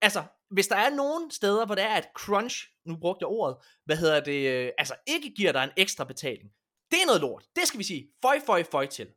Altså, 0.01 0.23
hvis 0.49 0.67
der 0.67 0.75
er 0.75 0.89
nogen 0.89 1.31
steder, 1.31 1.65
hvor 1.65 1.75
der 1.75 1.83
er 1.83 1.97
et 1.97 2.09
crunch, 2.15 2.67
nu 2.85 2.97
brugte 2.97 3.23
jeg 3.23 3.27
ordet, 3.27 3.57
hvad 3.85 3.97
hedder 3.97 4.19
det, 4.19 4.49
øh, 4.49 4.71
altså 4.77 4.95
ikke 5.07 5.29
giver 5.29 5.51
dig 5.51 5.63
en 5.63 5.71
ekstra 5.77 6.03
betaling. 6.03 6.51
Det 6.91 7.01
er 7.01 7.05
noget 7.05 7.21
lort. 7.21 7.45
Det 7.55 7.67
skal 7.67 7.77
vi 7.77 7.83
sige. 7.83 8.11
Føj, 8.21 8.39
føj, 8.45 8.63
føj 8.63 8.85
til. 8.85 9.07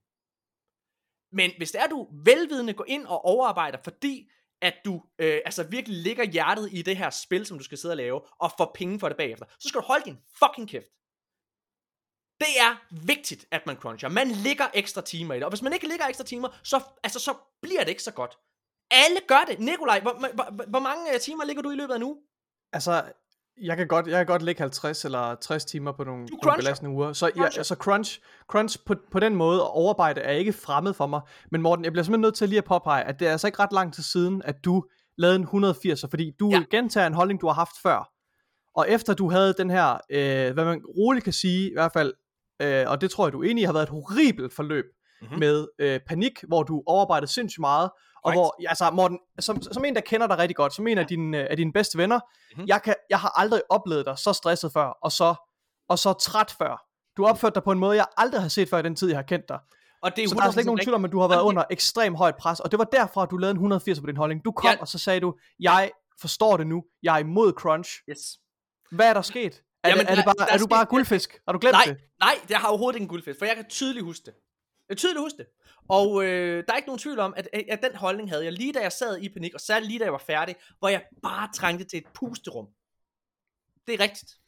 Men 1.32 1.50
hvis 1.56 1.70
det 1.70 1.80
er, 1.80 1.86
du 1.86 2.08
velvidende 2.24 2.74
går 2.74 2.84
ind 2.88 3.06
og 3.06 3.24
overarbejder, 3.24 3.78
fordi 3.84 4.30
at 4.62 4.74
du 4.84 5.02
øh, 5.18 5.40
altså 5.44 5.62
virkelig 5.62 5.98
ligger 5.98 6.24
hjertet 6.24 6.68
i 6.72 6.82
det 6.82 6.96
her 6.96 7.10
spil, 7.10 7.46
som 7.46 7.58
du 7.58 7.64
skal 7.64 7.78
sidde 7.78 7.92
og 7.92 7.96
lave, 7.96 8.20
og 8.40 8.52
får 8.58 8.72
penge 8.74 9.00
for 9.00 9.08
det 9.08 9.16
bagefter, 9.16 9.46
så 9.58 9.68
skal 9.68 9.80
du 9.80 9.86
holde 9.86 10.04
din 10.04 10.18
fucking 10.38 10.68
kæft. 10.68 10.86
Det 12.40 12.52
er 12.66 13.04
vigtigt, 13.06 13.46
at 13.50 13.66
man 13.66 13.76
cruncher. 13.76 14.08
Man 14.08 14.28
ligger 14.30 14.66
ekstra 14.74 15.02
timer 15.02 15.34
i 15.34 15.36
det. 15.36 15.44
Og 15.44 15.50
hvis 15.50 15.62
man 15.62 15.72
ikke 15.72 15.88
ligger 15.88 16.06
ekstra 16.06 16.24
timer, 16.24 16.48
så, 16.62 16.82
altså, 17.02 17.18
så 17.18 17.34
bliver 17.62 17.80
det 17.80 17.88
ikke 17.88 18.02
så 18.02 18.12
godt. 18.12 18.38
Alle 18.90 19.20
gør 19.28 19.44
det. 19.48 19.60
Nikolaj, 19.60 20.00
hvor, 20.00 20.12
hvor, 20.12 20.66
hvor 20.66 20.78
mange 20.78 21.14
øh, 21.14 21.20
timer 21.20 21.44
ligger 21.44 21.62
du 21.62 21.70
i 21.70 21.74
løbet 21.74 21.94
af 21.94 22.00
nu? 22.00 22.22
Altså, 22.72 23.12
jeg 23.62 23.76
kan 23.76 23.86
godt, 23.88 24.06
jeg 24.06 24.16
kan 24.16 24.26
godt 24.26 24.42
lægge 24.42 24.60
50 24.60 25.04
eller 25.04 25.34
60 25.34 25.64
timer 25.64 25.92
på 25.92 26.04
nogle, 26.04 26.24
nogle 26.26 26.56
belastende 26.56 26.90
uger. 26.90 27.12
Så 27.12 27.26
ja, 27.26 27.32
Cruncher. 27.42 27.60
altså 27.60 27.74
crunch, 27.74 28.20
crunch 28.50 28.78
på, 28.86 28.94
på 29.12 29.20
den 29.20 29.34
måde 29.36 29.62
og 29.62 29.70
overarbejde 29.70 30.20
er 30.20 30.32
ikke 30.32 30.52
fremmed 30.52 30.94
for 30.94 31.06
mig. 31.06 31.20
Men 31.50 31.62
Morten, 31.62 31.84
jeg 31.84 31.92
bliver 31.92 32.04
simpelthen 32.04 32.20
nødt 32.20 32.34
til 32.34 32.48
lige 32.48 32.58
at 32.58 32.64
påpege, 32.64 33.04
at 33.04 33.20
det 33.20 33.28
er 33.28 33.32
altså 33.32 33.46
ikke 33.46 33.58
ret 33.58 33.72
lang 33.72 33.94
tid 33.94 34.02
siden, 34.02 34.42
at 34.44 34.64
du 34.64 34.84
lavede 35.18 35.36
en 35.36 35.44
180'er, 35.64 36.06
fordi 36.10 36.32
du 36.40 36.50
Ja. 36.50 36.62
gentager 36.70 37.06
en 37.06 37.14
holdning, 37.14 37.40
du 37.40 37.46
har 37.46 37.54
haft 37.54 37.74
før. 37.82 38.10
Og 38.76 38.90
efter 38.90 39.14
du 39.14 39.30
havde 39.30 39.54
den 39.58 39.70
her, 39.70 39.92
øh, 40.10 40.54
hvad 40.54 40.64
man 40.64 40.82
roligt 40.98 41.24
kan 41.24 41.32
sige, 41.32 41.70
i 41.70 41.72
hvert 41.76 41.92
fald, 41.92 42.12
øh, 42.62 42.84
og 42.90 43.00
det 43.00 43.10
tror 43.10 43.26
jeg, 43.26 43.32
du 43.32 43.42
er 43.42 43.50
enig 43.50 43.62
i, 43.62 43.64
har 43.64 43.72
været 43.72 43.82
et 43.84 43.88
horribelt 43.90 44.52
forløb 44.52 44.84
Mhm. 44.84 45.28
mm-hmm. 45.30 45.40
med 45.40 45.66
øh, 45.78 46.00
panik, 46.08 46.32
hvor 46.48 46.62
du 46.62 46.82
overarbejdede 46.86 47.30
sindssygt 47.32 47.60
meget, 47.60 47.90
og 48.24 48.30
Right. 48.30 48.38
hvor, 48.38 48.68
altså 48.68 48.90
Morten, 48.90 49.18
som, 49.40 49.62
som 49.62 49.84
en, 49.84 49.94
der 49.94 50.00
kender 50.00 50.26
dig 50.26 50.38
rigtig 50.38 50.56
godt, 50.56 50.74
som 50.74 50.86
en 50.86 50.98
af 50.98 51.06
dine, 51.06 51.38
øh, 51.38 51.46
af 51.50 51.56
dine 51.56 51.72
bedste 51.72 51.98
venner, 51.98 52.16
Mhm. 52.18 52.56
mm-hmm. 52.56 52.68
jeg, 52.68 52.82
kan, 52.82 52.94
jeg 53.10 53.20
har 53.20 53.32
aldrig 53.40 53.62
oplevet 53.70 54.06
dig 54.06 54.18
så 54.18 54.32
stresset 54.32 54.72
før, 54.72 54.86
og 55.02 55.12
så, 55.12 55.34
og 55.88 55.98
så 55.98 56.12
træt 56.12 56.54
før. 56.58 56.84
Du 57.16 57.26
opførte 57.26 57.54
dig 57.54 57.62
på 57.62 57.72
en 57.72 57.78
måde, 57.78 57.96
jeg 57.96 58.06
aldrig 58.16 58.40
har 58.40 58.48
set 58.48 58.68
før 58.68 58.78
i 58.78 58.82
den 58.82 58.96
tid, 58.96 59.08
jeg 59.08 59.16
har 59.18 59.22
kendt 59.22 59.48
dig. 59.48 59.58
Og 60.02 60.16
det 60.16 60.24
er 60.24 60.28
Så 60.28 60.34
der 60.34 60.42
er 60.42 60.50
slet 60.50 60.60
ikke 60.60 60.66
nogen 60.66 60.80
tvivl 60.80 60.94
om, 60.94 61.04
at 61.04 61.12
du 61.12 61.20
har 61.20 61.28
været 61.28 61.38
det- 61.40 61.44
under 61.46 61.64
ekstrem 61.70 62.14
højt 62.14 62.36
pres, 62.36 62.60
og 62.60 62.70
det 62.70 62.78
var 62.78 62.84
derfra, 62.84 63.22
at 63.22 63.30
du 63.30 63.36
lavede 63.36 63.50
en 63.50 63.56
180 63.56 64.00
på 64.00 64.06
din 64.06 64.16
holdning. 64.16 64.44
Du 64.44 64.52
kom, 64.52 64.70
Ja. 64.70 64.76
og 64.80 64.88
så 64.88 64.98
sagde 64.98 65.20
du, 65.20 65.34
jeg 65.60 65.90
forstår 66.20 66.56
det 66.56 66.66
nu, 66.66 66.84
jeg 67.02 67.14
er 67.14 67.18
imod 67.18 67.52
crunch. 67.52 67.90
Yes. 68.10 68.18
Hvad 68.90 69.08
er 69.08 69.14
der 69.14 69.22
sket? 69.22 69.62
Er, 69.84 69.88
Jamen, 69.88 70.06
det, 70.06 70.10
er, 70.10 70.14
det 70.14 70.24
der- 70.24 70.24
bare, 70.24 70.34
der 70.38 70.52
er 70.52 70.54
er 70.54 70.58
du 70.58 70.66
bare 70.66 70.84
guldfisk? 70.84 71.38
Har 71.48 71.52
du 71.52 71.58
glemt 71.58 71.72
Nej, 71.72 71.84
det? 71.86 71.96
nej, 72.20 72.34
det 72.48 72.56
har 72.56 72.68
overhovedet 72.68 72.96
ikke 72.96 73.02
en 73.04 73.08
guldfisk, 73.08 73.38
for 73.38 73.46
jeg 73.46 73.56
kan 73.56 73.64
tydeligt 73.68 74.04
huske 74.04 74.22
det. 74.26 74.34
Jeg 74.88 74.96
tydeligt 74.96 75.20
huske 75.20 75.38
det. 75.38 75.46
Og 75.88 76.24
øh, 76.24 76.64
der 76.66 76.72
er 76.72 76.76
ikke 76.76 76.88
nogen 76.88 76.98
tvivl 76.98 77.18
om, 77.18 77.34
at, 77.36 77.48
at 77.68 77.82
den 77.82 77.94
holdning 77.94 78.30
havde 78.30 78.44
jeg 78.44 78.52
lige 78.52 78.72
da 78.72 78.80
jeg 78.80 78.92
sad 78.92 79.18
i 79.18 79.28
panik, 79.28 79.54
og 79.54 79.60
særligt 79.60 79.88
lige 79.88 79.98
da 79.98 80.04
jeg 80.04 80.12
var 80.12 80.18
færdig, 80.18 80.56
hvor 80.78 80.88
jeg 80.88 81.04
bare 81.22 81.48
trængte 81.54 81.84
til 81.84 81.96
et 81.96 82.06
pusterum. 82.14 82.68
Det 83.86 83.94
er 83.94 84.00
rigtigt. 84.00 84.38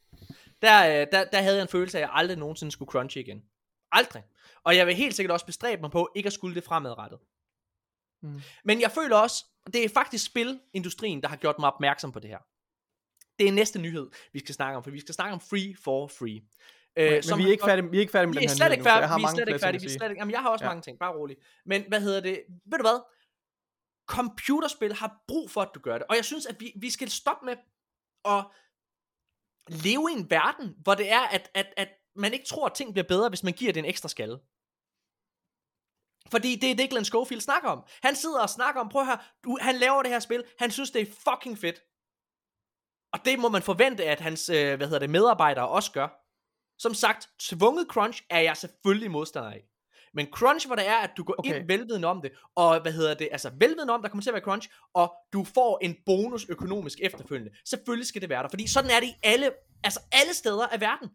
Der, 0.62 0.86
øh, 0.86 1.06
der, 1.12 1.24
der 1.24 1.40
havde 1.40 1.56
jeg 1.56 1.62
en 1.62 1.68
følelse 1.68 1.98
af, 1.98 2.02
at 2.02 2.08
jeg 2.08 2.10
aldrig 2.12 2.38
nogensinde 2.38 2.72
skulle 2.72 2.90
crunche 2.90 3.20
igen. 3.20 3.44
Aldrig. 3.92 4.22
Og 4.64 4.76
jeg 4.76 4.86
vil 4.86 4.94
helt 4.94 5.14
sikkert 5.14 5.32
også 5.32 5.46
bestræbe 5.46 5.80
mig 5.80 5.90
på, 5.90 6.12
ikke 6.16 6.26
at 6.26 6.32
skulle 6.32 6.54
det 6.54 6.64
fremadrettet. 6.64 7.18
Mm. 8.22 8.40
Men 8.64 8.80
jeg 8.80 8.90
føler 8.90 9.16
også, 9.16 9.44
det 9.72 9.84
er 9.84 9.88
faktisk 9.88 10.26
spilindustrien, 10.26 11.22
der 11.22 11.28
har 11.28 11.36
gjort 11.36 11.58
mig 11.58 11.72
opmærksom 11.72 12.12
på 12.12 12.20
det 12.20 12.30
her. 12.30 12.38
Det 13.38 13.48
er 13.48 13.52
næste 13.52 13.78
nyhed, 13.78 14.10
vi 14.32 14.38
skal 14.38 14.54
snakke 14.54 14.76
om, 14.76 14.82
for 14.82 14.90
vi 14.90 15.00
skal 15.00 15.14
snakke 15.14 15.32
om 15.32 15.40
Free 15.40 15.76
for 15.84 16.06
Free. 16.06 16.40
Øh, 16.96 17.10
Men 17.10 17.22
som 17.22 17.38
vi 17.38 17.44
er 17.44 17.50
ikke 17.50 17.64
færdige, 17.64 17.90
vi 17.90 17.96
er 17.96 18.00
ikke 18.00 18.10
færdige 18.12 18.26
med 18.26 18.34
vi 18.34 18.40
den 18.40 18.44
er 18.48 18.50
her 18.50 18.56
slet 18.56 18.72
ikke 18.72 18.84
nu, 18.84 18.90
jeg 18.90 19.08
har 19.08 19.18
vi 19.18 19.24
er 19.24 19.28
slet 19.28 19.48
ikke 19.48 19.60
færdige, 19.60 19.80
vi 19.80 19.86
er 19.86 19.90
slet 19.98 20.10
ikke, 20.10 20.20
jamen 20.20 20.32
jeg 20.32 20.40
har 20.42 20.50
også 20.50 20.64
Ja. 20.64 20.70
mange 20.70 20.82
ting, 20.82 20.98
bare 20.98 21.14
rolig. 21.14 21.36
Men 21.66 21.84
hvad 21.88 22.00
hedder 22.00 22.20
det, 22.20 22.42
ved 22.66 22.78
du 22.78 22.82
hvad, 22.82 23.00
computerspil 24.08 24.92
har 24.94 25.22
brug 25.28 25.50
for, 25.50 25.60
at 25.62 25.70
du 25.74 25.80
gør 25.80 25.98
det, 25.98 26.06
og 26.10 26.16
jeg 26.16 26.24
synes, 26.24 26.46
at 26.46 26.60
vi, 26.60 26.72
vi 26.80 26.90
skal 26.90 27.10
stoppe 27.10 27.46
med 27.46 27.56
at 28.24 28.44
leve 29.68 30.10
i 30.10 30.14
en 30.14 30.30
verden, 30.30 30.74
hvor 30.82 30.94
det 30.94 31.12
er, 31.12 31.20
at, 31.20 31.50
at, 31.54 31.74
at 31.76 31.88
man 32.16 32.32
ikke 32.32 32.46
tror, 32.46 32.66
at 32.66 32.72
ting 32.74 32.92
bliver 32.92 33.06
bedre, 33.08 33.28
hvis 33.28 33.42
man 33.42 33.52
giver 33.52 33.72
det 33.72 33.80
en 33.80 33.84
ekstra 33.86 34.08
skalle. 34.08 34.38
Fordi 36.30 36.56
det 36.56 36.70
er 36.70 36.74
det, 36.74 36.90
Glenn 36.90 37.04
Schofield 37.04 37.40
snakker 37.40 37.68
om. 37.68 37.84
Han 38.02 38.16
sidder 38.16 38.40
og 38.42 38.50
snakker 38.50 38.80
om, 38.80 38.88
prøv 38.88 39.04
her, 39.04 39.16
du, 39.44 39.58
han 39.60 39.74
laver 39.74 40.02
det 40.02 40.12
her 40.12 40.18
spil, 40.18 40.44
han 40.58 40.70
synes, 40.70 40.90
det 40.90 41.02
er 41.02 41.06
fucking 41.06 41.58
fedt. 41.58 41.82
Og 43.12 43.24
det 43.24 43.38
må 43.38 43.48
man 43.48 43.62
forvente, 43.62 44.04
at 44.04 44.20
hans 44.20 44.48
øh, 44.48 44.76
hvad 44.76 44.86
hedder 44.86 44.98
det, 44.98 45.10
medarbejdere 45.10 45.68
også 45.68 45.92
gør. 45.92 46.25
Som 46.78 46.94
sagt, 46.94 47.28
tvunget 47.40 47.86
crunch 47.90 48.22
er 48.30 48.40
jeg 48.40 48.56
selvfølgelig 48.56 49.10
modstander 49.10 49.50
af. 49.50 49.62
Men 50.14 50.26
crunch, 50.32 50.66
hvor 50.66 50.76
det 50.76 50.88
er, 50.88 50.96
at 50.96 51.10
du 51.16 51.24
går 51.24 51.34
okay. 51.38 51.60
Ind 51.60 51.66
velvidende 51.66 52.08
om 52.08 52.22
det, 52.22 52.30
og 52.56 52.80
hvad 52.80 52.92
hedder 52.92 53.14
det, 53.14 53.28
altså 53.32 53.50
velvidende 53.58 53.92
om, 53.92 54.02
der 54.02 54.08
kommer 54.08 54.22
til 54.22 54.30
at 54.30 54.34
være 54.34 54.42
crunch, 54.42 54.68
og 54.94 55.14
du 55.32 55.44
får 55.54 55.78
en 55.82 55.96
bonus 56.06 56.46
økonomisk 56.48 56.98
efterfølgende. 57.02 57.52
Selvfølgelig 57.64 58.06
skal 58.06 58.20
det 58.20 58.28
være 58.28 58.42
der, 58.42 58.48
fordi 58.48 58.66
sådan 58.66 58.90
er 58.90 59.00
det 59.00 59.06
i 59.06 59.14
alle, 59.22 59.50
altså 59.84 60.00
alle 60.12 60.34
steder 60.34 60.66
af 60.66 60.80
verden. 60.80 61.08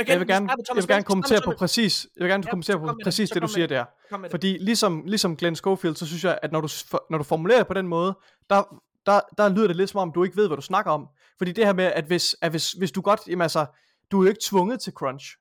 Igen, 0.00 0.08
Jeg 0.10 0.20
vil 0.20 0.28
vi 0.28 0.32
gerne, 0.32 0.50
jeg 0.50 0.76
vil 0.76 0.86
gerne 0.86 1.04
kommentere 1.04 1.40
på 1.44 1.52
præcis, 1.58 2.06
jeg 2.16 2.24
vil 2.24 2.30
gerne 2.30 2.44
Ja, 2.46 2.50
kommentere 2.50 2.78
på 2.78 2.86
det, 2.86 2.96
præcis 3.04 3.30
det, 3.30 3.42
du 3.42 3.48
siger 3.48 3.66
der. 3.66 3.84
Det. 4.10 4.30
Fordi 4.30 4.58
ligesom, 4.58 5.02
ligesom 5.06 5.36
Glenn 5.36 5.56
Schofield, 5.56 5.96
så 5.96 6.06
synes 6.06 6.24
jeg, 6.24 6.38
at 6.42 6.52
når 6.52 6.60
du, 6.60 6.68
når 7.10 7.18
du 7.18 7.24
formulerer 7.24 7.64
på 7.64 7.74
den 7.74 7.88
måde, 7.88 8.18
der, 8.50 8.80
der, 9.06 9.20
der 9.38 9.48
lyder 9.48 9.66
det 9.66 9.76
lidt 9.76 9.90
som 9.90 10.00
om, 10.00 10.12
du 10.12 10.24
ikke 10.24 10.36
ved, 10.36 10.46
hvad 10.46 10.56
du 10.56 10.62
snakker 10.62 10.92
om. 10.92 11.08
Fordi 11.38 11.52
det 11.52 11.66
her 11.66 11.72
med, 11.72 11.84
at 11.84 12.04
hvis, 12.04 12.36
at 12.42 12.50
hvis, 12.50 12.72
hvis 12.72 12.92
du 12.92 13.00
godt, 13.00 13.20
jamen 13.26 13.42
altså, 13.42 13.66
du 14.10 14.20
er 14.20 14.24
jo 14.24 14.28
ikke 14.28 14.40
tvunget 14.42 14.80
til 14.80 14.92
crunch. 14.92 15.36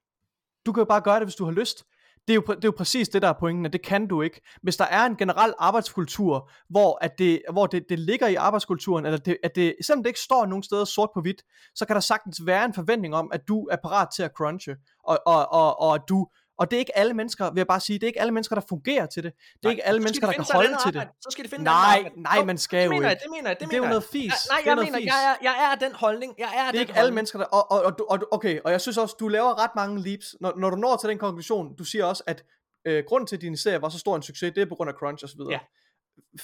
Du 0.65 0.71
kan 0.71 0.81
jo 0.81 0.85
bare 0.85 1.01
gøre 1.01 1.15
det, 1.19 1.25
hvis 1.25 1.35
du 1.35 1.45
har 1.45 1.51
lyst. 1.51 1.85
Det 2.27 2.33
er, 2.33 2.35
jo, 2.35 2.41
det 2.41 2.63
er 2.63 2.67
jo 2.67 2.73
præcis 2.77 3.09
det, 3.09 3.21
der 3.21 3.27
er 3.27 3.39
pointen, 3.39 3.65
at 3.65 3.73
det 3.73 3.81
kan 3.81 4.07
du 4.07 4.21
ikke. 4.21 4.41
Hvis 4.61 4.77
der 4.77 4.85
er 4.85 5.05
en 5.05 5.15
generel 5.15 5.53
arbejdskultur, 5.59 6.51
hvor, 6.69 6.97
at 7.01 7.11
det, 7.17 7.41
hvor 7.51 7.67
det, 7.67 7.85
det 7.89 7.99
ligger 7.99 8.27
i 8.27 8.35
arbejdskulturen, 8.35 9.05
eller 9.05 9.17
det, 9.17 9.37
at 9.43 9.55
det, 9.55 9.75
selvom 9.85 10.03
det 10.03 10.09
ikke 10.09 10.19
står 10.19 10.45
nogen 10.45 10.63
steder 10.63 10.85
sort 10.85 11.09
på 11.13 11.21
hvidt, 11.21 11.43
så 11.75 11.85
kan 11.85 11.93
der 11.93 11.99
sagtens 11.99 12.41
være 12.45 12.65
en 12.65 12.73
forventning 12.73 13.15
om, 13.15 13.29
at 13.33 13.41
du 13.47 13.67
er 13.71 13.75
parat 13.83 14.07
til 14.15 14.23
at 14.23 14.31
crunche, 14.37 14.75
og, 15.03 15.19
og, 15.25 15.51
og, 15.51 15.79
og 15.79 15.95
at 15.95 16.01
du 16.09 16.27
og 16.59 16.71
det 16.71 16.77
er 16.77 16.79
ikke 16.79 16.97
alle 16.97 17.13
mennesker, 17.13 17.51
vil 17.51 17.59
jeg 17.59 17.67
bare 17.67 17.79
sige, 17.79 17.99
det 17.99 18.03
er 18.03 18.07
ikke 18.07 18.21
alle 18.21 18.31
mennesker, 18.33 18.55
der 18.55 18.63
fungerer 18.69 19.05
til 19.05 19.23
det. 19.23 19.33
Det 19.53 19.65
er 19.65 19.69
ikke 19.69 19.85
alle 19.85 19.99
mennesker, 19.99 20.27
de 20.27 20.33
der 20.33 20.43
kan 20.43 20.45
holde 20.53 20.75
til 20.85 20.93
det. 20.93 21.07
Så 21.21 21.27
skal 21.31 21.43
de 21.45 21.49
finde 21.49 21.63
Nej, 21.65 21.73
arbejde. 21.97 22.21
nej, 22.21 22.35
Jo, 22.39 22.43
man 22.45 22.57
skal 22.57 22.79
det 22.79 22.85
jo 22.85 22.91
mener 22.91 23.03
jeg, 23.03 23.11
ikke. 23.11 23.23
det 23.23 23.31
mener 23.31 23.49
jeg, 23.49 23.59
det 23.59 23.67
Det 23.67 23.73
er 23.73 23.77
jo 23.77 23.85
noget 23.85 24.03
fis. 24.03 24.23
Ja, 24.23 24.29
nej, 24.49 24.57
Det 24.59 24.65
jeg 24.65 24.75
mener, 24.77 24.97
fis. 24.97 25.05
jeg 25.05 25.37
er, 25.41 25.43
jeg 25.43 25.71
er 25.71 25.75
den 25.87 25.95
holdning. 25.95 26.35
Jeg 26.37 26.45
er 26.45 26.49
Det 26.59 26.67
er 26.67 26.71
den 26.71 26.79
ikke 26.79 26.91
alle 26.91 26.99
holdning. 27.01 27.15
mennesker, 27.15 27.39
der... 27.39 27.45
Og, 27.45 27.71
og, 27.71 27.81
og, 27.83 27.93
og, 28.09 28.19
okay, 28.31 28.59
og 28.65 28.71
jeg 28.71 28.81
synes 28.81 28.97
også, 28.97 29.15
du 29.19 29.27
laver 29.27 29.63
ret 29.63 29.71
mange 29.75 30.03
leaps, 30.03 30.35
når, 30.41 30.53
når 30.57 30.69
du 30.69 30.75
når 30.75 30.97
til 30.97 31.09
den 31.09 31.17
konklusion, 31.17 31.75
du 31.75 31.83
siger 31.83 32.05
også, 32.05 32.23
at 32.27 32.43
øh, 32.87 33.03
grunden 33.07 33.27
til, 33.27 33.35
at 33.35 33.41
din 33.41 33.57
serie 33.57 33.81
var 33.81 33.89
så 33.89 33.99
stor 33.99 34.15
en 34.15 34.21
succes, 34.23 34.51
det 34.55 34.61
er 34.61 34.65
på 34.65 34.75
grund 34.75 34.89
af 34.89 34.93
crunch 34.99 35.23
og 35.23 35.29
så 35.29 35.35
videre. 35.37 35.51
Ja. 35.51 35.59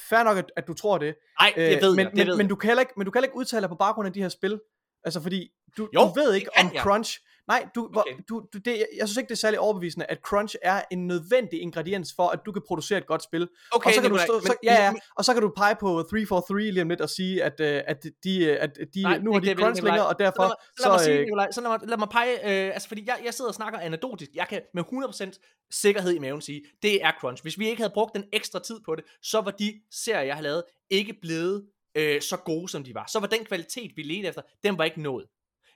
Fair 0.10 0.24
nok, 0.24 0.38
at, 0.38 0.52
at 0.56 0.68
du 0.68 0.74
tror 0.74 0.98
det. 0.98 1.16
Nej, 1.42 1.54
det 1.56 1.76
Øh, 1.76 1.82
ved 1.82 1.96
men, 1.96 2.00
jeg, 2.06 2.12
det 2.12 2.18
men, 2.18 2.28
ved 2.28 2.38
men, 2.38 2.48
du 2.48 2.56
kan 2.56 2.80
ikke, 2.80 2.94
men 2.98 3.06
du 3.06 3.12
kan 3.12 3.24
ikke 3.24 3.36
udtale 3.36 3.62
dig 3.62 3.70
på 3.70 3.76
baggrund 3.76 4.08
af 4.08 4.14
de 4.14 4.22
her 4.22 4.30
spil. 4.30 4.60
Altså 5.04 5.22
fordi, 5.22 5.50
du, 5.78 5.90
Jo, 5.94 6.00
du 6.02 6.12
ved 6.16 6.30
det 6.30 6.36
ikke 6.36 6.50
om 6.60 6.72
jeg. 6.74 6.82
crunch... 6.82 7.20
Nej, 7.48 7.68
du, 7.76 7.90
Okay. 7.96 8.12
du, 8.30 8.46
du, 8.54 8.58
det, 8.58 8.72
jeg, 8.72 8.88
jeg 8.98 9.08
synes 9.08 9.18
ikke, 9.18 9.28
det 9.28 9.34
er 9.36 9.38
særlig 9.38 9.60
overbevisende, 9.60 10.06
at 10.06 10.18
crunch 10.22 10.56
er 10.62 10.82
en 10.92 11.08
nødvendig 11.08 11.62
ingrediens 11.62 12.14
for, 12.16 12.28
at 12.28 12.40
du 12.46 12.52
kan 12.52 12.62
producere 12.68 12.98
et 12.98 13.06
godt 13.08 13.24
spil. 13.24 13.48
Okay, 13.72 13.88
og 13.90 13.94
så 13.94 14.02
kan 14.02 14.12
du 14.12 14.18
stå, 14.18 14.34
men- 14.34 14.42
så, 14.42 14.56
ja, 14.64 14.74
ja, 14.84 14.94
og 15.16 15.26
så 15.26 15.34
kan 15.34 15.42
du 15.42 15.52
pege 15.58 15.76
på 15.80 15.88
343 16.10 16.72
lige 16.72 16.82
om 16.82 16.90
lidt 16.90 17.02
og 17.02 17.10
sige, 17.10 17.44
at, 17.44 17.60
øh, 17.60 17.82
at 17.88 18.04
de, 18.24 18.46
øh, 18.46 18.58
at 18.60 18.78
de 18.94 19.02
Nej, 19.02 19.18
nu 19.18 19.34
har 19.34 19.40
de 19.40 19.54
crunch 19.56 19.84
længere, 19.84 20.08
og 20.08 20.20
derfor 20.20 20.44
Så 20.44 20.44
lad 20.44 20.48
mig, 20.50 20.58
så 20.78 20.84
lad 20.88 20.92
mig 20.92 21.00
sige, 21.00 21.16
øh, 21.18 21.24
Nikolaj, 21.26 21.52
så 21.52 21.62
lad 21.62 21.70
mig, 21.70 21.80
lad 21.84 21.98
mig 21.98 22.10
pege, 22.10 22.34
øh, 22.68 22.74
altså 22.74 22.88
fordi 22.88 23.04
jeg, 23.08 23.18
jeg 23.26 23.34
sidder 23.34 23.50
og 23.50 23.56
snakker 23.56 23.80
anekdotisk, 23.80 24.32
jeg 24.36 24.48
kan 24.50 24.62
med 24.74 24.84
100% 24.84 25.40
sikkerhed 25.72 26.12
i 26.14 26.20
maven 26.20 26.42
sige, 26.42 26.62
det 26.82 27.04
er 27.04 27.12
crunch. 27.20 27.42
Hvis 27.44 27.60
vi 27.60 27.68
ikke 27.70 27.82
havde 27.82 27.94
brugt 27.94 28.16
den 28.16 28.24
ekstra 28.34 28.60
tid 28.60 28.80
på 28.86 28.96
det, 28.96 29.04
så 29.22 29.42
var 29.42 29.52
de 29.52 29.82
serier, 29.92 30.22
jeg 30.22 30.36
har 30.36 30.42
lavet, 30.42 30.64
ikke 30.90 31.14
blevet 31.22 31.66
øh, 31.98 32.22
så 32.22 32.38
gode, 32.38 32.70
som 32.70 32.84
de 32.84 32.94
var. 32.96 33.06
Så 33.12 33.20
var 33.20 33.28
den 33.28 33.46
kvalitet, 33.46 33.92
vi 33.96 34.04
ledte 34.04 34.28
efter, 34.28 34.42
den 34.64 34.78
var 34.78 34.84
ikke 34.84 35.02
nået. 35.02 35.26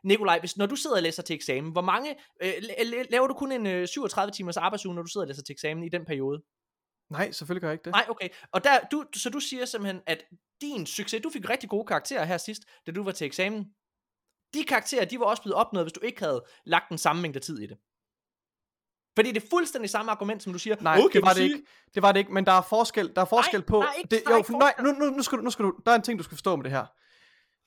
Nikolaj, 0.03 0.39
hvis, 0.39 0.57
når 0.57 0.65
du 0.65 0.75
sidder 0.75 0.95
og 0.95 1.01
læser 1.03 1.23
til 1.23 1.33
eksamen, 1.33 1.71
hvor 1.71 1.81
mange, 1.81 2.15
øh, 2.43 2.49
la- 2.53 2.81
la- 2.81 3.07
laver 3.09 3.27
du 3.27 3.33
kun 3.33 3.51
en 3.51 3.65
øh, 3.67 3.87
37 3.87 4.31
timers 4.31 4.57
arbejdsuge, 4.57 4.95
når 4.95 5.01
du 5.01 5.07
sidder 5.07 5.25
og 5.25 5.27
læser 5.27 5.43
til 5.43 5.53
eksamen 5.53 5.83
i 5.83 5.89
den 5.89 6.05
periode? 6.05 6.41
Nej, 7.11 7.31
selvfølgelig 7.31 7.61
gør 7.61 7.67
jeg 7.69 7.73
ikke 7.73 7.83
det. 7.85 7.91
Nej, 7.91 8.05
okay. 8.09 8.29
Og 8.51 8.63
der, 8.63 8.79
du, 8.91 9.05
så 9.15 9.29
du 9.29 9.39
siger 9.39 9.65
simpelthen, 9.65 10.01
at 10.07 10.23
din 10.61 10.85
succes, 10.85 11.21
du 11.23 11.29
fik 11.29 11.49
rigtig 11.49 11.69
gode 11.69 11.85
karakterer 11.87 12.25
her 12.25 12.37
sidst, 12.37 12.61
da 12.87 12.91
du 12.91 13.03
var 13.03 13.11
til 13.11 13.25
eksamen. 13.27 13.65
De 14.53 14.63
karakterer, 14.63 15.05
de 15.05 15.19
var 15.19 15.25
også 15.25 15.41
blevet 15.41 15.55
opnået, 15.55 15.85
hvis 15.85 15.93
du 15.93 15.99
ikke 16.03 16.19
havde 16.19 16.45
lagt 16.65 16.89
den 16.89 16.97
samme 16.97 17.21
mængde 17.21 17.39
tid 17.39 17.59
i 17.59 17.67
det. 17.67 17.77
Fordi 19.17 19.31
det 19.31 19.43
er 19.43 19.47
fuldstændig 19.49 19.89
samme 19.89 20.11
argument, 20.11 20.43
som 20.43 20.53
du 20.53 20.59
siger. 20.59 20.75
Nej, 20.81 20.99
okay, 20.99 21.13
det 21.19 21.25
var 21.25 21.33
det 21.33 21.41
ikke. 21.41 21.63
Det 21.95 22.01
var 22.03 22.11
det 22.11 22.19
ikke, 22.19 22.33
men 22.33 22.45
der 22.45 22.51
er 22.51 22.61
forskel, 22.61 23.15
der 23.15 23.21
er 23.21 23.25
forskel 23.25 23.59
Nej, 23.59 23.65
på... 23.65 23.79
nej, 23.79 23.93
ikke- 23.97 24.09
det, 24.15 24.21
jo, 24.29 24.57
nej, 24.57 24.73
nu, 24.79 24.91
nu, 24.91 25.05
nu, 25.05 25.23
skal 25.23 25.37
du, 25.37 25.43
nu 25.43 25.49
skal 25.49 25.65
du, 25.65 25.79
der 25.85 25.91
er 25.91 25.95
en 25.95 26.01
ting, 26.01 26.19
du 26.19 26.23
skal 26.23 26.35
forstå 26.35 26.55
med 26.55 26.63
det 26.63 26.71
her. 26.71 26.85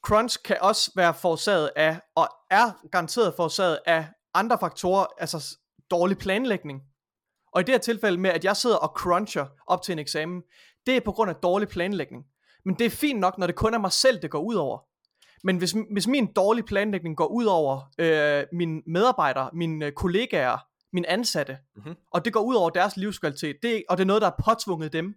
Crunch 0.02 0.42
kan 0.44 0.56
også 0.60 0.90
være 0.96 1.14
forårsaget 1.14 1.70
af, 1.76 2.00
og 2.14 2.28
er 2.50 2.72
garanteret 2.92 3.34
forårsaget 3.36 3.78
af 3.86 4.06
andre 4.34 4.58
faktorer, 4.60 5.06
altså 5.18 5.58
dårlig 5.90 6.18
planlægning. 6.18 6.80
Og 7.52 7.60
i 7.60 7.64
det 7.64 7.74
her 7.74 7.78
tilfælde 7.78 8.18
med, 8.18 8.30
at 8.30 8.44
jeg 8.44 8.56
sidder 8.56 8.76
og 8.76 8.88
cruncher 8.96 9.46
op 9.66 9.82
til 9.82 9.92
en 9.92 9.98
eksamen, 9.98 10.42
det 10.86 10.96
er 10.96 11.00
på 11.00 11.12
grund 11.12 11.30
af 11.30 11.36
dårlig 11.36 11.68
planlægning. 11.68 12.24
Men 12.64 12.74
det 12.74 12.86
er 12.86 12.90
fint 12.90 13.20
nok, 13.20 13.38
når 13.38 13.46
det 13.46 13.56
kun 13.56 13.74
er 13.74 13.78
mig 13.78 13.92
selv, 13.92 14.22
det 14.22 14.30
går 14.30 14.40
ud 14.40 14.54
over. 14.54 14.78
Men 15.44 15.56
hvis, 15.56 15.74
hvis 15.92 16.06
min 16.06 16.32
dårlige 16.32 16.64
planlægning 16.64 17.16
går 17.16 17.26
ud 17.26 17.44
over 17.44 17.80
øh, 17.98 18.44
mine 18.52 18.82
medarbejdere, 18.86 19.50
mine 19.52 19.86
øh, 19.86 19.92
kollegaer, 19.92 20.58
mine 20.92 21.08
ansatte, 21.08 21.58
Mhm. 21.76 21.84
mm-hmm. 21.84 21.96
og 22.12 22.24
det 22.24 22.32
går 22.32 22.40
ud 22.40 22.54
over 22.54 22.70
deres 22.70 22.96
livskvalitet, 22.96 23.56
det, 23.62 23.82
og 23.88 23.96
det 23.96 24.02
er 24.02 24.06
noget, 24.06 24.22
der 24.22 24.28
er 24.28 24.42
påtvunget 24.44 24.92
dem. 24.92 25.14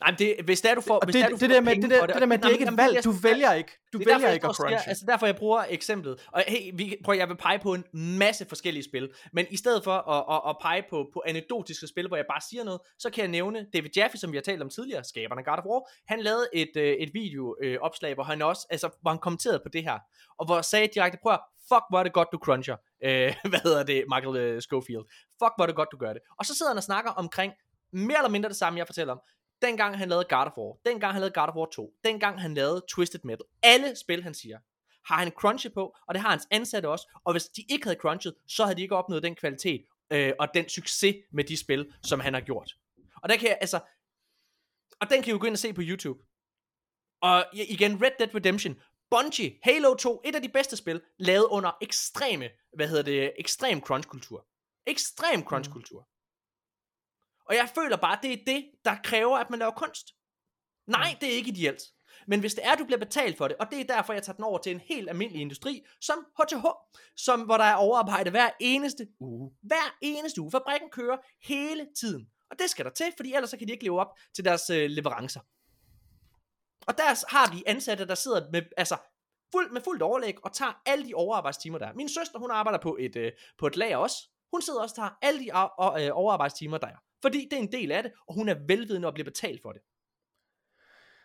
Nej, 0.00 0.10
men 0.10 0.18
det, 0.18 0.36
hvis 0.44 0.60
det 0.60 0.70
er, 0.70 0.74
du 0.74 0.80
får, 0.80 0.94
Og 0.98 1.04
hvis 1.04 1.14
det, 1.14 1.22
er, 1.24 1.28
du 1.28 1.32
det, 1.34 1.40
får 1.40 1.46
der 1.46 1.60
med, 1.60 1.74
det, 1.76 1.82
der, 1.90 2.06
det 2.06 2.14
og 2.14 2.20
der 2.20 2.26
med, 2.26 2.36
at 2.36 2.42
det 2.42 2.48
er 2.48 2.52
ikke 2.52 2.64
et 2.68 2.76
valg, 2.76 3.04
du 3.04 3.10
vælger 3.10 3.52
ikke. 3.52 3.72
Du 3.92 3.98
det 3.98 4.04
er 4.04 4.08
vælger 4.08 4.18
derfor, 4.18 4.34
ikke 4.34 4.44
at 4.44 4.48
og 4.48 4.54
siger- 4.56 4.68
crunche. 4.68 4.88
Altså 4.88 5.04
derfor 5.08 5.26
jeg 5.26 5.36
bruger 5.36 5.64
eksemplet. 5.68 6.26
Og 6.32 6.44
hey, 6.48 6.70
vi, 6.74 6.96
prøv, 7.04 7.16
jeg 7.16 7.28
vil 7.28 7.36
pege 7.36 7.58
på 7.58 7.74
en 7.74 7.84
masse 7.92 8.44
forskellige 8.48 8.84
spil. 8.84 9.10
Men 9.32 9.46
i 9.50 9.56
stedet 9.56 9.84
for 9.84 9.92
at, 9.92 10.24
at, 10.36 10.50
at 10.50 10.56
pege 10.62 10.82
på, 10.90 11.10
på 11.12 11.22
anekdotiske 11.26 11.86
spil, 11.86 12.08
hvor 12.08 12.16
jeg 12.16 12.26
bare 12.30 12.40
siger 12.50 12.64
noget, 12.64 12.80
så 12.98 13.10
kan 13.10 13.22
jeg 13.22 13.30
nævne 13.30 13.66
David 13.74 13.90
Jaffe, 13.96 14.18
som 14.18 14.32
vi 14.32 14.36
har 14.36 14.42
talt 14.42 14.62
om 14.62 14.70
tidligere, 14.70 15.04
skaberne 15.04 15.40
af 15.40 15.44
God 15.44 15.58
of 15.58 15.64
War. 15.64 15.80
Han 16.08 16.20
lavede 16.20 16.46
et, 16.52 16.76
øh, 16.76 16.92
et 16.92 17.10
videoopslag, 17.14 18.10
øh, 18.10 18.14
hvor 18.14 18.24
han 18.24 18.42
også, 18.42 18.66
altså, 18.70 18.88
hvor 19.02 19.10
han 19.10 19.18
kommenterede 19.18 19.60
på 19.62 19.68
det 19.68 19.82
her. 19.82 19.98
Og 20.38 20.46
hvor 20.46 20.62
sagde 20.62 20.88
direkte, 20.94 21.18
prøv 21.22 21.32
at, 21.32 21.40
fuck 21.68 21.82
hvor 21.90 21.98
er 21.98 22.02
det 22.02 22.12
godt, 22.12 22.28
du 22.32 22.38
cruncher. 22.44 22.76
Øh, 23.04 23.34
hvad 23.50 23.60
hedder 23.62 23.82
det, 23.82 24.04
Michael 24.14 24.36
øh, 24.36 24.60
Schofield. 24.60 25.04
Fuck 25.42 25.52
hvor 25.56 25.62
er 25.62 25.66
det 25.66 25.76
godt, 25.76 25.88
du 25.92 25.96
gør 25.96 26.12
det. 26.12 26.22
Og 26.38 26.46
så 26.46 26.54
sidder 26.54 26.72
han 26.72 26.76
og 26.76 26.82
snakker 26.82 27.10
omkring 27.10 27.52
mere 27.92 28.18
eller 28.18 28.28
mindre 28.28 28.48
det 28.48 28.56
samme, 28.56 28.78
jeg 28.78 28.86
fortæller 28.86 29.12
om. 29.12 29.20
Dengang 29.62 29.98
han 29.98 30.08
lavede 30.08 30.26
God 30.28 30.46
of 30.46 30.52
War, 30.56 30.76
dengang 30.86 31.12
han 31.12 31.20
lavede 31.20 31.34
God 31.34 31.48
of 31.48 31.54
War 31.54 31.66
2, 31.66 31.94
dengang 32.04 32.40
han 32.40 32.54
lavede 32.54 32.82
Twisted 32.88 33.20
Metal, 33.24 33.46
alle 33.62 33.96
spil 33.96 34.22
han 34.22 34.34
siger, 34.34 34.58
har 35.04 35.16
han 35.16 35.30
crunchet 35.30 35.74
på, 35.74 35.96
og 36.08 36.14
det 36.14 36.22
har 36.22 36.30
hans 36.30 36.48
ansatte 36.50 36.88
også, 36.88 37.08
og 37.24 37.32
hvis 37.32 37.44
de 37.44 37.64
ikke 37.68 37.84
havde 37.84 37.98
crunchet, 37.98 38.34
så 38.46 38.64
havde 38.64 38.76
de 38.76 38.82
ikke 38.82 38.96
opnået 38.96 39.22
den 39.22 39.34
kvalitet 39.34 39.84
øh, 40.10 40.32
og 40.38 40.48
den 40.54 40.68
succes 40.68 41.16
med 41.32 41.44
de 41.44 41.56
spil, 41.56 41.92
som 42.02 42.20
han 42.20 42.34
har 42.34 42.40
gjort. 42.40 42.76
Og 43.22 43.28
der 43.28 43.36
kan 43.36 43.48
jeg, 43.48 43.58
altså, 43.60 43.80
og 45.00 45.10
den 45.10 45.22
kan 45.22 45.30
I 45.30 45.30
jo 45.30 45.38
gå 45.40 45.46
ind 45.46 45.54
og 45.54 45.58
se 45.58 45.72
på 45.72 45.82
YouTube. 45.84 46.20
Og 47.22 47.44
igen, 47.52 48.02
Red 48.02 48.10
Dead 48.18 48.34
Redemption, 48.34 48.80
Bungie, 49.10 49.58
Halo 49.62 49.94
2, 49.94 50.22
et 50.24 50.34
af 50.34 50.42
de 50.42 50.48
bedste 50.48 50.76
spil, 50.76 51.02
lavet 51.18 51.44
under 51.44 51.70
ekstreme, 51.80 52.50
hvad 52.76 52.88
hedder 52.88 53.02
det, 53.02 53.32
ekstrem 53.38 53.80
crunch-kultur. 53.80 54.46
Ekstrem 54.86 55.42
crunch-kultur. 55.42 56.08
Og 57.50 57.56
jeg 57.56 57.68
føler 57.74 57.96
bare, 57.96 58.18
det 58.22 58.32
er 58.32 58.36
det, 58.46 58.70
der 58.84 58.96
kræver, 59.04 59.38
at 59.38 59.50
man 59.50 59.58
laver 59.58 59.72
kunst. 59.72 60.06
Nej, 60.86 61.16
det 61.20 61.28
er 61.28 61.32
ikke 61.32 61.50
ideelt. 61.50 61.82
Men 62.26 62.40
hvis 62.40 62.54
det 62.54 62.66
er, 62.66 62.72
at 62.72 62.78
du 62.78 62.84
bliver 62.84 62.98
betalt 62.98 63.38
for 63.38 63.48
det, 63.48 63.56
og 63.56 63.66
det 63.70 63.80
er 63.80 63.84
derfor, 63.84 64.12
jeg 64.12 64.22
tager 64.22 64.36
den 64.36 64.44
over 64.44 64.58
til 64.58 64.72
en 64.72 64.80
helt 64.80 65.08
almindelig 65.08 65.40
industri, 65.42 65.82
som 66.00 66.26
HTH, 66.38 66.66
som, 67.16 67.40
hvor 67.40 67.56
der 67.56 67.64
er 67.64 67.74
overarbejde 67.74 68.30
hver 68.30 68.50
eneste 68.60 69.06
uge. 69.20 69.52
Hver 69.62 69.96
eneste 70.00 70.40
uge. 70.40 70.50
Fabrikken 70.50 70.90
kører 70.90 71.16
hele 71.42 71.86
tiden. 72.00 72.26
Og 72.50 72.58
det 72.58 72.70
skal 72.70 72.84
der 72.84 72.90
til, 72.90 73.06
fordi 73.16 73.34
ellers 73.34 73.50
så 73.50 73.56
kan 73.56 73.66
de 73.66 73.72
ikke 73.72 73.84
leve 73.84 74.00
op 74.00 74.18
til 74.34 74.44
deres 74.44 74.70
øh, 74.70 74.90
leverancer. 74.90 75.40
Og 76.86 76.98
der 76.98 77.34
har 77.36 77.54
vi 77.54 77.62
ansatte, 77.66 78.06
der 78.06 78.14
sidder 78.14 78.50
med, 78.52 78.62
altså, 78.76 78.96
fuld, 79.52 79.70
med 79.70 79.80
fuldt 79.80 80.02
overlæg 80.02 80.44
og 80.44 80.52
tager 80.52 80.82
alle 80.86 81.08
de 81.08 81.14
overarbejdstimer, 81.14 81.78
der 81.78 81.86
er. 81.86 81.92
Min 81.92 82.08
søster, 82.08 82.38
hun 82.38 82.50
arbejder 82.50 82.78
på 82.78 82.96
et, 83.00 83.16
øh, 83.16 83.32
på 83.58 83.66
et 83.66 83.76
lager 83.76 83.96
også. 83.96 84.16
Hun 84.50 84.62
sidder 84.62 84.80
også 84.80 84.92
og 84.92 84.96
tager 84.96 85.18
alle 85.22 85.40
de 85.40 85.48
øh, 86.04 86.10
overarbejdstimer, 86.12 86.78
der 86.78 86.86
er. 86.86 86.96
Fordi 87.22 87.46
det 87.50 87.56
er 87.58 87.62
en 87.62 87.72
del 87.72 87.92
af 87.92 88.02
det, 88.02 88.12
og 88.28 88.34
hun 88.34 88.48
er 88.48 88.54
velvidende 88.68 89.08
og 89.08 89.14
bliver 89.14 89.24
betalt 89.24 89.62
for 89.62 89.72
det. 89.72 89.80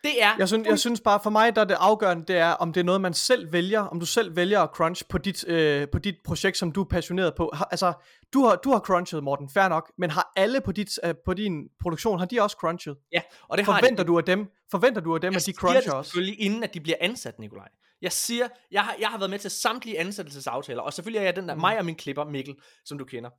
Det 0.04 0.22
er... 0.22 0.36
Jeg 0.38 0.48
synes, 0.48 0.68
jeg 0.68 0.78
synes 0.78 1.00
bare, 1.00 1.20
for 1.22 1.30
mig 1.30 1.56
der 1.56 1.60
er 1.60 1.64
det 1.64 1.76
afgørende, 1.80 2.24
det 2.26 2.36
er, 2.36 2.50
om 2.50 2.72
det 2.72 2.80
er 2.80 2.84
noget, 2.84 3.00
man 3.00 3.14
selv 3.14 3.52
vælger, 3.52 3.80
om 3.80 4.00
du 4.00 4.06
selv 4.06 4.36
vælger 4.36 4.60
at 4.60 4.70
crunch 4.70 5.08
på 5.08 5.18
dit, 5.18 5.48
øh, 5.48 5.88
på 5.92 5.98
dit 5.98 6.14
projekt, 6.24 6.56
som 6.56 6.72
du 6.72 6.80
er 6.80 6.84
passioneret 6.88 7.34
på. 7.36 7.50
Har, 7.54 7.64
altså, 7.64 7.92
du 8.32 8.44
har, 8.44 8.56
du 8.56 8.70
har 8.70 8.78
crunchet, 8.78 9.24
Morten, 9.24 9.50
fair 9.50 9.68
nok, 9.68 9.92
men 9.98 10.10
har 10.10 10.32
alle 10.36 10.60
på, 10.60 10.72
dit, 10.72 10.88
øh, 11.04 11.14
på 11.24 11.34
din 11.34 11.68
produktion, 11.82 12.18
har 12.18 12.26
de 12.26 12.42
også 12.42 12.56
crunchet? 12.60 12.96
Ja, 13.12 13.22
og 13.48 13.58
det 13.58 13.66
har 13.66 13.72
Forventer 13.78 14.02
de. 14.04 14.06
du 14.06 14.18
af 14.18 14.24
dem, 14.24 14.46
forventer 14.70 15.00
du 15.00 15.14
af 15.14 15.20
dem, 15.20 15.32
jeg 15.32 15.36
at 15.36 15.40
de 15.40 15.44
siger 15.44 15.56
cruncher 15.56 15.92
også? 15.92 16.08
selvfølgelig, 16.08 16.40
inden 16.40 16.62
at 16.62 16.74
de 16.74 16.80
bliver 16.80 16.96
ansat, 17.00 17.38
Nikolaj. 17.38 17.68
Jeg 18.02 18.12
siger, 18.12 18.48
jeg 18.70 18.82
har, 18.84 18.96
jeg 19.00 19.08
har 19.08 19.18
været 19.18 19.30
med 19.30 19.38
til 19.38 19.50
samtlige 19.50 19.98
ansættelsesaftaler, 19.98 20.82
og 20.82 20.92
selvfølgelig 20.92 21.18
er 21.18 21.24
jeg 21.24 21.36
den 21.36 21.48
der, 21.48 21.54
Mm. 21.54 21.60
mig 21.60 21.78
og 21.78 21.84
min 21.84 21.94
klipper, 21.94 22.24
Mikkel, 22.24 22.54
som 22.84 22.98
du 22.98 23.04
kender, 23.04 23.30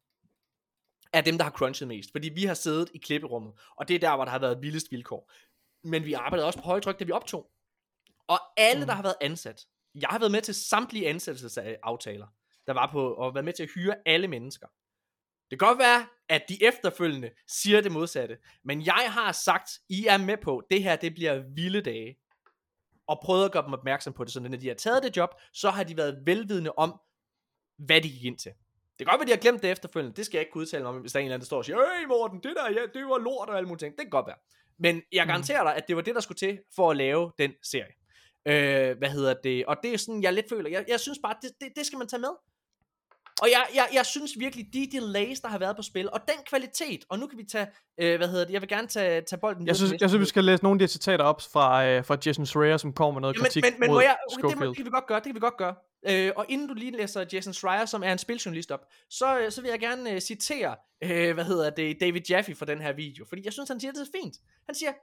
er 1.13 1.21
dem, 1.21 1.37
der 1.37 1.43
har 1.43 1.51
crunchet 1.51 1.87
mest. 1.87 2.11
Fordi 2.11 2.29
vi 2.29 2.43
har 2.43 2.53
siddet 2.53 2.89
i 2.93 2.97
klipperummet, 2.97 3.53
og 3.77 3.87
det 3.87 3.95
er 3.95 3.99
der, 3.99 4.15
hvor 4.15 4.25
der 4.25 4.31
har 4.31 4.39
været 4.39 4.61
vildest 4.61 4.91
vilkår. 4.91 5.31
Men 5.83 6.05
vi 6.05 6.13
arbejdede 6.13 6.45
også 6.47 6.59
på 6.59 6.65
højtryk, 6.65 6.99
da 6.99 7.03
vi 7.05 7.11
optog. 7.11 7.51
Og 8.27 8.39
alle, 8.57 8.81
Mm. 8.81 8.87
der 8.87 8.93
har 8.93 9.03
været 9.03 9.15
ansat, 9.21 9.61
jeg 9.95 10.09
har 10.09 10.19
været 10.19 10.31
med 10.31 10.41
til 10.41 10.55
samtlige 10.55 11.07
ansættelsesaftaler, 11.09 12.27
der 12.67 12.73
var 12.73 12.91
på, 12.91 13.13
og 13.13 13.33
været 13.35 13.45
med 13.45 13.53
til 13.53 13.63
at 13.63 13.69
hyre 13.75 13.95
alle 14.05 14.27
mennesker. 14.27 14.67
Det 15.51 15.59
kan 15.59 15.67
godt 15.67 15.79
være, 15.79 16.07
at 16.29 16.43
de 16.49 16.63
efterfølgende 16.63 17.31
siger 17.47 17.81
det 17.81 17.91
modsatte, 17.91 18.37
men 18.63 18.85
jeg 18.85 19.05
har 19.09 19.31
sagt, 19.31 19.69
I 19.89 20.05
er 20.05 20.17
med 20.17 20.37
på, 20.37 20.63
det 20.71 20.83
her 20.83 20.95
det 20.95 21.13
bliver 21.13 21.43
vilde 21.55 21.81
dage, 21.81 22.17
og 23.07 23.19
prøvet 23.23 23.45
at 23.45 23.51
gøre 23.51 23.63
dem 23.65 23.73
opmærksom 23.73 24.13
på 24.13 24.23
det, 24.23 24.33
så 24.33 24.39
når 24.39 24.57
de 24.57 24.67
har 24.67 24.75
taget 24.75 25.03
det 25.03 25.17
job, 25.17 25.29
så 25.53 25.69
har 25.69 25.83
de 25.83 25.97
været 25.97 26.21
velvidende 26.25 26.71
om, 26.77 26.99
hvad 27.77 28.01
de 28.01 28.09
gik 28.09 28.23
ind 28.23 28.37
til. 28.37 28.51
Det 28.99 29.07
kan 29.07 29.11
godt 29.11 29.19
være, 29.19 29.27
de 29.27 29.31
har 29.31 29.39
glemt 29.39 29.61
det 29.61 29.71
efterfølgende, 29.71 30.15
det 30.15 30.25
skal 30.25 30.37
jeg 30.37 30.41
ikke 30.41 30.51
kunne 30.51 30.61
udtale 30.61 30.83
mig 30.83 30.89
om, 30.89 30.97
hvis 31.01 31.11
der 31.11 31.19
er 31.19 31.21
en 31.21 31.25
eller 31.25 31.33
anden, 31.35 31.41
der 31.41 31.45
står 31.45 31.57
og 31.57 31.65
siger, 31.65 31.77
Øj 31.77 32.05
Morten, 32.07 32.39
det 32.43 32.53
der, 32.55 32.71
ja, 32.71 32.81
det 32.93 33.05
var 33.05 33.17
lort 33.17 33.49
og 33.49 33.57
alle 33.57 33.67
mulige 33.67 33.79
ting. 33.85 33.97
Det 33.97 34.01
kan 34.01 34.09
godt 34.09 34.27
være. 34.27 34.35
Men 34.79 35.01
jeg 35.11 35.25
garanterer 35.27 35.63
dig, 35.63 35.75
at 35.75 35.87
det 35.87 35.95
var 35.95 36.01
det, 36.01 36.15
der 36.15 36.21
skulle 36.21 36.37
til 36.37 36.59
for 36.75 36.91
at 36.91 36.97
lave 36.97 37.31
den 37.37 37.53
serie. 37.63 37.93
Øh, 38.45 38.97
hvad 38.97 39.09
hedder 39.09 39.33
det? 39.43 39.65
Og 39.65 39.77
det 39.83 39.93
er 39.93 39.97
sådan, 39.97 40.23
jeg 40.23 40.33
lidt 40.33 40.49
føler. 40.49 40.69
Jeg, 40.69 40.85
jeg 40.87 40.99
synes 40.99 41.19
bare, 41.23 41.35
det, 41.41 41.51
det, 41.61 41.69
det 41.75 41.85
skal 41.85 41.97
man 41.97 42.07
tage 42.07 42.19
med. 42.19 42.29
Og 43.41 43.47
jeg, 43.51 43.65
jeg, 43.75 43.87
jeg 43.93 44.05
synes 44.05 44.31
virkelig, 44.39 44.65
de 44.73 44.89
delays, 44.91 45.39
der 45.39 45.47
har 45.47 45.57
været 45.57 45.75
på 45.75 45.81
spil, 45.81 46.09
og 46.13 46.21
den 46.27 46.35
kvalitet, 46.49 47.05
og 47.09 47.19
nu 47.19 47.27
kan 47.27 47.37
vi 47.37 47.43
tage, 47.43 47.67
øh, 48.01 48.17
hvad 48.17 48.27
hedder 48.27 48.45
det, 48.45 48.53
jeg 48.53 48.61
vil 48.61 48.69
gerne 48.69 48.87
tage, 48.87 49.21
tage 49.21 49.39
bolden 49.39 49.67
Jeg 49.67 49.75
synes, 49.75 49.93
jeg 50.01 50.09
synes, 50.09 50.21
vi 50.21 50.25
skal 50.25 50.43
læse 50.43 50.63
nogle 50.63 50.75
af 50.75 50.79
de 50.79 50.83
her 50.83 50.87
citater 50.87 51.25
op 51.25 51.41
fra, 51.41 51.85
øh, 51.85 52.05
fra 52.05 52.17
Jason 52.25 52.45
Schreier, 52.45 52.77
som 52.77 52.93
kommer 52.93 53.13
med 53.13 53.21
noget 53.21 53.35
Ja, 53.35 53.41
kritik 53.41 53.63
men, 53.63 53.73
men, 53.73 53.79
men 53.79 53.89
mod 53.89 53.95
må 53.95 54.01
jeg, 54.01 54.17
okay, 54.31 54.35
det, 54.35 54.43
må, 54.43 54.49
Schofield. 54.49 54.69
det 54.69 54.77
kan 54.77 54.85
vi 54.85 54.89
godt 54.89 55.07
gøre, 55.07 55.17
det 55.17 55.25
kan 55.25 55.35
vi 55.35 55.39
godt 55.39 55.57
gøre. 55.57 55.75
Øh, 56.09 56.31
og 56.35 56.45
inden 56.49 56.67
du 56.67 56.73
lige 56.73 56.91
læser 56.91 57.25
Jason 57.33 57.53
Schreier, 57.53 57.85
som 57.85 58.03
er 58.03 58.11
en 58.11 58.17
spiljournalist 58.17 58.71
op, 58.71 58.85
så, 59.09 59.39
øh, 59.39 59.51
så 59.51 59.61
vil 59.61 59.69
jeg 59.69 59.79
gerne 59.79 60.11
øh, 60.11 60.21
citere, 60.21 60.75
øh, 61.03 61.33
hvad 61.33 61.45
hedder 61.45 61.69
det, 61.69 61.97
David 62.01 62.21
Jaffe 62.29 62.55
fra 62.55 62.65
den 62.65 62.81
her 62.81 62.93
video, 62.93 63.25
fordi 63.29 63.41
jeg 63.45 63.53
synes, 63.53 63.69
han 63.69 63.79
siger 63.79 63.91
det 63.91 64.07
så 64.07 64.11
fint. 64.21 64.35
Han 64.65 64.75
siger, 64.75 64.93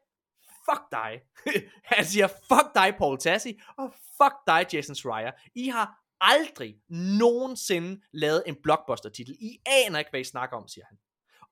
fuck 0.70 0.82
dig. 0.92 1.20
han 1.96 2.04
siger, 2.04 2.26
fuck 2.28 2.74
dig, 2.74 2.94
Paul 2.98 3.18
Tassi, 3.18 3.60
og 3.78 3.94
fuck 4.22 4.34
dig, 4.46 4.66
Jason 4.72 4.94
Schreier. 4.94 5.30
I 5.54 5.68
har 5.68 6.03
aldrig 6.20 6.76
nogensinde 7.18 8.00
lavet 8.12 8.42
en 8.46 8.56
blockbuster-titel. 8.62 9.36
I 9.40 9.58
aner 9.66 9.98
ikke, 9.98 10.10
hvad 10.10 10.20
I 10.20 10.24
snakker 10.24 10.56
om, 10.56 10.68
siger 10.68 10.84
han. 10.88 10.98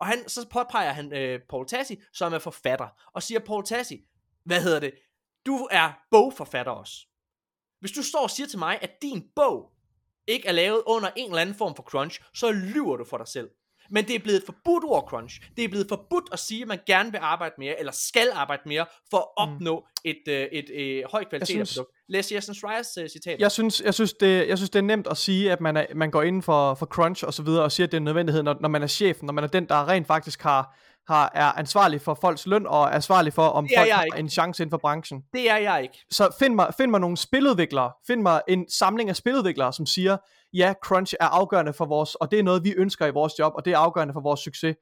Og 0.00 0.06
han, 0.06 0.28
så 0.28 0.48
påpeger 0.48 0.92
han 0.92 1.12
øh, 1.12 1.40
Paul 1.50 1.66
Tassi, 1.66 1.96
som 2.12 2.32
er 2.32 2.38
forfatter, 2.38 2.88
og 3.14 3.22
siger, 3.22 3.40
Paul 3.40 3.64
Tassi, 3.64 4.00
hvad 4.44 4.62
hedder 4.62 4.80
det, 4.80 4.92
du 5.46 5.68
er 5.70 5.92
bogforfatter 6.10 6.72
også. 6.72 7.06
Hvis 7.80 7.92
du 7.92 8.02
står 8.02 8.22
og 8.22 8.30
siger 8.30 8.46
til 8.46 8.58
mig, 8.58 8.78
at 8.82 8.90
din 9.02 9.28
bog 9.36 9.72
ikke 10.26 10.48
er 10.48 10.52
lavet 10.52 10.82
under 10.86 11.10
en 11.16 11.26
eller 11.30 11.40
anden 11.40 11.54
form 11.54 11.76
for 11.76 11.82
crunch, 11.82 12.20
så 12.34 12.50
lyver 12.52 12.96
du 12.96 13.04
for 13.04 13.18
dig 13.18 13.28
selv. 13.28 13.50
Men 13.90 14.04
det 14.08 14.14
er 14.14 14.18
blevet 14.18 14.38
et 14.38 14.46
forbudt 14.46 14.84
ord 14.84 15.04
crunch. 15.08 15.40
Det 15.56 15.64
er 15.64 15.68
blevet 15.68 15.88
forbudt 15.88 16.24
at 16.32 16.38
sige, 16.38 16.62
at 16.62 16.68
man 16.68 16.78
gerne 16.86 17.10
vil 17.12 17.18
arbejde 17.18 17.54
mere, 17.58 17.78
eller 17.78 17.92
skal 17.92 18.30
arbejde 18.32 18.62
mere, 18.66 18.86
for 19.10 19.18
at 19.18 19.28
opnå 19.36 19.80
mm. 19.80 20.10
et, 20.10 20.22
øh, 20.28 20.34
et, 20.34 20.52
et, 20.52 20.98
et 20.98 21.04
højt 21.10 21.28
kvalitet 21.28 21.60
af 21.60 21.66
synes- 21.66 21.74
produkt. 21.74 21.96
Læs 22.12 22.32
Jason 22.32 22.54
Schreiers 22.54 22.98
uh, 22.98 23.06
citat. 23.12 23.40
Jeg 23.40 23.52
synes, 23.52 23.80
jeg, 23.80 23.94
synes 23.94 24.12
det, 24.12 24.48
jeg 24.48 24.58
synes, 24.58 24.70
det 24.70 24.78
er 24.78 24.82
nemt 24.82 25.06
at 25.06 25.16
sige, 25.16 25.52
at 25.52 25.60
man, 25.60 25.76
er, 25.76 25.86
man 25.94 26.10
går 26.10 26.22
ind 26.22 26.42
for, 26.42 26.74
for 26.74 26.86
crunch 26.86 27.24
og 27.26 27.34
så 27.34 27.42
videre, 27.42 27.64
og 27.64 27.72
siger, 27.72 27.86
at 27.86 27.92
det 27.92 27.96
er 27.96 28.00
en 28.00 28.04
nødvendighed, 28.04 28.42
når, 28.42 28.56
når 28.60 28.68
man 28.68 28.82
er 28.82 28.86
chefen, 28.86 29.26
når 29.26 29.32
man 29.32 29.44
er 29.44 29.48
den, 29.48 29.68
der 29.68 29.88
rent 29.88 30.06
faktisk 30.06 30.42
har, 30.42 30.76
har, 31.08 31.30
er 31.34 31.52
ansvarlig 31.52 32.00
for 32.00 32.18
folks 32.20 32.46
løn, 32.46 32.66
og 32.66 32.82
er 32.82 32.88
ansvarlig 32.88 33.32
for, 33.32 33.42
om 33.42 33.68
folk 33.76 33.90
har 33.90 34.04
ikke. 34.04 34.18
en 34.18 34.28
chance 34.28 34.62
inden 34.62 34.70
for 34.70 34.78
branchen. 34.78 35.22
Det 35.32 35.50
er 35.50 35.56
jeg 35.56 35.82
ikke. 35.82 35.98
Så 36.10 36.30
find 36.38 36.54
mig, 36.54 36.74
find 36.76 36.90
mig 36.90 37.00
nogle 37.00 37.16
spiludviklere, 37.16 37.92
find 38.06 38.22
mig 38.22 38.40
en 38.48 38.70
samling 38.70 39.08
af 39.08 39.16
spiludviklere, 39.16 39.72
som 39.72 39.86
siger, 39.86 40.16
ja, 40.52 40.74
crunch 40.84 41.14
er 41.20 41.26
afgørende 41.26 41.72
for 41.72 41.84
vores, 41.84 42.14
og 42.14 42.30
det 42.30 42.38
er 42.38 42.42
noget, 42.42 42.64
vi 42.64 42.74
ønsker 42.76 43.06
i 43.06 43.10
vores 43.10 43.38
job, 43.38 43.52
og 43.56 43.64
det 43.64 43.72
er 43.72 43.78
afgørende 43.78 44.14
for 44.14 44.20
vores 44.20 44.40
succes. 44.40 44.76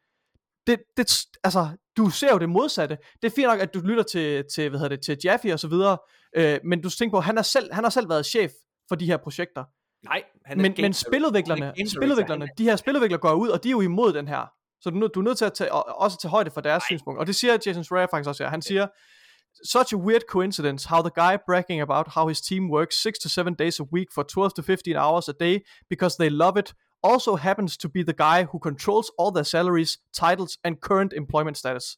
Det, 0.71 0.81
det, 0.97 1.27
altså, 1.45 1.69
du 1.97 2.11
ser 2.11 2.33
jo 2.33 2.39
det 2.39 2.49
modsatte. 2.49 2.99
Det 3.23 3.31
er 3.31 3.35
fint 3.37 3.47
nok, 3.49 3.61
at 3.61 3.75
du 3.75 3.81
lytter 3.81 4.03
til, 4.03 4.45
til, 4.55 4.69
hvad 4.71 4.79
hedder 4.81 4.97
det, 4.97 5.05
til 5.05 5.19
Jaffe 5.25 5.53
og 5.53 5.61
så 5.61 5.69
videre, 5.69 5.99
øh, 6.37 6.59
men 6.65 6.81
du 6.81 6.89
skal 6.91 6.99
tænke 7.05 7.13
på, 7.15 7.21
han 7.21 7.37
har, 7.37 7.43
selv, 7.43 7.73
han 7.75 7.85
har 7.85 7.91
selv 7.91 8.09
været 8.09 8.27
chef 8.27 8.51
for 8.89 8.95
de 8.95 9.07
her 9.07 9.17
projekter. 9.17 9.65
Nej, 10.05 10.23
han 10.47 10.59
er 10.59 10.63
Men, 10.63 10.75
men 10.79 10.93
spiludviklerne, 10.93 11.65
han 11.65 11.75
er 11.87 11.91
spiludviklerne, 11.91 12.49
de 12.59 12.65
her 12.65 12.77
spiludviklere 12.77 13.21
går 13.21 13.33
ud, 13.33 13.49
og 13.49 13.63
de 13.63 13.69
er 13.69 13.71
jo 13.71 13.81
imod 13.81 14.13
den 14.13 14.29
her. 14.29 14.47
Så 14.81 14.91
du, 14.91 14.97
er 14.97 15.01
nødt- 15.01 15.15
du 15.15 15.21
er 15.21 15.25
nødt 15.25 15.39
til 15.39 15.45
at 15.45 15.53
tage, 15.55 15.73
og- 15.73 16.01
også 16.01 16.19
tage 16.23 16.31
højde 16.31 16.51
for 16.51 16.61
deres 16.61 16.83
synspunkt. 16.83 17.21
Og 17.21 17.27
det 17.27 17.35
siger 17.37 17.59
Jason 17.67 17.85
Schreier 17.85 18.07
faktisk 18.11 18.29
også 18.29 18.43
her. 18.45 18.51
Han 18.51 18.63
siger, 18.63 18.87
Such 19.65 19.95
a 19.95 19.97
weird 19.97 20.21
coincidence 20.29 20.89
how 20.89 21.01
the 21.03 21.11
guy 21.15 21.37
bragging 21.47 21.81
about 21.81 22.07
how 22.09 22.29
his 22.29 22.41
team 22.41 22.71
works 22.71 23.03
6 23.03 23.19
to 23.19 23.29
7 23.29 23.55
days 23.55 23.81
a 23.81 23.83
week 23.93 24.07
for 24.15 24.23
12 24.23 24.51
to 24.57 24.63
15 24.63 24.97
hours 24.97 25.29
a 25.29 25.33
day 25.41 25.59
because 25.91 26.17
they 26.21 26.31
love 26.31 26.59
it 26.59 26.75
also 27.03 27.37
happens 27.37 27.77
to 27.77 27.89
be 27.89 28.03
the 28.03 28.13
guy 28.13 28.45
who 28.45 28.59
controls 28.59 29.11
all 29.19 29.33
their 29.33 29.45
salaries, 29.45 29.99
titles 30.13 30.59
and 30.65 30.81
current 30.81 31.13
employment 31.13 31.57
status. 31.57 31.97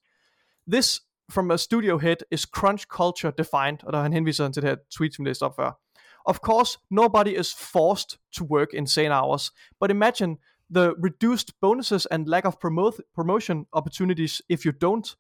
This 0.73 1.01
from 1.31 1.51
a 1.51 1.59
studio 1.59 1.99
head 1.99 2.17
is 2.31 2.45
crunch 2.45 2.87
culture 2.89 3.33
defined, 3.39 3.85
og 3.85 3.93
der 3.93 4.03
han 4.03 4.13
henviser 4.13 4.45
han 4.45 4.53
til 4.53 4.63
det 4.63 4.71
her 4.71 4.77
tweet, 4.97 5.15
som 5.15 5.25
jeg 5.25 5.31
læste 5.31 5.47
før. 5.57 5.79
Of 6.25 6.39
course, 6.39 6.79
nobody 6.91 7.41
is 7.41 7.55
forced 7.55 8.19
to 8.37 8.45
work 8.45 8.69
insane 8.75 9.11
hours, 9.11 9.53
but 9.81 9.91
imagine 9.91 10.37
the 10.75 10.95
reduced 11.05 11.53
bonuses 11.61 12.07
and 12.07 12.27
lack 12.27 12.45
of 12.45 12.55
promote, 12.61 12.97
promotion 13.15 13.67
opportunities 13.73 14.43
if 14.49 14.65
you 14.65 14.73
don't. 14.85 15.17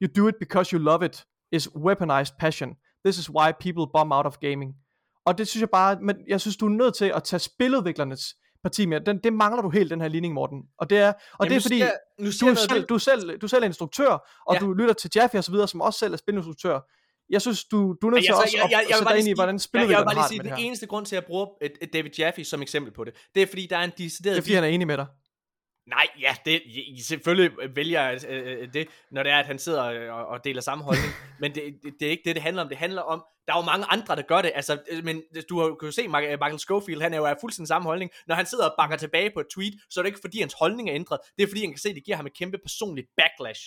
You 0.00 0.08
do 0.16 0.28
it 0.28 0.34
because 0.40 0.72
you 0.72 0.78
love 0.78 1.06
it, 1.06 1.24
is 1.52 1.68
weaponized 1.68 2.36
passion. 2.38 2.76
This 3.04 3.18
is 3.18 3.30
why 3.30 3.52
people 3.52 3.86
bomb 3.92 4.12
out 4.12 4.26
of 4.26 4.38
gaming. 4.40 4.74
Og 5.24 5.38
det 5.38 5.48
synes 5.48 5.60
jeg 5.60 5.70
bare, 5.70 6.00
men 6.00 6.16
jeg 6.28 6.40
synes, 6.40 6.56
du 6.56 6.66
er 6.66 6.70
nødt 6.70 6.94
til 6.94 7.04
at 7.04 7.24
tage 7.24 7.40
spiludviklernes 7.40 8.36
parti 8.62 8.86
med. 8.86 9.00
Den, 9.00 9.18
det 9.24 9.32
mangler 9.32 9.62
du 9.62 9.70
helt, 9.70 9.90
den 9.90 10.00
her 10.00 10.08
ligning, 10.08 10.34
Morten. 10.34 10.62
Og 10.78 10.90
det 10.90 10.98
er, 10.98 11.08
og 11.08 11.14
Jamen, 11.40 11.50
det 11.50 11.56
er 11.56 11.60
fordi, 11.60 11.78
jeg- 11.78 11.94
nu 12.18 12.26
du, 12.40 12.46
jeg 12.46 12.50
er 12.50 12.54
selv, 12.54 12.84
du, 12.84 12.94
er 12.94 12.98
selv, 12.98 13.38
du 13.38 13.46
er 13.46 13.48
selv 13.48 13.62
er 13.62 13.66
instruktør, 13.66 14.42
og 14.46 14.54
Ja. 14.54 14.58
du 14.60 14.72
lytter 14.72 14.94
til 14.94 15.10
Jaffe 15.14 15.38
og 15.38 15.44
så 15.44 15.52
videre, 15.52 15.68
som 15.68 15.80
også 15.80 15.98
selv 15.98 16.12
er 16.12 16.16
spilinstruktør. 16.16 16.80
Jeg 17.30 17.40
synes, 17.40 17.64
du, 17.64 17.96
du 18.02 18.06
er 18.06 18.10
nødt 18.10 18.24
til 18.24 18.34
også 18.34 18.56
at, 18.64 18.64
at 18.64 18.78
vil 18.78 18.86
sætte 18.88 19.04
bare 19.04 19.14
dig 19.14 19.18
ind 19.20 19.28
i, 19.28 19.32
hvordan 19.34 19.54
jeg, 19.74 19.88
jeg 19.90 20.04
bare 20.04 20.04
har 20.04 20.12
lige 20.14 20.22
det 20.22 20.28
sige, 20.28 20.38
med 20.38 20.44
den 20.44 20.50
det 20.50 20.58
her. 20.58 20.66
eneste 20.66 20.86
grund 20.86 21.06
til, 21.06 21.16
at 21.16 21.22
jeg 21.22 21.26
bruger 21.26 21.46
David 21.92 22.10
Jaffe 22.18 22.44
som 22.44 22.62
eksempel 22.62 22.92
på 22.92 23.04
det, 23.04 23.14
det 23.34 23.42
er 23.42 23.46
fordi, 23.46 23.66
der 23.70 23.76
er 23.78 23.84
en 23.84 23.92
decideret 23.98 24.34
Det 24.36 24.38
er 24.38 24.42
fordi, 24.42 24.54
han 24.54 24.64
er 24.64 24.68
enig 24.68 24.86
med 24.86 24.96
dig. 24.96 25.06
Nej, 25.86 26.06
ja, 26.20 26.36
det, 26.44 26.62
selvfølgelig 27.06 27.76
vælger 27.76 28.02
jeg 28.02 28.20
øh, 28.28 28.62
øh, 28.62 28.72
det, 28.74 28.88
når 29.10 29.22
det 29.22 29.32
er, 29.32 29.38
at 29.38 29.46
han 29.46 29.58
sidder 29.58 30.10
og, 30.12 30.26
og 30.26 30.44
deler 30.44 30.60
samme 30.60 30.84
holdning. 30.84 31.12
men 31.40 31.54
det, 31.54 31.62
det, 31.82 31.94
det 32.00 32.06
er 32.06 32.10
ikke 32.10 32.22
det, 32.24 32.34
det 32.34 32.42
handler 32.42 32.62
om. 32.62 32.68
Det 32.68 32.78
handler 32.78 33.02
om, 33.02 33.24
der 33.46 33.52
er 33.52 33.58
jo 33.58 33.64
mange 33.64 33.86
andre, 33.86 34.16
der 34.16 34.22
gør 34.22 34.42
det. 34.42 34.52
Altså, 34.54 34.78
øh, 34.90 35.04
men 35.04 35.22
du 35.48 35.60
har, 35.60 35.66
kan 35.66 35.86
jo 35.86 35.92
se, 35.92 36.08
Michael 36.08 36.58
Schofield, 36.58 37.02
han 37.02 37.14
er 37.14 37.18
jo 37.18 37.24
af 37.24 37.36
fuldstændig 37.40 37.68
samme 37.68 37.86
holdning. 37.88 38.10
Når 38.26 38.34
han 38.34 38.46
sidder 38.46 38.68
og 38.68 38.74
bakker 38.78 38.96
tilbage 38.96 39.30
på 39.34 39.40
et 39.40 39.46
tweet, 39.54 39.74
så 39.90 40.00
er 40.00 40.02
det 40.02 40.08
ikke 40.08 40.20
fordi, 40.22 40.40
hans 40.40 40.54
holdning 40.58 40.90
er 40.90 40.94
ændret. 40.94 41.18
Det 41.36 41.42
er 41.42 41.46
fordi, 41.46 41.60
han 41.60 41.70
kan 41.70 41.78
se, 41.78 41.88
at 41.88 41.94
det 41.94 42.04
giver 42.04 42.16
ham 42.16 42.26
et 42.26 42.36
kæmpe 42.36 42.58
personligt 42.58 43.06
backlash 43.16 43.62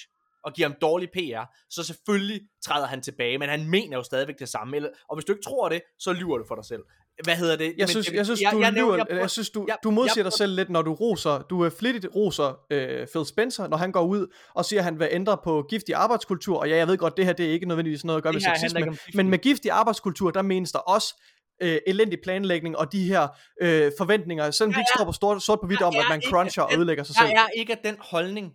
og 0.45 0.53
giver 0.53 0.67
ham 0.67 0.77
dårlig 0.81 1.09
PR, 1.13 1.45
så 1.69 1.83
selvfølgelig 1.83 2.41
træder 2.65 2.87
han 2.87 3.01
tilbage, 3.01 3.37
men 3.37 3.49
han 3.49 3.69
mener 3.69 3.97
jo 3.97 4.03
stadigvæk 4.03 4.39
det 4.39 4.49
samme. 4.49 4.75
Eller, 4.75 4.89
og 5.09 5.15
hvis 5.15 5.25
du 5.25 5.33
ikke 5.33 5.43
tror 5.43 5.69
det, 5.69 5.81
så 5.99 6.13
lyver 6.13 6.37
du 6.37 6.45
for 6.47 6.55
dig 6.55 6.65
selv. 6.65 6.83
Hvad 7.23 7.35
hedder 7.35 7.55
det? 7.55 7.73
Jeg 7.77 7.89
synes, 7.89 8.11
jeg 8.11 8.25
synes, 8.25 8.41
jeg- 8.41 8.51
du 8.51 8.59
jeg 8.59 8.71
nævner- 8.71 8.85
lyver, 8.87 8.95
jeg 8.97 9.05
jeg, 9.09 9.15
prøver- 9.17 9.27
synes, 9.27 9.49
du, 9.49 9.65
jeg- 9.67 9.77
du 9.83 9.91
modsiger 9.91 10.13
jeg 10.23 10.25
dig 10.25 10.33
selv 10.33 10.55
lidt, 10.55 10.69
når 10.69 10.81
du 10.81 10.93
roser, 10.93 11.41
du 11.41 11.61
er 11.63 11.69
flittigt 11.69 12.07
roser 12.15 12.59
øh, 12.71 13.07
Phil 13.07 13.25
Spencer, 13.25 13.67
når 13.67 13.77
han 13.77 13.91
går 13.91 14.01
ud 14.01 14.33
og 14.53 14.65
siger, 14.65 14.79
at 14.79 14.83
han 14.83 14.99
vil 14.99 15.07
ændre 15.11 15.37
på 15.43 15.65
giftig 15.69 15.95
arbejdskultur, 15.95 16.59
og 16.59 16.69
ja, 16.69 16.75
jeg 16.75 16.87
ved 16.87 16.97
godt, 16.97 17.17
det 17.17 17.25
her 17.25 17.33
det 17.33 17.45
er 17.45 17.49
ikke 17.51 17.65
nødvendigvis 17.65 18.05
noget 18.05 18.17
at 18.17 18.23
gøre 18.23 18.33
Det 18.33 18.41
med 18.47 18.55
sexisme, 18.57 18.97
men 19.13 19.29
med 19.29 19.39
giftig 19.39 19.71
arbejdskultur, 19.71 20.31
der 20.31 20.41
menes 20.41 20.71
der 20.71 20.79
også 20.79 21.21
øh, 21.61 21.77
elendig 21.87 22.19
planlægning 22.23 22.77
og 22.77 22.91
de 22.91 23.03
her 23.07 23.27
øh, 23.61 23.91
forventninger, 23.97 24.51
selvom 24.51 24.73
de 24.73 24.79
ikke 24.79 24.79
Jeg 24.79 24.93
er- 24.93 24.97
står 24.97 25.05
på 25.05 25.11
stort, 25.11 25.43
sort 25.43 25.59
på 25.61 25.67
hvidt 25.67 25.81
om, 25.81 25.93
jeg 25.93 26.01
at 26.03 26.09
man 26.09 26.21
cruncher 26.21 26.63
og 26.63 26.69
den- 26.71 26.79
ødelægger 26.79 27.03
sig 27.03 27.15
selv. 27.15 27.27
Jeg 27.29 27.43
er 27.53 27.59
ikke 27.59 27.73
af 27.73 27.79
den 27.83 27.95
holdning, 27.99 28.53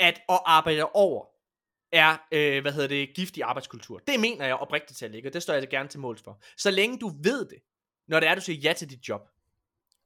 at 0.00 0.20
at 0.28 0.40
arbejde 0.46 0.84
over 0.86 1.24
er, 1.92 2.16
øh, 2.32 2.62
hvad 2.62 2.72
hedder 2.72 2.88
det, 2.88 3.08
giftig 3.14 3.42
arbejdskultur. 3.42 3.98
Det 4.06 4.20
mener 4.20 4.46
jeg 4.46 4.54
oprigtigt 4.54 4.98
talt 4.98 5.14
ikke, 5.14 5.28
og 5.28 5.32
det 5.34 5.42
står 5.42 5.54
jeg 5.54 5.68
gerne 5.68 5.88
til 5.88 6.00
måls 6.00 6.22
for. 6.22 6.38
Så 6.58 6.70
længe 6.70 6.98
du 6.98 7.12
ved 7.22 7.44
det, 7.44 7.58
når 8.10 8.20
det 8.20 8.28
er, 8.28 8.34
du 8.34 8.40
siger 8.40 8.60
ja 8.60 8.72
til 8.72 8.90
dit 8.90 9.08
job. 9.08 9.20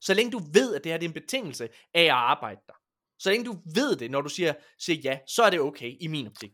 Så 0.00 0.14
længe 0.14 0.32
du 0.32 0.40
ved, 0.52 0.74
at 0.74 0.84
det 0.84 0.92
her 0.92 0.98
det 0.98 1.04
er 1.04 1.08
en 1.08 1.14
betingelse 1.14 1.68
af 1.94 2.02
at 2.02 2.10
arbejde 2.10 2.60
der. 2.66 2.74
Så 3.18 3.30
længe 3.30 3.44
du 3.44 3.56
ved 3.74 3.96
det, 3.96 4.10
når 4.10 4.20
du 4.20 4.28
siger, 4.28 4.52
siger 4.78 5.00
ja, 5.04 5.18
så 5.26 5.42
er 5.42 5.50
det 5.50 5.60
okay 5.60 5.92
i 6.00 6.06
min 6.06 6.26
optik. 6.26 6.50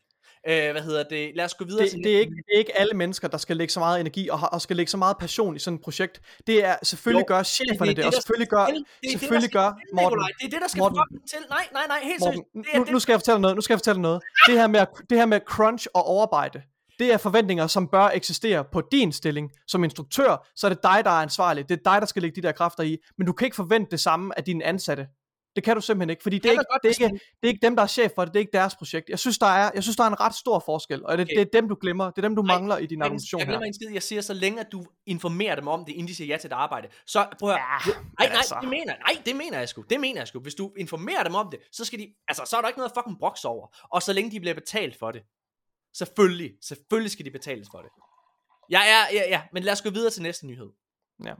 Øh, 0.48 0.70
hvad 0.70 0.82
hedder 0.82 1.02
det? 1.02 1.32
Lad 1.34 1.44
os 1.44 1.54
gå 1.54 1.64
videre 1.64 1.82
det, 1.82 1.90
til 1.90 2.04
det, 2.04 2.16
er 2.16 2.20
ikke, 2.20 2.32
det 2.32 2.54
er 2.54 2.58
ikke 2.58 2.78
alle 2.78 2.94
mennesker, 2.94 3.28
der 3.28 3.38
skal 3.38 3.56
lægge 3.56 3.72
så 3.72 3.80
meget 3.80 4.00
energi 4.00 4.28
og, 4.28 4.40
og 4.52 4.62
skal 4.62 4.76
lægge 4.76 4.90
så 4.90 4.96
meget 4.96 5.16
passion 5.18 5.56
i 5.56 5.58
sådan 5.58 5.74
et 5.74 5.82
projekt. 5.84 6.20
Det 6.46 6.64
er 6.64 6.76
selvfølgelig 6.82 7.24
Jo, 7.28 7.34
gør 7.34 7.42
cheferne 7.42 7.88
det, 7.88 7.96
det, 7.96 8.04
og 8.04 8.12
der 8.12 8.18
selvfølgelig 8.18 8.48
gør. 8.48 8.66
Det 8.66 8.74
det, 8.74 8.84
der 9.02 9.10
selvfølgelig 9.10 9.50
gør 9.50 9.68
til, 9.68 9.94
Morten. 9.94 10.18
Det 10.18 10.46
er 10.46 10.50
det, 10.50 10.60
der 10.62 10.68
skal 10.68 10.80
Morten. 10.80 11.20
til. 11.30 11.38
Nej, 11.50 11.68
nej, 11.72 11.86
nej, 11.86 12.00
helt 12.02 12.20
Morten, 12.20 12.44
seriøst. 12.54 12.66
Det 12.66 12.74
er 12.74 12.78
nu, 12.78 12.84
det, 12.84 12.92
nu 12.92 12.98
skal 12.98 13.12
jeg 13.12 13.20
fortælle 13.20 13.40
noget. 13.40 13.56
Nu 13.56 13.60
skal 13.60 13.74
jeg 13.74 13.78
fortælle 13.78 14.02
noget. 14.02 14.22
Det 14.46 14.54
her 14.54 14.66
med, 14.66 14.86
det 15.10 15.18
her 15.18 15.26
med 15.26 15.40
crunch 15.40 15.86
og 15.94 16.02
overarbejde, 16.04 16.62
det 17.00 17.12
er 17.12 17.16
forventninger, 17.16 17.66
som 17.66 17.88
bør 17.88 18.08
eksistere 18.08 18.64
på 18.72 18.80
din 18.92 19.12
stilling. 19.12 19.50
Som 19.66 19.84
instruktør, 19.84 20.48
så 20.56 20.66
er 20.66 20.68
det 20.68 20.82
dig, 20.82 21.00
der 21.04 21.10
er 21.10 21.22
ansvarlig. 21.22 21.68
Det 21.68 21.78
er 21.86 21.90
dig, 21.92 22.00
der 22.00 22.06
skal 22.06 22.22
lægge 22.22 22.42
de 22.42 22.46
der 22.46 22.52
kræfter 22.52 22.82
i. 22.82 22.96
Men 23.18 23.26
du 23.26 23.32
kan 23.32 23.44
ikke 23.44 23.56
forvente 23.56 23.90
det 23.90 24.00
samme 24.00 24.38
af 24.38 24.44
dine 24.44 24.64
ansatte. 24.64 25.06
Det 25.56 25.64
kan 25.64 25.74
du 25.76 25.80
simpelthen 25.80 26.10
ikke, 26.10 26.22
fordi 26.22 26.38
det 26.38 26.46
er 26.46 26.50
ikke, 26.50 26.64
det, 26.82 26.88
er 26.88 27.04
ikke, 27.04 27.14
det 27.14 27.20
er 27.42 27.48
ikke 27.48 27.66
dem, 27.66 27.76
der 27.76 27.82
er 27.82 27.86
chef 27.86 28.12
for 28.14 28.24
det, 28.24 28.34
det 28.34 28.38
er 28.38 28.40
ikke 28.40 28.52
deres 28.52 28.74
projekt. 28.76 29.08
Jeg 29.08 29.18
synes, 29.18 29.38
der 29.38 29.46
er, 29.46 29.70
jeg 29.74 29.82
synes, 29.82 29.96
der 29.96 30.04
er 30.04 30.08
en 30.08 30.20
ret 30.20 30.34
stor 30.34 30.58
forskel, 30.66 31.04
og 31.06 31.18
det, 31.18 31.24
Okay. 31.24 31.34
det 31.34 31.40
er 31.40 31.60
dem, 31.60 31.68
du 31.68 31.76
glemmer. 31.80 32.04
Det 32.10 32.18
er 32.18 32.22
dem, 32.22 32.36
du 32.36 32.42
Nej, 32.42 32.56
mangler 32.56 32.76
i 32.78 32.86
din 32.86 32.98
Jeg, 32.98 33.04
argumentation 33.04 33.38
jeg 33.38 33.46
her. 33.46 33.52
glemmer 33.52 33.66
en 33.66 33.74
skid. 33.74 33.90
Jeg 33.92 34.02
siger, 34.02 34.20
så 34.20 34.34
længe 34.34 34.60
at 34.60 34.66
du 34.72 34.84
informerer 35.06 35.54
dem 35.54 35.68
om 35.68 35.84
det, 35.84 35.92
inden 35.92 36.08
de 36.08 36.14
siger 36.14 36.28
ja 36.28 36.36
til 36.36 36.48
et 36.48 36.52
arbejde. 36.52 36.88
Så 37.06 37.26
prøv 37.38 37.50
at. 37.50 37.56
Ja, 37.56 37.90
nej, 38.18 38.28
nej, 38.28 38.36
altså. 38.36 38.56
det 38.60 38.68
mener, 38.68 38.84
nej, 38.86 39.22
det 39.26 39.36
mener 39.36 39.58
jeg 39.58 39.68
sgu. 39.68 39.82
Det 39.90 40.00
mener 40.00 40.20
jeg 40.20 40.28
sgu. 40.28 40.40
Hvis 40.40 40.54
du 40.54 40.72
informerer 40.78 41.22
dem 41.24 41.34
om 41.34 41.48
det, 41.50 41.60
så 41.72 41.84
skal 41.84 41.98
de, 41.98 42.06
altså, 42.28 42.42
så 42.46 42.56
er 42.56 42.60
der 42.60 42.68
ikke 42.68 42.78
noget 42.78 42.92
fucking 42.96 43.18
broks 43.18 43.44
over. 43.44 43.66
Og 43.92 44.02
så 44.02 44.12
længe 44.12 44.30
de 44.30 44.40
bliver 44.40 44.54
betalt 44.54 44.98
for 44.98 45.10
det. 45.10 45.22
Selvfølgelig, 45.94 46.52
selvfølgelig 46.62 47.10
skal 47.12 47.24
de 47.24 47.30
betales 47.30 47.68
for 47.72 47.78
det. 47.78 47.90
Ja, 48.70 48.80
ja, 48.80 49.00
ja, 49.12 49.28
ja, 49.28 49.42
men 49.52 49.62
lad 49.62 49.72
os 49.72 49.82
gå 49.82 49.90
videre 49.90 50.10
til 50.10 50.22
næste 50.22 50.46
nyhed. 50.46 50.70
Ja. 51.24 51.34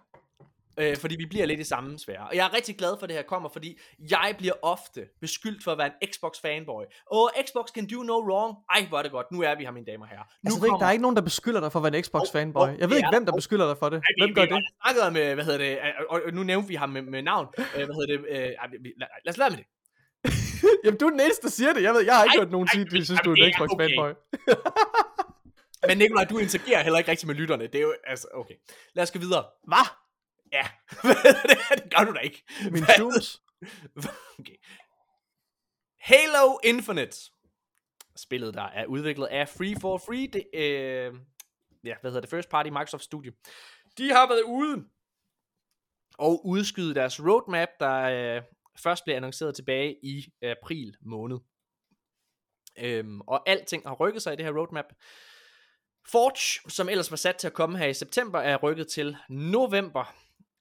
Øh, 0.79 0.97
fordi 0.97 1.17
vi 1.17 1.27
bliver 1.27 1.47
lidt 1.47 1.61
i 1.61 1.65
samme 1.65 1.99
sfære. 1.99 2.27
Og 2.29 2.37
jeg 2.37 2.47
er 2.47 2.53
rigtig 2.55 2.77
glad 2.79 2.97
for, 2.99 3.03
at 3.03 3.09
det 3.09 3.17
her 3.17 3.23
kommer, 3.23 3.49
fordi 3.49 3.79
jeg 4.11 4.35
bliver 4.39 4.53
ofte 4.63 5.07
beskyldt 5.21 5.65
for 5.65 5.73
at 5.73 5.79
være 5.79 5.87
en 6.03 6.09
Xbox 6.13 6.41
fanboy. 6.43 6.85
Og 7.11 7.31
Xbox 7.47 7.69
can 7.75 7.87
do 7.87 8.03
no 8.03 8.13
wrong. 8.29 8.57
Ej, 8.71 8.87
hvor 8.89 8.99
er 8.99 9.03
det 9.03 9.13
godt. 9.13 9.27
Nu 9.33 9.43
er 9.43 9.55
vi 9.55 9.65
her, 9.65 9.71
mine 9.71 9.87
damer 9.87 10.05
og 10.05 10.09
herrer. 10.11 10.23
Nu 10.25 10.29
Altså, 10.45 10.59
jeg 10.61 10.67
ikke, 10.69 10.81
der 10.81 10.87
er 10.87 10.91
ikke 10.91 11.03
nogen, 11.03 11.17
der 11.17 11.23
beskylder 11.23 11.61
dig 11.61 11.73
for 11.73 11.79
at 11.79 11.83
være 11.93 11.97
en 11.99 12.05
Xbox 12.05 12.23
Åh, 12.23 12.33
fanboy. 12.33 12.69
åh, 12.69 12.79
Jeg 12.81 12.91
ved 12.91 12.97
ikke, 12.97 13.07
er 13.07 13.11
hvem 13.11 13.25
der. 13.25 13.33
der 13.33 13.37
beskylder 13.37 13.67
dig 13.69 13.79
for 13.79 13.89
det. 13.89 13.99
Vi- 14.17 14.23
Hvem 14.25 14.35
gør 14.35 14.43
det? 14.43 14.53
har 14.53 14.63
snakket 14.83 15.03
om, 15.09 15.17
øh, 15.17 15.35
hvad 15.35 15.45
hedder 15.45 15.59
det, 15.59 15.79
og, 16.09 16.21
nu 16.33 16.43
nævnte 16.43 16.69
vi 16.69 16.75
ham 16.75 16.89
med, 16.89 17.03
med 17.03 17.23
navn. 17.23 17.47
Øh, 17.59 17.85
hvad 17.87 17.95
hedder 17.99 18.11
det, 18.17 18.19
øh, 18.31 18.51
lad 19.25 19.33
os 19.33 19.37
lade 19.39 19.51
med 19.51 19.59
det. 19.59 19.67
Jamen, 20.85 20.99
du 21.01 21.07
er 21.07 21.11
den 21.11 21.21
eneste, 21.21 21.43
der 21.43 21.49
siger 21.49 21.73
det. 21.73 21.83
Jeg 21.83 21.95
ved, 21.95 22.01
jeg 22.01 22.17
har 22.17 22.25
ikke 22.25 22.37
Ej, 22.37 22.43
hørt 22.43 22.53
nogen 22.53 22.69
ej, 22.69 22.73
sige, 22.75 22.87
at 22.87 22.91
de 22.91 23.05
synes, 23.05 23.21
du 23.21 23.33
er 23.33 23.35
en 23.35 23.53
Xbox 23.53 23.69
okay. 23.71 23.89
fanboy. 23.89 24.13
Men 25.89 25.99
Nikolaj, 25.99 26.25
du 26.25 26.39
interagerer 26.39 26.83
heller 26.83 26.99
ikke 26.99 27.11
rigtig 27.11 27.27
med 27.27 27.35
lytterne. 27.35 27.67
Det 27.67 27.75
er 27.75 27.83
jo, 27.83 27.95
altså, 28.05 28.29
okay. 28.35 28.55
Lad 28.93 29.03
os 29.03 29.11
gå 29.11 29.19
videre. 29.19 29.45
Hvad? 29.71 29.87
Ja, 30.53 30.67
det 31.75 31.95
gør 31.97 32.05
du 32.05 32.13
da 32.13 32.19
ikke. 32.19 32.45
Min 32.71 32.85
tunes. 32.97 33.43
okay. 34.39 34.57
Halo 36.01 36.59
Infinite. 36.65 37.17
Spillet, 38.17 38.55
der 38.55 38.63
er 38.63 38.87
udviklet 38.87 39.27
af 39.27 39.49
Free 39.49 39.77
for 39.81 39.99
Free. 39.99 40.27
Det, 40.27 40.45
øh, 40.55 41.15
ja, 41.85 41.95
hvad 42.01 42.11
hedder 42.11 42.21
det? 42.21 42.31
First 42.31 42.49
Party 42.49 42.69
Microsoft 42.69 43.03
Studio. 43.03 43.33
De 43.99 44.13
har 44.13 44.29
været 44.29 44.43
ude 44.43 44.85
og 46.19 46.47
udskyde 46.47 46.95
deres 46.95 47.21
roadmap, 47.21 47.69
der 47.81 47.97
øh, 48.37 48.43
først 48.79 49.05
blev 49.05 49.17
annonceret 49.17 49.55
tilbage 49.55 49.97
i 50.03 50.33
april 50.43 50.97
måned. 51.01 51.39
Øhm, 52.79 53.21
og 53.21 53.49
alting 53.49 53.83
har 53.87 53.95
rykket 53.95 54.23
sig 54.23 54.33
i 54.33 54.37
det 54.37 54.45
her 54.45 54.53
roadmap. 54.59 54.85
Forge, 56.09 56.71
som 56.71 56.89
ellers 56.89 57.11
var 57.11 57.17
sat 57.17 57.37
til 57.37 57.47
at 57.47 57.53
komme 57.53 57.79
her 57.79 57.87
i 57.87 57.95
september, 57.95 58.39
er 58.39 58.57
rykket 58.57 58.89
til 58.89 59.17
november. 59.29 60.15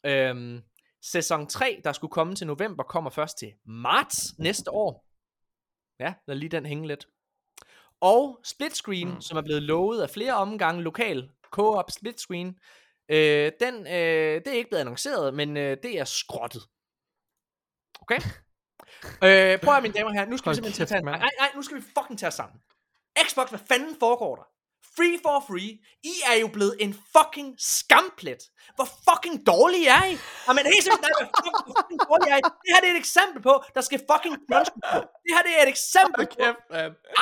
Øhm, 0.06 0.62
sæson 1.02 1.48
3, 1.48 1.82
der 1.84 1.92
skulle 1.92 2.12
komme 2.12 2.36
til 2.36 2.48
november, 2.48 2.84
kommer 2.84 3.10
først 3.10 3.38
til 3.38 3.54
marts 3.66 4.40
næste 4.40 4.72
år. 4.72 5.06
Ja, 6.00 6.14
lad 6.28 6.36
lige 6.36 6.50
den 6.50 6.66
hænge 6.66 6.88
lidt. 6.88 7.08
Og 8.02 8.40
split 8.44 8.76
screen, 8.76 9.10
mm. 9.10 9.22
som 9.22 9.38
er 9.38 9.42
blevet 9.42 9.64
lovet 9.64 10.02
af 10.02 10.10
flere 10.10 10.34
omgange 10.34 10.84
lokal 10.84 11.30
co-op 11.52 11.92
split 11.92 12.20
screen, 12.20 12.60
øh, 13.10 13.52
den, 13.60 13.88
øh, 13.88 14.36
det 14.36 14.48
er 14.48 14.58
ikke 14.58 14.70
blevet 14.70 14.82
annonceret, 14.82 15.34
men 15.34 15.58
øh, 15.58 15.78
det 15.84 16.00
er 16.00 16.06
skrottet. 16.06 16.64
Okay? 18.02 18.22
øh, 19.28 19.60
prøv 19.64 19.76
at 19.76 19.84
mine 19.84 19.94
damer 19.94 20.12
her, 20.12 20.26
nu 20.26 20.38
skal 20.38 20.50
vi 20.50 20.56
simpelthen 20.56 20.88
tage, 20.88 21.02
nej, 21.02 21.30
nej, 21.40 21.52
nu 21.56 21.62
skal 21.62 21.78
vi 21.78 21.84
fucking 21.98 22.20
tage 22.20 22.28
os 22.28 22.34
sammen. 22.34 22.58
Xbox, 23.28 23.50
hvad 23.50 23.64
fanden 23.68 23.96
foregår 24.00 24.36
der? 24.36 24.48
Free 24.98 25.18
for 25.26 25.38
free. 25.50 25.72
I 26.12 26.14
er 26.32 26.38
jo 26.44 26.48
blevet 26.58 26.76
en 26.86 26.94
fucking 27.16 27.50
skamplet. 27.78 28.42
Hvor 28.76 28.88
fucking 29.08 29.36
dårlige 29.54 29.88
er 29.98 30.06
I? 30.14 30.14
Og 30.48 30.52
men 30.56 30.64
helt 30.74 30.84
simpelthen, 30.86 31.14
hvor 31.20 31.30
fucking, 31.38 31.58
fucking 31.80 32.00
dårlige 32.10 32.32
er 32.36 32.40
I? 32.42 32.44
Det 32.64 32.70
her 32.74 32.80
det 32.84 32.90
er 32.90 32.96
et 32.98 33.04
eksempel 33.06 33.40
på, 33.48 33.54
der 33.76 33.82
skal 33.88 33.98
fucking 34.12 34.36
crunch. 34.48 34.70
Det 35.26 35.32
her 35.36 35.44
det 35.48 35.54
er 35.58 35.64
et 35.68 35.72
eksempel 35.78 36.24
på, 36.34 36.48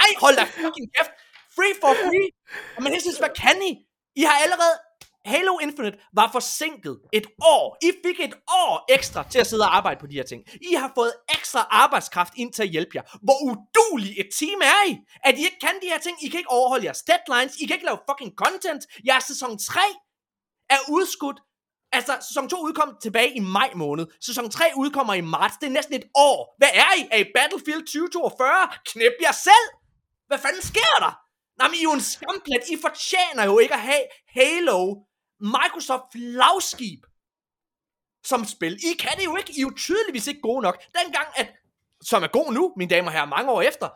ej, 0.04 0.12
hold 0.24 0.36
da 0.40 0.44
fucking 0.62 0.88
kæft. 0.95 1.12
Free 1.56 1.74
for 1.82 1.91
free. 2.04 2.28
Og 2.76 2.80
men 2.84 2.90
helt 2.94 3.04
seriøst, 3.04 3.24
hvad 3.26 3.34
kan 3.44 3.58
I? 3.70 3.72
I 4.22 4.24
har 4.30 4.38
allerede... 4.45 4.76
Halo 5.28 5.60
Infinite 5.60 5.98
var 6.14 6.30
forsinket 6.32 6.99
et 7.14 7.28
år. 7.56 7.78
I 7.88 7.91
fik 8.06 8.20
et 8.20 8.36
år 8.64 8.86
ekstra 8.98 9.22
til 9.32 9.40
at 9.40 9.48
sidde 9.48 9.64
og 9.64 9.76
arbejde 9.78 9.99
på 9.99 10.08
de 10.08 10.16
her 10.16 10.24
ting. 10.24 10.41
I 10.72 10.74
har 10.74 10.91
fået 10.95 11.14
ekstra 11.38 11.68
arbejdskraft 11.70 12.34
ind 12.38 12.54
til 12.54 12.64
at 12.64 12.70
hjælpe 12.70 12.91
jer. 12.95 13.04
Hvor 13.26 13.38
udulig 13.49 14.14
et 14.22 14.30
team 14.40 14.60
er 14.62 14.90
I? 14.90 14.98
At 15.24 15.38
I 15.40 15.41
ikke 15.48 15.60
kan 15.60 15.76
de 15.82 15.88
her 15.88 15.99
ting. 15.99 16.16
I 16.26 16.28
kan 16.30 16.38
ikke 16.38 16.52
overholde 16.60 16.86
jeres 16.86 17.04
deadlines. 17.10 17.56
I 17.62 17.66
kan 17.66 17.76
ikke 17.76 17.86
lave 17.86 17.99
fucking 18.10 18.34
content. 18.44 18.82
Jeres 19.08 19.24
sæson 19.24 19.60
3 19.60 19.80
er 20.70 20.82
udskudt. 20.90 21.40
Altså, 21.91 22.14
sæson 22.28 22.49
2 22.49 22.62
udkom 22.68 22.90
tilbage 23.02 23.32
i 23.36 23.40
maj 23.40 23.70
måned. 23.76 24.06
Sæson 24.22 24.49
3 24.52 24.66
udkommer 24.76 25.14
i 25.14 25.22
marts. 25.22 25.58
Det 25.58 25.68
er 25.68 25.72
næsten 25.80 25.95
et 25.95 26.08
år. 26.16 26.56
Hvad 26.58 26.72
er 26.74 26.91
I? 26.99 27.02
Er 27.12 27.18
I 27.18 27.26
Battlefield 27.36 27.82
2042? 27.82 28.68
Knip 28.86 29.16
jer 29.22 29.32
selv! 29.32 29.68
Hvad 30.28 30.40
fanden 30.40 30.62
sker 30.62 30.95
der? 30.99 31.14
Nej, 31.60 31.68
men 31.68 31.76
I 31.76 31.80
er 31.80 31.90
jo 31.90 31.94
en 31.94 32.08
skamplet. 32.16 32.64
I 32.74 32.76
fortjener 32.86 33.44
jo 33.45 33.60
ikke 33.60 33.74
at 33.74 33.86
have 33.91 34.06
Halo, 34.38 34.80
Microsoft 35.39 36.03
flagskib 36.11 37.05
som 38.26 38.45
spil. 38.45 38.73
I 38.73 38.93
kan 38.99 39.18
det 39.18 39.26
jo 39.26 39.35
ikke. 39.35 39.51
I 39.51 39.57
er 39.59 39.61
jo 39.61 39.72
tydeligvis 39.77 40.27
ikke 40.27 40.41
gode 40.41 40.61
nok. 40.61 40.77
Dengang, 41.03 41.27
at, 41.35 41.53
som 42.01 42.23
er 42.23 42.27
god 42.27 42.53
nu, 42.53 42.73
mine 42.77 42.89
damer 42.89 43.07
og 43.07 43.14
herrer, 43.14 43.26
mange 43.26 43.51
år 43.51 43.61
efter, 43.61 43.89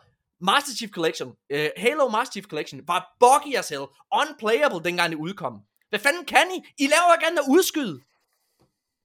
Master 0.43 0.71
Chief 0.77 0.91
Collection, 0.91 1.27
uh, 1.29 1.65
Halo 1.77 2.09
Master 2.09 2.31
Chief 2.31 2.45
Collection, 2.45 2.81
var 2.87 3.15
buggy 3.19 3.55
as 3.55 3.69
hell, 3.69 3.85
unplayable, 4.21 4.83
dengang 4.83 5.11
det 5.11 5.17
udkom. 5.17 5.53
Hvad 5.89 5.99
fanden 5.99 6.25
kan 6.25 6.47
I? 6.55 6.83
I 6.83 6.87
laver 6.87 7.13
ikke 7.13 7.25
andet 7.27 7.39
at 7.39 7.45
udskyde. 7.49 8.01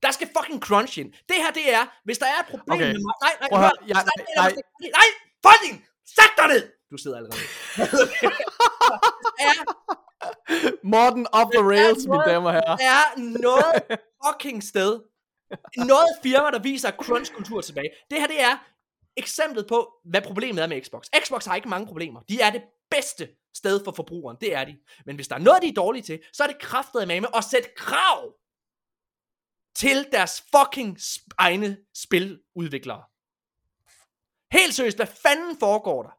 Der 0.03 0.11
skal 0.11 0.29
fucking 0.39 0.63
crunch 0.63 0.99
ind. 0.99 1.13
Det 1.13 1.37
her, 1.37 1.51
det 1.51 1.75
er, 1.75 1.87
hvis 2.05 2.19
der 2.19 2.27
er 2.27 2.41
et 2.41 2.47
problem 2.51 2.75
Okay. 2.79 2.93
med... 2.93 3.01
mig- 3.07 3.15
Nej, 3.27 3.35
nej, 3.41 3.49
hør. 3.61 3.69
der 3.69 3.69
er- 3.69 3.85
nej. 4.37 4.53
hvis 4.53 4.55
der- 4.55 4.99
Nej, 4.99 5.09
fucking! 5.47 5.85
Sæt 6.17 6.33
dig 6.39 6.49
ned! 6.49 6.73
Du 6.91 6.97
sidder 6.97 7.17
allerede. 7.17 7.39
er, 9.47 9.53
Morten 10.85 11.27
off 11.33 11.51
the 11.55 11.65
rails, 11.73 12.07
mine 12.07 12.25
damer 12.27 12.49
og 12.49 12.53
herrer. 12.55 12.77
er 12.81 13.19
noget 13.41 13.99
fucking 14.27 14.63
sted. 14.63 15.01
Noget 15.77 16.09
firma, 16.23 16.51
der 16.51 16.59
viser 16.59 16.91
crunch-kultur 16.91 17.61
tilbage. 17.61 17.91
Det 18.11 18.21
her, 18.21 18.27
det 18.27 18.41
er 18.43 18.57
eksemplet 19.17 19.67
på, 19.67 19.93
hvad 20.05 20.23
problemet 20.23 20.63
er 20.63 20.67
med 20.67 20.83
Xbox. 20.83 21.07
Xbox 21.25 21.45
har 21.45 21.57
ikke 21.57 21.69
mange 21.69 21.87
problemer. 21.87 22.21
De 22.29 22.41
er 22.41 22.51
det 22.51 22.63
bedste 22.91 23.29
sted 23.55 23.85
for 23.85 23.93
forbrugeren. 23.93 24.37
Det 24.41 24.55
er 24.55 24.65
de. 24.65 24.79
Men 25.07 25.15
hvis 25.17 25.29
der 25.29 25.35
er 25.35 25.39
noget, 25.41 25.63
de 25.63 25.69
er 25.69 25.73
dårlige 25.73 26.03
til, 26.03 26.23
så 26.33 26.43
er 26.43 26.47
det 26.47 26.59
kraftet 26.61 27.09
med 27.09 27.23
at 27.37 27.45
sætte 27.45 27.69
krav 27.77 28.33
til 29.77 30.07
deres 30.13 30.45
fucking 30.57 30.99
egne 31.39 31.77
spiludviklere. 31.95 33.03
Helt 34.53 34.75
seriøst, 34.75 34.97
hvad 34.97 35.07
fanden 35.07 35.59
foregår 35.59 36.03
der? 36.03 36.11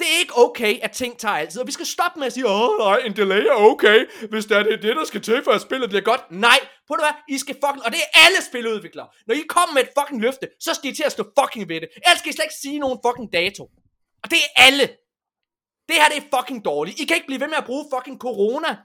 Det 0.00 0.08
er 0.14 0.18
ikke 0.18 0.32
okay, 0.36 0.78
at 0.82 0.90
ting 0.90 1.18
tager 1.18 1.34
altid, 1.34 1.60
og 1.60 1.66
vi 1.66 1.72
skal 1.72 1.86
stoppe 1.86 2.18
med 2.18 2.26
at 2.26 2.32
sige, 2.32 2.46
åh 2.48 2.78
nej, 2.78 2.98
en 3.06 3.16
delay 3.16 3.44
er 3.52 3.54
okay, 3.54 4.06
hvis 4.30 4.44
det 4.44 4.56
er 4.56 4.62
det, 4.62 4.82
det 4.82 4.96
der 4.96 5.04
skal 5.04 5.22
til, 5.22 5.44
for 5.44 5.50
at 5.50 5.60
spillet 5.60 5.88
bliver 5.90 6.02
godt. 6.02 6.30
Nej, 6.30 6.58
på 6.88 6.94
det 6.96 7.04
hvad, 7.04 7.14
I 7.34 7.38
skal 7.38 7.54
fucking, 7.64 7.84
og 7.84 7.90
det 7.92 8.00
er 8.00 8.10
alle 8.24 8.40
spiludviklere. 8.48 9.08
Når 9.26 9.34
I 9.34 9.42
kommer 9.48 9.74
med 9.74 9.82
et 9.82 9.90
fucking 9.98 10.20
løfte, 10.20 10.48
så 10.60 10.74
skal 10.74 10.90
I 10.90 10.94
til 10.94 11.02
at 11.02 11.12
stå 11.12 11.24
fucking 11.38 11.68
ved 11.68 11.80
det. 11.80 11.88
Ellers 12.06 12.18
skal 12.18 12.30
I 12.30 12.32
slet 12.32 12.44
ikke 12.44 12.60
sige 12.62 12.78
nogen 12.78 12.98
fucking 13.06 13.32
dato. 13.32 13.62
Og 14.22 14.30
det 14.30 14.38
er 14.38 14.50
alle. 14.66 14.86
Det 15.88 15.96
her, 16.00 16.08
det 16.08 16.18
er 16.22 16.36
fucking 16.36 16.64
dårligt. 16.64 17.00
I 17.00 17.04
kan 17.04 17.16
ikke 17.16 17.26
blive 17.26 17.40
ved 17.40 17.48
med 17.48 17.56
at 17.56 17.64
bruge 17.64 17.84
fucking 17.94 18.18
corona 18.20 18.76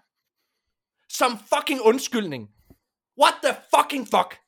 som 1.09 1.31
fucking 1.53 1.81
undskyldning. 1.81 2.43
What 3.21 3.35
the 3.43 3.53
fucking 3.75 4.07
fuck? 4.15 4.44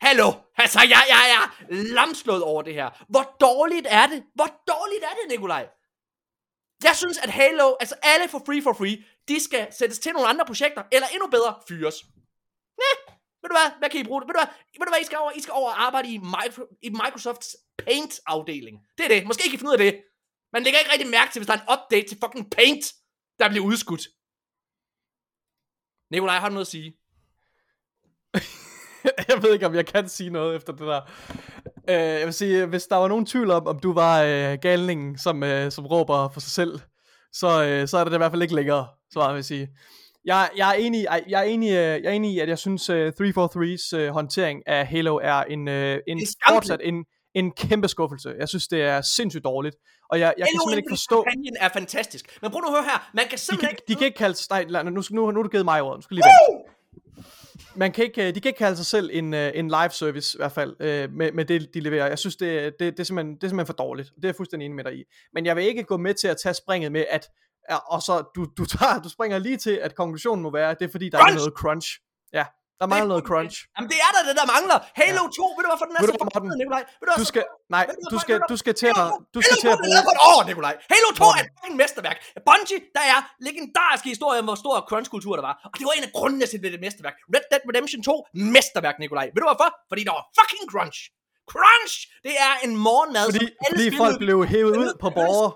Hallo? 0.00 0.28
Altså, 0.56 0.80
jeg, 0.80 1.02
jeg 1.08 1.24
er 1.36 1.44
lamslået 1.94 2.42
over 2.42 2.62
det 2.62 2.74
her. 2.74 3.04
Hvor 3.08 3.36
dårligt 3.40 3.86
er 3.90 4.06
det? 4.06 4.24
Hvor 4.34 4.48
dårligt 4.72 5.04
er 5.04 5.14
det, 5.18 5.28
Nikolaj? 5.28 5.68
Jeg 6.84 6.96
synes, 6.96 7.18
at 7.18 7.30
Halo, 7.30 7.76
altså 7.80 7.94
alle 8.02 8.28
for 8.28 8.42
free 8.46 8.62
for 8.62 8.72
free, 8.72 9.04
de 9.28 9.44
skal 9.44 9.72
sættes 9.72 9.98
til 9.98 10.12
nogle 10.12 10.28
andre 10.28 10.44
projekter, 10.46 10.82
eller 10.92 11.08
endnu 11.08 11.26
bedre, 11.26 11.54
fyres. 11.68 12.04
Næh, 12.80 13.14
ved 13.40 13.48
du 13.48 13.56
hvad? 13.58 13.78
Hvad 13.78 13.90
kan 13.90 14.00
I 14.00 14.04
bruge 14.04 14.20
det? 14.20 14.28
Ved 14.28 14.34
du 14.34 14.40
hvad? 14.40 14.50
Ved 14.78 14.86
du 14.86 14.90
hvad, 14.90 15.00
I 15.00 15.04
skal 15.04 15.18
over, 15.18 15.32
I 15.32 15.40
skal 15.40 15.52
over 15.52 15.70
og 15.70 15.82
arbejde 15.86 16.08
i, 16.14 16.18
Micro, 16.18 16.62
i 16.82 16.88
Microsofts 16.88 17.56
Paint-afdeling. 17.78 18.76
Det 18.98 19.04
er 19.04 19.08
det. 19.08 19.26
Måske 19.26 19.44
ikke 19.44 19.54
I 19.54 19.58
finde 19.58 19.70
ud 19.70 19.78
af 19.78 19.84
det. 19.86 20.02
Man 20.52 20.62
lægger 20.62 20.78
ikke 20.80 20.92
rigtig 20.92 21.10
mærke 21.10 21.32
til, 21.32 21.40
hvis 21.40 21.46
der 21.46 21.54
er 21.54 21.60
en 21.60 21.70
update 21.74 22.08
til 22.08 22.18
fucking 22.22 22.50
Paint, 22.50 22.84
der 23.38 23.48
bliver 23.48 23.64
udskudt. 23.66 24.04
Nikolaj, 26.10 26.38
har 26.38 26.48
du 26.48 26.54
noget 26.54 26.66
at 26.66 26.74
sige? 26.76 26.90
jeg 29.28 29.42
ved 29.42 29.52
ikke, 29.52 29.66
om 29.66 29.74
jeg 29.74 29.86
kan 29.86 30.08
sige 30.08 30.30
noget 30.30 30.56
efter 30.56 30.72
det 30.72 30.80
der. 30.86 31.00
Øh, 31.88 31.94
jeg 32.18 32.26
vil 32.26 32.34
sige, 32.34 32.66
hvis 32.66 32.86
der 32.86 32.96
var 32.96 33.08
nogen 33.08 33.26
tvivl 33.26 33.50
om, 33.50 33.66
om 33.66 33.78
du 33.78 33.92
var 33.92 34.22
øh, 34.22 34.58
galningen, 34.62 35.18
som, 35.18 35.42
øh, 35.42 35.72
som 35.72 35.86
råber 35.86 36.28
for 36.28 36.40
sig 36.40 36.50
selv, 36.50 36.80
så, 37.32 37.64
øh, 37.64 37.88
så 37.88 37.98
er 37.98 38.04
det, 38.04 38.14
i 38.14 38.16
hvert 38.16 38.32
fald 38.32 38.42
ikke 38.42 38.54
længere, 38.54 38.86
så 39.12 39.18
meget 39.18 39.30
vil 39.34 39.38
jeg 39.38 39.44
sige. 39.44 39.68
Jeg, 40.24 40.50
jeg, 40.56 40.68
er 40.70 40.74
enig, 40.74 41.06
jeg, 41.28 41.38
er 41.40 41.42
enig, 41.42 41.68
øh, 41.70 41.74
jeg 41.76 42.04
er 42.04 42.10
enig 42.10 42.34
i, 42.34 42.38
at 42.38 42.48
jeg 42.48 42.58
synes, 42.58 42.88
øh, 42.90 43.12
343's 43.20 43.96
øh, 43.96 44.08
håndtering 44.08 44.62
af 44.66 44.86
Halo 44.86 45.16
er 45.22 45.42
en, 45.42 45.68
øh, 45.68 45.98
en 46.08 46.20
fortsat 46.48 46.80
en, 46.84 47.04
en 47.34 47.52
kæmpe 47.52 47.88
skuffelse. 47.88 48.34
Jeg 48.38 48.48
synes, 48.48 48.68
det 48.68 48.82
er 48.82 49.00
sindssygt 49.00 49.44
dårligt. 49.44 49.76
Og 50.10 50.20
jeg, 50.20 50.34
jeg 50.38 50.46
kan 50.46 50.46
Halo 50.46 50.60
simpelthen 50.60 50.78
ikke 50.78 50.90
forstå... 50.90 51.16
kampagnen 51.22 51.56
er 51.60 51.68
fantastisk. 51.68 52.38
Men 52.42 52.50
prøv 52.50 52.60
nu 52.60 52.66
at 52.66 52.72
høre 52.72 52.84
her. 52.84 53.10
Man 53.14 53.24
kan 53.30 53.38
De 53.38 53.42
simpelthen 53.42 53.68
kan, 53.68 53.76
ikke... 53.78 53.84
de 53.88 53.94
kan 53.94 54.04
ikke 54.06 54.18
kalde. 54.18 54.36
Nej, 54.50 54.64
lad- 54.68 54.84
nu, 54.84 54.90
nu, 54.90 55.02
nu 55.10 55.24
har 55.24 55.42
du 55.42 55.48
givet 55.48 55.64
mig 55.64 55.82
ordet. 55.82 55.98
Nu 55.98 56.02
skal 56.02 56.14
jeg 56.14 56.22
lige 56.24 56.30
vente. 56.30 56.59
Man 57.80 57.92
kan 57.92 58.04
ikke, 58.04 58.28
øh, 58.28 58.34
de 58.34 58.40
kan 58.40 58.48
ikke 58.48 58.58
kalde 58.58 58.76
sig 58.76 58.86
selv 58.86 59.10
en, 59.12 59.34
øh, 59.34 59.52
en 59.54 59.68
live 59.68 59.90
service, 59.90 60.36
i 60.36 60.38
hvert 60.38 60.52
fald, 60.52 60.76
øh, 60.80 61.12
med, 61.12 61.32
med 61.32 61.44
det, 61.44 61.74
de 61.74 61.80
leverer. 61.80 62.06
Jeg 62.06 62.18
synes, 62.18 62.36
det, 62.36 62.72
det, 62.78 62.92
det, 62.92 63.00
er 63.00 63.04
simpelthen, 63.04 63.34
det 63.34 63.44
er 63.44 63.48
simpelthen 63.48 63.66
for 63.66 63.84
dårligt. 63.84 64.08
Det 64.16 64.24
er 64.24 64.28
jeg 64.28 64.36
fuldstændig 64.36 64.64
enig 64.66 64.76
med 64.76 64.84
dig 64.84 64.94
i. 64.98 65.04
Men 65.34 65.46
jeg 65.46 65.56
vil 65.56 65.64
ikke 65.64 65.84
gå 65.84 65.96
med 65.96 66.14
til 66.14 66.28
at 66.28 66.36
tage 66.42 66.54
springet 66.54 66.92
med, 66.92 67.04
at 67.10 67.28
og 67.94 68.02
så 68.02 68.30
du, 68.34 68.46
du, 68.58 68.64
tager, 68.64 69.02
du 69.02 69.08
springer 69.08 69.38
lige 69.38 69.56
til, 69.56 69.70
at 69.70 69.94
konklusionen 69.94 70.42
må 70.42 70.50
være, 70.52 70.70
at 70.70 70.78
det 70.78 70.84
er 70.86 70.90
fordi, 70.90 71.08
der 71.08 71.18
Crunch! 71.18 71.34
er 71.34 71.38
noget 71.38 71.52
crunch. 71.56 71.88
Ja, 72.32 72.44
der 72.80 72.86
mangler 72.92 73.08
noget 73.12 73.24
crunch. 73.30 73.56
Jamen 73.74 73.88
det 73.92 73.98
er 74.06 74.10
der 74.16 74.22
det, 74.28 74.34
der 74.40 74.46
mangler. 74.54 74.78
Halo 75.00 75.22
2, 75.38 75.54
ved 75.56 75.62
du 75.64 75.68
hvorfor 75.72 75.86
den 75.88 75.94
er 75.98 76.00
så 76.10 76.14
forbandet? 76.22 76.58
Nikolaj? 76.62 76.82
Ved 77.00 77.06
du, 77.08 77.12
Du 77.22 77.26
skal, 77.32 77.44
nej, 77.76 77.84
du 78.14 78.18
skal, 78.24 78.36
du 78.52 78.56
skal 78.62 78.74
til 78.82 78.90
at, 79.02 79.06
du 79.34 79.40
skal 79.44 79.56
til 79.62 79.68
Halo 79.70 79.76
2 79.76 79.78
at 79.78 79.80
bruge... 79.84 80.00
for 80.08 80.14
et 80.16 80.22
år, 80.32 80.40
Nikolaj. 80.50 80.74
Halo 80.94 81.08
2 81.16 81.24
er 81.36 81.40
et 81.44 81.50
fucking 81.56 81.76
mesterværk. 81.82 82.18
Bungie, 82.48 82.78
der 82.96 83.04
er 83.14 83.18
legendariske 83.46 84.08
historier 84.14 84.40
om, 84.42 84.46
hvor 84.50 84.58
stor 84.64 84.74
crunch-kultur 84.90 85.32
der 85.38 85.44
var. 85.50 85.54
Og 85.72 85.76
det 85.78 85.84
var 85.88 85.94
en 86.00 86.04
af 86.08 86.12
grundene 86.18 86.44
til, 86.50 86.56
det 86.62 86.68
er 86.70 86.76
et 86.80 86.84
mesterværk. 86.86 87.16
Red 87.34 87.44
Dead 87.50 87.62
Redemption 87.70 88.00
2, 88.02 88.26
mesterværk, 88.54 88.96
Nikolaj. 89.04 89.26
Ved 89.34 89.40
du 89.42 89.46
hvorfor? 89.50 89.68
Fordi 89.90 90.02
der 90.08 90.12
var 90.18 90.24
fucking 90.38 90.64
crunch. 90.72 90.98
Crunch! 91.52 91.94
Det 92.26 92.34
er 92.46 92.52
en 92.66 92.74
morgenmad, 92.86 93.24
Fordi, 93.30 93.38
som 93.38 93.48
alle 93.64 93.76
fordi 93.76 93.96
folk 94.02 94.16
blev 94.24 94.38
hævet 94.52 94.76
ud 94.84 94.92
på 95.02 95.08
borgere. 95.18 95.50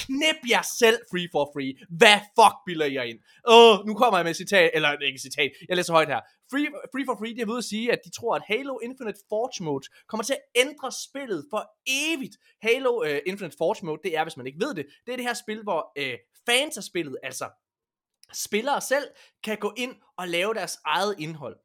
Knip 0.00 0.40
jer 0.52 0.62
selv 0.80 0.98
free 1.10 1.28
for 1.32 1.44
free. 1.54 1.72
Hvad 2.00 2.18
fuck 2.38 2.56
bilder 2.66 2.86
jeg 2.86 3.04
ind? 3.10 3.18
Åh, 3.48 3.86
nu 3.86 3.94
kommer 3.94 4.18
jeg 4.18 4.24
med 4.24 4.30
et 4.30 4.36
citat, 4.36 4.70
eller 4.74 4.92
ikke 4.92 5.14
et 5.14 5.20
citat, 5.20 5.50
jeg 5.68 5.76
læser 5.76 5.92
højt 5.92 6.08
her. 6.08 6.20
Free, 6.50 6.68
free 6.92 7.06
for 7.06 7.16
free, 7.20 7.34
det 7.34 7.42
er 7.42 7.46
ved 7.52 7.58
at 7.58 7.64
sige, 7.64 7.92
at 7.92 8.00
de 8.04 8.10
tror, 8.10 8.34
at 8.34 8.42
Halo 8.46 8.78
Infinite 8.78 9.20
Forge 9.28 9.64
Mode 9.64 9.86
kommer 10.08 10.24
til 10.24 10.36
at 10.38 10.44
ændre 10.64 10.92
spillet 11.06 11.46
for 11.50 11.62
evigt. 11.86 12.36
Halo 12.62 12.92
uh, 13.00 13.18
Infinite 13.26 13.56
Forge 13.58 13.86
Mode, 13.86 14.00
det 14.04 14.16
er, 14.16 14.22
hvis 14.22 14.36
man 14.36 14.46
ikke 14.46 14.60
ved 14.64 14.74
det, 14.74 14.86
det 15.06 15.12
er 15.12 15.16
det 15.16 15.26
her 15.26 15.34
spil, 15.34 15.62
hvor 15.62 15.80
uh, 16.00 16.14
fans 16.48 16.76
af 16.76 16.84
spillet, 16.84 17.16
altså 17.22 17.46
spillere 18.32 18.80
selv, 18.80 19.06
kan 19.44 19.58
gå 19.58 19.72
ind 19.76 19.94
og 20.16 20.28
lave 20.28 20.54
deres 20.54 20.78
eget 20.84 21.14
indhold. 21.18 21.56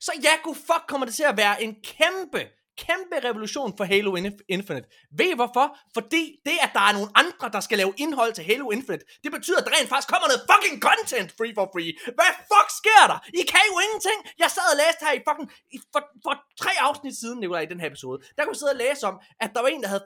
så 0.00 0.12
ja, 0.22 0.30
god 0.42 0.54
fuck 0.54 0.84
kommer 0.88 1.04
det 1.06 1.14
til 1.14 1.24
at 1.32 1.36
være 1.36 1.62
en 1.62 1.74
kæmpe, 1.84 2.42
kæmpe 2.86 3.16
revolution 3.28 3.70
for 3.76 3.84
Halo 3.92 4.10
Infinite. 4.56 4.86
Ved 5.18 5.28
I 5.34 5.36
hvorfor? 5.40 5.66
Fordi 5.96 6.22
det, 6.46 6.56
at 6.66 6.70
der 6.76 6.84
er 6.88 6.92
nogle 6.98 7.10
andre, 7.22 7.46
der 7.54 7.60
skal 7.66 7.78
lave 7.82 7.92
indhold 8.04 8.32
til 8.34 8.44
Halo 8.50 8.66
Infinite, 8.76 9.04
det 9.24 9.30
betyder, 9.36 9.58
at 9.60 9.64
der 9.66 9.72
rent 9.76 9.90
faktisk 9.92 10.10
kommer 10.12 10.26
noget 10.30 10.42
fucking 10.50 10.76
content 10.88 11.30
free 11.38 11.54
for 11.58 11.66
free. 11.74 11.92
Hvad 12.18 12.32
fuck 12.50 12.68
sker 12.80 13.04
der? 13.12 13.18
I 13.40 13.42
kan 13.52 13.64
jo 13.70 13.76
ingenting. 13.86 14.18
Jeg 14.42 14.50
sad 14.56 14.66
og 14.72 14.78
læste 14.82 15.00
her 15.06 15.14
i 15.18 15.22
fucking, 15.28 15.48
i, 15.74 15.76
for, 15.92 16.02
for 16.24 16.34
tre 16.62 16.72
afsnit 16.88 17.14
siden, 17.22 17.38
Nikolaj, 17.40 17.62
i 17.66 17.70
den 17.72 17.80
her 17.82 17.88
episode. 17.92 18.18
Der 18.34 18.40
kunne 18.42 18.54
jeg 18.56 18.62
sidde 18.62 18.74
og 18.76 18.82
læse 18.84 19.02
om, 19.10 19.16
at 19.44 19.50
der 19.54 19.60
var 19.64 19.70
en, 19.74 19.82
der 19.84 19.90
havde 19.94 20.04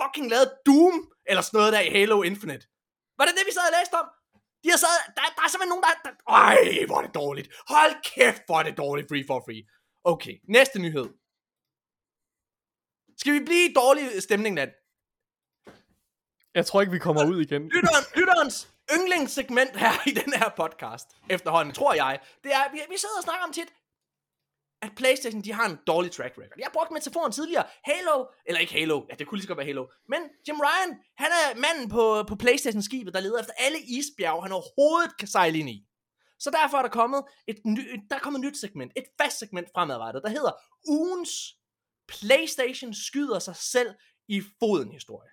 fucking 0.00 0.26
lavet 0.34 0.48
Doom, 0.66 0.96
eller 1.30 1.42
sådan 1.46 1.56
noget 1.58 1.72
der 1.74 1.82
i 1.88 1.90
Halo 1.96 2.16
Infinite. 2.30 2.64
Var 3.18 3.24
det 3.26 3.34
det, 3.38 3.44
vi 3.48 3.52
sad 3.56 3.66
og 3.70 3.76
læste 3.78 3.94
om? 4.02 4.08
De 4.64 4.68
har 4.74 4.80
sad, 4.84 4.96
der, 5.16 5.22
der 5.36 5.42
er 5.46 5.50
simpelthen 5.50 5.72
nogen, 5.74 5.84
der, 5.86 5.92
der... 6.04 6.12
Ej, 6.46 6.86
hvor 6.88 6.98
er 7.00 7.04
det 7.06 7.14
dårligt. 7.22 7.48
Hold 7.72 7.94
kæft, 8.10 8.42
hvor 8.46 8.58
er 8.60 8.64
det 8.68 8.76
dårligt, 8.84 9.08
free 9.10 9.24
for 9.30 9.40
free. 9.46 9.62
Okay, 10.12 10.34
næste 10.56 10.78
nyhed. 10.84 11.08
Skal 13.18 13.32
vi 13.32 13.40
blive 13.44 13.70
i 13.70 13.72
dårlig 13.72 14.22
stemning, 14.22 14.56
Dan? 14.56 14.70
Jeg 16.54 16.66
tror 16.66 16.80
ikke, 16.80 16.92
vi 16.92 16.98
kommer 16.98 17.24
ud 17.26 17.40
igen. 17.40 17.62
Lytteren, 17.68 18.04
lytterens 18.16 18.68
yndlingssegment 18.94 19.76
her 19.76 20.08
i 20.08 20.10
den 20.10 20.32
her 20.32 20.48
podcast, 20.56 21.06
efterhånden, 21.30 21.74
tror 21.74 21.94
jeg, 21.94 22.20
det 22.44 22.52
er, 22.52 22.72
vi, 22.72 22.78
vi 22.90 22.98
sidder 22.98 23.16
og 23.16 23.22
snakker 23.22 23.44
om 23.46 23.52
tit, 23.52 23.68
at 24.82 24.90
Playstation, 24.96 25.42
de 25.42 25.52
har 25.52 25.66
en 25.66 25.78
dårlig 25.86 26.10
track 26.12 26.34
record. 26.38 26.58
Jeg 26.58 26.66
har 26.66 26.72
brugt 26.72 26.90
metaforen 26.90 27.32
tidligere. 27.32 27.64
Halo, 27.84 28.26
eller 28.46 28.60
ikke 28.60 28.72
Halo, 28.72 29.02
ja, 29.10 29.14
det 29.14 29.26
kunne 29.26 29.36
lige 29.38 29.42
så 29.42 29.48
godt 29.48 29.58
være 29.58 29.66
Halo. 29.66 29.86
Men 30.08 30.20
Jim 30.48 30.60
Ryan, 30.60 30.90
han 31.16 31.30
er 31.42 31.58
manden 31.64 31.88
på, 31.88 32.24
på 32.28 32.36
Playstation-skibet, 32.36 33.14
der 33.14 33.20
leder 33.20 33.40
efter 33.40 33.52
alle 33.58 33.78
isbjerge, 33.80 34.42
han 34.42 34.52
overhovedet 34.52 35.16
kan 35.18 35.28
sejle 35.28 35.58
ind 35.58 35.70
i. 35.70 35.84
Så 36.38 36.50
derfor 36.50 36.78
er 36.78 36.82
der 36.82 36.88
kommet 36.88 37.22
et, 37.46 37.58
ny, 37.64 38.00
der 38.10 38.16
er 38.16 38.20
kommet 38.20 38.38
et 38.38 38.44
nyt 38.44 38.56
segment, 38.56 38.92
et 38.96 39.04
fast 39.20 39.38
segment 39.38 39.68
fremadrettet, 39.74 40.22
der 40.22 40.28
hedder 40.28 40.52
ugens 40.88 41.57
Playstation 42.08 42.94
skyder 42.94 43.38
sig 43.38 43.56
selv 43.56 43.90
i 44.28 44.42
foden 44.62 44.92
historie. 44.92 45.30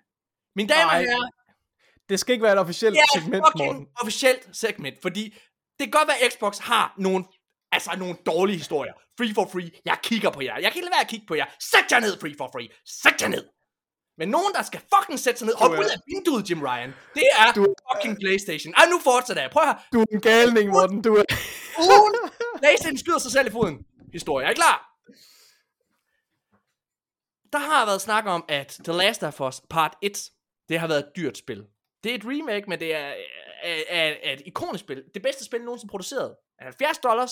Mine 0.56 0.68
damer 0.68 0.90
og 0.92 0.98
herrer, 0.98 1.30
Det 2.08 2.20
skal 2.20 2.32
ikke 2.32 2.42
være 2.42 2.52
et 2.52 2.58
officielt 2.58 2.96
er 2.96 3.02
segment, 3.20 3.44
Morten. 3.58 3.86
officielt 4.00 4.48
segment, 4.56 5.02
fordi 5.02 5.24
det 5.78 5.84
kan 5.86 5.90
godt 5.90 6.08
være, 6.08 6.18
at 6.24 6.32
Xbox 6.32 6.58
har 6.58 6.94
nogle, 6.98 7.24
altså 7.72 7.90
nogle 7.98 8.16
dårlige 8.26 8.56
historier. 8.56 8.92
Free 9.18 9.34
for 9.34 9.48
free, 9.52 9.70
jeg 9.84 9.98
kigger 10.02 10.30
på 10.30 10.40
jer. 10.42 10.54
Jeg 10.58 10.72
kan 10.72 10.78
ikke 10.78 10.84
lade 10.86 10.92
være 10.96 11.00
at 11.00 11.08
kigge 11.08 11.26
på 11.26 11.34
jer. 11.34 11.46
Sæt 11.70 11.86
jer 11.92 12.00
ned, 12.00 12.20
free 12.20 12.34
for 12.38 12.48
free. 12.54 12.68
Sæt 13.02 13.22
jer 13.22 13.28
ned. 13.28 13.44
Men 14.18 14.28
nogen, 14.28 14.52
der 14.54 14.62
skal 14.62 14.80
fucking 14.94 15.18
sætte 15.18 15.38
sig 15.38 15.46
ned, 15.46 15.54
hop 15.54 15.70
ud 15.70 15.84
af 15.94 15.98
vinduet, 16.10 16.50
Jim 16.50 16.62
Ryan. 16.62 16.90
Det 17.14 17.28
er 17.38 17.52
Du- 17.52 17.74
fucking 17.92 18.16
Playstation. 18.22 18.74
Ej, 18.74 18.86
nu 18.92 18.98
fortsætter 19.10 19.42
jeg. 19.42 19.50
Prøv 19.50 19.64
her. 19.64 19.74
Du 19.92 20.00
er 20.00 20.06
en 20.12 20.20
galning, 20.20 20.70
Morten. 20.70 21.02
Du 21.02 21.14
er... 21.20 21.24
Ugen, 21.78 22.14
Playstation 22.58 22.98
skyder 22.98 23.18
sig 23.18 23.32
selv 23.32 23.46
i 23.46 23.50
foden. 23.50 23.76
Historie. 24.12 24.46
Er 24.46 24.50
I 24.50 24.54
klar? 24.54 24.76
Der 27.52 27.58
har 27.58 27.86
været 27.86 28.00
snak 28.00 28.26
om, 28.26 28.44
at 28.48 28.80
The 28.84 28.92
Last 28.92 29.22
of 29.22 29.40
Us 29.40 29.62
Part 29.70 29.96
1, 30.02 30.30
det 30.68 30.80
har 30.80 30.88
været 30.88 30.98
et 30.98 31.12
dyrt 31.16 31.38
spil. 31.38 31.66
Det 32.04 32.10
er 32.10 32.14
et 32.14 32.24
remake, 32.24 32.68
men 32.68 32.80
det 32.80 32.94
er, 32.94 33.14
er, 33.62 33.82
er, 33.88 34.14
er 34.22 34.32
et 34.32 34.42
ikonisk 34.46 34.84
spil. 34.84 35.04
Det 35.14 35.22
bedste 35.22 35.44
spil 35.44 35.64
nogensinde 35.64 35.90
produceret. 35.90 36.36
70 36.58 36.98
dollars. 36.98 37.30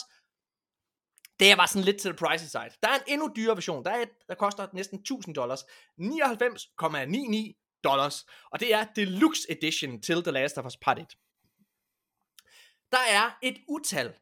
Det 1.40 1.56
var 1.56 1.66
sådan 1.66 1.84
lidt 1.84 2.00
til 2.00 2.10
the 2.10 2.26
pricey 2.26 2.46
side. 2.46 2.76
Der 2.82 2.88
er 2.88 2.94
en 2.94 3.02
endnu 3.06 3.32
dyrere 3.36 3.56
version. 3.56 3.84
Der 3.84 3.90
er 3.90 4.02
et, 4.02 4.10
der 4.28 4.34
koster 4.34 4.68
næsten 4.72 4.98
1000 4.98 5.34
dollars. 5.34 5.62
99,99 6.00 7.80
dollars. 7.84 8.26
Og 8.50 8.60
det 8.60 8.74
er 8.74 8.84
Deluxe 8.96 9.50
Edition 9.50 10.02
til 10.02 10.22
The 10.22 10.32
Last 10.32 10.58
of 10.58 10.64
Us 10.66 10.76
Part 10.76 10.98
1. 10.98 11.16
Der 12.92 12.98
er 12.98 13.38
et 13.42 13.56
utal 13.68 14.14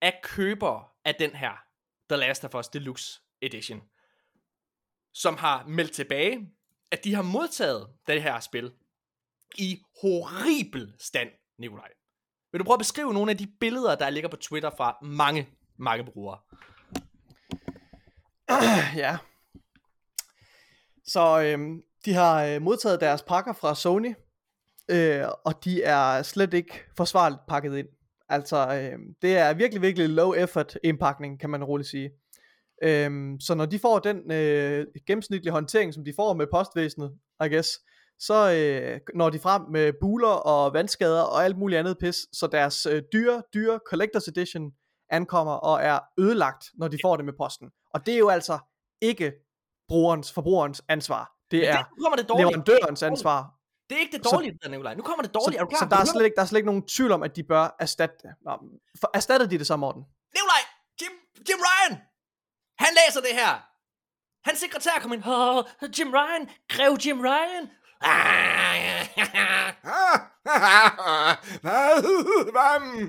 af 0.00 0.20
købere 0.22 0.84
af 1.04 1.14
den 1.14 1.30
her 1.30 1.52
The 2.10 2.16
Last 2.16 2.44
of 2.44 2.54
Us 2.54 2.68
Deluxe 2.68 3.20
Edition, 3.42 3.82
som 5.18 5.36
har 5.36 5.66
meldt 5.66 5.92
tilbage, 5.92 6.48
at 6.90 7.04
de 7.04 7.14
har 7.14 7.22
modtaget 7.22 7.88
det 8.06 8.22
her 8.22 8.40
spil 8.40 8.72
i 9.58 9.82
horribel 10.00 10.94
stand, 10.98 11.28
Nikolaj. 11.58 11.88
Vil 12.52 12.58
du 12.58 12.64
prøve 12.64 12.74
at 12.74 12.78
beskrive 12.78 13.12
nogle 13.12 13.30
af 13.30 13.38
de 13.38 13.46
billeder, 13.60 13.94
der 13.94 14.10
ligger 14.10 14.30
på 14.30 14.36
Twitter 14.36 14.70
fra 14.76 14.98
mange, 15.02 15.48
mange 15.78 16.04
brugere? 16.04 16.38
ja. 19.04 19.18
Så 21.06 21.42
øhm, 21.42 21.82
de 22.04 22.14
har 22.14 22.44
øh, 22.44 22.62
modtaget 22.62 23.00
deres 23.00 23.22
pakker 23.22 23.52
fra 23.52 23.74
Sony, 23.74 24.14
øh, 24.88 25.24
og 25.44 25.64
de 25.64 25.82
er 25.82 26.22
slet 26.22 26.54
ikke 26.54 26.80
forsvarligt 26.96 27.40
pakket 27.48 27.76
ind. 27.76 27.88
Altså, 28.28 28.56
øh, 28.56 28.98
det 29.22 29.36
er 29.36 29.54
virkelig, 29.54 29.82
virkelig 29.82 30.08
low 30.08 30.32
effort 30.32 30.78
indpakning, 30.84 31.40
kan 31.40 31.50
man 31.50 31.64
roligt 31.64 31.88
sige. 31.88 32.10
Øhm, 32.82 33.40
så 33.40 33.54
når 33.54 33.66
de 33.66 33.78
får 33.78 33.98
den 33.98 34.32
øh, 34.32 34.86
gennemsnitlige 35.06 35.52
håndtering, 35.52 35.94
som 35.94 36.04
de 36.04 36.12
får 36.16 36.34
med 36.34 36.46
postvæsenet, 36.52 37.12
I 37.44 37.48
guess, 37.48 37.78
så 38.18 38.52
øh, 38.52 39.00
når 39.14 39.30
de 39.30 39.38
frem 39.38 39.62
med 39.70 39.92
buler 40.00 40.28
og 40.28 40.72
vandskader 40.72 41.22
og 41.22 41.44
alt 41.44 41.58
muligt 41.58 41.78
andet 41.78 41.98
pis, 41.98 42.16
så 42.32 42.46
deres 42.46 42.86
øh, 42.86 43.02
dyre, 43.12 43.42
dyre 43.54 43.80
Collectors 43.86 44.28
Edition 44.28 44.70
ankommer 45.10 45.52
og 45.52 45.82
er 45.82 45.98
ødelagt, 46.18 46.64
når 46.74 46.88
de 46.88 46.98
får 47.04 47.16
det 47.16 47.24
med 47.24 47.32
posten. 47.38 47.70
Og 47.94 48.06
det 48.06 48.14
er 48.14 48.18
jo 48.18 48.28
altså 48.28 48.58
ikke 49.00 49.32
brugerens, 49.88 50.32
forbrugerens 50.32 50.82
ansvar. 50.88 51.32
Det 51.50 51.68
er 51.68 51.76
det, 51.76 51.86
kommer 52.02 52.16
det 52.16 52.26
leverandørens 52.38 53.02
ansvar. 53.02 53.54
Det 53.90 53.96
er 53.96 54.00
ikke 54.00 54.16
det 54.18 54.26
Så- 54.26 54.30
dårlige, 54.36 54.58
der 54.62 54.68
Nikolaj. 54.68 54.94
Nu 54.94 55.02
kommer 55.02 55.22
det 55.22 55.34
dårligt. 55.34 55.60
er 55.60 55.64
du 55.64 55.70
Så, 55.70 55.76
klar? 55.78 55.88
så 55.88 55.94
der, 55.94 56.00
er 56.00 56.04
slet 56.04 56.24
ikke, 56.24 56.34
der 56.34 56.42
er 56.42 56.46
slet 56.46 56.58
ikke 56.58 56.66
nogen 56.66 56.82
tvivl 56.82 57.12
om, 57.12 57.22
at 57.22 57.36
de 57.36 57.42
bør 57.42 57.76
erstatte. 57.80 58.28
Nå, 58.44 58.52
for, 59.00 59.10
erstattede 59.14 59.50
de 59.50 59.58
det 59.58 59.66
så, 59.66 59.76
Morten? 59.76 60.02
Nikolaj! 60.34 60.62
Jim, 61.00 61.12
Jim 61.48 61.58
Ryan! 61.68 61.98
Han 62.78 62.88
læser 62.98 63.20
det 63.20 63.34
her. 63.40 63.52
Hans 64.44 64.58
sekretær 64.60 64.98
kom 65.02 65.12
ind. 65.12 65.22
Oh, 65.26 65.64
Jim 65.98 66.10
Ryan. 66.12 66.50
Grev 66.68 66.96
Jim 67.04 67.20
Ryan. 67.20 67.70
Hvad? 71.64 71.94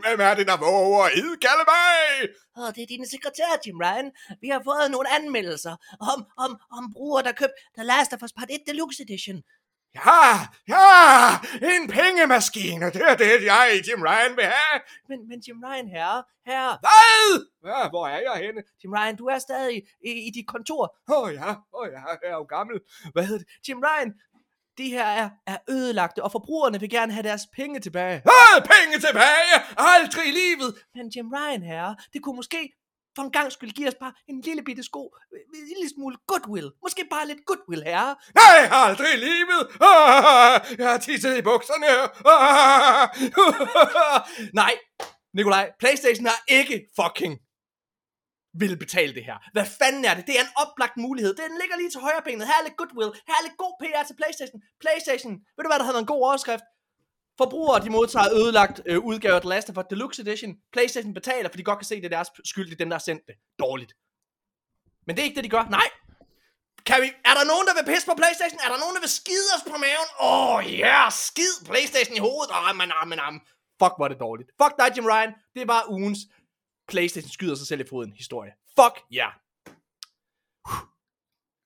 Hvem, 0.06 0.20
er 0.20 0.34
det, 0.36 0.48
der 0.48 0.58
våger 0.58 1.04
at 1.04 1.12
idkalde 1.24 1.66
mig? 1.74 2.30
Åh, 2.60 2.70
det 2.76 2.82
er 2.84 2.88
din 2.88 3.06
sekretær, 3.16 3.52
Jim 3.66 3.78
Ryan. 3.84 4.12
Vi 4.42 4.48
har 4.50 4.62
fået 4.70 4.92
nogle 4.92 5.10
anmeldelser 5.18 5.76
om, 6.12 6.20
om, 6.38 6.52
om 6.78 6.94
brugere, 6.94 7.24
der 7.24 7.32
købte 7.32 7.60
The 7.78 7.86
Last 7.92 8.14
of 8.14 8.24
Us 8.24 8.34
Part 8.38 8.50
1 8.50 8.60
Deluxe 8.68 9.04
Edition. 9.04 9.38
Ja, 9.96 10.48
ja, 10.68 10.84
en 11.76 11.88
pengemaskine, 11.88 12.86
det 12.86 13.02
er 13.02 13.16
det, 13.16 13.46
jeg, 13.46 13.82
Jim 13.88 14.02
Ryan, 14.02 14.36
vil 14.36 14.46
have. 14.46 14.82
Men, 15.10 15.28
men 15.28 15.40
Jim 15.48 15.64
Ryan, 15.64 15.88
herre, 15.88 16.24
herre. 16.46 16.78
Hvad? 16.86 17.46
Ja, 17.66 17.90
hvor 17.90 18.08
er 18.08 18.20
jeg 18.20 18.38
henne? 18.46 18.62
Jim 18.84 18.94
Ryan, 18.94 19.16
du 19.16 19.26
er 19.26 19.40
stadig 19.40 19.84
i, 20.06 20.12
i 20.28 20.32
dit 20.36 20.48
kontor. 20.48 20.96
Åh 21.12 21.24
oh, 21.24 21.34
ja, 21.34 21.50
åh 21.50 21.82
oh, 21.82 21.88
ja, 21.92 22.00
jeg 22.08 22.18
er 22.24 22.32
jo 22.32 22.44
gammel. 22.44 22.80
Hvad 23.14 23.24
hedder 23.24 23.40
det? 23.40 23.48
Jim 23.68 23.80
Ryan, 23.80 24.14
de 24.78 24.90
her 24.90 25.06
er, 25.06 25.30
er 25.48 25.58
ødelagte, 25.70 26.24
og 26.24 26.32
forbrugerne 26.32 26.80
vil 26.80 26.90
gerne 26.90 27.14
have 27.14 27.24
deres 27.24 27.48
penge 27.56 27.80
tilbage. 27.80 28.18
Ah, 28.26 28.62
penge 28.74 29.00
tilbage! 29.08 29.56
Aldrig 29.78 30.28
i 30.28 30.32
livet! 30.32 30.76
Men 30.96 31.12
Jim 31.16 31.30
Ryan, 31.30 31.64
herre, 31.64 31.96
det 32.14 32.24
kunne 32.24 32.36
måske 32.36 32.72
for 33.16 33.24
en 33.24 33.32
gang 33.32 33.52
skulle 33.52 33.74
give 33.74 33.88
os 33.88 33.96
bare 34.00 34.14
en 34.28 34.42
lille 34.42 34.64
bitte 34.64 34.84
sko, 34.84 35.16
øh, 35.34 35.40
en 35.62 35.68
lille 35.68 35.90
smule 35.90 36.18
goodwill. 36.28 36.72
Måske 36.82 37.02
bare 37.10 37.28
lidt 37.28 37.46
goodwill, 37.46 37.84
herre. 37.84 38.16
Nej, 38.36 38.62
aldrig 38.72 39.14
i 39.14 39.18
livet! 39.18 39.64
Ah, 39.82 40.62
jeg 40.80 40.90
har 40.92 40.98
tisset 40.98 41.38
i 41.38 41.42
bukserne. 41.42 41.88
Ah, 42.36 43.10
Nej, 44.62 44.74
Nikolaj, 45.34 45.72
Playstation 45.80 46.26
har 46.26 46.44
ikke 46.48 46.76
fucking 47.00 47.40
vil 48.62 48.78
betale 48.84 49.14
det 49.18 49.24
her. 49.30 49.38
Hvad 49.56 49.68
fanden 49.80 50.04
er 50.10 50.14
det? 50.18 50.24
Det 50.28 50.36
er 50.40 50.44
en 50.48 50.56
oplagt 50.64 50.98
mulighed. 51.06 51.32
Den 51.44 51.52
ligger 51.62 51.76
lige 51.78 51.92
til 51.92 52.02
højre 52.08 52.24
benet. 52.28 52.48
Her 52.50 52.58
er 52.62 52.66
lidt 52.68 52.78
goodwill. 52.82 53.12
Her 53.30 53.36
er 53.40 53.44
lidt 53.48 53.58
god 53.64 53.74
PR 53.82 54.04
til 54.08 54.16
Playstation. 54.20 54.60
Playstation, 54.84 55.34
ved 55.56 55.64
du 55.64 55.70
hvad, 55.72 55.80
der 55.80 55.88
havde 55.90 56.04
en 56.06 56.12
god 56.14 56.22
overskrift? 56.30 56.66
Forbrugere, 57.42 57.84
de 57.86 57.90
modtager 57.98 58.30
ødelagt 58.40 58.78
øh, 58.86 59.00
udgave 59.10 59.36
af 59.36 59.42
The 59.42 59.50
Last 59.50 59.70
of 59.70 59.78
Us 59.78 59.86
Deluxe 59.90 60.22
Edition. 60.22 60.52
Playstation 60.74 61.14
betaler, 61.20 61.50
for 61.50 61.58
de 61.58 61.64
godt 61.70 61.80
kan 61.80 61.90
se, 61.92 61.96
det 61.96 62.06
er 62.06 62.16
deres 62.18 62.30
skyld, 62.52 62.66
det 62.70 62.76
er 62.78 62.84
dem, 62.84 62.90
der 62.90 62.98
har 63.00 63.08
sendt 63.10 63.24
det. 63.30 63.36
Dårligt. 63.60 63.92
Men 65.06 65.12
det 65.16 65.22
er 65.22 65.28
ikke 65.30 65.40
det, 65.40 65.44
de 65.44 65.56
gør. 65.58 65.64
Nej. 65.80 65.90
Kan 66.90 66.98
vi, 67.04 67.10
er 67.30 67.36
der 67.40 67.46
nogen, 67.52 67.66
der 67.68 67.74
vil 67.78 67.86
pisse 67.92 68.08
på 68.12 68.16
Playstation? 68.22 68.60
Er 68.66 68.70
der 68.74 68.80
nogen, 68.84 68.96
der 68.98 69.04
vil 69.06 69.14
skide 69.22 69.50
os 69.56 69.64
på 69.72 69.78
maven? 69.86 70.10
Åh, 70.28 70.54
oh, 70.54 70.60
ja, 70.80 70.94
yeah, 71.00 71.12
skid 71.26 71.54
Playstation 71.70 72.16
i 72.20 72.22
hovedet. 72.28 72.50
Åh, 72.58 72.70
oh, 72.70 72.76
men, 72.80 72.90
ah, 73.00 73.06
men. 73.12 73.20
Fuck, 73.82 73.94
hvor 73.98 74.06
er 74.08 74.12
det 74.14 74.20
dårligt. 74.28 74.50
Fuck 74.62 74.74
dig, 74.80 74.88
Jim 74.96 75.08
Ryan. 75.12 75.32
Det 75.54 75.62
er 75.62 75.70
bare 75.76 75.86
ugens 75.96 76.20
Playstation 76.92 77.32
skyder 77.38 77.56
sig 77.56 77.68
selv 77.72 77.82
i 77.86 77.88
foden 77.92 78.12
historie. 78.22 78.52
Fuck 78.80 78.96
ja. 79.12 79.18
Yeah. 79.18 79.34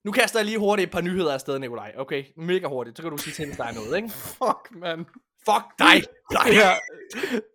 Nu 0.05 0.11
kaster 0.11 0.39
jeg 0.39 0.45
lige 0.45 0.59
hurtigt 0.59 0.87
et 0.87 0.91
par 0.91 1.01
nyheder 1.01 1.33
afsted, 1.33 1.59
Nikolaj. 1.59 1.93
Okay, 1.97 2.21
mega 2.37 2.67
hurtigt. 2.67 2.97
Så 2.97 3.03
kan 3.03 3.11
du 3.11 3.17
sige 3.17 3.33
til, 3.33 3.45
hvis 3.45 3.57
der 3.57 3.63
er 3.63 3.73
noget, 3.79 3.95
ikke? 3.97 4.09
Fuck, 4.39 4.61
man. 4.71 5.05
Fuck 5.49 5.65
dig. 5.79 6.03
Det 6.45 6.55
her, 6.55 6.73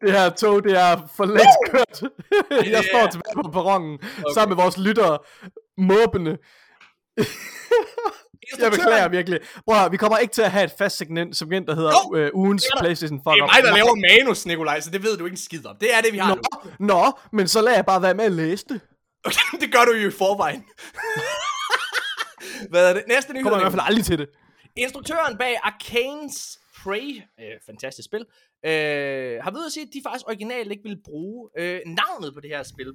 det 0.02 0.12
her 0.12 0.30
tog, 0.30 0.64
det 0.64 0.72
er 0.80 1.08
for 1.16 1.24
længst 1.24 1.58
kørt. 1.70 2.02
Jeg 2.50 2.66
Yeah. 2.66 2.84
står 2.84 3.06
tilbage 3.06 3.42
på 3.44 3.50
perronen, 3.50 3.94
okay. 3.94 4.22
sammen 4.34 4.56
med 4.56 4.62
vores 4.64 4.78
lyttere, 4.78 5.18
måbende. 5.78 6.36
Jeg 8.58 8.70
beklager 8.70 9.08
virkelig. 9.08 9.40
Høre, 9.70 9.90
vi 9.90 9.96
kommer 9.96 10.18
ikke 10.18 10.32
til 10.32 10.42
at 10.42 10.50
have 10.50 10.64
et 10.64 10.72
fast 10.78 10.96
segment, 10.96 11.36
segment 11.36 11.66
der 11.68 11.74
hedder 11.74 12.12
øh, 12.14 12.30
ugens 12.34 12.62
det. 12.64 12.80
Playstation 12.80 13.18
fuck 13.18 13.34
Det 13.34 13.40
er 13.40 13.46
mig, 13.46 13.62
der 13.62 13.74
laver 13.74 14.18
manus, 14.18 14.46
Nikolaj, 14.46 14.80
så 14.80 14.90
det 14.90 15.02
ved 15.02 15.16
du 15.16 15.24
ikke 15.24 15.34
en 15.34 15.38
skid 15.38 15.66
om. 15.66 15.76
Det 15.80 15.94
er 15.94 16.00
det, 16.00 16.12
vi 16.12 16.18
har 16.18 16.34
nu. 16.34 16.40
Nå, 16.78 16.86
nå, 16.86 17.12
men 17.32 17.48
så 17.48 17.60
lader 17.60 17.76
jeg 17.76 17.86
bare 17.86 18.02
være 18.02 18.14
med 18.14 18.24
at 18.24 18.32
læse 18.32 18.64
det. 18.68 18.80
Okay, 19.24 19.38
det 19.60 19.72
gør 19.72 19.84
du 19.84 19.92
jo 19.92 20.08
i 20.08 20.12
forvejen. 20.12 20.64
Hvad 22.70 22.88
er 22.90 22.92
det? 22.94 23.02
Næste 23.08 23.32
nyhed. 23.32 23.42
Kommer 23.44 23.58
i 23.58 23.62
hvert 23.62 23.72
fald 23.72 23.82
aldrig 23.86 24.04
til 24.04 24.18
det. 24.18 24.28
Instruktøren 24.76 25.38
bag 25.38 25.56
Arcane's 25.64 26.67
Prey, 26.82 27.22
øh, 27.40 27.60
fantastisk 27.66 28.06
spil, 28.06 28.26
øh, 28.64 29.42
har 29.42 29.50
ved 29.50 29.66
at 29.66 29.72
sige, 29.72 29.86
at 29.86 29.92
de 29.92 30.00
faktisk 30.04 30.26
originalt 30.26 30.70
ikke 30.70 30.82
ville 30.82 31.02
bruge 31.04 31.50
øh, 31.58 31.80
navnet 31.86 32.34
på 32.34 32.40
det 32.40 32.50
her 32.50 32.62
spil. 32.62 32.94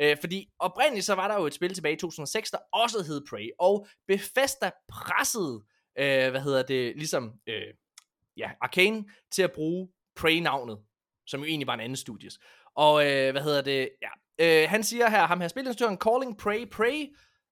Øh, 0.00 0.16
fordi 0.20 0.48
oprindeligt 0.58 1.06
så 1.06 1.14
var 1.14 1.28
der 1.28 1.34
jo 1.34 1.46
et 1.46 1.54
spil 1.54 1.74
tilbage 1.74 1.94
i 1.94 1.98
2006, 1.98 2.50
der 2.50 2.58
også 2.72 3.02
hed 3.02 3.20
Prey, 3.30 3.50
og 3.58 3.86
Bethesda 4.08 4.70
pressede, 4.88 5.62
øh, 5.98 6.30
hvad 6.30 6.40
hedder 6.40 6.62
det, 6.62 6.96
ligesom, 6.96 7.32
øh, 7.46 7.74
ja, 8.36 8.50
Arcane 8.60 9.04
til 9.32 9.42
at 9.42 9.52
bruge 9.52 9.88
Prey-navnet, 10.16 10.78
som 11.26 11.40
jo 11.40 11.46
egentlig 11.46 11.66
var 11.66 11.74
en 11.74 11.80
anden 11.80 11.96
studies. 11.96 12.38
Og 12.74 13.06
øh, 13.06 13.30
hvad 13.30 13.42
hedder 13.42 13.62
det, 13.62 13.90
ja, 14.02 14.10
øh, 14.38 14.70
han 14.70 14.82
siger 14.82 15.10
her, 15.10 15.26
ham 15.26 15.40
her 15.40 15.48
spilinstruktøren, 15.48 15.98
calling 15.98 16.38
Prey 16.38 16.68
Prey, 16.70 17.06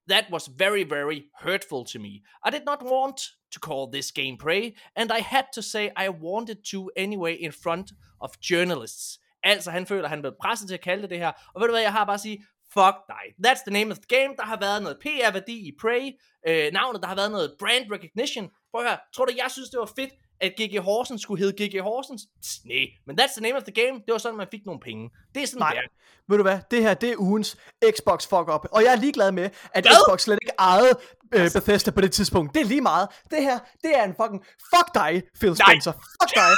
That 0.09 0.31
was 0.31 0.49
very, 0.49 0.85
very 0.85 1.31
hurtful 1.43 1.85
to 1.85 1.99
me. 1.99 2.23
I 2.43 2.51
did 2.51 2.65
not 2.65 2.83
want 2.83 3.21
to 3.55 3.61
call 3.69 3.93
this 3.93 4.13
game 4.13 4.37
Prey, 4.39 4.75
and 4.97 5.11
I 5.19 5.21
had 5.21 5.45
to 5.55 5.63
say 5.63 5.85
I 5.97 6.09
wanted 6.09 6.59
to 6.73 6.91
anyway 6.97 7.35
in 7.35 7.53
front 7.53 7.93
of 8.21 8.31
journalists. 8.51 9.19
Altså, 9.43 9.71
han 9.71 9.87
føler, 9.87 10.05
at 10.05 10.11
han 10.11 10.21
blev 10.21 10.33
presset 10.41 10.69
til 10.69 10.75
at 10.75 10.81
kalde 10.81 11.03
det 11.03 11.11
det 11.11 11.19
her. 11.19 11.33
Og 11.55 11.61
ved 11.61 11.69
du 11.69 11.73
hvad, 11.73 11.83
jeg 11.83 11.93
har 11.93 12.05
bare 12.05 12.15
at 12.15 12.21
sige, 12.21 12.45
fuck 12.73 12.97
dig. 13.09 13.25
That's 13.47 13.63
the 13.67 13.73
name 13.79 13.91
of 13.91 13.99
the 13.99 14.17
game. 14.17 14.35
Der 14.37 14.43
har 14.43 14.59
været 14.61 14.83
noget 14.83 14.99
PR-værdi 15.05 15.69
i 15.69 15.73
Prey. 15.81 16.05
Øh, 16.49 16.73
navnet, 16.73 17.03
der 17.03 17.09
har 17.09 17.15
været 17.15 17.31
noget 17.31 17.55
brand 17.59 17.93
recognition. 17.93 18.51
Prøv 18.71 18.81
at 18.81 18.89
høre, 18.89 18.99
tror 19.15 19.25
du, 19.25 19.33
jeg 19.37 19.51
synes, 19.51 19.71
det 19.71 19.79
var 19.79 19.93
fedt, 19.97 20.13
at 20.41 20.53
GG 20.61 20.79
Horsens 20.79 21.23
skulle 21.23 21.45
hedde 21.45 21.67
GG 21.69 21.81
Horsens? 21.83 22.23
Nej, 22.65 22.87
men 23.07 23.21
that's 23.21 23.33
the 23.37 23.43
name 23.43 23.57
of 23.57 23.63
the 23.63 23.73
game. 23.73 23.95
Det 24.07 24.13
var 24.13 24.19
sådan, 24.19 24.37
man 24.39 24.47
fik 24.51 24.61
nogle 24.67 24.81
penge. 24.81 25.11
Det 25.35 25.43
er 25.43 25.47
sådan, 25.47 25.59
Nej. 25.61 25.71
det 25.71 25.79
er. 25.79 25.89
Ved 26.29 26.37
du 26.37 26.43
hvad, 26.43 26.59
det 26.71 26.83
her, 26.83 26.95
det 26.95 27.09
er 27.13 27.17
ugens 27.19 27.57
Xbox 27.97 28.23
fuck 28.27 28.49
up. 28.55 28.65
Og 28.73 28.83
jeg 28.85 28.93
er 28.93 28.97
ligeglad 28.97 29.33
med, 29.33 29.51
at 29.75 29.85
Hvad? 29.85 29.93
Xbox 30.07 30.21
slet 30.23 30.39
ikke 30.43 30.53
ejede 30.59 30.93
øh, 31.35 31.51
Bethesda 31.55 31.91
på 31.91 32.01
det 32.01 32.13
tidspunkt. 32.13 32.55
Det 32.55 32.61
er 32.61 32.65
lige 32.65 32.81
meget. 32.81 33.09
Det 33.31 33.43
her, 33.43 33.59
det 33.85 33.91
er 33.99 34.05
en 34.05 34.15
fucking 34.23 34.43
fuck 34.75 34.95
dig, 34.95 35.23
Phil 35.41 35.51
Nej. 35.51 35.57
Spencer. 35.67 35.93
Fuck 35.93 36.35
dig. 36.35 36.51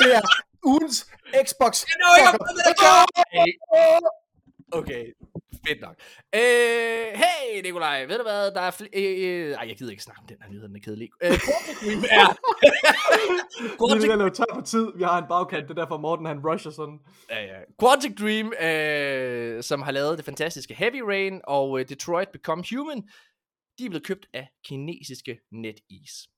Det 0.00 0.14
er 0.16 0.20
ugens 0.64 1.06
Xbox 1.46 1.72
know 1.84 2.12
ikke, 2.18 2.30
fuck 2.30 2.42
om 2.42 2.48
up. 2.48 3.08
det 3.32 3.46
er- 3.72 4.08
Okay, 4.72 5.04
fedt 5.68 5.80
nok. 5.80 5.96
Øh, 6.34 7.06
hey 7.22 7.62
Nikolaj, 7.62 8.04
ved 8.06 8.16
du 8.18 8.22
hvad, 8.22 8.50
der 8.50 8.60
er 8.60 8.70
fl- 8.70 8.88
øh, 8.92 9.48
øh, 9.48 9.52
ej, 9.52 9.68
jeg 9.68 9.76
gider 9.76 9.90
ikke 9.90 10.02
snakke 10.02 10.20
om 10.20 10.26
den 10.26 10.36
her 10.42 10.50
nyhed, 10.50 10.68
den 10.68 10.76
er 10.76 10.80
kedelig. 10.80 11.08
Øh, 11.22 11.30
Quantic 11.30 11.76
Dream 11.82 12.04
er... 12.20 12.26
Er 12.28 13.76
Quantic, 13.78 14.08
ved 14.08 14.12
at 14.12 14.18
løbe 14.18 14.34
tør 14.34 14.44
for 14.54 14.60
tid. 14.60 14.86
Vi 14.96 15.02
har 15.02 15.18
en 15.22 15.28
bagkant, 15.28 15.68
det 15.68 15.78
er 15.78 15.82
derfor 15.82 15.98
Morten 15.98 16.26
han 16.26 16.38
rusher 16.46 16.70
sådan. 16.70 16.98
ja, 17.30 17.42
ja. 17.44 17.58
Quantic 17.80 18.12
Dream, 18.20 18.52
øh, 18.68 19.62
som 19.62 19.82
har 19.82 19.92
lavet 19.92 20.18
det 20.18 20.24
fantastiske 20.24 20.74
Heavy 20.74 21.00
Rain 21.00 21.40
og 21.44 21.80
øh, 21.80 21.88
Detroit 21.88 22.28
Become 22.28 22.64
Human, 22.74 23.08
de 23.78 23.84
er 23.84 23.88
blevet 23.88 24.06
købt 24.06 24.26
af 24.32 24.48
kinesiske 24.64 25.38
NetEase. 25.52 26.28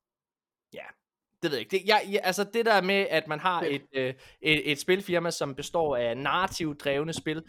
Ja, 0.74 0.86
det 1.42 1.50
ved 1.50 1.58
jeg 1.58 1.60
ikke. 1.60 1.70
Det, 1.70 1.88
jeg, 1.88 2.02
jeg, 2.10 2.20
altså 2.24 2.44
det 2.44 2.66
der 2.66 2.80
med, 2.80 3.06
at 3.10 3.28
man 3.28 3.40
har 3.40 3.62
et, 3.62 3.82
øh, 3.92 4.14
et, 4.42 4.72
et 4.72 4.80
spilfirma, 4.80 5.30
som 5.30 5.54
består 5.54 5.96
af 5.96 6.16
narrativt 6.16 6.84
drevne 6.84 7.12
spil, 7.12 7.42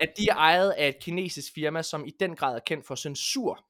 at 0.00 0.08
de 0.16 0.28
er 0.28 0.34
ejet 0.34 0.70
af 0.70 0.88
et 0.88 0.98
kinesisk 0.98 1.52
firma, 1.54 1.82
som 1.82 2.06
i 2.06 2.12
den 2.20 2.36
grad 2.36 2.54
er 2.54 2.60
kendt 2.60 2.86
for 2.86 2.94
censur. 2.94 3.64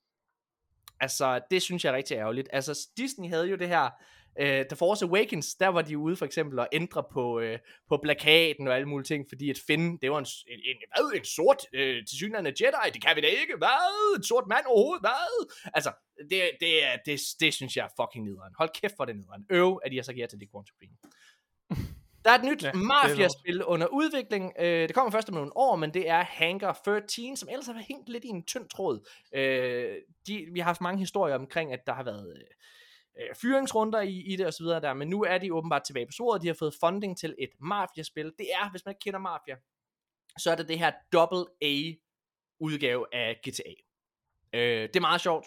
Altså, 1.01 1.41
det 1.51 1.63
synes 1.63 1.85
jeg 1.85 1.93
er 1.93 1.97
rigtig 1.97 2.15
ærgerligt. 2.17 2.49
Altså, 2.53 2.89
Disney 2.97 3.29
havde 3.29 3.47
jo 3.47 3.57
det 3.57 3.69
her, 3.69 3.91
øh, 4.39 4.65
The 4.67 4.77
Force 4.77 5.05
Awakens, 5.05 5.55
der 5.55 5.69
var 5.69 5.83
de 5.83 5.99
ude 5.99 6.17
for 6.17 6.27
eksempel 6.27 6.59
at 6.59 6.69
ændre 6.73 7.05
på, 7.13 7.41
øh, 7.41 7.59
på 7.89 7.97
plakaten 7.97 8.69
og 8.69 8.75
alle 8.75 8.89
mulige 8.89 9.05
ting, 9.05 9.27
fordi 9.29 9.51
at 9.51 9.59
Finn, 9.67 9.97
det 9.97 10.11
var 10.11 10.19
en, 10.19 10.27
en, 10.49 10.61
en, 10.65 10.77
hvad, 10.97 11.19
en 11.19 11.25
sort, 11.25 11.67
øh, 11.73 12.07
tilsyneladende 12.07 12.53
Jedi, 12.61 12.91
det 12.93 13.03
kan 13.03 13.17
vi 13.17 13.21
da 13.21 13.27
ikke, 13.27 13.55
hvad, 13.59 14.17
en 14.17 14.23
sort 14.23 14.45
mand 14.49 14.67
overhovedet, 14.67 15.03
hvad? 15.03 15.51
Altså, 15.75 15.93
det, 16.31 16.43
det, 16.61 16.71
det, 17.07 17.21
det 17.41 17.55
synes 17.55 17.77
jeg 17.77 17.85
er 17.85 18.03
fucking 18.03 18.25
nederen. 18.25 18.55
Hold 18.59 18.71
kæft 18.81 18.95
for 18.97 19.05
det 19.05 19.17
nederen. 19.17 19.47
Øv, 19.51 19.81
at 19.85 19.91
de 19.91 19.97
har 19.97 20.03
sagt 20.03 20.19
ja 20.19 20.27
til 20.27 20.41
det 20.41 20.51
Quantum 20.53 20.77
Dream. 20.81 20.93
Der 22.25 22.31
er 22.31 22.39
et 22.39 22.45
nyt 22.45 22.63
Ja, 22.63 22.73
Mafia-spil 22.73 23.65
under 23.65 23.87
udvikling. 23.87 24.53
Øh, 24.59 24.89
det 24.89 24.95
kommer 24.95 25.11
først 25.11 25.29
om 25.29 25.35
nogle 25.35 25.57
år, 25.57 25.77
men 25.77 25.95
det 25.95 26.09
er 26.09 26.23
Hangar 26.23 26.81
13, 26.85 27.37
som 27.37 27.49
ellers 27.49 27.67
har 27.67 27.83
hængt 27.89 28.09
lidt 28.09 28.25
i 28.25 28.29
en 28.29 28.45
tynd 28.45 28.69
tråd. 28.69 29.09
Øh, 29.35 29.97
de, 30.27 30.47
vi 30.53 30.61
har 30.61 30.65
haft 30.65 30.81
mange 30.81 30.99
historier 30.99 31.35
omkring, 31.35 31.73
at 31.73 31.87
der 31.87 31.93
har 31.93 32.03
været 32.03 32.37
øh, 32.37 32.45
øh, 33.19 33.35
fyringsrunder 33.35 34.01
i, 34.01 34.33
i 34.33 34.37
det 34.37 34.47
og 34.47 34.55
så 34.55 34.63
videre 34.63 34.81
der, 34.81 34.95
men 34.95 35.09
nu 35.09 35.23
er 35.23 35.39
de 35.39 35.55
åbenbart 35.55 35.83
tilbage 35.83 36.07
på 36.07 36.13
sporet. 36.13 36.43
De 36.43 36.47
har 36.47 36.55
fået 36.55 36.75
funding 36.81 37.19
til 37.19 37.35
et 37.39 37.51
Mafia-spil. 37.61 38.33
Det 38.39 38.47
er, 38.53 38.71
hvis 38.71 38.85
man 38.85 38.91
ikke 38.91 39.01
kender 39.01 39.19
Mafia, 39.19 39.57
så 40.39 40.51
er 40.51 40.55
det 40.55 40.69
det 40.69 40.79
her 40.79 40.93
double 41.13 41.45
A 41.63 41.93
udgave 42.61 43.07
af 43.13 43.41
GTA. 43.49 43.73
Øh, 44.53 44.83
det 44.83 44.97
er 44.97 45.01
meget 45.01 45.21
sjovt. 45.21 45.47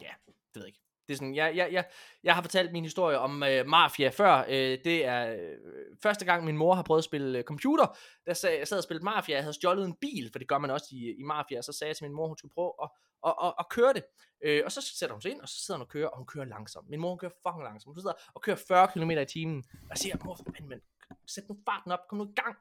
Ja, 0.00 0.12
det 0.26 0.34
ved 0.54 0.62
jeg 0.62 0.66
ikke. 0.66 0.80
Det 1.08 1.14
er 1.14 1.18
sådan, 1.18 1.34
jeg, 1.34 1.56
jeg, 1.56 1.72
jeg, 1.72 1.84
jeg 2.22 2.34
har 2.34 2.42
fortalt 2.42 2.72
min 2.72 2.84
historie 2.84 3.18
om 3.18 3.42
øh, 3.42 3.66
Mafia 3.66 4.08
før. 4.08 4.44
Øh, 4.48 4.78
det 4.84 5.04
er 5.04 5.32
øh, 5.32 5.56
første 6.02 6.24
gang, 6.24 6.44
min 6.44 6.56
mor 6.56 6.74
har 6.74 6.82
prøvet 6.82 7.00
at 7.00 7.04
spille 7.04 7.38
øh, 7.38 7.44
computer. 7.44 7.98
Der 8.26 8.34
sag, 8.34 8.58
jeg 8.58 8.68
sad 8.68 8.78
og 8.78 8.84
spillede 8.84 9.04
Mafia. 9.04 9.34
Jeg 9.34 9.44
havde 9.44 9.54
stjålet 9.54 9.84
en 9.84 9.94
bil, 10.00 10.28
for 10.32 10.38
det 10.38 10.48
gør 10.48 10.58
man 10.58 10.70
også 10.70 10.86
i, 10.90 11.14
i 11.18 11.22
Mafia. 11.22 11.58
Og 11.58 11.64
så 11.64 11.72
sagde 11.72 11.88
jeg 11.88 11.96
til 11.96 12.04
min 12.04 12.16
mor, 12.16 12.28
hun 12.28 12.38
skulle 12.38 12.54
prøve 12.54 12.72
at, 12.82 12.88
og, 13.22 13.38
og, 13.38 13.54
og 13.58 13.66
kører 13.70 13.92
det. 13.92 14.04
Øh, 14.44 14.62
og 14.64 14.72
så 14.72 14.80
sætter 14.98 15.14
hun 15.14 15.22
sig 15.22 15.30
ind, 15.30 15.40
og 15.40 15.48
så 15.48 15.64
sidder 15.64 15.78
hun 15.78 15.82
og 15.82 15.88
kører, 15.88 16.08
og 16.08 16.16
hun 16.16 16.26
kører 16.26 16.44
langsomt. 16.44 16.88
Min 16.88 17.00
mor 17.00 17.08
hun 17.08 17.18
kører 17.18 17.32
fucking 17.46 17.64
langsomt. 17.64 17.94
Hun 17.94 18.00
sidder 18.00 18.16
og 18.34 18.42
kører 18.42 18.56
40 18.68 18.88
km 18.88 19.10
i 19.10 19.24
timen. 19.24 19.64
Og 19.72 19.88
jeg 19.90 19.98
siger, 19.98 20.16
mor, 20.24 20.38
men, 20.52 20.68
men, 20.68 20.80
sæt 21.26 21.48
nu 21.48 21.56
farten 21.68 21.92
op, 21.92 21.98
kom 22.08 22.18
nu 22.18 22.24
i 22.24 22.34
gang. 22.42 22.56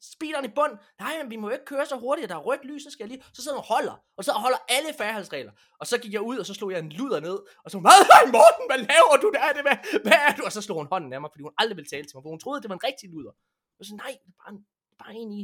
Speederen 0.00 0.44
i 0.44 0.52
bund. 0.58 0.74
Nej, 0.98 1.22
men 1.22 1.30
vi 1.30 1.36
må 1.36 1.48
jo 1.48 1.52
ikke 1.52 1.64
køre 1.64 1.86
så 1.86 1.96
hurtigt, 1.96 2.28
der 2.28 2.36
er 2.36 2.46
rødt 2.48 2.64
lys, 2.64 2.82
så 2.82 2.90
skal 2.90 3.04
jeg 3.04 3.10
lige. 3.12 3.24
Så 3.34 3.42
sidder 3.42 3.56
hun 3.56 3.64
og 3.64 3.68
holder, 3.74 3.96
og 4.16 4.24
så 4.24 4.32
holder 4.32 4.58
alle 4.68 4.90
færdighedsregler. 4.98 5.52
Og 5.80 5.86
så 5.86 5.98
gik 6.02 6.12
jeg 6.12 6.20
ud, 6.20 6.38
og 6.38 6.46
så 6.46 6.54
slog 6.54 6.72
jeg 6.72 6.78
en 6.78 6.92
luder 6.92 7.20
ned, 7.20 7.38
og 7.64 7.70
så 7.70 7.78
hvad, 7.78 8.00
Morten, 8.36 8.64
hvad 8.70 8.80
laver 8.92 9.16
du 9.24 9.28
der? 9.36 9.52
Det, 9.56 9.62
hvad, 9.68 9.76
hvad 10.06 10.18
er 10.28 10.32
du? 10.36 10.42
Og 10.44 10.52
så 10.52 10.60
slog 10.62 10.76
hun 10.78 10.88
hånden 10.92 11.12
af 11.12 11.20
mig, 11.20 11.30
fordi 11.32 11.42
hun 11.42 11.54
aldrig 11.58 11.76
ville 11.76 11.90
tale 11.94 12.04
til 12.04 12.16
mig, 12.16 12.22
for 12.24 12.30
hun 12.30 12.40
troede, 12.40 12.62
det 12.62 12.68
var 12.68 12.78
en 12.80 12.84
rigtig 12.90 13.06
luder. 13.10 13.32
Og 13.78 13.84
så 13.86 13.92
nej, 14.02 14.12
det 14.22 14.28
er 14.32 14.38
bare, 14.42 14.52
en, 14.54 14.60
bare 15.02 15.14
en 15.14 15.32
i 15.40 15.42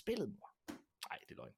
spillet, 0.00 0.28
mor. 0.28 0.49
Nej, 1.10 1.18
det 1.28 1.38
er 1.38 1.42
løgn. 1.42 1.52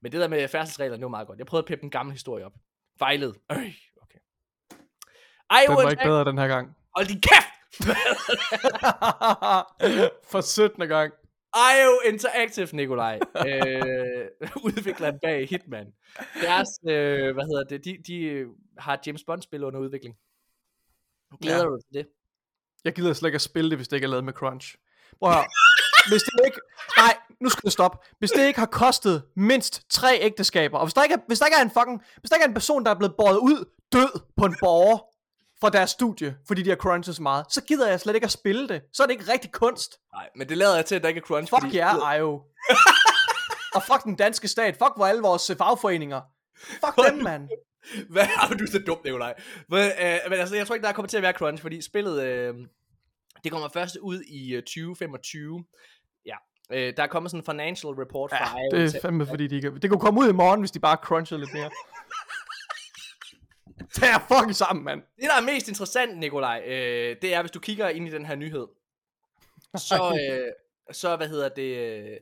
Men 0.00 0.12
det 0.12 0.20
der 0.20 0.28
med 0.28 0.48
færdselsreglerne, 0.48 0.96
det 1.00 1.04
var 1.04 1.08
meget 1.08 1.26
godt. 1.26 1.38
Jeg 1.38 1.46
prøvede 1.46 1.64
at 1.64 1.68
peppe 1.68 1.84
en 1.84 1.90
gammel 1.90 2.12
historie 2.12 2.44
op. 2.44 2.52
Fejlede. 2.98 3.34
Øh, 3.52 3.74
okay. 4.02 4.18
Ej, 5.50 5.64
Den 5.68 5.76
var 5.76 5.90
ikke 5.90 6.02
bedre 6.04 6.24
den 6.24 6.38
her 6.38 6.48
gang. 6.48 6.76
Hold 6.96 7.06
din 7.06 7.20
kæft! 7.20 7.44
For 10.32 10.40
17. 10.40 10.88
gang. 10.88 11.12
IO 11.54 12.10
Interactive, 12.12 12.68
Nikolaj. 12.72 13.18
øh, 13.46 14.26
udvikleren 14.64 15.18
bag 15.22 15.48
Hitman. 15.48 15.92
Deres, 16.42 16.68
øh, 16.88 17.34
hvad 17.34 17.44
hedder 17.44 17.64
det, 17.64 17.84
de, 17.84 17.98
de 18.06 18.46
har 18.78 18.94
et 18.94 19.06
James 19.06 19.24
Bond-spil 19.24 19.64
under 19.64 19.80
udvikling. 19.80 20.16
Glæder 21.42 21.58
Ja. 21.58 21.64
du 21.64 21.76
dig 21.76 21.84
til 21.84 21.94
det? 22.04 22.08
Jeg 22.84 22.94
gider 22.94 23.12
slet 23.12 23.28
ikke 23.28 23.34
at 23.36 23.40
spille 23.40 23.70
det, 23.70 23.78
hvis 23.78 23.88
det 23.88 23.96
ikke 23.96 24.04
er 24.04 24.08
lavet 24.10 24.24
med 24.24 24.32
crunch. 24.32 24.76
Prøv. 25.20 25.32
Hvis 26.08 26.22
det 26.22 26.40
ikke... 26.46 26.60
Nej, 26.96 27.16
nu 27.40 27.48
skal 27.48 27.62
det 27.64 27.72
stoppe. 27.72 27.98
Hvis 28.18 28.30
det 28.30 28.46
ikke 28.46 28.58
har 28.58 28.66
kostet 28.66 29.22
mindst 29.36 29.82
tre 29.90 30.18
ægteskaber, 30.20 30.78
og 30.78 30.86
hvis 30.86 30.94
der 30.94 31.02
ikke 31.02 31.14
er, 31.14 31.18
hvis 31.26 31.38
der 31.38 31.46
ikke 31.46 31.58
er 31.58 31.62
en 31.62 31.70
fucking... 31.70 32.02
Hvis 32.20 32.30
der 32.30 32.36
ikke 32.36 32.44
er 32.44 32.48
en 32.48 32.54
person, 32.54 32.84
der 32.84 32.90
er 32.90 32.94
blevet 32.94 33.14
båret 33.18 33.36
ud 33.36 33.64
død 33.92 34.20
på 34.36 34.44
en 34.44 34.56
borger 34.60 34.98
fra 35.60 35.70
deres 35.70 35.90
studie, 35.90 36.36
fordi 36.46 36.62
de 36.62 36.68
har 36.68 36.76
crunchet 36.76 37.16
så 37.16 37.22
meget, 37.22 37.46
så 37.50 37.60
gider 37.60 37.88
jeg 37.88 38.00
slet 38.00 38.14
ikke 38.14 38.24
at 38.24 38.30
spille 38.30 38.68
det. 38.68 38.82
Så 38.92 39.02
er 39.02 39.06
det 39.06 39.12
ikke 39.12 39.32
rigtig 39.32 39.52
kunst. 39.52 39.98
Nej, 40.14 40.28
men 40.36 40.48
det 40.48 40.58
lader 40.58 40.74
jeg 40.74 40.84
til, 40.84 40.94
at 40.94 41.02
der 41.02 41.08
ikke 41.08 41.18
er 41.18 41.22
crunch. 41.22 41.52
Fuck 41.54 41.74
jer, 41.74 42.00
yeah, 42.04 42.18
IO. 42.18 42.42
og 43.74 43.82
fuck 43.82 44.04
den 44.04 44.16
danske 44.16 44.48
stat. 44.48 44.76
Fuck 44.82 44.92
hvor 44.96 45.06
alle 45.06 45.22
vores 45.22 45.50
øh, 45.50 45.56
fagforeninger. 45.56 46.20
Fuck 46.84 47.08
dem, 47.08 47.18
mand. 47.22 47.48
Hvad 48.10 48.24
har 48.36 48.54
du 48.54 48.64
er 48.64 48.70
så 48.70 48.78
dum, 48.86 48.98
Nikolaj? 49.04 49.34
Men, 49.68 49.78
øh, 49.78 50.18
men 50.30 50.38
altså, 50.38 50.56
jeg 50.56 50.66
tror 50.66 50.74
ikke, 50.74 50.86
der 50.86 50.92
kommer 50.92 51.08
til 51.08 51.16
at 51.16 51.22
være 51.22 51.32
crunch, 51.32 51.62
fordi 51.62 51.82
spillet, 51.82 52.22
øh, 52.22 52.54
det 53.44 53.52
kommer 53.52 53.68
først 53.68 53.96
ud 53.96 54.20
i 54.20 54.54
øh, 54.54 54.62
2025. 54.62 55.64
Ja, 56.26 56.36
øh, 56.72 56.96
der 56.96 57.02
er 57.02 57.06
kommet 57.06 57.30
sådan 57.30 57.40
en 57.40 57.44
financial 57.44 57.92
report 57.92 58.30
fra 58.30 58.58
IO. 58.60 58.76
Det 58.76 58.94
er 58.94 59.00
fandme 59.00 59.26
fordi, 59.26 59.46
de 59.46 59.60
kan... 59.60 59.80
Det 59.82 59.90
kunne 59.90 60.00
komme 60.00 60.20
ud 60.20 60.28
i 60.28 60.32
morgen, 60.32 60.60
hvis 60.60 60.70
de 60.70 60.80
bare 60.80 60.96
crunchede 60.96 61.40
lidt 61.40 61.54
mere. 61.54 61.70
Tag 63.94 64.08
jer 64.08 64.18
fucking 64.18 64.54
sammen, 64.54 64.84
mand. 64.84 65.02
Det, 65.16 65.24
der 65.24 65.42
er 65.42 65.52
mest 65.54 65.68
interessant, 65.68 66.18
Nikolaj, 66.18 66.62
øh, 66.66 67.16
det 67.22 67.34
er, 67.34 67.40
hvis 67.42 67.50
du 67.50 67.60
kigger 67.60 67.88
ind 67.88 68.08
i 68.08 68.10
den 68.10 68.26
her 68.26 68.34
nyhed, 68.34 68.66
så, 69.76 70.18
øh, 70.30 70.52
så 70.94 71.16
hvad 71.16 71.28
hedder 71.28 71.48
det, 71.48 71.76
øh, 71.76 72.16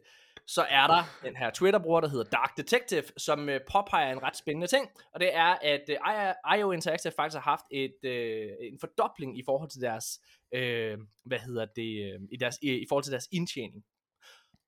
så 0.46 0.62
er 0.62 0.86
der 0.86 1.02
den 1.24 1.36
her 1.36 1.50
Twitter-bruger, 1.50 2.00
der 2.00 2.08
hedder 2.08 2.24
Dark 2.24 2.56
Detective, 2.56 3.04
som 3.16 3.48
øh, 3.48 3.60
påpeger 3.72 4.12
en 4.12 4.22
ret 4.22 4.36
spændende 4.36 4.66
ting, 4.66 4.88
og 5.14 5.20
det 5.20 5.36
er, 5.36 5.56
at 5.62 5.90
øh, 5.90 6.58
IO 6.58 6.70
Interactive 6.70 7.12
faktisk 7.16 7.36
har 7.42 7.50
haft 7.50 7.64
et, 7.70 8.04
øh, 8.04 8.48
en 8.60 8.78
fordobling 8.80 9.38
i 9.38 9.42
forhold 9.46 9.70
til 9.70 9.80
deres, 9.80 10.20
øh, 10.52 10.98
hvad 11.24 11.38
hedder 11.38 11.66
det, 11.76 12.12
øh, 12.12 12.20
i, 12.32 12.36
deres, 12.36 12.58
i, 12.62 12.78
i 12.78 12.86
forhold 12.88 13.04
til 13.04 13.12
deres 13.12 13.28
indtjening. 13.32 13.84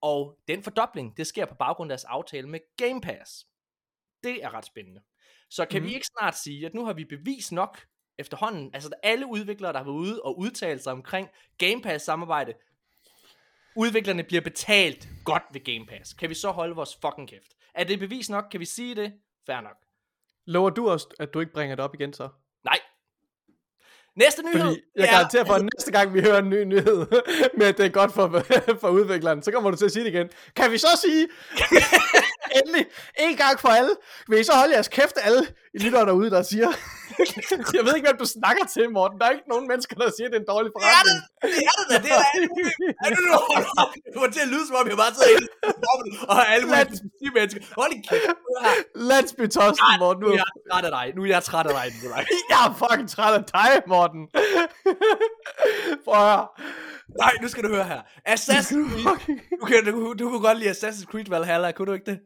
Og 0.00 0.38
den 0.48 0.62
fordobling, 0.62 1.16
det 1.16 1.26
sker 1.26 1.44
på 1.44 1.55
baggrund 1.55 1.90
af 1.92 1.92
deres 1.92 2.05
aftale 2.05 2.48
med 2.48 2.60
Game 2.76 3.00
Pass. 3.00 3.46
Det 4.22 4.44
er 4.44 4.55
ret 4.55 4.66
spændende. 4.66 5.00
Så 5.50 5.66
kan 5.66 5.82
mm. 5.82 5.88
vi 5.88 5.94
ikke 5.94 6.06
snart 6.06 6.38
sige, 6.38 6.66
at 6.66 6.74
nu 6.74 6.84
har 6.84 6.92
vi 6.92 7.05
bevis 7.05 7.52
nok 7.52 7.86
efterhånden, 8.18 8.70
altså 8.74 8.90
alle 9.02 9.26
udviklere, 9.26 9.72
der 9.72 9.78
har 9.78 9.84
været 9.84 9.94
ude 9.94 10.22
og 10.22 10.38
udtalt 10.38 10.82
sig 10.82 10.92
omkring 10.92 11.28
Game 11.59 11.82
Pass 11.82 12.05
samarbejde, 12.05 12.55
udviklerne 13.76 14.22
bliver 14.22 14.40
betalt 14.40 15.09
godt 15.24 15.42
ved 15.52 15.60
Game 15.64 15.86
Pass. 15.86 16.12
Kan 16.12 16.30
vi 16.30 16.34
så 16.34 16.50
holde 16.50 16.74
vores 16.74 16.96
fucking 16.96 17.28
kæft? 17.28 17.55
Er 17.74 17.84
det 17.84 17.98
bevis 17.98 18.30
nok? 18.30 18.44
Kan 18.50 18.60
vi 18.60 18.64
sige 18.64 18.94
det? 18.94 19.12
Fair 19.46 19.60
nok. 19.60 19.76
Lover 20.44 20.70
du 20.70 20.90
også, 20.90 21.14
at 21.18 21.34
du 21.34 21.40
ikke 21.40 21.52
bringer 21.52 21.76
det 21.76 21.84
op 21.84 21.94
igen 21.94 22.12
så? 22.12 22.28
Næste 24.19 24.43
nyhed. 24.43 24.61
Fordi 24.61 24.82
jeg 24.97 25.05
er- 25.07 25.11
garanterer 25.11 25.45
for, 25.45 25.55
at 25.55 25.62
næste 25.77 25.93
gang 25.93 26.15
vi 26.15 26.20
hører 26.20 26.39
en 26.39 26.51
ny 26.51 26.62
nyhed 26.65 27.07
med, 27.59 27.66
at 27.66 27.78
det 27.78 27.86
er 27.86 27.90
godt 27.90 28.12
for, 28.15 28.43
for 28.81 28.89
udvikleren, 28.89 29.43
så 29.43 29.51
kommer 29.53 29.70
du 29.70 29.77
til 29.77 29.85
at 29.85 29.93
sige 29.93 30.05
det 30.05 30.15
igen. 30.15 30.28
Kan 30.57 30.73
vi 30.73 30.78
så 30.78 30.86
sige, 31.05 31.28
endelig, 32.59 32.85
en 33.18 33.36
gang 33.36 33.60
for 33.60 33.68
alle, 33.68 33.93
vil 34.28 34.40
I 34.40 34.44
så 34.44 34.52
holde 34.60 34.74
jeres 34.74 34.89
kæft 34.89 35.16
alle 35.26 35.43
i 35.74 35.78
lytter 35.85 36.05
derude, 36.05 36.30
der 36.30 36.43
siger, 36.43 36.68
jeg 37.76 37.82
ved 37.86 37.93
ikke, 37.97 38.06
hvem 38.09 38.18
du 38.24 38.28
snakker 38.39 38.64
til, 38.74 38.85
Morten. 38.97 39.16
Der 39.20 39.26
er 39.26 39.30
ikke 39.36 39.48
nogen 39.55 39.66
mennesker, 39.70 39.94
der 40.02 40.10
siger, 40.16 40.26
at 40.28 40.32
det 40.32 40.39
er 40.40 40.44
en 40.47 40.51
dårlig 40.55 40.68
Det 40.72 40.76
er 40.76 40.80
det, 40.80 40.86
forretning. 40.89 41.18
det 41.55 41.62
er 41.70 41.74
det 41.90 41.97
det 42.05 42.12
er 42.18 42.24
det. 42.35 42.94
Er 43.05 43.09
det 43.14 43.20
nu? 43.28 43.32
Det 44.05 44.10
kommer 44.14 44.30
til 44.36 44.43
at 44.47 44.51
lyde, 44.52 44.64
som 44.68 44.76
om 44.80 44.86
jeg 44.93 44.97
bare 45.02 45.12
sidder 45.14 45.40
rummet 45.89 46.12
og 46.28 46.35
har 46.39 46.44
alle 46.55 46.66
mulige 46.66 47.32
mennesker. 47.39 47.60
Hold 47.80 47.93
i 47.98 48.01
kæft. 48.09 48.26
her. 48.64 48.74
Landsby 49.10 49.44
Tosten, 49.56 49.93
Morten. 50.02 50.20
Nu 50.22 50.26
Nu 50.28 50.32
er 50.35 50.39
jeg 50.43 50.48
træt 50.70 50.85
af 50.89 50.93
dig. 50.98 51.06
Nu 51.16 51.20
er 51.26 51.30
jeg 51.36 51.43
træt 51.51 51.66
af 51.70 51.74
dig, 51.78 51.85
Nikolaj. 51.94 52.24
jeg 52.52 52.59
er 52.68 52.72
fucking 52.82 53.09
træt 53.14 53.35
af 53.40 53.44
dig, 53.56 53.70
Morten. 53.93 54.22
Prøv 56.05 56.14
at 56.14 56.24
høre. 56.30 56.47
Nej, 57.22 57.32
nu 57.43 57.48
skal 57.52 57.62
du 57.64 57.68
høre 57.76 57.85
her. 57.93 58.01
Assassin's 58.35 59.02
Creed. 59.02 59.39
Du, 59.60 59.64
kan, 59.70 59.85
du, 59.85 60.14
du 60.20 60.24
kunne 60.30 60.40
godt 60.48 60.59
lide 60.59 60.70
Assassin's 60.70 61.05
Creed 61.10 61.24
Valhalla, 61.28 61.72
kunne 61.72 61.86
du 61.86 61.93
ikke 61.93 62.10
det? 62.12 62.18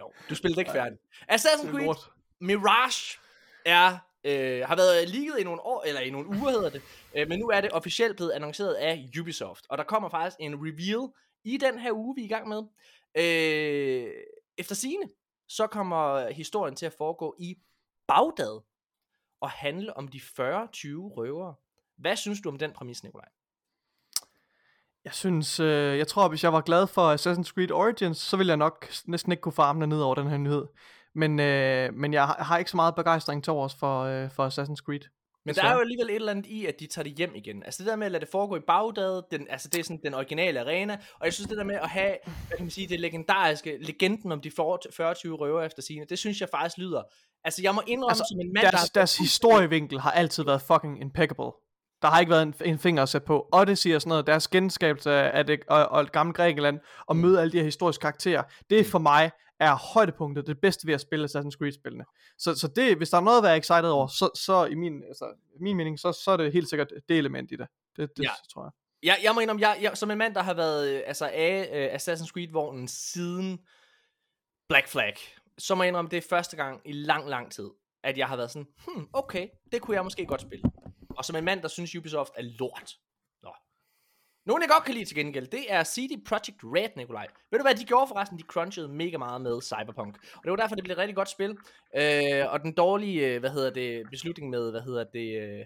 Jo, 0.00 0.12
du 0.30 0.34
spillede 0.34 0.60
ikke 0.60 0.72
færdigt. 0.72 1.00
Assassin's 1.32 1.70
Creed. 1.70 1.94
Mirage 2.40 3.18
er, 3.66 3.98
øh, 4.24 4.66
har 4.66 4.76
været 4.76 5.08
leaget 5.08 5.40
i 5.40 5.44
nogle 5.44 5.60
år, 5.60 5.84
eller 5.86 6.00
i 6.00 6.10
nogle 6.10 6.28
uger 6.28 6.50
hedder 6.50 6.70
det, 6.70 6.82
øh, 7.16 7.28
men 7.28 7.38
nu 7.38 7.48
er 7.48 7.60
det 7.60 7.72
officielt 7.72 8.16
blevet 8.16 8.30
annonceret 8.30 8.74
af 8.74 9.08
Ubisoft, 9.20 9.66
og 9.68 9.78
der 9.78 9.84
kommer 9.84 10.08
faktisk 10.08 10.36
en 10.40 10.54
reveal 10.54 11.08
i 11.44 11.56
den 11.56 11.78
her 11.78 11.92
uge, 11.92 12.14
vi 12.14 12.20
er 12.20 12.24
i 12.24 12.28
gang 12.28 12.48
med. 12.48 12.62
Øh, 13.14 14.12
efter 14.58 14.74
sine 14.74 15.08
så 15.48 15.66
kommer 15.66 16.30
historien 16.30 16.76
til 16.76 16.86
at 16.86 16.92
foregå 16.92 17.36
i 17.38 17.56
Bagdad, 18.08 18.60
og 19.40 19.50
handle 19.50 19.96
om 19.96 20.08
de 20.08 20.20
40-20 20.20 20.22
røvere. 21.16 21.54
Hvad 21.96 22.16
synes 22.16 22.40
du 22.40 22.48
om 22.48 22.58
den 22.58 22.72
præmis, 22.72 23.02
Nikolaj? 23.02 23.28
Jeg 25.04 25.12
synes, 25.12 25.60
øh, 25.60 25.98
jeg 25.98 26.08
tror, 26.08 26.28
hvis 26.28 26.44
jeg 26.44 26.52
var 26.52 26.60
glad 26.60 26.86
for 26.86 27.14
Assassin's 27.14 27.52
Creed 27.54 27.70
Origins, 27.70 28.18
så 28.18 28.36
ville 28.36 28.50
jeg 28.50 28.56
nok 28.56 28.88
næsten 29.06 29.32
ikke 29.32 29.40
kunne 29.40 29.52
få 29.52 29.62
armene 29.62 29.86
ned 29.86 30.00
over 30.00 30.14
den 30.14 30.28
her 30.28 30.36
nyhed. 30.36 30.66
Men, 31.14 31.40
øh, 31.40 31.94
men 31.94 32.12
jeg 32.12 32.26
har 32.26 32.58
ikke 32.58 32.70
så 32.70 32.76
meget 32.76 32.94
begejstring 32.94 33.44
til 33.44 33.50
overs 33.50 33.74
for, 33.74 34.02
øh, 34.02 34.30
for 34.30 34.48
Assassin's 34.48 34.84
Creed. 34.84 35.00
Men 35.44 35.54
der 35.54 35.64
er 35.64 35.74
jo 35.74 35.80
alligevel 35.80 36.10
et 36.10 36.14
eller 36.14 36.30
andet 36.30 36.46
i, 36.46 36.66
at 36.66 36.80
de 36.80 36.86
tager 36.86 37.02
det 37.02 37.12
hjem 37.12 37.34
igen. 37.34 37.62
Altså 37.62 37.82
det 37.82 37.90
der 37.90 37.96
med 37.96 38.06
at 38.06 38.12
lade 38.12 38.20
det 38.20 38.30
foregå 38.32 38.56
i 38.56 38.60
Bagdad, 38.66 39.22
den, 39.30 39.46
altså 39.50 39.68
det 39.68 39.80
er 39.80 39.84
sådan 39.84 40.00
den 40.04 40.14
originale 40.14 40.60
arena, 40.60 40.98
og 41.20 41.24
jeg 41.24 41.32
synes 41.32 41.48
det 41.48 41.58
der 41.58 41.64
med 41.64 41.74
at 41.74 41.88
have, 41.88 42.16
hvad 42.24 42.56
kan 42.56 42.64
man 42.64 42.70
sige, 42.70 42.88
det 42.88 43.00
legendariske, 43.00 43.78
legenden 43.80 44.32
om 44.32 44.40
de 44.40 44.48
40-20 44.48 44.52
røver 44.54 45.62
efter 45.62 45.82
sine, 45.82 46.06
det 46.08 46.18
synes 46.18 46.40
jeg 46.40 46.48
faktisk 46.48 46.78
lyder. 46.78 47.02
Altså 47.44 47.62
jeg 47.62 47.74
må 47.74 47.82
indrømme 47.86 48.10
altså, 48.10 48.24
som 48.30 48.40
en 48.40 48.52
mand, 48.52 48.64
der... 48.64 48.70
Deres, 48.70 48.90
deres 48.90 49.18
historievinkel 49.18 50.00
har 50.00 50.10
altid 50.10 50.44
været 50.44 50.62
fucking 50.62 51.00
impeccable. 51.00 51.52
Der 52.02 52.08
har 52.08 52.20
ikke 52.20 52.30
været 52.30 52.42
en, 52.42 52.54
en 52.64 52.78
finger 52.78 53.02
at 53.02 53.08
sætte 53.08 53.26
på. 53.26 53.48
Odyssey 53.52 53.94
og 53.94 54.00
sådan 54.00 54.08
noget, 54.08 54.26
deres 54.26 54.48
genskabelse 54.48 55.10
af 55.12 55.46
det, 55.46 55.60
og, 55.68 55.86
og 55.86 56.06
gammelt 56.06 56.36
Grækenland, 56.36 56.80
og 57.06 57.16
møde 57.16 57.40
alle 57.40 57.52
de 57.52 57.56
her 57.56 57.64
historiske 57.64 58.02
karakterer, 58.02 58.42
det 58.70 58.86
for 58.86 58.98
mig 58.98 59.30
er 59.60 59.74
højdepunktet, 59.94 60.46
det 60.46 60.60
bedste 60.60 60.86
ved 60.86 60.94
at 60.94 61.00
spille 61.00 61.24
Assassin's 61.24 61.58
Creed-spillene. 61.58 62.04
Så, 62.38 62.54
så 62.54 62.68
det, 62.68 62.96
hvis 62.96 63.10
der 63.10 63.16
er 63.16 63.20
noget 63.20 63.38
at 63.38 63.44
være 63.44 63.56
excited 63.56 63.90
over, 63.90 64.06
så, 64.06 64.30
så 64.34 64.64
i 64.64 64.74
min, 64.74 65.02
altså, 65.08 65.24
min 65.60 65.76
mening, 65.76 65.98
så, 65.98 66.12
så 66.12 66.30
er 66.30 66.36
det 66.36 66.52
helt 66.52 66.68
sikkert 66.68 66.88
det 67.08 67.18
element 67.18 67.52
i 67.52 67.56
det. 67.56 67.66
Det, 67.96 68.16
det 68.16 68.22
Ja. 68.24 68.30
tror 68.52 68.64
jeg. 68.64 68.70
Jeg, 69.02 69.16
jeg 69.22 69.34
må 69.34 69.40
indrømme, 69.40 69.68
jeg, 69.68 69.78
jeg, 69.82 69.96
som 69.96 70.10
en 70.10 70.18
mand, 70.18 70.34
der 70.34 70.42
har 70.42 70.54
været 70.54 70.88
øh, 70.88 71.02
altså 71.06 71.30
af 71.32 71.70
øh, 71.72 71.94
Assassin's 71.94 72.26
Creed-vognen 72.32 72.88
siden 72.88 73.58
Black 74.68 74.88
Flag, 74.88 75.14
så 75.58 75.74
må 75.74 75.82
jeg 75.82 75.88
indrømme, 75.88 76.10
det 76.10 76.16
er 76.16 76.26
første 76.28 76.56
gang 76.56 76.80
i 76.84 76.92
lang, 76.92 77.28
lang 77.28 77.52
tid, 77.52 77.70
at 78.04 78.18
jeg 78.18 78.28
har 78.28 78.36
været 78.36 78.50
sådan, 78.50 78.66
hmm, 78.86 79.08
okay, 79.12 79.48
det 79.72 79.80
kunne 79.82 79.94
jeg 79.96 80.04
måske 80.04 80.26
godt 80.26 80.40
spille. 80.40 80.62
Og 81.20 81.24
som 81.24 81.36
en 81.36 81.44
mand, 81.44 81.62
der 81.62 81.68
synes 81.68 81.96
Ubisoft 81.96 82.32
er 82.36 82.42
lort. 82.42 82.96
Nå. 83.42 83.52
Nogen 84.46 84.62
jeg 84.62 84.70
godt 84.70 84.84
kan 84.84 84.94
lide 84.94 85.04
til 85.04 85.16
gengæld, 85.16 85.46
det 85.46 85.72
er 85.72 85.84
CD 85.84 86.24
Projekt 86.26 86.60
Red, 86.64 86.88
Nikolaj. 86.96 87.26
Ved 87.50 87.58
du 87.58 87.62
hvad 87.62 87.74
de 87.74 87.84
gjorde 87.84 88.08
forresten? 88.08 88.38
De 88.38 88.42
crunchede 88.42 88.88
mega 88.88 89.18
meget 89.18 89.40
med 89.40 89.62
Cyberpunk. 89.62 90.16
Og 90.34 90.40
det 90.44 90.50
var 90.50 90.56
derfor, 90.56 90.74
det 90.74 90.84
blev 90.84 90.92
et 90.92 90.98
rigtig 90.98 91.16
godt 91.16 91.28
spil. 91.28 91.50
Øh, 91.96 92.52
og 92.52 92.60
den 92.60 92.72
dårlige, 92.72 93.26
øh, 93.26 93.40
hvad 93.40 93.50
hedder 93.50 93.70
det, 93.70 94.10
beslutning 94.10 94.50
med, 94.50 94.70
hvad 94.70 94.80
hedder 94.80 95.04
det, 95.04 95.42
øh, 95.42 95.64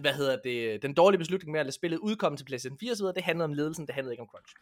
hvad 0.00 0.12
hedder 0.12 0.36
det, 0.44 0.68
øh, 0.68 0.82
den 0.82 0.94
dårlige 0.94 1.18
beslutning 1.18 1.52
med 1.52 1.60
at 1.60 1.66
lade 1.66 1.74
spillet 1.74 1.98
udkomme 1.98 2.36
til 2.36 2.44
PlayStation 2.44 2.78
4 2.78 2.92
osv., 2.92 3.06
det 3.06 3.22
handlede 3.22 3.44
om 3.44 3.52
ledelsen, 3.52 3.86
det 3.86 3.94
handlede 3.94 4.14
ikke 4.14 4.22
om 4.22 4.28
crunch. 4.28 4.54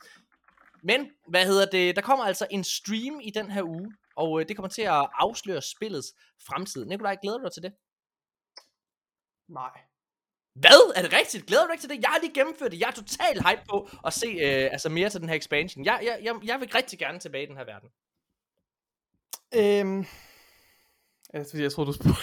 Men, 0.83 1.11
hvad 1.29 1.47
hedder 1.47 1.67
det, 1.67 1.97
der 1.97 2.03
kommer 2.03 2.25
altså 2.25 2.47
en 2.51 2.65
stream 2.65 3.21
i 3.23 3.31
den 3.31 3.51
her 3.51 3.63
uge, 3.63 3.93
og 4.17 4.41
øh, 4.41 4.49
det 4.49 4.57
kommer 4.57 4.69
til 4.69 4.83
at 4.83 5.09
afsløre 5.15 5.63
spillets 5.63 6.15
fremtid. 6.47 6.85
Nikolaj, 6.85 7.17
glæder 7.23 7.39
du 7.39 7.45
dig 7.45 7.53
til 7.53 7.63
det? 7.63 7.73
Nej. 9.49 9.71
Hvad? 10.55 10.93
Er 10.97 11.03
det 11.03 11.13
rigtigt? 11.13 11.47
Glæder 11.47 11.63
du 11.63 11.67
dig 11.67 11.75
ikke 11.75 11.83
til 11.83 11.91
det? 11.91 12.03
Jeg 12.03 12.11
har 12.11 12.21
lige 12.21 12.35
gennemført 12.35 12.73
det. 12.73 12.81
Jeg 12.81 12.87
er 12.87 12.93
totalt 12.93 13.49
hype 13.49 13.63
på 13.71 13.89
at 14.07 14.13
se 14.13 14.27
øh, 14.27 14.73
altså 14.73 14.89
mere 14.89 15.11
til 15.11 15.21
den 15.21 15.29
her 15.29 15.37
expansion. 15.37 15.85
Jeg, 15.85 16.01
jeg, 16.03 16.19
jeg, 16.23 16.35
jeg 16.45 16.61
vil 16.61 16.71
rigtig 16.75 16.99
gerne 16.99 17.19
tilbage 17.19 17.45
i 17.45 17.47
den 17.47 17.57
her 17.57 17.65
verden. 17.65 17.89
Øhm, 19.55 20.07
altså, 21.35 21.59
jeg 21.59 21.73
troede, 21.73 21.89
du 21.89 21.93
spurgte. 21.93 22.21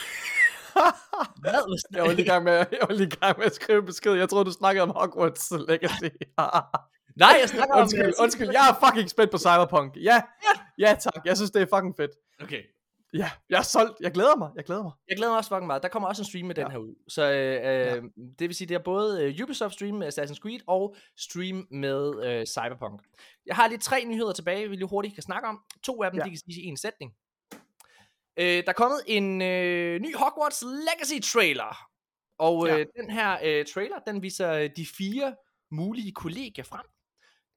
Hvad? 1.42 1.80
jeg 1.92 2.04
var 2.04 2.14
lige 2.14 2.26
gang 2.26 2.44
med, 2.44 2.54
jeg 2.54 2.80
var 2.90 2.94
lige 2.94 3.10
gang 3.10 3.38
med 3.38 3.46
at 3.46 3.56
skrive 3.56 3.84
besked. 3.84 4.14
Jeg 4.14 4.30
troede, 4.30 4.46
du 4.46 4.52
snakkede 4.52 4.84
om 4.84 4.90
Hogwarts 4.90 5.52
Legacy. 5.52 6.10
Nej, 7.24 7.38
jeg 7.42 7.50
snakker 7.50 7.76
om... 7.76 7.82
undskyld, 7.82 8.14
undskyld. 8.20 8.50
Jeg 8.52 8.70
er 8.70 8.88
fucking 8.88 9.10
spændt 9.10 9.32
på 9.32 9.38
Cyberpunk. 9.38 9.98
Ja, 9.98 10.22
ja 10.78 10.96
tak. 11.00 11.26
Jeg 11.26 11.38
synes, 11.38 11.52
det 11.52 11.62
er 11.62 11.78
fucking 11.78 11.96
fedt. 11.98 12.12
Okay. 12.42 12.75
Ja, 13.18 13.32
jeg 13.50 13.58
er 13.58 13.62
solgt. 13.64 14.00
Jeg 14.00 14.12
glæder 14.12 14.36
mig. 14.36 14.50
Jeg 14.56 14.64
glæder 14.64 14.84
mig. 14.84 14.92
Jeg 15.10 15.18
glæder 15.18 15.32
mig 15.32 15.38
også 15.38 15.50
fucking 15.50 15.68
meget. 15.68 15.84
Der 15.84 15.90
kommer 15.90 16.10
også 16.10 16.22
en 16.22 16.26
stream 16.26 16.46
med 16.46 16.56
den 16.56 16.64
Ja. 16.64 16.70
her 16.72 16.78
ud. 16.78 16.96
Så 17.08 17.32
øh, 17.32 17.98
øh, 17.98 18.04
det 18.40 18.48
vil 18.50 18.56
sige, 18.56 18.68
det 18.68 18.76
er 18.76 18.80
både 18.80 19.24
øh, 19.24 19.44
Ubisoft 19.44 19.74
stream 19.74 19.96
med 19.96 20.08
Assassin's 20.08 20.40
Creed 20.40 20.60
og 20.68 20.96
stream 21.18 21.68
med 21.72 22.24
øh, 22.26 22.46
Cyberpunk. 22.46 23.02
Jeg 23.46 23.56
har 23.56 23.68
lige 23.68 23.78
tre 23.80 24.06
nyheder 24.06 24.34
tilbage, 24.34 24.70
vi 24.70 24.76
lige 24.76 24.88
hurtigt 24.88 25.14
kan 25.14 25.24
snakke 25.24 25.48
om. 25.48 25.62
To 25.84 26.04
af 26.04 26.12
dem, 26.12 26.18
ja. 26.18 26.22
Ja. 26.22 26.26
de 26.26 26.30
kan 26.30 26.38
sige 26.40 26.62
i 26.62 26.66
en 26.66 26.78
sætning. 26.78 27.12
Øh, 28.40 28.46
der 28.64 28.70
er 28.70 28.74
kommet 28.74 29.00
en 29.08 29.42
øh, 29.42 30.00
ny 30.02 30.16
Hogwarts 30.16 30.64
Legacy 30.64 31.32
trailer. 31.34 31.78
Og 32.40 32.68
øh, 32.70 32.80
Ja. 32.80 32.84
den 33.02 33.10
her 33.10 33.38
øh, 33.44 33.66
trailer, 33.66 34.00
den 34.08 34.22
viser 34.22 34.52
øh, 34.54 34.70
de 34.78 34.86
fire 34.98 35.36
mulige 35.72 36.12
kollegier 36.12 36.64
frem. 36.66 36.86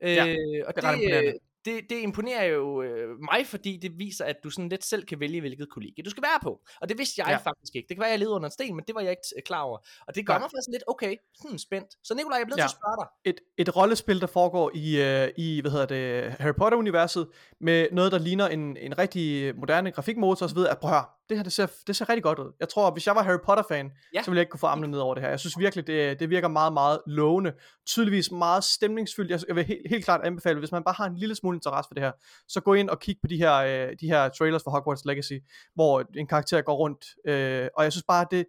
Øh, 0.03 0.11
Ja, 0.11 0.23
og 0.67 0.75
det 0.77 0.83
det, 0.85 1.39
det, 1.65 1.91
det 1.91 1.99
imponerer 2.03 2.45
jo 2.45 2.83
øh, 2.83 3.09
mig, 3.33 3.47
fordi 3.47 3.77
det 3.83 3.99
viser, 3.99 4.25
at 4.25 4.37
du 4.45 4.51
sådan 4.51 4.69
lidt 4.69 4.85
selv 4.85 5.05
kan 5.05 5.20
vælge, 5.20 5.41
hvilket 5.41 5.70
kollegie 5.70 6.05
du 6.05 6.11
skal 6.11 6.23
være 6.23 6.39
på. 6.43 6.61
Og 6.81 6.89
det 6.89 6.99
vidste 6.99 7.15
jeg 7.20 7.27
Ja. 7.27 7.33
ja. 7.33 7.39
faktisk 7.39 7.75
ikke. 7.77 7.87
Det 7.89 7.97
kan 7.97 8.01
være, 8.01 8.11
jeg 8.11 8.19
levede 8.19 8.35
under 8.35 8.47
en 8.49 8.53
sten, 8.53 8.77
men 8.77 8.85
det 8.87 8.95
var 8.95 9.01
jeg 9.01 9.11
ikke 9.11 9.23
øh, 9.37 9.43
klar 9.43 9.61
over. 9.62 9.78
Og 10.07 10.15
det 10.15 10.27
gør 10.27 10.33
Nej. 10.33 10.39
mig 10.39 10.51
faktisk 10.51 10.69
lidt, 10.73 10.83
okay, 10.87 11.17
hmm, 11.45 11.59
spændt. 11.59 11.89
Så 12.05 12.15
Nikolaj, 12.15 12.37
jeg 12.37 12.43
er 12.43 12.47
blevet 12.47 12.59
Ja. 12.59 12.62
til 12.62 12.67
at 12.67 12.70
spørge 12.81 12.97
dig. 13.03 13.31
Et, 13.31 13.41
et 13.69 13.77
rollespil, 13.77 14.20
der 14.20 14.27
foregår 14.27 14.70
i, 14.75 15.03
øh, 15.03 15.28
i 15.37 15.61
hvad 15.61 15.70
hedder 15.70 15.87
det, 15.87 16.33
Harry 16.33 16.55
Potter-universet, 16.55 17.28
med 17.61 17.89
noget, 17.93 18.12
der 18.12 18.19
ligner 18.19 18.49
en, 18.49 18.77
en 18.77 18.99
rigtig 18.99 19.57
moderne 19.57 19.93
grafikmotor 19.93 20.47
osv. 20.47 20.59
At, 20.59 20.78
prøv 20.78 20.91
at 20.91 20.97
høre, 20.97 21.05
det 21.28 21.36
her 21.36 21.44
det 21.44 21.52
ser, 21.52 21.66
det 21.86 21.97
ser 21.97 22.08
rigtig 22.08 22.23
godt 22.23 22.39
ud. 22.39 22.52
Jeg 22.60 22.68
tror, 22.68 22.90
hvis 22.90 23.07
jeg 23.07 23.15
var 23.15 23.23
Harry 23.23 23.39
Potter-fan, 23.44 23.86
Ja. 23.86 23.90
ja. 24.18 24.23
så 24.23 24.31
ville 24.31 24.39
jeg 24.39 24.42
ikke 24.42 24.50
kunne 24.50 24.60
få 24.60 24.66
armene 24.66 24.89
ned 24.89 24.98
over 24.98 25.15
det 25.15 25.23
her. 25.23 25.31
Jeg 25.31 25.40
synes 25.40 25.58
virkelig, 25.58 25.86
det, 25.86 26.20
det 26.20 26.31
virker 26.31 26.48
meget, 26.48 26.73
meget 26.73 27.00
lovende. 27.07 27.52
Tydeligvis 27.86 28.31
meget 28.31 28.65
stemningsfyldt. 28.65 29.31
Jeg, 29.31 29.40
jeg 29.48 29.57
vil 29.57 29.65
helt, 29.65 29.89
helt 29.90 30.05
klart 30.05 30.20
anbefale, 30.24 30.58
hvis 30.58 30.73
man 30.73 30.84
bare 30.84 30.94
har 30.98 31.07
en 31.07 31.16
lille 31.16 31.34
smule 31.34 31.57
interesse 31.57 31.89
for 31.89 31.94
det 31.94 32.02
her, 32.02 32.12
så 32.48 32.60
gå 32.60 32.74
ind 32.74 32.90
og 32.90 33.00
kig 33.00 33.16
på 33.23 33.26
de 33.26 33.36
her, 33.36 33.55
øh, 33.55 33.97
de 34.00 34.07
her 34.07 34.28
trailers 34.28 34.62
for 34.65 34.70
Hogwarts 34.70 35.05
Legacy, 35.05 35.39
hvor 35.74 36.05
en 36.16 36.26
karakter 36.26 36.60
går 36.62 36.74
rundt. 36.76 37.05
Øh, 37.26 37.68
og 37.76 37.84
jeg 37.84 37.92
synes 37.92 38.05
bare, 38.08 38.26
det, 38.31 38.47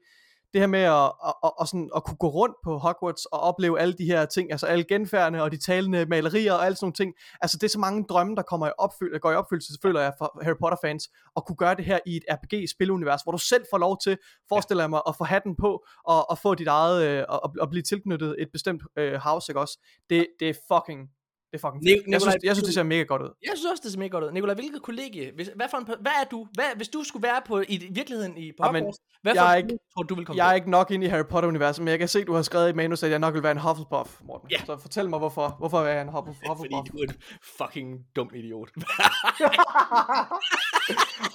det 0.54 0.62
her 0.62 0.68
med 0.68 0.80
at, 0.80 1.12
at, 1.28 1.34
at, 1.44 1.52
at, 1.62 1.68
sådan, 1.68 1.90
at 1.96 2.04
kunne 2.04 2.18
gå 2.18 2.28
rundt 2.28 2.56
på 2.64 2.78
Hogwarts 2.78 3.26
og 3.26 3.40
opleve 3.40 3.80
alle 3.80 3.94
de 3.94 4.06
her 4.06 4.26
ting, 4.26 4.52
altså 4.52 4.66
alle 4.66 4.84
genfærdene 4.84 5.44
og 5.44 5.52
de 5.52 5.58
talende 5.58 6.06
malerier 6.06 6.54
og 6.54 6.66
alle 6.66 6.76
sådan 6.76 6.86
nogle 6.86 6.94
ting, 6.94 7.14
altså 7.42 7.58
det 7.58 7.64
er 7.64 7.70
så 7.70 7.80
mange 7.80 8.06
drømme, 8.10 8.36
der 8.36 8.42
kommer 8.42 8.68
i 8.68 8.72
opfyld, 8.78 9.20
går 9.20 9.32
i 9.32 9.36
opfyldelse, 9.36 9.74
føler 9.82 10.02
jeg, 10.02 10.14
for 10.18 10.40
Harry 10.44 10.56
Potter 10.60 10.78
fans, 10.84 11.10
at 11.38 11.46
kunne 11.46 11.56
gøre 11.56 11.76
det 11.76 11.86
her 11.86 12.00
i 12.06 12.18
et 12.18 12.24
RPG-spilunivers, 12.32 13.24
hvor 13.24 13.32
du 13.32 13.38
selv 13.38 13.66
får 13.72 13.78
lov 13.78 13.98
til, 14.04 14.18
forestiller 14.50 14.84
jeg 14.84 14.90
mig, 14.90 15.02
at 15.08 15.16
få 15.18 15.24
hatten 15.24 15.56
på 15.56 15.86
og, 16.06 16.30
og 16.30 16.38
få 16.38 16.56
dit 16.56 16.68
eget, 16.68 17.08
øh, 17.08 17.26
og, 17.30 17.54
og 17.62 17.70
blive 17.70 17.84
tilknyttet 17.84 18.36
et 18.40 18.48
bestemt 18.54 18.82
øh, 18.98 19.14
house, 19.14 19.52
ikke 19.52 19.60
også? 19.60 19.80
Det, 20.10 20.28
det 20.40 20.50
er 20.50 20.54
fucking, 20.74 21.10
det 21.52 21.56
er 21.64 21.68
fucking 21.68 21.84
fedt. 21.88 22.08
Jeg 22.14 22.22
synes, 22.22 22.36
jeg 22.44 22.56
synes, 22.56 22.66
det 22.66 22.74
ser 22.74 22.84
mega 22.84 23.04
godt 23.04 23.22
ud. 23.22 23.30
Jeg 23.48 23.52
synes 23.56 23.72
også, 23.72 23.82
det 23.84 23.92
ser 23.92 24.00
mega 24.00 24.10
godt 24.10 24.24
ud. 24.24 24.32
Nikolaj, 24.32 24.56
hvilket 24.56 24.82
kollegie? 24.82 25.32
Hvis, 25.36 25.50
hvad, 25.56 25.68
for 25.72 25.78
en, 25.78 25.86
hvad 25.86 26.12
er 26.22 26.26
du? 26.32 26.48
Hvad, 26.54 26.66
hvis 26.76 26.88
du 26.90 27.04
skulle 27.04 27.24
være 27.24 27.42
på 27.48 27.62
i 27.68 27.90
virkeligheden 27.92 28.38
i 28.38 28.52
på 28.58 28.64
Hogwarts, 28.64 28.98
hvad 29.22 29.34
jeg 29.34 29.42
for 29.42 29.48
er 29.48 29.54
en 29.56 29.70
ikke- 29.70 29.80
tror 29.94 30.04
du, 30.04 30.16
vil 30.16 30.26
komme 30.26 30.44
Jeg 30.44 30.50
er 30.50 30.54
ikke 30.54 30.70
nok 30.70 30.92
inde 30.92 31.06
i 31.06 31.10
Harry 31.10 31.26
Potter-universet, 31.26 31.84
men 31.84 31.88
jeg 31.92 32.00
kan 32.00 32.08
se, 32.08 32.24
du 32.24 32.34
har 32.34 32.42
skrevet 32.42 32.70
i 32.70 32.74
manus, 32.74 33.04
at 33.04 33.12
jeg 33.12 33.20
nok 33.20 33.34
vil 33.34 33.44
være 33.44 33.52
en 33.52 33.58
Hufflepuff, 33.58 34.10
Morten. 34.28 34.50
Ja. 34.52 34.58
Så 34.66 34.78
fortæl 34.78 35.10
mig, 35.10 35.20
hvorfor. 35.20 35.56
Hvorfor 35.60 35.80
er 35.80 35.92
jeg 35.94 36.02
en 36.02 36.10
Hufflepuff? 36.16 36.58
Fordi 36.58 36.76
du 36.92 36.98
er 36.98 37.04
en 37.04 37.14
fucking 37.58 38.00
dum 38.16 38.30
idiot. 38.36 38.70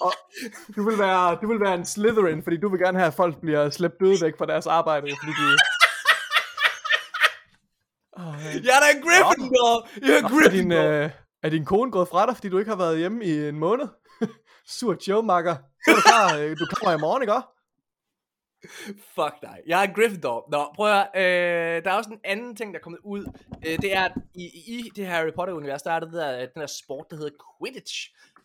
Og 0.00 0.12
du 0.76 0.84
vil, 0.88 0.98
være, 0.98 1.38
du 1.42 1.46
vil 1.48 1.60
være 1.60 1.74
en 1.74 1.84
Slytherin, 1.86 2.42
fordi 2.42 2.56
du 2.56 2.68
vil 2.68 2.80
gerne 2.80 2.98
have, 2.98 3.06
at 3.06 3.14
folk 3.14 3.40
bliver 3.40 3.70
slæbt 3.70 4.00
døde 4.00 4.16
væk 4.22 4.38
fra 4.38 4.46
deres 4.46 4.66
arbejde, 4.66 5.06
fordi 5.22 5.32
de... 5.32 5.46
Oh, 8.16 8.34
jeg 8.64 8.76
er 8.76 8.80
da 8.80 8.96
en 8.96 9.02
Gryffindor! 9.02 9.88
Jeg 10.06 10.16
er 10.16 10.20
for 10.20 10.28
din, 10.28 10.38
Gryffindor! 10.38 11.04
øh, 11.04 11.10
Er 11.42 11.48
din 11.48 11.64
kone 11.64 11.90
gået 11.90 12.08
fra 12.08 12.26
dig, 12.26 12.34
fordi 12.34 12.48
du 12.48 12.58
ikke 12.58 12.70
har 12.70 12.76
været 12.78 12.98
hjemme 12.98 13.24
i 13.24 13.48
en 13.48 13.58
måned? 13.58 13.86
Sur 14.78 14.96
Joe, 15.08 15.22
makker. 15.22 15.54
Så 15.84 15.90
er 15.90 15.94
du 15.94 16.00
klar, 16.00 16.36
øh, 16.38 16.50
du 16.58 16.66
kommer 16.74 16.98
i 16.98 17.00
morgen, 17.00 17.22
ikke 17.22 17.34
også? 17.34 17.46
Fuck 19.14 19.34
dig. 19.42 19.58
Jeg 19.66 19.84
er 19.84 19.92
Gryffindor. 19.94 20.48
Nå, 20.50 20.72
prøv 20.76 20.86
at 20.92 21.08
øh, 21.16 21.84
Der 21.84 21.90
er 21.90 21.94
også 21.94 22.10
en 22.10 22.20
anden 22.24 22.56
ting, 22.56 22.74
der 22.74 22.78
er 22.80 22.82
kommet 22.82 23.00
ud. 23.04 23.24
Øh, 23.66 23.78
det 23.82 23.96
er, 23.96 24.04
at 24.04 24.12
i, 24.34 24.44
i 24.44 24.90
det 24.96 25.06
her 25.06 25.12
Harry 25.14 25.32
Potter-univers, 25.36 25.82
der 25.82 25.90
er 25.92 26.00
det 26.00 26.12
der, 26.12 26.38
den 26.38 26.60
der 26.60 26.66
sport, 26.66 27.06
der 27.10 27.16
hedder 27.16 27.30
Quidditch. 27.58 27.94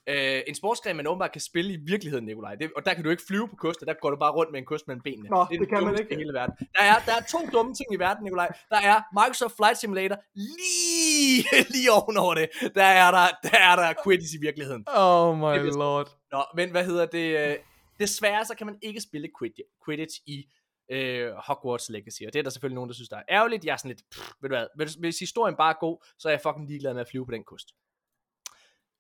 Øh, 0.10 0.42
en 0.48 0.56
sportsgren, 0.56 0.96
man 0.98 1.08
åbenbart 1.08 1.32
kan 1.32 1.42
spille 1.42 1.74
i 1.74 1.78
virkeligheden, 1.78 2.26
Nikolaj. 2.26 2.56
Det, 2.56 2.72
og 2.76 2.86
der 2.86 2.94
kan 2.94 3.04
du 3.04 3.10
ikke 3.10 3.24
flyve 3.28 3.48
på 3.48 3.56
koster, 3.56 3.86
der 3.86 3.94
går 4.02 4.10
du 4.10 4.16
bare 4.16 4.32
rundt 4.32 4.52
med 4.52 4.60
en 4.60 4.66
kost 4.66 4.88
mellem 4.88 5.02
benene. 5.02 5.30
Nå, 5.30 5.36
er 5.42 5.46
det 5.46 5.60
den 5.60 5.68
kan 5.68 5.84
man 5.84 6.00
ikke. 6.00 6.14
i 6.14 6.16
hele 6.16 6.34
verden. 6.34 6.56
Der 6.76 6.84
er, 6.84 6.96
der 7.06 7.14
er 7.20 7.22
to 7.30 7.40
dumme 7.54 7.74
ting 7.74 7.94
i 7.94 7.96
verden, 7.96 8.24
Nikolaj. 8.24 8.48
Der 8.70 8.78
er 8.78 9.02
Microsoft 9.14 9.56
Flight 9.56 9.78
Simulator 9.78 10.18
lige, 10.36 11.44
lige 11.76 11.92
ovenover 11.92 12.34
det. 12.36 12.50
Der 12.76 12.84
er 12.84 13.12
der, 13.12 13.28
der, 13.44 13.58
er 13.58 13.76
der 13.76 13.94
Quidditch 14.04 14.36
i 14.36 14.40
virkeligheden. 14.42 14.86
Oh 14.96 15.38
my 15.38 15.66
Det 15.66 15.76
lord. 15.76 16.08
Nå, 16.32 16.44
men 16.56 16.72
hvad 16.72 16.86
hedder 16.86 17.06
det? 17.06 17.50
øh, 17.50 17.56
Desværre 18.00 18.46
så 18.46 18.56
kan 18.58 18.68
man 18.68 18.78
ikke 18.82 19.02
spille 19.02 19.30
Quidditch, 19.40 19.70
Quidditch 19.86 20.16
i 20.26 20.46
øh, 20.92 21.32
Hogwarts 21.48 21.90
Legacy, 21.90 22.22
og 22.28 22.34
det 22.34 22.40
er 22.40 22.44
der 22.44 22.50
selvfølgelig 22.50 22.76
nogen, 22.76 22.88
der 22.90 22.94
synes, 22.94 23.10
der 23.10 23.18
er 23.18 23.24
ærgerligt. 23.30 23.66
Jeg 23.66 23.74
er 23.74 23.78
sådan 23.78 23.90
lidt, 23.90 24.02
pff, 24.12 24.32
ved 24.42 24.50
du 24.50 24.56
hvad, 24.56 24.68
hvis, 24.76 24.94
hvis 24.94 25.20
historien 25.20 25.56
bare 25.56 25.70
er 25.74 25.80
god, 25.80 25.98
så 26.20 26.28
er 26.28 26.32
jeg 26.32 26.42
fucking 26.42 26.68
ligeglad 26.68 26.94
med 26.94 27.02
at 27.02 27.08
flyve 27.08 27.26
på 27.26 27.32
den 27.32 27.44
kost. 27.44 27.68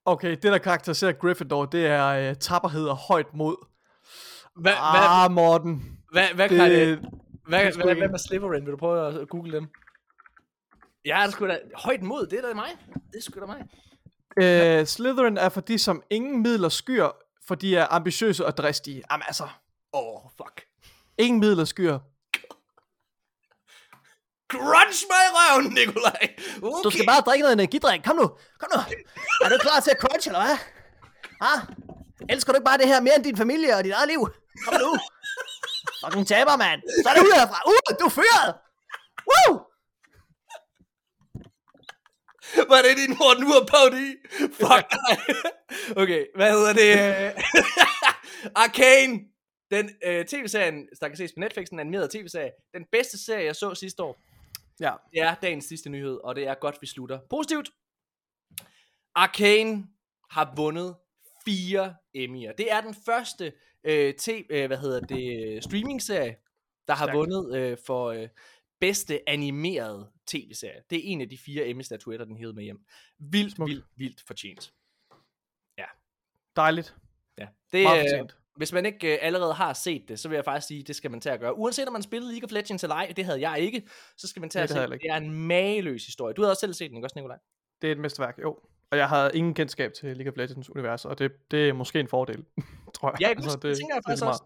Okay, 0.09 0.29
det 0.31 0.43
der 0.43 0.57
karakteriserer 0.57 1.11
Gryffindor, 1.11 1.65
det 1.65 1.85
er 1.88 2.07
øh, 2.07 2.35
tapperhed 2.35 2.88
og 2.88 2.95
højt 2.95 3.33
mod. 3.33 3.55
Hvad, 4.55 4.73
Ah, 4.77 5.31
Morten. 5.31 5.97
hvad, 6.11 6.27
hvad, 6.35 6.49
Det, 6.49 6.57
kan 6.57 6.71
det, 6.71 6.88
det 6.88 7.09
hvad, 7.47 7.59
er 7.59 7.71
hvad, 7.75 7.83
hvad, 7.85 7.95
hvad 7.95 8.09
med 8.09 8.19
Slytherin? 8.19 8.65
Vil 8.65 8.71
du 8.71 8.77
prøve 8.77 9.21
at 9.21 9.29
google 9.29 9.51
dem? 9.51 9.67
Ja, 11.05 11.21
det 11.25 11.31
sgu 11.33 11.47
da 11.47 11.59
højt 11.75 12.01
mod, 12.03 12.27
det 12.27 12.39
er 12.39 12.47
da 12.47 12.53
mig. 12.53 12.69
Det 12.93 13.17
er 13.17 13.21
sgu 13.21 13.39
da 13.39 13.45
mig. 13.45 13.63
øh, 14.81 14.85
Slytherin 14.85 15.38
er 15.38 15.49
for 15.49 15.61
de, 15.61 15.79
som 15.79 16.03
ingen 16.09 16.41
midler 16.43 16.69
skyer, 16.69 17.09
for 17.47 17.55
de 17.55 17.75
er 17.75 17.88
ambitiøse 17.89 18.45
og 18.45 18.57
dristige. 18.57 19.03
Jamen 19.11 19.23
altså, 19.27 19.43
Åh, 19.93 20.15
oh, 20.15 20.21
fuck. 20.38 20.61
ingen 21.17 21.39
midler 21.39 21.65
skyer. 21.65 21.99
Crunch 24.53 24.99
mig 25.11 25.23
i 25.27 25.31
røven, 25.37 25.65
Nikolaj. 25.73 26.23
Okay. 26.61 26.83
Du 26.83 26.89
skal 26.89 27.05
bare 27.05 27.21
drikke 27.27 27.43
noget 27.43 27.53
energidrik. 27.53 28.01
Kom 28.03 28.15
nu. 28.15 28.27
Kom 28.59 28.69
nu. 28.75 28.79
Er 29.43 29.49
du 29.49 29.57
klar 29.61 29.79
til 29.79 29.91
at 29.91 29.99
crunch, 30.03 30.27
eller 30.27 30.41
hvad? 30.45 30.57
Ah? 31.41 31.59
Elsker 32.29 32.51
du 32.53 32.57
ikke 32.57 32.69
bare 32.71 32.77
det 32.77 32.87
her 32.87 33.01
mere 33.01 33.15
end 33.15 33.23
din 33.23 33.37
familie 33.37 33.75
og 33.77 33.83
dit 33.83 33.93
eget 33.93 34.07
liv? 34.07 34.21
Kom 34.65 34.73
nu. 34.81 34.91
Fucking 36.03 36.27
taber, 36.27 36.55
mand. 36.57 36.81
Så 37.03 37.09
er 37.09 37.13
det 37.13 37.21
ud 37.21 37.33
herfra. 37.39 37.59
Uh, 37.71 37.89
du 37.99 38.05
er 38.05 38.15
fyret. 38.19 38.49
Woo! 39.29 39.51
Var 42.71 42.81
det 42.81 42.97
din 42.97 43.17
Morten 43.19 43.43
Ur 43.43 43.65
parodi? 43.73 44.07
Fuck 44.61 44.85
dig. 44.95 45.17
okay, 46.01 46.25
hvad 46.35 46.51
hedder 46.51 46.73
det? 46.73 46.93
Arcane. 48.63 49.19
Den 49.71 49.89
øh, 50.05 50.25
tv-serien, 50.25 50.87
der 51.01 51.07
kan 51.07 51.17
ses 51.17 51.31
på 51.31 51.39
Netflix, 51.39 51.67
en 51.67 51.79
animeret 51.79 52.11
tv-serie. 52.11 52.51
Den 52.73 52.85
bedste 52.91 53.25
serie, 53.25 53.45
jeg 53.45 53.55
så 53.55 53.75
sidste 53.75 54.03
år. 54.03 54.17
Ja. 54.80 54.93
Det 55.11 55.22
er 55.22 55.35
dagens 55.35 55.66
sidste 55.66 55.90
nyhed, 55.90 56.19
og 56.24 56.35
det 56.35 56.48
er 56.48 56.53
godt, 56.56 56.77
vi 56.82 56.88
slutter. 56.88 57.19
Positivt. 57.30 57.69
Arcane 59.16 59.88
har 60.30 60.53
vundet 60.56 60.95
fire 61.45 61.95
Emmy'er. 62.17 62.53
Det 62.58 62.72
er 62.72 62.82
den 62.82 62.95
første 63.06 63.53
øh, 63.83 64.14
t- 64.22 64.45
øh, 64.49 64.67
hvad 64.67 64.77
hedder 64.77 64.99
det, 64.99 65.64
streaming-serie, 65.64 66.35
der 66.88 66.93
har 66.93 67.06
Stærkt. 67.06 67.17
vundet 67.17 67.58
øh, 67.58 67.77
for 67.85 68.06
øh, 68.08 68.30
bedste 68.80 69.30
animerede 69.30 70.11
tv-serie. 70.27 70.82
Det 70.90 70.98
er 70.98 71.01
en 71.03 71.22
af 71.22 71.30
de 71.30 71.38
fire 71.38 71.66
Emmy-statuetter, 71.67 72.25
den 72.25 72.38
hed 72.38 72.53
med 72.53 72.64
hjem. 72.64 72.85
Vildt, 73.19 73.56
Smukt. 73.56 73.69
vildt, 73.69 73.85
vildt 73.95 74.22
fortjent. 74.27 74.74
Dejligt. 76.56 76.95
Ja. 77.38 77.48
Det, 77.72 77.83
Meget 77.83 77.99
øh, 77.99 78.09
fortjent. 78.09 78.38
Hvis 78.59 78.73
man 78.73 78.85
ikke 78.85 79.13
øh, 79.13 79.17
allerede 79.21 79.53
har 79.53 79.73
set 79.73 80.03
det, 80.07 80.19
så 80.19 80.27
vil 80.29 80.35
jeg 80.35 80.45
faktisk 80.45 80.67
sige, 80.67 80.83
det 80.83 80.95
skal 80.95 81.11
man 81.11 81.21
tage 81.21 81.33
at 81.33 81.39
gøre. 81.39 81.57
Uanset 81.57 81.88
om 81.88 81.93
man 81.93 82.01
spillede 82.03 82.31
League 82.31 82.47
of 82.47 82.51
Legends 82.51 82.83
eller 82.83 82.95
ej, 82.95 83.13
det 83.17 83.25
havde 83.25 83.49
jeg 83.49 83.59
ikke, 83.59 83.88
så 84.17 84.27
skal 84.27 84.39
man 84.39 84.49
tage 84.49 84.63
at 84.63 84.69
det 84.69 84.73
se 84.75 84.79
havde 84.79 84.91
det. 84.91 85.01
Det 85.01 85.09
er 85.11 85.15
en 85.17 85.31
mageløs 85.47 86.05
historie. 86.05 86.33
Du 86.33 86.41
havde 86.41 86.51
også 86.51 86.59
selv 86.59 86.73
set 86.73 86.89
den, 86.89 86.97
ikke 86.97 87.05
også, 87.05 87.13
Nikolaj? 87.17 87.38
Det 87.81 87.88
er 87.88 87.91
et 87.91 87.97
mesterværk, 87.99 88.39
jo. 88.43 88.59
Og 88.91 88.97
jeg 88.97 89.09
har 89.09 89.29
ingen 89.29 89.53
kendskab 89.53 89.93
til 89.93 90.17
League 90.17 90.31
of 90.31 90.38
Legends 90.38 90.69
univers, 90.69 91.05
og 91.05 91.19
det, 91.19 91.31
det 91.51 91.69
er 91.69 91.73
måske 91.73 91.99
en 91.99 92.07
fordel, 92.07 92.45
tror 92.95 93.11
jeg. 93.11 93.21
Ja? 93.21 93.27
Altså, 93.29 93.49
det, 93.55 93.63
det 93.63 93.77
tænker 93.77 93.95
jeg 93.95 94.01
faktisk 94.07 94.25
også. 94.25 94.43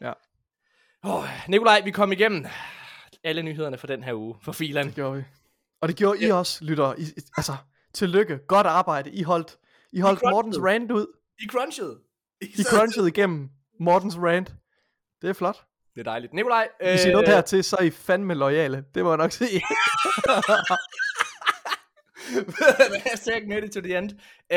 Ja. 0.00 0.12
Oh, 1.02 1.24
Nikolaj, 1.48 1.80
vi 1.84 1.90
kom 1.90 2.12
igennem 2.12 2.46
alle 3.24 3.42
nyhederne 3.42 3.78
for 3.78 3.86
den 3.86 4.02
her 4.04 4.14
uge, 4.14 4.34
for 4.42 4.52
filan. 4.52 4.86
Det 4.86 4.94
gjorde 4.94 5.16
vi. 5.16 5.24
Og 5.80 5.88
det 5.88 5.96
gjorde 5.96 6.26
I 6.26 6.30
også, 6.30 6.64
lytter. 6.64 6.94
I, 6.98 7.02
I- 7.02 7.20
altså, 7.36 7.56
tillykke. 7.94 8.38
Godt 8.38 8.66
arbejde. 8.66 9.10
I 9.10 9.22
holdt, 9.22 9.58
I 9.92 10.00
holdt 10.00 10.18
crunchede. 10.20 10.34
Mortens 10.34 10.58
rant 10.58 10.90
ud. 10.90 11.06
I 11.42 11.46
crunchede. 11.48 11.98
I 12.42 12.62
crunchede 12.62 13.08
igennem 13.08 13.48
Mortens 13.80 14.16
rant. 14.18 14.54
Det 15.22 15.30
er 15.30 15.34
flot. 15.34 15.64
Det 15.94 16.00
er 16.00 16.04
dejligt. 16.04 16.32
Nikolaj, 16.34 16.68
Hvis 16.90 17.04
I 17.04 17.08
er 17.08 17.12
nået 17.12 17.28
hertil, 17.28 17.64
så 17.64 17.76
er 17.76 17.82
I 17.82 17.90
fandme 17.90 18.34
lojale. 18.34 18.84
Det 18.94 19.02
må 19.04 19.10
jeg 19.10 19.18
nok 19.18 19.32
sige. 19.32 19.62
Hashtag 23.10 23.48
made 23.48 23.64
it 23.66 23.72
to 23.72 23.80
the 23.80 23.98
end. 23.98 24.10
Og 24.50 24.56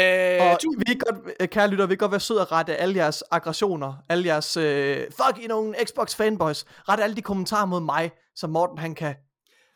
Øh, 0.51 0.57
tu- 0.63 0.77
vi 0.77 0.83
kan 0.85 0.97
godt, 0.97 1.35
øh, 1.39 1.47
kære 1.47 1.67
lytter, 1.67 1.85
vi 1.85 1.93
kan 1.95 1.97
godt 1.97 2.11
være 2.11 2.19
sød 2.19 2.39
at 2.39 2.51
rette 2.51 2.75
alle 2.75 2.95
jeres 2.95 3.23
aggressioner, 3.31 3.93
alle 4.09 4.25
jeres, 4.27 4.57
øh, 4.57 4.97
fuck 5.11 5.43
I 5.43 5.47
nogle 5.47 5.75
Xbox 5.85 6.15
fanboys, 6.15 6.65
rette 6.89 7.03
alle 7.03 7.15
de 7.15 7.21
kommentarer 7.21 7.65
mod 7.65 7.81
mig, 7.81 8.11
så 8.35 8.47
Morten 8.47 8.77
han 8.77 8.95
kan, 8.95 9.15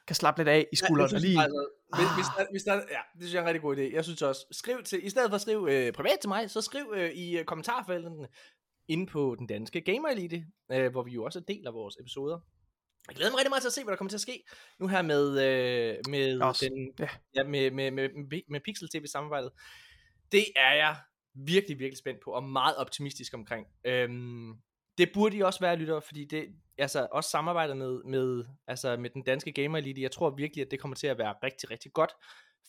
kan 0.07 0.15
slappe 0.15 0.39
lidt 0.39 0.47
af 0.49 0.59
i 0.59 0.75
Ja, 0.81 0.85
skulderen. 0.85 1.09
synes, 1.09 1.23
lige. 1.23 1.41
Altså, 1.41 1.67
hvis, 1.95 2.07
hvis, 2.15 2.25
der, 2.37 2.45
hvis 2.51 2.63
der, 2.63 2.73
ja, 2.73 3.01
det 3.13 3.21
synes 3.21 3.33
jeg 3.33 3.39
er 3.39 3.43
en 3.43 3.47
rigtig 3.47 3.61
god 3.61 3.77
idé. 3.77 3.95
Jeg 3.95 4.03
synes 4.03 4.21
også, 4.21 4.45
skriv 4.51 4.83
til, 4.83 5.05
i 5.05 5.09
stedet 5.09 5.29
for 5.29 5.35
at 5.35 5.41
skrive 5.41 5.87
øh, 5.87 5.93
privat 5.93 6.19
til 6.21 6.27
mig, 6.27 6.49
så 6.51 6.61
skriv 6.61 6.93
øh, 6.95 7.09
i 7.11 7.37
øh, 7.37 7.45
kommentarfeltene 7.45 8.27
inde 8.87 9.05
på 9.05 9.35
den 9.39 9.47
danske 9.47 9.81
Gamer 9.81 10.09
Elite, 10.09 10.45
øh, 10.71 10.91
hvor 10.91 11.03
vi 11.03 11.11
jo 11.11 11.23
også 11.23 11.39
deler 11.39 11.71
vores 11.71 11.95
episoder. 12.01 12.39
Jeg 13.07 13.15
glæder 13.15 13.31
mig 13.31 13.37
rigtig 13.37 13.49
meget 13.51 13.61
til 13.61 13.69
at 13.69 13.73
se, 13.73 13.83
hvad 13.83 13.91
der 13.91 13.97
kommer 13.97 14.09
til 14.09 14.17
at 14.17 14.21
ske 14.21 14.43
nu 14.79 14.87
her 14.87 15.01
med, 15.01 15.27
øh, 15.29 15.95
med, 16.09 16.41
Også, 16.41 16.65
den, 16.65 16.93
ja. 16.99 17.09
ja, 17.35 17.43
med, 17.43 17.71
med, 17.71 17.91
med, 17.91 18.09
med, 18.29 18.41
med 18.49 18.59
Pixel 18.65 18.89
TV 18.89 19.05
samarbejdet. 19.05 19.51
Det 20.31 20.45
er 20.55 20.73
jeg 20.73 20.95
virkelig, 21.35 21.79
virkelig 21.79 21.97
spændt 21.97 22.19
på, 22.23 22.31
og 22.31 22.43
meget 22.43 22.75
optimistisk 22.77 23.33
omkring. 23.33 23.67
Øhm, 23.85 24.53
det 24.98 25.09
burde 25.14 25.38
I 25.38 25.42
også 25.42 25.59
være, 25.59 25.76
lytter, 25.76 26.00
fordi 26.00 26.26
det, 26.26 26.56
altså 26.77 27.08
også 27.11 27.30
samarbejdet 27.30 27.77
med, 27.77 28.03
med, 28.03 28.45
altså 28.67 28.98
med 28.98 29.09
den 29.09 29.24
danske 29.24 29.51
Gamer 29.51 29.77
Elite, 29.77 30.01
jeg 30.01 30.11
tror 30.11 30.30
virkelig, 30.30 30.66
at 30.66 30.72
det 30.72 30.80
kommer 30.80 30.95
til 30.95 31.08
at 31.08 31.17
være 31.17 31.35
rigtig, 31.43 31.72
rigtig 31.72 31.93
godt 31.93 32.11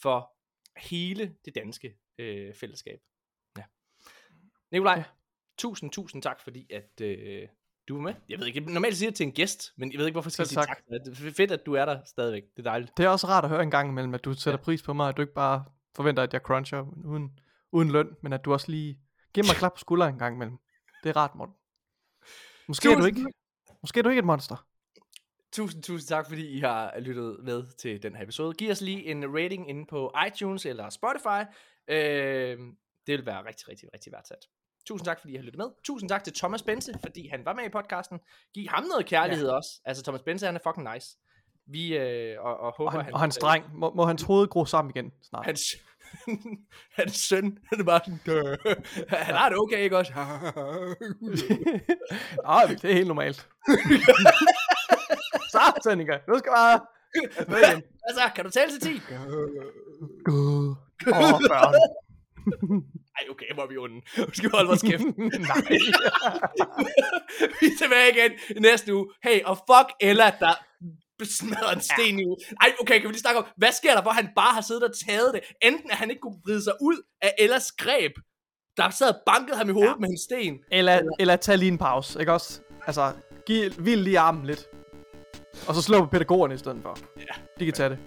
for 0.02 0.32
hele 0.76 1.34
det 1.44 1.54
danske 1.54 1.96
øh, 2.18 2.54
fællesskab. 2.54 2.98
Ja. 3.58 3.62
Nikolaj, 4.72 4.92
ja. 4.92 4.98
Ja. 4.98 5.04
tusind, 5.58 5.90
tusind 5.90 6.22
tak, 6.22 6.40
fordi 6.40 6.72
at 6.72 7.00
øh, 7.00 7.48
du 7.88 7.96
er 7.96 8.00
med. 8.00 8.14
Jeg 8.28 8.38
ved 8.38 8.46
ikke, 8.46 8.60
normalt 8.60 8.96
siger 8.96 9.08
jeg 9.08 9.14
til 9.14 9.26
en 9.26 9.32
gæst, 9.32 9.72
men 9.76 9.92
jeg 9.92 9.98
ved 9.98 10.06
ikke, 10.06 10.14
hvorfor 10.14 10.30
skal 10.30 10.42
jeg 10.42 10.48
sige 10.48 10.62
tak. 10.62 10.78
Det 10.88 11.28
er 11.28 11.32
fedt, 11.32 11.52
at 11.52 11.66
du 11.66 11.72
er 11.72 11.84
der 11.84 12.04
stadigvæk. 12.04 12.42
Det 12.42 12.58
er 12.58 12.70
dejligt. 12.70 12.96
Det 12.96 13.04
er 13.04 13.08
også 13.08 13.26
rart 13.26 13.44
at 13.44 13.50
høre 13.50 13.62
en 13.62 13.70
gang 13.70 13.88
imellem, 13.88 14.14
at 14.14 14.24
du 14.24 14.34
sætter 14.34 14.60
pris 14.60 14.82
på 14.82 14.92
mig, 14.92 15.08
at 15.08 15.16
du 15.16 15.22
ikke 15.22 15.34
bare 15.34 15.64
forventer, 15.96 16.22
at 16.22 16.32
jeg 16.32 16.40
cruncher 16.40 16.80
uden, 17.04 17.40
uden 17.72 17.90
løn, 17.90 18.16
men 18.22 18.32
at 18.32 18.44
du 18.44 18.52
også 18.52 18.70
lige 18.70 19.00
giver 19.34 19.46
mig 19.46 19.56
klap 19.56 19.72
på 19.72 19.78
skulderen 19.78 20.14
en 20.14 20.18
gang 20.18 20.34
imellem. 20.34 20.58
Det 21.02 21.08
er 21.08 21.16
rart, 21.16 21.34
Morten. 21.34 21.54
Måske 22.68 22.92
er 22.92 22.96
du 22.96 23.04
ikke, 23.04 23.26
måske 23.82 23.98
er 23.98 24.02
du 24.02 24.08
ikke 24.08 24.18
et 24.18 24.24
monster. 24.24 24.66
Tusind, 25.52 25.82
tusind 25.82 26.08
tak, 26.08 26.26
fordi 26.28 26.48
I 26.48 26.60
har 26.60 27.00
lyttet 27.00 27.36
med 27.42 27.64
til 27.78 28.02
den 28.02 28.16
her 28.16 28.22
episode. 28.22 28.54
Giv 28.54 28.70
os 28.70 28.80
lige 28.80 29.04
en 29.04 29.34
rating 29.34 29.68
inde 29.68 29.86
på 29.86 30.12
iTunes 30.26 30.66
eller 30.66 30.90
Spotify. 30.90 31.50
Øh, 31.88 32.58
det 33.06 33.18
vil 33.18 33.26
være 33.26 33.44
rigtig, 33.44 33.68
rigtig, 33.68 33.88
rigtig 33.94 34.12
værdsat. 34.12 34.48
Tusind 34.86 35.04
tak, 35.04 35.20
fordi 35.20 35.32
I 35.32 35.36
har 35.36 35.42
lyttet 35.42 35.58
med. 35.58 35.66
Tusind 35.84 36.08
tak 36.08 36.24
til 36.24 36.34
Thomas 36.34 36.62
Bense, 36.62 36.98
fordi 37.02 37.28
han 37.28 37.44
var 37.44 37.54
med 37.54 37.64
i 37.64 37.68
podcasten. 37.68 38.20
Giv 38.54 38.66
ham 38.68 38.84
noget 38.84 39.06
kærlighed 39.06 39.48
ja. 39.48 39.54
også. 39.54 39.80
Altså, 39.84 40.02
Thomas 40.02 40.22
Bense, 40.22 40.46
han 40.46 40.56
er 40.56 40.60
fucking 40.66 40.94
nice. 40.94 41.16
Vi, 41.66 41.96
øh, 41.96 42.36
og, 42.40 42.60
og 42.60 42.74
håber, 42.76 42.90
Og, 42.90 42.92
han, 42.92 43.04
han, 43.04 43.14
og 43.14 43.20
hans 43.20 43.36
dreng, 43.36 43.64
må, 43.74 43.94
må 43.94 44.04
hans 44.04 44.22
hoved 44.22 44.48
gro 44.48 44.64
sammen 44.64 44.92
igen 44.96 45.12
snart. 45.22 45.44
Hans, 45.44 45.60
hans 46.98 47.16
søn, 47.16 47.58
han 47.68 47.80
er 47.80 47.84
bare 47.84 48.00
sådan, 48.04 48.20
"Dø." 48.26 48.56
han 49.08 49.34
har 49.34 49.48
det 49.48 49.58
okay, 49.58 49.78
ikke 49.78 49.96
også? 49.98 50.12
Ej, 52.44 52.66
det 52.82 52.90
er 52.90 52.94
helt 52.94 53.06
normalt. 53.06 53.48
Så, 55.52 55.60
Senninger, 55.84 56.18
nu 56.28 56.38
skal 56.38 56.52
bare... 56.52 56.80
igen. 57.58 57.82
altså, 58.08 58.22
kan 58.34 58.44
du 58.44 58.50
tælle 58.50 58.78
til 58.78 58.80
10? 58.80 59.00
Åh, 61.08 61.40
børn. 61.50 61.74
Ej, 63.18 63.24
okay, 63.30 63.54
hvor 63.54 63.62
er 63.62 63.66
vi 63.66 63.76
onde. 63.76 63.94
Nu 63.94 64.32
skal 64.32 64.44
vi 64.44 64.50
holde 64.54 64.68
vores 64.68 64.82
kæft. 64.82 65.02
Nej. 65.02 65.62
vi 67.60 67.66
er 67.66 67.76
tilbage 67.78 68.08
igen 68.14 68.62
næste 68.62 68.94
uge. 68.94 69.06
Hey, 69.22 69.42
og 69.44 69.56
fuck 69.56 69.88
Ella, 70.00 70.32
der 70.40 70.54
smadrer 71.26 71.72
en 71.74 71.80
sten 71.80 72.18
i 72.18 72.24
uge. 72.26 72.36
Ej, 72.60 72.72
okay, 72.80 72.94
kan 73.00 73.08
vi 73.08 73.12
lige 73.12 73.20
snakke 73.20 73.40
om, 73.40 73.46
hvad 73.56 73.72
sker 73.72 73.94
der, 73.94 74.02
hvor 74.02 74.10
han 74.10 74.28
bare 74.36 74.54
har 74.54 74.60
siddet 74.60 74.82
og 74.82 74.90
taget 75.06 75.34
det? 75.34 75.40
Enten 75.62 75.90
at 75.90 75.96
han 75.96 76.10
ikke 76.10 76.20
kunne 76.20 76.40
vride 76.46 76.62
sig 76.62 76.72
ud 76.80 77.02
af 77.22 77.34
Ellas 77.38 77.72
greb, 77.72 78.12
der 78.76 78.90
sad 78.90 79.08
og 79.08 79.20
bankede 79.26 79.56
ham 79.56 79.68
i 79.68 79.72
hovedet 79.72 79.90
ja. 79.90 80.00
med 80.00 80.08
en 80.08 80.18
sten. 80.18 80.58
Eller, 80.72 81.00
eller 81.18 81.36
tag 81.36 81.58
lige 81.58 81.70
en 81.70 81.78
pause, 81.78 82.20
ikke 82.20 82.32
også? 82.32 82.60
Altså, 82.86 83.12
giv, 83.46 83.70
hvil 83.70 83.98
lige 83.98 84.18
armen 84.18 84.46
lidt. 84.46 84.66
Og 85.68 85.74
så 85.74 85.82
slå 85.82 85.98
på 85.98 86.06
pædagogerne 86.06 86.54
i 86.54 86.58
stedet 86.58 86.78
for. 86.82 86.98
Ja. 87.16 87.34
De 87.58 87.64
kan 87.64 87.74
tage 87.74 87.90
det. 87.90 87.98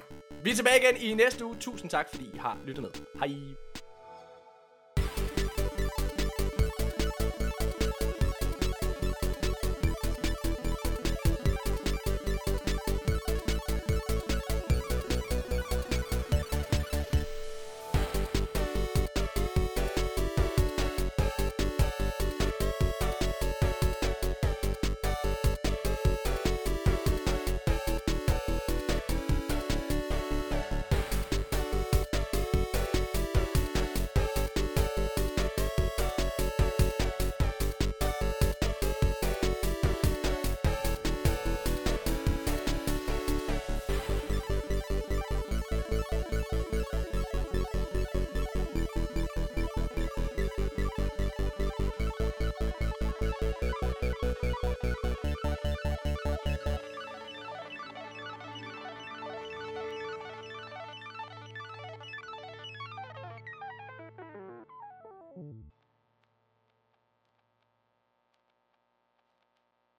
Vi 0.44 0.52
er 0.52 0.56
tilbage 0.56 0.80
igen 0.82 1.02
i 1.02 1.14
næste 1.14 1.46
uge. 1.46 1.56
Tusind 1.60 1.90
tak, 1.90 2.10
fordi 2.10 2.26
I 2.34 2.38
har 2.38 2.58
lyttet 2.66 2.82
med. 2.82 2.92
Hej. 3.20 3.56